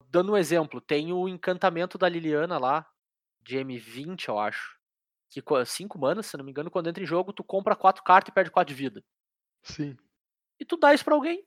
Dando 0.10 0.34
um 0.34 0.38
exemplo, 0.38 0.82
tem 0.82 1.12
o 1.14 1.28
encantamento 1.28 1.98
da 1.98 2.10
Liliana 2.10 2.58
lá, 2.60 2.86
de 3.42 3.58
M20, 3.58 4.28
eu 4.30 4.40
acho. 4.40 4.78
Que 5.30 5.42
5 5.66 5.98
manas, 6.00 6.28
se 6.28 6.38
não 6.38 6.46
me 6.46 6.52
engano, 6.52 6.70
quando 6.72 6.90
entra 6.90 7.04
em 7.04 7.08
jogo, 7.08 7.34
tu 7.34 7.44
compra 7.44 7.76
4 7.76 8.04
cartas 8.04 8.32
e 8.32 8.36
perde 8.36 8.52
4 8.52 8.74
de 8.74 8.80
vida. 8.82 9.04
Sim. 9.64 9.98
E 10.60 10.66
tu 10.66 10.78
dá 10.78 10.94
isso 10.94 11.06
pra 11.06 11.16
alguém. 11.16 11.46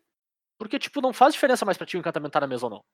Porque, 0.58 0.78
tipo, 0.78 1.00
não 1.00 1.12
faz 1.12 1.34
diferença 1.34 1.64
mais 1.64 1.78
pra 1.78 1.86
ti 1.86 1.96
o 1.96 2.00
encantamento 2.00 2.32
tá 2.32 2.40
na 2.40 2.46
mesa 2.46 2.66
ou 2.66 2.70
não. 2.70 2.84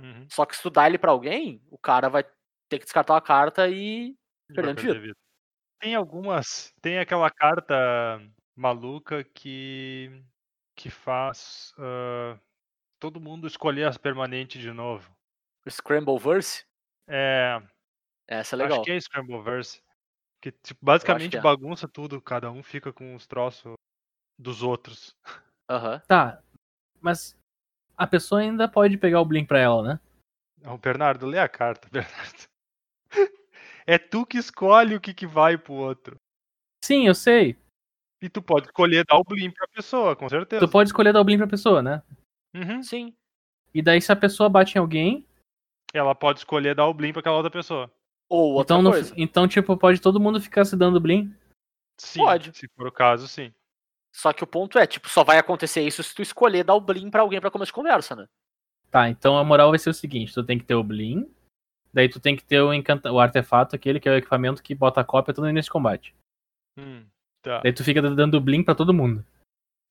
Uhum. 0.00 0.26
Só 0.30 0.46
que 0.46 0.56
se 0.56 0.62
tu 0.62 0.70
dá 0.70 0.86
ele 0.86 0.98
pra 0.98 1.12
alguém, 1.12 1.62
o 1.70 1.78
cara 1.78 2.08
vai 2.08 2.24
ter 2.68 2.78
que 2.78 2.84
descartar 2.84 3.14
uma 3.14 3.20
carta 3.22 3.68
e. 3.68 4.16
Perdendo 4.54 4.80
vida. 4.82 5.00
vida. 5.00 5.16
Tem 5.80 5.94
algumas. 5.94 6.72
Tem 6.82 6.98
aquela 6.98 7.30
carta 7.30 8.20
maluca 8.56 9.24
que. 9.24 10.24
que 10.76 10.90
faz 10.90 11.74
ah, 11.78 12.38
todo 13.02 13.20
mundo 13.20 13.48
escolher 13.48 13.88
as 13.88 13.98
permanentes 13.98 14.62
de 14.62 14.72
novo. 14.72 15.10
O 15.66 15.70
Scramble 15.70 16.16
Verse, 16.20 16.64
É. 17.08 17.60
essa 18.28 18.54
é 18.54 18.58
legal. 18.58 18.76
Acho 18.78 18.84
que 18.84 18.92
é 18.92 19.00
Scrambleverse. 19.00 19.82
Que 20.40 20.52
tipo, 20.52 20.78
basicamente 20.84 21.36
é. 21.36 21.40
bagunça 21.40 21.88
tudo, 21.88 22.22
cada 22.22 22.48
um 22.52 22.62
fica 22.62 22.92
com 22.92 23.16
os 23.16 23.26
troços 23.26 23.74
dos 24.38 24.62
outros. 24.62 25.16
Aham. 25.68 26.00
Tá. 26.06 26.40
Mas 27.00 27.36
a 27.96 28.06
pessoa 28.06 28.40
ainda 28.40 28.68
pode 28.68 28.96
pegar 28.96 29.20
o 29.20 29.24
Blink 29.24 29.48
pra 29.48 29.58
ela, 29.58 29.82
né? 29.82 30.00
Não, 30.60 30.78
Bernardo, 30.78 31.26
lê 31.26 31.40
a 31.40 31.48
carta, 31.48 31.88
Bernardo. 31.90 32.44
É 33.84 33.98
tu 33.98 34.24
que 34.24 34.38
escolhe 34.38 34.94
o 34.94 35.00
que, 35.00 35.12
que 35.12 35.26
vai 35.26 35.58
pro 35.58 35.72
outro. 35.72 36.16
Sim, 36.84 37.08
eu 37.08 37.16
sei. 37.16 37.58
E 38.22 38.28
tu 38.28 38.40
pode 38.40 38.66
escolher 38.66 39.04
dar 39.04 39.16
o 39.16 39.24
blim 39.24 39.50
pra 39.50 39.66
pessoa, 39.66 40.14
com 40.14 40.28
certeza. 40.28 40.64
Tu 40.64 40.70
pode 40.70 40.88
escolher 40.88 41.12
dar 41.12 41.20
o 41.20 41.24
Blink 41.24 41.38
pra 41.38 41.48
pessoa, 41.48 41.82
né? 41.82 42.00
Uhum. 42.54 42.82
Sim. 42.82 43.14
E 43.74 43.80
daí 43.82 44.00
se 44.00 44.12
a 44.12 44.16
pessoa 44.16 44.48
bate 44.48 44.76
em 44.76 44.80
alguém, 44.80 45.26
Ela 45.94 46.14
pode 46.14 46.40
escolher 46.40 46.74
dar 46.74 46.86
o 46.86 46.94
blim 46.94 47.12
pra 47.12 47.20
aquela 47.20 47.36
outra 47.36 47.50
pessoa. 47.50 47.90
Ou 48.28 48.54
outra 48.54 48.76
então, 48.76 48.82
no- 48.82 48.90
coisa. 48.90 49.14
então, 49.16 49.46
tipo, 49.46 49.76
pode 49.76 50.00
todo 50.00 50.18
mundo 50.20 50.40
ficar 50.40 50.64
se 50.64 50.74
dando 50.76 50.98
Blink? 51.00 51.34
Sim, 52.00 52.20
Pode. 52.20 52.56
se 52.56 52.66
for 52.68 52.86
o 52.86 52.92
caso, 52.92 53.28
sim. 53.28 53.52
Só 54.14 54.32
que 54.32 54.42
o 54.42 54.46
ponto 54.46 54.78
é, 54.78 54.86
tipo, 54.86 55.08
só 55.08 55.22
vai 55.22 55.38
acontecer 55.38 55.82
isso 55.82 56.02
se 56.02 56.14
tu 56.14 56.22
escolher 56.22 56.64
dar 56.64 56.74
o 56.74 56.80
Blim 56.80 57.10
pra 57.10 57.20
alguém 57.22 57.40
pra 57.40 57.50
começo 57.50 57.68
de 57.70 57.74
conversa, 57.74 58.16
né? 58.16 58.26
Tá, 58.90 59.08
então 59.08 59.36
a 59.38 59.44
moral 59.44 59.70
vai 59.70 59.78
ser 59.78 59.90
o 59.90 59.94
seguinte: 59.94 60.32
tu 60.34 60.42
tem 60.44 60.58
que 60.58 60.64
ter 60.64 60.74
o 60.74 60.82
Blink, 60.82 61.30
daí 61.92 62.08
tu 62.08 62.18
tem 62.20 62.34
que 62.36 62.44
ter 62.44 62.60
o, 62.60 62.72
encanta... 62.72 63.12
o 63.12 63.20
artefato, 63.20 63.76
aquele 63.76 64.00
que 64.00 64.08
é 64.08 64.12
o 64.12 64.16
equipamento 64.16 64.62
que 64.62 64.74
bota 64.74 65.00
a 65.00 65.04
cópia 65.04 65.32
todo 65.34 65.50
nesse 65.50 65.70
combate. 65.70 66.14
Hum, 66.78 67.04
tá, 67.42 67.60
Daí 67.60 67.72
tu 67.72 67.84
fica 67.84 68.00
dando 68.02 68.40
Blink 68.40 68.64
pra 68.64 68.74
todo 68.74 68.94
mundo. 68.94 69.24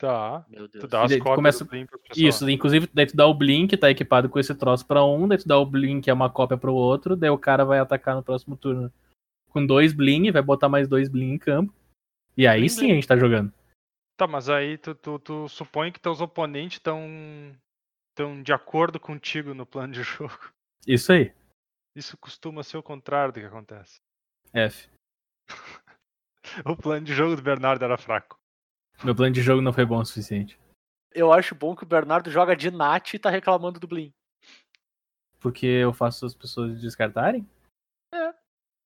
Tá. 0.01 0.45
Meu 0.49 0.67
Deus. 0.67 0.83
Tu 0.83 0.87
dá 0.87 1.03
as 1.03 1.15
cópias 1.17 1.35
começa- 1.35 1.65
do. 1.65 1.87
Isso, 2.15 2.49
inclusive, 2.49 2.89
daí 2.93 3.05
tu 3.05 3.15
dá 3.15 3.25
o 3.27 3.33
Blink, 3.33 3.77
tá 3.77 3.89
equipado 3.89 4.27
com 4.29 4.39
esse 4.39 4.53
troço 4.55 4.85
pra 4.85 5.03
um, 5.05 5.27
daí 5.27 5.37
tu 5.37 5.47
dá 5.47 5.57
o 5.57 5.65
Blink, 5.65 6.01
que 6.03 6.09
é 6.09 6.13
uma 6.13 6.29
cópia 6.29 6.57
pro 6.57 6.73
outro, 6.73 7.15
daí 7.15 7.29
o 7.29 7.37
cara 7.37 7.63
vai 7.63 7.79
atacar 7.79 8.15
no 8.15 8.23
próximo 8.23 8.57
turno 8.57 8.91
com 9.49 9.65
dois 9.65 9.93
Blink, 9.93 10.31
vai 10.31 10.41
botar 10.41 10.67
mais 10.69 10.87
dois 10.87 11.07
Blink 11.07 11.33
em 11.33 11.37
campo. 11.37 11.73
E 12.35 12.47
aí 12.47 12.61
Blim, 12.61 12.69
sim 12.69 12.91
a 12.91 12.95
gente 12.95 13.07
tá 13.07 13.15
jogando. 13.17 13.53
Tá, 14.17 14.27
mas 14.27 14.49
aí 14.49 14.77
tu, 14.77 14.93
tu, 14.95 15.19
tu 15.19 15.47
supõe 15.49 15.91
que 15.91 15.99
teus 15.99 16.21
oponentes 16.21 16.77
estão 16.77 16.99
tão 18.15 18.41
de 18.43 18.51
acordo 18.53 18.99
contigo 18.99 19.53
no 19.53 19.65
plano 19.65 19.93
de 19.93 20.03
jogo. 20.03 20.51
Isso 20.87 21.11
aí. 21.11 21.33
Isso 21.95 22.17
costuma 22.17 22.63
ser 22.63 22.77
o 22.77 22.83
contrário 22.83 23.33
do 23.33 23.39
que 23.39 23.45
acontece. 23.45 23.95
F. 24.53 24.89
O 26.65 26.75
plano 26.75 27.05
de 27.05 27.13
jogo 27.13 27.35
do 27.35 27.41
Bernardo 27.41 27.85
era 27.85 27.97
fraco. 27.99 28.35
Meu 29.03 29.15
plano 29.15 29.33
de 29.33 29.41
jogo 29.41 29.61
não 29.61 29.73
foi 29.73 29.85
bom 29.85 29.99
o 29.99 30.05
suficiente. 30.05 30.59
Eu 31.13 31.33
acho 31.33 31.55
bom 31.55 31.75
que 31.75 31.83
o 31.83 31.87
Bernardo 31.87 32.29
joga 32.29 32.55
de 32.55 32.71
Nat 32.71 33.13
e 33.13 33.19
tá 33.19 33.29
reclamando 33.29 33.79
do 33.79 33.87
Blim. 33.87 34.13
Porque 35.39 35.65
eu 35.65 35.91
faço 35.91 36.25
as 36.25 36.35
pessoas 36.35 36.79
descartarem? 36.79 37.47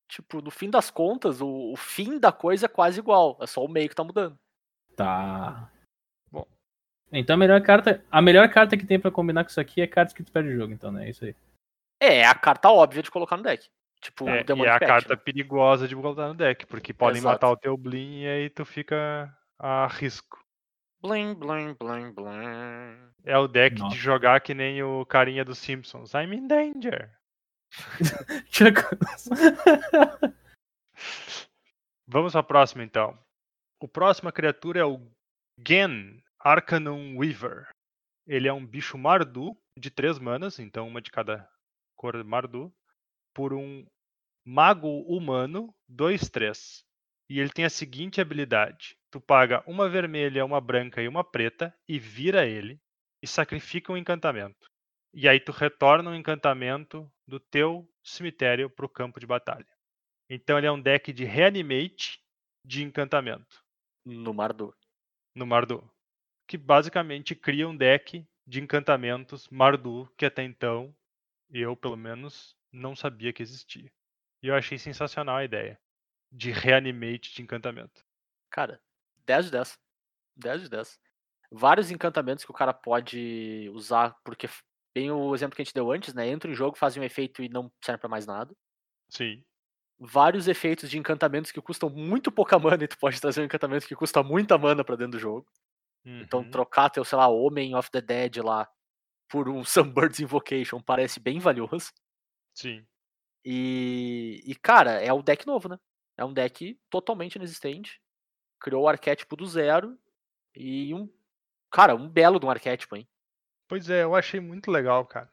Tipo, 0.07 0.41
no 0.41 0.51
fim 0.51 0.69
das 0.69 0.91
contas, 0.91 1.41
o, 1.41 1.73
o 1.73 1.75
fim 1.75 2.19
da 2.19 2.31
coisa 2.31 2.67
é 2.67 2.69
quase 2.69 2.99
igual. 2.99 3.37
É 3.41 3.47
só 3.47 3.63
o 3.63 3.67
meio 3.67 3.89
que 3.89 3.95
tá 3.95 4.03
mudando. 4.03 4.37
Tá. 4.95 5.69
Bom. 6.31 6.47
Então 7.11 7.33
a 7.33 7.37
melhor 7.37 7.61
carta. 7.61 8.05
A 8.09 8.21
melhor 8.21 8.47
carta 8.49 8.77
que 8.77 8.85
tem 8.85 8.99
pra 8.99 9.11
combinar 9.11 9.43
com 9.43 9.49
isso 9.49 9.59
aqui 9.59 9.81
é 9.81 9.87
cartas 9.87 10.13
que 10.13 10.23
tu 10.23 10.31
perde 10.31 10.49
o 10.49 10.55
jogo, 10.55 10.73
então, 10.73 10.91
né? 10.91 11.07
É 11.07 11.09
isso 11.09 11.25
aí. 11.25 11.35
É, 11.99 12.17
é 12.17 12.25
a 12.25 12.35
carta 12.35 12.69
óbvia 12.69 13.01
de 13.01 13.11
colocar 13.11 13.35
no 13.35 13.43
deck. 13.43 13.67
Tipo, 13.99 14.29
É, 14.29 14.37
o 14.37 14.41
e 14.41 14.43
Demonic 14.43 14.71
é 14.71 14.75
a 14.75 14.79
carta 14.79 15.15
né? 15.15 15.21
perigosa 15.21 15.87
de 15.87 15.95
botar 15.95 16.27
no 16.27 16.35
deck, 16.35 16.65
porque 16.67 16.93
podem 16.93 17.17
Exato. 17.17 17.33
matar 17.33 17.49
o 17.49 17.57
teu 17.57 17.75
Blin 17.75 18.21
e 18.21 18.27
aí 18.27 18.49
tu 18.49 18.63
fica 18.63 19.35
a 19.59 19.87
risco. 19.87 20.43
Blim, 21.01 21.33
blim, 21.35 21.73
blim, 21.73 22.13
blim. 22.13 23.11
É 23.23 23.37
o 23.37 23.47
deck 23.47 23.79
Nossa. 23.79 23.95
de 23.95 24.01
jogar 24.01 24.41
que 24.41 24.53
nem 24.53 24.83
o 24.83 25.05
carinha 25.05 25.45
dos 25.45 25.59
Simpsons. 25.59 26.13
I'm 26.13 26.33
in 26.33 26.47
danger. 26.47 27.17
Vamos 32.07 32.33
pra 32.33 32.43
próxima 32.43 32.83
então. 32.83 33.17
O 33.81 33.87
próxima 33.87 34.31
criatura 34.31 34.79
é 34.79 34.85
o 34.85 35.01
Gen 35.67 36.23
Arcanum 36.39 37.17
Weaver. 37.17 37.67
Ele 38.27 38.47
é 38.47 38.53
um 38.53 38.65
bicho 38.65 38.97
Mardu 38.97 39.55
de 39.77 39.91
três 39.91 40.17
manas, 40.17 40.57
então 40.59 40.87
uma 40.87 41.01
de 41.01 41.11
cada 41.11 41.47
cor 41.95 42.23
Mardu, 42.23 42.73
por 43.33 43.53
um 43.53 43.85
mago 44.45 45.01
humano 45.01 45.75
2-3. 45.91 46.83
E 47.29 47.39
ele 47.39 47.49
tem 47.49 47.65
a 47.65 47.69
seguinte 47.69 48.21
habilidade: 48.21 48.97
tu 49.15 49.21
paga 49.21 49.63
uma 49.65 49.87
vermelha, 49.87 50.43
uma 50.43 50.59
branca 50.59 51.01
e 51.01 51.07
uma 51.07 51.23
preta 51.23 51.73
e 51.87 51.97
vira 51.97 52.45
ele 52.45 52.81
e 53.23 53.25
sacrifica 53.27 53.93
um 53.93 53.95
encantamento. 53.95 54.69
E 55.13 55.29
aí 55.29 55.39
tu 55.39 55.53
retorna 55.53 56.09
um 56.09 56.15
encantamento 56.15 57.09
do 57.25 57.39
teu 57.39 57.89
cemitério 58.03 58.69
para 58.69 58.85
o 58.85 58.89
campo 58.89 59.17
de 59.17 59.25
batalha. 59.25 59.65
Então 60.29 60.57
ele 60.57 60.67
é 60.67 60.71
um 60.71 60.81
deck 60.81 61.13
de 61.13 61.23
reanimate 61.23 62.21
de 62.65 62.83
encantamento 62.83 63.63
No 64.05 64.33
Mardu. 64.33 64.75
no 65.33 65.47
Mardu, 65.47 65.89
que 66.45 66.57
basicamente 66.57 67.33
cria 67.33 67.69
um 67.69 67.77
deck 67.77 68.27
de 68.45 68.61
encantamentos 68.61 69.47
Mardu 69.47 70.13
que 70.17 70.25
até 70.25 70.43
então 70.43 70.93
eu, 71.49 71.73
pelo 71.73 71.95
menos, 71.95 72.53
não 72.69 72.93
sabia 72.97 73.31
que 73.31 73.41
existia. 73.41 73.89
E 74.43 74.47
eu 74.47 74.55
achei 74.55 74.77
sensacional 74.77 75.37
a 75.37 75.45
ideia 75.45 75.79
de 76.29 76.51
reanimate 76.51 77.33
de 77.33 77.41
encantamento. 77.41 78.03
Cara, 78.49 78.77
10 79.27 79.45
de 79.45 79.51
10. 79.51 79.79
10 80.37 80.61
de 80.63 80.69
10. 80.69 80.99
Vários 81.51 81.91
encantamentos 81.91 82.45
que 82.45 82.51
o 82.51 82.53
cara 82.55 82.73
pode 82.73 83.69
usar, 83.73 84.15
porque 84.25 84.47
bem 84.95 85.11
o 85.11 85.33
exemplo 85.35 85.55
que 85.55 85.61
a 85.61 85.65
gente 85.65 85.73
deu 85.73 85.91
antes, 85.91 86.13
né? 86.13 86.27
Entra 86.29 86.51
em 86.51 86.55
jogo, 86.55 86.77
faz 86.77 86.97
um 86.97 87.03
efeito 87.03 87.43
e 87.43 87.49
não 87.49 87.71
serve 87.83 87.99
pra 88.01 88.09
mais 88.09 88.25
nada. 88.27 88.55
Sim. 89.09 89.45
Vários 89.97 90.47
efeitos 90.47 90.89
de 90.89 90.97
encantamentos 90.97 91.51
que 91.51 91.61
custam 91.61 91.89
muito 91.89 92.29
pouca 92.31 92.59
mana 92.59 92.83
e 92.83 92.87
tu 92.87 92.97
pode 92.97 93.19
trazer 93.21 93.41
um 93.41 93.45
encantamento 93.45 93.87
que 93.87 93.95
custa 93.95 94.21
muita 94.21 94.57
mana 94.57 94.83
pra 94.83 94.95
dentro 94.97 95.13
do 95.13 95.19
jogo. 95.19 95.47
Então 96.19 96.43
Uhum. 96.43 96.49
trocar 96.49 96.89
teu, 96.91 97.05
sei 97.05 97.17
lá, 97.17 97.27
Homem 97.29 97.75
of 97.75 97.91
the 97.91 98.01
Dead 98.01 98.37
lá 98.43 98.69
por 99.29 99.49
um 99.49 99.63
Sunbird's 99.65 100.19
Invocation 100.21 100.81
parece 100.81 101.19
bem 101.19 101.39
valioso. 101.39 101.91
Sim. 102.53 102.87
E, 103.43 104.41
e, 104.45 104.55
cara, 104.55 104.93
é 105.01 105.13
o 105.13 105.21
deck 105.21 105.45
novo, 105.45 105.69
né? 105.69 105.77
É 106.17 106.25
um 106.25 106.33
deck 106.33 106.79
totalmente 106.89 107.35
inexistente. 107.35 108.01
Criou 108.65 108.85
o 108.85 108.87
arquétipo 108.87 109.35
do 109.35 109.45
zero. 109.45 109.95
E 110.55 110.91
um. 110.91 111.07
Cara, 111.69 111.95
um 111.95 112.09
belo 112.09 112.39
de 112.39 112.47
um 112.47 112.49
arquétipo, 112.49 112.95
hein? 112.95 113.07
Pois 113.67 113.91
é, 113.91 114.01
eu 114.01 114.15
achei 114.15 114.39
muito 114.39 114.71
legal, 114.71 115.05
cara. 115.05 115.31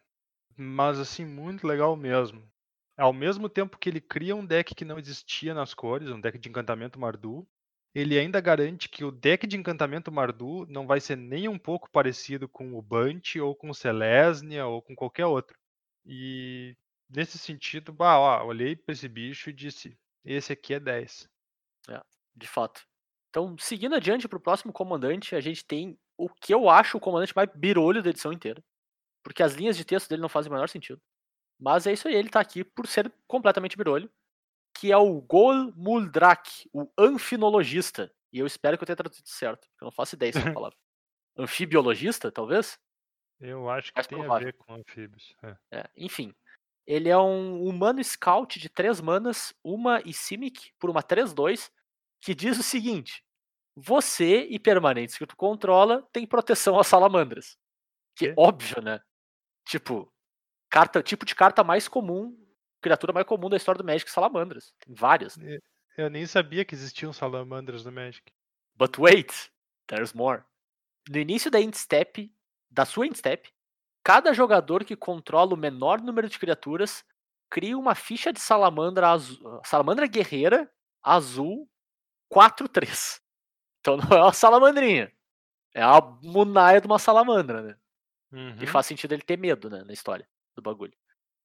Mas 0.54 0.98
assim, 0.98 1.24
muito 1.24 1.66
legal 1.66 1.96
mesmo. 1.96 2.46
Ao 2.94 3.10
mesmo 3.10 3.48
tempo 3.48 3.78
que 3.78 3.88
ele 3.88 4.02
cria 4.02 4.36
um 4.36 4.44
deck 4.44 4.74
que 4.74 4.84
não 4.84 4.98
existia 4.98 5.54
nas 5.54 5.72
cores, 5.72 6.10
um 6.10 6.20
deck 6.20 6.38
de 6.38 6.50
encantamento 6.50 7.00
Mardu, 7.00 7.48
ele 7.94 8.18
ainda 8.18 8.38
garante 8.38 8.86
que 8.86 9.02
o 9.02 9.10
deck 9.10 9.46
de 9.46 9.56
encantamento 9.56 10.12
Mardu 10.12 10.66
não 10.68 10.86
vai 10.86 11.00
ser 11.00 11.16
nem 11.16 11.48
um 11.48 11.58
pouco 11.58 11.90
parecido 11.90 12.46
com 12.46 12.74
o 12.74 12.82
Bunt 12.82 13.36
ou 13.36 13.56
com 13.56 13.70
o 13.70 13.74
ou 14.68 14.82
com 14.82 14.94
qualquer 14.94 15.24
outro. 15.24 15.58
E 16.04 16.76
nesse 17.08 17.38
sentido, 17.38 17.94
bah, 17.94 18.18
ó, 18.18 18.44
olhei 18.44 18.76
pra 18.76 18.92
esse 18.92 19.08
bicho 19.08 19.48
e 19.48 19.54
disse: 19.54 19.98
esse 20.22 20.52
aqui 20.52 20.74
é 20.74 20.80
10. 20.80 21.30
De 22.36 22.46
fato. 22.46 22.91
Então, 23.32 23.56
seguindo 23.58 23.94
adiante 23.94 24.28
pro 24.28 24.38
próximo 24.38 24.74
comandante, 24.74 25.34
a 25.34 25.40
gente 25.40 25.64
tem 25.64 25.98
o 26.18 26.28
que 26.28 26.52
eu 26.52 26.68
acho 26.68 26.98
o 26.98 27.00
comandante 27.00 27.34
mais 27.34 27.48
birolho 27.54 28.02
da 28.02 28.10
edição 28.10 28.30
inteira. 28.30 28.62
Porque 29.24 29.42
as 29.42 29.54
linhas 29.54 29.74
de 29.74 29.86
texto 29.86 30.06
dele 30.06 30.20
não 30.20 30.28
fazem 30.28 30.50
o 30.50 30.54
menor 30.54 30.68
sentido. 30.68 31.00
Mas 31.58 31.86
é 31.86 31.94
isso 31.94 32.06
aí, 32.08 32.14
ele 32.14 32.28
tá 32.28 32.40
aqui 32.40 32.62
por 32.62 32.86
ser 32.86 33.10
completamente 33.26 33.74
birolho. 33.74 34.10
Que 34.78 34.92
é 34.92 34.96
o 34.98 35.18
Gol 35.22 35.72
Muldrak, 35.74 36.68
o 36.74 36.86
anfinologista. 36.98 38.12
E 38.30 38.38
eu 38.38 38.46
espero 38.46 38.76
que 38.76 38.82
eu 38.82 38.86
tenha 38.86 38.96
traduzido 38.96 39.28
certo, 39.30 39.66
porque 39.70 39.82
eu 39.82 39.86
não 39.86 39.92
faço 39.92 40.14
ideia 40.14 40.32
dessa 40.32 40.52
palavra. 40.52 40.76
Anfibiologista, 41.38 42.30
talvez? 42.30 42.78
Eu 43.40 43.70
acho 43.70 43.94
que 43.94 43.98
Mais 43.98 44.06
tem 44.06 44.18
a 44.18 44.20
provável. 44.20 44.46
ver 44.46 44.52
com 44.52 44.74
anfíbios. 44.74 45.34
é. 45.42 45.56
É, 45.70 45.90
enfim. 45.96 46.34
Ele 46.86 47.08
é 47.08 47.16
um 47.16 47.64
humano 47.64 48.02
scout 48.04 48.58
de 48.58 48.68
3 48.68 49.00
manas, 49.00 49.54
uma 49.64 50.02
e 50.04 50.12
Simic, 50.12 50.72
por 50.78 50.90
uma 50.90 51.02
3-2, 51.02 51.70
que 52.22 52.34
diz 52.34 52.58
o 52.58 52.62
seguinte: 52.62 53.22
Você 53.76 54.44
e 54.44 54.58
permanentes 54.58 55.18
que 55.18 55.26
tu 55.26 55.36
controla 55.36 56.08
tem 56.12 56.26
proteção 56.26 56.78
às 56.78 56.86
salamandras. 56.86 57.58
Que 58.16 58.28
Quê? 58.28 58.34
óbvio, 58.38 58.80
né? 58.80 59.00
Tipo, 59.66 60.10
carta, 60.70 61.02
tipo 61.02 61.26
de 61.26 61.34
carta 61.34 61.62
mais 61.64 61.88
comum, 61.88 62.38
criatura 62.80 63.12
mais 63.12 63.26
comum 63.26 63.50
da 63.50 63.56
história 63.56 63.78
do 63.78 63.84
Magic, 63.84 64.10
salamandras. 64.10 64.72
Tem 64.80 64.94
várias. 64.94 65.36
né? 65.36 65.58
Eu 65.96 66.08
nem 66.08 66.26
sabia 66.26 66.64
que 66.64 66.74
existiam 66.74 67.12
salamandras 67.12 67.84
no 67.84 67.92
Magic. 67.92 68.22
But 68.74 68.98
wait, 68.98 69.50
there's 69.88 70.12
more. 70.12 70.42
No 71.08 71.18
início 71.18 71.50
da 71.50 71.60
end 71.60 71.76
step, 71.76 72.32
da 72.70 72.84
sua 72.84 73.06
end 73.06 73.18
step, 73.18 73.50
cada 74.04 74.32
jogador 74.32 74.84
que 74.84 74.96
controla 74.96 75.54
o 75.54 75.56
menor 75.56 76.00
número 76.00 76.28
de 76.28 76.38
criaturas 76.38 77.04
cria 77.50 77.76
uma 77.76 77.94
ficha 77.94 78.32
de 78.32 78.40
salamandra 78.40 79.10
azul, 79.10 79.60
salamandra 79.64 80.06
guerreira 80.06 80.70
azul 81.02 81.68
4-3. 82.32 83.20
Então 83.80 83.96
não 83.96 84.16
é 84.16 84.22
uma 84.22 84.32
salamandrinha. 84.32 85.12
É 85.74 85.82
a 85.82 86.00
munaia 86.22 86.80
de 86.80 86.86
uma 86.86 86.98
salamandra, 86.98 87.62
né? 87.62 87.76
E 88.60 88.64
Uhum. 88.64 88.66
faz 88.66 88.86
sentido 88.86 89.12
ele 89.12 89.22
ter 89.22 89.38
medo, 89.38 89.70
né, 89.70 89.84
na 89.84 89.92
história 89.92 90.28
do 90.56 90.62
bagulho. 90.62 90.94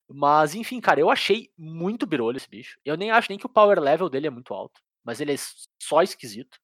Mas, 0.09 0.55
enfim, 0.55 0.79
cara, 0.81 0.99
eu 1.01 1.09
achei 1.09 1.51
muito 1.57 2.05
birolho 2.07 2.37
esse 2.37 2.49
bicho. 2.49 2.79
Eu 2.85 2.97
nem 2.97 3.11
acho 3.11 3.29
nem 3.29 3.39
que 3.39 3.45
o 3.45 3.49
power 3.49 3.79
level 3.79 4.09
dele 4.09 4.27
é 4.27 4.31
muito 4.31 4.53
alto. 4.53 4.81
Mas 5.03 5.21
ele 5.21 5.33
é 5.33 5.37
só 5.81 6.01
esquisito. 6.03 6.59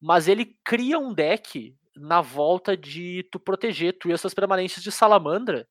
Mas 0.00 0.28
ele 0.28 0.58
cria 0.64 0.98
um 0.98 1.14
deck 1.14 1.76
na 1.96 2.20
volta 2.20 2.76
de 2.76 3.24
tu 3.32 3.40
proteger 3.40 3.98
tu 3.98 4.08
e 4.08 4.12
essas 4.12 4.34
permanentes 4.34 4.82
de 4.82 4.92
salamandra 4.92 5.68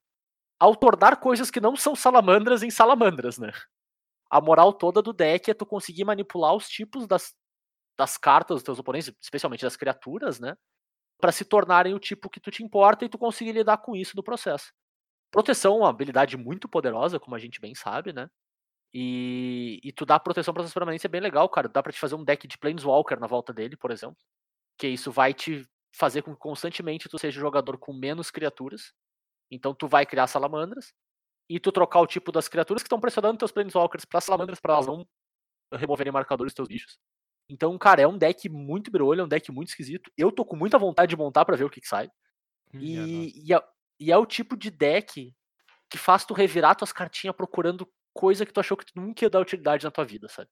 ao 0.59 0.75
tornar 0.75 1.17
coisas 1.17 1.51
que 1.51 1.61
não 1.61 1.75
são 1.75 1.95
salamandras 1.95 2.63
em 2.63 2.71
salamandras, 2.71 3.37
né? 3.37 3.51
A 4.29 4.41
moral 4.41 4.73
toda 4.73 5.01
do 5.01 5.13
deck 5.13 5.49
é 5.51 5.53
tu 5.53 5.65
conseguir 5.65 6.05
manipular 6.05 6.55
os 6.55 6.67
tipos 6.69 7.07
das, 7.07 7.35
das 7.97 8.17
cartas 8.17 8.57
dos 8.57 8.63
teus 8.63 8.79
oponentes, 8.79 9.11
especialmente 9.21 9.63
das 9.63 9.75
criaturas, 9.75 10.39
né? 10.39 10.55
Pra 11.19 11.31
se 11.31 11.45
tornarem 11.45 11.93
o 11.93 11.99
tipo 11.99 12.29
que 12.29 12.39
tu 12.39 12.51
te 12.51 12.63
importa 12.63 13.05
e 13.05 13.09
tu 13.09 13.17
conseguir 13.17 13.53
lidar 13.53 13.79
com 13.79 13.95
isso 13.95 14.15
no 14.15 14.23
processo. 14.23 14.71
Proteção 15.31 15.75
é 15.75 15.79
uma 15.79 15.89
habilidade 15.89 16.37
muito 16.37 16.69
poderosa, 16.69 17.19
como 17.19 17.35
a 17.35 17.39
gente 17.39 17.59
bem 17.61 17.75
sabe, 17.75 18.13
né? 18.13 18.29
E, 18.93 19.79
e 19.83 19.91
tu 19.91 20.05
dá 20.05 20.19
proteção 20.19 20.53
para 20.53 20.63
essas 20.63 20.73
permanências 20.73 21.05
é 21.05 21.11
bem 21.11 21.21
legal, 21.21 21.49
cara. 21.49 21.69
Dá 21.69 21.83
pra 21.83 21.91
te 21.91 21.99
fazer 21.99 22.15
um 22.15 22.23
deck 22.23 22.47
de 22.47 22.57
Planeswalker 22.57 23.19
na 23.19 23.27
volta 23.27 23.53
dele, 23.53 23.75
por 23.77 23.91
exemplo. 23.91 24.17
Que 24.77 24.87
isso 24.87 25.11
vai 25.11 25.33
te 25.33 25.67
fazer 25.95 26.21
com 26.21 26.33
que 26.33 26.39
constantemente 26.39 27.09
tu 27.09 27.19
seja 27.19 27.39
jogador 27.39 27.77
com 27.77 27.93
menos 27.93 28.31
criaturas. 28.31 28.93
Então 29.51 29.73
tu 29.73 29.87
vai 29.87 30.05
criar 30.05 30.27
salamandras. 30.27 30.93
E 31.49 31.59
tu 31.59 31.71
trocar 31.71 32.01
o 32.01 32.07
tipo 32.07 32.31
das 32.31 32.47
criaturas 32.47 32.83
que 32.83 32.87
estão 32.87 32.99
pressionando 32.99 33.37
teus 33.37 33.51
Planeswalkers 33.51 34.05
pra 34.05 34.21
salamandras 34.21 34.59
pra 34.59 34.73
elas 34.75 34.87
não 34.87 35.07
removerem 35.73 36.13
marcadores 36.13 36.51
dos 36.53 36.55
teus 36.55 36.67
bichos. 36.67 36.97
Então, 37.49 37.77
cara, 37.77 38.01
é 38.01 38.07
um 38.07 38.17
deck 38.17 38.49
muito 38.49 38.91
birolho, 38.91 39.21
é 39.21 39.23
um 39.23 39.27
deck 39.27 39.51
muito 39.51 39.69
esquisito. 39.69 40.11
Eu 40.17 40.31
tô 40.31 40.43
com 40.43 40.55
muita 40.55 40.77
vontade 40.77 41.09
de 41.09 41.17
montar 41.17 41.45
pra 41.45 41.55
ver 41.55 41.63
o 41.63 41.69
que, 41.69 41.79
que 41.79 41.87
sai. 41.87 42.09
Hum, 42.73 42.79
é. 42.79 42.81
E, 42.81 43.47
e, 43.47 43.53
é, 43.53 43.63
e 43.99 44.11
é 44.11 44.17
o 44.17 44.25
tipo 44.25 44.57
de 44.57 44.69
deck 44.69 45.33
que 45.89 45.97
faz 45.97 46.25
tu 46.25 46.33
revirar 46.33 46.75
tuas 46.75 46.91
cartinhas 46.91 47.35
procurando 47.35 47.87
coisa 48.13 48.45
que 48.45 48.51
tu 48.51 48.59
achou 48.59 48.75
que 48.75 48.85
tu 48.85 48.99
nunca 48.99 49.23
ia 49.23 49.29
dar 49.29 49.39
utilidade 49.39 49.85
na 49.85 49.91
tua 49.91 50.03
vida, 50.03 50.27
sabe? 50.27 50.49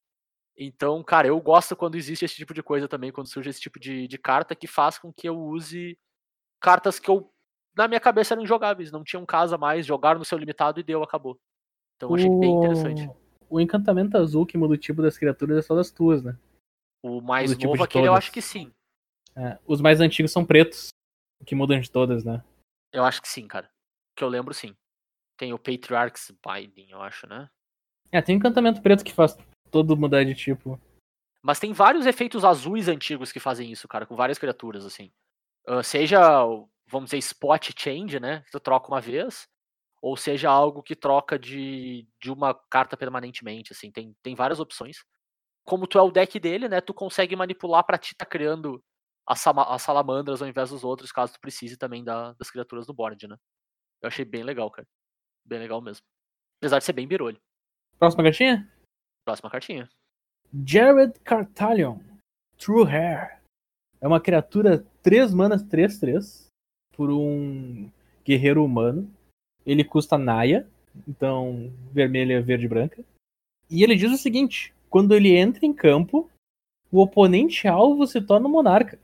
Então, 0.58 1.04
cara, 1.04 1.28
eu 1.28 1.40
gosto 1.42 1.76
quando 1.76 1.96
existe 1.96 2.24
esse 2.24 2.36
tipo 2.36 2.54
de 2.54 2.64
coisa 2.64 2.88
também, 2.88 3.12
quando 3.12 3.28
surge 3.28 3.50
esse 3.50 3.60
tipo 3.60 3.78
de, 3.78 4.08
de 4.08 4.18
carta 4.18 4.56
que 4.56 4.68
faz 4.68 4.98
com 4.98 5.12
que 5.12 5.28
eu 5.28 5.38
use 5.38 6.00
cartas 6.62 6.98
que 6.98 7.10
eu, 7.10 7.30
na 7.76 7.90
minha 7.90 8.00
cabeça, 8.00 8.34
eram 8.34 8.44
injogáveis, 8.44 8.92
não 8.92 9.04
tinham 9.04 9.26
casa 9.26 9.58
mais, 9.58 9.86
jogaram 9.86 10.20
no 10.20 10.26
seu 10.26 10.38
limitado 10.38 10.80
e 10.80 10.84
deu, 10.84 11.04
acabou. 11.04 11.38
Então 11.98 12.10
eu 12.10 12.16
achei 12.16 12.30
bem 12.30 12.56
interessante. 12.56 13.10
O 13.50 13.60
encantamento 13.60 14.18
azul 14.18 14.46
que 14.46 14.58
muda 14.58 14.74
o 14.74 14.78
tipo 14.78 15.02
das 15.02 15.18
criaturas 15.18 15.58
é 15.58 15.62
só 15.62 15.76
das 15.76 15.92
tuas, 15.92 16.24
né? 16.24 16.38
O 17.08 17.22
mais 17.22 17.52
tipo 17.52 17.66
novo 17.66 17.78
de 17.78 17.84
aquele 17.84 18.08
eu 18.08 18.14
todas. 18.14 18.24
acho 18.24 18.32
que 18.32 18.42
sim. 18.42 18.74
É, 19.36 19.60
os 19.68 19.80
mais 19.80 20.02
antigos 20.02 20.32
são 20.32 20.44
pretos, 20.44 20.88
que 21.46 21.54
mudam 21.54 21.80
de 21.80 21.92
todas, 21.92 22.26
né? 22.26 22.44
Eu 22.92 23.06
acho 23.06 23.22
que 23.22 23.28
sim, 23.28 23.48
cara. 23.48 23.70
Que 24.16 24.24
eu 24.24 24.28
lembro 24.28 24.56
sim. 24.56 24.76
Tem 25.38 25.54
o 25.54 25.60
Patriarch's 25.60 26.32
Binding, 26.44 26.90
eu 26.90 27.04
acho, 27.04 27.28
né? 27.28 27.48
É, 28.12 28.24
tem 28.24 28.36
encantamento 28.36 28.82
preto 28.82 29.06
que 29.06 29.14
faz 29.14 29.38
todo 29.70 29.96
mudar 29.96 30.24
de 30.24 30.34
tipo. 30.34 30.82
Mas 31.44 31.60
tem 31.60 31.74
vários 31.74 32.08
efeitos 32.08 32.44
azuis 32.44 32.88
antigos 32.88 33.32
que 33.32 33.40
fazem 33.40 33.72
isso, 33.72 33.88
cara, 33.88 34.08
com 34.08 34.16
várias 34.16 34.40
criaturas, 34.40 34.84
assim. 34.84 35.12
Ah, 35.68 35.84
seja, 35.84 36.20
vamos 36.88 37.12
dizer, 37.12 37.20
spot 37.20 37.70
change, 37.78 38.20
né? 38.20 38.42
Que 38.46 38.52
tu 38.52 38.60
troca 38.60 38.88
uma 38.88 39.00
vez. 39.00 39.48
Ou 40.02 40.18
seja, 40.18 40.50
algo 40.50 40.82
que 40.82 40.96
troca 40.96 41.38
de, 41.38 42.08
de 42.20 42.32
uma 42.32 42.56
carta 42.68 42.98
permanentemente, 42.98 43.74
assim. 43.74 43.92
Tem, 43.92 44.16
tem 44.24 44.34
várias 44.34 44.60
opções. 44.60 45.06
Como 45.66 45.88
tu 45.88 45.98
é 45.98 46.02
o 46.02 46.12
deck 46.12 46.40
dele, 46.40 46.70
né? 46.70 46.80
Tu 46.80 46.94
consegue 46.94 47.36
manipular 47.36 47.84
pra 47.84 47.98
ti 47.98 48.16
tá 48.16 48.26
criando 48.26 48.82
as, 49.28 49.44
salamandras 49.82 50.42
ao 50.42 50.48
invés 50.48 50.70
dos 50.70 50.84
outros, 50.84 51.12
caso 51.12 51.34
tu 51.34 51.40
precise 51.40 51.76
também 51.78 52.04
da- 52.04 52.34
das 52.34 52.52
criaturas 52.52 52.86
do 52.86 52.94
board, 52.94 53.28
né? 53.28 53.36
Eu 54.02 54.08
achei 54.08 54.24
bem 54.24 54.44
legal, 54.44 54.70
cara. 54.70 54.88
Bem 55.44 55.60
legal 55.60 55.82
mesmo. 55.82 56.04
Apesar 56.60 56.78
de 56.80 56.86
ser 56.86 56.94
bem 56.94 57.08
birolho. 57.08 57.40
Próxima 57.98 58.24
cartinha? 58.24 58.72
Próxima 59.26 59.50
cartinha. 59.50 59.90
Jared 60.66 61.20
Cartalion, 61.22 62.00
True 62.58 62.86
Hair. 62.88 63.42
É 64.00 64.08
uma 64.08 64.22
criatura 64.22 64.86
3 65.02 65.34
manas 65.34 65.64
3-3 65.64 66.48
por 66.94 67.10
um 67.10 67.90
guerreiro 68.24 68.64
humano. 68.64 69.12
Ele 69.66 69.84
custa 69.84 70.18
Naya, 70.18 70.68
então 71.08 71.74
vermelha, 71.92 72.42
verde 72.42 72.66
e 72.66 72.70
branca. 72.70 73.04
E 73.70 73.84
ele 73.84 73.96
diz 73.96 74.12
o 74.12 74.18
seguinte: 74.18 74.74
quando 74.96 75.14
ele 75.14 75.36
entra 75.36 75.66
em 75.66 75.74
campo, 75.74 76.32
o 76.90 77.02
oponente 77.02 77.68
alvo 77.68 78.08
se 78.08 78.22
torna 78.22 78.48
um 78.48 78.50
monarca. 78.50 78.98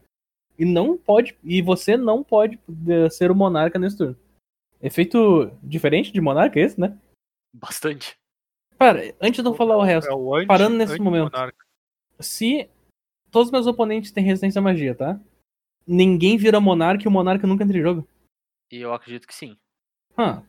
E 0.58 0.64
não 0.64 0.98
pode. 0.98 1.38
E 1.44 1.62
você 1.62 1.98
não 1.98 2.24
pode 2.24 2.58
eh, 2.88 3.10
ser 3.10 3.30
o 3.30 3.36
monarca 3.36 3.78
nesse 3.78 3.98
turno. 3.98 4.16
Efeito 4.82 5.52
diferente 5.62 6.14
de 6.14 6.22
monarca 6.22 6.58
esse, 6.58 6.80
né? 6.80 6.98
Bastante. 7.54 8.18
Pera, 8.78 9.14
antes 9.20 9.44
de 9.44 9.50
eu 9.50 9.54
falar 9.54 9.76
o 9.76 9.82
resto, 9.84 10.10
É 10.10 10.16
o 10.16 10.34
anti, 10.34 10.48
parando 10.48 10.78
nesse 10.78 10.98
momento. 10.98 11.26
anti-monarca. 11.28 11.66
se 12.22 12.70
todos 13.30 13.50
os 13.50 13.52
meus 13.52 13.68
oponentes 13.68 14.14
têm 14.14 14.24
resistência 14.24 14.60
à 14.60 14.62
magia, 14.62 14.96
tá? 14.96 15.20
Ninguém 15.86 16.38
vira 16.38 16.62
monarca 16.62 17.04
e 17.04 17.08
o 17.10 17.12
monarca 17.12 17.46
nunca 17.46 17.66
entra 17.66 17.78
em 17.78 17.82
jogo. 17.82 18.08
E 18.72 18.78
eu 18.78 18.94
acredito 18.94 19.28
que 19.28 19.36
sim. 19.36 19.58
Ah, 20.16 20.42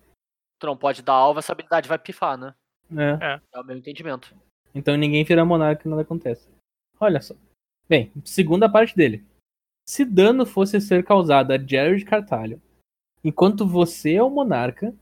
Tu 0.60 0.66
não 0.69 0.77
pode 0.77 1.02
dar 1.02 1.14
alvo, 1.14 1.40
essa 1.40 1.51
habilidade 1.51 1.89
vai 1.89 1.98
pifar, 1.98 2.39
né? 2.39 2.55
é. 2.93 3.40
É 3.52 3.59
o 3.60 3.64
meu 3.64 3.77
entendimento. 3.77 4.32
Então 4.74 4.97
ninguém 4.97 5.24
vira 5.24 5.44
monarca 5.44 5.86
e 5.86 5.90
nada 5.90 6.03
acontece. 6.03 6.49
Olha 6.99 7.20
só. 7.20 7.35
Bem, 7.89 8.12
segunda 8.24 8.70
parte 8.70 8.97
dele. 8.97 9.24
Se 9.86 10.05
dano 10.05 10.47
fosse 10.47 10.81
ser 10.81 11.05
causado 11.05 11.53
a 11.53 11.59
Jared 11.59 12.05
Cartalho, 12.05 12.61
enquanto 13.23 13.66
você 13.66 14.15
é 14.15 14.23
o 14.23 14.31
monarca, 14.31 14.94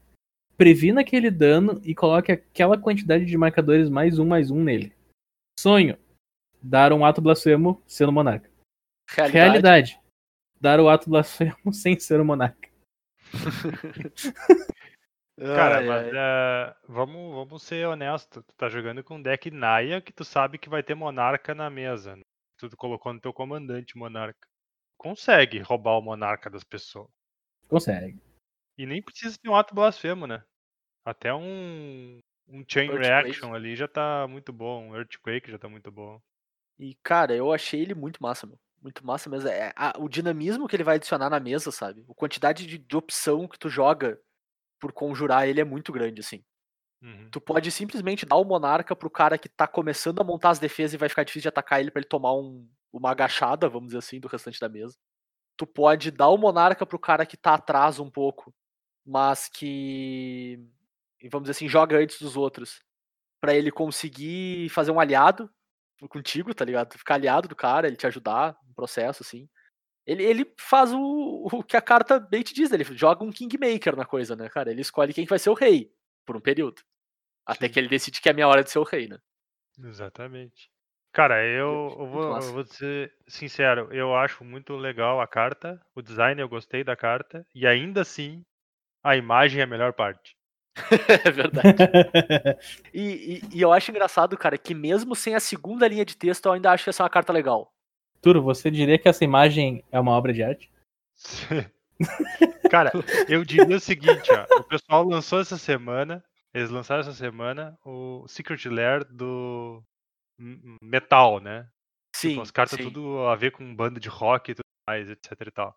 previna 0.57 1.03
aquele 1.03 1.31
dano 1.31 1.81
e 1.85 1.95
coloque 1.95 2.33
aquela 2.33 2.79
quantidade 2.79 3.25
de 3.25 3.37
marcadores 3.37 3.89
mais 3.89 4.19
um 4.19 4.27
mais 4.27 4.51
um 4.51 4.63
nele. 4.63 4.93
Sonho. 5.59 5.99
Dar 6.63 6.93
um 6.93 7.05
ato 7.05 7.21
blasfemo 7.21 7.83
sendo 7.87 8.13
monarca. 8.13 8.51
Realidade. 9.09 9.39
Realidade. 9.39 10.01
Dar 10.61 10.81
o 10.81 10.89
ato 10.89 11.09
blasfemo 11.09 11.73
sem 11.73 11.99
ser 11.99 12.21
o 12.21 12.25
monarca. 12.25 12.69
Cara, 15.47 15.79
Ai, 15.79 15.87
mas 15.87 16.07
ai. 16.07 16.11
é, 16.15 16.77
vamos, 16.87 17.35
vamos 17.35 17.63
ser 17.63 17.87
honestos. 17.87 18.45
Tu 18.45 18.55
tá 18.57 18.69
jogando 18.69 19.03
com 19.03 19.17
um 19.17 19.23
deck 19.23 19.51
Naya 19.51 20.01
que 20.01 20.13
tu 20.13 20.25
sabe 20.25 20.59
que 20.59 20.69
vai 20.69 20.83
ter 20.83 20.95
monarca 20.95 21.55
na 21.55 21.71
mesa. 21.71 22.15
Né? 22.17 22.23
Tu 22.59 22.69
colocou 22.77 23.13
no 23.13 23.21
teu 23.21 23.33
comandante 23.33 23.97
monarca. 23.97 24.47
Consegue 24.99 25.59
roubar 25.61 25.97
o 25.99 26.03
monarca 26.03 26.51
das 26.51 26.63
pessoas. 26.63 27.09
Consegue. 27.69 28.21
E 28.77 28.85
nem 28.85 29.03
precisa 29.03 29.39
ter 29.43 29.49
um 29.49 29.55
ato 29.57 29.75
blasfemo, 29.75 30.27
né? 30.27 30.43
Até 31.05 31.33
um, 31.33 32.19
um 32.49 32.63
chain 32.69 32.91
Earthquake. 32.91 33.09
reaction 33.09 33.55
ali 33.55 33.75
já 33.75 33.89
tá 33.89 34.27
muito 34.29 34.53
bom. 34.53 34.89
Um 34.91 34.97
earthquake 34.97 35.51
já 35.51 35.59
tá 35.59 35.69
muito 35.69 35.91
bom. 35.91 36.21
E, 36.79 36.95
cara, 37.03 37.35
eu 37.35 37.53
achei 37.53 37.81
ele 37.81 37.95
muito 37.95 38.23
massa, 38.23 38.47
meu. 38.47 38.59
Muito 38.83 39.05
massa 39.07 39.29
mesmo. 39.31 39.49
É, 39.49 39.73
a- 39.77 39.95
o 39.99 40.09
dinamismo 40.09 40.67
que 40.67 40.77
ele 40.77 40.85
vai 40.85 40.97
adicionar 40.97 41.29
na 41.31 41.41
mesa, 41.41 41.71
sabe? 41.71 42.05
A 42.11 42.15
quantidade 42.15 42.67
de, 42.67 42.79
de 42.79 42.97
opção 42.97 43.47
que 43.49 43.59
tu 43.59 43.69
joga 43.69 44.19
por 44.81 44.93
conjurar 44.93 45.49
ele 45.49 45.61
é 45.61 45.65
muito 45.65 45.93
grande, 45.93 46.21
assim. 46.21 46.43
Uhum. 47.03 47.29
Tu 47.31 47.41
pode 47.41 47.71
simplesmente 47.71 48.27
dar 48.27 48.37
o 48.37 48.45
monarca 48.45 48.97
pro 48.97 49.11
cara 49.11 49.39
que 49.39 49.49
tá 49.49 49.67
começando 49.67 50.21
a 50.21 50.25
montar 50.25 50.51
as 50.51 50.59
defesas 50.59 50.95
e 50.95 50.99
vai 50.99 51.09
ficar 51.09 51.25
difícil 51.25 51.43
de 51.43 51.49
atacar 51.49 51.81
ele 51.81 51.91
pra 51.91 52.01
ele 52.01 52.09
tomar 52.09 52.35
um, 52.35 52.69
uma 52.93 53.11
agachada, 53.11 53.69
vamos 53.69 53.89
dizer 53.89 53.99
assim, 53.99 54.21
do 54.21 54.29
restante 54.29 54.61
da 54.61 54.69
mesa. 54.69 54.97
Tu 55.57 55.67
pode 55.67 56.11
dar 56.11 56.29
o 56.29 56.39
monarca 56.39 56.87
pro 56.87 56.99
cara 56.99 57.27
que 57.27 57.37
tá 57.37 57.55
atrás 57.55 57.99
um 57.99 58.11
pouco, 58.11 58.55
mas 59.05 59.49
que 59.49 60.59
vamos 61.31 61.45
dizer 61.45 61.53
assim, 61.53 61.69
joga 61.69 61.99
antes 61.99 62.19
dos 62.21 62.37
outros, 62.37 62.81
Pra 63.41 63.55
ele 63.55 63.71
conseguir 63.71 64.69
fazer 64.69 64.91
um 64.91 65.01
aliado 65.01 65.51
contigo, 66.11 66.55
tá 66.55 66.63
ligado? 66.63 66.91
Tu 66.91 66.99
Ficar 66.99 67.15
aliado 67.15 67.49
do 67.49 67.57
cara, 67.57 67.87
ele 67.87 67.97
te 67.97 68.07
ajudar 68.07 68.55
no 68.67 68.75
processo 68.75 69.23
assim. 69.23 69.49
Ele, 70.11 70.25
ele 70.25 70.53
faz 70.59 70.93
o, 70.93 71.47
o 71.53 71.63
que 71.63 71.77
a 71.77 71.81
carta 71.81 72.19
bem 72.19 72.43
te 72.43 72.53
diz, 72.53 72.73
ele 72.73 72.83
joga 72.83 73.23
um 73.23 73.31
Kingmaker 73.31 73.95
na 73.95 74.05
coisa, 74.05 74.35
né, 74.35 74.49
cara? 74.49 74.69
Ele 74.69 74.81
escolhe 74.81 75.15
quem 75.15 75.23
que 75.25 75.31
vai 75.31 75.39
ser 75.39 75.51
o 75.51 75.55
rei 75.55 75.89
por 76.27 76.37
um 76.37 76.41
período. 76.41 76.83
Até 77.47 77.69
que 77.69 77.79
ele 77.79 77.87
decide 77.87 78.21
que 78.21 78.29
é 78.29 78.33
a 78.33 78.35
minha 78.35 78.49
hora 78.49 78.65
de 78.65 78.73
ser 78.73 78.81
o 78.81 78.83
rei, 78.83 79.07
né? 79.07 79.19
Exatamente. 79.79 80.69
Cara, 81.13 81.45
eu, 81.47 81.97
eu 82.01 82.07
vou, 82.09 82.37
eu 82.37 82.53
vou 82.53 82.65
ser 82.65 83.13
sincero, 83.29 83.89
eu 83.93 84.13
acho 84.17 84.43
muito 84.43 84.75
legal 84.77 85.21
a 85.21 85.29
carta, 85.29 85.81
o 85.95 86.03
design 86.03 86.41
eu 86.41 86.49
gostei 86.49 86.83
da 86.83 86.97
carta, 86.97 87.47
e 87.55 87.65
ainda 87.65 88.01
assim, 88.01 88.45
a 89.05 89.17
imagem 89.17 89.61
é 89.61 89.65
a 89.65 89.67
melhor 89.69 89.93
parte. 89.93 90.37
é 91.25 91.31
verdade. 91.31 91.85
E, 92.93 93.03
e- 93.53 93.59
e 93.59 93.61
eu 93.63 93.73
acho 93.73 93.93
engraçado, 93.93 94.37
cara, 94.37 94.59
que 94.59 94.75
mesmo 94.75 95.15
sem 95.15 95.37
a 95.37 95.41
segunda 95.41 95.87
linha 95.87 96.05
de 96.05 96.17
texto, 96.17 96.47
eu 96.47 96.53
ainda 96.53 96.73
acho 96.73 96.83
que 96.83 96.91
essa 96.91 97.03
é 97.03 97.05
uma 97.05 97.11
carta 97.11 97.33
legal. 97.33 97.73
Turo, 98.21 98.43
você 98.43 98.71
diria 98.71 98.99
que 98.99 99.09
essa 99.09 99.25
imagem 99.25 99.83
é 99.91 99.99
uma 99.99 100.13
obra 100.13 100.33
de 100.33 100.43
arte? 100.43 100.71
Cara, 102.71 102.93
eu 103.29 103.45
diria 103.45 103.77
o 103.77 103.81
seguinte, 103.81 104.31
ó, 104.33 104.61
o 104.61 104.65
pessoal 104.65 105.05
lançou 105.05 105.41
essa 105.41 105.59
semana, 105.59 106.25
eles 106.55 106.71
lançaram 106.71 107.01
essa 107.01 107.13
semana 107.13 107.79
o 107.85 108.27
Secret 108.29 108.69
Lair 108.69 109.05
do 109.05 109.83
Metal, 110.83 111.41
né? 111.41 111.69
Sim, 112.15 112.31
Tipo, 112.31 112.43
as 112.43 112.51
cartas 112.51 112.77
sim. 112.77 112.85
tudo 112.85 113.21
a 113.27 113.37
ver 113.37 113.53
com 113.53 113.75
banda 113.75 114.01
de 114.01 114.09
rock 114.09 114.51
e 114.51 114.55
tudo 114.55 114.65
mais, 114.89 115.11
etc 115.11 115.33
e 115.47 115.51
tal. 115.51 115.77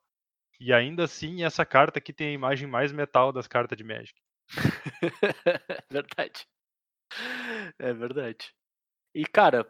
E 0.59 0.73
ainda 0.73 1.03
assim, 1.03 1.43
essa 1.43 1.65
carta 1.65 1.99
aqui 1.99 2.13
tem 2.13 2.27
a 2.27 2.33
imagem 2.33 2.67
mais 2.67 2.91
metal 2.91 3.31
das 3.31 3.47
cartas 3.47 3.77
de 3.77 3.83
Magic. 3.83 4.13
verdade. 5.89 6.47
É 7.79 7.93
verdade. 7.93 8.53
E, 9.13 9.25
cara, 9.25 9.67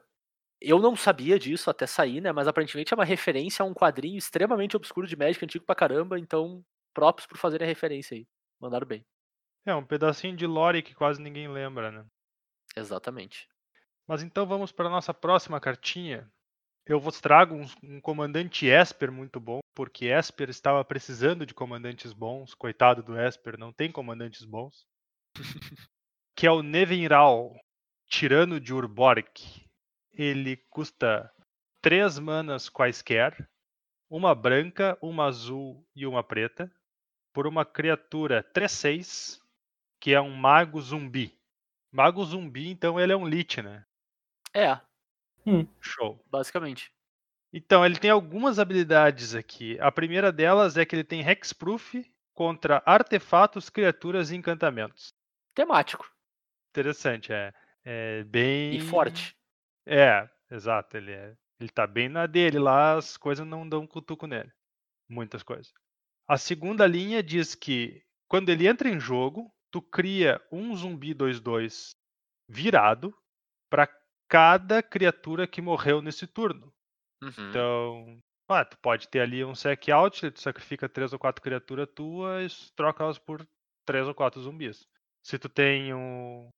eu 0.64 0.80
não 0.80 0.95
sabia 0.95 1.38
disso 1.38 1.69
até 1.69 1.85
sair, 1.85 2.22
né? 2.22 2.31
Mas 2.31 2.48
aparentemente 2.48 2.94
é 2.94 2.95
uma 2.95 3.03
referência 3.03 3.64
a 3.64 3.65
um 3.65 3.73
quadrinho 3.73 4.18
extremamente 4.18 4.77
obscuro 4.77 5.06
de 5.06 5.15
Magic, 5.15 5.44
antigo 5.44 5.65
pra 5.65 5.76
caramba, 5.76 6.18
então 6.18 6.64
próprios 6.94 7.27
por 7.27 7.38
fazerem 7.38 7.65
a 7.65 7.68
referência 7.68 8.15
aí. 8.15 8.26
Mandaram 8.60 8.88
bem. 8.88 9.06
É, 9.65 9.76
um 9.76 9.85
pedacinho 9.85 10.35
de 10.35 10.48
lore 10.48 10.81
que 10.81 10.95
quase 10.95 11.22
ninguém 11.22 11.49
lembra, 11.49 11.91
né? 11.91 12.06
Exatamente. 12.76 13.48
Mas 14.07 14.23
então 14.23 14.45
vamos 14.45 14.72
para 14.72 14.90
nossa 14.90 15.14
próxima 15.14 15.60
cartinha. 15.60 16.30
Eu 16.85 16.99
vos 16.99 17.22
trago 17.22 17.56
um, 17.56 17.65
um 17.84 18.02
comandante 18.02 18.65
Esper 18.65 19.11
muito 19.11 19.40
bom, 19.40 19.60
porque 19.73 20.06
Esper 20.06 20.49
estava 20.49 20.84
precisando 20.84 21.45
de 21.45 21.53
comandantes 21.53 22.11
bons. 22.11 22.53
Coitado 22.53 23.02
do 23.02 23.19
Esper, 23.19 23.57
não 23.57 23.72
tem 23.72 23.91
comandantes 23.91 24.44
bons. 24.44 24.85
que 26.35 26.45
é 26.45 26.52
o 26.52 26.61
Nevinral, 26.61 27.56
tirano 28.07 28.60
de 28.60 28.73
Urborg. 28.73 29.26
Ele 30.14 30.57
custa 30.69 31.31
3 31.81 32.19
manas 32.19 32.69
quaisquer, 32.69 33.49
uma 34.10 34.35
branca, 34.35 34.98
uma 35.02 35.26
azul 35.26 35.85
e 35.95 36.06
uma 36.06 36.23
preta, 36.23 36.72
por 37.34 37.48
uma 37.48 37.65
criatura 37.65 38.44
3-6, 38.53 39.41
que 39.99 40.14
é 40.14 40.22
um 40.22 40.35
mago 40.35 40.80
zumbi. 40.80 41.35
Mago 41.91 42.23
zumbi, 42.23 42.69
então 42.69 42.99
ele 42.99 43.11
é 43.11 43.18
um 43.18 43.27
lich, 43.27 43.61
né? 43.61 43.85
É, 44.53 44.80
Show. 45.81 46.23
basicamente. 46.30 46.91
Então, 47.52 47.85
ele 47.85 47.99
tem 47.99 48.10
algumas 48.10 48.57
habilidades 48.57 49.35
aqui. 49.35 49.80
A 49.80 49.91
primeira 49.91 50.31
delas 50.31 50.77
é 50.77 50.85
que 50.85 50.95
ele 50.95 51.03
tem 51.03 51.22
Hexproof 51.22 52.03
contra 52.34 52.81
artefatos, 52.85 53.69
criaturas 53.69 54.31
e 54.31 54.35
encantamentos. 54.35 55.14
Temático. 55.53 56.11
Interessante, 56.72 57.31
é. 57.31 57.53
É 57.85 58.23
bem. 58.23 58.76
E 58.76 58.81
forte. 58.81 59.35
É, 59.85 60.30
exato. 60.49 60.97
Ele, 60.97 61.11
é... 61.11 61.35
ele 61.60 61.69
tá 61.69 61.85
bem 61.85 62.10
na 62.10 62.26
dele 62.26 62.60
lá, 62.60 62.97
as 62.97 63.18
coisas 63.18 63.45
não 63.45 63.68
dão 63.68 63.88
cutuco 63.88 64.27
nele. 64.27 64.51
Muitas 65.10 65.43
coisas. 65.43 65.72
A 66.27 66.38
segunda 66.38 66.88
linha 66.88 67.22
diz 67.22 67.53
que 67.55 68.03
quando 68.27 68.49
ele 68.49 68.68
entra 68.68 68.89
em 68.89 68.99
jogo, 68.99 69.53
tu 69.69 69.81
cria 69.81 70.41
um 70.51 70.76
zumbi 70.76 71.14
2-2 71.14 71.95
virado 72.49 73.15
para 73.69 73.88
cada 74.30 74.81
criatura 74.81 75.47
que 75.47 75.61
morreu 75.61 76.01
nesse 76.01 76.26
turno. 76.26 76.73
Uhum. 77.22 77.49
Então, 77.49 78.19
ah, 78.49 78.65
tu 78.65 78.77
pode 78.80 79.07
ter 79.07 79.19
ali 79.19 79.43
um 79.43 79.55
sec 79.55 79.89
out, 79.89 80.31
tu 80.31 80.39
sacrifica 80.39 80.89
três 80.89 81.14
ou 81.14 81.19
quatro 81.19 81.41
criaturas 81.41 81.88
tuas, 81.93 82.72
troca 82.76 83.03
elas 83.03 83.18
por 83.18 83.47
três 83.85 84.07
ou 84.07 84.14
quatro 84.14 84.41
zumbis. 84.41 84.88
Se 85.23 85.39
tu 85.39 85.49
tem 85.49 85.93
um, 85.93 86.49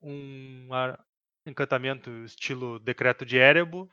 um 0.00 0.72
ar- 0.72 1.02
encantamento 1.46 2.10
estilo 2.24 2.78
decreto 2.78 3.24
de 3.24 3.36
Erebo, 3.36 3.90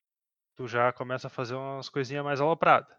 tu 0.55 0.67
já 0.67 0.91
começa 0.91 1.27
a 1.27 1.29
fazer 1.29 1.55
umas 1.55 1.89
coisinhas 1.89 2.23
mais 2.23 2.41
alopradas. 2.41 2.95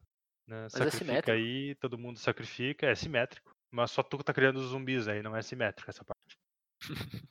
Né? 0.47 0.67
é 0.67 0.69
Sacrifica 0.69 1.05
simétrico. 1.05 1.31
aí, 1.31 1.75
todo 1.77 1.99
mundo 1.99 2.19
sacrifica, 2.19 2.87
é 2.87 2.95
simétrico. 2.95 3.53
Mas 3.71 3.91
só 3.93 4.03
tu 4.03 4.19
que 4.19 4.25
tá 4.25 4.33
criando 4.33 4.57
os 4.57 4.67
zumbis 4.67 5.07
aí, 5.07 5.23
não 5.23 5.37
é 5.37 5.43
simétrico 5.43 5.91
essa 5.91 6.05
parte. 6.05 6.39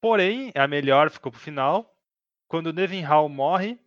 Porém, 0.00 0.52
a 0.54 0.66
melhor 0.66 1.10
ficou 1.10 1.30
pro 1.30 1.40
final. 1.40 1.94
Quando 2.48 2.68
o 2.68 2.72
Nevinhal 2.72 3.28
morre, 3.28 3.78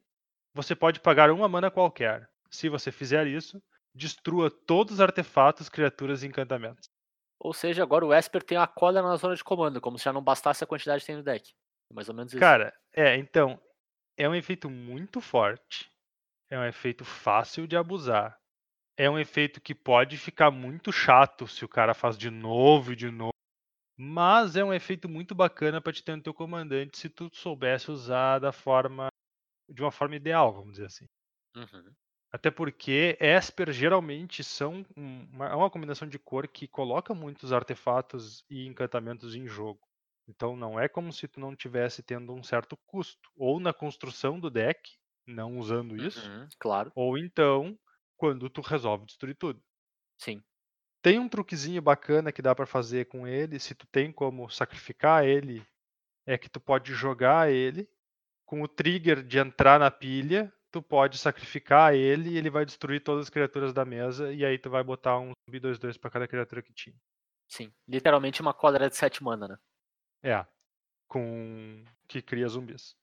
você 0.54 0.76
pode 0.76 1.00
pagar 1.00 1.30
uma 1.32 1.48
mana 1.48 1.70
qualquer. 1.70 2.30
Se 2.50 2.70
você 2.70 2.92
fizer 2.92 3.28
isso, 3.28 3.62
destrua 3.94 4.50
todos 4.50 4.96
os 4.96 5.02
artefatos, 5.02 5.70
criaturas 5.70 6.24
e 6.24 6.28
encantamentos. 6.28 6.90
Ou 7.40 7.54
seja, 7.54 7.84
agora 7.84 8.06
o 8.06 8.14
Esper 8.14 8.44
tem 8.44 8.58
a 8.58 8.68
cola 8.68 9.02
na 9.02 9.16
zona 9.16 9.36
de 9.36 9.44
comando, 9.44 9.80
como 9.80 9.98
se 9.98 10.06
já 10.06 10.14
não 10.14 10.22
bastasse 10.22 10.64
a 10.64 10.68
quantidade 10.68 11.02
que 11.02 11.08
tem 11.08 11.16
no 11.16 11.24
deck. 11.24 11.54
É 11.90 11.94
mais 11.94 12.10
ou 12.10 12.16
menos 12.16 12.34
isso. 12.34 12.40
Cara, 12.42 12.74
é, 12.94 13.16
então, 13.16 13.60
é 14.18 14.28
um 14.28 14.36
efeito 14.36 14.70
muito 14.70 15.22
forte. 15.22 15.92
É 16.50 16.58
um 16.58 16.66
efeito 16.66 17.06
fácil 17.06 17.68
de 17.68 17.78
abusar. 17.78 18.38
É 18.98 19.10
um 19.10 19.18
efeito 19.18 19.62
que 19.62 19.74
pode 19.74 20.18
ficar 20.18 20.52
muito 20.52 20.92
chato 20.92 21.48
se 21.48 21.64
o 21.64 21.70
cara 21.70 21.94
faz 21.94 22.18
de 22.18 22.30
novo 22.30 22.94
e 22.94 22.96
de 22.96 23.10
novo. 23.10 23.34
Mas 23.98 24.56
é 24.56 24.64
um 24.64 24.74
efeito 24.74 25.10
muito 25.10 25.36
bacana 25.36 25.82
para 25.82 25.94
te 25.94 26.04
ter 26.04 26.16
no 26.16 26.24
teu 26.24 26.34
comandante 26.34 26.98
se 26.98 27.10
tu 27.10 27.30
soubesse 27.34 27.92
usar 27.92 28.40
da 28.40 28.52
forma 28.52 29.08
de 29.70 29.82
uma 29.82 29.92
forma 29.92 30.16
ideal, 30.16 30.54
vamos 30.54 30.72
dizer 30.74 30.86
assim. 30.88 31.06
Uhum. 31.56 31.94
Até 32.32 32.52
porque 32.52 33.18
Esper 33.20 33.72
geralmente 33.72 34.44
são 34.44 34.86
um- 34.96 35.24
uma, 35.34 35.48
é 35.48 35.56
uma 35.56 35.70
combinação 35.70 36.08
de 36.08 36.20
cor 36.20 36.48
que 36.48 36.68
coloca 36.68 37.14
muitos 37.14 37.52
artefatos 37.52 38.44
e 38.50 38.66
encantamentos 38.68 39.36
em 39.36 39.48
jogo. 39.48 39.82
Então 40.30 40.56
não 40.58 40.80
é 40.80 40.90
como 40.90 41.14
se 41.14 41.28
tu 41.28 41.40
não 41.42 41.56
tivesse 41.56 42.04
tendo 42.04 42.34
um 42.34 42.44
certo 42.44 42.78
custo. 42.88 43.30
Ou 43.38 43.60
na 43.60 43.74
construção 43.74 44.40
do 44.40 44.50
deck, 44.52 44.98
não 45.28 45.58
usando 45.60 45.98
isso, 45.98 46.32
Uhum, 46.32 46.52
claro, 46.60 46.94
ou 46.96 47.18
então 47.18 47.80
quando 48.18 48.50
tu 48.50 48.62
resolve 48.62 49.06
destruir 49.08 49.36
tudo. 49.38 49.64
sim. 50.18 50.44
Tem 51.02 51.20
um 51.20 51.28
truquezinho 51.30 51.82
bacana 51.82 52.32
que 52.32 52.42
dá 52.42 52.54
pra 52.56 52.66
fazer 52.66 53.06
com 53.08 53.26
ele, 53.28 53.60
se 53.60 53.74
tu 53.76 53.86
tem 53.88 54.12
como 54.12 54.50
sacrificar 54.50 55.26
ele, 55.26 55.66
é 56.26 56.38
que 56.38 56.50
tu 56.50 56.60
pode 56.62 56.94
jogar 56.94 57.52
ele 57.52 57.90
com 58.46 58.62
o 58.64 58.68
trigger 58.70 59.24
de 59.24 59.40
entrar 59.40 59.80
na 59.80 59.92
pilha, 59.92 60.54
tu 60.72 60.82
pode 60.84 61.18
sacrificar 61.20 61.96
ele 61.96 62.32
e 62.32 62.38
ele 62.38 62.50
vai 62.52 62.66
destruir 62.66 63.04
todas 63.04 63.26
as 63.28 63.30
criaturas 63.32 63.74
da 63.74 63.86
mesa 63.86 64.34
e 64.34 64.46
aí 64.46 64.58
tu 64.60 64.70
vai 64.70 64.84
botar 64.84 65.20
um 65.20 65.34
zumbi 65.48 65.60
2/2 65.62 65.98
pra 65.98 66.12
cada 66.12 66.28
criatura 66.28 66.64
que 66.64 66.74
tinha. 66.74 66.98
Sim. 67.50 67.74
Literalmente 67.88 68.42
uma 68.42 68.54
cólera 68.54 68.90
de 68.90 68.96
7 68.96 69.22
mana, 69.24 69.46
né? 69.50 69.58
É, 70.24 70.46
com 71.08 71.86
que 72.08 72.22
cria 72.22 72.48
zumbis. 72.50 72.96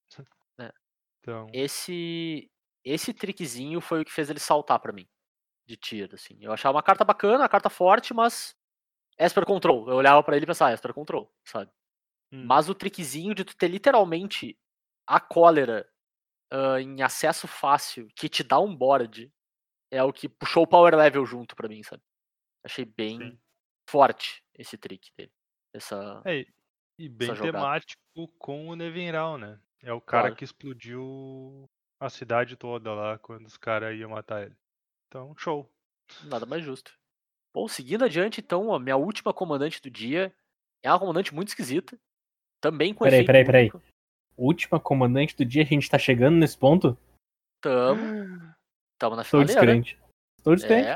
É. 0.60 0.72
Então, 1.20 1.48
Esse 1.52 2.51
esse 2.84 3.14
trickzinho 3.14 3.80
foi 3.80 4.02
o 4.02 4.05
que 4.05 4.12
fez 4.12 4.30
ele 4.30 4.40
saltar 4.40 4.80
pra 4.80 4.93
mim. 4.93 5.09
De 5.66 5.76
tiro, 5.76 6.14
assim. 6.16 6.38
Eu 6.40 6.52
achava 6.52 6.76
uma 6.76 6.82
carta 6.82 7.05
bacana, 7.05 7.38
uma 7.44 7.48
carta 7.48 7.70
forte, 7.70 8.14
mas. 8.14 8.56
Esper 9.18 9.47
Control. 9.47 9.88
Eu 9.90 9.97
olhava 9.97 10.22
pra 10.22 10.36
ele 10.36 10.44
e 10.44 10.48
pensava, 10.48 10.72
ah, 10.72 10.74
Esper 10.74 10.94
Control, 10.94 11.32
sabe? 11.47 11.70
hum, 12.32 12.47
Mas 12.47 12.68
o 12.68 12.74
trickzinho 12.74 13.34
de 13.34 13.44
tu 13.44 13.56
ter 13.56 13.68
literalmente 13.68 14.59
a 15.06 15.20
cólera 15.20 15.88
ah, 16.52 16.80
em 16.80 17.02
acesso 17.02 17.48
fácil, 17.48 18.09
que 18.16 18.28
te 18.28 18.44
dá 18.44 18.60
um 18.60 18.74
board, 18.76 19.32
é 19.90 20.02
o 20.05 20.12
que 20.12 20.28
puxou 20.28 20.64
o 20.64 20.68
power 20.68 20.94
level 20.97 21.26
junto 21.26 21.56
pra 21.56 21.68
mim, 21.68 21.82
sabe? 21.84 22.02
Achei 22.64 22.84
bem 22.84 23.20
Sim. 23.20 23.38
forte 23.90 24.43
esse 24.55 24.78
trick 24.78 25.10
dele. 25.16 25.32
Essa. 25.74 26.24
é, 26.24 26.44
e- 26.98 27.09
bem 27.09 27.35
temático 27.35 28.01
com 28.39 28.68
o 28.68 28.77
Nevinral, 28.77 29.39
né? 29.39 29.59
É 29.82 29.93
o 29.93 30.01
cara 30.01 30.24
Claro. 30.24 30.36
que 30.36 30.44
explodiu 30.44 31.68
a 32.01 32.09
cidade 32.10 32.56
toda 32.56 32.93
lá 32.94 33.18
quando 33.18 33.47
os 33.47 33.56
caras 33.56 33.97
iam 33.98 34.10
matar 34.10 34.44
ele. 34.44 34.56
Então, 35.09 35.35
show. 35.36 35.70
Nada 36.24 36.47
mais 36.47 36.64
justo. 36.64 36.93
Bom, 37.55 37.66
seguindo 37.68 38.05
adiante, 38.05 38.40
então, 38.40 38.73
a 38.74 38.78
minha 38.78 38.97
última 38.97 39.32
comandante 39.32 39.81
do 39.81 39.90
dia 39.90 40.35
é 40.82 40.90
uma 40.90 40.98
comandante 40.98 41.35
muito 41.35 41.48
esquisita. 41.48 41.98
Também 42.60 42.93
com 42.94 43.05
Peraí, 43.05 43.18
efeito 43.20 43.27
peraí, 43.27 43.44
peraí. 43.70 43.70
Última 44.36 44.78
comandante 44.78 45.35
do 45.36 45.44
dia, 45.44 45.62
a 45.62 45.66
gente 45.66 45.89
tá 45.89 45.98
chegando 45.98 46.36
nesse 46.36 46.59
ponto? 46.59 46.98
Tamo, 47.62 48.55
tamo 48.98 49.16
na 49.16 49.23
Estou 49.23 49.40
finaleira. 49.40 49.60
descrente. 49.82 49.98
Estou 50.39 50.55
descrente. 50.55 50.89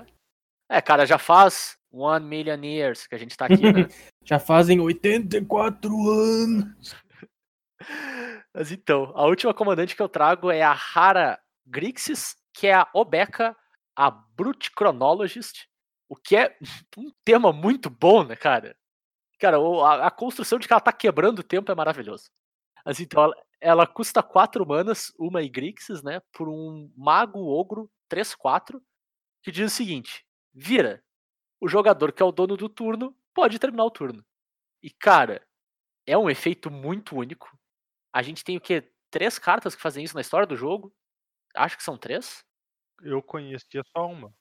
É. 0.71 0.77
é, 0.77 0.83
cara, 0.83 1.07
já 1.07 1.19
faz 1.19 1.79
one 1.91 2.25
million 2.27 2.63
years 2.63 3.07
que 3.07 3.15
a 3.15 3.19
gente 3.19 3.37
tá 3.37 3.47
aqui, 3.47 3.73
né? 3.73 3.89
Já 4.25 4.39
fazem 4.39 4.81
84 4.81 6.11
anos. 6.11 6.95
Mas 8.55 8.73
então, 8.73 9.13
a 9.15 9.25
última 9.27 9.55
comandante 9.55 9.97
que 9.97 10.03
eu 10.03 10.09
trago 10.09 10.51
é 10.51 10.63
a 10.63 10.73
Hara 10.73 11.39
Grixis, 11.67 12.37
que 12.53 12.67
é 12.67 12.75
a 12.75 12.89
Obeca, 12.95 13.57
a 13.97 14.11
Brute 14.11 14.71
Chronologist, 14.77 15.69
o 16.09 16.17
que 16.17 16.37
é 16.37 16.57
um 16.97 17.11
tema 17.25 17.53
muito 17.53 17.89
bom, 17.89 18.25
né, 18.25 18.35
cara? 18.35 18.77
Cara, 19.39 19.57
a, 19.59 20.07
a 20.09 20.11
construção 20.11 20.59
de 20.59 20.67
que 20.67 20.73
ela 20.73 20.81
tá 20.81 20.93
quebrando 20.93 21.39
o 21.39 21.45
tempo 21.45 21.71
é 21.71 21.75
maravilhoso. 21.75 22.31
Mas 22.85 22.99
então, 23.01 23.23
ela, 23.23 23.35
ela 23.61 23.87
custa 23.87 24.23
4 24.23 24.67
manas, 24.67 25.13
uma 25.19 25.43
e 25.43 25.49
Grixis, 25.49 26.03
né, 26.03 26.21
por 26.33 26.49
um 26.49 26.93
Mago 26.97 27.39
Ogro 27.41 27.91
3-4, 28.11 28.81
que 29.43 29.53
diz 29.53 29.73
o 29.73 29.75
seguinte, 29.75 30.25
vira, 30.53 31.03
o 31.61 31.69
jogador 31.69 32.13
que 32.13 32.23
é 32.23 32.27
o 32.27 32.33
dono 32.33 32.57
do 32.57 32.69
turno 32.69 33.15
pode 33.35 33.59
terminar 33.59 33.85
o 33.85 33.91
turno. 33.91 34.25
E, 34.83 34.91
cara, 34.91 35.47
é 36.07 36.17
um 36.17 36.31
efeito 36.31 36.71
muito 36.71 37.15
único. 37.17 37.57
A 38.13 38.23
gente 38.23 38.43
tem 38.43 38.57
o 38.57 38.61
quê? 38.61 38.91
Três 39.11 39.39
cartas 39.39 39.75
que 39.75 39.83
fazem 39.83 40.03
isso 40.05 40.15
na 40.15 40.21
história 40.21 40.47
do 40.47 40.57
jogo? 40.57 40.93
Acho 41.55 41.77
que 41.77 41.83
são 41.83 41.97
três. 41.97 42.45
Eu 43.03 43.23
conhecia 43.23 43.83
só 43.97 44.07
uma. 44.07 44.33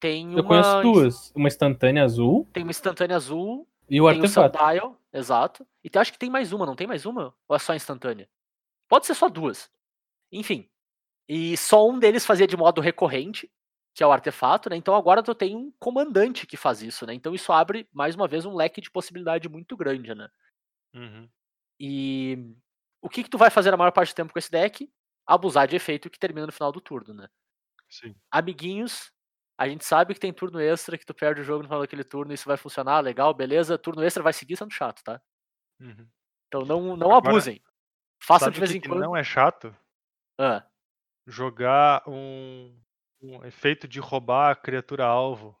Tem 0.00 0.26
uma. 0.26 0.38
Eu 0.38 0.44
conheço 0.44 0.82
duas. 0.82 1.32
Uma 1.34 1.48
instantânea 1.48 2.04
azul 2.04 2.46
Tem 2.52 2.62
uma 2.62 2.70
instantânea 2.70 3.16
azul, 3.16 3.68
e 3.88 4.00
o 4.00 4.08
tem 4.08 4.20
o 4.20 4.22
artefato. 4.22 4.58
Sundial, 4.58 5.00
exato. 5.12 5.66
E 5.82 5.88
tem- 5.88 6.00
acho 6.02 6.12
que 6.12 6.18
tem 6.18 6.30
mais 6.30 6.52
uma, 6.52 6.66
não 6.66 6.76
tem 6.76 6.86
mais 6.86 7.06
uma? 7.06 7.34
Ou 7.48 7.56
é 7.56 7.58
só 7.58 7.74
instantânea? 7.74 8.28
Pode 8.88 9.06
ser 9.06 9.14
só 9.14 9.28
duas. 9.28 9.70
Enfim. 10.30 10.68
E 11.28 11.56
só 11.56 11.88
um 11.88 11.98
deles 11.98 12.24
fazia 12.26 12.46
de 12.46 12.56
modo 12.56 12.80
recorrente, 12.80 13.50
que 13.96 14.02
é 14.02 14.06
o 14.06 14.12
artefato, 14.12 14.68
né? 14.68 14.76
Então 14.76 14.94
agora 14.94 15.22
tu 15.22 15.34
tem 15.34 15.56
um 15.56 15.72
comandante 15.80 16.46
que 16.46 16.54
faz 16.54 16.82
isso, 16.82 17.06
né? 17.06 17.14
Então 17.14 17.34
isso 17.34 17.50
abre, 17.50 17.88
mais 17.94 18.14
uma 18.14 18.28
vez, 18.28 18.44
um 18.44 18.54
leque 18.54 18.78
de 18.78 18.90
possibilidade 18.90 19.48
muito 19.48 19.74
grande, 19.74 20.14
né? 20.14 20.28
Uhum. 20.94 21.26
E 21.80 22.54
o 23.00 23.08
que, 23.08 23.24
que 23.24 23.30
tu 23.30 23.38
vai 23.38 23.48
fazer 23.48 23.72
a 23.72 23.76
maior 23.76 23.92
parte 23.92 24.12
do 24.12 24.16
tempo 24.16 24.34
com 24.34 24.38
esse 24.38 24.50
deck? 24.50 24.92
Abusar 25.26 25.66
de 25.66 25.76
efeito 25.76 26.10
que 26.10 26.18
termina 26.18 26.44
no 26.44 26.52
final 26.52 26.70
do 26.70 26.78
turno, 26.78 27.14
né? 27.14 27.26
Sim. 27.88 28.14
Amiguinhos, 28.30 29.10
a 29.56 29.66
gente 29.66 29.82
sabe 29.82 30.12
que 30.12 30.20
tem 30.20 30.30
turno 30.30 30.60
extra, 30.60 30.98
que 30.98 31.06
tu 31.06 31.14
perde 31.14 31.40
o 31.40 31.44
jogo 31.44 31.62
no 31.62 31.68
final 31.68 31.80
daquele 31.80 32.04
turno, 32.04 32.34
isso 32.34 32.46
vai 32.46 32.58
funcionar, 32.58 33.00
legal, 33.00 33.32
beleza. 33.32 33.78
Turno 33.78 34.04
extra 34.04 34.22
vai 34.22 34.34
seguir 34.34 34.58
sendo 34.58 34.72
chato, 34.74 35.02
tá? 35.02 35.22
Uhum. 35.80 36.06
Então 36.48 36.66
não, 36.66 36.98
não 36.98 37.14
Agora, 37.14 37.30
abusem. 37.30 37.62
Façam 38.22 38.50
de 38.50 38.60
vez 38.60 38.74
em 38.74 38.80
quando. 38.82 39.00
não 39.00 39.16
é 39.16 39.24
chato? 39.24 39.74
Ah, 40.38 40.66
Jogar 41.26 42.02
um, 42.06 42.78
um 43.26 43.44
efeito 43.44 43.88
de 43.88 44.00
roubar 44.00 44.50
a 44.50 44.56
criatura 44.56 45.04
alvo 45.04 45.58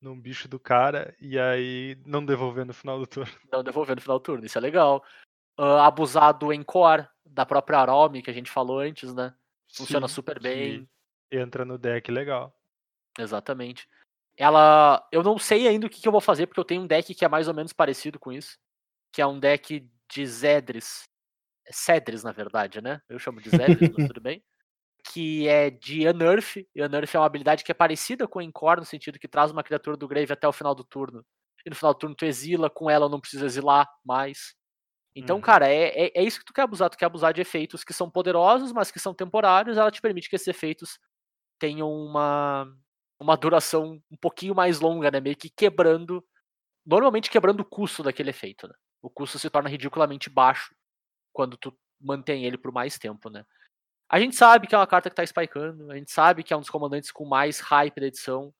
num 0.00 0.20
bicho 0.20 0.48
do 0.48 0.58
cara 0.58 1.14
e 1.20 1.38
aí 1.38 1.96
não 2.04 2.24
devolver 2.24 2.66
no 2.66 2.74
final 2.74 2.98
do 2.98 3.06
turno. 3.08 3.32
não 3.50 3.62
devolver 3.62 3.96
no 3.96 4.02
final 4.02 4.18
do 4.18 4.22
turno, 4.22 4.44
isso 4.44 4.58
é 4.58 4.60
legal. 4.60 5.02
Ah, 5.56 5.86
abusar 5.86 6.36
do 6.36 6.52
Encore, 6.52 7.06
da 7.24 7.46
própria 7.46 7.78
Arome, 7.78 8.22
que 8.22 8.30
a 8.30 8.34
gente 8.34 8.50
falou 8.50 8.80
antes, 8.80 9.14
né? 9.14 9.34
Funciona 9.72 10.08
Sim, 10.08 10.14
super 10.14 10.40
bem. 10.40 10.88
Entra 11.30 11.64
no 11.64 11.78
deck 11.78 12.10
legal. 12.10 12.56
Exatamente. 13.18 13.88
Ela. 14.36 15.06
Eu 15.10 15.22
não 15.22 15.38
sei 15.38 15.68
ainda 15.68 15.86
o 15.86 15.90
que, 15.90 16.00
que 16.00 16.08
eu 16.08 16.12
vou 16.12 16.20
fazer, 16.20 16.46
porque 16.46 16.60
eu 16.60 16.64
tenho 16.64 16.82
um 16.82 16.86
deck 16.86 17.14
que 17.14 17.24
é 17.24 17.28
mais 17.28 17.48
ou 17.48 17.54
menos 17.54 17.72
parecido 17.72 18.18
com 18.18 18.32
isso. 18.32 18.58
Que 19.12 19.22
é 19.22 19.26
um 19.26 19.38
deck 19.38 19.88
de 20.10 20.26
Zedris. 20.26 21.04
É 21.66 21.72
Cedris, 21.72 22.22
na 22.22 22.32
verdade, 22.32 22.80
né? 22.80 23.00
Eu 23.08 23.18
chamo 23.18 23.40
de 23.40 23.50
Zedris, 23.50 23.90
mas 23.96 24.06
tudo 24.12 24.20
bem. 24.20 24.44
Que 25.06 25.48
é 25.48 25.70
de 25.70 26.06
Unearth. 26.08 26.56
E 26.74 26.82
Unearth 26.82 27.14
é 27.14 27.18
uma 27.18 27.26
habilidade 27.26 27.62
que 27.64 27.70
é 27.72 27.74
parecida 27.74 28.26
com 28.26 28.40
Encore, 28.40 28.80
no 28.80 28.86
sentido 28.86 29.18
que 29.18 29.28
traz 29.28 29.50
uma 29.50 29.62
criatura 29.62 29.96
do 29.96 30.08
Grave 30.08 30.32
até 30.32 30.48
o 30.48 30.52
final 30.52 30.74
do 30.74 30.84
turno. 30.84 31.24
E 31.66 31.70
no 31.70 31.76
final 31.76 31.94
do 31.94 31.98
turno 31.98 32.16
tu 32.16 32.24
exila, 32.24 32.70
com 32.70 32.90
ela 32.90 33.08
não 33.08 33.20
precisa 33.20 33.46
exilar 33.46 33.88
mais. 34.04 34.54
Então, 35.16 35.36
Uhum. 35.36 35.42
cara, 35.42 35.68
é, 35.68 36.06
é, 36.06 36.12
é 36.16 36.22
isso 36.24 36.38
que 36.40 36.44
tu 36.46 36.52
quer 36.52 36.62
abusar. 36.62 36.90
Tu 36.90 36.98
quer 36.98 37.06
abusar 37.06 37.32
de 37.34 37.40
efeitos 37.40 37.84
que 37.84 37.92
são 37.92 38.10
poderosos, 38.10 38.72
mas 38.72 38.90
que 38.90 39.00
são 39.00 39.14
temporários. 39.14 39.76
Ela 39.78 39.90
te 39.90 40.00
permite 40.02 40.28
que 40.30 40.36
esses 40.36 40.48
efeitos 40.48 40.98
tenham 41.58 41.90
uma, 41.92 42.66
uma 43.20 43.36
duração 43.36 44.00
um 44.10 44.16
pouquinho 44.20 44.54
mais 44.54 44.80
longa, 44.80 45.10
né? 45.10 45.20
Meio 45.20 45.36
que 45.36 45.50
quebrando. 45.50 46.24
Normalmente 46.86 47.30
quebrando 47.30 47.60
o 47.60 47.64
custo 47.64 48.02
daquele 48.02 48.30
efeito, 48.30 48.68
né? 48.68 48.74
O 49.02 49.10
custo 49.10 49.38
se 49.38 49.50
torna 49.50 49.68
ridiculamente 49.70 50.30
baixo 50.30 50.74
quando 51.32 51.56
tu 51.56 51.76
mantém 52.00 52.44
ele 52.44 52.58
por 52.58 52.72
mais 52.72 52.98
tempo, 52.98 53.30
né? 53.30 53.44
A 54.08 54.20
gente 54.20 54.36
sabe 54.36 54.66
que 54.66 54.74
é 54.74 54.78
uma 54.78 54.86
carta 54.86 55.08
que 55.10 55.16
tá 55.16 55.24
spikeando, 55.24 55.90
a 55.90 55.96
gente 55.96 56.10
sabe 56.10 56.42
que 56.42 56.52
é 56.52 56.56
um 56.56 56.60
dos 56.60 56.70
comandantes 56.70 57.10
com 57.10 57.24
mais 57.24 57.60
hype 57.60 58.00
da 58.00 58.06
edição, 58.06 58.52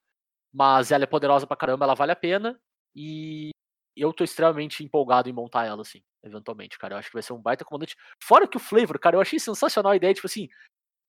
mas 0.52 0.90
ela 0.90 1.04
é 1.04 1.06
poderosa 1.06 1.46
pra 1.46 1.56
caramba, 1.56 1.84
ela 1.84 1.94
vale 1.94 2.12
a 2.12 2.16
pena, 2.16 2.58
e 2.94 3.50
eu 3.96 4.12
tô 4.12 4.24
extremamente 4.24 4.82
empolgado 4.82 5.28
em 5.28 5.32
montar 5.32 5.66
ela, 5.66 5.82
assim, 5.82 6.02
eventualmente, 6.22 6.78
cara. 6.78 6.94
Eu 6.94 6.98
acho 6.98 7.08
que 7.08 7.14
vai 7.14 7.22
ser 7.22 7.32
um 7.32 7.40
baita 7.40 7.64
comandante. 7.64 7.96
Fora 8.22 8.48
que 8.48 8.56
o 8.56 8.60
flavor, 8.60 8.98
cara, 8.98 9.16
eu 9.16 9.20
achei 9.20 9.38
sensacional 9.38 9.92
a 9.92 9.96
ideia, 9.96 10.14
tipo 10.14 10.26
assim, 10.26 10.48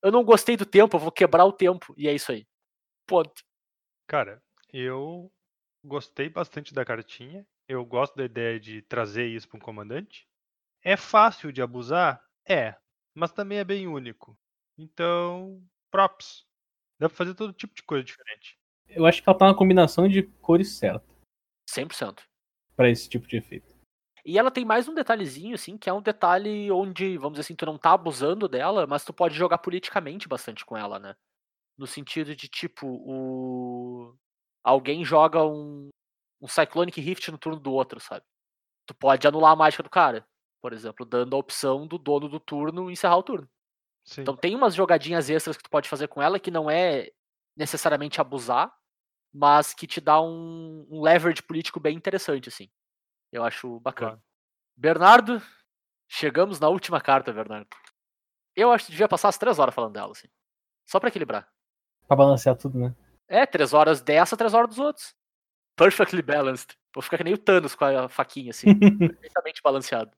eu 0.03 0.11
não 0.11 0.23
gostei 0.23 0.55
do 0.55 0.65
tempo, 0.65 0.95
eu 0.95 0.99
vou 0.99 1.11
quebrar 1.11 1.45
o 1.45 1.53
tempo, 1.53 1.93
e 1.97 2.07
é 2.07 2.13
isso 2.13 2.31
aí. 2.31 2.45
Ponto. 3.07 3.43
Cara, 4.07 4.41
eu 4.71 5.31
gostei 5.83 6.29
bastante 6.29 6.73
da 6.73 6.83
cartinha. 6.83 7.45
Eu 7.67 7.83
gosto 7.83 8.15
da 8.15 8.25
ideia 8.25 8.59
de 8.59 8.81
trazer 8.83 9.25
isso 9.25 9.47
para 9.47 9.57
um 9.57 9.61
comandante. 9.61 10.27
É 10.83 10.95
fácil 10.95 11.51
de 11.51 11.61
abusar? 11.61 12.23
É, 12.47 12.75
mas 13.15 13.31
também 13.31 13.57
é 13.57 13.63
bem 13.63 13.87
único. 13.87 14.37
Então, 14.77 15.63
props. 15.89 16.45
Dá 16.99 17.07
pra 17.09 17.17
fazer 17.17 17.33
todo 17.33 17.53
tipo 17.53 17.73
de 17.73 17.83
coisa 17.83 18.03
diferente. 18.03 18.59
Eu 18.87 19.05
acho 19.05 19.23
que 19.23 19.29
ela 19.29 19.37
tá 19.37 19.47
na 19.47 19.55
combinação 19.55 20.07
de 20.07 20.23
cores 20.23 20.77
certa 20.77 21.05
100%. 21.69 22.23
pra 22.75 22.89
esse 22.89 23.09
tipo 23.09 23.27
de 23.27 23.37
efeito. 23.37 23.73
E 24.25 24.39
ela 24.39 24.49
tem 24.51 24.65
mais 24.65 24.87
um 24.87 24.93
detalhezinho, 24.93 25.55
assim, 25.55 25.77
que 25.77 25.89
é 25.89 25.93
um 25.93 26.01
detalhe 26.01 26.71
onde, 26.71 27.17
vamos 27.17 27.33
dizer 27.33 27.41
assim, 27.41 27.55
tu 27.55 27.65
não 27.65 27.77
tá 27.77 27.93
abusando 27.93 28.47
dela, 28.47 28.87
mas 28.87 29.05
tu 29.05 29.13
pode 29.13 29.35
jogar 29.35 29.59
politicamente 29.59 30.27
bastante 30.27 30.65
com 30.65 30.75
ela, 30.75 30.99
né? 30.99 31.15
No 31.77 31.85
sentido 31.85 32.35
de, 32.35 32.47
tipo, 32.47 32.87
o. 32.87 34.15
Alguém 34.63 35.05
joga 35.05 35.45
um, 35.45 35.89
um 36.41 36.47
Cyclonic 36.47 36.99
Rift 36.99 37.29
no 37.29 37.37
turno 37.37 37.59
do 37.59 37.71
outro, 37.71 37.99
sabe? 37.99 38.25
Tu 38.87 38.95
pode 38.95 39.27
anular 39.27 39.51
a 39.51 39.55
mágica 39.55 39.83
do 39.83 39.89
cara, 39.89 40.27
por 40.65 40.73
exemplo, 40.73 41.05
dando 41.05 41.35
a 41.35 41.37
opção 41.37 41.85
do 41.85 41.95
dono 41.95 42.27
do 42.27 42.39
turno 42.39 42.89
encerrar 42.89 43.17
o 43.17 43.21
turno. 43.21 43.47
Sim. 44.03 44.21
Então 44.21 44.35
tem 44.35 44.55
umas 44.55 44.73
jogadinhas 44.73 45.29
extras 45.29 45.55
que 45.55 45.61
tu 45.61 45.69
pode 45.69 45.87
fazer 45.87 46.07
com 46.07 46.19
ela 46.19 46.39
que 46.39 46.49
não 46.49 46.71
é 46.71 47.11
necessariamente 47.55 48.19
abusar, 48.19 48.75
mas 49.31 49.75
que 49.75 49.85
te 49.85 50.01
dá 50.01 50.19
um, 50.19 50.87
um 50.89 51.03
leverage 51.03 51.43
político 51.43 51.79
bem 51.79 51.95
interessante, 51.95 52.49
assim. 52.49 52.67
Eu 53.31 53.43
acho 53.43 53.79
bacana. 53.79 54.13
Claro. 54.13 54.23
Bernardo, 54.75 55.39
chegamos 56.09 56.59
na 56.59 56.67
última 56.67 56.99
carta, 56.99 57.31
Bernardo. 57.31 57.69
Eu 58.55 58.71
acho 58.71 58.85
que 58.85 58.91
devia 58.91 59.07
passar 59.07 59.29
as 59.29 59.37
três 59.37 59.59
horas 59.59 59.75
falando 59.75 59.93
dela, 59.93 60.13
assim. 60.13 60.27
Só 60.89 60.99
pra 60.99 61.09
equilibrar. 61.09 61.47
Pra 62.07 62.17
balancear 62.17 62.57
tudo, 62.57 62.79
né? 62.79 62.95
É, 63.27 63.45
três 63.45 63.71
horas 63.71 64.01
dessa, 64.01 64.35
três 64.35 64.55
horas 64.55 64.69
dos 64.69 64.79
outros. 64.79 65.15
Perfectly 65.75 66.23
balanced. 66.23 66.75
Vou 66.91 67.03
ficar 67.03 67.17
que 67.17 67.23
nem 67.23 67.35
o 67.35 67.37
Thanos 67.37 67.75
com 67.75 67.85
a 67.85 68.09
faquinha, 68.09 68.49
assim. 68.49 68.73
perfeitamente 68.97 69.61
balanceado. 69.61 70.09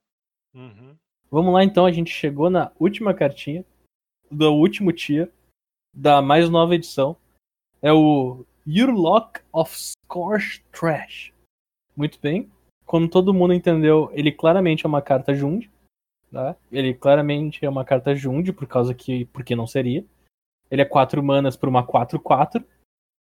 Uhum. 0.54 0.96
Vamos 1.30 1.52
lá 1.52 1.62
então, 1.62 1.84
a 1.84 1.92
gente 1.92 2.10
chegou 2.10 2.48
na 2.48 2.72
última 2.78 3.12
cartinha 3.12 3.64
do 4.30 4.52
último 4.52 4.92
tier 4.92 5.30
da 5.94 6.22
mais 6.22 6.48
nova 6.48 6.74
edição. 6.74 7.16
É 7.82 7.92
o 7.92 8.44
Urlock 8.66 9.40
of 9.52 9.74
Scorch 9.76 10.64
Trash. 10.72 11.32
Muito 11.96 12.18
bem. 12.20 12.50
Como 12.84 13.08
todo 13.08 13.34
mundo 13.34 13.52
entendeu, 13.52 14.10
ele 14.12 14.32
claramente 14.32 14.86
é 14.86 14.88
uma 14.88 15.02
carta 15.02 15.34
Jund. 15.34 15.70
Tá? 16.30 16.56
Ele 16.70 16.94
claramente 16.94 17.64
é 17.64 17.68
uma 17.68 17.84
carta 17.84 18.14
Jund, 18.14 18.52
por 18.52 18.66
causa 18.66 18.94
que. 18.94 19.26
Porque 19.26 19.56
não 19.56 19.66
seria. 19.66 20.04
Ele 20.70 20.82
é 20.82 20.84
4 20.84 21.22
manas 21.22 21.56
por 21.56 21.68
uma 21.68 21.86
4-4. 21.86 22.64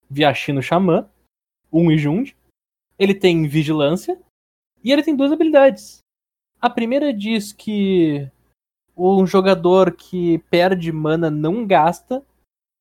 Viashino 0.09 0.61
Xamã. 0.61 1.09
1 1.71 1.81
um 1.81 1.91
e 1.91 1.97
Jund. 1.97 2.35
Ele 2.97 3.13
tem 3.13 3.47
vigilância. 3.47 4.19
E 4.83 4.91
ele 4.91 5.03
tem 5.03 5.15
duas 5.15 5.31
habilidades. 5.31 5.99
A 6.61 6.69
primeira 6.69 7.13
diz 7.13 7.53
que 7.53 8.29
um 8.95 9.25
jogador 9.27 9.91
que 9.95 10.39
perde 10.49 10.91
mana 10.91 11.29
não 11.29 11.65
gasta, 11.65 12.23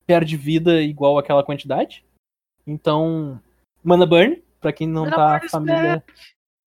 perde 0.06 0.36
vida 0.36 0.80
igual 0.82 1.18
aquela 1.18 1.44
quantidade. 1.44 2.05
Então, 2.66 3.40
mana 3.84 4.06
burn, 4.06 4.42
pra 4.60 4.72
quem 4.72 4.86
não 4.88 5.05
Mana 5.05 5.16
tá 5.16 5.48
familiar- 5.48 6.05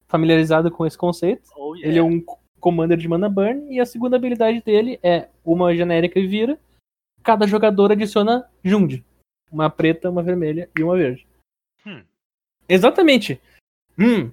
familiarizado 0.07 0.71
com 0.71 0.85
esse 0.85 0.97
conceito, 0.97 1.49
Oh, 1.55 1.75
ele 1.75 1.97
é 1.97 2.03
um 2.03 2.23
commander 2.59 2.97
de 2.97 3.07
mana 3.07 3.29
burn 3.29 3.73
e 3.73 3.79
a 3.79 3.85
segunda 3.85 4.15
habilidade 4.17 4.61
dele 4.61 4.99
é 5.01 5.29
uma 5.43 5.75
genérica 5.75 6.19
e 6.19 6.27
vira. 6.27 6.59
Cada 7.23 7.47
jogador 7.47 7.91
adiciona 7.91 8.49
Jund. 8.63 9.03
Uma 9.51 9.69
preta, 9.69 10.09
uma 10.09 10.21
vermelha 10.23 10.69
e 10.77 10.83
uma 10.83 10.95
verde. 10.95 11.27
Hum. 11.85 12.03
Exatamente. 12.67 13.41
Hum, 13.97 14.31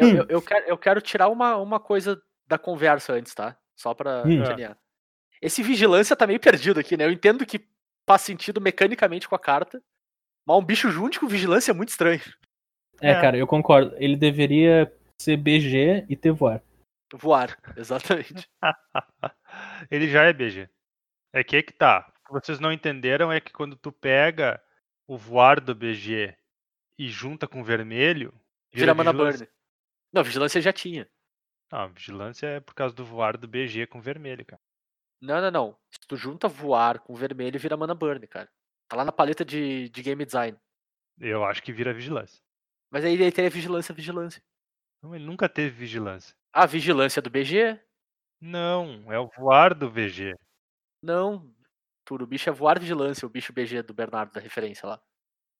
Eu, 0.00 0.06
Hum. 0.08 0.16
eu, 0.16 0.26
eu 0.28 0.42
quero, 0.42 0.66
eu 0.66 0.78
quero 0.78 1.00
tirar 1.00 1.28
uma, 1.28 1.56
uma 1.56 1.78
coisa 1.80 2.20
da 2.46 2.58
conversa 2.58 3.12
antes, 3.12 3.34
tá? 3.34 3.56
Só 3.76 3.94
pra 3.94 4.22
Hum. 4.24 4.42
entender. 4.42 4.76
Esse 5.42 5.62
vigilância 5.62 6.16
tá 6.16 6.26
meio 6.26 6.40
perdido 6.40 6.80
aqui, 6.80 6.96
né? 6.96 7.04
Eu 7.04 7.10
entendo 7.12 7.44
que 7.46 7.66
faz 8.08 8.22
sentido 8.22 8.60
mecanicamente 8.60 9.28
com 9.28 9.34
a 9.34 9.38
carta, 9.38 9.82
mas 10.46 10.56
um 10.58 10.64
bicho 10.64 10.90
junto 10.90 11.20
com 11.20 11.26
vigilância 11.28 11.70
é 11.70 11.74
muito 11.74 11.90
estranho. 11.90 12.20
é, 13.00 13.12
É. 13.12 13.20
cara, 13.20 13.36
eu 13.38 13.46
concordo. 13.46 13.94
Ele 13.96 14.16
deveria 14.16 14.92
ser 15.22 15.36
BG 15.36 16.04
e 16.08 16.16
ter 16.16 16.30
voar. 16.32 16.62
Voar, 17.14 17.56
exatamente. 17.76 18.48
Ele 19.90 20.08
já 20.08 20.24
é 20.24 20.32
BG. 20.32 20.68
É 21.32 21.42
que 21.44 21.56
é 21.56 21.62
que 21.62 21.72
tá. 21.72 22.12
O 22.30 22.34
que 22.40 22.46
vocês 22.46 22.60
não 22.60 22.72
entenderam 22.72 23.32
é 23.32 23.40
que 23.40 23.52
quando 23.52 23.76
tu 23.76 23.90
pega 23.92 24.62
o 25.08 25.16
voar 25.16 25.60
do 25.60 25.74
BG 25.74 26.34
e 26.98 27.08
junta 27.08 27.48
com 27.48 27.60
o 27.60 27.64
vermelho, 27.64 28.32
Vira 28.72 28.94
mana 28.94 29.12
vigilância. 29.12 29.46
burn. 29.46 29.59
Não, 30.12 30.24
vigilância 30.24 30.60
já 30.60 30.72
tinha. 30.72 31.08
Ah, 31.70 31.86
vigilância 31.86 32.46
é 32.46 32.60
por 32.60 32.74
causa 32.74 32.94
do 32.94 33.04
voar 33.04 33.36
do 33.36 33.46
BG 33.46 33.86
com 33.86 34.00
vermelho, 34.00 34.44
cara. 34.44 34.60
Não, 35.20 35.40
não, 35.40 35.50
não. 35.50 35.78
Se 35.90 36.00
tu 36.08 36.16
junta 36.16 36.48
voar 36.48 36.98
com 36.98 37.14
vermelho, 37.14 37.60
vira 37.60 37.76
mana 37.76 37.94
burn, 37.94 38.26
cara. 38.26 38.50
Tá 38.88 38.96
lá 38.96 39.04
na 39.04 39.12
paleta 39.12 39.44
de, 39.44 39.88
de 39.88 40.02
game 40.02 40.24
design. 40.24 40.58
Eu 41.18 41.44
acho 41.44 41.62
que 41.62 41.72
vira 41.72 41.92
vigilância. 41.92 42.42
Mas 42.90 43.04
aí 43.04 43.12
ele 43.12 43.30
teria 43.30 43.50
vigilância, 43.50 43.94
vigilância. 43.94 44.42
Não, 45.02 45.14
ele 45.14 45.24
nunca 45.24 45.48
teve 45.48 45.70
vigilância. 45.70 46.34
A 46.52 46.66
vigilância 46.66 47.22
do 47.22 47.30
BG? 47.30 47.80
Não, 48.40 49.12
é 49.12 49.18
o 49.18 49.28
voar 49.28 49.74
do 49.74 49.90
VG. 49.90 50.34
Não. 51.02 51.54
Tudo, 52.04 52.24
o 52.24 52.26
bicho 52.26 52.48
é 52.48 52.52
voar 52.52 52.80
vigilância, 52.80 53.26
o 53.26 53.30
bicho 53.30 53.52
BG 53.52 53.82
do 53.82 53.94
Bernardo 53.94 54.32
da 54.32 54.40
referência 54.40 54.88
lá. 54.88 55.00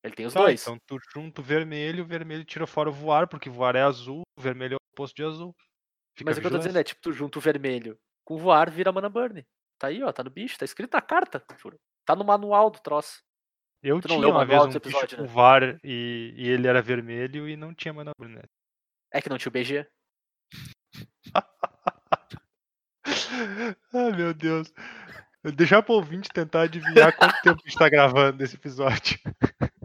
Ele 0.03 0.15
tem 0.15 0.27
os 0.27 0.33
Tá, 0.33 0.41
dois. 0.41 0.63
então 0.63 0.79
tu 0.87 0.99
junta 1.15 1.41
o 1.41 1.45
vermelho, 1.45 2.05
o 2.05 2.07
vermelho 2.07 2.45
tira 2.45 2.67
fora 2.67 2.89
o 2.89 2.93
voar, 2.93 3.29
porque 3.29 3.51
voar 3.51 3.77
é 3.77 3.83
azul, 3.83 4.23
o 4.37 4.41
vermelho 4.41 4.75
é 4.75 4.77
o 4.77 4.81
oposto 4.95 5.15
de 5.15 5.25
azul. 5.25 5.55
Fica 6.17 6.31
Mas 6.31 6.39
o 6.39 6.41
que 6.41 6.47
eu 6.47 6.51
tô 6.51 6.59
dizendo 6.59 6.79
é, 6.79 6.85
tipo, 6.85 7.01
tu 7.01 7.13
junta 7.13 7.39
o 7.39 7.43
vermelho 7.43 7.99
com 8.25 8.37
voar, 8.39 8.71
vira 8.71 8.93
mana 8.93 9.09
burn. 9.09 9.45
Tá 9.79 9.89
aí, 9.89 10.03
ó, 10.03 10.13
tá 10.13 10.23
no 10.23 10.31
bicho, 10.31 10.59
tá 10.59 10.65
escrito 10.65 10.93
na 10.95 11.01
carta. 11.03 11.45
Tá 12.05 12.15
no 12.17 12.25
manual 12.25 12.71
do 12.71 12.79
troço. 12.81 13.23
Eu 13.83 14.01
tu 14.01 14.09
tinha 14.09 14.29
o 14.29 14.31
uma 14.31 14.45
vez 14.45 14.63
um 14.63 14.67
desse 14.67 14.79
bicho 14.79 14.97
episódio, 14.99 15.17
com 15.17 15.23
né? 15.23 15.29
VAR 15.29 15.81
e, 15.83 16.35
e 16.37 16.49
ele 16.49 16.67
era 16.67 16.83
vermelho 16.83 17.49
e 17.49 17.57
não 17.57 17.75
tinha 17.75 17.95
mana 17.95 18.13
brunete. 18.19 18.49
É 19.13 19.23
que 19.23 19.31
não 19.31 19.39
tinha 19.39 19.49
o 19.49 19.53
BG. 19.53 19.87
Ai 23.95 24.13
meu 24.13 24.35
Deus. 24.35 24.73
Eu 25.43 25.53
deixar 25.53 25.83
pro 25.83 25.95
ouvinte 25.95 26.29
tentar 26.29 26.63
adivinhar 26.63 27.17
quanto 27.17 27.41
tempo 27.43 27.61
a 27.65 27.69
gente 27.69 27.79
tá 27.79 27.89
gravando 27.89 28.45
esse 28.45 28.57
episódio. 28.57 29.19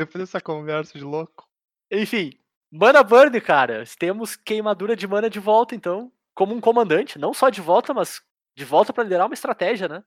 Depois 0.00 0.24
dessa 0.24 0.40
conversa 0.40 0.98
de 0.98 1.04
louco. 1.04 1.46
Enfim, 1.90 2.32
mana 2.70 3.02
burn, 3.02 3.38
cara. 3.38 3.84
Temos 3.98 4.34
queimadura 4.34 4.96
de 4.96 5.06
mana 5.06 5.28
de 5.28 5.38
volta, 5.38 5.74
então. 5.74 6.10
Como 6.34 6.54
um 6.54 6.60
comandante. 6.60 7.18
Não 7.18 7.34
só 7.34 7.50
de 7.50 7.60
volta, 7.60 7.92
mas 7.92 8.22
de 8.56 8.64
volta 8.64 8.94
pra 8.94 9.04
liderar 9.04 9.26
uma 9.26 9.34
estratégia, 9.34 9.88
né? 9.88 10.02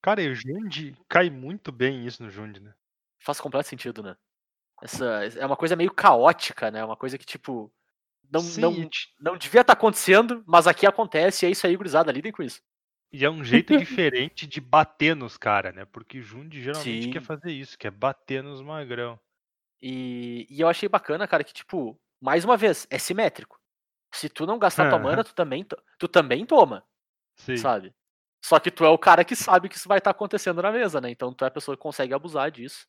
Cara, 0.00 0.22
e 0.22 0.28
o 0.28 0.34
Jund 0.36 0.96
cai 1.08 1.30
muito 1.30 1.72
bem 1.72 2.06
isso 2.06 2.22
no 2.22 2.30
Jund, 2.30 2.60
né? 2.60 2.74
Faz 3.18 3.40
completo 3.40 3.68
sentido, 3.68 4.04
né? 4.04 4.16
Essa 4.80 5.04
é 5.36 5.44
uma 5.44 5.56
coisa 5.56 5.74
meio 5.74 5.92
caótica, 5.92 6.70
né? 6.70 6.84
Uma 6.84 6.96
coisa 6.96 7.18
que, 7.18 7.26
tipo. 7.26 7.72
Não, 8.30 8.40
Sim, 8.40 8.60
não, 8.60 8.88
não 9.20 9.36
devia 9.36 9.62
estar 9.62 9.72
acontecendo, 9.72 10.44
mas 10.46 10.68
aqui 10.68 10.86
acontece, 10.86 11.44
e 11.44 11.48
é 11.48 11.50
isso 11.50 11.66
aí, 11.66 11.76
gurizada. 11.76 12.12
Lidem 12.12 12.30
com 12.30 12.42
isso. 12.42 12.62
E 13.16 13.24
é 13.24 13.30
um 13.30 13.44
jeito 13.44 13.78
diferente 13.78 14.44
de 14.44 14.60
bater 14.60 15.14
nos 15.14 15.36
caras, 15.36 15.72
né? 15.72 15.84
Porque 15.84 16.20
Jund 16.20 16.52
geralmente 16.60 17.08
quer 17.08 17.20
Sim. 17.20 17.24
fazer 17.24 17.52
isso, 17.52 17.78
quer 17.78 17.92
bater 17.92 18.42
nos 18.42 18.60
magrão. 18.60 19.20
E, 19.80 20.48
e 20.50 20.60
eu 20.60 20.66
achei 20.66 20.88
bacana, 20.88 21.28
cara, 21.28 21.44
que, 21.44 21.52
tipo, 21.52 21.96
mais 22.20 22.44
uma 22.44 22.56
vez, 22.56 22.88
é 22.90 22.98
simétrico. 22.98 23.56
Se 24.12 24.28
tu 24.28 24.44
não 24.44 24.58
gastar 24.58 24.88
tua 24.88 24.98
mana, 24.98 25.22
tu 25.22 25.32
também, 25.32 25.64
tu 25.96 26.08
também 26.08 26.44
toma, 26.44 26.84
Sim. 27.36 27.56
sabe? 27.56 27.94
Só 28.44 28.58
que 28.58 28.68
tu 28.68 28.84
é 28.84 28.88
o 28.88 28.98
cara 28.98 29.24
que 29.24 29.36
sabe 29.36 29.68
que 29.68 29.76
isso 29.76 29.88
vai 29.88 29.98
estar 29.98 30.10
acontecendo 30.10 30.60
na 30.60 30.72
mesa, 30.72 31.00
né? 31.00 31.08
Então 31.08 31.32
tu 31.32 31.44
é 31.44 31.48
a 31.48 31.52
pessoa 31.52 31.76
que 31.76 31.82
consegue 31.82 32.12
abusar 32.12 32.50
disso. 32.50 32.84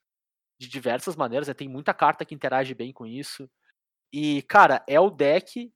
De 0.60 0.68
diversas 0.68 1.16
maneiras, 1.16 1.48
né? 1.48 1.54
Tem 1.54 1.70
muita 1.70 1.94
carta 1.94 2.26
que 2.26 2.34
interage 2.34 2.74
bem 2.74 2.92
com 2.92 3.06
isso. 3.06 3.48
E, 4.12 4.42
cara, 4.42 4.84
é 4.88 5.00
o 5.00 5.12
deck 5.12 5.72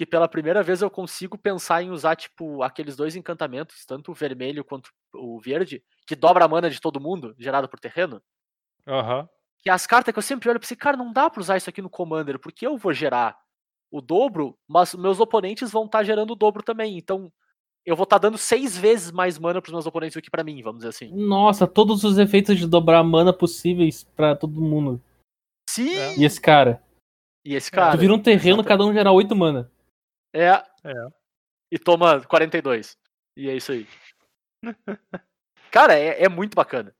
que 0.00 0.06
pela 0.06 0.26
primeira 0.26 0.62
vez 0.62 0.80
eu 0.80 0.88
consigo 0.88 1.36
pensar 1.36 1.82
em 1.82 1.90
usar, 1.90 2.16
tipo, 2.16 2.62
aqueles 2.62 2.96
dois 2.96 3.16
encantamentos, 3.16 3.84
tanto 3.84 4.10
o 4.10 4.14
vermelho 4.14 4.64
quanto 4.64 4.90
o 5.12 5.38
verde, 5.38 5.84
que 6.06 6.16
dobra 6.16 6.46
a 6.46 6.48
mana 6.48 6.70
de 6.70 6.80
todo 6.80 6.98
mundo, 6.98 7.34
gerado 7.38 7.68
por 7.68 7.78
terreno. 7.78 8.18
Aham. 8.88 9.28
Que 9.58 9.68
é 9.68 9.72
as 9.74 9.86
cartas 9.86 10.10
que 10.10 10.18
eu 10.18 10.22
sempre 10.22 10.48
olho 10.48 10.56
e 10.56 10.60
pensei, 10.60 10.74
cara, 10.74 10.96
não 10.96 11.12
dá 11.12 11.28
pra 11.28 11.42
usar 11.42 11.58
isso 11.58 11.68
aqui 11.68 11.82
no 11.82 11.90
Commander, 11.90 12.38
porque 12.38 12.66
eu 12.66 12.78
vou 12.78 12.94
gerar 12.94 13.36
o 13.90 14.00
dobro, 14.00 14.58
mas 14.66 14.94
meus 14.94 15.20
oponentes 15.20 15.70
vão 15.70 15.84
estar 15.84 16.02
gerando 16.02 16.30
o 16.30 16.34
dobro 16.34 16.62
também. 16.62 16.96
Então, 16.96 17.30
eu 17.84 17.94
vou 17.94 18.04
estar 18.04 18.16
dando 18.16 18.38
seis 18.38 18.78
vezes 18.78 19.12
mais 19.12 19.38
mana 19.38 19.60
pros 19.60 19.74
meus 19.74 19.84
oponentes 19.84 20.14
do 20.14 20.22
que 20.22 20.30
pra 20.30 20.42
mim, 20.42 20.62
vamos 20.62 20.78
dizer 20.78 20.88
assim. 20.88 21.14
Nossa, 21.14 21.66
todos 21.66 22.04
os 22.04 22.16
efeitos 22.16 22.56
de 22.56 22.66
dobrar 22.66 23.04
mana 23.04 23.34
possíveis 23.34 24.02
pra 24.16 24.34
todo 24.34 24.62
mundo. 24.62 24.98
Sim! 25.68 26.18
E 26.18 26.24
esse 26.24 26.40
cara? 26.40 26.82
E 27.44 27.54
esse 27.54 27.70
cara. 27.70 27.92
tu 27.92 27.98
vira 28.00 28.14
um 28.14 28.18
terreno, 28.18 28.64
cada 28.64 28.82
um 28.82 28.94
gera 28.94 29.12
8 29.12 29.36
mana. 29.36 29.70
É. 30.32 30.48
É. 30.48 30.94
E 31.70 31.78
toma 31.78 32.20
42. 32.26 32.96
E 33.36 33.48
é 33.48 33.56
isso 33.56 33.72
aí. 33.72 33.86
cara, 35.70 35.94
é, 35.98 36.24
é 36.24 36.28
muito 36.28 36.54
bacana. 36.54 36.94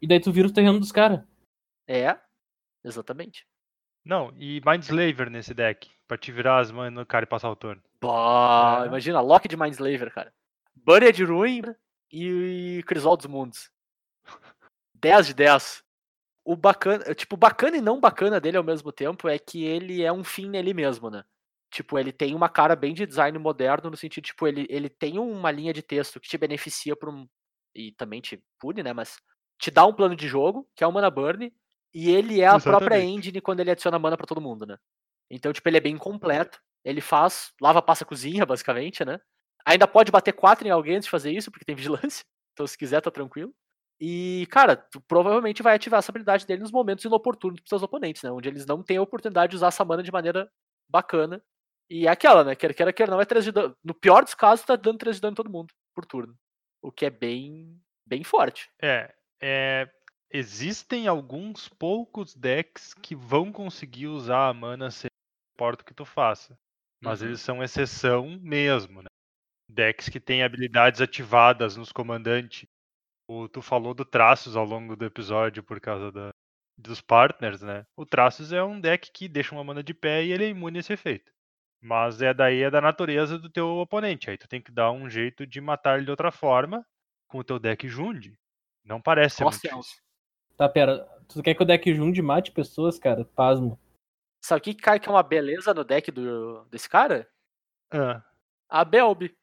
E 0.00 0.06
daí 0.06 0.20
tu 0.20 0.32
vira 0.32 0.48
o 0.48 0.52
terreno 0.52 0.78
dos 0.78 0.92
caras. 0.92 1.20
É. 1.88 2.18
Exatamente. 2.84 3.46
Não, 4.04 4.32
e 4.36 4.60
Mindslaver 4.64 5.30
nesse 5.30 5.54
deck, 5.54 5.90
pra 6.06 6.18
te 6.18 6.30
virar 6.30 6.58
as 6.58 6.70
mãos 6.70 6.90
no 6.92 7.06
cara 7.06 7.24
e 7.24 7.28
passar 7.28 7.50
o 7.50 7.56
turno. 7.56 7.82
Bah, 8.00 8.82
É. 8.84 8.86
imagina, 8.86 9.20
Lock 9.20 9.48
de 9.48 9.56
Mindslaver, 9.56 10.12
cara. 10.12 10.32
Bunny 10.74 11.10
de 11.12 11.24
Ruin 11.24 11.62
e 12.12 12.82
Crisol 12.86 13.16
dos 13.16 13.26
Mundos. 13.26 13.70
10 14.94 15.28
de 15.28 15.34
10. 15.34 15.82
O 16.44 16.54
bacana, 16.54 17.14
tipo, 17.14 17.36
bacana 17.38 17.78
e 17.78 17.80
não 17.80 17.98
bacana 17.98 18.38
dele 18.38 18.58
ao 18.58 18.64
mesmo 18.64 18.92
tempo 18.92 19.26
é 19.28 19.38
que 19.38 19.64
ele 19.64 20.02
é 20.02 20.12
um 20.12 20.22
fim 20.22 20.50
nele 20.50 20.74
mesmo, 20.74 21.08
né? 21.10 21.24
Tipo, 21.74 21.98
ele 21.98 22.12
tem 22.12 22.36
uma 22.36 22.48
cara 22.48 22.76
bem 22.76 22.94
de 22.94 23.04
design 23.04 23.36
moderno, 23.36 23.90
no 23.90 23.96
sentido, 23.96 24.22
tipo, 24.22 24.46
ele, 24.46 24.64
ele 24.70 24.88
tem 24.88 25.18
uma 25.18 25.50
linha 25.50 25.72
de 25.72 25.82
texto 25.82 26.20
que 26.20 26.28
te 26.28 26.38
beneficia 26.38 26.94
por 26.94 27.08
um. 27.08 27.26
E 27.74 27.90
também 27.90 28.20
te 28.20 28.40
pune, 28.60 28.80
né? 28.80 28.92
Mas 28.92 29.16
te 29.58 29.72
dá 29.72 29.84
um 29.84 29.92
plano 29.92 30.14
de 30.14 30.28
jogo, 30.28 30.68
que 30.76 30.84
é 30.84 30.86
o 30.86 30.92
Mana 30.92 31.10
Burn, 31.10 31.52
e 31.92 32.10
ele 32.10 32.40
é 32.40 32.46
a 32.46 32.60
própria 32.60 32.94
Exatamente. 32.94 33.18
engine 33.18 33.40
quando 33.40 33.58
ele 33.58 33.72
adiciona 33.72 33.98
mana 33.98 34.16
pra 34.16 34.24
todo 34.24 34.40
mundo, 34.40 34.64
né? 34.64 34.78
Então, 35.28 35.52
tipo, 35.52 35.68
ele 35.68 35.78
é 35.78 35.80
bem 35.80 35.96
completo. 35.96 36.60
Ele 36.84 37.00
faz 37.00 37.52
lava, 37.60 37.82
passa, 37.82 38.04
cozinha, 38.04 38.46
basicamente, 38.46 39.04
né? 39.04 39.18
Ainda 39.66 39.88
pode 39.88 40.12
bater 40.12 40.32
4 40.32 40.68
em 40.68 40.70
alguém 40.70 40.94
antes 40.94 41.06
de 41.06 41.10
fazer 41.10 41.32
isso, 41.32 41.50
porque 41.50 41.64
tem 41.64 41.74
vigilância. 41.74 42.24
Então, 42.52 42.68
se 42.68 42.78
quiser, 42.78 43.00
tá 43.00 43.10
tranquilo. 43.10 43.52
E, 44.00 44.46
cara, 44.48 44.76
tu 44.76 45.00
provavelmente 45.00 45.60
vai 45.60 45.74
ativar 45.74 45.98
essa 45.98 46.12
habilidade 46.12 46.46
dele 46.46 46.62
nos 46.62 46.70
momentos 46.70 47.04
inoportunos 47.04 47.58
pros 47.58 47.68
seus 47.68 47.82
oponentes, 47.82 48.22
né? 48.22 48.30
Onde 48.30 48.48
eles 48.48 48.64
não 48.64 48.80
têm 48.80 48.98
a 48.98 49.02
oportunidade 49.02 49.50
de 49.50 49.56
usar 49.56 49.68
essa 49.68 49.84
mana 49.84 50.04
de 50.04 50.12
maneira 50.12 50.48
bacana. 50.88 51.42
E 51.90 52.06
é 52.06 52.10
aquela, 52.10 52.44
né? 52.44 52.54
Quer 52.54 52.74
queira, 52.74 52.92
quer 52.92 53.08
não, 53.08 53.20
é 53.20 53.24
3 53.24 53.44
de 53.44 53.52
dano. 53.52 53.76
No 53.84 53.94
pior 53.94 54.24
dos 54.24 54.34
casos, 54.34 54.64
tá 54.64 54.76
dando 54.76 54.98
3 54.98 55.16
de 55.16 55.22
dano 55.22 55.32
em 55.32 55.36
todo 55.36 55.50
mundo 55.50 55.72
por 55.94 56.04
turno. 56.06 56.36
O 56.82 56.90
que 56.90 57.06
é 57.06 57.10
bem, 57.10 57.80
bem 58.06 58.24
forte. 58.24 58.70
É, 58.82 59.14
é, 59.40 59.88
existem 60.30 61.06
alguns 61.06 61.68
poucos 61.68 62.34
decks 62.34 62.94
que 62.94 63.14
vão 63.14 63.52
conseguir 63.52 64.08
usar 64.08 64.48
a 64.48 64.54
mana 64.54 64.90
sem 64.90 65.08
importa 65.54 65.82
o 65.82 65.86
que 65.86 65.94
tu 65.94 66.04
faça. 66.04 66.58
Mas 67.02 67.20
Uhum. 67.20 67.28
eles 67.28 67.40
são 67.40 67.62
exceção 67.62 68.38
mesmo, 68.40 69.02
né? 69.02 69.08
Decks 69.70 70.08
que 70.08 70.20
têm 70.20 70.42
habilidades 70.42 71.00
ativadas 71.00 71.76
nos 71.76 71.92
comandantes. 71.92 72.66
O, 73.28 73.48
tu 73.48 73.62
falou 73.62 73.94
do 73.94 74.04
Traços 74.04 74.56
ao 74.56 74.64
longo 74.64 74.96
do 74.96 75.04
episódio 75.04 75.62
por 75.62 75.80
causa 75.80 76.10
da, 76.12 76.30
dos 76.78 77.00
partners, 77.00 77.62
né? 77.62 77.86
O 77.96 78.04
Traços 78.04 78.52
é 78.52 78.62
um 78.62 78.80
deck 78.80 79.10
que 79.12 79.28
deixa 79.28 79.54
uma 79.54 79.64
mana 79.64 79.82
de 79.82 79.94
pé 79.94 80.24
e 80.24 80.32
ele 80.32 80.44
é 80.44 80.48
imune 80.48 80.78
a 80.78 80.80
esse 80.80 80.92
efeito. 80.92 81.32
Mas 81.86 82.22
é 82.22 82.32
daí 82.32 82.62
é 82.62 82.70
da 82.70 82.80
natureza 82.80 83.38
do 83.38 83.50
teu 83.50 83.68
oponente. 83.76 84.30
Aí 84.30 84.38
tu 84.38 84.48
tem 84.48 84.58
que 84.58 84.72
dar 84.72 84.90
um 84.90 85.10
jeito 85.10 85.46
de 85.46 85.60
matar 85.60 85.96
ele 85.96 86.06
de 86.06 86.10
outra 86.10 86.32
forma 86.32 86.82
com 87.28 87.36
o 87.38 87.44
teu 87.44 87.58
deck 87.58 87.86
Jundi. 87.86 88.38
Não 88.82 89.02
parece 89.02 89.36
ser 89.36 89.44
muito. 89.44 89.86
Tá, 90.56 90.66
pera. 90.66 91.06
Tu 91.28 91.42
quer 91.42 91.54
que 91.54 91.62
o 91.62 91.66
deck 91.66 91.94
Jund 91.94 92.18
mate 92.22 92.52
pessoas, 92.52 92.98
cara? 92.98 93.22
Pasmo. 93.24 93.78
Sabe 94.42 94.60
o 94.60 94.62
que 94.64 94.74
cai 94.74 94.98
que 94.98 95.08
é 95.10 95.12
uma 95.12 95.22
beleza 95.22 95.74
no 95.74 95.84
deck 95.84 96.10
do, 96.10 96.64
desse 96.70 96.88
cara? 96.88 97.28
Ah, 97.92 98.22
A 98.66 98.82
Belb. 98.82 99.34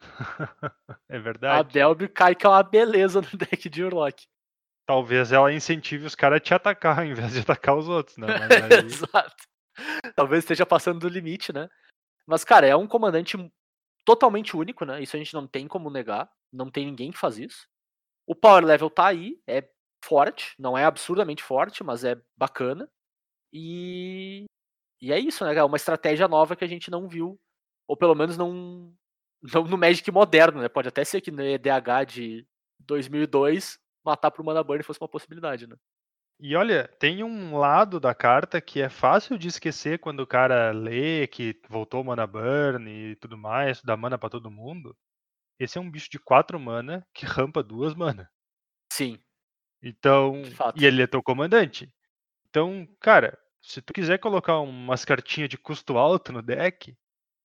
é 1.08 1.16
A 1.16 1.20
verdade. 1.20 1.72
Belb 1.72 2.08
cai 2.08 2.34
que 2.34 2.44
é 2.44 2.48
uma 2.48 2.62
beleza 2.64 3.20
no 3.20 3.38
deck 3.38 3.68
de 3.68 3.84
Urlock. 3.84 4.26
Talvez 4.84 5.30
ela 5.30 5.52
incentive 5.52 6.06
os 6.06 6.16
caras 6.16 6.38
a 6.38 6.40
te 6.40 6.54
atacar 6.54 6.98
ao 7.00 7.04
invés 7.04 7.32
de 7.34 7.40
atacar 7.40 7.76
os 7.76 7.88
outros, 7.88 8.16
né? 8.16 8.26
Mas 8.38 8.50
aí- 8.50 8.84
Exato. 8.84 9.51
Talvez 10.14 10.44
esteja 10.44 10.66
passando 10.66 11.00
do 11.00 11.08
limite, 11.08 11.52
né? 11.52 11.68
Mas, 12.26 12.44
cara, 12.44 12.66
é 12.66 12.76
um 12.76 12.86
comandante 12.86 13.36
totalmente 14.04 14.56
único, 14.56 14.84
né? 14.84 15.02
Isso 15.02 15.16
a 15.16 15.18
gente 15.18 15.34
não 15.34 15.46
tem 15.46 15.66
como 15.66 15.90
negar. 15.90 16.30
Não 16.52 16.70
tem 16.70 16.86
ninguém 16.86 17.10
que 17.10 17.18
faz 17.18 17.38
isso. 17.38 17.66
O 18.26 18.34
power 18.34 18.64
level 18.64 18.90
tá 18.90 19.06
aí, 19.06 19.40
é 19.46 19.68
forte, 20.04 20.54
não 20.58 20.76
é 20.76 20.84
absurdamente 20.84 21.42
forte, 21.42 21.82
mas 21.82 22.04
é 22.04 22.20
bacana. 22.36 22.88
E, 23.52 24.44
e 25.00 25.12
é 25.12 25.18
isso, 25.18 25.44
né? 25.44 25.54
É 25.54 25.64
uma 25.64 25.76
estratégia 25.76 26.28
nova 26.28 26.56
que 26.56 26.64
a 26.64 26.68
gente 26.68 26.90
não 26.90 27.08
viu, 27.08 27.38
ou 27.86 27.96
pelo 27.96 28.14
menos 28.14 28.36
não, 28.36 28.92
não 29.42 29.64
no 29.64 29.78
Magic 29.78 30.10
moderno, 30.10 30.60
né? 30.60 30.68
Pode 30.68 30.88
até 30.88 31.04
ser 31.04 31.20
que 31.20 31.30
no 31.30 31.42
EDH 31.42 32.06
de 32.06 32.46
2002 32.80 33.78
matar 34.04 34.30
pro 34.30 34.44
Mana 34.44 34.62
Burn 34.62 34.82
fosse 34.82 35.00
uma 35.00 35.08
possibilidade, 35.08 35.66
né? 35.66 35.76
E 36.38 36.54
olha, 36.56 36.88
tem 36.98 37.22
um 37.24 37.56
lado 37.56 37.98
da 38.00 38.14
carta 38.14 38.60
que 38.60 38.82
é 38.82 38.88
fácil 38.90 39.38
de 39.38 39.48
esquecer 39.48 39.98
quando 39.98 40.20
o 40.20 40.26
cara 40.26 40.70
lê 40.72 41.26
que 41.26 41.58
voltou 41.70 42.02
mana 42.04 42.26
burn 42.26 42.90
e 42.90 43.16
tudo 43.16 43.38
mais, 43.38 43.80
dá 43.82 43.96
mana 43.96 44.18
pra 44.18 44.28
todo 44.28 44.50
mundo. 44.50 44.94
Esse 45.58 45.78
é 45.78 45.80
um 45.80 45.90
bicho 45.90 46.10
de 46.10 46.18
4 46.20 46.60
mana 46.60 47.06
que 47.14 47.26
rampa 47.26 47.62
duas 47.62 47.94
mana. 47.94 48.30
Sim, 48.92 49.18
Então, 49.82 50.42
e 50.74 50.84
ele 50.84 51.02
é 51.02 51.06
teu 51.06 51.22
comandante. 51.22 51.92
Então, 52.50 52.86
cara, 53.00 53.38
se 53.62 53.82
tu 53.82 53.92
quiser 53.92 54.18
colocar 54.18 54.60
umas 54.60 55.04
cartinhas 55.04 55.50
de 55.50 55.58
custo 55.58 55.98
alto 55.98 56.32
no 56.32 56.42
deck 56.42 56.96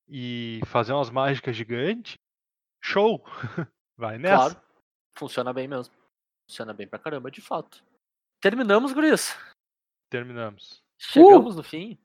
e 0.10 0.62
fazer 0.68 0.94
umas 0.94 1.10
mágicas 1.10 1.56
gigantes, 1.56 2.18
show. 2.84 3.24
Vai 3.98 4.18
nessa. 4.20 4.56
Claro. 4.56 4.62
Funciona 5.18 5.54
bem 5.54 5.68
mesmo. 5.68 5.94
Funciona 6.48 6.74
bem 6.74 6.88
pra 6.88 7.00
caramba, 7.00 7.32
de 7.32 7.42
fato. 7.42 7.84
Terminamos, 8.48 8.94
Guris. 8.94 9.38
Terminamos. 10.10 10.82
Chegamos 10.98 11.58
no 11.58 11.64
fim. 11.64 11.98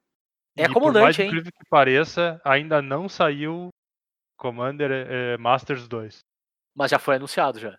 É 0.57 0.65
e 0.65 0.67
por 0.67 0.83
mais 0.83 0.93
comandante, 0.93 1.23
hein? 1.23 1.29
incrível 1.29 1.53
que 1.53 1.69
pareça, 1.71 2.41
ainda 2.45 2.83
não 2.83 3.09
saiu 3.09 3.69
Commander 4.37 4.91
eh, 4.91 5.37
Masters 5.39 5.87
2. 5.87 6.19
Mas 6.75 6.91
já 6.91 6.99
foi 6.99 7.15
anunciado 7.15 7.61
já. 7.61 7.79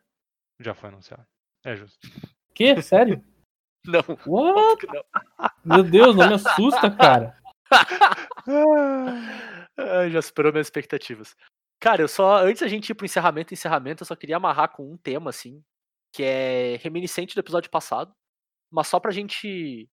Já 0.61 0.73
foi 0.73 0.89
anunciado. 0.89 1.25
É 1.65 1.75
justo. 1.75 1.99
Que? 2.55 2.81
Sério? 2.81 3.21
Não, 3.85 3.99
What? 4.25 4.87
não. 4.87 5.03
Meu 5.65 5.83
Deus, 5.83 6.15
não 6.15 6.29
me 6.29 6.35
assusta, 6.35 6.89
cara. 6.89 7.37
Ai, 9.75 10.09
já 10.09 10.21
superou 10.21 10.53
minhas 10.53 10.67
expectativas. 10.67 11.35
Cara, 11.81 12.01
eu 12.01 12.07
só. 12.07 12.45
Antes 12.45 12.61
da 12.61 12.67
gente 12.69 12.89
ir 12.89 12.93
pro 12.93 13.05
encerramento, 13.05 13.53
encerramento, 13.53 14.03
eu 14.03 14.07
só 14.07 14.15
queria 14.15 14.37
amarrar 14.37 14.69
com 14.69 14.89
um 14.89 14.95
tema, 14.95 15.31
assim, 15.31 15.61
que 16.13 16.23
é 16.23 16.77
reminiscente 16.77 17.35
do 17.35 17.41
episódio 17.41 17.69
passado. 17.69 18.15
Mas 18.73 18.87
só 18.87 18.99
pra 18.99 19.11
gente 19.11 19.87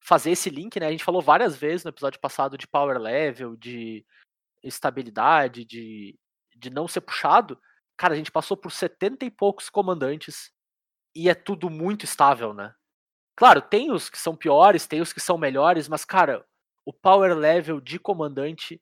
fazer 0.00 0.32
esse 0.32 0.50
link, 0.50 0.78
né? 0.78 0.86
A 0.86 0.90
gente 0.90 1.04
falou 1.04 1.22
várias 1.22 1.56
vezes 1.56 1.82
no 1.82 1.88
episódio 1.88 2.20
passado 2.20 2.58
de 2.58 2.68
power 2.68 2.98
level, 2.98 3.56
de 3.56 4.04
estabilidade, 4.62 5.64
de, 5.64 6.14
de 6.54 6.70
não 6.70 6.86
ser 6.86 7.00
puxado. 7.00 7.58
Cara, 7.96 8.12
a 8.12 8.16
gente 8.16 8.30
passou 8.30 8.54
por 8.54 8.70
70 8.70 9.24
e 9.24 9.30
poucos 9.30 9.70
comandantes 9.70 10.52
e 11.16 11.30
é 11.30 11.34
tudo 11.34 11.70
muito 11.70 12.04
estável, 12.04 12.52
né? 12.52 12.74
Claro, 13.34 13.62
tem 13.62 13.90
os 13.90 14.10
que 14.10 14.18
são 14.18 14.36
piores, 14.36 14.86
tem 14.86 15.00
os 15.00 15.12
que 15.12 15.20
são 15.20 15.38
melhores, 15.38 15.88
mas, 15.88 16.04
cara, 16.04 16.44
o 16.84 16.92
power 16.92 17.34
level 17.34 17.80
de 17.80 17.98
comandante 17.98 18.80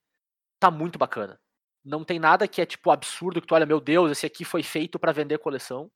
tá 0.59 0.71
muito 0.71 0.99
bacana. 0.99 1.41
Não 1.85 2.05
tem 2.05 2.19
nada 2.19 2.49
que 2.49 2.61
é, 2.61 2.67
tipo, 2.67 2.91
absurdo, 2.91 3.41
que 3.41 3.47
tu 3.47 3.55
olha, 3.55 3.67
meu 3.67 3.81
Deus, 3.81 4.11
esse 4.11 4.27
aqui 4.27 4.45
foi 4.45 4.63
feito 4.63 4.99
pra 4.99 5.13
vender 5.13 5.39
coleção. 5.39 5.91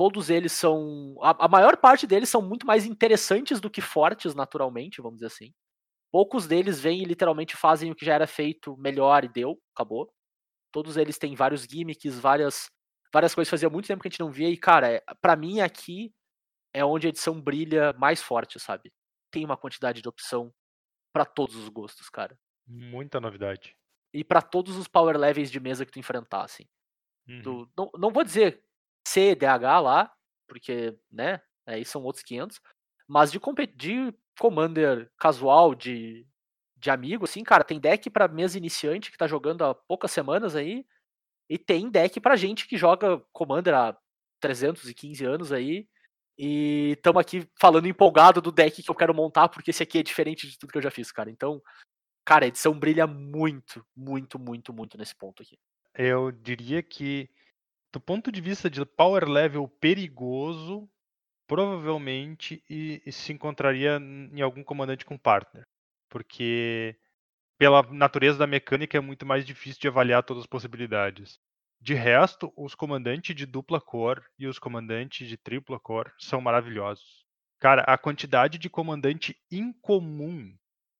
Todos 0.00 0.30
eles 0.30 0.52
são. 0.52 1.14
A, 1.20 1.44
a 1.44 1.46
maior 1.46 1.76
parte 1.76 2.06
deles 2.06 2.30
são 2.30 2.40
muito 2.40 2.66
mais 2.66 2.86
interessantes 2.86 3.60
do 3.60 3.68
que 3.68 3.82
fortes, 3.82 4.34
naturalmente, 4.34 5.02
vamos 5.02 5.16
dizer 5.18 5.26
assim. 5.26 5.52
Poucos 6.10 6.46
deles 6.46 6.80
vêm 6.80 7.02
e 7.02 7.04
literalmente 7.04 7.54
fazem 7.54 7.90
o 7.92 7.94
que 7.94 8.06
já 8.06 8.14
era 8.14 8.26
feito 8.26 8.74
melhor 8.78 9.24
e 9.24 9.28
deu, 9.28 9.60
acabou. 9.76 10.10
Todos 10.72 10.96
eles 10.96 11.18
têm 11.18 11.34
vários 11.34 11.64
gimmicks, 11.64 12.18
várias, 12.18 12.70
várias 13.12 13.34
coisas 13.34 13.50
fazia 13.50 13.68
muito 13.68 13.88
tempo 13.88 14.00
que 14.00 14.08
a 14.08 14.10
gente 14.10 14.20
não 14.20 14.30
via. 14.30 14.48
E, 14.48 14.56
cara, 14.56 14.90
é, 14.90 15.02
pra 15.20 15.36
mim 15.36 15.60
aqui 15.60 16.14
é 16.72 16.82
onde 16.82 17.06
a 17.06 17.10
edição 17.10 17.38
brilha 17.38 17.92
mais 17.92 18.22
forte, 18.22 18.58
sabe? 18.58 18.90
Tem 19.30 19.44
uma 19.44 19.58
quantidade 19.58 20.00
de 20.00 20.08
opção 20.08 20.50
pra 21.12 21.26
todos 21.26 21.56
os 21.56 21.68
gostos, 21.68 22.08
cara. 22.08 22.38
Muita 22.66 23.20
novidade. 23.20 23.76
E 24.14 24.24
pra 24.24 24.40
todos 24.40 24.78
os 24.78 24.88
power 24.88 25.18
levels 25.18 25.50
de 25.50 25.60
mesa 25.60 25.84
que 25.84 25.92
tu 25.92 25.98
enfrentar, 25.98 26.44
assim. 26.44 26.64
Uhum. 27.28 27.42
Tu- 27.42 27.70
não, 27.76 27.90
não 27.98 28.10
vou 28.10 28.24
dizer 28.24 28.64
C, 29.10 29.34
DH 29.34 29.80
lá, 29.80 30.12
porque, 30.48 30.96
né, 31.10 31.40
aí 31.66 31.84
são 31.84 32.02
outros 32.02 32.24
500, 32.24 32.60
mas 33.08 33.32
de, 33.32 33.40
de 33.74 34.14
Commander 34.38 35.10
casual, 35.18 35.74
de, 35.74 36.26
de 36.76 36.90
amigo, 36.90 37.24
assim, 37.24 37.42
cara, 37.42 37.64
tem 37.64 37.80
deck 37.80 38.08
pra 38.10 38.28
mesa 38.28 38.56
iniciante 38.56 39.10
que 39.10 39.18
tá 39.18 39.26
jogando 39.26 39.64
há 39.64 39.74
poucas 39.74 40.10
semanas 40.10 40.54
aí, 40.54 40.86
e 41.48 41.58
tem 41.58 41.90
deck 41.90 42.20
pra 42.20 42.36
gente 42.36 42.66
que 42.68 42.76
joga 42.76 43.20
Commander 43.32 43.74
há 43.74 43.98
315 44.40 45.24
anos 45.24 45.52
aí, 45.52 45.88
e 46.38 46.92
estamos 46.92 47.20
aqui 47.20 47.46
falando 47.60 47.86
empolgado 47.86 48.40
do 48.40 48.50
deck 48.50 48.82
que 48.82 48.90
eu 48.90 48.94
quero 48.94 49.14
montar, 49.14 49.48
porque 49.48 49.70
esse 49.70 49.82
aqui 49.82 49.98
é 49.98 50.02
diferente 50.02 50.48
de 50.48 50.58
tudo 50.58 50.70
que 50.70 50.78
eu 50.78 50.82
já 50.82 50.90
fiz, 50.90 51.12
cara. 51.12 51.30
Então, 51.30 51.60
cara, 52.24 52.46
a 52.46 52.48
edição 52.48 52.72
brilha 52.78 53.06
muito, 53.06 53.84
muito, 53.94 54.38
muito, 54.38 54.72
muito 54.72 54.96
nesse 54.96 55.14
ponto 55.14 55.42
aqui. 55.42 55.58
Eu 55.94 56.30
diria 56.30 56.82
que, 56.82 57.28
do 57.92 58.00
ponto 58.00 58.30
de 58.32 58.40
vista 58.40 58.70
de 58.70 58.84
power 58.84 59.28
level 59.28 59.68
perigoso, 59.68 60.88
provavelmente 61.46 62.64
e, 62.70 63.02
e 63.04 63.12
se 63.12 63.32
encontraria 63.32 63.98
em 63.98 64.40
algum 64.40 64.64
comandante 64.64 65.04
com 65.04 65.18
partner. 65.18 65.66
Porque, 66.08 66.96
pela 67.58 67.82
natureza 67.84 68.38
da 68.38 68.46
mecânica, 68.46 68.98
é 68.98 69.00
muito 69.00 69.26
mais 69.26 69.46
difícil 69.46 69.80
de 69.80 69.88
avaliar 69.88 70.22
todas 70.24 70.42
as 70.44 70.48
possibilidades. 70.48 71.38
De 71.80 71.94
resto, 71.94 72.52
os 72.56 72.74
comandantes 72.74 73.34
de 73.34 73.46
dupla 73.46 73.80
cor 73.80 74.24
e 74.38 74.46
os 74.46 74.58
comandantes 74.58 75.28
de 75.28 75.36
tripla 75.36 75.80
cor 75.80 76.12
são 76.18 76.40
maravilhosos. 76.40 77.24
Cara, 77.58 77.82
a 77.82 77.98
quantidade 77.98 78.58
de 78.58 78.70
comandante 78.70 79.36
incomum 79.50 80.54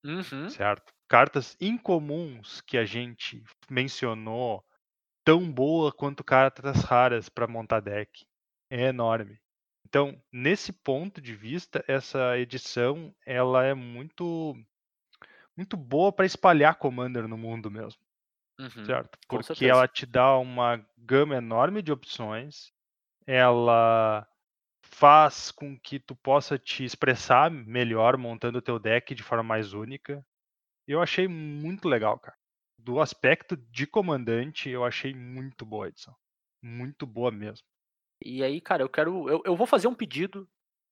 Uhum. 0.05 0.49
certo? 0.49 0.93
Cartas 1.09 1.57
incomuns 1.61 2.61
que 2.63 2.77
a 2.77 2.85
gente 2.85 3.43
mencionou, 3.69 4.65
tão 5.25 5.51
boa 5.51 5.93
quanto 5.93 6.25
cartas 6.25 6.83
raras 6.83 7.29
para 7.29 7.47
montar 7.47 7.81
deck. 7.81 8.27
É 8.71 8.87
enorme. 8.89 9.39
Então, 9.87 10.23
nesse 10.33 10.73
ponto 10.73 11.21
de 11.21 11.35
vista, 11.35 11.85
essa 11.89 12.39
edição 12.39 13.15
ela 13.27 13.65
é 13.65 13.75
muito 13.75 14.55
muito 15.57 15.77
boa 15.77 16.13
para 16.13 16.27
espalhar 16.27 16.77
Commander 16.79 17.29
no 17.29 17.37
mundo 17.37 17.71
mesmo, 17.71 18.03
Uhum. 18.59 18.85
certo? 18.85 19.19
Porque 19.29 19.67
ela 19.67 19.89
te 19.89 20.07
dá 20.07 20.37
uma 20.39 20.85
gama 20.99 21.37
enorme 21.37 21.83
de 21.83 21.93
opções, 21.93 22.73
ela 23.27 24.27
faz 24.83 25.51
com 25.53 25.79
que 25.79 26.01
tu 26.01 26.17
possa 26.17 26.59
te 26.59 26.85
expressar 26.85 27.51
melhor 27.51 28.17
montando 28.19 28.59
o 28.59 28.63
teu 28.63 28.79
deck 28.79 29.15
de 29.15 29.23
forma 29.25 29.45
mais 29.45 29.75
única. 29.75 30.25
Eu 30.89 31.03
achei 31.03 31.29
muito 31.29 31.89
legal, 31.89 32.19
cara. 32.21 32.39
Do 32.83 33.01
aspecto 33.01 33.57
de 33.57 33.87
comandante, 33.87 34.71
eu 34.71 34.85
achei 34.85 35.15
muito 35.15 35.65
boa 35.67 35.89
edição. 35.89 36.17
Muito 36.63 37.07
boa 37.07 37.31
mesmo. 37.31 37.67
E 38.23 38.43
aí, 38.43 38.61
cara, 38.61 38.83
eu 38.83 38.89
quero. 38.89 39.29
Eu, 39.29 39.43
eu 39.45 39.57
vou 39.57 39.67
fazer 39.67 39.89
um 39.89 39.95
pedido 39.95 40.49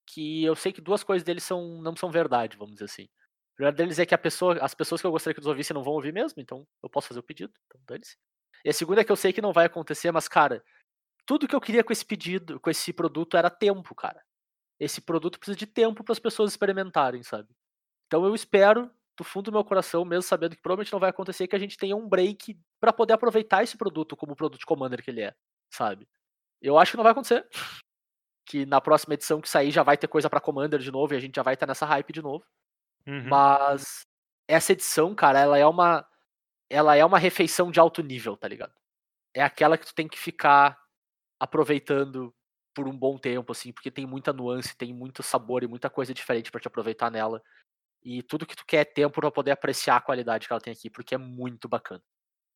que 0.06 0.44
eu 0.44 0.54
sei 0.54 0.72
que 0.72 0.80
duas 0.80 1.02
coisas 1.02 1.24
deles 1.24 1.44
são, 1.44 1.82
não 1.82 1.94
são 1.94 2.10
verdade, 2.10 2.56
vamos 2.56 2.74
dizer 2.74 2.86
assim. 2.86 3.04
O 3.04 3.62
melhor 3.62 3.72
deles 3.72 3.98
é 3.98 4.06
que 4.06 4.14
a 4.14 4.18
pessoa, 4.18 4.58
as 4.62 4.74
pessoas 4.74 5.00
que 5.00 5.06
eu 5.06 5.10
gostaria 5.10 5.34
que 5.34 5.40
eles 5.40 5.48
ouvissem 5.48 5.74
não 5.74 5.82
vão 5.82 5.94
ouvir 5.94 6.12
mesmo, 6.12 6.40
então 6.40 6.66
eu 6.82 6.88
posso 6.88 7.08
fazer 7.08 7.20
o 7.20 7.24
pedido, 7.24 7.52
então 7.66 7.80
dane-se. 7.86 8.16
E 8.64 8.70
a 8.70 8.72
segunda 8.72 9.00
é 9.00 9.04
que 9.04 9.12
eu 9.12 9.16
sei 9.16 9.32
que 9.32 9.42
não 9.42 9.52
vai 9.52 9.66
acontecer, 9.66 10.10
mas, 10.10 10.28
cara, 10.28 10.64
tudo 11.26 11.46
que 11.46 11.54
eu 11.54 11.60
queria 11.60 11.84
com 11.84 11.92
esse 11.92 12.04
pedido, 12.04 12.58
com 12.60 12.70
esse 12.70 12.92
produto, 12.92 13.36
era 13.36 13.50
tempo, 13.50 13.94
cara. 13.94 14.22
Esse 14.80 15.00
produto 15.00 15.38
precisa 15.38 15.56
de 15.56 15.66
tempo 15.66 16.02
para 16.02 16.12
as 16.12 16.18
pessoas 16.18 16.50
experimentarem, 16.50 17.22
sabe? 17.22 17.48
Então 18.06 18.24
eu 18.24 18.34
espero, 18.34 18.90
do 19.18 19.24
fundo 19.24 19.46
do 19.46 19.52
meu 19.52 19.64
coração, 19.64 20.04
mesmo 20.04 20.22
sabendo 20.22 20.54
que 20.54 20.62
provavelmente 20.62 20.92
não 20.92 21.00
vai 21.00 21.10
acontecer, 21.10 21.48
que 21.48 21.56
a 21.56 21.58
gente 21.58 21.76
tenha 21.76 21.96
um 21.96 22.08
break 22.08 22.56
para 22.80 22.92
poder 22.92 23.14
aproveitar 23.14 23.64
esse 23.64 23.76
produto 23.76 24.16
como 24.16 24.32
o 24.32 24.36
produto 24.36 24.64
Commander 24.64 25.02
que 25.02 25.10
ele 25.10 25.22
é, 25.22 25.34
sabe? 25.68 26.08
Eu 26.62 26.78
acho 26.78 26.92
que 26.92 26.96
não 26.96 27.02
vai 27.02 27.12
acontecer. 27.12 27.46
Que 28.46 28.64
na 28.64 28.80
próxima 28.80 29.14
edição 29.14 29.40
que 29.40 29.48
sair 29.48 29.70
já 29.70 29.82
vai 29.82 29.98
ter 29.98 30.06
coisa 30.06 30.30
para 30.30 30.40
Commander 30.40 30.78
de 30.78 30.90
novo 30.90 31.12
e 31.12 31.16
a 31.16 31.20
gente 31.20 31.36
já 31.36 31.42
vai 31.42 31.54
estar 31.54 31.66
nessa 31.66 31.84
hype 31.84 32.12
de 32.12 32.22
novo. 32.22 32.44
Uhum. 33.06 33.28
Mas 33.28 34.06
essa 34.46 34.72
edição, 34.72 35.14
cara, 35.14 35.40
ela 35.40 35.58
é 35.58 35.66
uma 35.66 36.06
ela 36.70 36.96
é 36.96 37.04
uma 37.04 37.18
refeição 37.18 37.70
de 37.70 37.80
alto 37.80 38.02
nível, 38.02 38.36
tá 38.36 38.46
ligado? 38.46 38.72
É 39.34 39.42
aquela 39.42 39.76
que 39.76 39.86
tu 39.86 39.94
tem 39.94 40.06
que 40.06 40.18
ficar 40.18 40.78
aproveitando 41.40 42.34
por 42.74 42.86
um 42.86 42.96
bom 42.96 43.18
tempo, 43.18 43.52
assim, 43.52 43.72
porque 43.72 43.90
tem 43.90 44.06
muita 44.06 44.32
nuance, 44.32 44.76
tem 44.76 44.92
muito 44.94 45.22
sabor 45.22 45.62
e 45.62 45.66
muita 45.66 45.90
coisa 45.90 46.14
diferente 46.14 46.50
para 46.50 46.60
te 46.60 46.68
aproveitar 46.68 47.10
nela. 47.10 47.42
E 48.02 48.22
tudo 48.22 48.46
que 48.46 48.56
tu 48.56 48.64
quer 48.66 48.78
é 48.78 48.84
tempo 48.84 49.20
pra 49.20 49.30
poder 49.30 49.50
apreciar 49.50 49.96
a 49.96 50.00
qualidade 50.00 50.46
que 50.46 50.52
ela 50.52 50.60
tem 50.60 50.72
aqui, 50.72 50.88
porque 50.88 51.14
é 51.14 51.18
muito 51.18 51.68
bacana. 51.68 52.02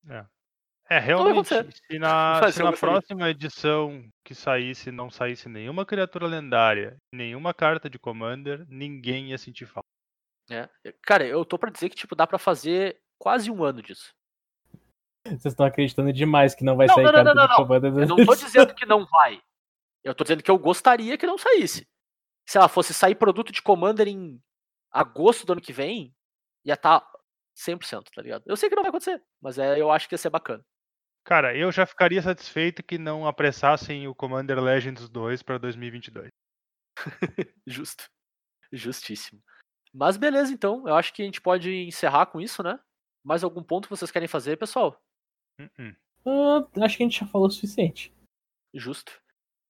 É, 0.09 0.99
vai 0.99 1.01
realmente, 1.01 1.55
acontecer. 1.55 1.73
se 1.73 1.99
na, 1.99 2.53
se 2.53 2.63
na 2.63 2.73
próxima 2.73 3.31
edição 3.31 4.09
que 4.25 4.35
saísse 4.35 4.91
não 4.91 5.11
saísse 5.11 5.49
nenhuma 5.49 5.87
criatura 5.87 6.27
lendária, 6.27 6.97
nenhuma 7.13 7.55
carta 7.55 7.89
de 7.89 7.99
Commander, 7.99 8.65
ninguém 8.69 9.31
ia 9.31 9.39
sentir 9.39 9.67
falta. 9.67 9.89
né? 10.49 10.69
Cara, 11.03 11.27
eu 11.27 11.45
tô 11.45 11.59
pra 11.59 11.71
dizer 11.71 11.89
que, 11.89 11.97
tipo, 11.97 12.15
dá 12.15 12.27
pra 12.27 12.39
fazer 12.39 13.01
quase 13.19 13.51
um 13.51 13.63
ano 13.65 13.83
disso. 13.83 14.11
Vocês 15.25 15.47
estão 15.47 15.65
acreditando 15.67 16.13
demais 16.13 16.55
que 16.55 16.65
não 16.65 16.77
vai 16.77 16.89
Não, 16.89 16.95
sair 16.97 17.05
não, 17.05 17.13
não, 17.13 17.25
carta 17.25 17.35
não, 17.35 17.43
de 17.45 17.49
não. 17.49 17.57
Commander 17.57 17.93
Eu 17.93 18.07
não 18.09 18.27
tô 18.27 18.35
dizendo 18.37 18.75
que 18.75 18.85
não 18.85 19.07
vai. 19.07 19.41
Eu 20.03 20.15
tô 20.15 20.25
dizendo 20.25 20.43
que 20.43 20.51
eu 20.51 20.59
gostaria 20.59 21.17
que 21.17 21.27
não 21.27 21.39
saísse. 21.39 21.87
Se 22.49 22.59
ela 22.59 22.69
fosse 22.69 22.93
sair 22.93 23.15
produto 23.15 23.53
de 23.53 23.63
Commander 23.63 24.09
em 24.09 24.43
agosto 24.93 25.47
do 25.47 25.53
ano 25.53 25.63
que 25.63 25.73
vem, 25.73 26.15
ia 26.65 26.75
estar 26.75 27.05
100%, 27.57 28.05
tá 28.15 28.23
ligado? 28.23 28.45
Eu 28.47 28.57
sei 28.57 28.69
que 28.69 28.75
não 28.75 28.83
vai 28.83 28.91
acontecer, 28.91 29.23
mas 29.41 29.59
é, 29.59 29.81
eu 29.81 29.91
acho 29.91 30.09
que 30.09 30.15
ia 30.15 30.19
ser 30.19 30.31
bacana. 30.31 30.65
Cara, 31.25 31.57
eu 31.57 31.71
já 31.71 31.87
ficaria 31.87 32.21
satisfeito 32.21 32.83
que 32.83 32.99
não 32.99 33.27
apressassem 33.27 34.09
o 34.09 34.15
Commander 34.15 34.61
Legends 34.61 35.09
2 35.09 35.43
para 35.43 35.59
2022. 35.59 36.29
Justo. 37.67 38.11
Justíssimo. 38.73 39.41
Mas 39.95 40.17
beleza, 40.17 40.53
então. 40.53 40.87
Eu 40.89 40.95
acho 40.95 41.13
que 41.13 41.23
a 41.23 41.25
gente 41.25 41.41
pode 41.41 41.71
encerrar 41.71 42.27
com 42.27 42.41
isso, 42.41 42.63
né? 42.63 42.79
Mais 43.23 43.45
algum 43.45 43.63
ponto 43.63 43.85
que 43.87 43.95
vocês 43.95 44.11
querem 44.11 44.27
fazer, 44.27 44.57
pessoal? 44.57 45.01
Uh-uh. 45.61 45.95
Ah, 46.25 46.85
acho 46.85 46.97
que 46.97 47.03
a 47.03 47.07
gente 47.07 47.21
já 47.21 47.27
falou 47.27 47.47
o 47.47 47.51
suficiente. 47.51 48.13
Justo. 48.75 49.21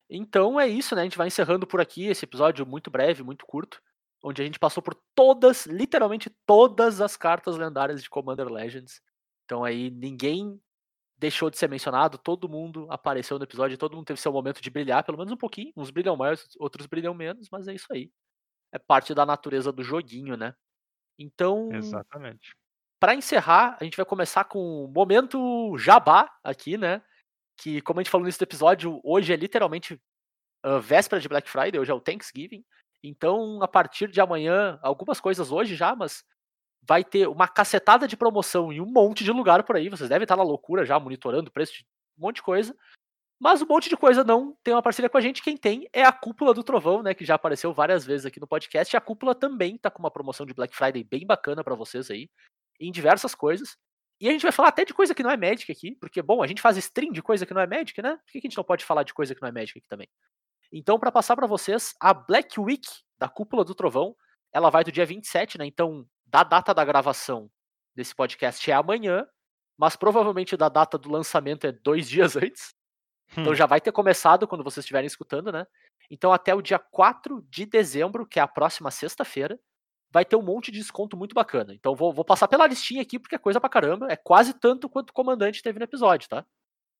Então 0.09 0.60
é 0.60 0.68
isso, 0.68 0.94
né? 0.94 1.02
A 1.02 1.05
gente 1.05 1.18
vai 1.18 1.26
encerrando 1.26 1.67
por 1.67 1.81
aqui 1.81 2.07
esse 2.07 2.25
episódio 2.25 2.65
muito 2.67 2.91
breve, 2.91 3.23
muito 3.23 3.44
curto, 3.47 3.83
onde 4.23 4.41
a 4.41 4.44
gente 4.44 4.59
passou 4.59 4.83
por 4.83 4.94
todas, 5.15 5.67
literalmente 5.67 6.31
todas 6.47 7.01
as 7.01 7.17
cartas 7.17 7.57
lendárias 7.57 8.02
de 8.02 8.09
Commander 8.09 8.49
Legends. 8.49 9.02
Então 9.44 9.65
aí 9.65 9.91
ninguém 9.91 10.60
deixou 11.18 11.51
de 11.51 11.57
ser 11.57 11.68
mencionado, 11.68 12.18
todo 12.18 12.49
mundo 12.49 12.86
apareceu 12.91 13.39
no 13.39 13.44
episódio, 13.44 13.78
todo 13.78 13.97
mundo 13.97 14.07
teve 14.07 14.20
seu 14.20 14.33
momento 14.33 14.60
de 14.60 14.70
brilhar, 14.70 15.05
pelo 15.05 15.18
menos 15.18 15.33
um 15.33 15.36
pouquinho. 15.36 15.73
Uns 15.76 15.91
brilham 15.91 16.17
mais, 16.17 16.49
outros 16.59 16.86
brilham 16.86 17.15
menos, 17.15 17.49
mas 17.51 17.68
é 17.68 17.75
isso 17.75 17.86
aí. 17.92 18.10
É 18.73 18.78
parte 18.78 19.15
da 19.15 19.25
natureza 19.25 19.70
do 19.70 19.84
joguinho, 19.84 20.36
né? 20.36 20.55
Então, 21.18 21.73
Exatamente. 21.73 22.57
para 22.99 23.15
encerrar, 23.15 23.76
a 23.81 23.84
gente 23.84 23.97
vai 23.97 24.07
começar 24.07 24.44
com 24.44 24.84
o 24.84 24.89
momento 24.89 25.76
jabá 25.78 26.28
aqui, 26.42 26.76
né? 26.76 27.02
Que, 27.57 27.81
como 27.83 28.01
a 28.01 28.02
gente 28.02 28.10
falou 28.10 28.25
nesse 28.25 28.42
episódio, 28.42 29.01
hoje 29.05 29.33
é 29.33 29.36
literalmente 29.36 30.01
ah, 30.65 30.78
véspera 30.78 31.20
de 31.20 31.28
Black 31.28 31.49
Friday, 31.49 31.81
hoje 31.81 31.91
é 31.91 31.94
o 31.94 32.01
Thanksgiving. 32.01 32.65
Então, 33.02 33.62
a 33.62 33.68
partir 33.68 34.08
de 34.08 34.20
amanhã, 34.20 34.78
algumas 34.82 35.20
coisas 35.20 35.50
hoje 35.50 35.74
já, 35.74 35.94
mas 35.97 36.24
vai 36.82 37.05
ter 37.05 37.28
uma 37.28 37.48
cacetada 37.48 38.06
de 38.06 38.16
promoção 38.16 38.72
em 38.72 38.81
um 38.81 38.86
monte 38.86 39.24
de 39.24 39.32
lugar 39.32 39.62
por 39.64 39.76
aí. 39.76 39.89
Vocês 39.89 40.08
devem 40.08 40.24
estar 40.24 40.36
na 40.36 40.42
loucura 40.42 40.84
já, 40.84 40.98
monitorando 40.98 41.48
o 41.48 41.52
preço 41.52 41.72
de 41.74 41.84
um 42.18 42.22
monte 42.22 42.36
de 42.36 42.42
coisa. 42.42 42.76
Mas 43.40 43.60
um 43.60 43.66
monte 43.66 43.89
de 43.89 43.97
coisa 43.97 44.22
não 44.22 44.56
tem 44.62 44.72
uma 44.72 44.82
parceria 44.82 45.10
com 45.10 45.18
a 45.18 45.20
gente. 45.20 45.42
Quem 45.42 45.56
tem 45.56 45.89
é 45.92 46.05
a 46.05 46.12
Cúpula 46.12 46.55
do 46.55 46.62
Trovão, 46.62 47.02
né? 47.02 47.12
Que 47.12 47.24
já 47.24 47.34
apareceu 47.34 47.72
várias 47.72 48.05
vezes 48.05 48.24
aqui 48.24 48.39
no 48.39 48.47
podcast. 48.47 48.94
E 48.94 48.97
a 48.97 49.00
Cúpula 49.00 49.34
também 49.34 49.76
tá 49.76 49.90
com 49.90 49.98
uma 49.98 50.12
promoção 50.12 50.47
de 50.47 50.55
Black 50.55 50.76
Friday 50.76 51.02
bem 51.02 51.26
bacana 51.26 51.64
para 51.64 51.74
vocês 51.74 52.08
aí, 52.08 52.31
em 52.78 52.92
diversas 52.92 53.34
coisas. 53.34 53.76
E 54.20 54.28
a 54.28 54.31
gente 54.31 54.42
vai 54.42 54.52
falar 54.52 54.68
até 54.68 54.84
de 54.84 54.94
coisa 54.94 55.12
que 55.12 55.24
não 55.24 55.31
é 55.32 55.36
Magic 55.36 55.72
aqui, 55.72 55.97
porque, 55.97 56.22
bom, 56.22 56.40
a 56.40 56.47
gente 56.47 56.62
faz 56.62 56.76
stream 56.76 57.10
de 57.10 57.20
coisa 57.20 57.44
que 57.44 57.52
não 57.52 57.60
é 57.60 57.66
Magic, 57.66 58.00
né? 58.00 58.16
Por 58.24 58.31
que 58.31 58.39
a 58.39 58.40
gente 58.42 58.56
não 58.56 58.62
pode 58.62 58.84
falar 58.84 59.02
de 59.02 59.12
coisa 59.12 59.34
que 59.34 59.42
não 59.42 59.48
é 59.48 59.52
Magic 59.52 59.76
aqui 59.76 59.89
também? 59.89 60.08
Então, 60.73 60.99
para 60.99 61.12
passar 61.12 61.36
para 61.36 61.47
vocês, 61.47 61.94
a 62.01 62.15
Black 62.15 62.59
Week 62.59 62.89
da 63.18 63.28
Cúpula 63.28 63.65
do 63.65 63.75
Trovão, 63.75 64.17
ela 64.52 64.70
vai 64.70 64.83
do 64.84 64.92
dia 64.92 65.05
27, 65.07 65.59
né? 65.59 65.67
Então, 65.67 66.07
da 66.26 66.42
data 66.42 66.73
da 66.73 66.84
gravação 66.84 67.51
desse 67.94 68.15
podcast 68.15 68.70
é 68.70 68.75
amanhã, 68.75 69.26
mas 69.78 69.97
provavelmente 69.97 70.57
da 70.57 70.68
data 70.68 70.97
do 70.97 71.10
lançamento 71.10 71.67
é 71.67 71.73
dois 71.73 72.09
dias 72.09 72.36
antes. 72.36 72.75
Então 73.36 73.52
Hum. 73.52 73.57
já 73.57 73.65
vai 73.67 73.81
ter 73.81 73.92
começado 73.92 74.47
quando 74.47 74.62
vocês 74.65 74.84
estiverem 74.84 75.07
escutando, 75.07 75.51
né? 75.51 75.67
Então 76.10 76.33
até 76.33 76.55
o 76.55 76.60
dia 76.62 76.78
4 76.78 77.42
de 77.49 77.65
dezembro, 77.65 78.26
que 78.26 78.39
é 78.39 78.42
a 78.42 78.49
próxima 78.49 78.91
sexta-feira, 78.91 79.59
vai 80.10 80.23
ter 80.25 80.36
um 80.36 80.42
monte 80.42 80.70
de 80.70 80.78
desconto 80.78 81.17
muito 81.17 81.34
bacana. 81.34 81.73
Então 81.73 81.94
vou, 81.94 82.12
vou 82.12 82.25
passar 82.26 82.47
pela 82.49 82.67
listinha 82.67 83.01
aqui, 83.01 83.18
porque 83.18 83.34
é 83.34 83.39
coisa 83.39 83.59
pra 83.59 83.70
caramba. 83.70 84.07
É 84.10 84.17
quase 84.17 84.52
tanto 84.52 84.86
quanto 84.89 85.10
o 85.10 85.15
comandante 85.15 85.62
teve 85.62 85.78
no 85.78 85.84
episódio, 85.84 86.28
tá? 86.28 86.44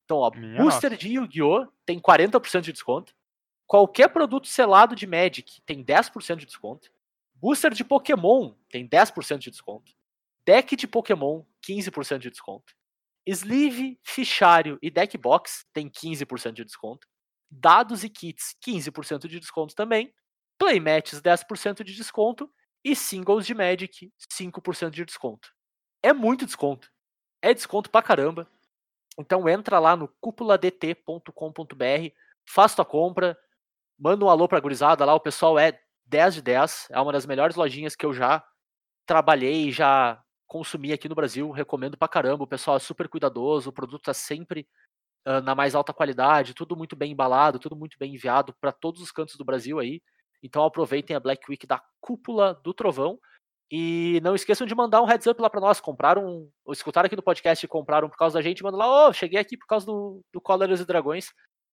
Então, 0.05 0.17
ó, 0.19 0.31
Minha 0.31 0.63
booster 0.63 0.91
nossa. 0.91 0.97
de 1.03 1.09
Yu-Gi-Oh! 1.15 1.67
tem 1.85 2.01
40% 2.01 2.63
de 2.63 2.73
desconto. 2.73 3.15
Qualquer 3.67 4.09
produto 4.09 4.47
selado 4.47 4.95
de 4.95 5.07
Magic 5.07 5.61
tem 5.63 5.85
10% 5.85 6.37
de 6.37 6.47
desconto. 6.47 6.91
Booster 7.35 7.73
de 7.73 7.85
Pokémon 7.85 8.55
tem 8.69 8.89
10% 8.89 9.39
de 9.39 9.51
desconto. 9.51 9.93
Deck 10.45 10.77
de 10.77 10.87
Pokémon, 10.87 11.45
15% 11.67 12.19
de 12.19 12.31
desconto. 12.31 12.75
Sleeve, 13.27 13.99
fichário 14.03 14.79
e 14.83 14.91
deck 14.91 15.17
box 15.17 15.65
tem 15.73 15.89
15% 15.89 16.53
de 16.53 16.65
desconto. 16.65 17.07
Dados 17.51 18.03
e 18.03 18.09
kits, 18.09 18.57
15% 18.65 19.29
de 19.29 19.39
desconto 19.39 19.75
também. 19.75 20.13
Playmats, 20.59 21.21
10% 21.21 21.85
de 21.85 21.95
desconto. 21.95 22.53
E 22.85 22.97
singles 22.97 23.47
de 23.47 23.55
Magic, 23.55 24.13
5% 24.33 24.91
de 24.91 25.05
desconto. 25.05 25.53
É 26.03 26.13
muito 26.13 26.45
desconto. 26.45 26.91
É 27.41 27.55
desconto 27.55 27.89
pra 27.91 28.03
caramba. 28.03 28.51
Então 29.19 29.49
entra 29.49 29.79
lá 29.79 29.95
no 29.95 30.09
cúpuladt.com.br, 30.21 32.15
faz 32.45 32.75
tua 32.75 32.85
compra, 32.85 33.39
manda 33.99 34.25
um 34.25 34.29
alô 34.29 34.49
pra 34.49 34.61
gurizada 34.61 35.05
lá, 35.05 35.15
o 35.15 35.21
pessoal 35.21 35.59
é 35.59 35.79
10 36.07 36.37
de 36.37 36.43
10, 36.43 36.89
é 36.91 37.01
uma 37.01 37.13
das 37.13 37.27
melhores 37.27 37.57
lojinhas 37.57 37.97
que 37.97 38.05
eu 38.05 38.13
já 38.13 38.45
trabalhei, 39.07 39.71
já 39.71 40.23
consumi 40.47 40.93
aqui 40.93 41.09
no 41.09 41.15
Brasil, 41.15 41.51
recomendo 41.51 41.97
pra 41.97 42.09
caramba, 42.09 42.45
o 42.45 42.47
pessoal 42.47 42.77
é 42.77 42.81
super 42.81 43.09
cuidadoso, 43.09 43.71
o 43.71 43.73
produto 43.73 44.03
tá 44.03 44.15
sempre 44.15 44.67
ah, 45.25 45.41
na 45.41 45.55
mais 45.55 45.75
alta 45.75 45.93
qualidade, 45.93 46.55
tudo 46.55 46.77
muito 46.77 46.97
bem 46.97 47.13
embalado, 47.13 47.59
tudo 47.59 47.77
muito 47.77 47.97
bem 47.99 48.15
enviado 48.15 48.55
para 48.61 48.73
todos 48.73 49.01
os 49.01 49.13
cantos 49.13 49.37
do 49.37 49.45
Brasil 49.45 49.79
aí. 49.79 50.03
Então 50.43 50.65
aproveitem 50.65 51.15
a 51.15 51.21
Black 51.21 51.49
Week 51.49 51.67
da 51.67 51.81
Cúpula 52.01 52.55
do 52.65 52.75
Trovão. 52.75 53.19
E 53.71 54.21
não 54.23 54.35
esqueçam 54.35 54.67
de 54.67 54.75
mandar 54.75 55.01
um 55.01 55.07
heads 55.07 55.27
up 55.27 55.41
lá 55.41 55.49
pra 55.49 55.61
nós. 55.61 55.81
Compraram, 55.81 56.51
ou 56.65 56.73
escutaram 56.73 57.07
aqui 57.07 57.17
no 57.17 57.23
podcast 57.23 57.65
e 57.65 57.69
compraram 57.69 58.11
por 58.11 58.19
causa 58.19 58.39
da 58.39 58.43
gente, 58.43 58.63
manda 58.63 58.77
lá, 58.77 59.09
ô, 59.09 59.13
cheguei 59.13 59.39
aqui 59.39 59.57
por 59.57 59.67
causa 59.67 59.87
do, 59.87 60.21
do 60.33 60.41
Cóleras 60.41 60.81
e 60.81 60.85
Dragões, 60.85 61.33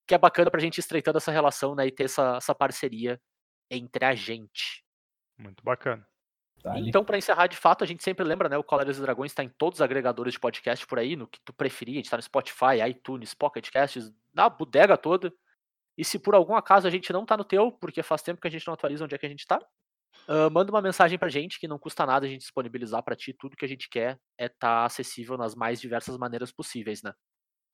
que 0.09 0.15
é 0.15 0.17
bacana 0.17 0.49
pra 0.49 0.59
gente 0.59 0.79
estreitando 0.79 1.19
essa 1.19 1.31
relação, 1.31 1.75
né, 1.75 1.85
e 1.85 1.91
ter 1.91 2.05
essa, 2.05 2.37
essa 2.37 2.55
parceria 2.55 3.21
entre 3.69 4.03
a 4.03 4.15
gente. 4.15 4.83
Muito 5.37 5.63
bacana. 5.63 6.03
Tá. 6.63 6.79
Então, 6.79 7.05
pra 7.05 7.15
encerrar, 7.15 7.45
de 7.45 7.55
fato, 7.55 7.83
a 7.83 7.87
gente 7.87 8.03
sempre 8.03 8.25
lembra, 8.25 8.49
né? 8.49 8.57
O 8.57 8.63
Cóleras 8.63 8.97
e 8.97 9.01
Dragões 9.01 9.35
tá 9.35 9.43
em 9.43 9.49
todos 9.49 9.77
os 9.77 9.81
agregadores 9.83 10.33
de 10.33 10.39
podcast 10.39 10.85
por 10.87 10.97
aí, 10.97 11.15
no 11.15 11.27
que 11.27 11.39
tu 11.45 11.53
preferir. 11.53 11.93
A 11.93 11.97
gente 11.97 12.09
tá 12.09 12.17
no 12.17 12.23
Spotify, 12.23 12.81
iTunes, 12.89 13.35
Pocket 13.35 13.69
Casts, 13.69 14.11
na 14.33 14.49
bodega 14.49 14.97
toda. 14.97 15.31
E 15.95 16.03
se 16.03 16.17
por 16.17 16.33
algum 16.33 16.55
acaso 16.55 16.87
a 16.87 16.89
gente 16.89 17.13
não 17.13 17.23
tá 17.23 17.37
no 17.37 17.43
teu, 17.43 17.71
porque 17.71 18.01
faz 18.01 18.23
tempo 18.23 18.41
que 18.41 18.47
a 18.47 18.51
gente 18.51 18.65
não 18.65 18.73
atualiza 18.73 19.05
onde 19.05 19.13
é 19.13 19.17
que 19.17 19.27
a 19.27 19.29
gente 19.29 19.45
tá, 19.45 19.59
ah, 20.27 20.49
manda 20.49 20.71
uma 20.71 20.81
mensagem 20.81 21.19
pra 21.19 21.29
gente, 21.29 21.59
que 21.59 21.67
não 21.67 21.77
custa 21.77 22.03
nada 22.05 22.25
a 22.25 22.29
gente 22.29 22.41
disponibilizar 22.41 23.03
pra 23.03 23.15
ti. 23.15 23.31
Tudo 23.31 23.55
que 23.55 23.65
a 23.65 23.67
gente 23.67 23.87
quer 23.87 24.19
é 24.37 24.47
estar 24.47 24.57
tá 24.57 24.85
acessível 24.85 25.37
nas 25.37 25.53
mais 25.53 25.79
diversas 25.79 26.17
maneiras 26.17 26.51
possíveis, 26.51 27.03
né? 27.03 27.13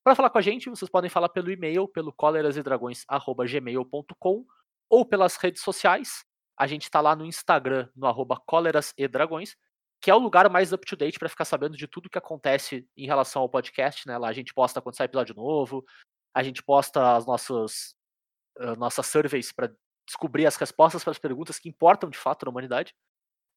Para 0.05 0.13
falar 0.13 0.29
com 0.29 0.37
a 0.37 0.41
gente, 0.41 0.69
vocês 0.69 0.87
podem 0.87 1.09
falar 1.09 1.29
pelo 1.29 1.49
e-mail, 1.49 1.87
pelo 1.87 2.13
colerasedragões.gmail.com 2.13 4.45
ou 4.87 5.03
pelas 5.03 5.35
redes 5.35 5.63
sociais. 5.63 6.23
A 6.55 6.67
gente 6.67 6.91
tá 6.91 7.01
lá 7.01 7.15
no 7.15 7.25
Instagram, 7.25 7.89
no 7.95 8.05
arroba 8.05 8.39
colerasedragões, 8.45 9.55
que 9.99 10.11
é 10.11 10.15
o 10.15 10.19
lugar 10.19 10.47
mais 10.47 10.71
up-to-date 10.71 11.17
para 11.17 11.27
ficar 11.27 11.45
sabendo 11.45 11.75
de 11.75 11.87
tudo 11.87 12.07
que 12.07 12.19
acontece 12.19 12.87
em 12.95 13.07
relação 13.07 13.41
ao 13.41 13.49
podcast, 13.49 14.07
né? 14.07 14.15
Lá 14.15 14.27
a 14.27 14.33
gente 14.33 14.53
posta 14.53 14.79
quando 14.79 14.95
sai 14.95 15.07
episódio 15.07 15.33
novo, 15.33 15.83
a 16.35 16.43
gente 16.43 16.61
posta 16.61 17.15
as 17.15 17.25
nossas, 17.25 17.95
ah, 18.59 18.75
nossas 18.75 19.07
surveys 19.07 19.51
para 19.51 19.73
descobrir 20.05 20.45
as 20.45 20.55
respostas 20.55 21.03
para 21.03 21.13
as 21.13 21.19
perguntas 21.19 21.57
que 21.57 21.67
importam 21.67 22.11
de 22.11 22.17
fato 22.19 22.45
na 22.45 22.51
humanidade. 22.51 22.93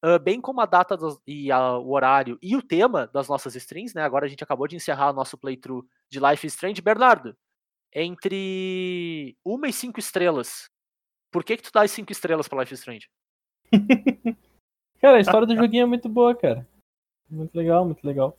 Ah, 0.01 0.17
bem 0.19 0.39
como 0.41 0.61
a 0.61 0.65
data 0.65 0.95
dos- 0.97 1.19
e 1.27 1.51
a- 1.51 1.77
o 1.77 1.91
horário 1.91 2.37
e 2.41 2.55
o 2.55 2.61
tema 2.61 3.07
das 3.07 3.27
nossas 3.27 3.55
streams, 3.55 3.93
né? 3.95 4.01
Agora 4.03 4.25
a 4.25 4.29
gente 4.29 4.43
acabou 4.43 4.67
de 4.67 4.75
encerrar 4.75 5.09
o 5.09 5.13
nosso 5.13 5.37
playthrough 5.37 5.85
de 6.09 6.19
Life 6.19 6.45
is 6.47 6.53
Strange. 6.53 6.81
Bernardo, 6.81 7.35
entre 7.93 9.35
uma 9.43 9.67
e 9.67 9.73
cinco 9.73 9.99
estrelas, 9.99 10.69
por 11.31 11.43
que 11.43 11.57
que 11.57 11.63
tu 11.63 11.71
dá 11.73 11.81
as 11.83 11.91
cinco 11.91 12.11
estrelas 12.11 12.47
pra 12.47 12.59
Life 12.61 12.73
is 12.73 12.79
Strange? 12.79 13.09
Cara, 15.01 15.17
a 15.17 15.21
história 15.21 15.47
do 15.47 15.55
joguinho 15.55 15.83
é 15.83 15.85
muito 15.85 16.09
boa, 16.09 16.35
cara. 16.35 16.67
Muito 17.29 17.55
legal, 17.55 17.85
muito 17.85 18.05
legal. 18.05 18.37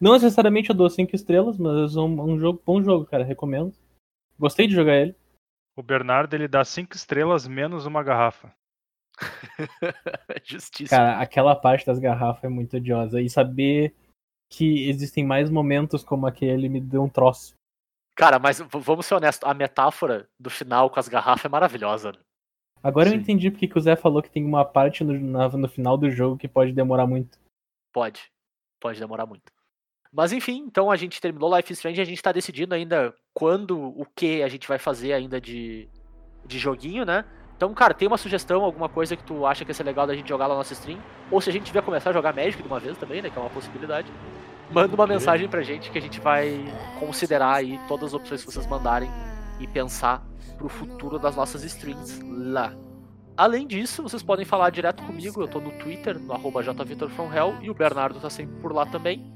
Não 0.00 0.12
necessariamente 0.14 0.70
eu 0.70 0.74
dou 0.76 0.88
5 0.88 1.14
estrelas, 1.14 1.58
mas 1.58 1.94
é 1.94 2.00
um, 2.00 2.32
um 2.32 2.38
jogo, 2.38 2.62
bom 2.64 2.82
jogo, 2.82 3.04
cara. 3.04 3.22
Recomendo. 3.24 3.74
Gostei 4.38 4.66
de 4.66 4.74
jogar 4.74 4.94
ele. 4.96 5.14
O 5.76 5.82
Bernardo 5.82 6.32
ele 6.34 6.48
dá 6.48 6.64
cinco 6.64 6.96
estrelas 6.96 7.46
menos 7.46 7.84
uma 7.84 8.02
garrafa. 8.02 8.54
Justíssimo. 10.44 10.90
Cara, 10.90 11.20
aquela 11.20 11.54
parte 11.54 11.86
das 11.86 11.98
garrafas 11.98 12.44
é 12.44 12.48
muito 12.48 12.76
odiosa. 12.76 13.20
E 13.20 13.28
saber 13.28 13.94
que 14.50 14.88
existem 14.88 15.24
mais 15.24 15.50
momentos 15.50 16.04
como 16.04 16.26
aquele 16.26 16.68
me 16.68 16.80
deu 16.80 17.02
um 17.02 17.08
troço. 17.08 17.54
Cara, 18.14 18.38
mas 18.38 18.60
vamos 18.60 19.06
ser 19.06 19.14
honestos, 19.14 19.48
a 19.48 19.54
metáfora 19.54 20.28
do 20.38 20.50
final 20.50 20.90
com 20.90 21.00
as 21.00 21.08
garrafas 21.08 21.46
é 21.46 21.48
maravilhosa. 21.48 22.12
né? 22.12 22.18
Agora 22.82 23.08
eu 23.08 23.12
Sim. 23.12 23.18
entendi 23.18 23.50
porque 23.50 23.68
que 23.68 23.78
o 23.78 23.80
Zé 23.80 23.96
falou 23.96 24.22
que 24.22 24.30
tem 24.30 24.44
uma 24.44 24.64
parte 24.64 25.04
no, 25.04 25.14
no 25.48 25.68
final 25.68 25.96
do 25.96 26.10
jogo 26.10 26.36
que 26.36 26.48
pode 26.48 26.72
demorar 26.72 27.06
muito. 27.06 27.38
Pode. 27.92 28.30
Pode 28.80 28.98
demorar 28.98 29.24
muito. 29.24 29.52
Mas 30.12 30.32
enfim, 30.32 30.64
então 30.66 30.90
a 30.90 30.96
gente 30.96 31.20
terminou 31.20 31.56
Life 31.56 31.72
is 31.72 31.78
Strange 31.78 32.00
e 32.00 32.02
a 32.02 32.06
gente 32.06 32.20
tá 32.20 32.32
decidindo 32.32 32.74
ainda 32.74 33.14
quando, 33.32 33.78
o 33.78 34.04
que 34.04 34.42
a 34.42 34.48
gente 34.48 34.68
vai 34.68 34.78
fazer 34.78 35.14
ainda 35.14 35.40
de, 35.40 35.88
de 36.44 36.58
joguinho, 36.58 37.04
né? 37.06 37.24
Então, 37.62 37.72
cara, 37.74 37.94
tem 37.94 38.08
uma 38.08 38.18
sugestão, 38.18 38.64
alguma 38.64 38.88
coisa 38.88 39.16
que 39.16 39.22
tu 39.22 39.46
acha 39.46 39.64
que 39.64 39.70
ia 39.70 39.74
ser 39.74 39.84
legal 39.84 40.04
da 40.04 40.16
gente 40.16 40.28
jogar 40.28 40.48
na 40.48 40.54
nossa 40.56 40.72
stream? 40.72 40.98
Ou 41.30 41.40
se 41.40 41.48
a 41.48 41.52
gente 41.52 41.66
tiver 41.66 41.80
começar 41.80 42.10
a 42.10 42.12
jogar 42.12 42.34
Magic 42.34 42.60
de 42.60 42.66
uma 42.66 42.80
vez 42.80 42.98
também, 42.98 43.22
né? 43.22 43.30
Que 43.30 43.38
é 43.38 43.40
uma 43.40 43.50
possibilidade. 43.50 44.10
Manda 44.68 44.92
uma 44.92 45.04
Ok. 45.04 45.14
mensagem 45.14 45.48
pra 45.48 45.62
gente 45.62 45.88
que 45.88 45.96
a 45.96 46.02
gente 46.02 46.18
vai 46.18 46.60
considerar 46.98 47.54
aí 47.54 47.78
todas 47.86 48.06
as 48.06 48.14
opções 48.14 48.44
que 48.44 48.50
vocês 48.52 48.66
mandarem 48.66 49.08
e 49.60 49.68
pensar 49.68 50.26
pro 50.58 50.68
futuro 50.68 51.20
das 51.20 51.36
nossas 51.36 51.62
streams 51.62 52.20
lá. 52.28 52.74
Além 53.36 53.64
disso, 53.64 54.02
vocês 54.02 54.24
podem 54.24 54.44
falar 54.44 54.70
direto 54.70 55.00
comigo, 55.04 55.40
eu 55.40 55.46
tô 55.46 55.60
no 55.60 55.70
Twitter, 55.70 56.18
no 56.18 56.32
arroba 56.32 56.64
jvitorfromhell, 56.64 57.58
e 57.62 57.70
o 57.70 57.74
Bernardo 57.74 58.18
tá 58.18 58.28
sempre 58.28 58.56
por 58.56 58.72
lá 58.72 58.86
também. 58.86 59.32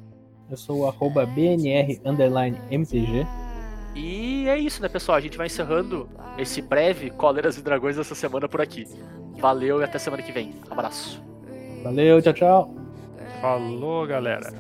Eu 0.50 0.56
sou 0.56 0.80
o 0.80 0.88
arroba 0.88 1.24
BNR 1.26 2.00
underline 2.04 2.60
MTG. 2.72 3.24
E 3.96 4.46
é 4.46 4.58
isso, 4.58 4.82
né, 4.82 4.88
pessoal? 4.90 5.16
A 5.16 5.20
gente 5.20 5.38
vai 5.38 5.46
encerrando 5.46 6.06
esse 6.36 6.60
breve 6.60 7.08
Cóleras 7.10 7.56
e 7.56 7.62
Dragões 7.62 7.96
dessa 7.96 8.14
semana 8.14 8.46
por 8.46 8.60
aqui. 8.60 8.86
Valeu 9.38 9.80
e 9.80 9.84
até 9.84 9.98
semana 9.98 10.22
que 10.22 10.30
vem. 10.30 10.54
Abraço. 10.70 11.22
Valeu, 11.82 12.20
tchau, 12.20 12.32
tchau. 12.34 12.74
Falou, 13.40 14.06
galera. 14.06 14.52